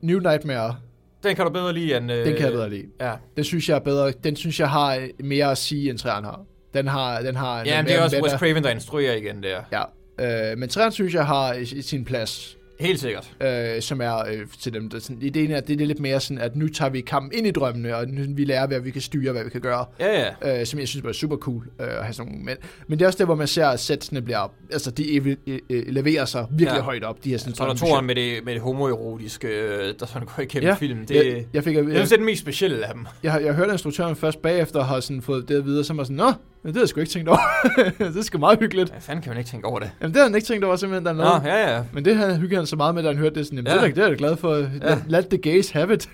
New 0.00 0.18
Nightmare, 0.20 0.76
Den 1.22 1.36
kan 1.36 1.44
du 1.44 1.50
bedre 1.50 1.72
lide 1.72 1.96
end... 1.96 2.12
Øh, 2.12 2.24
den 2.26 2.34
kan 2.36 2.44
jeg 2.44 2.52
bedre 2.52 2.70
lide. 2.70 2.86
Ja, 3.00 3.12
Den 3.36 3.44
synes 3.44 3.68
jeg 3.68 3.74
er 3.74 3.80
bedre. 3.80 4.10
Den 4.24 4.36
synes 4.36 4.60
jeg 4.60 4.70
har 4.70 4.94
øh, 4.94 5.08
mere 5.24 5.50
at 5.50 5.58
sige, 5.58 5.90
end 5.90 5.98
træerne 5.98 6.26
har. 6.26 6.40
Den 6.74 6.88
har, 6.88 7.20
den 7.22 7.36
har 7.36 7.64
ja 7.64 7.76
men 7.82 7.86
det 7.86 7.94
er 7.98 8.02
også 8.02 8.20
Wes 8.22 8.32
Craven, 8.32 8.64
der 8.64 8.70
instruerer 8.70 9.14
igen 9.16 9.42
der. 9.42 9.60
Ja, 9.72 10.52
øh, 10.52 10.58
men 10.58 10.68
træerne 10.68 10.92
synes 10.92 11.14
jeg 11.14 11.26
har 11.26 11.52
i, 11.54 11.60
i 11.62 11.82
sin 11.82 12.04
plads. 12.04 12.56
Helt 12.80 13.00
sikkert. 13.00 13.30
øh, 13.42 13.82
som 13.82 14.00
er 14.00 14.18
øh, 14.18 14.38
til 14.60 14.74
dem. 14.74 14.88
Der, 14.90 14.98
sådan, 14.98 15.18
ideen 15.22 15.50
er, 15.50 15.56
at 15.56 15.68
det 15.68 15.80
er 15.80 15.86
lidt 15.86 16.00
mere 16.00 16.20
sådan, 16.20 16.38
at 16.38 16.56
nu 16.56 16.68
tager 16.68 16.90
vi 16.90 17.00
kampen 17.00 17.38
ind 17.38 17.46
i 17.46 17.50
drømmene, 17.50 17.96
og 17.96 18.08
nu 18.08 18.22
vi 18.34 18.44
lærer, 18.44 18.66
hvad 18.66 18.80
vi 18.80 18.90
kan 18.90 19.02
styre, 19.02 19.32
hvad 19.32 19.44
vi 19.44 19.50
kan 19.50 19.60
gøre. 19.60 19.84
Ja, 20.00 20.32
ja. 20.42 20.60
Øh, 20.60 20.66
som 20.66 20.80
jeg 20.80 20.88
synes 20.88 21.04
var 21.04 21.12
super 21.12 21.36
cool 21.36 21.62
øh, 21.80 21.86
at 21.86 22.04
have 22.04 22.12
sådan 22.12 22.32
nogle. 22.32 22.44
Men, 22.44 22.56
men 22.86 22.98
det 22.98 23.04
er 23.04 23.06
også 23.08 23.18
der, 23.18 23.24
hvor 23.24 23.34
man 23.34 23.46
ser, 23.46 23.66
at 23.66 23.80
sætsene 23.80 24.22
bliver, 24.22 24.52
altså 24.72 24.90
de 24.90 25.02
e- 25.02 25.50
e- 25.50 25.60
eleverer 25.88 26.24
sig 26.24 26.46
virkelig 26.50 26.76
Ja. 26.78 26.82
højt 26.82 27.04
op. 27.04 27.24
De 27.24 27.30
her 27.30 27.38
sådan 27.38 27.54
Så 27.54 27.62
er 27.64 27.68
der 27.68 27.74
toren 27.74 28.06
med 28.06 28.14
det, 28.14 28.44
med 28.44 28.54
det 28.54 28.62
homoerotiske, 28.62 29.48
øh, 29.48 29.94
der 30.00 30.06
sådan 30.06 30.28
går 30.36 30.42
igennem 30.42 30.68
Ja, 30.68 30.74
filmen. 30.74 31.04
Det, 31.08 31.14
jeg, 31.16 31.44
jeg, 31.54 31.64
fik, 31.64 31.74
jeg, 31.76 31.84
jeg 31.84 31.94
synes, 31.94 32.08
det 32.08 32.12
er 32.14 32.18
den 32.18 32.26
mest 32.26 32.40
specielle 32.40 32.86
af 32.86 32.94
dem. 32.94 33.06
jeg, 33.22 33.34
jeg, 33.34 33.44
jeg 33.44 33.54
hørte 33.54 33.72
instruktøren 33.72 34.16
først 34.16 34.42
bagefter, 34.42 34.82
har 34.84 35.00
sådan 35.00 35.22
fået 35.22 35.48
det 35.48 35.56
at 35.56 35.64
vide, 35.64 35.78
og 35.80 35.84
så 35.84 35.94
var 35.94 36.04
sådan, 36.04 36.16
nå, 36.16 36.32
men 36.62 36.68
det 36.72 36.76
har 36.76 36.82
jeg 36.82 36.88
sgu 36.88 37.00
ikke 37.00 37.12
tænkt 37.12 37.28
over. 37.28 37.38
det 37.98 38.16
er 38.16 38.22
sgu 38.22 38.38
meget 38.38 38.58
hyggeligt. 38.58 38.90
Hvad 38.90 39.00
fanden 39.00 39.22
kan 39.22 39.30
man 39.30 39.38
ikke 39.38 39.50
tænke 39.50 39.66
over 39.66 39.78
det? 39.78 39.90
Jamen, 40.00 40.14
det 40.14 40.20
har 40.20 40.28
han 40.28 40.34
ikke 40.34 40.46
tænkt 40.46 40.64
over, 40.64 40.76
simpelthen, 40.76 41.04
der 41.06 41.12
er 41.12 41.16
Nå, 41.16 41.22
noget. 41.22 41.42
ja, 41.44 41.76
ja. 41.76 41.84
Men 41.92 42.04
det 42.04 42.16
havde 42.16 42.36
hygget 42.36 42.56
han 42.58 42.66
så 42.66 42.76
meget 42.76 42.94
med, 42.94 43.02
da 43.02 43.08
han 43.08 43.18
hørte 43.18 43.34
det. 43.34 43.46
Sådan, 43.46 43.56
jamen, 43.58 43.66
Ja. 43.66 43.74
ja. 43.74 43.80
det, 43.80 43.90
er, 43.90 43.94
det 43.94 44.04
er 44.04 44.08
jeg 44.08 44.16
glad 44.18 44.36
for. 44.36 44.54
Ja. 44.56 44.64
Ja. 44.82 44.98
Let 45.08 45.28
the 45.28 45.38
gays 45.38 45.70
have 45.70 45.94
it. 45.94 46.08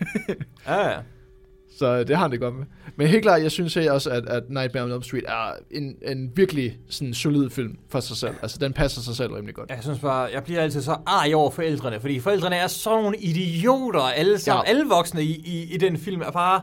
Ja, 0.67 0.89
ja. 0.89 0.97
Så 1.79 1.87
øh, 1.87 2.09
det 2.09 2.17
har 2.17 2.23
han 2.23 2.31
det 2.31 2.41
godt 2.41 2.55
med. 2.55 2.65
Men 2.97 3.07
helt 3.07 3.23
klart, 3.23 3.43
jeg 3.43 3.51
synes 3.51 3.75
her 3.75 3.93
også, 3.93 4.11
at, 4.11 4.27
at 4.29 4.43
Nightmare 4.51 4.85
on 4.85 4.93
Elm 4.93 5.03
Street 5.03 5.25
er 5.29 5.53
en, 5.71 5.95
en 6.03 6.31
virkelig 6.35 6.79
sådan 6.91 7.15
solid 7.15 7.51
film 7.51 7.77
for 7.89 8.01
sig 8.01 8.17
selv. 8.17 8.35
Altså, 8.43 8.59
den 8.61 8.73
passer 8.73 9.01
sig 9.01 9.17
selv 9.17 9.33
rimelig 9.33 9.55
godt. 9.55 9.71
Jeg 9.71 9.79
synes 9.83 9.99
bare, 9.99 10.29
jeg 10.35 10.45
bliver 10.45 10.61
altid 10.61 10.83
så 10.83 10.97
arg 11.07 11.35
over 11.35 11.51
forældrene, 11.51 12.01
fordi 12.01 12.21
forældrene 12.21 12.57
er 12.57 12.67
sådan 12.67 13.03
nogle 13.03 13.17
idioter 13.19 14.01
alle 14.01 14.39
sammen. 14.39 14.65
Ja. 14.67 14.73
Ja. 14.73 14.79
Alle 14.79 14.89
voksne 14.91 15.23
i, 15.23 15.43
i, 15.45 15.75
i 15.75 15.77
den 15.77 15.97
film 15.99 16.21
er 16.21 16.31
bare 16.31 16.61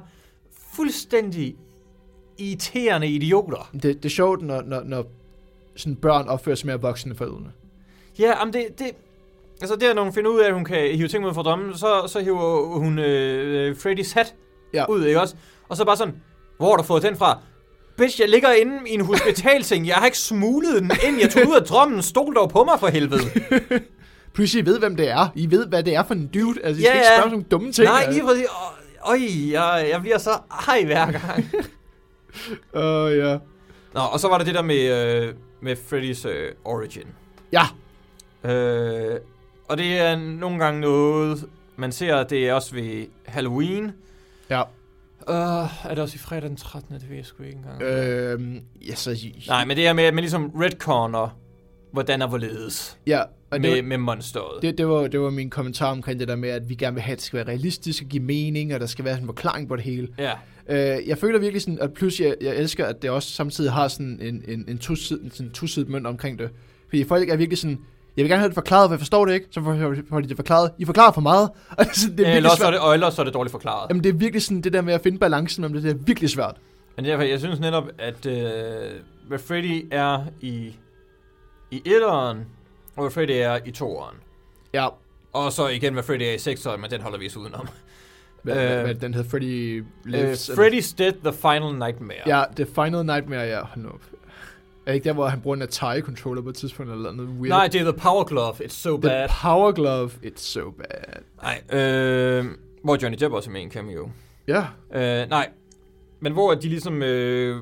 fuldstændig 0.76 1.56
irriterende 2.38 3.08
idioter. 3.08 3.70
Det, 3.74 3.84
det 3.84 4.06
er 4.06 4.10
sjovt, 4.10 4.42
når, 4.42 4.62
når, 4.62 4.82
når 4.86 5.06
sådan 5.76 5.96
børn 5.96 6.28
opfører 6.28 6.56
sig 6.56 6.68
mere 6.68 6.82
voksne 6.82 7.16
forældrene. 7.16 7.52
Ja, 8.20 8.46
men 8.46 8.54
det, 8.54 8.66
det, 8.80 8.88
altså 9.62 9.76
det 9.76 9.84
er, 9.90 9.94
når 9.94 10.04
hun 10.04 10.14
finder 10.14 10.32
ud 10.32 10.40
af, 10.40 10.48
at 10.48 10.54
hun 10.54 10.66
kan 10.66 10.96
hive 10.96 11.08
ting 11.08 11.26
ud 11.26 11.34
fra 11.34 11.42
drømmen, 11.42 11.78
så, 11.78 12.04
så 12.08 12.20
hiver 12.20 12.80
hun 12.80 13.00
øh, 13.00 13.78
Freddys 13.78 14.12
hat 14.12 14.36
Ja. 14.74 14.86
ud, 14.90 15.06
ikke 15.06 15.22
også? 15.22 15.36
Og 15.70 15.78
så 15.78 15.86
bare 15.86 15.98
sådan, 15.98 16.14
hvor 16.58 16.70
har 16.70 16.78
du 16.78 16.84
fået 16.84 17.04
den 17.04 17.16
fra? 17.16 17.40
Bitch, 17.98 18.22
jeg 18.22 18.30
ligger 18.30 18.52
inde 18.52 18.80
i 18.90 18.94
en 18.94 19.02
hospitalseng. 19.02 19.88
Jeg 19.88 19.96
har 19.96 20.06
ikke 20.06 20.18
smuglet 20.18 20.82
den 20.82 20.92
ind. 21.08 21.20
Jeg 21.22 21.30
tog 21.30 21.48
ud 21.50 21.56
af 21.56 21.64
drømmen. 21.64 22.02
Stol 22.02 22.36
dog 22.36 22.50
på 22.50 22.64
mig 22.64 22.80
for 22.80 22.88
helvede. 22.88 23.22
Pludselig 24.34 24.64
I 24.64 24.66
ved, 24.66 24.80
hvem 24.80 24.96
det 24.96 25.10
er. 25.10 25.28
I 25.36 25.52
ved, 25.52 25.68
hvad 25.68 25.84
det 25.84 25.96
er 25.96 26.04
for 26.04 26.14
en 26.14 26.28
dude. 26.28 26.60
Altså, 26.64 26.82
I 26.82 26.84
Ja, 26.84 26.90
skal 26.90 26.96
ikke 26.98 27.08
spørge 27.08 27.24
om 27.24 27.30
nogle 27.30 27.46
dumme 27.52 27.72
ting. 27.72 27.86
Nej, 27.88 28.12
lige 28.12 28.24
præcis. 28.24 28.46
Øj, 29.06 29.18
jeg, 29.52 29.88
jeg 29.92 30.02
bliver 30.02 30.18
så 30.18 30.30
ej 30.68 30.84
hver 30.86 31.12
gang. 31.12 31.46
Åh, 32.74 33.06
uh, 33.06 33.18
ja. 33.18 33.38
Nå, 33.94 34.02
og 34.02 34.20
så 34.20 34.28
var 34.28 34.38
der 34.38 34.46
det 34.46 34.56
der 34.56 34.62
med, 34.62 35.16
øh, 35.26 35.34
med 35.62 35.76
Freddys 35.76 36.26
øh, 36.26 36.52
origin. 36.66 37.08
Ja, 37.52 37.64
Øh, 38.46 39.20
og 39.70 39.78
det 39.78 40.00
er 40.00 40.16
nogle 40.16 40.60
gange 40.60 40.82
noget, 40.82 41.46
man 41.76 41.92
ser, 41.92 42.24
det 42.24 42.50
er 42.50 42.54
også 42.54 42.76
ved 42.76 43.06
Halloween. 43.26 43.92
ja. 44.50 44.62
Uh, 45.28 45.86
er 45.86 45.90
det 45.90 46.00
også 46.00 46.16
i 46.16 46.18
fredag 46.18 46.50
den 46.50 46.58
13. 46.58 46.96
Det 46.96 47.10
ved 47.10 47.16
jeg 47.16 47.26
sgu 47.26 47.44
ikke 47.44 47.58
engang. 47.58 47.82
Øhm, 47.82 48.62
ja, 48.88 48.96
så... 48.96 49.18
Nej, 49.48 49.66
men 49.66 49.78
det 49.78 49.88
er 49.88 49.94
med, 49.94 50.04
at 50.04 50.14
man 50.14 50.22
ligesom 50.22 50.52
retcorner, 50.56 51.38
hvordan 51.92 52.22
og 52.22 52.30
hvorledes 52.30 52.98
Ja, 53.08 53.22
og 53.54 53.64
det, 53.64 53.72
med, 53.72 53.82
var, 53.82 53.88
med 53.88 53.98
monsteret. 53.98 54.62
det, 54.62 54.78
det, 54.78 54.88
var, 54.88 55.08
det 55.08 55.20
var 55.20 55.30
min 55.30 55.50
kommentar 55.50 55.92
omkring 55.92 56.20
det 56.20 56.28
der 56.28 56.36
med, 56.36 56.50
at 56.50 56.70
vi 56.70 56.76
gerne 56.76 56.94
vil 56.94 57.04
have, 57.04 57.12
at 57.14 57.18
det 57.18 57.26
skal 57.26 57.38
være 57.38 57.48
realistisk 57.48 58.04
og 58.04 58.10
give 58.10 58.24
mening, 58.24 58.74
og 58.74 58.80
der 58.80 58.86
skal 58.86 59.06
være 59.06 59.20
en 59.20 59.26
forklaring 59.26 59.68
på 59.68 59.76
det 59.76 59.84
hele. 59.84 60.08
Ja, 60.18 60.32
Øh, 60.70 61.08
jeg 61.08 61.18
føler 61.18 61.40
virkelig 61.40 61.62
sådan, 61.62 61.80
at 61.82 61.94
plus 61.94 62.20
jeg, 62.20 62.36
jeg 62.42 62.56
elsker, 62.56 62.86
at 62.86 63.02
det 63.02 63.10
også 63.10 63.32
samtidig 63.32 63.72
har 63.72 63.88
sådan 63.88 64.20
en, 64.22 64.44
en, 64.48 64.66
en 64.68 64.78
tosidig, 64.78 65.32
sådan 65.34 65.52
tosidig 65.52 65.92
mønt 65.92 66.08
omkring 66.08 66.40
det. 66.40 66.50
Fordi 66.90 67.04
folk 67.04 67.30
er 67.30 67.36
virkelig 67.36 67.58
sådan, 67.58 67.80
jeg 68.18 68.24
vil 68.24 68.30
gerne 68.30 68.40
have 68.40 68.48
det 68.48 68.56
forklaret, 68.56 68.90
for 68.90 68.94
jeg 68.94 69.00
forstår 69.00 69.26
det 69.26 69.34
ikke. 69.34 69.48
Så 69.52 69.62
får 70.10 70.20
de 70.20 70.28
det 70.28 70.36
forklaret. 70.36 70.72
I 70.78 70.86
forklarer 70.86 71.12
for 71.12 71.22
meget. 71.22 71.50
Og 71.78 71.86
det, 71.86 71.90
er 71.90 71.94
sådan, 71.94 72.18
det 72.18 72.28
er 72.28 72.28
eller 72.28 72.34
virkelig 72.34 72.52
også 72.52 72.66
er 72.66 72.72
det, 72.72 72.80
og 72.80 72.94
ellers 72.94 73.20
er 73.20 73.24
det 73.24 73.34
dårligt 73.34 73.52
forklaret. 73.52 73.90
Jamen, 73.90 74.04
det 74.04 74.10
er 74.10 74.14
virkelig 74.14 74.42
sådan, 74.42 74.62
det 74.62 74.74
der 74.74 74.82
med 74.82 74.94
at 74.94 75.02
finde 75.02 75.18
balancen 75.18 75.62
mellem 75.62 75.74
det, 75.74 75.84
det 75.84 75.92
er 75.92 76.06
virkelig 76.06 76.30
svært. 76.30 76.56
Men 76.96 77.06
derfor, 77.06 77.24
jeg 77.24 77.40
synes 77.40 77.60
netop, 77.60 77.84
at 78.00 78.26
øh, 78.26 78.38
hvad 79.28 79.40
Freddy 79.40 79.86
er 79.92 80.24
i, 80.42 80.76
i 81.72 81.82
etteren, 81.86 82.38
og 82.96 83.02
hvad 83.04 83.12
Freddy 83.12 83.32
er 83.32 83.60
i 83.66 83.72
toeren. 83.72 84.16
Ja, 84.74 84.88
Og 85.34 85.52
så 85.54 85.68
igen, 85.68 85.94
hvad 85.94 86.04
Freddy 86.04 86.22
er 86.22 86.32
i 86.34 86.38
sekseren, 86.38 86.82
men 86.82 86.92
den 86.92 87.02
holder 87.02 87.18
vi 87.20 87.28
os 87.28 87.38
udenom. 87.38 87.68
hvad, 88.44 88.56
Øh, 88.72 88.78
øh, 88.78 88.84
hvad, 88.84 88.96
den 88.96 89.14
hedder 89.14 89.30
Freddy 89.30 89.80
Øh, 89.80 89.86
Lives. 90.06 90.50
eller- 90.50 90.64
Freddy's 90.64 90.96
Dead, 90.98 91.14
The 91.24 91.34
Final 91.34 91.76
Nightmare. 91.88 92.38
Ja, 92.38 92.44
The 92.56 92.66
Final 92.66 93.06
Nightmare, 93.06 93.42
ja. 93.42 93.62
Hold 93.64 93.84
nu 93.84 93.90
op. 93.90 94.02
Er 94.86 94.92
det 94.92 94.94
ikke 94.96 95.04
der, 95.06 95.14
hvor 95.14 95.28
han 95.28 95.42
bruger 95.42 95.56
en 95.56 95.62
Atari-controller 95.62 96.42
på 96.42 96.50
et 96.50 96.56
tidspunkt, 96.56 96.92
eller 96.92 97.12
noget 97.12 97.30
weird? 97.32 97.50
Nej, 97.50 97.68
det 97.68 97.82
er 97.82 97.92
The 97.92 98.00
Power 98.02 98.24
Glove, 98.24 98.54
It's 98.54 98.68
So 98.68 98.92
The 98.92 99.02
Bad. 99.02 99.30
Power 99.42 99.72
Glove, 99.72 100.10
it's 100.24 100.40
so 100.42 100.72
bad. 100.72 101.22
Nej, 101.42 101.80
øh, 101.82 102.46
hvor 102.84 102.98
Johnny 103.02 103.18
Depp 103.20 103.34
også 103.34 103.50
er 103.50 103.52
med 103.52 103.62
i 103.62 103.64
en 103.64 103.72
cameo. 103.72 104.10
Ja, 104.48 104.66
Øh, 104.96 105.30
nej, 105.30 105.50
men 106.20 106.34
hvor 106.34 106.54
de 106.54 106.70
ligesom 106.70 107.04
øh, 107.04 107.62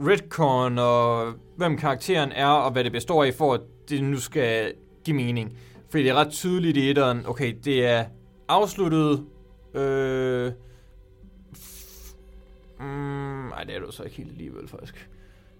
retcon 0.00 0.78
og 0.78 1.32
hvem 1.56 1.76
karakteren 1.78 2.32
er 2.32 2.46
og 2.46 2.70
hvad 2.72 2.84
det 2.84 2.92
består 2.92 3.24
af, 3.24 3.34
for 3.34 3.54
at 3.54 3.60
det 3.88 4.04
nu 4.04 4.16
skal 4.20 4.72
give 5.04 5.16
mening. 5.16 5.58
Fordi 5.90 6.02
det 6.02 6.10
er 6.10 6.14
ret 6.14 6.30
tydeligt 6.30 6.76
i 6.76 6.90
etteren, 6.90 7.22
okay, 7.26 7.54
det 7.64 7.86
er 7.86 8.04
afsluttet, 8.48 9.24
øh, 9.74 10.52
mm, 12.80 12.84
nej, 13.48 13.64
det 13.64 13.76
er 13.76 13.80
du 13.80 13.92
så 13.92 14.02
ikke 14.02 14.16
helt 14.16 14.30
alligevel, 14.30 14.68
faktisk. 14.68 15.08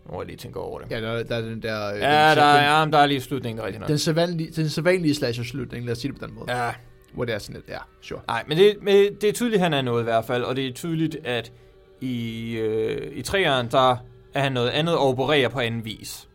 Nu 0.07 0.13
må 0.13 0.21
jeg 0.21 0.27
lige 0.27 0.37
tænke 0.37 0.61
over 0.61 0.81
det. 0.81 0.91
ja 0.91 1.01
der, 1.01 1.23
der 1.23 1.37
er 1.37 1.41
den 1.41 1.63
der... 1.63 1.95
øh, 1.95 2.01
Ja, 2.01 2.29
den, 2.31 2.37
der 2.39 2.53
den, 2.55 2.65
er, 2.65 2.85
der 2.85 2.99
er 2.99 3.07
lige 3.07 3.21
slutningen, 3.21 3.59
der 3.59 3.65
rigtig 3.67 3.81
nok. 3.81 3.89
Den 3.89 3.99
sædvanlige, 3.99 4.51
den 4.51 4.69
sædvanlige 4.69 5.15
slasher-slutning, 5.15 5.85
lad 5.85 5.93
os 5.93 5.99
sige 5.99 6.13
det 6.13 6.21
på 6.21 6.27
den 6.27 6.35
måde. 6.35 6.53
Ja. 6.57 6.67
Ja, 6.67 6.73
Hvor 7.13 7.25
det 7.25 7.35
er 7.35 7.39
sådan 7.39 7.55
lidt, 7.55 7.69
ja, 7.69 7.79
sure. 8.01 8.21
Nej, 8.27 8.45
men 8.49 8.59
det, 8.59 8.77
men 8.83 8.95
det 9.21 9.25
er 9.25 9.33
tydeligt, 9.33 9.55
at 9.59 9.63
han 9.63 9.75
er 9.75 9.83
noget 9.83 10.03
i 10.03 10.05
hvert 10.05 10.25
fald, 10.25 10.43
og 10.43 10.57
det 10.57 10.67
er 10.67 10.73
tydeligt, 10.73 11.17
at 11.25 11.53
i, 12.01 12.53
øh, 12.57 13.13
i 13.17 13.23
træeren, 13.23 13.69
der 13.71 13.97
er 14.35 14.41
han 14.43 14.53
noget 14.53 14.69
andet 14.69 14.95
og 14.97 15.09
opererer 15.09 15.49
på 15.49 15.61
anden 15.61 15.85
vis. 15.85 16.29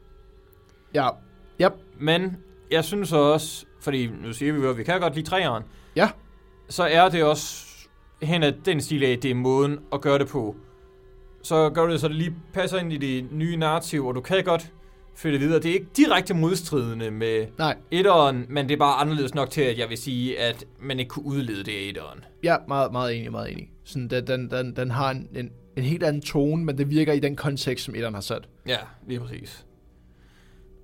Ja. 0.94 1.10
Men 1.99 2.38
jeg 2.72 2.84
synes 2.84 3.11
også, 3.14 3.65
fordi 3.82 4.07
nu 4.24 4.34
siger 4.34 4.53
vi 4.53 4.60
jo, 4.60 4.70
at 4.70 4.78
vi 4.78 4.84
kan 4.84 4.99
godt 5.02 5.15
lide 5.15 5.26
træeren, 5.30 5.64
Ja. 5.95 6.10
så 6.70 6.84
er 6.84 7.10
det 7.10 7.24
også 7.24 7.65
hen 8.22 8.44
ad 8.44 8.52
den 8.65 8.82
stil 8.82 9.03
af, 9.03 9.18
det 9.22 9.32
er 9.32 9.36
måden 9.36 9.80
at 9.94 10.02
gøre 10.02 10.20
det 10.20 10.28
på. 10.28 10.56
Så 11.41 11.70
gør 11.70 11.86
det, 11.88 12.02
så 12.02 12.07
det 12.07 12.15
lige 12.15 12.36
passer 12.53 12.78
ind 12.78 12.94
i 12.94 12.98
det 12.98 13.32
nye 13.32 13.56
narrativ, 13.57 14.06
og 14.07 14.15
du 14.15 14.22
kan 14.22 14.44
godt 14.44 14.72
føre 15.15 15.34
det 15.34 15.41
videre. 15.41 15.60
Det 15.60 15.70
er 15.70 15.74
ikke 15.74 15.88
direkte 15.98 16.34
modstridende 16.34 17.11
med 17.11 17.45
Nej, 17.57 17.78
etteren, 17.91 18.45
men 18.49 18.68
det 18.70 18.74
er 18.74 18.80
bare 18.80 18.95
anderledes 19.02 19.36
nok 19.36 19.49
til, 19.49 19.61
at 19.61 19.78
jeg 19.80 19.90
vil 19.90 19.98
sige, 19.98 20.40
at 20.40 20.65
man 20.80 20.99
ikke 20.99 21.10
kunne 21.10 21.26
udlede 21.26 21.64
det 21.64 21.72
af 21.72 21.82
etteren. 21.90 22.24
ja, 22.44 22.56
meget, 22.68 22.91
meget 22.91 23.18
enig, 23.20 23.32
meget 23.32 23.52
enig. 23.52 23.70
Sådan, 23.84 24.07
den, 24.07 24.28
den, 24.28 24.52
den, 24.52 24.76
den 24.76 24.91
har 24.91 25.11
en, 25.11 25.28
en, 25.36 25.49
en 25.78 25.84
helt 25.84 26.03
anden 26.03 26.22
tone, 26.22 26.65
men 26.65 26.78
det 26.78 26.90
virker 26.90 27.14
i 27.14 27.20
den 27.20 27.36
kontekst, 27.36 27.86
som 27.86 27.95
etteren 27.95 28.14
har 28.14 28.22
sat. 28.22 28.48
Ja, 28.68 28.78
lige 29.07 29.20
præcis. 29.20 29.65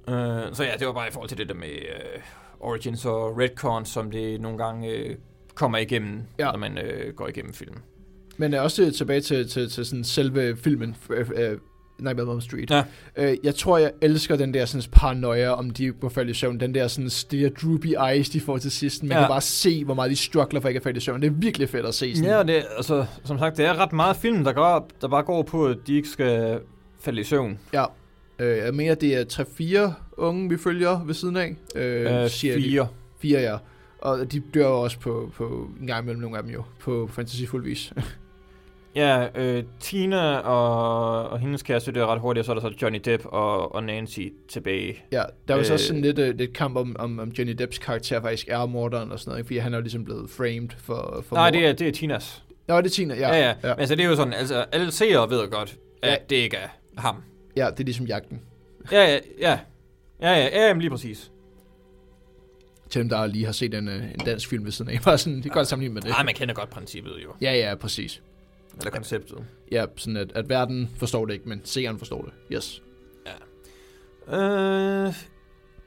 Uh, 0.10 0.54
så 0.56 0.64
ja, 0.64 0.72
det 0.80 0.88
var 0.88 0.94
bare 0.94 1.08
i 1.08 1.12
forhold 1.12 1.30
til 1.30 1.38
det 1.38 1.50
der 1.50 1.56
med 1.56 1.68
uh, 1.70 2.68
Origins 2.70 3.06
og 3.06 3.38
Redcon, 3.40 3.86
som 3.86 4.12
det 4.12 4.42
nogle 4.42 4.58
gange 4.58 5.10
uh, 5.10 5.16
kommer 5.56 5.78
igennem, 5.78 6.22
ja. 6.40 6.52
Når 6.52 6.58
man 6.58 6.78
uh, 6.78 7.14
går 7.16 7.28
igennem 7.28 7.54
filmen. 7.54 7.80
Men 8.38 8.54
øh, 8.54 8.64
også 8.64 8.92
tilbage 8.92 9.22
til, 9.22 9.50
til, 9.50 9.70
til 9.70 9.86
sådan 9.86 10.04
selve 10.04 10.58
filmen, 10.58 10.96
øh, 11.10 11.30
øh, 11.36 11.58
Nightmare 12.00 12.28
on 12.28 12.32
Elm 12.34 12.42
Street. 12.42 12.72
Ja. 12.72 12.84
Øh, 13.16 13.38
jeg 13.44 13.56
tror, 13.56 13.78
jeg 13.78 13.92
elsker 14.02 14.36
den 14.36 14.54
der 14.54 14.66
sådan, 14.66 14.90
paranoia, 14.92 15.50
om 15.50 15.70
de 15.70 15.94
må 16.02 16.10
falde 16.10 16.32
i 16.32 16.34
søvn. 16.34 16.60
Den 16.60 16.74
der 16.74 16.88
sådan, 16.88 17.10
de 17.32 17.40
der 17.44 17.50
droopy 17.62 17.94
eyes, 18.12 18.30
de 18.30 18.42
får 18.42 18.58
til 18.58 18.72
sidst. 18.72 19.04
Man 19.04 19.12
Ja. 19.12 19.18
kan 19.20 19.28
bare 19.28 19.42
se, 19.42 19.86
hvor 19.86 19.94
meget 19.94 20.12
de 20.12 20.16
struggler 20.16 20.62
for 20.62 20.68
ikke 20.68 20.78
at 20.78 20.84
falde 20.84 20.98
i 20.98 21.00
søvn. 21.02 21.22
Det 21.22 21.28
er 21.28 21.32
virkelig 21.34 21.70
fedt 21.70 21.86
at 21.86 21.94
se. 21.94 22.16
Sådan. 22.16 22.32
Ja, 22.32 22.44
det, 22.44 22.64
altså, 22.78 23.06
som 23.24 23.40
sagt, 23.40 23.58
det 23.58 23.66
er 23.66 23.78
ret 23.80 23.94
meget 23.94 24.16
film, 24.16 24.44
der, 24.44 24.54
går, 24.54 24.90
der 25.02 25.08
bare 25.08 25.24
går 25.24 25.44
på, 25.44 25.66
at 25.68 25.78
de 25.88 25.96
ikke 25.96 26.10
skal 26.10 26.60
falde 27.00 27.22
i 27.22 27.24
søvn. 27.24 27.60
ja. 27.74 27.86
Øh, 28.40 28.58
jeg 28.58 28.74
mener, 28.74 28.96
det 28.96 29.16
er 29.16 29.90
3-4 29.90 29.94
unge, 30.18 30.50
vi 30.50 30.58
følger 30.58 31.04
ved 31.06 31.14
siden 31.14 31.36
af. 31.38 31.56
Øh, 31.76 32.24
Øh, 32.24 32.30
siger 32.30 32.56
de. 32.56 32.62
fire. 32.62 32.88
Fire, 33.20 33.40
ja. 33.42 33.58
Og 34.00 34.32
de 34.32 34.40
dør 34.54 34.66
også 34.66 35.00
på, 35.00 35.32
på 35.36 35.68
en 35.82 35.88
gang 35.88 36.04
imellem 36.04 36.22
nogle 36.22 36.38
af 36.38 36.44
dem 36.44 36.52
jo, 36.52 36.64
på 36.80 37.10
fantasifuld 37.14 37.64
vis. 37.64 37.94
Ja, 38.96 39.28
øh, 39.36 39.64
Tina 39.80 40.38
og, 40.38 41.30
og 41.30 41.40
hendes 41.40 41.64
kæreste 41.64 41.92
dør 41.92 42.06
ret 42.06 42.20
hurtigt, 42.20 42.40
og 42.42 42.46
så 42.46 42.52
er 42.52 42.56
der 42.56 42.62
så 42.70 42.76
Johnny 42.82 43.00
Depp 43.06 43.24
og, 43.26 43.76
og 43.76 43.84
Nancy 43.84 44.20
tilbage. 44.48 45.04
ja, 45.12 45.24
der 45.48 45.56
var 45.56 45.64
så 45.64 45.70
Øh. 45.70 45.74
også 45.74 45.88
sådan 45.88 46.02
lidt, 46.02 46.20
uh, 46.20 46.28
lidt 46.28 46.54
kamp 46.54 46.76
om, 46.78 46.96
om, 47.00 47.20
om 47.20 47.30
Johnny 47.30 47.54
Depps 47.54 47.78
karakter 47.78 48.22
faktisk 48.22 48.48
er 48.48 48.66
morderen 48.66 49.12
og 49.12 49.20
sådan 49.20 49.30
noget, 49.32 49.40
ikke? 49.40 49.48
fordi 49.48 49.58
han 49.58 49.74
er 49.74 49.78
jo 49.78 49.82
ligesom 49.82 50.06
blevet 50.06 50.30
framed 50.30 50.70
for, 50.78 51.24
for 51.28 51.36
Nej, 51.36 51.46
mord. 51.52 51.54
det 51.54 51.66
er, 51.70 51.74
det 51.74 51.88
er 51.88 51.92
Tinas. 51.92 52.44
Nå, 52.68 52.78
det 52.78 52.86
er 52.86 52.90
Tina, 52.90 53.16
ja. 53.16 53.28
Ja, 53.30 53.36
ja. 53.36 53.42
ja. 53.48 53.48
ja. 53.48 53.74
Men 53.76 53.80
altså, 53.80 53.96
det 53.96 54.06
er 54.06 54.10
jo 54.10 54.16
sådan, 54.16 54.34
altså, 54.34 54.66
alle 54.72 54.92
seere 54.92 55.30
ved 55.30 55.50
godt, 55.52 55.76
at 56.02 56.10
Ja. 56.10 56.16
det 56.30 56.36
ikke 56.36 56.58
er 56.58 56.68
ham. 56.98 57.16
Ja, 57.56 57.70
det 57.70 57.80
er 57.80 57.84
ligesom 57.84 58.06
jagten. 58.06 58.42
Ja, 58.92 59.02
ja, 59.08 59.20
ja. 59.40 59.60
Ja, 60.22 60.32
ja, 60.32 60.46
ja, 60.46 60.68
jamen 60.68 60.82
lige 60.82 60.92
præcis. 60.92 61.32
Til 62.90 63.02
dem, 63.02 63.10
der 63.10 63.26
lige 63.26 63.46
har 63.46 63.52
set 63.52 63.74
en, 63.74 63.88
øh, 63.88 64.04
en 64.04 64.20
dansk 64.26 64.50
film 64.50 64.66
ved 64.66 64.72
siden 64.72 64.92
af. 64.92 65.02
Bare 65.06 65.18
sådan, 65.18 65.36
det 65.36 65.44
kan 65.44 65.52
godt 65.52 65.68
sammenligne 65.68 65.94
med 65.94 66.02
det. 66.02 66.10
Nej, 66.10 66.24
man 66.24 66.34
kender 66.34 66.54
godt 66.54 66.70
princippet 66.70 67.14
jo. 67.24 67.34
Ja, 67.42 67.54
ja, 67.54 67.76
præcis. 67.76 68.22
Eller 68.78 68.92
konceptet. 68.92 69.46
Ja, 69.72 69.86
sådan 69.96 70.18
at, 70.18 70.32
at 70.36 70.50
verden 70.50 70.90
forstår 70.98 71.26
det 71.26 71.34
ikke, 71.34 71.50
men 71.50 71.62
seeren 71.64 72.00
forstår 72.00 72.22
det. 72.22 72.34
Yes. 72.56 72.82
Øh, 74.34 75.14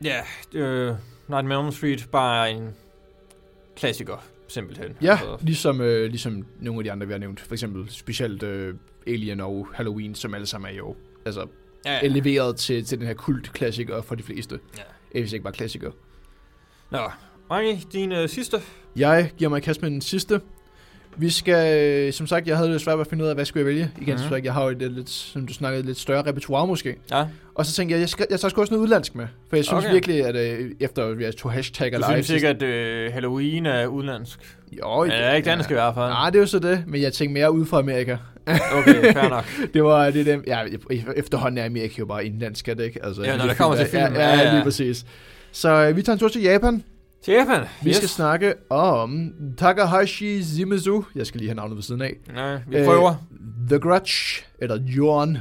ja, 0.05 0.21
øh, 0.55 0.95
Nightmare 1.29 1.59
on 1.59 1.73
Street, 1.73 2.09
bare 2.13 2.51
en 2.51 2.75
klassiker, 3.77 4.25
simpelthen. 4.49 4.97
Ja, 5.03 5.11
Altså, 5.11 5.39
ligesom, 5.41 5.81
øh, 5.81 6.11
ligesom 6.11 6.47
nogle 6.61 6.81
af 6.81 6.85
de 6.85 6.93
andre, 6.93 7.07
vi 7.07 7.13
har 7.13 7.19
nævnt. 7.19 7.41
For 7.41 7.55
eksempel 7.55 7.91
specielt 7.91 8.43
øh, 8.43 8.75
Alien 9.07 9.41
og 9.41 9.69
Halloween, 9.75 10.15
som 10.15 10.35
alle 10.35 10.47
sammen 10.47 10.73
er 10.73 10.77
jo 10.77 10.97
altså, 11.27 11.47
ja, 11.85 11.93
ja. 11.93 11.99
ja. 12.03 12.07
leveret 12.09 12.57
til, 12.57 12.85
til 12.85 12.99
den 12.99 13.07
her 13.07 13.15
kult-klassiker 13.15 14.03
for 14.03 14.15
de 14.15 14.23
fleste. 14.23 14.59
Ja. 14.77 14.83
Ja. 15.15 15.21
Hvis 15.21 15.33
ikke 15.33 15.43
bare 15.43 15.53
klassiker. 15.53 15.91
Nå, 16.91 16.99
Mange, 17.51 17.83
din 17.93 18.13
øh, 18.13 18.29
sidste? 18.29 18.57
Jeg 18.97 19.31
giver 19.39 19.49
mig 19.51 19.59
i 19.59 19.61
kast 19.61 19.83
med 19.83 19.91
den 19.91 20.01
sidste. 20.01 20.41
Vi 21.17 21.31
skal, 21.31 21.79
øh, 22.07 22.13
som 22.13 22.27
sagt, 22.27 22.47
jeg 22.49 22.57
havde 22.57 22.71
lidt 22.71 22.83
svært 22.83 22.99
ved 22.99 23.01
at 23.01 23.07
finde 23.07 23.25
ud 23.25 23.29
af, 23.29 23.35
hvad 23.35 23.45
skulle 23.45 23.61
jeg 23.61 23.67
vælge. 23.67 23.91
Igen, 24.01 24.15
Mhm. 24.15 24.25
mm-hmm. 24.25 24.45
jeg 24.45 24.53
har 24.55 24.63
jo 24.65 24.69
et 24.69 24.79
lidt, 24.79 24.93
lidt, 24.93 25.11
som 25.11 25.47
du 25.47 25.53
snakkede, 25.53 25.87
lidt 25.87 25.99
større 25.99 26.23
repertoire 26.27 26.67
måske. 26.67 26.97
Ja, 27.11 27.27
Og 27.55 27.67
så 27.67 27.73
tænkte 27.73 27.93
jeg, 27.93 28.01
jeg, 28.01 28.09
skal, 28.09 28.27
jeg 28.31 28.41
tager 28.41 28.51
sgu 28.51 28.61
også 28.61 28.73
noget 28.75 28.83
udlandsk 28.83 29.15
med. 29.15 29.27
For 29.49 29.57
jeg 29.57 29.65
synes 29.65 29.85
Okay. 29.85 29.93
virkelig, 29.93 30.25
at 30.25 30.37
øh, 30.37 30.71
efter 30.81 31.19
jeg 31.21 31.37
tog 31.37 31.53
hashtag 31.53 31.93
du 31.93 31.97
live... 31.97 32.23
synes 32.23 32.31
ikke, 32.31 32.49
at 32.49 32.63
øh, 32.63 33.13
Halloween 33.13 33.67
er 33.67 33.87
udenlandsk? 33.87 34.57
Jo, 34.73 35.05
Ja, 35.05 35.33
ikke 35.33 35.47
dansk 35.51 35.71
i 35.71 35.75
hvert 35.75 35.95
fald. 35.95 36.09
Nej, 36.09 36.31
det 36.31 36.37
er 36.37 36.41
jo 36.43 36.47
så 36.47 36.59
det. 36.59 36.85
Men 36.87 37.03
jeg 37.03 37.13
tænkte 37.13 37.33
mere 37.41 37.53
ud 37.53 37.67
fra 37.67 37.79
Amerika. 37.79 38.17
Okay, 38.47 39.13
fair 39.13 39.29
nok. 39.29 39.45
Det 39.75 39.85
var 39.85 40.11
det 40.11 40.27
dem, 40.27 40.45
ja, 40.47 40.63
efterhånden 41.17 41.59
er 41.59 41.65
Amerika 41.67 41.95
jo 41.99 42.07
bare 42.07 42.27
indlandsk, 42.27 42.67
det 42.67 42.81
ikke? 42.81 43.05
Altså, 43.05 43.23
Ja, 43.23 43.37
når 43.37 43.43
de 43.45 43.49
det 43.49 43.57
kommer 43.59 43.77
til 43.77 43.89
ja, 43.93 44.07
film, 44.07 44.15
Ja, 44.17 44.29
ja, 44.29 44.37
ja, 44.37 44.43
ja. 44.43 44.53
lige 44.55 44.63
præcis. 44.65 45.07
Så 45.53 45.69
øh, 45.71 45.97
vi 45.97 46.03
tager 46.03 46.15
en 46.15 46.19
tur 46.21 46.29
til 46.29 46.43
Japan. 46.43 46.83
Til 47.25 47.35
Japan. 47.35 47.61
Vi 47.83 47.89
yes. 47.91 47.97
skal 47.97 48.09
snakke 48.09 48.55
om 48.71 49.33
Takahashi 49.59 50.43
Shimizu. 50.43 51.03
Jeg 51.15 51.27
skal 51.27 51.39
lige 51.39 51.49
have 51.49 51.57
navnet 51.57 51.77
ved 51.77 51.83
siden 51.83 52.03
af. 52.03 52.13
Nej, 52.35 52.59
vi 52.69 52.77
Øh, 52.77 52.85
prøver. 52.85 53.15
The 53.69 53.79
Grudge, 53.79 54.45
eller 54.59 54.79
Jorn. 54.87 55.39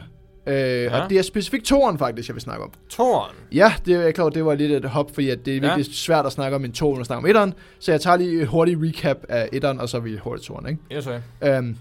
Øh, 0.48 0.54
ja. 0.56 1.02
Og 1.04 1.10
det 1.10 1.18
er 1.18 1.22
specifikt 1.22 1.66
toren 1.66 1.98
faktisk, 1.98 2.28
jeg 2.30 2.36
vil 2.36 2.42
snakke 2.42 2.64
om. 2.64 2.72
Toren. 2.90 3.36
Ja, 3.52 3.74
det 3.86 3.96
er 3.96 4.02
jeg 4.02 4.14
klar, 4.14 4.24
over, 4.24 4.32
det 4.32 4.46
var 4.46 4.56
lidt 4.56 4.72
et 4.72 4.86
hop, 4.86 5.14
fordi 5.14 5.30
at 5.30 5.46
det 5.46 5.52
er 5.52 5.56
Ja. 5.56 5.76
virkelig 5.76 5.96
svært 5.96 6.26
at 6.26 6.32
snakke 6.32 6.56
om 6.56 6.66
en 6.66 6.72
toren 6.72 7.00
og 7.00 7.06
snakke 7.06 7.20
om 7.24 7.28
etteren. 7.30 7.54
Så 7.80 7.92
jeg 7.92 8.02
tager 8.02 8.18
lige 8.18 8.42
et 8.42 8.48
hurtigt 8.48 8.80
recap 8.82 9.18
af 9.30 9.50
etteren, 9.52 9.80
og 9.80 9.90
så 9.90 9.98
er 9.98 10.02
vi 10.02 10.18
hurtigt 10.18 10.48
toren, 10.48 10.68
ikke? 10.70 10.80
Yes, 10.96 11.04
sir. 11.04 11.20
Øhm, 11.44 11.78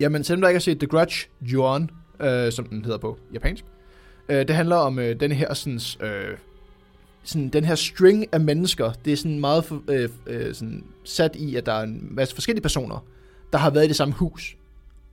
jamen, 0.00 0.24
selvom 0.24 0.40
der 0.40 0.48
ikke 0.48 0.56
har 0.56 0.60
set 0.60 0.78
The 0.78 0.86
Grudge, 0.86 1.28
Juon, 1.40 1.90
øh, 2.20 2.52
som 2.52 2.64
den 2.64 2.84
hedder 2.84 2.98
på 2.98 3.18
japansk, 3.34 3.64
øh, 4.28 4.48
det 4.48 4.50
handler 4.50 4.76
om 4.76 4.98
øh, 4.98 5.20
den 5.20 5.32
her 5.32 5.54
sådan, 5.54 5.80
øh, 6.00 6.36
sådan, 7.22 7.48
den 7.48 7.64
her 7.64 7.74
string 7.74 8.26
af 8.32 8.40
mennesker. 8.40 8.92
Det 9.04 9.12
er 9.12 9.16
sådan 9.16 9.40
meget 9.40 9.64
øh, 9.88 10.08
øh, 10.26 10.54
sådan 10.54 10.84
sat 11.04 11.36
i, 11.36 11.56
at 11.56 11.66
der 11.66 11.72
er 11.72 11.82
en 11.82 12.08
masse 12.10 12.34
forskellige 12.34 12.62
personer, 12.62 13.06
der 13.52 13.58
har 13.58 13.70
været 13.70 13.84
i 13.84 13.88
det 13.88 13.96
samme 13.96 14.14
hus. 14.14 14.56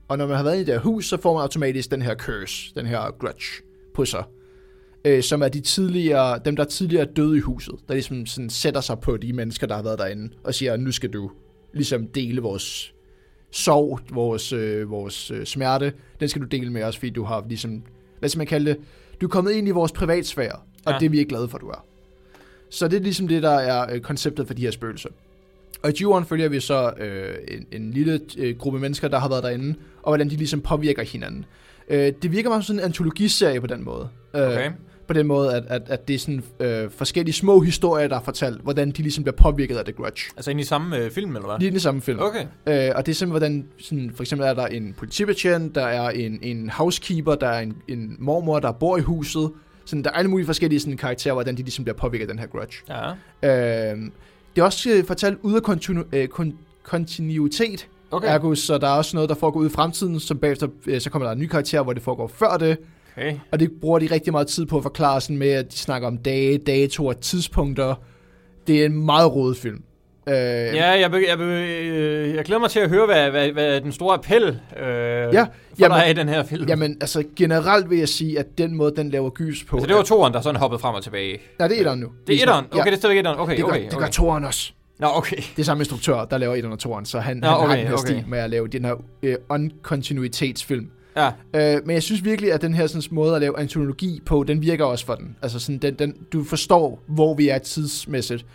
Og 0.08 0.18
når 0.18 0.28
man 0.28 0.36
har 0.36 0.44
været 0.44 0.56
i 0.56 0.60
det 0.60 0.74
her 0.74 0.80
hus, 0.80 1.06
så 1.06 1.18
får 1.22 1.34
man 1.34 1.42
automatisk 1.42 1.92
den 1.92 2.02
her 2.02 2.16
curse, 2.16 2.76
den 2.76 2.86
her 2.86 3.16
grudge 3.20 3.64
på 3.96 4.06
sig. 4.06 4.24
Øh, 5.06 5.24
som 5.24 5.42
er 5.42 5.48
de 5.48 5.60
tidligere, 5.60 6.40
dem, 6.46 6.56
der 6.56 6.64
tidligere 6.64 7.08
er 7.08 7.14
døde 7.14 7.38
i 7.38 7.40
huset. 7.40 7.76
Der 7.88 7.94
ligesom 7.94 8.26
sådan 8.26 8.50
sætter 8.50 8.82
sig 8.82 9.00
på 9.00 9.18
de 9.18 9.34
mennesker, 9.34 9.68
der 9.68 9.76
har 9.76 9.84
været 9.84 10.00
derinde, 10.00 10.34
og 10.44 10.54
siger, 10.54 10.78
nu 10.78 10.92
skal 10.92 11.10
du 11.10 11.32
ligesom 11.74 12.08
dele 12.08 12.42
vores 12.42 12.93
sorg, 13.54 14.00
vores, 14.12 14.54
øh, 14.54 14.90
vores 14.92 15.32
øh, 15.32 15.46
smerte, 15.46 15.94
den 16.20 16.30
skal 16.30 16.42
du 16.42 16.48
dele 16.48 16.72
med 16.72 16.84
os, 16.84 16.98
fordi 16.98 17.10
du 17.10 17.24
har 17.24 17.46
ligesom, 17.48 17.82
hvad 18.20 18.30
skal 18.30 18.38
man 18.38 18.48
kalde 18.48 18.70
det, 18.72 18.80
du 19.22 19.26
er 19.26 19.30
kommet 19.30 19.52
ind 19.52 19.68
i 19.68 19.72
vores 19.72 19.92
privatsfære, 19.92 20.56
og 20.86 20.92
Ja. 20.92 20.98
det 21.00 21.06
er 21.06 21.10
vi 21.10 21.18
ikke 21.20 21.30
glade 21.30 21.48
for, 21.50 21.58
du 21.58 21.68
er. 21.68 21.86
Så 22.70 22.88
det 22.88 22.98
er 22.98 23.02
ligesom 23.04 23.28
det, 23.28 23.44
der 23.44 23.50
er 23.60 23.94
øh, 23.96 24.02
konceptet 24.02 24.48
for 24.48 24.54
de 24.54 24.62
her 24.62 24.72
spøgelser. 24.72 25.10
Og 25.84 25.90
i 25.92 25.94
Juren 26.02 26.26
følger 26.26 26.50
vi 26.50 26.60
så 26.60 26.94
øh, 27.00 27.36
en, 27.48 27.66
en 27.72 27.92
lille 27.92 28.20
øh, 28.38 28.58
gruppe 28.58 28.80
mennesker, 28.80 29.08
der 29.08 29.20
har 29.20 29.30
været 29.30 29.44
derinde, 29.44 29.76
og 30.02 30.10
hvordan 30.12 30.30
de 30.30 30.36
ligesom 30.36 30.62
påvirker 30.62 31.04
hinanden. 31.04 31.46
Øh, 31.90 32.14
det 32.22 32.32
virker 32.32 32.50
meget 32.50 32.64
som 32.64 32.68
sådan 32.76 32.80
en 32.80 32.86
antologiserie 32.86 33.62
på 33.62 33.68
den 33.68 33.84
måde. 33.84 34.10
Øh, 34.36 34.42
Okay. 34.42 34.72
På 35.08 35.14
den 35.14 35.28
måde, 35.28 35.56
at, 35.56 35.64
at, 35.68 35.82
at 35.88 36.08
det 36.08 36.14
er 36.14 36.20
sådan 36.20 36.44
øh, 36.60 36.90
forskellige 36.92 37.34
små 37.34 37.60
historier, 37.60 38.08
der 38.08 38.16
er 38.16 38.22
fortalt, 38.22 38.62
hvordan 38.62 38.92
de 38.92 39.02
ligesom 39.02 39.24
bliver 39.24 39.36
påvirket 39.36 39.78
af 39.78 39.86
The 39.86 39.94
Grudge. 39.94 40.22
Altså 40.38 40.52
ind 40.52 40.60
i 40.60 40.64
samme 40.64 40.98
øh, 40.98 41.12
film, 41.12 41.36
eller 41.36 41.48
hvad? 41.48 41.60
Lige 41.60 41.68
i 41.68 41.72
den 41.72 41.80
samme 41.80 42.02
film. 42.02 42.20
Okay. 42.20 42.46
Øh, 42.68 42.92
og 42.96 43.06
det 43.06 43.12
er 43.12 43.16
simpelthen, 43.16 43.30
hvordan, 43.30 43.66
sådan, 43.80 44.12
for 44.16 44.24
eksempel 44.24 44.48
er 44.48 44.54
der 44.54 44.66
en 44.68 44.94
politibetjent, 44.98 45.76
der 45.76 45.86
er 45.86 46.10
en, 46.10 46.40
en 46.42 46.70
housekeeper, 46.70 47.36
der 47.36 47.48
er 47.48 47.60
en, 47.62 47.76
en 47.88 48.16
mormor, 48.20 48.60
der 48.60 48.72
bor 48.72 48.98
i 48.98 49.02
huset. 49.02 49.52
Sådan, 49.86 50.04
der 50.04 50.10
er 50.10 50.14
alle 50.14 50.30
mulige 50.30 50.46
forskellige 50.46 50.80
sådan, 50.80 50.98
karakterer, 50.98 51.34
hvordan 51.34 51.58
de 51.58 51.62
ligesom 51.62 51.86
bliver 51.86 51.98
påvirket 51.98 52.26
af 52.26 52.30
den 52.34 52.40
her 52.40 52.48
grudge. 52.48 52.78
Ja. 53.44 53.92
Øh, 53.94 53.98
det 54.56 54.62
er 54.62 54.66
også 54.66 54.90
øh, 54.90 55.06
fortalt 55.06 55.38
ud 55.42 55.54
af 55.54 55.60
kontinu- 55.62 56.16
øh, 56.16 56.28
kon- 56.40 56.56
kontinuitet, 56.84 57.88
Okay. 58.12 58.28
okay. 58.28 58.36
ergo, 58.36 58.56
så 58.56 58.78
der 58.78 58.88
er 58.88 58.92
også 58.92 59.18
noget, 59.18 59.30
der 59.30 59.36
foregår 59.36 59.60
ud 59.60 59.66
i 59.66 59.70
fremtiden, 59.70 60.20
som 60.20 60.38
bagefter, 60.38 60.68
øh, 60.88 61.02
så 61.02 61.10
kommer 61.10 61.28
der 61.28 61.34
en 61.34 61.40
ny 61.40 61.48
karakter, 61.48 61.82
hvor 61.84 61.94
det 61.94 62.04
foregår 62.04 62.28
før 62.28 62.58
det, 62.58 62.78
Okay. 63.18 63.36
og 63.52 63.60
det 63.60 63.72
bruger 63.82 64.00
de 64.00 64.08
rigtig 64.12 64.34
meget 64.34 64.48
tid 64.48 64.66
på 64.66 64.78
at 64.78 64.84
forklare 64.84 65.22
sådan 65.22 65.38
med, 65.38 65.50
at 65.50 65.72
de 65.72 65.78
snakker 65.78 66.08
om 66.08 66.18
dage, 66.18 66.58
datoer, 66.58 67.14
tidspunkter. 67.14 67.96
Det 68.68 68.82
er 68.82 68.86
en 68.86 69.06
meget 69.06 69.36
rodet 69.36 69.58
film. 69.58 69.84
Øh, 70.28 70.34
Ja, 70.36 70.90
jeg, 71.00 71.12
be, 71.12 71.18
jeg, 71.30 71.38
be, 71.38 71.44
øh, 71.44 72.36
jeg 72.36 72.46
glæder 72.46 72.60
mig 72.60 72.70
til 72.70 72.80
at 72.80 72.90
høre, 72.90 73.06
hvad, 73.06 73.32
hvad, 73.32 73.52
hvad 73.52 73.82
den 73.82 73.92
store 73.92 74.14
appel 74.14 74.44
øh, 74.44 74.86
ja, 75.34 75.46
jamen- 75.80 75.98
er 75.98 76.06
i 76.06 76.14
den 76.14 76.30
her 76.30 76.44
film. 76.44 76.68
Jamen, 76.68 76.98
altså 77.02 77.24
generelt 77.36 77.90
vil 77.90 77.98
jeg 77.98 78.10
sige, 78.10 78.40
at 78.40 78.58
den 78.58 78.76
måde, 78.76 78.96
den 78.96 79.10
laver 79.10 79.30
gys 79.30 79.64
på... 79.64 79.76
altså, 79.76 79.88
det 79.88 79.96
var 79.96 80.04
toeren, 80.04 80.34
der 80.34 80.42
sådan 80.42 80.60
hoppede 80.60 80.80
frem 80.80 80.96
og 80.96 81.04
tilbage. 81.04 81.40
Nej, 81.60 81.68
det 81.68 81.76
er 81.76 81.80
etteren 81.80 82.00
nu. 82.00 82.08
Det 82.28 82.36
er 82.36 82.42
etteren? 82.42 82.66
Okay, 82.66 82.78
ja, 82.78 82.84
det 82.84 82.94
er 82.94 82.98
stadigvæk 82.98 83.20
etteren. 83.20 83.40
Okay, 83.40 83.56
det 83.56 83.64
gør, 83.66 83.72
okay, 83.72 83.84
det 83.86 83.94
okay. 83.94 84.06
gør 84.06 84.12
toeren 84.12 84.44
også. 84.44 84.72
Nå, 85.00 85.08
okay. 85.14 85.36
Det 85.36 85.60
er 85.60 85.64
samme 85.64 85.82
instruktør, 85.82 86.26
der 86.26 86.38
laver 86.38 86.56
etteren 86.56 86.74
og 86.74 86.80
toeren, 86.80 87.06
så 87.06 87.20
han, 87.20 87.38
Nå, 87.38 87.48
han 87.48 87.56
har 87.58 87.66
okay, 87.66 87.78
den 87.78 87.88
her 87.88 87.94
okay. 87.94 88.06
stil 88.06 88.24
med 88.28 88.40
at 88.40 88.50
lave 88.50 88.68
den 88.68 88.86
her 88.86 88.96
øh, 89.24 89.36
unkontinuitetsfilm. 89.50 90.90
Ja, 91.18 91.32
Øh, 91.56 91.82
men 91.86 91.94
jeg 91.94 92.04
synes 92.04 92.24
virkelig, 92.24 92.54
at 92.54 92.62
den 92.62 92.74
her 92.74 92.88
sådan, 92.88 93.04
måde 93.12 93.36
at 93.36 93.42
lave 93.42 93.60
antologi 93.60 94.22
på, 94.26 94.44
den 94.44 94.62
virker 94.62 94.86
også 94.86 95.06
for 95.06 95.16
den. 95.16 95.36
Altså 95.42 95.60
sådan, 95.60 95.78
den, 95.80 95.94
den, 95.94 96.14
du 96.34 96.44
forstår, 96.44 97.04
hvor 97.08 97.34
vi 97.34 97.50
er 97.50 97.58
tidsmæssigt. 97.58 98.46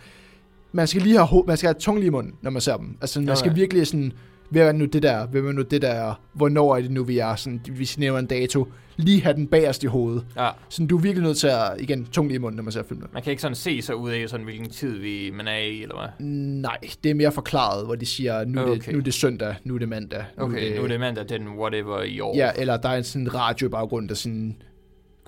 Man 0.71 0.87
skal 0.87 1.01
lige 1.01 1.25
have, 1.25 1.43
man 1.47 1.57
skal 1.57 1.67
have 1.67 1.79
tungt 1.79 1.99
lige 1.99 2.07
i 2.07 2.11
munden, 2.11 2.33
når 2.41 2.51
man 2.51 2.61
ser 2.61 2.77
dem. 2.77 2.97
Altså, 3.01 3.19
man 3.19 3.29
Okay. 3.29 3.39
skal 3.39 3.55
virkelig 3.55 3.87
sådan, 3.87 4.13
hvad 4.49 4.67
er 4.67 4.71
nu 4.71 4.85
det 4.85 5.03
der, 5.03 5.27
hvad 5.27 5.41
er 5.41 5.51
nu 5.51 5.61
det 5.61 5.81
der, 5.81 5.89
er? 5.89 6.13
hvornår 6.33 6.75
er 6.75 6.81
det 6.81 6.91
nu, 6.91 7.03
vi 7.03 7.17
er, 7.17 7.35
sådan, 7.35 7.61
vi 7.71 7.89
nævner 7.97 8.19
en 8.19 8.25
dato, 8.25 8.67
lige 8.97 9.21
have 9.23 9.35
den 9.35 9.47
bagerst 9.47 9.83
i 9.83 9.87
hovedet. 9.87 10.25
ja. 10.37 10.49
Sådan, 10.69 10.87
du 10.87 10.97
er 10.97 11.01
virkelig 11.01 11.23
nødt 11.23 11.37
til 11.37 11.47
at, 11.47 11.71
igen, 11.79 12.05
tungt 12.05 12.29
lige 12.29 12.35
i 12.35 12.39
munden, 12.39 12.55
når 12.55 12.63
man 12.63 12.71
ser 12.71 12.83
filmen. 12.83 13.07
Man 13.13 13.23
kan 13.23 13.31
ikke 13.31 13.41
sådan 13.41 13.55
se 13.55 13.81
sig 13.81 13.95
ud 13.95 14.11
af, 14.11 14.29
sådan, 14.29 14.43
hvilken 14.43 14.69
tid 14.69 14.97
vi, 14.97 15.31
man 15.33 15.47
er 15.47 15.57
i, 15.57 15.81
eller 15.81 15.95
hvad? 15.95 16.27
Nej, 16.61 16.77
det 17.03 17.11
er 17.11 17.15
mere 17.15 17.31
forklaret, 17.31 17.85
hvor 17.85 17.95
de 17.95 18.05
siger, 18.05 18.45
nu, 18.45 18.61
okay. 18.61 18.73
Det, 18.73 18.91
nu 18.91 18.97
er 18.97 19.03
det 19.03 19.13
søndag, 19.13 19.55
nu 19.63 19.75
er 19.75 19.79
det 19.79 19.89
mandag. 19.89 20.23
Okay, 20.37 20.77
nu 20.77 20.83
er 20.83 20.87
det 20.87 20.99
mandag 20.99 21.29
den 21.29 21.47
whatever 21.47 22.01
i 22.01 22.19
år. 22.19 22.37
Ja, 22.37 22.51
eller 22.57 22.77
der 22.77 22.89
er 22.89 22.97
en 22.97 23.03
sådan 23.03 23.35
radio 23.35 23.67
i 23.67 23.69
baggrund, 23.69 24.09
der 24.09 24.15
sådan, 24.15 24.55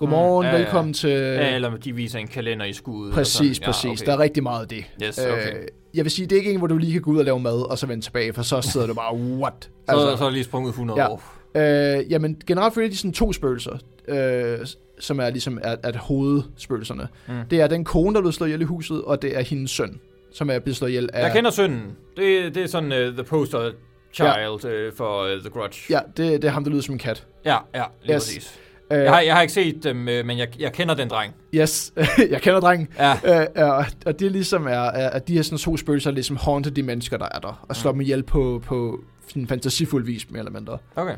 godmorgen, 0.02 0.46
Mm, 0.46 0.50
ja, 0.50 0.56
ja. 0.58 0.62
velkommen 0.62 0.94
til... 0.94 1.10
Ja, 1.10 1.54
eller 1.54 1.76
de 1.76 1.94
viser 1.94 2.18
en 2.18 2.26
kalender 2.28 2.64
i 2.66 2.72
skuddet. 2.72 3.14
Præcis, 3.14 3.56
sådan. 3.56 3.66
præcis. 3.66 3.84
Ja, 3.84 3.90
okay. 3.90 4.06
Der 4.06 4.12
er 4.12 4.18
rigtig 4.18 4.42
meget 4.42 4.62
af 4.62 4.68
det. 4.68 4.84
Yes, 5.04 5.18
okay. 5.18 5.54
Øh, 5.54 5.66
jeg 5.94 6.04
vil 6.04 6.10
sige, 6.10 6.26
det 6.26 6.32
er 6.32 6.38
ikke 6.38 6.52
en, 6.52 6.58
hvor 6.58 6.66
du 6.66 6.76
lige 6.78 6.92
kan 6.92 7.02
gå 7.02 7.10
ud 7.10 7.18
og 7.18 7.24
lave 7.24 7.40
mad, 7.40 7.70
og 7.70 7.78
så 7.78 7.86
vende 7.86 8.04
tilbage, 8.04 8.32
for 8.32 8.42
så 8.42 8.60
sidder 8.60 8.86
du 8.86 8.94
bare, 8.94 9.14
what? 9.42 9.54
Så, 9.62 9.68
altså, 9.88 10.16
så 10.16 10.22
er 10.24 10.26
det 10.28 10.32
lige 10.32 10.44
sprunget 10.44 10.68
100 10.68 11.00
Ja. 11.00 11.08
år. 11.10 11.22
Øh, 11.56 12.10
jamen, 12.12 12.36
generelt 12.46 12.74
følger 12.74 12.90
de 12.90 12.96
sådan 12.96 13.12
to 13.12 13.32
spøgelser, 13.32 13.78
øh, 14.08 14.58
som 15.00 15.20
er 15.20 15.30
ligesom 15.30 15.58
at, 15.62 15.78
at 15.82 15.96
hovedspøgelserne. 15.96 17.08
Mm. 17.28 17.34
Det 17.50 17.60
er 17.60 17.66
den 17.66 17.84
kone, 17.84 18.12
der 18.14 18.18
er 18.18 18.22
blevet 18.22 18.34
slået 18.34 18.48
ihjel 18.48 18.60
i 18.60 18.64
huset, 18.64 19.02
og 19.04 19.22
det 19.22 19.36
er 19.36 19.40
hendes 19.40 19.70
søn, 19.70 20.00
som 20.34 20.50
er 20.50 20.58
blevet 20.58 20.76
slået 20.76 20.90
ihjel 20.90 21.08
af... 21.12 21.22
Jeg 21.22 21.32
kender 21.32 21.50
sønnen. 21.50 21.82
Det, 22.16 22.54
det 22.54 22.62
er 22.62 22.66
sådan 22.66 22.92
uh, 22.92 23.14
the 23.14 23.24
poster 23.24 23.70
child 24.12 24.64
uh, 24.64 24.96
for 24.96 25.22
uh, 25.34 25.40
The 25.40 25.50
Grudge. 25.50 25.78
Ja, 25.90 25.98
det, 26.16 26.42
det 26.42 26.44
er 26.48 26.52
ham, 26.52 26.64
der 26.64 26.70
lyder 26.70 26.82
som 26.82 26.94
en 26.94 26.98
kat. 26.98 27.26
ja, 27.44 27.56
ja 27.74 27.82
lige 28.02 28.14
Yes. 28.16 28.22
præcis. 28.24 28.58
Øh, 28.92 29.02
Jeg 29.02 29.12
har, 29.12 29.20
jeg 29.20 29.34
har 29.34 29.42
ikke 29.42 29.54
set 29.54 29.84
dem, 29.84 30.08
øh, 30.08 30.26
men 30.26 30.38
jeg, 30.38 30.48
jeg 30.60 30.72
kender 30.72 30.94
den 30.94 31.08
dreng. 31.08 31.34
Yes, 31.54 31.92
jeg 32.30 32.40
kender 32.42 32.60
drengen. 32.60 32.88
Ja. 32.98 33.40
Øh, 33.40 33.46
og, 33.56 33.84
og 34.06 34.18
det 34.20 34.26
er 34.26 34.30
ligesom 34.30 34.66
er, 34.66 34.70
er, 34.70 35.10
at 35.10 35.28
de 35.28 35.34
her 35.34 35.42
sådan 35.42 35.58
to 35.58 35.76
spøgelser 35.76 36.10
ligesom 36.10 36.36
haunter 36.36 36.70
de 36.70 36.82
mennesker, 36.82 37.16
der 37.16 37.28
er 37.34 37.38
der, 37.38 37.64
og 37.68 37.76
slår 37.76 37.92
dem 37.92 38.00
ihjel 38.00 38.22
på, 38.22 38.62
på 38.66 39.00
sådan 39.28 39.46
fantasifuld 39.46 40.04
vis, 40.06 40.30
mere 40.30 40.38
eller 40.38 40.52
mindre. 40.52 40.78
Okay. 40.96 41.14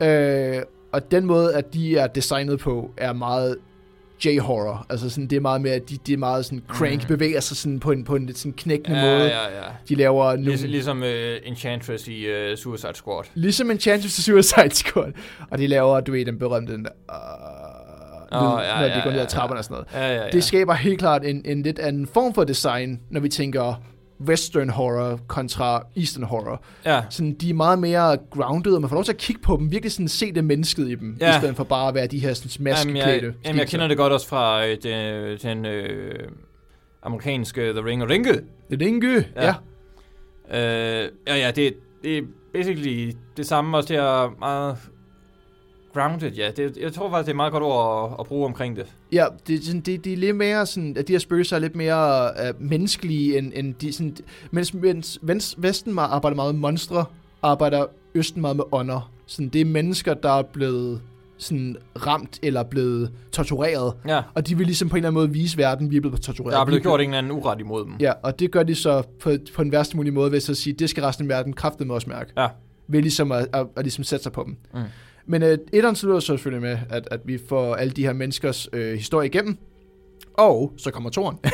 Øh, 0.00 0.62
og 0.92 1.10
den 1.10 1.24
måde, 1.26 1.54
at 1.54 1.74
de 1.74 1.96
er 1.98 2.06
designet 2.06 2.58
på, 2.58 2.90
er 2.96 3.12
meget 3.12 3.56
J-horror. 4.26 4.86
Altså 4.90 5.10
sådan, 5.10 5.26
det 5.26 5.36
er 5.36 5.40
meget 5.40 5.60
mere, 5.60 5.78
de, 5.78 5.96
de 6.06 6.12
er 6.12 6.16
meget 6.16 6.44
sådan 6.44 6.62
crank, 6.68 6.98
Mhm. 6.98 7.08
bevæger 7.08 7.40
sig 7.40 7.56
sådan 7.56 7.80
på 7.80 7.90
en, 7.92 8.04
på 8.04 8.16
en 8.16 8.26
lidt 8.26 8.38
sådan 8.38 8.52
knækkende 8.52 8.98
Ja, 8.98 9.04
måde. 9.18 9.24
ja, 9.24 9.42
ja. 9.42 9.62
De 9.88 9.94
laver 9.94 10.24
nogle... 10.32 10.44
Ligesom, 10.44 10.70
ligesom 10.70 11.02
uh, 11.02 11.08
Enchantress 11.48 12.08
i 12.08 12.26
uh, 12.26 12.56
Suicide 12.58 12.94
Squad. 12.94 13.24
Ligesom 13.34 13.70
en 13.70 13.80
Chance 13.80 14.08
to 14.08 14.22
Suicide 14.22 14.74
Squad. 14.74 15.12
Og 15.50 15.58
de 15.58 15.66
laver, 15.66 16.00
du 16.00 16.12
ved, 16.12 16.24
den 16.24 16.38
berømte, 16.38 16.72
den 16.72 16.84
der, 16.84 16.90
uh, 17.08 18.42
Åh, 18.42 18.58
lyd, 18.58 18.64
ja, 18.66 18.74
når 18.80 18.86
ja, 18.86 18.96
de 18.96 19.00
går 19.04 19.10
ned 19.10 19.18
ja, 19.18 19.22
ad 19.24 19.28
trapperne 19.28 19.60
og 19.60 19.64
sådan 19.64 19.74
noget. 19.94 20.06
Ja, 20.08 20.14
ja, 20.14 20.22
ja. 20.24 20.30
Det 20.30 20.44
skaber 20.44 20.74
helt 20.74 20.98
klart 20.98 21.24
en, 21.24 21.42
en 21.44 21.62
lidt 21.62 21.78
anden 21.78 22.06
form 22.06 22.34
for 22.34 22.44
design, 22.44 23.00
når 23.10 23.20
vi 23.20 23.28
tænker 23.28 23.82
western 24.28 24.68
horror 24.68 25.20
kontra 25.26 25.82
eastern 25.96 26.24
horror. 26.24 26.62
ja. 26.84 27.02
Sådan, 27.10 27.34
de 27.34 27.50
er 27.50 27.54
meget 27.54 27.78
mere 27.78 28.16
grounded, 28.30 28.72
og 28.72 28.80
man 28.80 28.90
får 28.90 28.96
lov 28.96 29.04
til 29.04 29.12
at 29.12 29.18
kigge 29.18 29.42
på 29.42 29.56
dem, 29.56 29.70
virkelig 29.70 29.92
sådan 29.92 30.08
se 30.08 30.32
det 30.32 30.44
mennesket 30.44 30.88
i 30.88 30.94
dem, 30.94 31.16
Ja. 31.20 31.36
i 31.36 31.40
stedet 31.40 31.56
for 31.56 31.64
bare 31.64 31.88
at 31.88 31.94
være 31.94 32.06
de 32.06 32.18
her 32.18 32.34
sådan, 32.34 32.50
Jamen, 32.66 32.96
jeg, 32.96 33.04
maskeklædte. 33.06 33.34
jamen, 33.44 33.58
jeg 33.58 33.68
kender 33.68 33.88
det 33.88 33.96
godt 33.96 34.12
også 34.12 34.28
fra 34.28 34.66
øh, 34.66 34.76
den, 34.82 35.38
den 35.42 35.66
øh, 35.66 36.28
amerikanske 37.02 37.60
The 37.72 37.84
Ring 37.84 38.02
of 38.02 38.08
Ringe. 38.10 38.32
Det 38.70 38.82
er 38.82 38.86
Inge, 38.86 39.24
ja. 39.36 39.44
Ja. 39.46 39.54
ja. 40.52 41.02
Øh, 41.04 41.10
ja, 41.28 41.36
ja, 41.36 41.50
det, 41.50 41.74
det 42.02 42.18
er 42.18 42.22
basically 42.54 43.12
det 43.36 43.46
samme, 43.46 43.76
også 43.76 43.88
det 43.88 43.96
er 43.96 44.36
meget 44.38 44.76
grounded, 45.94 46.30
ja. 46.32 46.50
Det, 46.56 46.76
jeg 46.80 46.92
tror 46.92 47.10
faktisk, 47.10 47.26
det 47.26 47.30
er 47.30 47.32
et 47.32 47.36
meget 47.36 47.52
godt 47.52 47.62
ord 47.62 48.10
at, 48.12 48.16
at 48.20 48.26
bruge 48.26 48.46
omkring 48.46 48.76
det. 48.76 48.86
Ja, 49.12 49.26
det, 49.46 49.54
er 49.54 49.62
sådan, 49.62 49.80
det, 49.80 50.04
det 50.04 50.12
er 50.12 50.16
lidt 50.16 50.36
mere 50.36 50.66
sådan, 50.66 50.96
at 50.96 51.08
de 51.08 51.12
her 51.12 51.18
spøgelser 51.18 51.56
er 51.56 51.60
lidt 51.60 51.76
mere 51.76 52.30
uh, 52.30 52.62
menneskelige, 52.62 53.38
end, 53.38 53.52
end 53.54 53.74
de 53.74 53.92
sådan, 53.92 54.16
mens, 54.50 54.74
mens 54.74 55.18
vens- 55.22 55.54
Vesten 55.58 55.98
arbejder 55.98 56.36
meget 56.36 56.54
med 56.54 56.60
monstre, 56.60 57.04
arbejder 57.42 57.86
Østen 58.14 58.40
meget 58.40 58.56
med 58.56 58.64
ånder. 58.72 59.10
Sådan, 59.26 59.48
det 59.48 59.60
er 59.60 59.64
mennesker, 59.64 60.14
der 60.14 60.30
er 60.38 60.42
blevet 60.42 61.00
sådan 61.38 61.76
ramt 62.06 62.38
eller 62.42 62.62
blevet 62.62 63.12
tortureret, 63.32 63.92
Ja, 64.08 64.22
og 64.34 64.48
de 64.48 64.56
vil 64.56 64.66
ligesom 64.66 64.88
på 64.88 64.96
en 64.96 64.98
eller 64.98 65.08
anden 65.08 65.20
måde 65.20 65.30
vise 65.30 65.58
verden, 65.58 65.90
vi 65.90 65.96
er 65.96 66.00
blevet 66.00 66.20
tortureret. 66.20 66.52
der 66.54 66.60
er 66.60 66.64
blevet 66.64 66.82
gjort 66.82 67.00
en 67.00 67.06
eller 67.06 67.18
anden 67.18 67.32
uret 67.32 67.60
imod 67.60 67.84
dem. 67.84 67.92
Ja, 68.00 68.12
og 68.22 68.38
det 68.38 68.50
gør 68.50 68.62
de 68.62 68.74
så 68.74 69.02
på, 69.20 69.32
på 69.54 69.64
den 69.64 69.72
værste 69.72 69.96
mulige 69.96 70.12
måde 70.12 70.32
ved 70.32 70.40
så 70.40 70.52
at 70.52 70.56
sige, 70.56 70.72
det 70.74 70.90
skal 70.90 71.02
resten 71.04 71.24
af 71.30 71.36
verden 71.36 71.52
kraftet 71.52 71.86
med 71.86 71.94
os 71.94 72.06
mærke. 72.06 72.32
Ja. 72.36 72.48
Ved 72.88 73.02
ligesom 73.02 73.32
at, 73.32 73.46
at, 73.52 73.66
at 73.76 73.84
ligesom 73.84 74.04
sætte 74.04 74.22
sig 74.22 74.32
på 74.32 74.42
dem. 74.46 74.56
Mm. 74.74 74.80
Men 75.26 75.42
uh, 75.42 75.48
etteren 75.72 75.96
slutter 75.96 76.20
så 76.20 76.26
selvfølgelig 76.26 76.62
med, 76.62 76.78
at, 76.90 77.08
at 77.10 77.20
vi 77.24 77.38
får 77.48 77.74
alle 77.74 77.92
de 77.92 78.02
her 78.02 78.12
menneskers 78.12 78.68
øh, 78.72 78.94
historie 78.96 79.28
igennem. 79.28 79.58
Og 80.34 80.72
så 80.76 80.90
kommer 80.90 81.10
toren. 81.10 81.38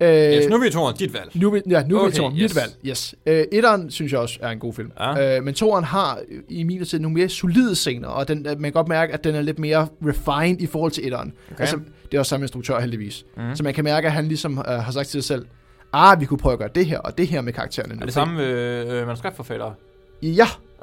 øh, 0.00 0.08
Yes, 0.08 0.48
nu 0.48 0.56
er 0.56 0.60
vi 0.60 0.66
i 0.66 0.70
toren, 0.70 0.96
dit 0.96 1.14
valg. 1.14 1.30
nu, 1.34 1.56
ja, 1.70 1.82
nu 1.86 1.96
er 1.96 2.00
vi 2.00 2.04
i 2.04 2.08
Okay, 2.08 2.16
toren. 2.16 2.36
yes. 2.36 2.42
Mit 2.42 2.56
valg. 2.56 2.72
Yes. 2.86 3.14
Øh, 3.26 3.44
etteren 3.52 3.90
synes 3.90 4.12
jeg 4.12 4.20
også 4.20 4.38
er 4.42 4.48
en 4.50 4.58
god 4.58 4.72
film. 4.74 4.90
Ja. 5.00 5.36
Øh, 5.36 5.44
men 5.44 5.54
toren 5.54 5.84
har 5.84 6.18
øh, 6.28 6.42
i 6.48 6.62
min 6.62 6.84
tid 6.84 6.98
nogle 6.98 7.14
mere 7.14 7.28
solide 7.28 7.74
scener, 7.74 8.08
og 8.08 8.28
den, 8.28 8.38
øh, 8.38 8.44
man 8.44 8.62
kan 8.62 8.72
godt 8.72 8.88
mærke, 8.88 9.12
at 9.12 9.24
den 9.24 9.34
er 9.34 9.42
lidt 9.42 9.58
mere 9.58 9.88
refined 10.06 10.60
i 10.60 10.66
forhold 10.66 10.92
til 10.92 11.06
etteren. 11.06 11.32
Okay. 11.50 11.60
Altså, 11.60 11.76
det 12.10 12.14
er 12.14 12.18
også 12.18 12.30
samme 12.30 12.44
instruktør 12.44 12.80
heldigvis. 12.80 13.24
Mm. 13.36 13.54
Så 13.56 13.62
man 13.62 13.74
kan 13.74 13.84
mærke, 13.84 14.06
at 14.06 14.12
han 14.12 14.24
ligesom 14.28 14.58
øh, 14.58 14.64
har 14.74 14.92
sagt 14.92 15.08
til 15.08 15.22
sig 15.22 15.36
selv, 15.36 15.46
ah, 15.92 16.20
vi 16.20 16.24
kunne 16.26 16.38
prøve 16.38 16.52
at 16.52 16.58
gøre 16.58 16.70
det 16.74 16.86
her 16.86 16.98
og 16.98 17.18
det 17.18 17.26
her 17.26 17.40
med 17.40 17.52
karaktererne. 17.52 17.94
nu." 17.94 18.00
Er 18.00 18.04
det 18.04 18.14
samme 18.14 18.46
øh, 18.46 19.00
øh, 19.00 19.06
manuskriptforfatter? 19.06 19.70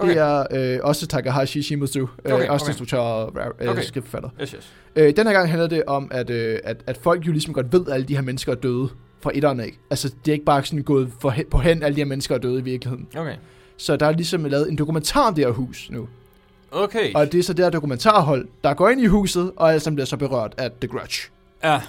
Ja, 0.03 0.07
det 0.09 0.21
Okay. 0.51 0.61
er 0.61 0.75
øh, 0.75 0.79
også 0.83 1.07
Takahashi 1.07 1.61
Shimizu, 1.61 1.99
øh, 1.99 2.33
Okay, 2.33 2.47
også 2.47 2.63
okay. 2.65 2.69
instruktør 2.71 2.97
og 2.97 3.33
øh, 3.39 3.45
Okay. 3.47 3.67
okay. 3.67 3.81
skriftforfatter. 3.81 4.29
Yes, 4.41 4.51
yes. 4.51 4.73
Øh, 4.95 5.15
den 5.15 5.27
her 5.27 5.33
gang 5.33 5.49
handler 5.49 5.67
det 5.67 5.83
om, 5.87 6.07
at, 6.11 6.29
øh, 6.29 6.59
at, 6.63 6.77
at 6.87 6.97
folk 6.97 7.27
jo 7.27 7.31
ligesom 7.31 7.53
godt 7.53 7.73
ved, 7.73 7.87
at 7.87 7.93
alle 7.93 8.05
de 8.07 8.15
her 8.15 8.21
mennesker 8.21 8.51
er 8.51 8.55
døde 8.55 8.89
fra 9.21 9.31
etterne 9.33 9.63
af. 9.63 9.71
Altså, 9.89 10.13
det 10.25 10.31
er 10.31 10.33
ikke 10.33 10.45
bare 10.45 10.63
sådan 10.65 10.83
gået 10.83 11.11
for 11.21 11.33
på 11.51 11.57
hen, 11.57 11.83
alle 11.83 11.95
de 11.95 12.01
her 12.01 12.05
mennesker 12.05 12.35
er 12.35 12.39
døde 12.39 12.59
i 12.59 12.63
virkeligheden. 12.63 13.07
Okay. 13.17 13.35
Så 13.77 13.95
der 13.97 14.05
er 14.05 14.11
ligesom 14.11 14.45
lavet 14.45 14.69
en 14.71 14.75
dokumentar 14.77 15.27
om 15.27 15.35
det 15.35 15.45
her 15.45 15.51
hus 15.51 15.87
nu. 15.91 16.07
Okay. 16.71 17.13
Og 17.15 17.31
det 17.31 17.39
er 17.39 17.43
så 17.43 17.53
det 17.53 17.65
her 17.65 17.69
dokumentarhold, 17.69 18.47
der 18.63 18.73
går 18.73 18.89
ind 18.89 19.01
i 19.01 19.05
huset, 19.05 19.51
og 19.55 19.69
alle 19.69 19.79
sammen 19.79 19.95
bliver 19.95 20.05
så 20.05 20.17
berørt 20.17 20.53
af 20.57 20.69
The 20.81 20.87
Grudge. 20.87 21.21
Ja, 21.63 21.81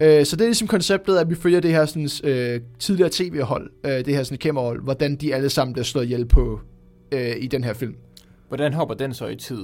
Øh, 0.00 0.26
så 0.26 0.36
det 0.36 0.42
er 0.42 0.48
ligesom 0.48 0.68
konceptet, 0.68 1.18
at 1.18 1.30
vi 1.30 1.34
følger 1.34 1.60
det 1.60 1.70
her 1.70 1.86
sådan, 1.86 2.08
øh, 2.24 2.60
tidligere 2.78 3.10
tv-hold, 3.12 3.70
øh, 3.84 3.90
det 3.92 4.06
her 4.16 4.22
sådan 4.22 4.38
kamerahold, 4.38 4.82
hvordan 4.82 5.16
de 5.16 5.34
alle 5.34 5.50
sammen 5.50 5.72
bliver 5.72 5.84
slået 5.84 6.04
ihjel 6.04 6.26
på 6.26 6.60
øh, 7.12 7.32
i 7.38 7.46
den 7.46 7.64
her 7.64 7.72
film. 7.72 7.94
hvordan 8.48 8.72
hopper 8.72 8.94
den 8.94 9.14
så 9.14 9.26
i 9.26 9.36
tid? 9.36 9.58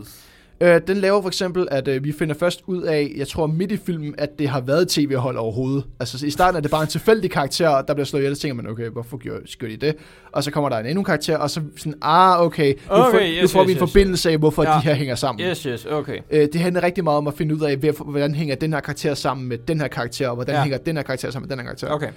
Øh, 0.61 0.81
den 0.87 0.97
laver 0.97 1.21
for 1.23 1.29
eksempel, 1.29 1.69
at 1.71 1.89
øh, 1.89 2.05
vi 2.05 2.13
finder 2.13 2.35
først 2.35 2.63
ud 2.67 2.83
af, 2.83 3.13
jeg 3.17 3.29
tror 3.29 3.47
midt 3.47 3.73
i 3.73 3.77
filmen, 3.77 4.15
at 4.19 4.39
det 4.39 4.49
har 4.49 4.61
været 4.61 4.83
et 4.83 4.89
tv-hold 4.89 5.37
overhovedet. 5.37 5.85
Altså 6.01 6.27
i 6.27 6.31
starten 6.31 6.57
er 6.57 6.61
det 6.61 6.71
bare 6.71 6.83
en 6.83 6.89
tilfældig 6.89 7.31
karakter, 7.31 7.83
der 7.83 7.95
bliver 7.95 8.05
slået 8.05 8.21
ihjel, 8.23 8.31
og 8.31 8.37
så 8.37 8.43
tænker 8.43 8.55
man, 8.55 8.67
okay, 8.73 8.89
hvorfor 8.89 9.17
gjorde, 9.17 9.41
gjorde 9.59 9.77
de 9.77 9.87
det? 9.87 9.97
Og 10.33 10.45
så 10.45 10.51
kommer 10.51 10.69
der 10.69 10.79
en 10.79 10.87
endnu 10.87 11.03
karakter, 11.03 11.37
og 11.37 11.51
så 11.51 11.61
sådan, 11.77 11.95
ah, 12.03 12.41
okay, 12.43 12.75
nu, 12.75 12.79
Okay, 12.91 13.11
får, 13.11 13.21
yes, 13.21 13.43
nu 13.43 13.49
får 13.49 13.61
yes, 13.63 13.67
vi 13.69 13.73
en 13.73 13.77
yes, 13.83 13.93
forbindelse 13.93 14.31
af, 14.31 14.39
hvorfor 14.39 14.63
Ja. 14.63 14.71
de 14.75 14.81
her 14.81 14.95
hænger 14.95 15.15
sammen. 15.15 15.47
Yes, 15.47 15.63
yes, 15.63 15.87
okay. 15.87 16.19
Øh, 16.31 16.49
det 16.53 16.61
handler 16.61 16.83
rigtig 16.83 17.05
meget 17.05 17.17
om 17.19 17.27
at 17.27 17.35
finde 17.35 17.55
ud 17.55 17.61
af, 17.61 17.77
hvordan 18.05 18.35
hænger 18.35 18.55
den 18.55 18.73
her 18.73 18.81
karakter 18.81 19.15
sammen 19.15 19.49
med 19.49 19.59
den 19.59 19.81
her 19.81 19.89
karakter, 19.89 20.29
og 20.29 20.35
hvordan 20.35 20.55
ja. 20.55 20.63
hænger 20.63 20.79
den 20.79 20.97
her 20.97 21.03
karakter 21.03 21.31
sammen 21.31 21.49
med 21.49 21.57
den 21.57 21.59
her 21.59 21.65
karakter. 21.65 21.89
Okay. 21.89 22.09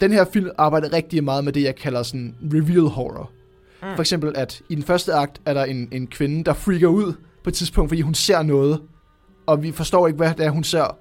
Den 0.00 0.12
her 0.12 0.24
film 0.32 0.50
arbejder 0.58 0.92
rigtig 0.92 1.24
meget 1.24 1.44
med 1.44 1.52
det, 1.52 1.62
jeg 1.62 1.76
kalder 1.76 2.02
sådan 2.02 2.34
reveal 2.54 2.80
horror. 2.88 3.30
Mm. 3.82 3.88
For 3.94 4.00
eksempel, 4.00 4.32
at 4.36 4.62
i 4.68 4.74
den 4.74 4.82
første 4.82 5.12
akt 5.12 5.40
er 5.46 5.54
der 5.54 5.64
en, 5.64 5.88
en 5.92 6.06
kvinde, 6.06 6.44
der 6.44 6.52
freaker 6.54 6.88
ud 6.88 7.12
på 7.44 7.50
et 7.50 7.54
tidspunkt, 7.54 7.90
fordi 7.90 8.00
hun 8.00 8.14
ser 8.14 8.42
noget, 8.42 8.80
og 9.46 9.62
vi 9.62 9.72
forstår 9.72 10.06
ikke, 10.06 10.16
hvad 10.16 10.34
det 10.34 10.46
er, 10.46 10.50
hun 10.50 10.64
ser. 10.64 10.96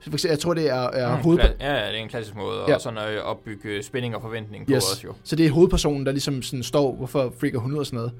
Så 0.00 0.10
for 0.10 0.12
eksempel, 0.16 0.30
jeg 0.32 0.38
tror, 0.38 0.54
det 0.54 0.70
er, 0.70 0.74
er 0.90 1.16
Mm, 1.16 1.22
hoved... 1.22 1.38
kla- 1.38 1.52
Ja, 1.60 1.74
ja, 1.74 1.86
det 1.88 1.98
er 1.98 2.02
en 2.02 2.08
klassisk 2.08 2.36
måde 2.36 2.60
Ja. 2.68 2.74
at 2.74 2.82
sådan 2.82 2.98
at 2.98 3.22
opbygge 3.22 3.82
spænding 3.82 4.16
og 4.16 4.22
forventning 4.22 4.66
på 4.66 4.72
Yes. 4.72 4.92
os 4.92 5.04
jo. 5.04 5.12
Så 5.24 5.36
det 5.36 5.46
er 5.46 5.50
hovedpersonen, 5.50 6.06
der 6.06 6.12
ligesom 6.12 6.42
sådan 6.42 6.62
står, 6.62 6.94
hvorfor 6.96 7.32
freaker 7.40 7.58
hun 7.58 7.72
ud 7.72 7.78
og 7.78 7.86
sådan 7.86 7.96
noget. 7.96 8.12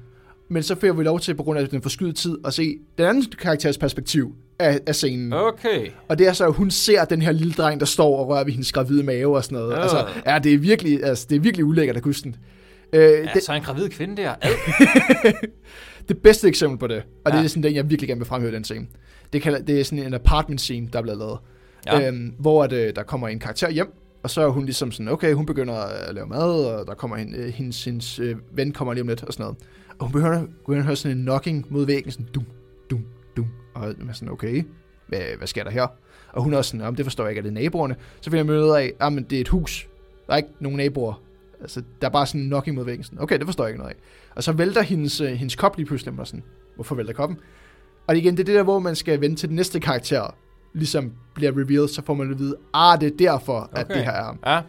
Men 0.49 0.63
så 0.63 0.75
får 0.75 0.93
vi 0.93 1.03
lov 1.03 1.19
til, 1.19 1.35
på 1.35 1.43
grund 1.43 1.59
af 1.59 1.69
den 1.69 1.81
forskydede 1.81 2.13
tid, 2.15 2.37
at 2.45 2.53
se 2.53 2.77
den 2.97 3.05
anden 3.05 3.23
karakters 3.39 3.77
perspektiv 3.77 4.35
af, 4.59 4.79
af 4.87 4.95
scenen. 4.95 5.33
Okay. 5.33 5.87
Og 6.07 6.17
det 6.19 6.27
er 6.27 6.33
så, 6.33 6.45
at 6.47 6.53
hun 6.53 6.71
ser 6.71 7.05
den 7.05 7.21
her 7.21 7.31
lille 7.31 7.53
dreng, 7.53 7.79
der 7.79 7.85
står 7.85 8.17
og 8.19 8.27
rører 8.27 8.43
ved 8.43 8.51
hendes 8.53 8.71
gravide 8.71 9.03
mave 9.03 9.35
og 9.37 9.43
sådan 9.43 9.57
noget. 9.57 9.73
Øh. 9.73 9.81
Altså, 9.81 10.05
ja, 10.25 10.39
det 10.39 10.53
er 10.53 10.57
virkelig, 10.57 11.03
altså, 11.03 11.25
det 11.29 11.35
er 11.35 11.39
virkelig 11.39 11.65
ulækkert 11.65 11.97
at 11.97 12.03
huske 12.03 12.23
den. 12.23 12.35
Øh, 12.93 13.01
Ja, 13.01 13.31
det, 13.33 13.43
så 13.43 13.53
en 13.53 13.61
gravid 13.61 13.89
kvinde 13.89 14.21
der. 14.21 14.35
Det 16.09 16.17
bedste 16.17 16.47
eksempel 16.47 16.79
på 16.79 16.87
det, 16.87 17.03
og 17.25 17.31
ja. 17.31 17.37
det 17.37 17.43
er 17.43 17.47
sådan 17.47 17.63
den, 17.63 17.75
jeg 17.75 17.89
virkelig 17.89 18.07
gerne 18.07 18.19
vil 18.19 18.27
fremhæve 18.27 18.53
den 18.55 18.63
scene. 18.63 18.87
Det, 19.33 19.41
kalder, 19.41 19.61
det 19.61 19.79
er 19.79 19.83
sådan 19.83 20.05
en 20.05 20.13
apartment 20.13 20.61
scene, 20.61 20.89
der 20.93 20.99
er 20.99 21.03
blevet 21.03 21.17
lavet. 21.19 21.39
Ja. 21.85 22.07
Øhm, 22.07 22.33
hvor 22.39 22.63
at, 22.63 22.73
øh, 22.73 22.95
der 22.95 23.03
kommer 23.03 23.27
en 23.27 23.39
karakter 23.39 23.69
hjem, 23.69 23.93
og 24.23 24.29
så 24.29 24.41
er 24.41 24.47
hun 24.47 24.65
ligesom 24.65 24.91
sådan, 24.91 25.07
okay, 25.07 25.33
hun 25.33 25.45
begynder 25.45 25.73
at 25.73 26.15
lave 26.15 26.27
mad, 26.27 26.65
og 26.65 26.87
der 26.87 26.93
kommer 26.93 27.17
en, 27.17 27.35
øh, 27.35 27.47
hendes, 27.47 27.85
hendes 27.85 28.19
øh, 28.19 28.35
ven 28.51 28.71
kommer 28.71 28.93
lige 28.93 29.01
om 29.01 29.07
lidt 29.07 29.23
og 29.23 29.33
sådan 29.33 29.43
noget. 29.43 29.57
Og 29.99 30.05
hun 30.05 30.11
begynder, 30.11 30.43
begynder 30.65 30.79
at 30.79 30.85
høre 30.85 30.95
sådan 30.95 31.17
en 31.17 31.23
knocking 31.23 31.65
mod 31.69 31.85
væggen, 31.85 32.11
sådan 32.11 32.27
dum, 32.35 32.45
dum, 32.89 33.05
dum. 33.37 33.47
Og 33.73 33.93
man 33.97 34.09
er 34.09 34.13
sådan, 34.13 34.29
okay, 34.29 34.63
hvad, 35.07 35.21
hvad 35.37 35.47
sker 35.47 35.63
der 35.63 35.71
her? 35.71 35.87
Og 36.33 36.43
hun 36.43 36.53
er 36.53 36.57
også 36.57 36.69
sådan, 36.69 36.85
om 36.85 36.95
det 36.95 37.05
forstår 37.05 37.23
jeg 37.23 37.31
ikke, 37.31 37.39
at 37.39 37.43
det 37.43 37.49
er 37.49 37.63
naboerne. 37.63 37.95
Så 38.21 38.29
finder 38.29 38.53
jeg 38.53 38.63
ud 38.63 38.69
af, 38.69 38.93
at 38.99 39.13
det 39.29 39.37
er 39.37 39.41
et 39.41 39.47
hus. 39.47 39.87
Der 40.27 40.33
er 40.33 40.37
ikke 40.37 40.49
nogen 40.59 40.77
naboer. 40.77 41.21
Altså, 41.61 41.81
der 42.01 42.07
er 42.07 42.11
bare 42.11 42.27
sådan 42.27 42.41
en 42.41 42.47
knocking 42.47 42.75
mod 42.75 42.85
væggen. 42.85 43.03
Sådan, 43.03 43.21
okay, 43.21 43.37
det 43.37 43.45
forstår 43.45 43.63
jeg 43.63 43.69
ikke 43.69 43.79
noget 43.79 43.93
af. 43.93 43.97
Og 44.35 44.43
så 44.43 44.51
vælter 44.51 44.81
hendes, 44.81 45.21
øh, 45.21 45.29
hendes 45.31 45.55
kop 45.55 45.77
lige 45.77 45.85
pludselig, 45.85 46.19
og 46.19 46.27
sådan, 46.27 46.43
hvorfor 46.75 46.95
vælter 46.95 47.13
koppen? 47.13 47.37
Og 48.07 48.17
igen, 48.17 48.33
det 48.33 48.39
er 48.39 48.45
det 48.45 48.55
der, 48.55 48.63
hvor 48.63 48.79
man 48.79 48.95
skal 48.95 49.21
vente 49.21 49.35
til 49.35 49.49
den 49.49 49.55
næste 49.55 49.79
karakter, 49.79 50.35
ligesom 50.73 51.11
bliver 51.35 51.51
revealed, 51.51 51.87
så 51.87 52.01
får 52.05 52.13
man 52.13 52.31
at 52.31 52.39
vide, 52.39 52.55
ah, 52.73 53.01
det 53.01 53.07
er 53.13 53.17
derfor, 53.17 53.69
okay. 53.71 53.81
at 53.81 53.87
det 53.87 54.03
her 54.03 54.11
er. 54.11 54.37
Ja. 54.47 54.61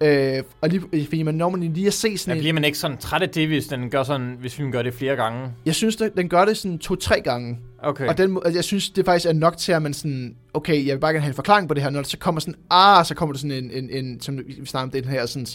Øh, 0.00 0.42
og 0.60 0.68
lige, 0.68 1.04
fordi 1.04 1.22
man, 1.22 1.34
når 1.34 1.50
man 1.50 1.60
lige 1.60 1.86
at 1.86 1.92
se 1.92 2.18
sådan 2.18 2.36
en, 2.36 2.40
bliver 2.40 2.52
man 2.52 2.64
ikke 2.64 2.78
sådan 2.78 2.96
træt 2.96 3.22
af 3.22 3.28
det, 3.28 3.48
hvis 3.48 3.66
den 3.66 3.90
gør 3.90 4.02
sådan, 4.02 4.36
hvis 4.40 4.54
filmen 4.54 4.72
gør 4.72 4.82
det 4.82 4.94
flere 4.94 5.16
gange? 5.16 5.48
jeg 5.66 5.74
synes, 5.74 5.96
den, 5.96 6.10
den 6.16 6.28
gør 6.28 6.44
det 6.44 6.56
sådan 6.56 6.78
to-tre 6.78 7.20
gange. 7.20 7.58
Okay. 7.82 8.08
Og 8.08 8.18
den, 8.18 8.36
altså, 8.44 8.58
jeg 8.58 8.64
synes, 8.64 8.90
det 8.90 9.04
faktisk 9.04 9.28
er 9.28 9.32
nok 9.32 9.56
til, 9.56 9.72
at 9.72 9.82
man 9.82 9.94
sådan, 9.94 10.36
okay, 10.54 10.86
jeg 10.86 10.94
vil 10.94 11.00
bare 11.00 11.12
gerne 11.12 11.22
have 11.22 11.30
en 11.30 11.34
forklaring 11.34 11.68
på 11.68 11.74
det 11.74 11.82
her, 11.82 11.90
når 11.90 12.00
der 12.00 12.08
så 12.08 12.18
kommer 12.18 12.40
sådan, 12.40 12.54
ah, 12.70 13.04
så 13.04 13.14
kommer 13.14 13.32
der 13.32 13.38
sådan 13.38 13.64
en, 13.64 13.70
en, 13.70 13.90
en 13.90 14.20
som 14.20 14.38
vi 14.38 14.66
snakker 14.66 14.84
om, 14.84 14.90
den 14.90 15.04
her 15.04 15.26
sådan, 15.26 15.42
øh, 15.42 15.46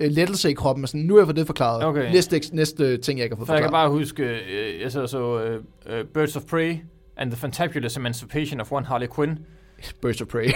lettelse 0.00 0.50
i 0.50 0.54
kroppen, 0.54 0.84
og 0.84 0.88
sådan, 0.88 1.00
nu 1.00 1.14
har 1.14 1.20
jeg 1.20 1.26
fået 1.26 1.36
det 1.36 1.46
forklaret. 1.46 1.84
Okay. 1.84 2.12
Næste, 2.12 2.40
næste 2.52 2.96
ting, 2.96 3.18
jeg 3.18 3.24
ikke 3.24 3.36
har 3.36 3.40
fået 3.40 3.46
For 3.46 3.54
jeg 3.54 3.62
kan 3.62 3.68
forklaret. 3.68 3.90
bare 3.90 3.98
huske, 3.98 4.22
øh, 4.22 4.80
jeg 4.82 4.92
så 4.92 5.06
så 5.06 5.40
øh, 5.42 5.60
øh, 5.98 6.04
Birds 6.04 6.36
of 6.36 6.42
Prey 6.42 6.76
and 7.16 7.30
the 7.30 7.36
Fantabulous 7.40 7.96
Emancipation 7.96 8.60
of 8.60 8.72
One 8.72 8.86
Harley 8.86 9.06
Quinn 9.16 9.38
Birds 10.02 10.20
of 10.20 10.26
Prey. 10.28 10.48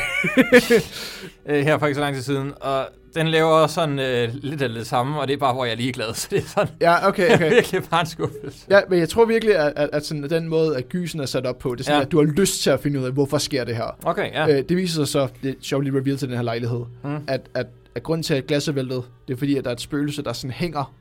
øh, 1.46 1.64
her 1.64 1.78
for 1.78 1.86
ikke 1.86 1.94
så 1.94 2.00
lang 2.00 2.14
tid 2.14 2.22
siden, 2.22 2.52
og 2.60 2.88
den 3.14 3.28
laver 3.28 3.66
sådan 3.66 3.98
øh, 3.98 4.28
lidt 4.34 4.62
af 4.62 4.68
det 4.68 4.86
samme, 4.86 5.20
og 5.20 5.28
det 5.28 5.34
er 5.34 5.38
bare, 5.38 5.52
hvor 5.54 5.64
jeg 5.64 5.72
er 5.72 5.76
ligeglad, 5.76 6.14
så 6.20 6.28
det 6.30 6.38
er 6.38 6.42
sådan 6.46 6.68
ja, 6.80 7.08
okay, 7.08 7.34
okay. 7.34 7.50
virkelig 7.52 7.82
bare 7.90 8.00
en 8.00 8.06
skuffelse. 8.06 8.66
Ja, 8.70 8.80
men 8.88 8.98
jeg 8.98 9.08
tror 9.08 9.24
virkelig, 9.24 9.56
at, 9.56 9.72
at, 9.76 9.90
at 9.92 10.06
sådan, 10.06 10.30
den 10.30 10.48
måde, 10.48 10.76
at 10.76 10.88
gysen 10.88 11.20
er 11.20 11.26
sat 11.26 11.46
op 11.46 11.58
på, 11.58 11.74
det 11.74 11.80
er 11.80 11.84
sådan, 11.84 11.94
Ja. 11.94 11.98
ja. 12.00 12.04
at 12.06 12.12
du 12.12 12.18
har 12.18 12.24
lyst 12.32 12.62
til 12.62 12.70
at 12.70 12.80
finde 12.80 13.00
ud 13.00 13.04
af, 13.04 13.12
hvorfor 13.12 13.38
sker 13.38 13.64
det 13.64 13.76
her. 13.76 13.96
Okay, 14.04 14.32
ja. 14.32 14.46
Ja. 14.46 14.58
Øh, 14.58 14.64
det 14.68 14.76
viser 14.76 14.94
sig 14.94 15.08
så, 15.08 15.28
det 15.42 15.50
er 15.50 15.54
sjovt 15.62 15.84
lige 15.84 15.98
reveal 15.98 16.16
til 16.16 16.28
den 16.28 16.36
her 16.36 16.42
lejlighed, 16.42 16.80
Mm. 17.04 17.16
at, 17.28 17.40
at, 17.54 17.66
at 17.94 18.02
grunden 18.02 18.22
til, 18.22 18.34
at 18.34 18.46
glasset 18.46 18.74
væltede, 18.74 19.02
det 19.28 19.34
er 19.34 19.38
fordi, 19.38 19.56
at 19.56 19.64
der 19.64 19.70
er 19.70 19.74
et 19.74 19.80
spøgelse, 19.80 20.22
der 20.22 20.32
sådan 20.32 20.54
hænger 20.54 20.94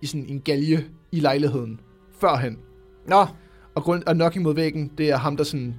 i 0.00 0.06
sådan 0.06 0.26
en 0.28 0.40
galge 0.40 0.84
i 1.12 1.20
lejligheden 1.20 1.80
førhen. 2.20 2.58
Nå, 3.06 3.26
Og, 3.74 3.82
grund, 3.82 4.02
og 4.06 4.14
knocking 4.14 4.42
mod 4.42 4.54
væggen, 4.54 4.92
det 4.98 5.10
er 5.10 5.16
ham, 5.16 5.36
der 5.36 5.44
sådan, 5.44 5.74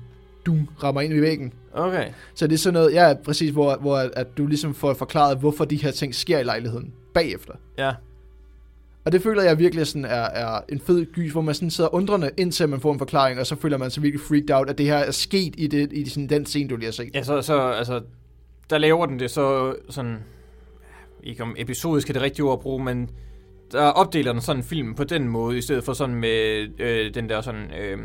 du 0.46 0.58
rammer 0.84 1.02
ind 1.02 1.14
i 1.14 1.22
væggen. 1.22 1.54
Okay. 1.74 2.10
Så 2.36 2.48
det 2.48 2.54
er 2.54 2.58
sådan 2.58 2.74
noget, 2.74 2.94
ja, 2.94 3.14
præcis, 3.26 3.52
hvor, 3.52 3.76
hvor 3.76 3.98
at 3.98 4.38
du 4.38 4.48
ligesom 4.48 4.74
får 4.74 4.94
forklaret, 4.94 5.38
hvorfor 5.38 5.66
de 5.66 5.76
her 5.76 5.92
ting 5.92 6.16
sker 6.16 6.40
i 6.40 6.44
lejligheden 6.44 6.94
bagefter. 7.14 7.54
Ja. 7.78 7.94
Og 9.06 9.12
det 9.12 9.22
føler 9.22 9.44
jeg 9.44 9.60
virkelig 9.60 9.88
sådan 9.88 10.06
er, 10.06 10.10
er 10.24 10.62
en 10.70 10.80
fed 10.80 11.06
gys, 11.14 11.32
hvor 11.32 11.42
man 11.42 11.56
sådan 11.56 11.72
sidder 11.72 11.94
undrende, 11.94 12.30
indtil 12.38 12.70
man 12.70 12.80
får 12.80 12.94
en 12.94 13.00
forklaring, 13.00 13.40
og 13.40 13.48
så 13.48 13.56
føler 13.56 13.78
man 13.78 13.92
sig 13.92 14.04
virkelig 14.04 14.22
freaked 14.28 14.52
out, 14.52 14.70
at 14.70 14.78
det 14.78 14.86
her 14.86 14.98
er 14.98 15.12
sket 15.12 15.54
i, 15.58 15.68
det, 15.68 15.94
i 15.94 16.10
sådan, 16.10 16.30
den 16.30 16.46
scene, 16.46 16.70
du 16.70 16.76
lige 16.76 16.86
har 16.86 16.92
set. 16.92 17.16
Ja, 17.16 17.24
så, 17.24 17.42
så 17.42 17.62
altså, 17.62 18.02
der 18.70 18.78
laver 18.78 19.06
den 19.06 19.20
det 19.20 19.32
så 19.32 19.76
sådan, 19.90 20.18
ikke 21.24 21.44
om 21.44 21.56
episodisk 21.58 22.10
er 22.10 22.14
det 22.14 22.22
rigtige 22.22 22.46
ord 22.46 22.54
at 22.54 22.60
bruge, 22.60 22.84
men 22.84 23.10
der 23.72 23.82
opdeler 23.86 24.32
den 24.32 24.42
sådan 24.42 24.64
film 24.64 24.96
på 24.96 25.04
den 25.04 25.28
måde, 25.28 25.58
i 25.58 25.62
stedet 25.62 25.84
for 25.84 25.94
sådan 25.94 26.16
med 26.16 26.68
øh, 26.80 27.14
den 27.14 27.30
der 27.30 27.42
sådan 27.42 27.72
øh, 27.80 27.98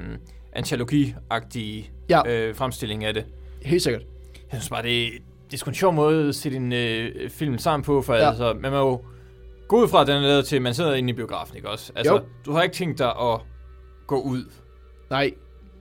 antologi-agtige 0.52 1.90
Ja. 2.10 2.22
øh, 2.28 2.54
fremstilling 2.54 3.04
af 3.04 3.14
det. 3.14 3.26
Helt 3.62 3.82
sikkert. 3.82 4.02
Jeg 4.52 4.60
synes 4.60 4.70
bare, 4.70 4.82
det, 4.82 5.12
det 5.46 5.54
er 5.54 5.58
sgu 5.58 5.68
en 5.70 5.74
sjov 5.74 5.92
måde 5.92 6.28
at 6.28 6.34
sætte 6.34 6.56
en 6.56 6.72
øh, 6.72 7.30
film 7.30 7.58
sammen 7.58 7.84
på, 7.84 8.02
for 8.02 8.14
ja. 8.14 8.28
altså, 8.28 8.56
man 8.60 8.72
må 8.72 8.78
jo 8.78 9.00
gå 9.68 9.82
ud 9.82 9.88
fra, 9.88 10.00
at 10.00 10.06
den 10.06 10.16
er 10.16 10.20
lavet 10.20 10.46
til, 10.46 10.56
at 10.56 10.62
man 10.62 10.74
sidder 10.74 10.94
inde 10.94 11.10
i 11.10 11.12
biografen, 11.12 11.56
ikke 11.56 11.68
også? 11.70 11.92
Altså, 11.96 12.14
Jo. 12.14 12.20
du 12.46 12.52
har 12.52 12.62
ikke 12.62 12.74
tænkt 12.74 12.98
dig 12.98 13.08
at 13.20 13.40
gå 14.06 14.20
ud. 14.20 14.44
Nej, 15.10 15.30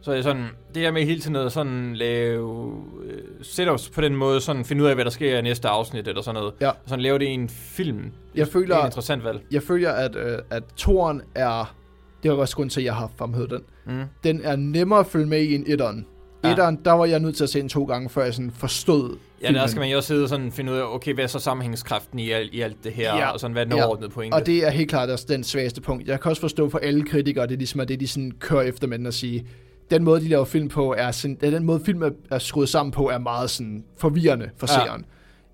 Så 0.01 0.11
er 0.11 0.15
det 0.15 0.23
sådan, 0.23 0.45
det 0.75 0.81
her 0.83 0.91
med 0.91 1.05
hele 1.05 1.19
tiden 1.21 1.35
at 1.35 1.51
sådan 1.51 1.95
lave 1.95 2.73
øh, 3.05 3.21
setups 3.41 3.89
på 3.89 4.01
den 4.01 4.15
måde, 4.15 4.41
sådan 4.41 4.65
finde 4.65 4.83
ud 4.83 4.87
af, 4.87 4.95
hvad 4.95 5.05
der 5.05 5.11
sker 5.11 5.37
i 5.37 5.41
næste 5.41 5.67
afsnit, 5.67 6.07
eller 6.07 6.21
sådan 6.21 6.39
noget. 6.39 6.53
Ja. 6.61 6.69
Og 6.69 6.75
sådan 6.85 7.01
lave 7.01 7.19
det 7.19 7.25
i 7.25 7.29
en 7.29 7.49
film. 7.49 8.11
Jeg 8.35 8.45
Det 8.45 8.53
føler- 8.53 8.75
er 8.75 8.81
et 8.81 8.85
interessant 8.85 9.23
valg. 9.23 9.39
jeg 9.51 9.63
føler, 9.63 9.91
at, 9.91 10.15
øh, 10.15 10.37
at 10.49 10.63
toren 10.75 11.21
er, 11.35 11.75
det 12.23 12.31
var 12.31 12.37
også 12.37 12.55
grund 12.55 12.69
til, 12.69 12.81
at 12.81 12.85
jeg 12.85 12.95
har 12.95 13.11
fremhævet 13.17 13.49
den, 13.49 13.61
Mm. 13.85 14.03
den 14.23 14.41
er 14.43 14.55
nemmere 14.55 14.99
at 14.99 15.05
følge 15.07 15.25
med 15.25 15.41
i 15.41 15.55
end 15.55 15.63
etteren. 15.67 16.05
Ja. 16.43 16.51
Etteren, 16.51 16.79
der 16.85 16.91
var 16.91 17.05
jeg 17.05 17.19
nødt 17.19 17.35
til 17.35 17.43
at 17.43 17.49
se 17.49 17.59
den 17.61 17.69
to 17.69 17.85
gange, 17.85 18.09
før 18.09 18.23
jeg 18.23 18.33
sådan 18.33 18.51
forstod 18.51 19.17
Ja, 19.41 19.51
der 19.51 19.67
skal 19.67 19.79
man 19.79 19.89
jo 19.89 19.97
også 19.97 20.07
sidde 20.07 20.23
og 20.23 20.29
sådan 20.29 20.51
finde 20.51 20.71
ud 20.71 20.77
af, 20.77 20.93
okay, 20.95 21.13
hvad 21.13 21.23
er 21.23 21.27
så 21.27 21.39
sammenhængskraften 21.39 22.19
i, 22.19 22.31
al, 22.31 22.49
i 22.51 22.61
alt 22.61 22.83
det 22.83 22.91
her, 22.91 23.15
Ja. 23.15 23.29
og 23.31 23.39
sådan, 23.39 23.51
hvad 23.53 23.61
er 23.63 23.69
den 23.69 23.77
Ja. 23.77 23.83
overordnede 23.85 24.09
pointe? 24.11 24.35
Og 24.35 24.45
det 24.45 24.65
er 24.65 24.69
helt 24.69 24.89
klart 24.89 25.09
også 25.09 25.25
den 25.29 25.43
svageste 25.43 25.81
punkt. 25.81 26.07
Jeg 26.07 26.21
kan 26.21 26.29
også 26.29 26.41
forstå 26.41 26.69
for 26.69 26.77
alle 26.77 27.03
kritikere, 27.05 27.47
det 27.47 27.53
er 27.53 27.57
ligesom, 27.57 27.79
at 27.81 27.87
det 27.87 27.99
de 27.99 28.07
sådan 28.07 28.31
kører 28.39 28.61
efter 28.61 28.87
med 28.87 28.97
den 28.97 29.05
og 29.05 29.13
sige, 29.13 29.47
den 29.91 30.03
måde, 30.03 30.22
de 30.22 30.27
laver 30.27 30.45
film 30.45 30.69
på, 30.69 30.93
er 30.97 31.11
sådan, 31.11 31.38
den 31.41 31.64
måde, 31.65 31.80
film 31.85 32.01
er, 32.01 32.09
er 32.31 32.39
skruet 32.39 32.69
sammen 32.69 32.91
på, 32.91 33.09
er 33.09 33.18
meget 33.18 33.49
sådan 33.49 33.84
forvirrende 33.97 34.49
for 34.57 34.68
Ja. 34.73 34.85
seeren. 34.85 35.05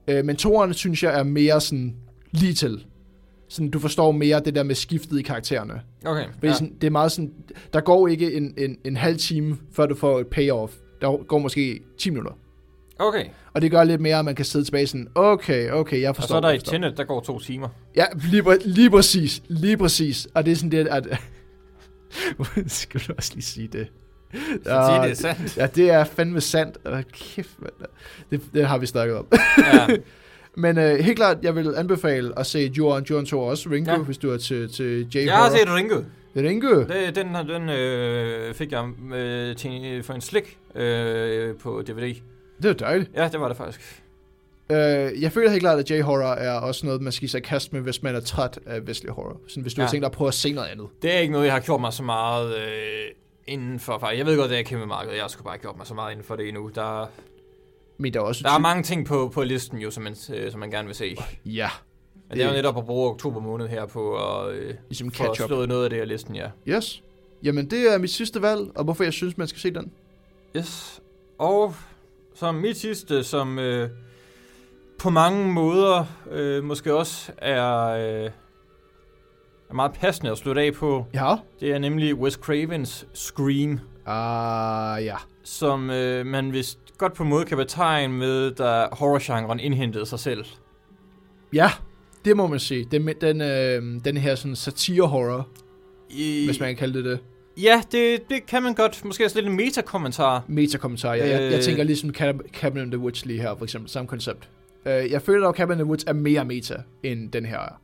Øh, 0.07 0.25
men 0.25 0.35
toeren, 0.35 0.73
synes 0.73 1.03
jeg, 1.03 1.19
er 1.19 1.23
mere 1.23 1.61
sådan 1.61 1.95
lige 2.31 2.53
til. 2.53 2.85
Sådan, 3.49 3.69
du 3.69 3.79
forstår 3.79 4.11
mere 4.11 4.39
det 4.39 4.55
der 4.55 4.63
med 4.63 4.75
skiftet 4.75 5.19
i 5.19 5.21
karaktererne. 5.21 5.81
Okay, 6.05 6.25
Fordi 6.33 6.47
ja. 6.47 6.53
sådan, 6.53 6.73
det 6.81 6.87
er 6.87 6.91
meget 6.91 7.11
sådan, 7.11 7.31
der 7.73 7.81
går 7.81 8.07
ikke 8.07 8.33
en, 8.33 8.53
en, 8.57 8.77
en 8.85 8.97
halv 8.97 9.17
time, 9.17 9.57
før 9.71 9.85
du 9.85 9.95
får 9.95 10.19
et 10.19 10.27
payoff. 10.27 10.73
Der 11.01 11.23
går 11.23 11.37
måske 11.39 11.79
10 11.97 12.09
minutter. 12.09 12.31
okay. 12.99 13.25
Og 13.53 13.61
det 13.61 13.71
gør 13.71 13.83
lidt 13.83 14.01
mere, 14.01 14.19
at 14.19 14.25
man 14.25 14.35
kan 14.35 14.45
sidde 14.45 14.65
tilbage 14.65 14.87
sådan, 14.87 15.07
okay, 15.15 15.71
okay, 15.71 16.01
jeg 16.01 16.09
Og 16.09 16.15
forstår. 16.15 16.33
så 16.33 16.37
er 16.37 16.41
der 16.41 16.51
i. 16.51 16.59
Tenet, 16.59 16.97
der 16.97 17.03
går 17.03 17.21
to 17.21 17.39
timer. 17.39 17.69
Ja, 17.95 18.05
lige, 18.31 18.43
lige 18.65 18.89
præcis. 18.89 19.41
Lige 19.47 19.77
præcis. 19.77 20.27
Og 20.35 20.45
det 20.45 20.51
er 20.51 20.55
sådan 20.55 20.71
det, 20.71 20.87
at... 20.87 21.07
Skal 22.67 23.01
du 23.07 23.13
også 23.17 23.31
lige 23.33 23.43
sige 23.43 23.67
det? 23.67 23.87
Så 24.63 24.71
ja, 24.71 25.01
det 25.03 25.11
er 25.11 25.15
sandt. 25.15 25.57
Ja, 25.57 25.65
det 25.65 25.89
er 25.91 26.03
fandme 26.03 26.41
sandt. 26.41 26.77
Åh, 26.85 27.01
kæft, 27.13 27.61
mand. 27.61 27.73
Det, 28.31 28.41
det 28.53 28.67
har 28.67 28.77
vi 28.77 28.85
snakket 28.85 29.17
om. 29.17 29.27
ja. 29.57 29.87
Men 30.55 30.77
øh, 30.77 30.99
helt 30.99 31.15
klart, 31.15 31.37
jeg 31.41 31.55
vil 31.55 31.73
anbefale 31.75 32.39
at 32.39 32.45
se 32.45 32.71
Joran, 32.77 33.03
Joran 33.03 33.25
2 33.25 33.39
og 33.39 33.45
også 33.47 33.69
Ringo, 33.69 33.91
ja. 33.91 33.97
Hvis 33.97 34.17
du 34.17 34.31
er 34.31 34.37
til, 34.37 34.73
til 34.73 35.07
J 35.15 35.25
Jeg 35.25 35.33
har 35.33 35.49
set 35.49 35.75
Ringo. 35.75 36.01
Ringo? 36.35 36.79
Det, 36.79 37.15
den 37.15 37.35
den 37.47 37.69
øh, 37.69 38.53
fik 38.53 38.71
jeg 38.71 38.85
øh, 39.13 39.55
til, 39.55 40.03
for 40.03 40.13
en 40.13 40.21
slik 40.21 40.57
øh, 40.75 41.55
på 41.55 41.83
DVD. 41.87 42.15
Det 42.61 42.69
er 42.69 42.73
dejligt. 42.73 43.11
Ja, 43.15 43.29
det 43.31 43.39
var 43.39 43.47
det 43.47 43.57
faktisk. 43.57 44.03
Øh, 44.69 45.21
jeg 45.21 45.31
føler 45.31 45.49
helt 45.49 45.61
klart, 45.61 45.79
at 45.79 45.91
J-horror 45.91 46.33
er 46.33 46.59
også 46.59 46.85
noget, 46.85 47.01
man 47.01 47.11
skal 47.11 47.29
sig 47.29 47.43
kast 47.43 47.73
med, 47.73 47.81
hvis 47.81 48.03
man 48.03 48.15
er 48.15 48.19
træt 48.19 48.59
af 48.65 48.87
vestlig 48.87 49.11
horror. 49.11 49.37
Sådan, 49.47 49.63
hvis 49.63 49.73
du. 49.73 49.81
Ja. 49.81 49.85
har 49.85 49.91
tænkt 49.91 50.01
dig 50.01 50.07
at 50.07 50.11
prøve 50.11 50.27
at 50.27 50.33
se 50.33 50.51
noget 50.51 50.67
andet. 50.67 50.87
Det 51.01 51.13
er 51.15 51.19
ikke 51.19 51.31
noget, 51.31 51.45
jeg 51.45 51.53
har 51.53 51.59
gjort 51.59 51.81
mig 51.81 51.93
så 51.93 52.03
meget 52.03 52.55
øh, 52.57 52.63
inden 53.47 53.79
for. 53.79 54.09
Jeg 54.09 54.25
ved 54.25 54.37
godt, 54.37 54.49
det 54.49 54.59
er 54.59 54.63
kæmpe 54.63 54.85
marked. 54.85 55.13
Jeg 55.13 55.21
har 55.23 55.27
sgu 55.27 55.43
bare 55.43 55.55
ikke 55.55 55.61
gjort 55.61 55.77
mig 55.77 55.87
så 55.87 55.93
meget 55.93 56.11
inden 56.11 56.25
for 56.25 56.35
det 56.35 56.47
endnu. 56.47 56.71
Der, 56.75 57.05
Men 57.97 58.13
der 58.13 58.19
er 58.19 58.23
også... 58.23 58.43
der 58.43 58.51
er 58.51 58.59
mange 58.59 58.83
ting 58.83 59.05
på, 59.05 59.31
på 59.33 59.43
listen, 59.43 59.77
jo, 59.77 59.91
som 59.91 60.03
man, 60.03 60.15
øh, 60.33 60.51
som 60.51 60.59
man 60.59 60.71
gerne 60.71 60.85
vil 60.85 60.95
se. 60.95 61.15
Ja, 61.45 61.69
Men 62.29 62.37
det 62.37 62.43
er 62.43 62.49
jo 62.49 62.53
netop 62.53 62.77
at 62.77 62.85
bruge 62.85 63.09
oktober 63.09 63.39
måned 63.39 63.67
her 63.67 63.85
på 63.85 64.15
at 64.15 64.53
øh, 64.53 64.73
ligesom 64.89 65.11
catch 65.11 65.41
up. 65.43 65.47
slået 65.47 65.69
noget 65.69 65.83
af 65.83 65.89
det 65.89 65.99
af 65.99 66.07
listen, 66.07 66.35
ja. 66.35 66.49
Yes. 66.67 67.03
Jamen, 67.43 67.69
det 67.69 67.93
er 67.93 67.97
mit 67.97 68.11
sidste 68.11 68.41
valg, 68.41 68.71
og 68.75 68.83
hvorfor 68.83 69.03
jeg 69.03 69.13
synes, 69.13 69.37
man 69.37 69.47
skal 69.47 69.59
se 69.59 69.73
den. 69.73 69.91
Yes. 70.57 71.01
Og 71.37 71.75
som 72.35 72.55
mit 72.55 72.77
sidste, 72.77 73.23
som 73.23 73.59
øh, 73.59 73.89
på 74.99 75.09
mange 75.09 75.51
måder 75.51 76.05
øh, 76.31 76.63
måske 76.63 76.95
også 76.95 77.31
er, 77.37 77.83
øh, 78.25 78.29
er 79.73 79.75
meget 79.75 79.93
passende 79.93 80.31
at 80.31 80.37
slutte 80.37 80.61
af 80.61 80.73
på, 80.73 81.05
Ja. 81.13 81.35
det 81.59 81.71
er 81.71 81.79
nemlig 81.79 82.15
Wes 82.15 82.33
Cravens 82.33 83.07
Scream, 83.13 83.79
Ah, 84.05 85.05
ja. 85.05 85.15
som 85.43 85.89
øh, 85.89 86.25
man 86.25 86.53
vist 86.53 86.79
godt 86.97 87.13
på 87.13 87.23
en 87.23 87.29
måde 87.29 87.45
kan 87.45 87.57
betegne 87.57 88.13
med, 88.13 88.51
da 88.51 88.87
horrorgenren 88.91 89.59
indhentede 89.59 90.05
sig 90.05 90.19
selv. 90.19 90.45
Ja, 91.53 91.69
det 92.25 92.37
må 92.37 92.47
man 92.47 92.59
sige. 92.59 92.87
Den, 92.91 93.07
den, 93.21 93.41
øh, 93.41 94.01
den 94.05 94.17
her 94.17 94.35
sådan 94.35 94.55
satire-horror, 94.55 95.47
I, 96.09 96.45
hvis 96.45 96.59
man 96.59 96.69
kan 96.69 96.75
kalde 96.75 96.93
det 96.97 97.05
det. 97.05 97.19
Ja, 97.63 97.81
det, 97.91 98.29
det 98.29 98.45
kan 98.45 98.63
man 98.63 98.73
godt. 98.73 99.05
Måske 99.05 99.25
også 99.25 99.37
lidt 99.37 99.47
en 99.49 99.55
metakommentar. 99.55 100.43
Metakommentar. 100.47 101.13
Jeg, 101.13 101.27
jeg, 101.29 101.41
jeg 101.41 101.53
Øh. 101.53 101.61
tænker 101.61 101.83
ligesom 101.83 102.09
Cab- 102.09 102.51
Cabin 102.53 102.83
in 102.83 102.91
the 102.91 102.99
Woods 102.99 103.25
lige 103.25 103.41
her, 103.41 103.55
for 103.55 103.63
eksempel. 103.65 103.89
Samme 103.91 104.07
koncept. 104.07 104.49
Uh, 104.85 104.91
jeg 104.91 105.21
føler 105.21 105.49
at 105.49 105.55
Cabin 105.55 105.73
in 105.73 105.77
the 105.77 105.85
Woods 105.85 106.03
er 106.07 106.13
mere 106.13 106.45
meta, 106.45 106.75
end 107.03 107.31
den 107.31 107.45
her 107.45 107.59
er. 107.59 107.79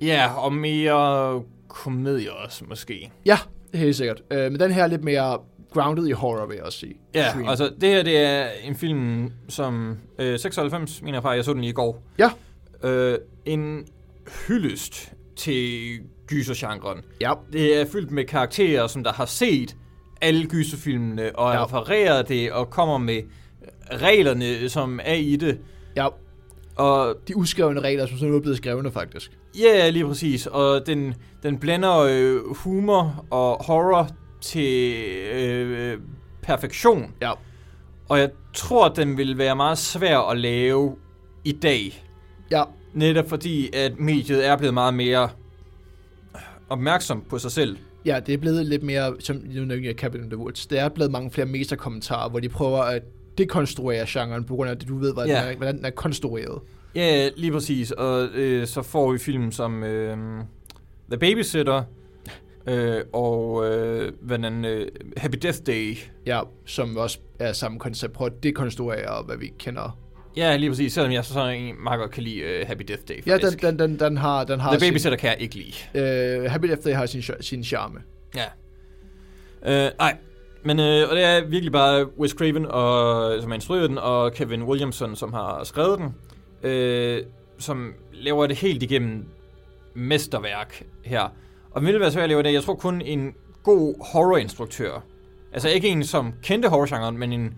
Ja, 0.00 0.32
og 0.34 0.52
mere 0.52 1.42
komedie 1.68 2.32
også, 2.32 2.64
måske. 2.68 3.10
Ja, 3.26 3.38
helt 3.74 3.96
sikkert. 3.96 4.22
Uh, 4.30 4.36
men 4.38 4.60
den 4.60 4.70
her 4.72 4.82
er 4.82 4.86
lidt 4.86 5.04
mere 5.04 5.38
grounded 5.72 6.06
i 6.08 6.12
horror, 6.12 6.46
vil 6.46 6.54
jeg 6.56 6.64
også 6.64 6.78
sige. 6.78 6.94
Ja, 7.14 7.28
Scream. 7.30 7.48
altså 7.48 7.72
det 7.80 7.88
her 7.88 8.02
det 8.02 8.16
er 8.18 8.46
en 8.64 8.76
film, 8.76 9.32
som 9.48 9.98
øh, 10.18 10.38
96, 10.38 11.02
mener 11.02 11.16
jeg 11.16 11.22
faktisk, 11.22 11.36
jeg 11.36 11.44
så 11.44 11.52
den 11.52 11.64
i 11.64 11.72
går. 11.72 12.02
Ja. 12.18 12.30
Øh, 12.88 13.18
en 13.44 13.86
hyldest 14.48 15.12
til 15.36 15.98
gysergenren. 16.26 16.98
Ja, 17.20 17.32
Det 17.52 17.80
er 17.80 17.86
fyldt 17.92 18.10
med 18.10 18.24
karakterer, 18.24 18.86
som 18.86 19.04
der 19.04 19.12
har 19.12 19.24
set 19.26 19.76
alle 20.20 20.46
gyserfilmene, 20.46 21.38
og 21.38 21.54
ja. 21.54 21.64
refererer 21.64 22.22
det, 22.22 22.52
og 22.52 22.70
kommer 22.70 22.98
med 22.98 23.22
reglerne, 23.92 24.68
som 24.68 25.00
er 25.04 25.14
i 25.14 25.36
det. 25.36 25.58
ja. 25.96 26.06
Og 26.80 27.14
De 27.28 27.36
uskrevne 27.36 27.80
regler, 27.80 28.06
som 28.06 28.18
sådan 28.18 28.34
er 28.34 28.40
blevet 28.40 28.56
skrevne, 28.56 28.90
faktisk. 28.90 29.30
ja, 29.58 29.88
lige 29.90 30.04
præcis. 30.06 30.46
Og 30.46 30.86
den, 30.86 31.14
den 31.42 31.58
blander 31.58 31.98
øh, 31.98 32.54
humor 32.56 33.26
og 33.30 33.64
horror 33.64 34.08
til 34.40 34.94
øh, 35.34 35.98
perfektion. 36.42 37.14
Ja. 37.22 37.32
Og 38.08 38.18
jeg 38.18 38.30
tror, 38.54 38.86
at 38.86 38.96
den 38.96 39.16
vil 39.16 39.38
være 39.38 39.56
meget 39.56 39.78
svær 39.78 40.18
at 40.18 40.38
lave 40.38 40.96
i 41.44 41.52
dag. 41.52 42.04
Ja, 42.50 42.62
Netop 42.94 43.28
fordi, 43.28 43.76
at 43.76 44.00
mediet 44.00 44.46
er 44.46 44.56
blevet 44.56 44.74
meget 44.74 44.94
mere 44.94 45.28
opmærksom 46.68 47.24
på 47.28 47.38
sig 47.38 47.50
selv. 47.52 47.76
ja 48.04 48.20
det 48.26 48.34
er 48.34 48.38
blevet 48.38 48.66
lidt 48.66 48.82
mere, 48.82 49.14
som 49.20 49.36
nu 49.36 49.64
nævner 49.64 49.86
jeg 49.88 49.94
Cabin 49.94 50.22
in 50.22 50.30
the 50.30 50.38
Woods, 50.38 50.66
der 50.66 50.80
er 50.80 50.88
blevet 50.88 51.10
mange 51.12 51.30
flere 51.30 51.46
meta-kommentarer, 51.46 52.28
hvor 52.30 52.40
de 52.40 52.48
prøver 52.48 52.78
at 52.82 53.02
dekonstruere 53.38 54.04
genren, 54.08 54.44
på 54.44 54.54
grund 54.54 54.70
af, 54.70 54.74
at 54.74 54.88
du 54.88 54.98
ved, 54.98 55.12
hvordan, 55.12 55.30
Ja. 55.30 55.42
den, 55.42 55.52
er, 55.52 55.56
hvordan 55.56 55.76
den 55.76 55.84
er 55.84 55.90
konstrueret. 55.90 56.58
Ja, 56.94 57.28
lige 57.36 57.52
præcis. 57.52 57.90
Og 57.90 58.28
øh, 58.34 58.66
så 58.66 58.82
får 58.82 59.12
vi 59.12 59.18
film 59.18 59.52
som 59.52 59.84
øh, 59.84 60.16
The 61.10 61.18
Babysitter 61.18 61.82
øh, 62.66 63.00
og 63.12 63.66
øh, 63.66 64.12
hvad 64.20 64.38
den, 64.38 64.64
øh, 64.64 64.88
Happy 65.16 65.36
Death 65.42 65.58
Day. 65.66 65.96
Ja, 66.26 66.40
som 66.66 66.96
også 66.96 67.18
er 67.38 67.52
samme 67.52 67.78
koncept. 67.78 68.12
Prøv 68.12 68.26
at 68.26 68.42
dekonstruere, 68.42 69.22
hvad 69.22 69.36
vi 69.36 69.52
kender. 69.58 69.98
Ja, 70.36 70.56
lige 70.56 70.70
præcis. 70.70 70.92
Selvom 70.92 71.12
jeg 71.12 71.24
så 71.24 71.32
sådan 71.32 71.74
meget 71.82 71.98
godt 72.00 72.10
kan 72.10 72.22
lide 72.22 72.38
øh, 72.40 72.66
Happy 72.66 72.82
Death 72.88 73.02
Day. 73.08 73.14
Ja, 73.26 73.32
den, 73.32 73.40
faktisk. 73.40 73.62
den, 73.62 73.78
den, 73.78 73.98
den 73.98 74.16
har, 74.16 74.44
den 74.44 74.60
har 74.60 74.78
The 74.78 74.88
Babysitter 74.88 75.18
kan 75.18 75.30
jeg 75.30 75.36
ikke 75.40 75.54
lide. 75.54 75.72
sin, 75.94 76.44
øh, 76.44 76.50
Happy 76.50 76.66
Death 76.68 76.84
Day 76.84 76.92
har 76.92 77.06
sin, 77.06 77.22
sin 77.40 77.64
charme. 77.64 77.98
Ja. 78.34 78.44
Øh, 79.86 79.90
nej. 79.98 80.16
Men 80.62 80.80
øh, 80.80 81.08
og 81.10 81.16
det 81.16 81.24
er 81.24 81.44
virkelig 81.44 81.72
bare 81.72 82.06
Wes 82.18 82.30
Craven, 82.30 82.66
og, 82.66 83.40
som 83.42 83.50
har 83.50 83.54
instrueret 83.54 83.88
den, 83.90 83.98
og 83.98 84.32
Kevin 84.32 84.62
Williamson, 84.62 85.16
som 85.16 85.32
har 85.32 85.64
skrevet 85.64 85.98
den, 85.98 86.14
øh, 86.70 87.22
som 87.58 87.94
laver 88.12 88.46
det 88.46 88.56
helt 88.56 88.82
igennem 88.82 89.24
mesterværk 89.94 90.82
her. 91.04 91.28
Og 91.70 91.82
ville 91.82 92.00
være 92.00 92.10
svært 92.12 92.22
at 92.22 92.28
lave 92.28 92.42
det. 92.42 92.52
Jeg 92.52 92.62
tror 92.62 92.74
kun 92.74 93.00
en 93.02 93.34
god 93.62 93.94
horrorinstruktør, 94.12 95.02
altså 95.52 95.68
ikke 95.68 95.88
en, 95.88 96.04
som 96.04 96.32
kendte 96.42 96.68
horrorgenren, 96.68 97.18
men 97.18 97.32
en 97.32 97.54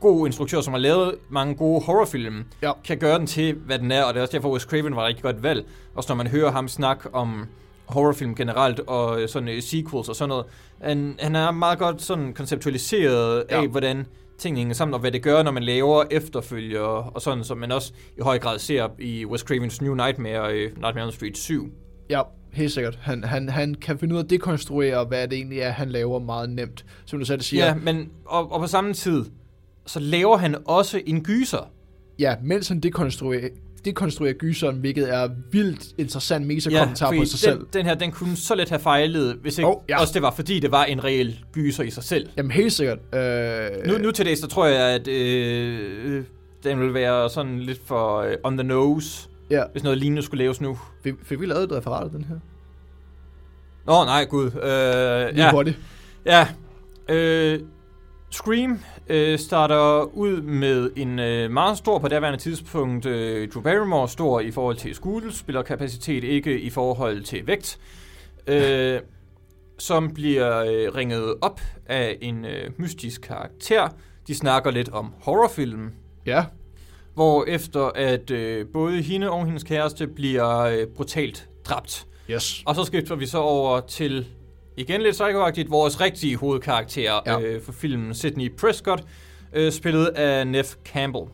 god 0.00 0.26
instruktør, 0.26 0.60
som 0.60 0.72
har 0.72 0.80
lavet 0.80 1.14
mange 1.28 1.54
gode 1.54 1.82
horrorfilm, 1.84 2.44
Ja. 2.62 2.72
kan 2.84 2.98
gøre 2.98 3.18
den 3.18 3.26
til, 3.26 3.54
hvad 3.54 3.78
den 3.78 3.90
er, 3.90 4.02
og 4.04 4.14
det 4.14 4.20
er 4.20 4.22
også 4.22 4.32
derfor, 4.36 4.52
Wes 4.52 4.62
Craven 4.62 4.96
var 4.96 5.02
et 5.02 5.08
rigtig 5.08 5.22
godt 5.22 5.42
valg. 5.42 5.64
Også 5.94 6.10
når 6.10 6.16
man 6.16 6.26
hører 6.26 6.50
ham 6.50 6.68
snakke 6.68 7.14
om 7.14 7.46
horrorfilm 7.92 8.34
generelt, 8.34 8.80
og 8.80 9.22
øh, 9.22 9.28
sådan 9.28 9.48
øh, 9.48 9.62
sequels 9.62 10.08
og 10.08 10.16
sådan 10.16 10.28
noget. 10.28 10.44
Han, 10.82 11.16
han 11.20 11.36
er 11.36 11.50
meget 11.50 11.78
godt 11.78 12.02
sådan 12.02 12.34
konceptualiseret 12.34 13.44
ja. 13.50 13.56
Ja. 13.56 13.62
af, 13.62 13.68
hvordan 13.68 14.06
tingene 14.38 14.58
hænger 14.58 14.74
sammen, 14.74 14.94
og 14.94 15.00
hvad 15.00 15.12
det 15.12 15.22
gør, 15.22 15.42
når 15.42 15.50
man 15.50 15.62
laver 15.62 16.04
efterfølger, 16.10 16.80
og 16.80 17.22
sådan, 17.22 17.44
som 17.44 17.58
man 17.58 17.72
også 17.72 17.92
i 18.18 18.20
høj 18.20 18.38
grad 18.38 18.58
ser 18.58 18.88
i 18.98 19.26
Wes 19.26 19.40
Cravens 19.40 19.82
New 19.82 19.94
Nightmare, 19.94 20.52
øh, 20.54 20.62
Nightmare 20.62 21.06
on 21.06 21.12
Street 21.12 21.38
7. 21.38 21.72
Ja, 22.10 22.22
helt 22.52 22.72
sikkert. 22.72 22.98
Han, 23.02 23.24
han, 23.24 23.48
han 23.48 23.74
kan 23.74 23.98
finde 23.98 24.14
ud 24.14 24.20
af 24.20 24.24
at 24.24 24.30
dekonstruere, 24.30 25.04
hvad 25.04 25.28
det 25.28 25.36
egentlig 25.36 25.58
er, 25.58 25.70
han 25.70 25.90
laver 25.90 26.18
meget 26.18 26.50
nemt. 26.50 26.84
Som 27.04 27.18
du 27.18 27.24
selv 27.24 27.40
siger. 27.40 27.66
Ja, 27.66 27.74
men 27.74 28.10
og, 28.24 28.52
og 28.52 28.60
på 28.60 28.66
samme 28.66 28.92
tid, 28.92 29.24
så 29.86 30.00
laver 30.00 30.36
han 30.36 30.56
også 30.64 31.00
en 31.06 31.24
gyser. 31.24 31.70
ja 32.18 32.34
mens 32.42 32.68
han 32.68 32.80
dekonstruerer, 32.80 33.48
dekonstruerer 33.84 34.32
gyseren, 34.34 34.76
hvilket 34.76 35.14
er 35.14 35.28
vildt 35.50 35.84
interessant 35.98 36.46
meta-kommentar 36.46 37.06
fordi 37.06 37.18
på 37.18 37.24
sig 37.24 37.50
den, 37.50 37.58
selv. 37.58 37.66
den 37.72 37.86
her, 37.86 37.94
den 37.94 38.12
kunne 38.12 38.36
så 38.36 38.54
let 38.54 38.68
have 38.68 38.78
fejlet, 38.80 39.34
hvis 39.42 39.58
ikke 39.58 39.68
Oh, 39.68 39.82
ja. 39.88 39.94
ja. 39.94 40.00
også 40.00 40.14
det 40.14 40.22
var, 40.22 40.30
fordi 40.30 40.60
det 40.60 40.70
var 40.70 40.84
en 40.84 41.04
reel 41.04 41.38
gyser 41.52 41.84
i 41.84 41.90
sig 41.90 42.04
selv. 42.04 42.28
Jamen 42.36 42.50
helt 42.50 42.72
sikkert. 42.72 42.98
Øh, 43.14 43.68
Nu, 43.86 43.98
nu 43.98 44.10
til 44.10 44.26
det, 44.26 44.38
så 44.38 44.46
tror 44.46 44.66
jeg, 44.66 44.80
at 44.94 45.08
øh, 45.08 46.24
den 46.64 46.80
vil 46.80 46.94
være 46.94 47.30
sådan 47.30 47.60
lidt 47.60 47.80
for 47.86 48.18
øh, 48.20 48.34
on 48.44 48.56
the 48.58 48.66
nose, 48.66 49.28
ja, 49.50 49.62
hvis 49.72 49.82
noget 49.82 49.98
lignende 49.98 50.22
skulle 50.22 50.44
laves 50.44 50.60
nu. 50.60 50.78
fik, 51.02 51.14
fik 51.22 51.40
vi 51.40 51.46
lavet 51.46 51.64
et 51.64 51.72
referat 51.72 52.04
af 52.04 52.10
den 52.10 52.24
her? 52.24 52.36
Nå, 53.86 54.04
nej, 54.04 54.24
gud. 54.24 54.46
Øh, 54.46 54.52
Lige 55.34 55.44
ja, 55.44 55.50
hurtigt. 55.50 55.78
ja. 56.26 56.48
Øh, 57.08 57.60
Scream 58.30 58.78
øh, 59.12 59.38
starter 59.38 60.02
ud 60.16 60.40
med 60.42 60.90
en 60.96 61.18
øh, 61.18 61.50
meget 61.50 61.78
stor 61.78 61.98
på 61.98 62.08
daværende 62.08 62.38
tidspunkt 62.38 63.06
øh, 63.06 63.48
Drew 63.48 63.62
Barrymore, 63.62 64.08
stor 64.08 64.40
i 64.40 64.50
forhold 64.50 64.76
til 64.76 64.94
skuespillerkapacitet, 64.94 66.24
ikke 66.24 66.60
i 66.60 66.70
forhold 66.70 67.22
til 67.22 67.46
vægt, 67.46 67.78
øh, 68.46 69.00
som 69.78 70.14
bliver 70.14 70.58
øh, 70.58 70.94
ringet 70.94 71.34
op 71.40 71.60
af 71.86 72.18
en 72.20 72.44
øh, 72.44 72.70
mystisk 72.76 73.20
karakter. 73.20 73.88
De 74.26 74.34
snakker 74.34 74.70
lidt 74.70 74.88
om 74.88 75.12
horrorfilm, 75.20 75.90
Ja, 76.26 76.44
hvor 77.14 77.44
efter 77.48 77.90
at 77.94 78.30
øh, 78.30 78.66
både 78.72 79.02
hende 79.02 79.30
og 79.30 79.46
hendes 79.46 79.62
kæreste 79.64 80.06
bliver 80.06 80.58
øh, 80.58 80.86
brutalt 80.86 81.48
dræbt. 81.64 82.06
yes. 82.30 82.62
Og 82.66 82.74
så 82.74 82.84
skifter 82.84 83.14
vi 83.16 83.26
så 83.26 83.38
over 83.38 83.80
til, 83.80 84.26
igen 84.76 85.02
lidt 85.02 85.12
psychoagtigt, 85.12 85.70
vores 85.70 86.00
rigtige 86.00 86.36
hovedkarakter 86.36 87.20
Ja. 87.26 87.40
øh, 87.40 87.62
for 87.62 87.72
filmen, 87.72 88.14
Sidney 88.14 88.52
Prescott, 88.56 89.02
øh, 89.52 89.72
spillet 89.72 90.06
af 90.06 90.46
Neff 90.46 90.74
Campbell. 90.84 91.24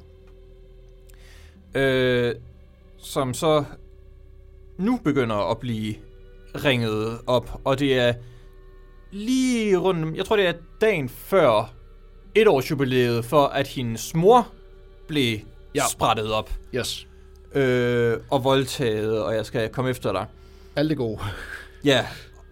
Øh, 1.74 2.34
som 2.98 3.34
så 3.34 3.64
nu 4.78 5.00
begynder 5.04 5.50
at 5.50 5.58
blive 5.58 5.94
ringet 6.64 7.18
op, 7.26 7.60
og 7.64 7.78
det 7.78 7.98
er 7.98 8.14
lige 9.10 9.76
rundt, 9.76 10.16
jeg 10.16 10.24
tror 10.24 10.36
det 10.36 10.46
er 10.46 10.52
dagen 10.80 11.08
før 11.08 11.74
et 12.34 12.48
års 12.48 12.70
jubilæet 12.70 13.24
for, 13.24 13.46
at 13.46 13.66
hendes 13.68 14.14
mor 14.14 14.48
blev 15.08 15.38
ja. 15.74 15.82
sprættet 15.90 16.32
op 16.32 16.50
Yes. 16.74 17.06
øh, 17.54 18.16
og 18.30 18.44
voldtaget, 18.44 19.22
og 19.22 19.34
jeg 19.34 19.46
skal 19.46 19.68
komme 19.68 19.90
efter 19.90 20.12
dig. 20.12 20.26
Alt 20.76 20.90
det 20.90 20.96
gode. 20.98 21.18
Ja, 21.84 22.06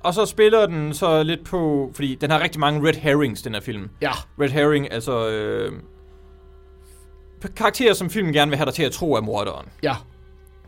og 0.07 0.15
så 0.15 0.27
spiller 0.27 0.67
den 0.67 0.95
så 0.95 1.23
lidt 1.23 1.45
på, 1.45 1.91
fordi 1.95 2.15
den 2.15 2.31
har 2.31 2.41
rigtig 2.43 2.61
mange 2.61 2.89
red 2.89 2.95
herrings, 2.95 3.43
den 3.43 3.55
her 3.55 3.61
film. 3.61 3.89
Ja. 4.03 4.11
Red 4.41 4.49
herring, 4.49 4.93
altså 4.93 5.29
øh, 5.29 5.73
karakterer, 7.57 7.95
som 7.95 8.11
filmen 8.11 8.33
gerne 8.33 8.51
vil 8.51 8.57
have 8.57 8.67
dig 8.67 8.75
til 8.75 8.83
at 8.83 8.93
tro 8.93 9.13
er 9.13 9.21
morderen. 9.21 9.67
Ja. 9.83 9.95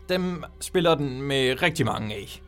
Dem 0.09 0.43
spiller 0.59 0.95
den 0.95 1.21
med 1.21 1.61
rigtig 1.61 1.85
mange 1.85 2.15
af. 2.15 2.41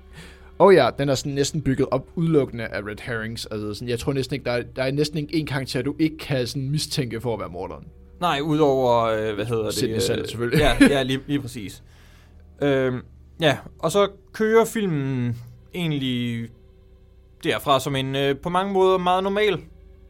Og 0.59 0.73
ja, 0.73 0.89
den 0.97 1.09
er 1.09 1.15
sådan 1.15 1.31
næsten 1.31 1.61
bygget 1.61 1.87
op 1.91 2.07
udelukkende 2.15 2.65
af 2.65 2.81
red 2.81 3.01
herrings. 3.01 3.45
Altså 3.45 3.73
sådan, 3.73 3.89
jeg 3.89 3.99
tror 3.99 4.13
næsten 4.13 4.33
ikke, 4.33 4.45
der 4.45 4.51
er, 4.51 4.63
der 4.75 4.83
er 4.83 4.91
næsten 4.91 5.17
ikke 5.17 5.35
en 5.35 5.45
karakter, 5.45 5.81
du 5.81 5.95
ikke 5.99 6.17
kan 6.17 6.47
sådan 6.47 6.69
mistænke 6.69 7.21
for 7.21 7.33
at 7.33 7.39
være 7.39 7.49
morderen. 7.49 7.85
Nej, 8.19 8.39
udover, 8.43 9.03
øh, 9.03 9.35
hvad 9.35 9.45
hedder 9.45 9.63
det? 9.63 9.73
Sidney 9.73 9.95
øh, 9.95 10.01
selv, 10.01 10.27
selvfølgelig. 10.27 10.59
Ja, 10.59 10.87
ja 10.89 11.03
lige, 11.09 11.19
lige 11.27 11.41
præcis. 11.41 11.83
Øhm, 12.61 12.99
ja, 13.41 13.57
og 13.79 13.91
så 13.91 14.07
kører 14.33 14.65
filmen 14.65 15.37
egentlig 15.73 16.49
derfra 17.43 17.79
som 17.79 17.95
en 17.95 18.15
øh, 18.15 18.37
på 18.37 18.49
mange 18.49 18.73
måder 18.73 18.97
meget 18.97 19.23
normal 19.23 19.59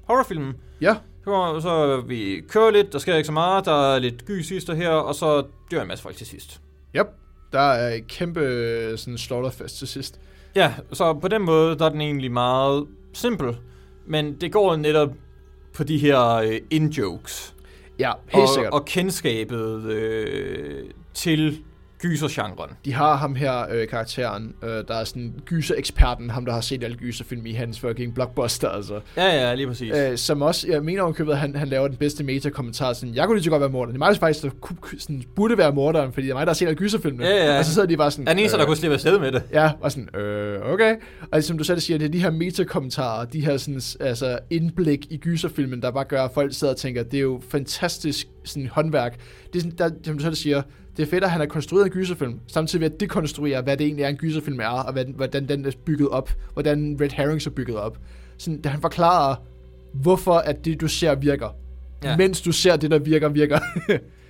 horrorfilm. 0.07 0.53
Ja, 0.81 0.95
Så, 1.25 1.59
så 1.61 2.03
vi 2.07 2.41
kører 2.49 2.71
lidt, 2.71 2.93
der 2.93 2.99
sker 2.99 3.15
ikke 3.15 3.25
så 3.27 3.31
meget, 3.31 3.65
der 3.65 3.93
er 3.95 3.99
lidt 3.99 4.25
gys 4.25 4.47
sidst 4.47 4.71
her, 4.73 4.89
og 4.89 5.15
så 5.15 5.43
dør 5.71 5.81
en 5.81 5.87
masse 5.87 6.03
folk 6.03 6.15
til 6.15 6.27
sidst. 6.27 6.61
yep. 6.95 7.07
Der 7.51 7.59
er 7.59 7.95
et 7.95 8.07
kæmpe 8.07 8.39
øh, 8.39 8.97
sådan 8.97 9.17
slaughterfest 9.17 9.77
til 9.77 9.87
sidst. 9.87 10.19
Ja, 10.55 10.73
så 10.93 11.13
på 11.13 11.27
den 11.27 11.41
måde, 11.41 11.77
der 11.77 11.85
er 11.85 11.89
den 11.89 12.01
egentlig 12.01 12.31
meget 12.31 12.87
simpel, 13.13 13.57
men 14.05 14.35
det 14.41 14.51
går 14.51 14.75
netop 14.75 15.09
på 15.73 15.83
de 15.83 15.97
her 15.97 16.33
øh, 16.35 16.59
in-jokes. 16.69 17.53
Ja, 17.99 18.11
helt 18.27 18.43
og, 18.43 18.49
sikkert. 18.49 18.73
og 18.73 18.85
kendskabet 18.85 19.83
øh, 19.83 20.83
til 21.13 21.63
gysergenren. 22.01 22.69
De 22.85 22.93
har 22.93 23.15
ham 23.15 23.35
her, 23.35 23.65
øh, 23.71 23.87
karakteren, 23.87 24.55
øh, 24.63 24.69
der 24.69 24.95
er 24.95 25.03
sådan 25.03 25.33
gyser-eksperten, 25.45 26.29
ham 26.29 26.45
der 26.45 26.53
har 26.53 26.61
set 26.61 26.83
alle 26.83 26.97
gyserfilm 26.97 27.45
i 27.45 27.51
hans 27.51 27.79
fucking 27.79 28.13
blockbuster, 28.13 28.69
altså. 28.69 28.99
Ja, 29.17 29.27
ja, 29.27 29.53
lige 29.53 29.67
præcis. 29.67 29.91
Øh, 29.97 30.17
som 30.17 30.41
også, 30.41 30.67
jeg 30.67 30.83
mener 30.83 31.03
omkøbet, 31.03 31.31
at 31.31 31.37
han, 31.37 31.55
han 31.55 31.67
laver 31.67 31.87
den 31.87 31.97
bedste 31.97 32.23
meta-kommentar, 32.23 32.93
sådan, 32.93 33.15
jeg 33.15 33.25
kunne 33.25 33.35
lige 33.35 33.43
så 33.43 33.49
godt 33.49 33.61
være 33.61 33.69
morderen. 33.69 33.93
Det 33.93 34.01
er 34.01 34.05
mig, 34.05 34.13
der 34.13 34.19
faktisk 34.19 34.43
der 34.43 34.49
kunne, 34.61 34.77
sådan, 34.99 35.23
burde 35.35 35.57
være 35.57 35.71
morderen, 35.71 36.13
fordi 36.13 36.25
det 36.25 36.31
er 36.31 36.35
mig, 36.35 36.45
der 36.45 36.49
har 36.49 36.53
set 36.53 36.65
alle 36.65 36.77
gyserfilmene. 36.77 37.25
Ja, 37.25 37.45
ja. 37.45 37.59
Og 37.59 37.65
så 37.65 37.73
sidder 37.73 37.87
de 37.87 37.97
bare 37.97 38.11
sådan... 38.11 38.27
er 38.27 38.31
den 38.31 38.39
eneste, 38.39 38.57
der 38.57 38.63
øh, 38.63 38.67
kunne 38.67 38.77
slippe 38.77 38.93
afsted 38.93 39.19
med 39.19 39.31
det. 39.31 39.43
Ja, 39.53 39.71
og 39.81 39.91
sådan, 39.91 40.19
øh, 40.19 40.73
okay. 40.73 40.95
Og 41.31 41.43
som 41.43 41.57
du 41.57 41.63
selv 41.63 41.79
siger, 41.79 41.97
det 41.97 42.05
er 42.05 42.09
de 42.09 42.19
her 42.19 42.31
metakommentarer, 42.31 43.25
de 43.25 43.45
her 43.45 43.57
sådan, 43.57 43.81
altså, 43.99 44.39
indblik 44.49 45.07
i 45.09 45.17
gyserfilmen, 45.17 45.81
der 45.81 45.91
bare 45.91 46.03
gør, 46.03 46.23
at 46.23 46.31
folk 46.33 46.53
sidder 46.53 46.73
og 46.73 46.77
tænker, 46.77 47.03
det 47.03 47.17
er 47.17 47.21
jo 47.21 47.41
fantastisk 47.49 48.27
sådan, 48.43 48.67
håndværk. 48.67 49.19
Det 49.53 49.59
er 49.59 49.63
sådan, 49.63 49.77
der, 49.77 49.89
som 50.03 50.17
du 50.17 50.23
selv 50.23 50.35
siger, 50.35 50.61
det 50.97 51.03
er 51.03 51.07
fedt, 51.07 51.23
at 51.23 51.31
han 51.31 51.39
har 51.39 51.47
konstrueret 51.47 51.85
en 51.85 51.91
gyserfilm, 51.91 52.39
samtidig 52.47 52.81
ved 52.81 52.91
at 52.93 52.99
dekonstruere, 52.99 53.61
hvad 53.61 53.77
det 53.77 53.85
egentlig 53.85 54.03
er, 54.03 54.09
en 54.09 54.17
gyserfilm 54.17 54.59
er, 54.59 54.67
og 54.67 54.93
hvordan, 54.93 55.13
hvordan 55.15 55.47
den 55.47 55.65
er 55.65 55.71
bygget 55.85 56.09
op, 56.09 56.31
hvordan 56.53 56.97
Red 57.01 57.09
Herrings 57.09 57.47
er 57.47 57.51
bygget 57.51 57.77
op. 57.77 57.97
Sådan, 58.37 58.61
da 58.61 58.69
han 58.69 58.81
forklarer, 58.81 59.35
hvorfor 59.93 60.33
at 60.33 60.65
det, 60.65 60.81
du 60.81 60.87
ser, 60.87 61.15
virker. 61.15 61.55
Ja. 62.03 62.17
Mens 62.17 62.41
du 62.41 62.51
ser 62.51 62.75
det, 62.75 62.91
der 62.91 62.99
virker, 62.99 63.29
virker. 63.29 63.59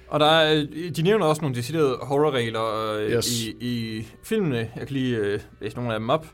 Og 0.08 0.20
der 0.20 0.26
er, 0.26 0.66
øh, 0.74 0.90
de 0.96 1.02
nævner 1.02 1.26
også 1.26 1.42
nogle 1.42 1.56
deciderede 1.56 1.98
horrorregler 2.02 2.96
øh, 3.00 3.12
Yes. 3.12 3.44
i, 3.44 3.56
i 3.60 4.08
filmene. 4.24 4.58
Jeg 4.58 4.88
kan 4.88 4.90
lige 4.90 5.18
øh, 5.18 5.40
læse 5.62 5.76
nogle 5.76 5.94
af 5.94 6.00
dem 6.00 6.10
op. 6.10 6.26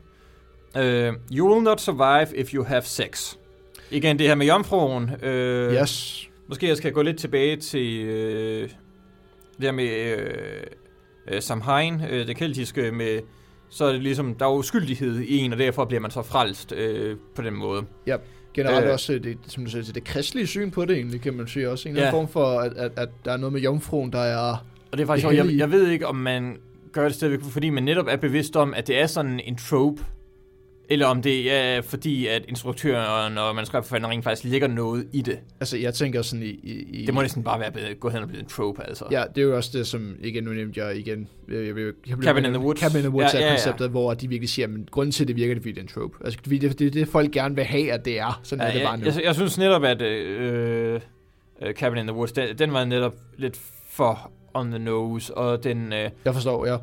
Uh, 0.74 0.82
you 1.32 1.52
will 1.52 1.62
not 1.64 1.80
survive 1.80 2.36
if 2.36 2.54
you 2.54 2.64
have 2.64 2.82
sex. 2.82 3.34
Igen, 3.90 4.18
det 4.18 4.26
her 4.26 4.34
med 4.34 4.46
jomfruen. 4.46 5.10
Uh, 5.22 5.28
yes. 5.74 6.28
Måske 6.48 6.68
jeg 6.68 6.76
skal 6.76 6.92
gå 6.92 7.02
lidt 7.02 7.18
tilbage 7.18 7.56
til 7.56 8.02
øh, 8.02 8.68
det 9.58 9.64
her 9.64 9.72
med 9.72 10.16
øh, 10.18 10.26
øh, 11.28 11.42
Samhain, 11.42 12.02
øh, 12.10 12.26
det 12.26 12.36
keltiske 12.36 12.92
med, 12.92 13.20
så 13.70 13.84
er 13.84 13.92
det 13.92 14.02
ligesom, 14.02 14.34
der 14.34 14.46
er 14.46 14.50
uskyldighed 14.54 15.20
i 15.20 15.38
en, 15.38 15.52
og 15.52 15.58
derfor 15.58 15.84
bliver 15.84 16.00
man 16.00 16.10
så 16.10 16.22
frelst 16.22 16.72
øh, 16.72 17.16
på 17.34 17.42
den 17.42 17.54
måde. 17.54 17.84
Generelt 18.54 18.82
øh, 18.84 18.86
Øh. 18.86 18.92
også, 18.92 19.12
det, 19.12 19.38
som 19.46 19.64
du 19.64 19.70
siger, 19.70 19.92
det 19.92 20.04
kristelige 20.04 20.46
syn 20.46 20.70
på 20.70 20.84
det 20.84 20.96
egentlig, 20.96 21.20
kan 21.20 21.34
man 21.34 21.46
sige 21.46 21.70
også. 21.70 21.88
En 21.88 21.96
Ja. 21.96 22.10
form 22.10 22.28
for, 22.28 22.46
at, 22.60 22.72
at, 22.72 22.92
at 22.96 23.08
der 23.24 23.32
er 23.32 23.36
noget 23.36 23.52
med 23.52 23.60
jomfruen, 23.60 24.12
der 24.12 24.18
er... 24.20 24.66
Og 24.92 24.98
det 24.98 25.00
er 25.00 25.06
faktisk 25.06 25.28
Det 25.28 25.36
jeg, 25.36 25.56
jeg 25.58 25.70
ved 25.70 25.88
ikke, 25.88 26.06
om 26.06 26.16
man 26.16 26.56
gør 26.92 27.04
det 27.04 27.14
stadigvæk, 27.14 27.40
fordi 27.52 27.70
man 27.70 27.82
netop 27.82 28.06
er 28.08 28.16
bevidst 28.16 28.56
om, 28.56 28.74
at 28.74 28.86
det 28.86 28.98
er 29.00 29.06
sådan 29.06 29.40
en 29.44 29.56
trope, 29.56 30.02
eller 30.90 31.06
om 31.06 31.22
det 31.22 31.52
er 31.52 31.82
fordi, 31.82 32.26
at 32.26 32.44
instruktøren 32.48 33.38
og 33.38 33.54
manuskriptforfatteren 33.54 34.12
rent 34.12 34.24
faktisk 34.24 34.44
lægger 34.50 34.68
noget 34.68 35.06
i 35.12 35.22
det. 35.22 35.38
Altså, 35.60 35.76
jeg 35.76 35.94
tænker 35.94 36.22
sådan 36.22 36.42
i... 36.42 36.48
i, 36.48 37.06
Det 37.06 37.14
må 37.14 37.22
næsten 37.22 37.42
bare 37.44 37.60
være 37.60 37.72
blevet, 37.72 38.00
gået 38.00 38.12
hen 38.14 38.22
og 38.22 38.28
blevet 38.28 38.42
en 38.42 38.48
trope, 38.48 38.82
altså. 38.88 39.04
Ja, 39.10 39.24
det 39.34 39.40
er 39.42 39.46
jo 39.46 39.56
også 39.56 39.78
det, 39.78 39.86
som, 39.86 40.16
igen, 40.20 40.44
nu 40.44 40.50
nævnte 40.50 40.84
jeg 40.84 40.96
igen, 40.96 41.28
jeg, 41.48 41.56
jeg, 41.56 41.76
jeg, 41.76 41.92
jeg, 42.08 42.16
Cabin 42.22 42.44
in 42.44 42.52
the 42.52 42.62
Woods. 42.62 42.80
Cabin 42.80 42.96
in 42.96 43.02
the 43.02 43.10
Woods 43.10 43.34
Ja, 43.34 43.38
er 43.38 43.42
ja, 43.42 43.48
ja. 43.48 43.54
konceptet, 43.56 43.90
hvor 43.90 44.14
de 44.14 44.28
virkelig 44.28 44.48
siger, 44.48 44.68
at 44.68 44.90
grunden 44.90 45.12
til, 45.12 45.24
at 45.24 45.28
det 45.28 45.36
virker, 45.36 45.54
det 45.54 45.60
er, 45.60 45.62
fordi 45.62 45.72
det 45.72 45.78
er 45.78 45.82
en 45.82 45.88
trope. 45.88 46.16
Altså, 46.24 46.40
det, 46.44 46.78
det 46.78 46.86
er 46.86 46.90
det, 46.90 47.08
folk 47.08 47.30
gerne 47.32 47.54
vil 47.54 47.64
have, 47.64 47.92
at 47.92 48.04
det 48.04 48.18
er. 48.20 48.40
Sådan 48.42 48.62
Ja, 48.64 48.68
er 48.68 48.72
det 48.72 48.82
bare 48.82 48.92
jeg, 48.92 49.00
nu. 49.00 49.06
jeg, 49.06 49.24
jeg 49.24 49.34
synes 49.34 49.58
netop, 49.58 49.84
at 49.84 50.02
øh, 50.02 51.00
øh, 51.62 51.74
Cabin 51.74 51.98
in 51.98 52.06
the 52.06 52.16
Woods, 52.16 52.32
den, 52.32 52.58
den 52.58 52.72
var 52.72 52.84
netop 52.84 53.14
lidt 53.36 53.60
for 53.90 54.30
on 54.54 54.70
the 54.70 54.78
nose, 54.78 55.34
og 55.34 55.64
den, 55.64 55.92
øh, 55.92 56.10
jeg 56.24 56.34
forstår, 56.34 56.66
ja. 56.66 56.76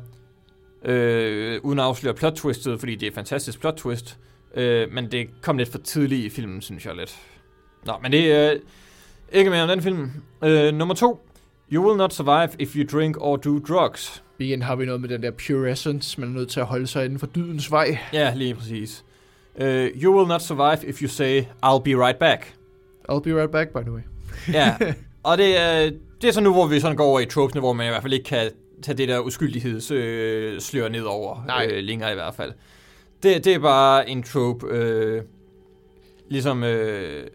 Øh, 0.86 1.60
uden 1.62 1.78
at 1.78 1.84
afsløre 1.84 2.14
plot 2.14 2.32
twistet, 2.32 2.78
fordi 2.78 2.94
det 2.94 3.02
er 3.02 3.10
et 3.10 3.14
fantastisk 3.14 3.60
plot 3.60 3.74
twist, 3.74 4.18
øh, 4.54 4.92
men 4.92 5.12
det 5.12 5.28
kom 5.42 5.58
lidt 5.58 5.68
for 5.68 5.78
tidligt 5.78 6.24
i 6.24 6.28
filmen, 6.28 6.62
synes 6.62 6.86
jeg 6.86 6.96
lidt. 6.96 7.18
Nå, 7.86 7.92
men 8.02 8.12
det 8.12 8.32
er 8.32 8.52
øh, 8.52 8.58
ikke 9.32 9.50
mere 9.50 9.62
om 9.62 9.68
den 9.68 9.82
film. 9.82 10.10
Øh, 10.44 10.74
nummer 10.74 10.94
to. 10.94 11.20
You 11.72 11.86
will 11.86 11.98
not 11.98 12.12
survive 12.12 12.48
if 12.58 12.76
you 12.76 12.98
drink 12.98 13.16
or 13.20 13.36
do 13.36 13.58
drugs. 13.58 14.22
Igen 14.38 14.62
har 14.62 14.76
vi 14.76 14.84
noget 14.86 15.00
med 15.00 15.08
den 15.08 15.22
der 15.22 15.30
pure 15.30 15.70
essence, 15.70 16.20
man 16.20 16.28
er 16.28 16.32
nødt 16.32 16.48
til 16.48 16.60
at 16.60 16.66
holde 16.66 16.86
sig 16.86 17.04
inden 17.04 17.18
for 17.18 17.26
dydens 17.26 17.70
vej. 17.70 17.98
Ja, 18.12 18.32
lige 18.34 18.54
præcis. 18.54 19.04
Øh, 19.58 19.90
you 20.02 20.16
will 20.16 20.28
not 20.28 20.42
survive 20.42 20.88
if 20.88 21.02
you 21.02 21.08
say, 21.08 21.40
I'll 21.40 21.82
be 21.82 22.06
right 22.06 22.18
back. 22.18 22.54
I'll 23.10 23.20
be 23.20 23.40
right 23.40 23.50
back, 23.50 23.68
by 23.68 23.78
the 23.78 23.92
way. 23.92 24.00
Ja, 24.52 24.76
og 25.22 25.38
det 25.38 25.60
er, 25.60 25.90
det 26.22 26.28
er 26.28 26.32
så 26.32 26.40
nu, 26.40 26.52
hvor 26.52 26.66
vi 26.66 26.80
sådan 26.80 26.96
går 26.96 27.04
over 27.04 27.20
i 27.20 27.26
tropesene, 27.26 27.60
hvor 27.60 27.72
man 27.72 27.86
i 27.86 27.88
hvert 27.88 28.02
fald 28.02 28.12
ikke 28.12 28.24
kan 28.24 28.50
tage 28.82 28.98
det 28.98 29.08
der 29.08 29.20
uskyldighedslør 29.20 30.00
øh, 30.54 30.60
slør 30.60 30.88
ned 30.88 31.02
over, 31.02 31.44
Nej. 31.46 31.68
øh, 31.72 31.82
længere 31.84 32.10
i 32.12 32.14
hvert 32.14 32.34
fald. 32.34 32.52
Det, 33.22 33.44
det 33.44 33.54
er 33.54 33.58
bare 33.58 34.08
en 34.10 34.22
trope, 34.22 34.66
øh, 34.70 35.22
ligesom, 36.28 36.64
øh, 36.64 37.26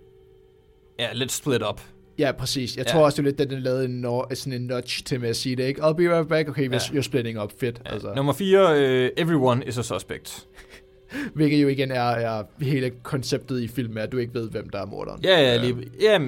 ja, 0.99 1.07
lidt 1.13 1.31
split 1.31 1.61
up. 1.69 1.81
Ja, 2.17 2.31
præcis. 2.31 2.77
Jeg 2.77 2.85
Ja. 2.85 2.91
tror 2.91 3.05
også, 3.05 3.21
det 3.21 3.27
er 3.27 3.31
lidt, 3.31 3.41
at 3.41 3.49
den 3.49 3.59
lavede 3.59 3.85
en, 3.85 4.05
no- 4.05 4.33
sådan 4.35 4.53
en 4.53 4.67
nudge 4.67 5.03
til 5.05 5.19
med 5.19 5.29
at 5.29 5.35
sige 5.35 5.55
det, 5.55 5.63
ikke? 5.63 5.81
I'll 5.81 5.93
be 5.93 6.17
right 6.17 6.27
back. 6.27 6.49
Okay, 6.49 6.71
ja. 6.71 6.77
you're 6.77 7.01
splitting 7.01 7.41
up. 7.41 7.51
Fedt. 7.59 7.81
Ja. 7.85 7.93
Altså. 7.93 8.13
Nummer 8.15 8.33
4, 8.33 8.75
øh, 8.79 9.09
Everyone 9.17 9.65
is 9.65 9.77
a 9.77 9.81
Suspect. 9.81 10.47
Hvilket 11.35 11.63
jo 11.63 11.67
igen 11.67 11.91
er, 11.91 12.01
er 12.01 12.43
hele 12.61 12.91
konceptet 13.03 13.61
i 13.61 13.67
filmen, 13.67 13.97
at 13.97 14.11
du 14.11 14.17
ikke 14.17 14.33
ved, 14.33 14.49
hvem 14.49 14.69
der 14.69 14.81
er 14.81 14.85
morderen. 14.85 15.23
Ja, 15.23 15.39
ja, 15.41 15.57
lige, 15.57 15.75
ja 16.01 16.19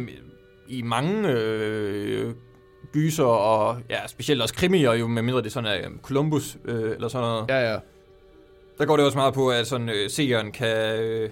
i 0.68 0.81
mange 0.81 1.30
øh, 1.31 2.34
gyser 2.94 3.24
og 3.24 3.78
ja, 3.90 4.07
specielt 4.07 4.41
også 4.41 4.53
krimier, 4.56 4.94
jo 4.94 5.07
med 5.07 5.22
mindre 5.22 5.41
det 5.41 5.52
sådan 5.52 5.84
er 5.84 5.90
Columbus 6.02 6.57
øh, 6.65 6.91
eller 6.91 7.07
sådan 7.07 7.28
noget. 7.28 7.45
Ja, 7.49 7.72
ja. 7.72 7.78
Der 8.78 8.86
går 8.86 8.98
det 8.98 9.06
også 9.06 9.18
meget 9.18 9.34
på, 9.34 9.49
at 9.52 9.68
sådan, 9.68 9.90
øh, 9.90 10.10
seeren 10.10 10.52
kan 10.52 10.99
øh, 10.99 11.30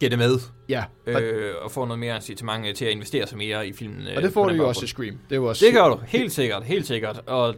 gætte 0.00 0.16
med 0.16 0.38
Ja, 0.68 0.84
og, 1.06 1.22
øh, 1.22 1.54
og 1.62 1.70
få 1.70 1.84
noget 1.84 1.98
mere 1.98 2.16
incitament 2.16 2.66
øh, 2.66 2.74
til 2.74 2.84
at 2.84 2.90
investere 2.90 3.26
sig 3.26 3.38
mere 3.38 3.66
i 3.66 3.72
filmen. 3.72 4.06
øh, 4.06 4.12
og 4.16 4.22
det 4.22 4.32
får 4.32 4.48
du 4.48 4.54
jo 4.54 4.68
også 4.68 4.84
i 4.84 4.88
Scream. 4.88 5.18
Det 5.30 5.38
også 5.38 5.64
Det 5.66 5.74
gør 5.74 5.88
du, 5.88 6.00
helt 6.06 6.32
sikkert, 6.32 6.64
helt 6.64 6.86
sikkert. 6.86 7.20
Og 7.26 7.54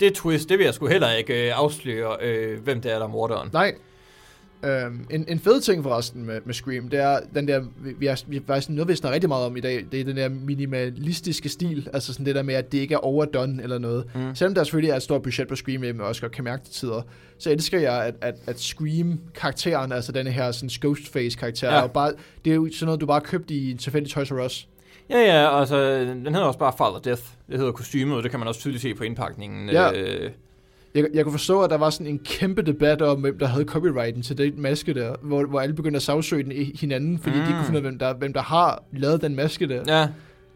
det 0.00 0.14
twist, 0.14 0.48
det 0.48 0.58
vil 0.58 0.64
jeg 0.64 0.74
sgu 0.74 0.86
heller 0.86 1.12
ikke 1.12 1.46
øh, 1.46 1.58
afsløre, 1.58 2.16
øh, 2.22 2.60
hvem 2.60 2.80
det 2.80 2.92
er, 2.92 2.96
der 2.98 3.04
er 3.04 3.08
morderen. 3.08 3.50
Nej. 3.52 3.74
Øhm, 4.64 5.06
en, 5.10 5.24
en 5.28 5.38
fed 5.38 5.60
ting 5.60 5.82
forresten 5.82 6.26
med, 6.26 6.40
med 6.44 6.54
Scream, 6.54 6.88
det 6.88 6.98
er 7.00 7.18
den 7.34 7.48
der, 7.48 7.60
vi, 7.60 7.92
vi 7.98 8.06
har, 8.06 8.20
vi 8.26 8.36
har 8.36 8.42
faktisk 8.46 8.70
noget, 8.70 8.88
vi 8.88 8.94
snakker 8.94 9.14
rigtig 9.14 9.28
meget 9.28 9.46
om 9.46 9.56
i 9.56 9.60
dag, 9.60 9.84
det 9.92 10.00
er 10.00 10.04
den 10.04 10.16
der 10.16 10.28
minimalistiske 10.28 11.48
stil, 11.48 11.88
altså 11.92 12.12
sådan 12.12 12.26
det 12.26 12.34
der 12.34 12.42
med, 12.42 12.54
at 12.54 12.72
det 12.72 12.78
ikke 12.78 12.94
er 12.94 12.98
overdone 12.98 13.62
eller 13.62 13.78
noget. 13.78 14.04
Mm. 14.14 14.34
Selvom 14.34 14.54
der 14.54 14.64
selvfølgelig 14.64 14.90
er 14.90 14.96
et 14.96 15.02
stort 15.02 15.22
budget 15.22 15.48
på 15.48 15.56
Scream, 15.56 15.80
man 15.80 16.00
også 16.00 16.20
godt 16.20 16.32
kan 16.32 16.44
mærke 16.44 16.64
til 16.64 16.72
tider, 16.74 17.02
så 17.38 17.50
elsker 17.50 17.80
jeg, 17.80 18.04
at, 18.04 18.14
at, 18.20 18.34
at 18.46 18.60
Scream-karakteren, 18.60 19.92
altså 19.92 20.12
denne 20.12 20.30
her 20.30 20.52
sådan 20.52 20.70
Ghostface-karakter, 20.80 21.74
Ja. 21.74 21.86
bare, 21.86 22.12
det 22.44 22.50
er 22.50 22.54
jo 22.54 22.68
sådan 22.72 22.86
noget, 22.86 23.00
du 23.00 23.06
bare 23.06 23.20
købte 23.20 23.54
i 23.54 23.70
en 23.70 23.78
tilfældig 23.78 24.10
Toys 24.12 24.30
R 24.32 24.44
Us. 24.44 24.68
Ja, 25.10 25.18
ja, 25.18 25.60
altså, 25.60 26.00
den 26.00 26.26
hedder 26.26 26.40
også 26.40 26.58
bare 26.58 26.72
Father 26.78 26.98
Death. 27.04 27.22
Det 27.48 27.58
hedder 27.58 27.72
kostymet, 27.72 28.16
og 28.16 28.22
det 28.22 28.30
kan 28.30 28.40
man 28.40 28.48
også 28.48 28.60
tydeligt 28.60 28.82
se 28.82 28.94
på 28.94 29.04
indpakningen. 29.04 29.68
Ja. 29.68 29.92
Øh, 29.92 30.30
Jeg, 30.94 31.04
jeg 31.14 31.24
kunne 31.24 31.32
forstå, 31.32 31.60
at 31.62 31.70
der 31.70 31.76
var 31.76 31.90
sådan 31.90 32.06
en 32.06 32.18
kæmpe 32.18 32.62
debat 32.62 33.02
om, 33.02 33.20
hvem 33.20 33.38
der 33.38 33.46
havde 33.46 33.64
copyrighten 33.64 34.22
til 34.22 34.38
den 34.38 34.62
maske 34.62 34.94
der, 34.94 35.14
hvor, 35.22 35.44
hvor 35.46 35.60
alle 35.60 35.74
begyndte 35.74 35.96
at 35.96 36.02
sagsøge 36.02 36.42
den 36.42 36.52
i 36.52 36.76
hinanden, 36.80 37.18
fordi 37.18 37.36
mm. 37.36 37.42
de 37.42 37.48
ikke 37.48 37.56
kunne 37.58 37.66
finde 37.66 37.80
ud 37.80 37.84
af, 37.84 37.90
hvem 37.90 37.98
der, 37.98 38.14
hvem 38.14 38.32
der 38.32 38.42
har 38.42 38.82
lavet 38.92 39.22
den 39.22 39.36
maske 39.36 39.68
der. 39.68 39.82
ja. 39.98 40.08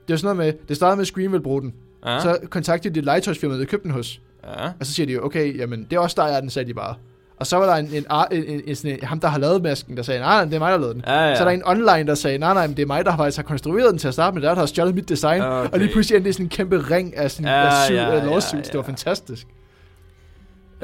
Det 0.08 0.12
var 0.12 0.16
sådan 0.16 0.36
noget 0.36 0.54
med, 0.54 0.60
det 0.68 0.76
startede 0.76 0.96
med, 0.96 1.02
at 1.02 1.06
Scream 1.06 1.32
ville 1.32 1.42
bruge 1.42 1.62
den. 1.62 1.74
Ja. 2.06 2.20
Så 2.20 2.38
kontaktede 2.50 2.94
de 2.94 3.00
legetøjsfirmaet, 3.00 3.60
der 3.60 3.66
købte 3.66 3.84
den 3.84 3.90
hos. 3.90 4.20
ja. 4.44 4.66
Og 4.80 4.86
så 4.86 4.92
siger 4.92 5.06
de 5.06 5.12
jo, 5.12 5.24
okay, 5.24 5.58
jamen, 5.58 5.86
det 5.90 5.96
er 5.96 6.00
også 6.00 6.14
der, 6.18 6.26
jeg 6.26 6.36
er 6.36 6.40
den, 6.40 6.50
sagde 6.50 6.68
de 6.68 6.74
bare. 6.74 6.94
Og 7.36 7.46
så 7.46 7.56
var 7.56 7.66
der 7.66 7.74
en, 7.74 7.86
en, 7.86 8.04
en, 8.32 8.44
en, 8.44 8.62
en, 8.66 8.86
en 8.86 8.98
ham, 9.02 9.20
der 9.20 9.28
har 9.28 9.38
lavet 9.38 9.62
masken, 9.62 9.96
der 9.96 10.02
sagde, 10.02 10.20
nej, 10.20 10.34
nej, 10.36 10.44
det 10.44 10.54
er 10.54 10.58
mig, 10.58 10.72
der 10.72 10.78
lavet 10.78 10.94
den. 10.94 11.04
Ja, 11.06 11.28
ja. 11.28 11.34
Så 11.34 11.40
er 11.40 11.44
der 11.44 11.52
en 11.54 11.62
online, 11.66 12.06
der 12.06 12.14
sagde, 12.14 12.38
nej, 12.38 12.54
nej, 12.54 12.66
det 12.66 12.78
er 12.78 12.86
mig, 12.86 13.04
der 13.04 13.16
faktisk 13.16 13.36
har 13.36 13.42
konstrueret 13.42 13.90
den 13.90 13.98
til 13.98 14.08
at 14.08 14.14
starte 14.14 14.34
med. 14.34 14.42
Der 14.42 14.50
er 14.50 14.54
der 14.54 14.60
har 14.60 14.66
stjålet 14.66 14.94
mit 14.94 15.08
design. 15.08 15.40
Okay. 15.42 15.70
Og 15.72 15.78
lige 15.78 15.92
pludselig 15.92 16.16
endte 16.16 16.26
det 16.28 16.34
sådan 16.34 16.46
en 16.46 16.50
kæmpe 16.50 16.78
ring 16.90 17.16
af 17.16 17.30
sådan 17.30 17.46
Ja, 17.46 17.66
af 17.66 17.86
syv, 17.86 17.94
ja, 17.94 18.08
ja, 18.08 18.14
ja, 18.16 18.24
lawsuits. 18.24 18.52
ja. 18.68 18.72
Det 18.72 18.74
var 18.74 18.82
fantastisk. 18.82 19.46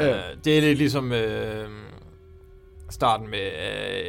Øh, 0.01 0.45
det 0.45 0.59
er 0.59 0.61
lidt 0.61 0.79
ligesom 0.79 1.13
øh, 1.13 1.69
starten 2.91 3.31
med 3.31 3.51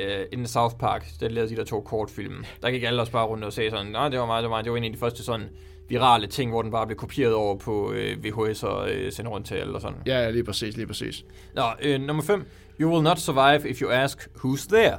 øh, 0.09 0.26
In 0.31 0.47
South 0.47 0.76
Park, 0.76 1.05
der 1.19 1.30
lavede 1.30 1.51
de 1.51 1.55
der 1.55 1.63
to 1.63 1.81
kortfilm. 1.81 2.45
Der 2.61 2.72
gik 2.72 2.84
alle 2.84 3.01
også 3.01 3.11
bare 3.11 3.26
rundt 3.26 3.43
og 3.43 3.53
sagde 3.53 3.69
sådan, 3.69 3.91
nej, 3.91 4.09
det 4.09 4.19
var 4.19 4.26
mig, 4.26 4.43
det 4.43 4.49
var 4.49 4.55
mig. 4.55 4.63
Det 4.63 4.72
var 4.72 4.77
en 4.77 4.84
af 4.84 4.91
de 4.91 4.97
første 4.97 5.23
sådan 5.23 5.49
virale 5.89 6.27
ting, 6.27 6.51
hvor 6.51 6.61
den 6.61 6.72
bare 6.72 6.85
blev 6.88 6.97
kopieret 6.97 7.34
over 7.34 7.57
på 7.57 7.91
øh, 7.91 8.23
VHS 8.23 8.63
og 8.63 8.91
øh, 8.91 9.11
sendt 9.11 9.30
rundt 9.30 9.47
til 9.47 9.55
alle 9.55 9.76
og 9.76 9.81
sådan. 9.81 9.97
Ja, 10.05 10.30
lige 10.30 10.43
præcis, 10.43 10.77
lige 10.77 10.88
præcis. 10.88 11.26
Nå, 11.55 11.63
øh, 11.81 12.01
nummer 12.01 12.23
5. 12.23 12.45
You 12.80 12.91
will 12.91 13.03
not 13.03 13.19
survive 13.19 13.69
if 13.69 13.81
you 13.81 13.89
ask 13.89 14.30
who's 14.38 14.68
there. 14.69 14.97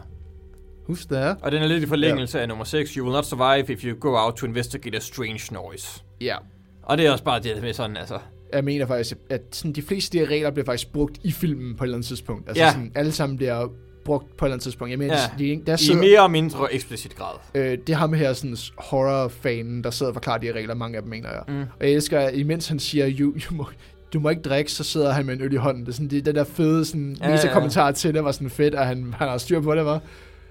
Det 0.87 1.19
er. 1.19 1.35
Og 1.43 1.53
den 1.53 1.63
er 1.63 1.67
lidt 1.67 1.83
i 1.83 1.87
forlængelse 1.87 2.41
af 2.41 2.49
nummer 2.49 2.65
6. 2.65 2.91
You 2.95 3.05
will 3.05 3.15
not 3.15 3.25
survive 3.25 3.73
if 3.73 3.85
you 3.85 3.97
go 4.01 4.17
out 4.17 4.35
to 4.35 4.47
investigate 4.47 4.97
a 4.97 5.01
strange 5.01 5.55
noise. 5.55 6.03
Ja. 6.21 6.37
Og 6.83 6.99
det 6.99 7.07
er 7.07 7.13
også 7.13 7.25
bare 7.25 7.41
det 7.41 7.63
med 7.63 7.73
sådan, 7.73 7.97
altså... 7.97 8.19
Jeg 8.53 8.65
mener 8.65 8.87
faktisk, 8.87 9.17
at 9.31 9.41
sådan, 9.53 9.73
de 9.73 9.83
fleste 9.83 10.19
af 10.19 10.21
de 10.21 10.27
her 10.29 10.35
regler 10.37 10.51
bliver 10.51 10.65
faktisk 10.65 10.93
brugt 10.93 11.19
i 11.25 11.33
filmen 11.33 11.75
på 11.77 11.85
et 11.85 11.87
eller 11.87 11.97
andet 11.97 12.07
tidspunkt. 12.09 12.49
Altså 12.49 12.65
Ja. 12.65 12.71
sådan, 12.73 12.93
alle 12.95 13.13
sammen 13.13 13.37
bliver 13.37 13.69
brugt 14.05 14.37
på 14.37 14.45
et 14.45 14.49
eller 14.49 14.55
andet 14.55 14.63
tidspunkt. 14.63 14.91
Jeg 14.91 14.99
mener, 14.99 15.15
Ja. 15.15 15.45
de, 15.45 15.63
der 15.67 15.75
I 15.75 15.77
sidder, 15.77 16.01
mere 16.01 16.23
og 16.23 16.31
mindre 16.31 16.75
eksplicit 16.75 17.17
grad. 17.17 17.35
øh, 17.55 17.79
det 17.87 17.89
er 17.89 17.95
ham 17.97 18.13
her 18.13 18.33
sådan, 18.33 18.57
horror-fanen, 18.79 19.85
der 19.85 19.91
sidder 19.91 20.11
og 20.11 20.15
forklarer 20.15 20.39
de 20.39 20.47
her 20.47 20.53
regler, 20.53 20.75
mange 20.75 20.97
af 20.97 21.03
dem 21.03 21.11
mener 21.11 21.29
jeg. 21.29 21.43
Mm. 21.49 21.61
Og 21.61 21.67
jeg 21.87 21.91
elsker, 21.91 22.21
at 22.21 22.35
imens 22.35 22.69
han 22.69 22.79
siger, 22.79 23.11
you, 23.19 23.33
you 23.37 23.57
må, 23.57 23.67
du 24.13 24.21
må 24.21 24.29
ikke 24.29 24.43
drikke, 24.43 24.73
så 24.73 24.85
sidder 24.85 25.13
han 25.13 25.27
med 25.27 25.35
en 25.35 25.41
øl 25.43 25.53
i 25.53 25.57
hånden. 25.57 25.83
Det 25.83 25.89
er 25.89 25.93
sådan, 25.93 26.09
det, 26.09 26.27
den 26.27 26.35
der 26.35 26.45
fede 26.45 26.85
sådan, 26.85 27.17
Ja, 27.21 27.31
ja, 27.31 27.37
ja. 27.45 27.53
kommentar 27.53 27.91
til 27.91 28.15
det 28.15 28.25
var 28.25 28.33
sådan 28.33 28.51
fedt, 28.51 28.75
at 28.75 28.87
han, 28.87 29.15
han 29.19 29.29
har 29.29 29.39
styr 29.39 29.61
på 29.61 29.75
det, 29.75 29.85
var. 29.85 29.93
Men 29.93 30.03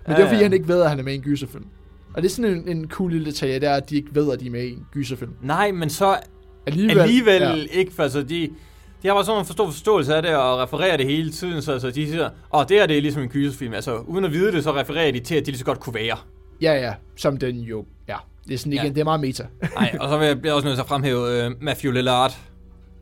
Ja, 0.08 0.14
det 0.16 0.20
er 0.24 0.28
fordi, 0.28 0.38
ja. 0.38 0.44
han 0.44 0.54
ikke 0.54 0.68
ved, 0.68 0.82
at 0.82 0.90
han 0.90 1.00
er 1.00 1.04
med 1.04 1.14
i 1.14 1.16
en 1.16 1.22
gyserfilm. 1.22 1.66
Og 2.14 2.22
det 2.22 2.28
er 2.30 2.34
sådan 2.34 2.52
en, 2.52 2.78
en 2.78 2.90
cool 2.90 3.12
lille 3.12 3.26
detalje, 3.26 3.54
det 3.60 3.64
er, 3.70 3.74
at 3.74 3.90
de 3.90 3.96
ikke 3.96 4.10
ved, 4.16 4.32
at 4.34 4.40
de 4.40 4.48
er 4.48 4.52
med 4.52 4.64
i 4.64 4.72
en 4.72 4.86
gyserfilm. 4.94 5.32
Nej, 5.42 5.72
men 5.72 5.90
så 5.90 6.18
Alligevel, 6.68 7.00
alligevel 7.00 7.42
ja. 7.42 7.80
ikke, 7.80 7.92
altså 8.00 8.24
de... 8.24 8.50
De 9.04 9.08
har 9.08 9.16
bare 9.16 9.26
sådan 9.26 9.40
en 9.40 9.46
forstå 9.46 9.72
forståelse 9.72 10.16
af 10.16 10.22
det, 10.22 10.36
og 10.36 10.60
refererer 10.60 10.98
det 10.98 11.06
hele 11.06 11.32
tiden, 11.32 11.62
så 11.62 11.72
altså, 11.74 11.92
de 11.92 12.08
siger, 12.12 12.26
åh, 12.26 12.60
oh, 12.60 12.66
det 12.70 12.78
her 12.78 12.86
det 12.88 12.98
er 12.98 13.02
ligesom 13.02 13.22
en 13.24 13.30
gyserfilm. 13.30 13.74
Altså, 13.74 13.98
uden 13.98 14.26
at 14.26 14.32
vide 14.32 14.52
det, 14.52 14.64
så 14.64 14.76
refererer 14.76 15.12
de 15.12 15.20
til, 15.20 15.36
at 15.36 15.46
de 15.46 15.52
lige 15.52 15.60
så 15.60 15.66
godt 15.66 15.80
kunne 15.80 15.94
være. 15.94 16.18
Ja, 16.62 16.74
ja, 16.74 16.94
som 17.18 17.38
den 17.38 17.56
jo, 17.60 17.86
ja. 18.08 18.16
Det 18.48 18.54
er 18.54 18.58
sådan 18.58 18.74
igen, 18.74 18.86
Ja. 18.86 18.90
det 18.90 18.98
er 19.00 19.04
meget 19.04 19.20
meta. 19.20 19.44
Nej, 19.76 19.96
og 20.00 20.10
så 20.10 20.18
vil 20.18 20.40
jeg 20.44 20.54
også 20.54 20.68
nødt 20.68 20.76
til 20.78 20.82
at 20.82 20.88
fremhæve 20.88 21.48
uh, 21.48 21.64
Matthew 21.64 21.92
Lillard 21.92 22.38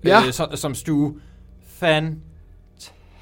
Ja. 0.06 0.26
øh, 0.28 0.32
som, 0.34 0.56
som 0.56 0.76
Stu. 0.76 1.12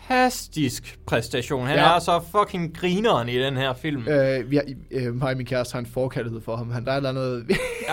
Fantastisk 0.10 1.00
præstation. 1.06 1.68
Han 1.68 1.76
Ja. 1.76 1.96
er 1.96 2.00
så 2.00 2.22
fucking 2.32 2.78
grineren 2.78 3.30
i 3.30 3.40
den 3.40 3.58
her 3.58 3.74
film. 3.74 4.08
Øh, 4.08 4.52
vi 4.52 4.56
har, 4.56 4.64
øh, 4.92 5.16
mig 5.16 5.30
og 5.32 5.38
min 5.38 5.46
kæreste 5.46 5.74
har 5.74 5.80
en 5.80 5.86
forkærlighed 5.86 6.42
for 6.42 6.56
ham. 6.56 6.72
Han, 6.72 6.86
der 6.86 6.92
er 6.92 6.96
et 6.96 6.98
eller 6.98 7.10
andet... 7.10 7.46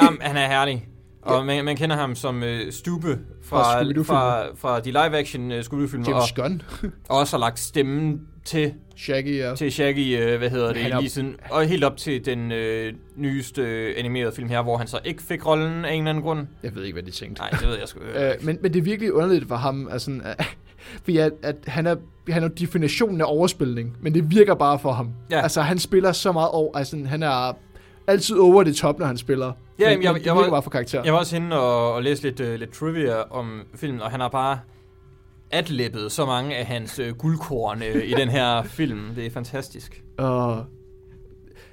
Jamen, 0.02 0.18
han 0.22 0.36
er 0.36 0.46
herlig. 0.48 0.88
Og 1.24 1.46
man, 1.46 1.64
man 1.64 1.76
kender 1.76 1.96
ham 1.96 2.14
som 2.14 2.42
uh, 2.42 2.48
Stube 2.70 3.18
Fra 3.42 3.82
fra, 3.82 4.02
fra, 4.04 4.44
fra 4.56 4.80
de 4.80 4.90
live-action 4.90 5.52
uh, 5.52 5.60
Scooby-film, 5.62 6.02
og, 6.02 6.08
James 6.08 6.32
Gunn. 6.32 6.62
og 7.08 7.18
også 7.18 7.36
har 7.36 7.40
lagt 7.40 7.58
stemmen 7.58 8.20
til 8.44 8.72
Shaggy, 8.96 9.38
ja. 9.38 9.54
til 9.54 9.72
Shaggy, 9.72 10.18
øh, 10.20 10.38
hvad 10.38 10.50
hedder 10.50 10.66
Han 10.66 10.84
det, 10.84 10.92
er- 10.92 11.00
lige 11.00 11.10
siden, 11.10 11.36
og 11.50 11.64
helt 11.64 11.84
op 11.84 11.96
til 11.96 12.24
den 12.24 12.52
øh, 12.52 12.92
nyeste 13.16 13.62
øh, 13.62 13.94
animerede 13.98 14.32
film 14.32 14.48
her, 14.48 14.62
hvor 14.62 14.76
han 14.76 14.86
så 14.86 14.98
ikke 15.04 15.22
fik 15.22 15.46
rollen 15.46 15.84
af 15.84 15.92
en 15.92 15.98
eller 15.98 16.10
anden 16.10 16.24
grund. 16.24 16.46
Jeg 16.62 16.74
ved 16.74 16.82
ikke, 16.84 16.94
hvad 16.94 17.02
de 17.02 17.10
tænkte. 17.10 17.42
Nej, 17.42 17.50
det 17.50 17.68
ved 17.68 17.78
jeg 17.78 17.88
sgu 17.88 18.00
øh, 18.00 18.28
Øh, 18.28 18.32
men, 18.42 18.58
men 18.62 18.72
det 18.72 18.78
er 18.78 18.82
virkelig 18.84 19.12
underligt 19.12 19.48
for 19.48 19.56
ham, 19.56 19.88
altså, 19.90 20.20
at, 20.24 20.46
fordi 21.04 21.16
at, 21.18 21.32
at 21.42 21.56
han, 21.66 21.86
er, 21.86 21.96
han 22.28 22.42
er 22.44 22.48
definitionen 22.48 23.20
af 23.20 23.24
overspilning, 23.28 23.96
men 24.00 24.14
det 24.14 24.30
virker 24.30 24.54
bare 24.54 24.78
for 24.78 24.92
ham. 24.92 25.10
Ja. 25.30 25.40
Altså, 25.40 25.60
han 25.62 25.78
spiller 25.78 26.12
så 26.12 26.32
meget 26.32 26.48
over, 26.50 26.78
altså, 26.78 27.04
han 27.06 27.22
er 27.22 27.56
altid 28.06 28.36
over 28.36 28.62
det 28.62 28.76
top, 28.76 28.98
når 28.98 29.06
han 29.06 29.16
spiller. 29.16 29.52
Ja, 29.78 29.84
men, 29.90 30.02
jamen, 30.02 30.04
jeg- 30.04 30.14
det 30.14 30.26
jeg 30.26 30.36
var- 30.36 30.50
bare 30.50 30.62
for 30.62 30.70
karakter. 30.70 31.02
Jeg 31.04 31.12
var 31.12 31.18
også 31.18 31.36
inde 31.36 31.60
og, 31.60 31.94
og 31.94 32.02
læse 32.02 32.22
lidt, 32.22 32.40
øh, 32.40 32.58
lidt 32.58 32.72
trivia 32.72 33.20
om 33.30 33.62
filmen, 33.74 34.00
og 34.02 34.10
han 34.10 34.20
har 34.20 34.28
bare 34.28 34.58
adlibbet 35.50 36.12
så 36.12 36.26
mange 36.26 36.56
af 36.56 36.66
hans 36.66 36.98
øh, 36.98 37.14
guldkorn 37.14 37.82
øh, 37.82 38.04
i 38.04 38.10
den 38.14 38.28
her 38.28 38.62
film. 38.78 39.00
Det 39.16 39.26
er 39.26 39.30
fantastisk. 39.30 40.02
Og 40.18 40.64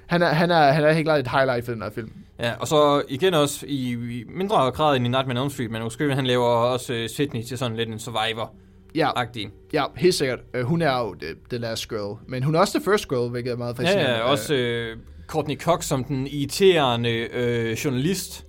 han 0.06 0.22
er, 0.22 0.28
han, 0.28 0.50
er, 0.50 0.72
han 0.72 0.84
er 0.84 0.92
helt 0.92 1.06
klart 1.06 1.20
et 1.20 1.28
highlight 1.28 1.64
for 1.64 1.72
den 1.72 1.82
her 1.82 1.90
film. 1.90 2.12
Ja, 2.40 2.52
og 2.60 2.68
så 2.68 3.02
igen 3.08 3.34
også 3.34 3.66
i, 3.68 3.92
i 3.92 4.24
mindre 4.28 4.56
grad 4.70 4.96
end 4.96 5.06
i 5.06 5.08
Nightmare 5.08 5.38
on 5.38 5.42
Elm 5.44 5.50
Street, 5.50 5.70
men 5.70 5.82
måske 5.82 6.14
han 6.14 6.26
laver 6.26 6.46
også 6.46 6.94
øh, 6.94 7.08
Sydney 7.08 7.42
til 7.42 7.58
sådan 7.58 7.76
lidt 7.76 7.88
en 7.88 7.98
survivor-agtig. 7.98 9.50
Ja, 9.72 9.80
ja, 9.80 9.84
helt 9.96 10.14
sikkert. 10.14 10.38
Uh, 10.58 10.60
hun 10.60 10.82
er 10.82 10.98
jo 10.98 11.14
the, 11.14 11.28
the 11.50 11.58
last 11.58 11.88
girl, 11.88 12.18
men 12.28 12.42
hun 12.42 12.54
er 12.54 12.58
også 12.60 12.78
the 12.80 12.90
first 12.90 13.08
girl, 13.08 13.30
hvilket 13.30 13.52
er 13.52 13.56
meget 13.56 13.78
Ja, 13.78 13.82
fascinerende. 13.82 14.16
ja, 14.16 14.22
også 14.22 14.54
øh, 14.54 14.96
Courtney 15.32 15.58
Cox 15.60 15.84
som 15.84 16.04
den 16.04 16.26
irriterende 16.26 17.10
øh, 17.10 17.72
journalist. 17.72 18.44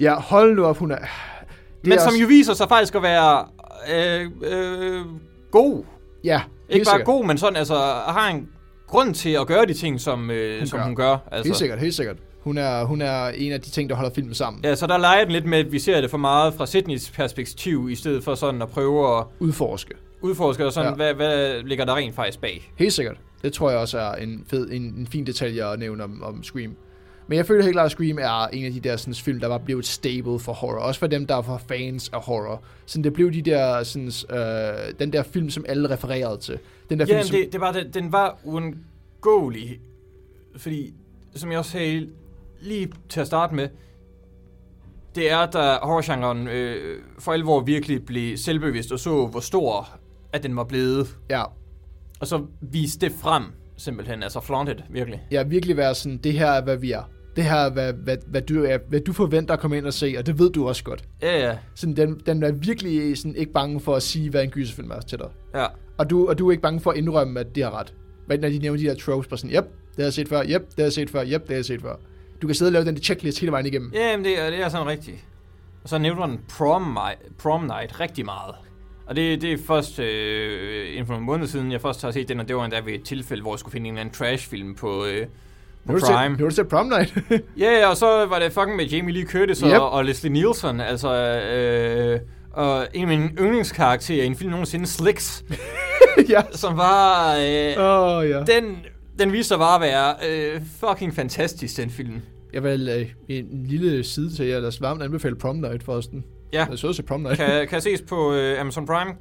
Ja, 0.00 0.14
hold 0.20 0.56
nu 0.56 0.64
op, 0.64 0.76
hun 0.78 0.90
er... 0.90 0.96
Det 0.98 1.06
Men 1.82 1.92
er 1.92 1.98
som 1.98 2.06
også, 2.08 2.20
jo 2.20 2.26
viser 2.26 2.54
sig 2.54 2.68
faktisk 2.68 2.94
at 2.94 3.02
være 3.02 3.44
øh, 3.94 4.30
øh, 4.42 5.00
god. 5.50 5.84
Ja, 6.24 6.40
Ikke 6.68 6.74
helt 6.74 6.86
bare 6.88 6.94
sikkert. 6.94 7.06
god, 7.06 7.24
men 7.26 7.38
sådan 7.38 7.56
altså 7.56 7.74
har 8.08 8.30
en 8.30 8.48
grund 8.88 9.14
til 9.14 9.30
at 9.30 9.46
gøre 9.46 9.66
de 9.66 9.74
ting, 9.74 10.00
som, 10.00 10.30
øh, 10.30 10.58
Hun 10.58 10.66
som 10.66 10.78
gør. 10.78 10.84
hun 10.86 10.96
gør. 10.96 11.10
Helt 11.10 11.22
Altså. 11.32 11.54
sikkert, 11.54 11.78
helt 11.80 11.94
sikkert. 11.94 12.16
Hun 12.40 12.58
er, 12.58 12.84
hun 12.84 13.02
er 13.02 13.26
en 13.28 13.52
af 13.52 13.60
de 13.60 13.70
ting, 13.70 13.90
der 13.90 13.96
holder 13.96 14.10
filmen 14.14 14.34
sammen. 14.34 14.64
Ja, 14.64 14.74
så 14.74 14.86
der 14.86 14.98
leger 14.98 15.24
den 15.24 15.32
lidt 15.32 15.46
med, 15.46 15.58
at 15.58 15.72
vi 15.72 15.78
ser 15.78 16.00
det 16.00 16.10
for 16.10 16.18
meget 16.18 16.54
fra 16.54 16.66
Sydneys 16.66 17.10
perspektiv, 17.10 17.88
i 17.90 17.94
stedet 17.94 18.24
for 18.24 18.34
sådan 18.34 18.62
at 18.62 18.68
prøve 18.68 19.18
at 19.18 19.24
Udforske. 19.40 19.94
udforske, 20.22 20.66
og 20.66 20.72
sådan, 20.72 20.90
ja. 20.90 20.96
hvad, 20.96 21.14
hvad 21.14 21.62
ligger 21.62 21.84
der 21.84 21.94
rent 21.96 22.14
faktisk 22.14 22.40
bag. 22.40 22.70
Helt 22.78 22.92
sikkert. 22.92 23.16
Det 23.44 23.52
tror 23.52 23.70
jeg 23.70 23.78
også 23.78 23.98
er 23.98 24.14
en, 24.14 24.44
fed, 24.48 24.70
en, 24.70 24.82
en 24.82 25.06
fin 25.06 25.26
detalje 25.26 25.72
at 25.72 25.78
nævne 25.78 26.04
om, 26.04 26.22
om 26.22 26.42
Scream. 26.42 26.76
Men 27.26 27.36
jeg 27.36 27.46
føler 27.46 27.62
helt 27.62 27.74
klart, 27.74 27.84
at 27.84 27.90
Scream 27.90 28.18
er 28.18 28.46
en 28.46 28.64
af 28.64 28.72
de 28.72 28.80
der 28.80 28.96
sådan, 28.96 29.14
film, 29.14 29.40
der 29.40 29.46
var 29.48 29.58
blevet 29.58 29.86
stable 29.86 30.38
for 30.38 30.52
horror. 30.52 30.78
Også 30.78 31.00
for 31.00 31.06
dem, 31.06 31.26
der 31.26 31.34
var 31.34 31.62
fans 31.68 32.08
af 32.08 32.22
horror. 32.22 32.62
Så 32.86 33.02
det 33.02 33.12
blev 33.12 33.32
de 33.32 33.42
der, 33.42 33.82
sådan, 33.82 34.12
øh, 34.30 34.94
den 34.98 35.12
der 35.12 35.22
film, 35.22 35.50
som 35.50 35.64
alle 35.68 35.90
refererede 35.90 36.38
til. 36.38 36.58
Den 36.90 36.98
der 36.98 37.06
Ja, 37.08 37.14
film, 37.14 37.26
som, 37.26 37.36
det, 37.36 37.52
det 37.52 37.60
var, 37.60 37.72
den, 37.72 37.90
den 37.92 38.12
var 38.12 38.38
uundgåelig, 38.44 39.80
fordi, 40.56 40.94
som 41.34 41.50
jeg 41.50 41.58
også 41.58 41.70
sagde 41.70 42.08
lige 42.60 42.92
til 43.08 43.20
at 43.20 43.26
starte 43.26 43.54
med, 43.54 43.68
det 45.14 45.30
er, 45.30 45.46
da 45.46 45.78
horrorgenren 45.82 46.48
øh, 46.48 46.98
for 47.18 47.32
alvor 47.32 47.60
virkelig 47.60 48.04
blev 48.06 48.36
selvbevidst 48.36 48.92
og 48.92 48.98
så, 48.98 49.26
hvor 49.26 49.40
stor 49.40 49.88
at 50.32 50.42
den 50.42 50.56
var 50.56 50.64
blevet. 50.64 51.16
ja, 51.30 51.42
Og 52.24 52.28
så 52.28 52.46
vise 52.60 52.98
det 52.98 53.12
frem, 53.12 53.42
simpelthen. 53.76 54.22
Altså 54.22 54.40
flaunted, 54.40 54.74
virkelig. 54.90 55.22
Ja, 55.30 55.42
virkelig 55.42 55.76
være 55.76 55.94
sådan, 55.94 56.16
det 56.16 56.32
her 56.32 56.46
er, 56.46 56.62
hvad 56.62 56.76
vi 56.76 56.92
er. 56.92 57.02
Det 57.36 57.44
her 57.44 57.56
er, 57.56 57.70
hvad, 57.70 57.92
hvad, 57.92 58.16
hvad, 58.26 58.42
du, 58.42 58.64
er, 58.64 58.78
hvad 58.88 59.00
du 59.00 59.12
forventer 59.12 59.54
at 59.54 59.60
komme 59.60 59.76
ind 59.76 59.86
og 59.86 59.92
se, 59.92 60.14
og 60.18 60.26
det 60.26 60.38
ved 60.38 60.50
du 60.50 60.68
også 60.68 60.84
godt. 60.84 61.04
Ja, 61.22 61.48
ja. 61.48 61.58
Sådan, 61.74 61.96
den, 61.96 62.20
den 62.26 62.42
er 62.42 62.52
virkelig 62.52 63.18
sådan, 63.18 63.36
ikke 63.36 63.52
bange 63.52 63.80
for 63.80 63.96
at 63.96 64.02
sige, 64.02 64.30
hvad 64.30 64.42
en 64.42 64.50
gyserfilm 64.50 64.90
er 64.90 65.00
til 65.00 65.18
dig. 65.18 65.28
Ja. 65.54 65.66
Og 65.98 66.10
du, 66.10 66.28
og 66.28 66.38
du 66.38 66.48
er 66.48 66.50
ikke 66.52 66.62
bange 66.62 66.80
for 66.80 66.90
at 66.90 66.96
indrømme, 66.96 67.40
at 67.40 67.54
de 67.54 67.62
har 67.62 67.78
ret. 67.78 67.94
Men 68.28 68.40
når 68.40 68.48
de 68.48 68.58
nævner 68.58 68.78
de 68.78 68.84
her 68.84 68.94
tropes, 68.94 69.26
bare 69.28 69.38
sådan, 69.38 69.56
yep, 69.56 69.64
det 69.64 69.96
har 69.96 70.04
jeg 70.04 70.12
set 70.12 70.28
før, 70.28 70.42
yep, 70.42 70.62
det 70.68 70.76
har 70.76 70.84
jeg 70.84 70.92
set 70.92 71.10
før, 71.10 71.24
yep, 71.24 71.42
det 71.42 71.48
har 71.48 71.54
jeg 71.54 71.64
set 71.64 71.80
før. 71.80 71.96
Du 72.42 72.46
kan 72.46 72.54
sidde 72.54 72.68
og 72.68 72.72
lave 72.72 72.84
den 72.84 72.96
checklist 72.96 73.40
hele 73.40 73.52
vejen 73.52 73.66
igennem. 73.66 73.92
Ja, 73.94 74.16
men 74.16 74.24
det, 74.24 74.40
er, 74.40 74.50
det 74.50 74.60
er 74.60 74.68
sådan 74.68 74.86
rigtigt. 74.86 75.24
Og 75.82 75.88
så 75.88 75.98
nævnte 75.98 76.20
han 76.20 76.40
prom, 76.58 76.98
prom 77.38 77.64
night 77.64 78.00
rigtig 78.00 78.24
meget. 78.24 78.54
Og 79.06 79.16
det, 79.16 79.42
det 79.42 79.52
er 79.52 79.58
først 79.66 79.98
øh, 79.98 80.90
inden 80.92 81.06
for 81.06 81.12
nogle 81.12 81.26
måneder 81.26 81.48
siden, 81.48 81.72
jeg 81.72 81.80
først 81.80 82.02
har 82.02 82.10
set 82.10 82.28
den, 82.28 82.40
og 82.40 82.48
det 82.48 82.56
var 82.56 82.64
endda 82.64 82.80
ved 82.84 82.92
et 82.92 83.02
tilfælde, 83.02 83.42
hvor 83.42 83.52
jeg 83.52 83.58
skulle 83.58 83.72
finde 83.72 83.88
en 83.88 83.94
eller 83.94 84.00
anden 84.00 84.14
trash-film 84.14 84.74
på, 84.74 85.04
øh, 85.04 85.26
på 85.86 85.92
Nu 85.92 85.98
Prime. 85.98 86.36
nu 86.36 86.44
har 86.44 86.48
du 86.50 86.54
set 86.54 86.68
Prom 86.68 86.86
Night. 86.86 87.14
Ja, 87.58 87.64
yeah, 87.78 87.90
og 87.90 87.96
så 87.96 88.06
var 88.26 88.38
det 88.38 88.52
fucking 88.52 88.76
med 88.76 88.84
Jamie 88.86 89.14
Lee 89.14 89.24
Curtis 89.26 89.60
Yep. 89.60 89.72
og, 89.72 89.90
og 89.90 90.04
Leslie 90.04 90.32
Nielsen, 90.32 90.80
altså, 90.80 91.14
øh, 91.14 92.20
og 92.52 92.86
en 92.94 93.02
af 93.02 93.18
mine 93.18 93.30
yndlingskarakterer 93.40 94.22
i 94.24 94.26
en 94.26 94.36
film 94.36 94.50
nogensinde, 94.50 94.86
Slicks, 94.86 95.44
ja. 96.28 96.42
som 96.52 96.76
var, 96.76 97.34
øh, 97.36 97.74
oh, 97.78 98.28
ja. 98.30 98.42
den, 98.44 98.76
den 99.18 99.32
viste 99.32 99.48
sig 99.48 99.58
bare 99.58 99.74
at 99.74 99.80
være 99.80 100.14
øh, 100.30 100.60
fucking 100.80 101.14
fantastisk, 101.14 101.76
den 101.76 101.90
film. 101.90 102.22
Jeg 102.52 102.62
vil 102.64 102.88
øh, 102.88 103.36
en 103.36 103.66
lille 103.66 104.04
side 104.04 104.36
til 104.36 104.46
jer. 104.46 104.66
Os 104.66 104.80
varmt 104.80 105.02
anbefale 105.02 105.36
Prom 105.36 105.56
Night 105.56 105.82
forresten. 105.82 106.24
Ja, 106.54 106.76
så 106.76 106.92
til 106.92 107.02
Prom 107.02 107.20
Night. 107.20 107.36
kan, 107.36 107.68
kan 107.68 107.80
ses 107.80 108.02
på 108.02 108.34
øh, 108.34 108.60
Amazon 108.60 108.86
Prime. 108.86 109.14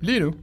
Lige 0.00 0.20
nu. 0.20 0.34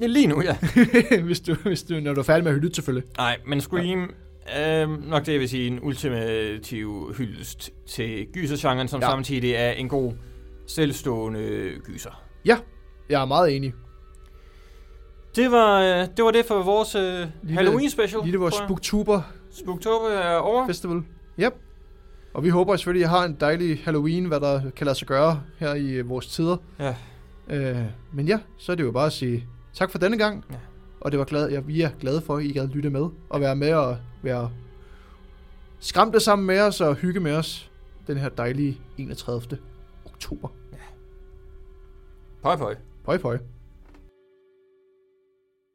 Ja, 0.00 0.06
lige 0.06 0.26
nu, 0.26 0.42
ja. 0.42 0.56
hvis, 1.26 1.40
du, 1.40 1.54
hvis 1.54 1.82
du, 1.82 2.00
når 2.00 2.14
du 2.14 2.20
er 2.20 2.24
færdig 2.24 2.44
med 2.44 2.52
at 2.52 2.58
lytte, 2.58 2.74
selvfølgelig. 2.74 3.10
Nej, 3.16 3.36
men 3.46 3.60
Scream, 3.60 4.14
øh, 4.60 5.08
nok 5.08 5.26
det, 5.26 5.32
jeg 5.32 5.40
vil 5.40 5.48
sige, 5.48 5.66
en 5.66 5.78
ultimativ 5.82 7.14
hyldest 7.18 7.70
til 7.86 8.26
gysergenren, 8.32 8.88
som 8.88 9.00
Ja. 9.00 9.06
ja. 9.06 9.12
samtidig 9.12 9.52
er 9.52 9.70
en 9.70 9.88
god, 9.88 10.12
selvstående 10.66 11.70
gyser. 11.84 12.22
Jeg 12.44 13.22
er 13.22 13.24
meget 13.24 13.56
enig. 13.56 13.74
Det 15.36 15.50
var, 15.50 15.80
øh, 15.82 16.06
det 16.16 16.24
var 16.24 16.30
det 16.30 16.44
for 16.44 16.62
vores 16.62 16.94
øh, 16.94 17.26
Halloween 17.56 17.90
special. 17.90 18.22
Det 18.22 18.40
vores. 18.40 18.54
Spooktober 18.54 19.22
Spooktober 19.50 20.08
er 20.08 20.36
over. 20.36 20.66
Festival. 20.66 21.02
Yep. 21.40 21.52
Og 22.38 22.44
vi 22.44 22.48
håber 22.48 22.76
selvfølgelig, 22.76 23.04
at 23.04 23.10
I 23.10 23.10
har 23.10 23.24
en 23.24 23.36
dejlig 23.40 23.80
Halloween, 23.84 24.24
hvad 24.24 24.40
der 24.40 24.70
kan 24.70 24.84
lade 24.84 24.98
sig 24.98 25.08
gøre 25.08 25.42
her 25.56 25.74
i 25.74 25.90
øh, 25.90 26.08
vores 26.08 26.26
tider. 26.26 26.56
Ja. 26.78 26.94
Øh, 27.48 27.84
men 28.12 28.26
ja, 28.26 28.38
så 28.56 28.72
er 28.72 28.76
det 28.76 28.84
jo 28.84 28.92
bare 28.92 29.06
at 29.06 29.12
sige 29.12 29.46
tak 29.74 29.90
for 29.90 29.98
denne 29.98 30.18
gang. 30.18 30.44
Ja. 30.50 30.56
Og 31.00 31.12
det 31.12 31.18
var 31.18 31.24
glad, 31.24 31.50
ja, 31.50 31.60
vi 31.60 31.82
er 31.82 31.90
glade 32.00 32.20
for, 32.20 32.36
at 32.36 32.44
I 32.44 32.52
gad 32.52 32.68
lytte 32.68 32.90
med. 32.90 33.08
Og 33.28 33.40
være 33.40 33.56
med 33.56 33.72
og 33.72 33.96
være 34.22 34.50
skræmte 35.78 36.20
sammen 36.20 36.46
med 36.46 36.60
os 36.60 36.80
og 36.80 36.94
hygge 36.94 37.20
med 37.20 37.32
os 37.32 37.70
den 38.06 38.16
her 38.16 38.28
dejlige 38.28 38.80
31. 38.98 39.58
oktober. 40.04 40.48
Pøj, 42.42 42.56
pøj. 42.56 42.74
Pøj, 43.04 43.18
pøj. 43.18 43.38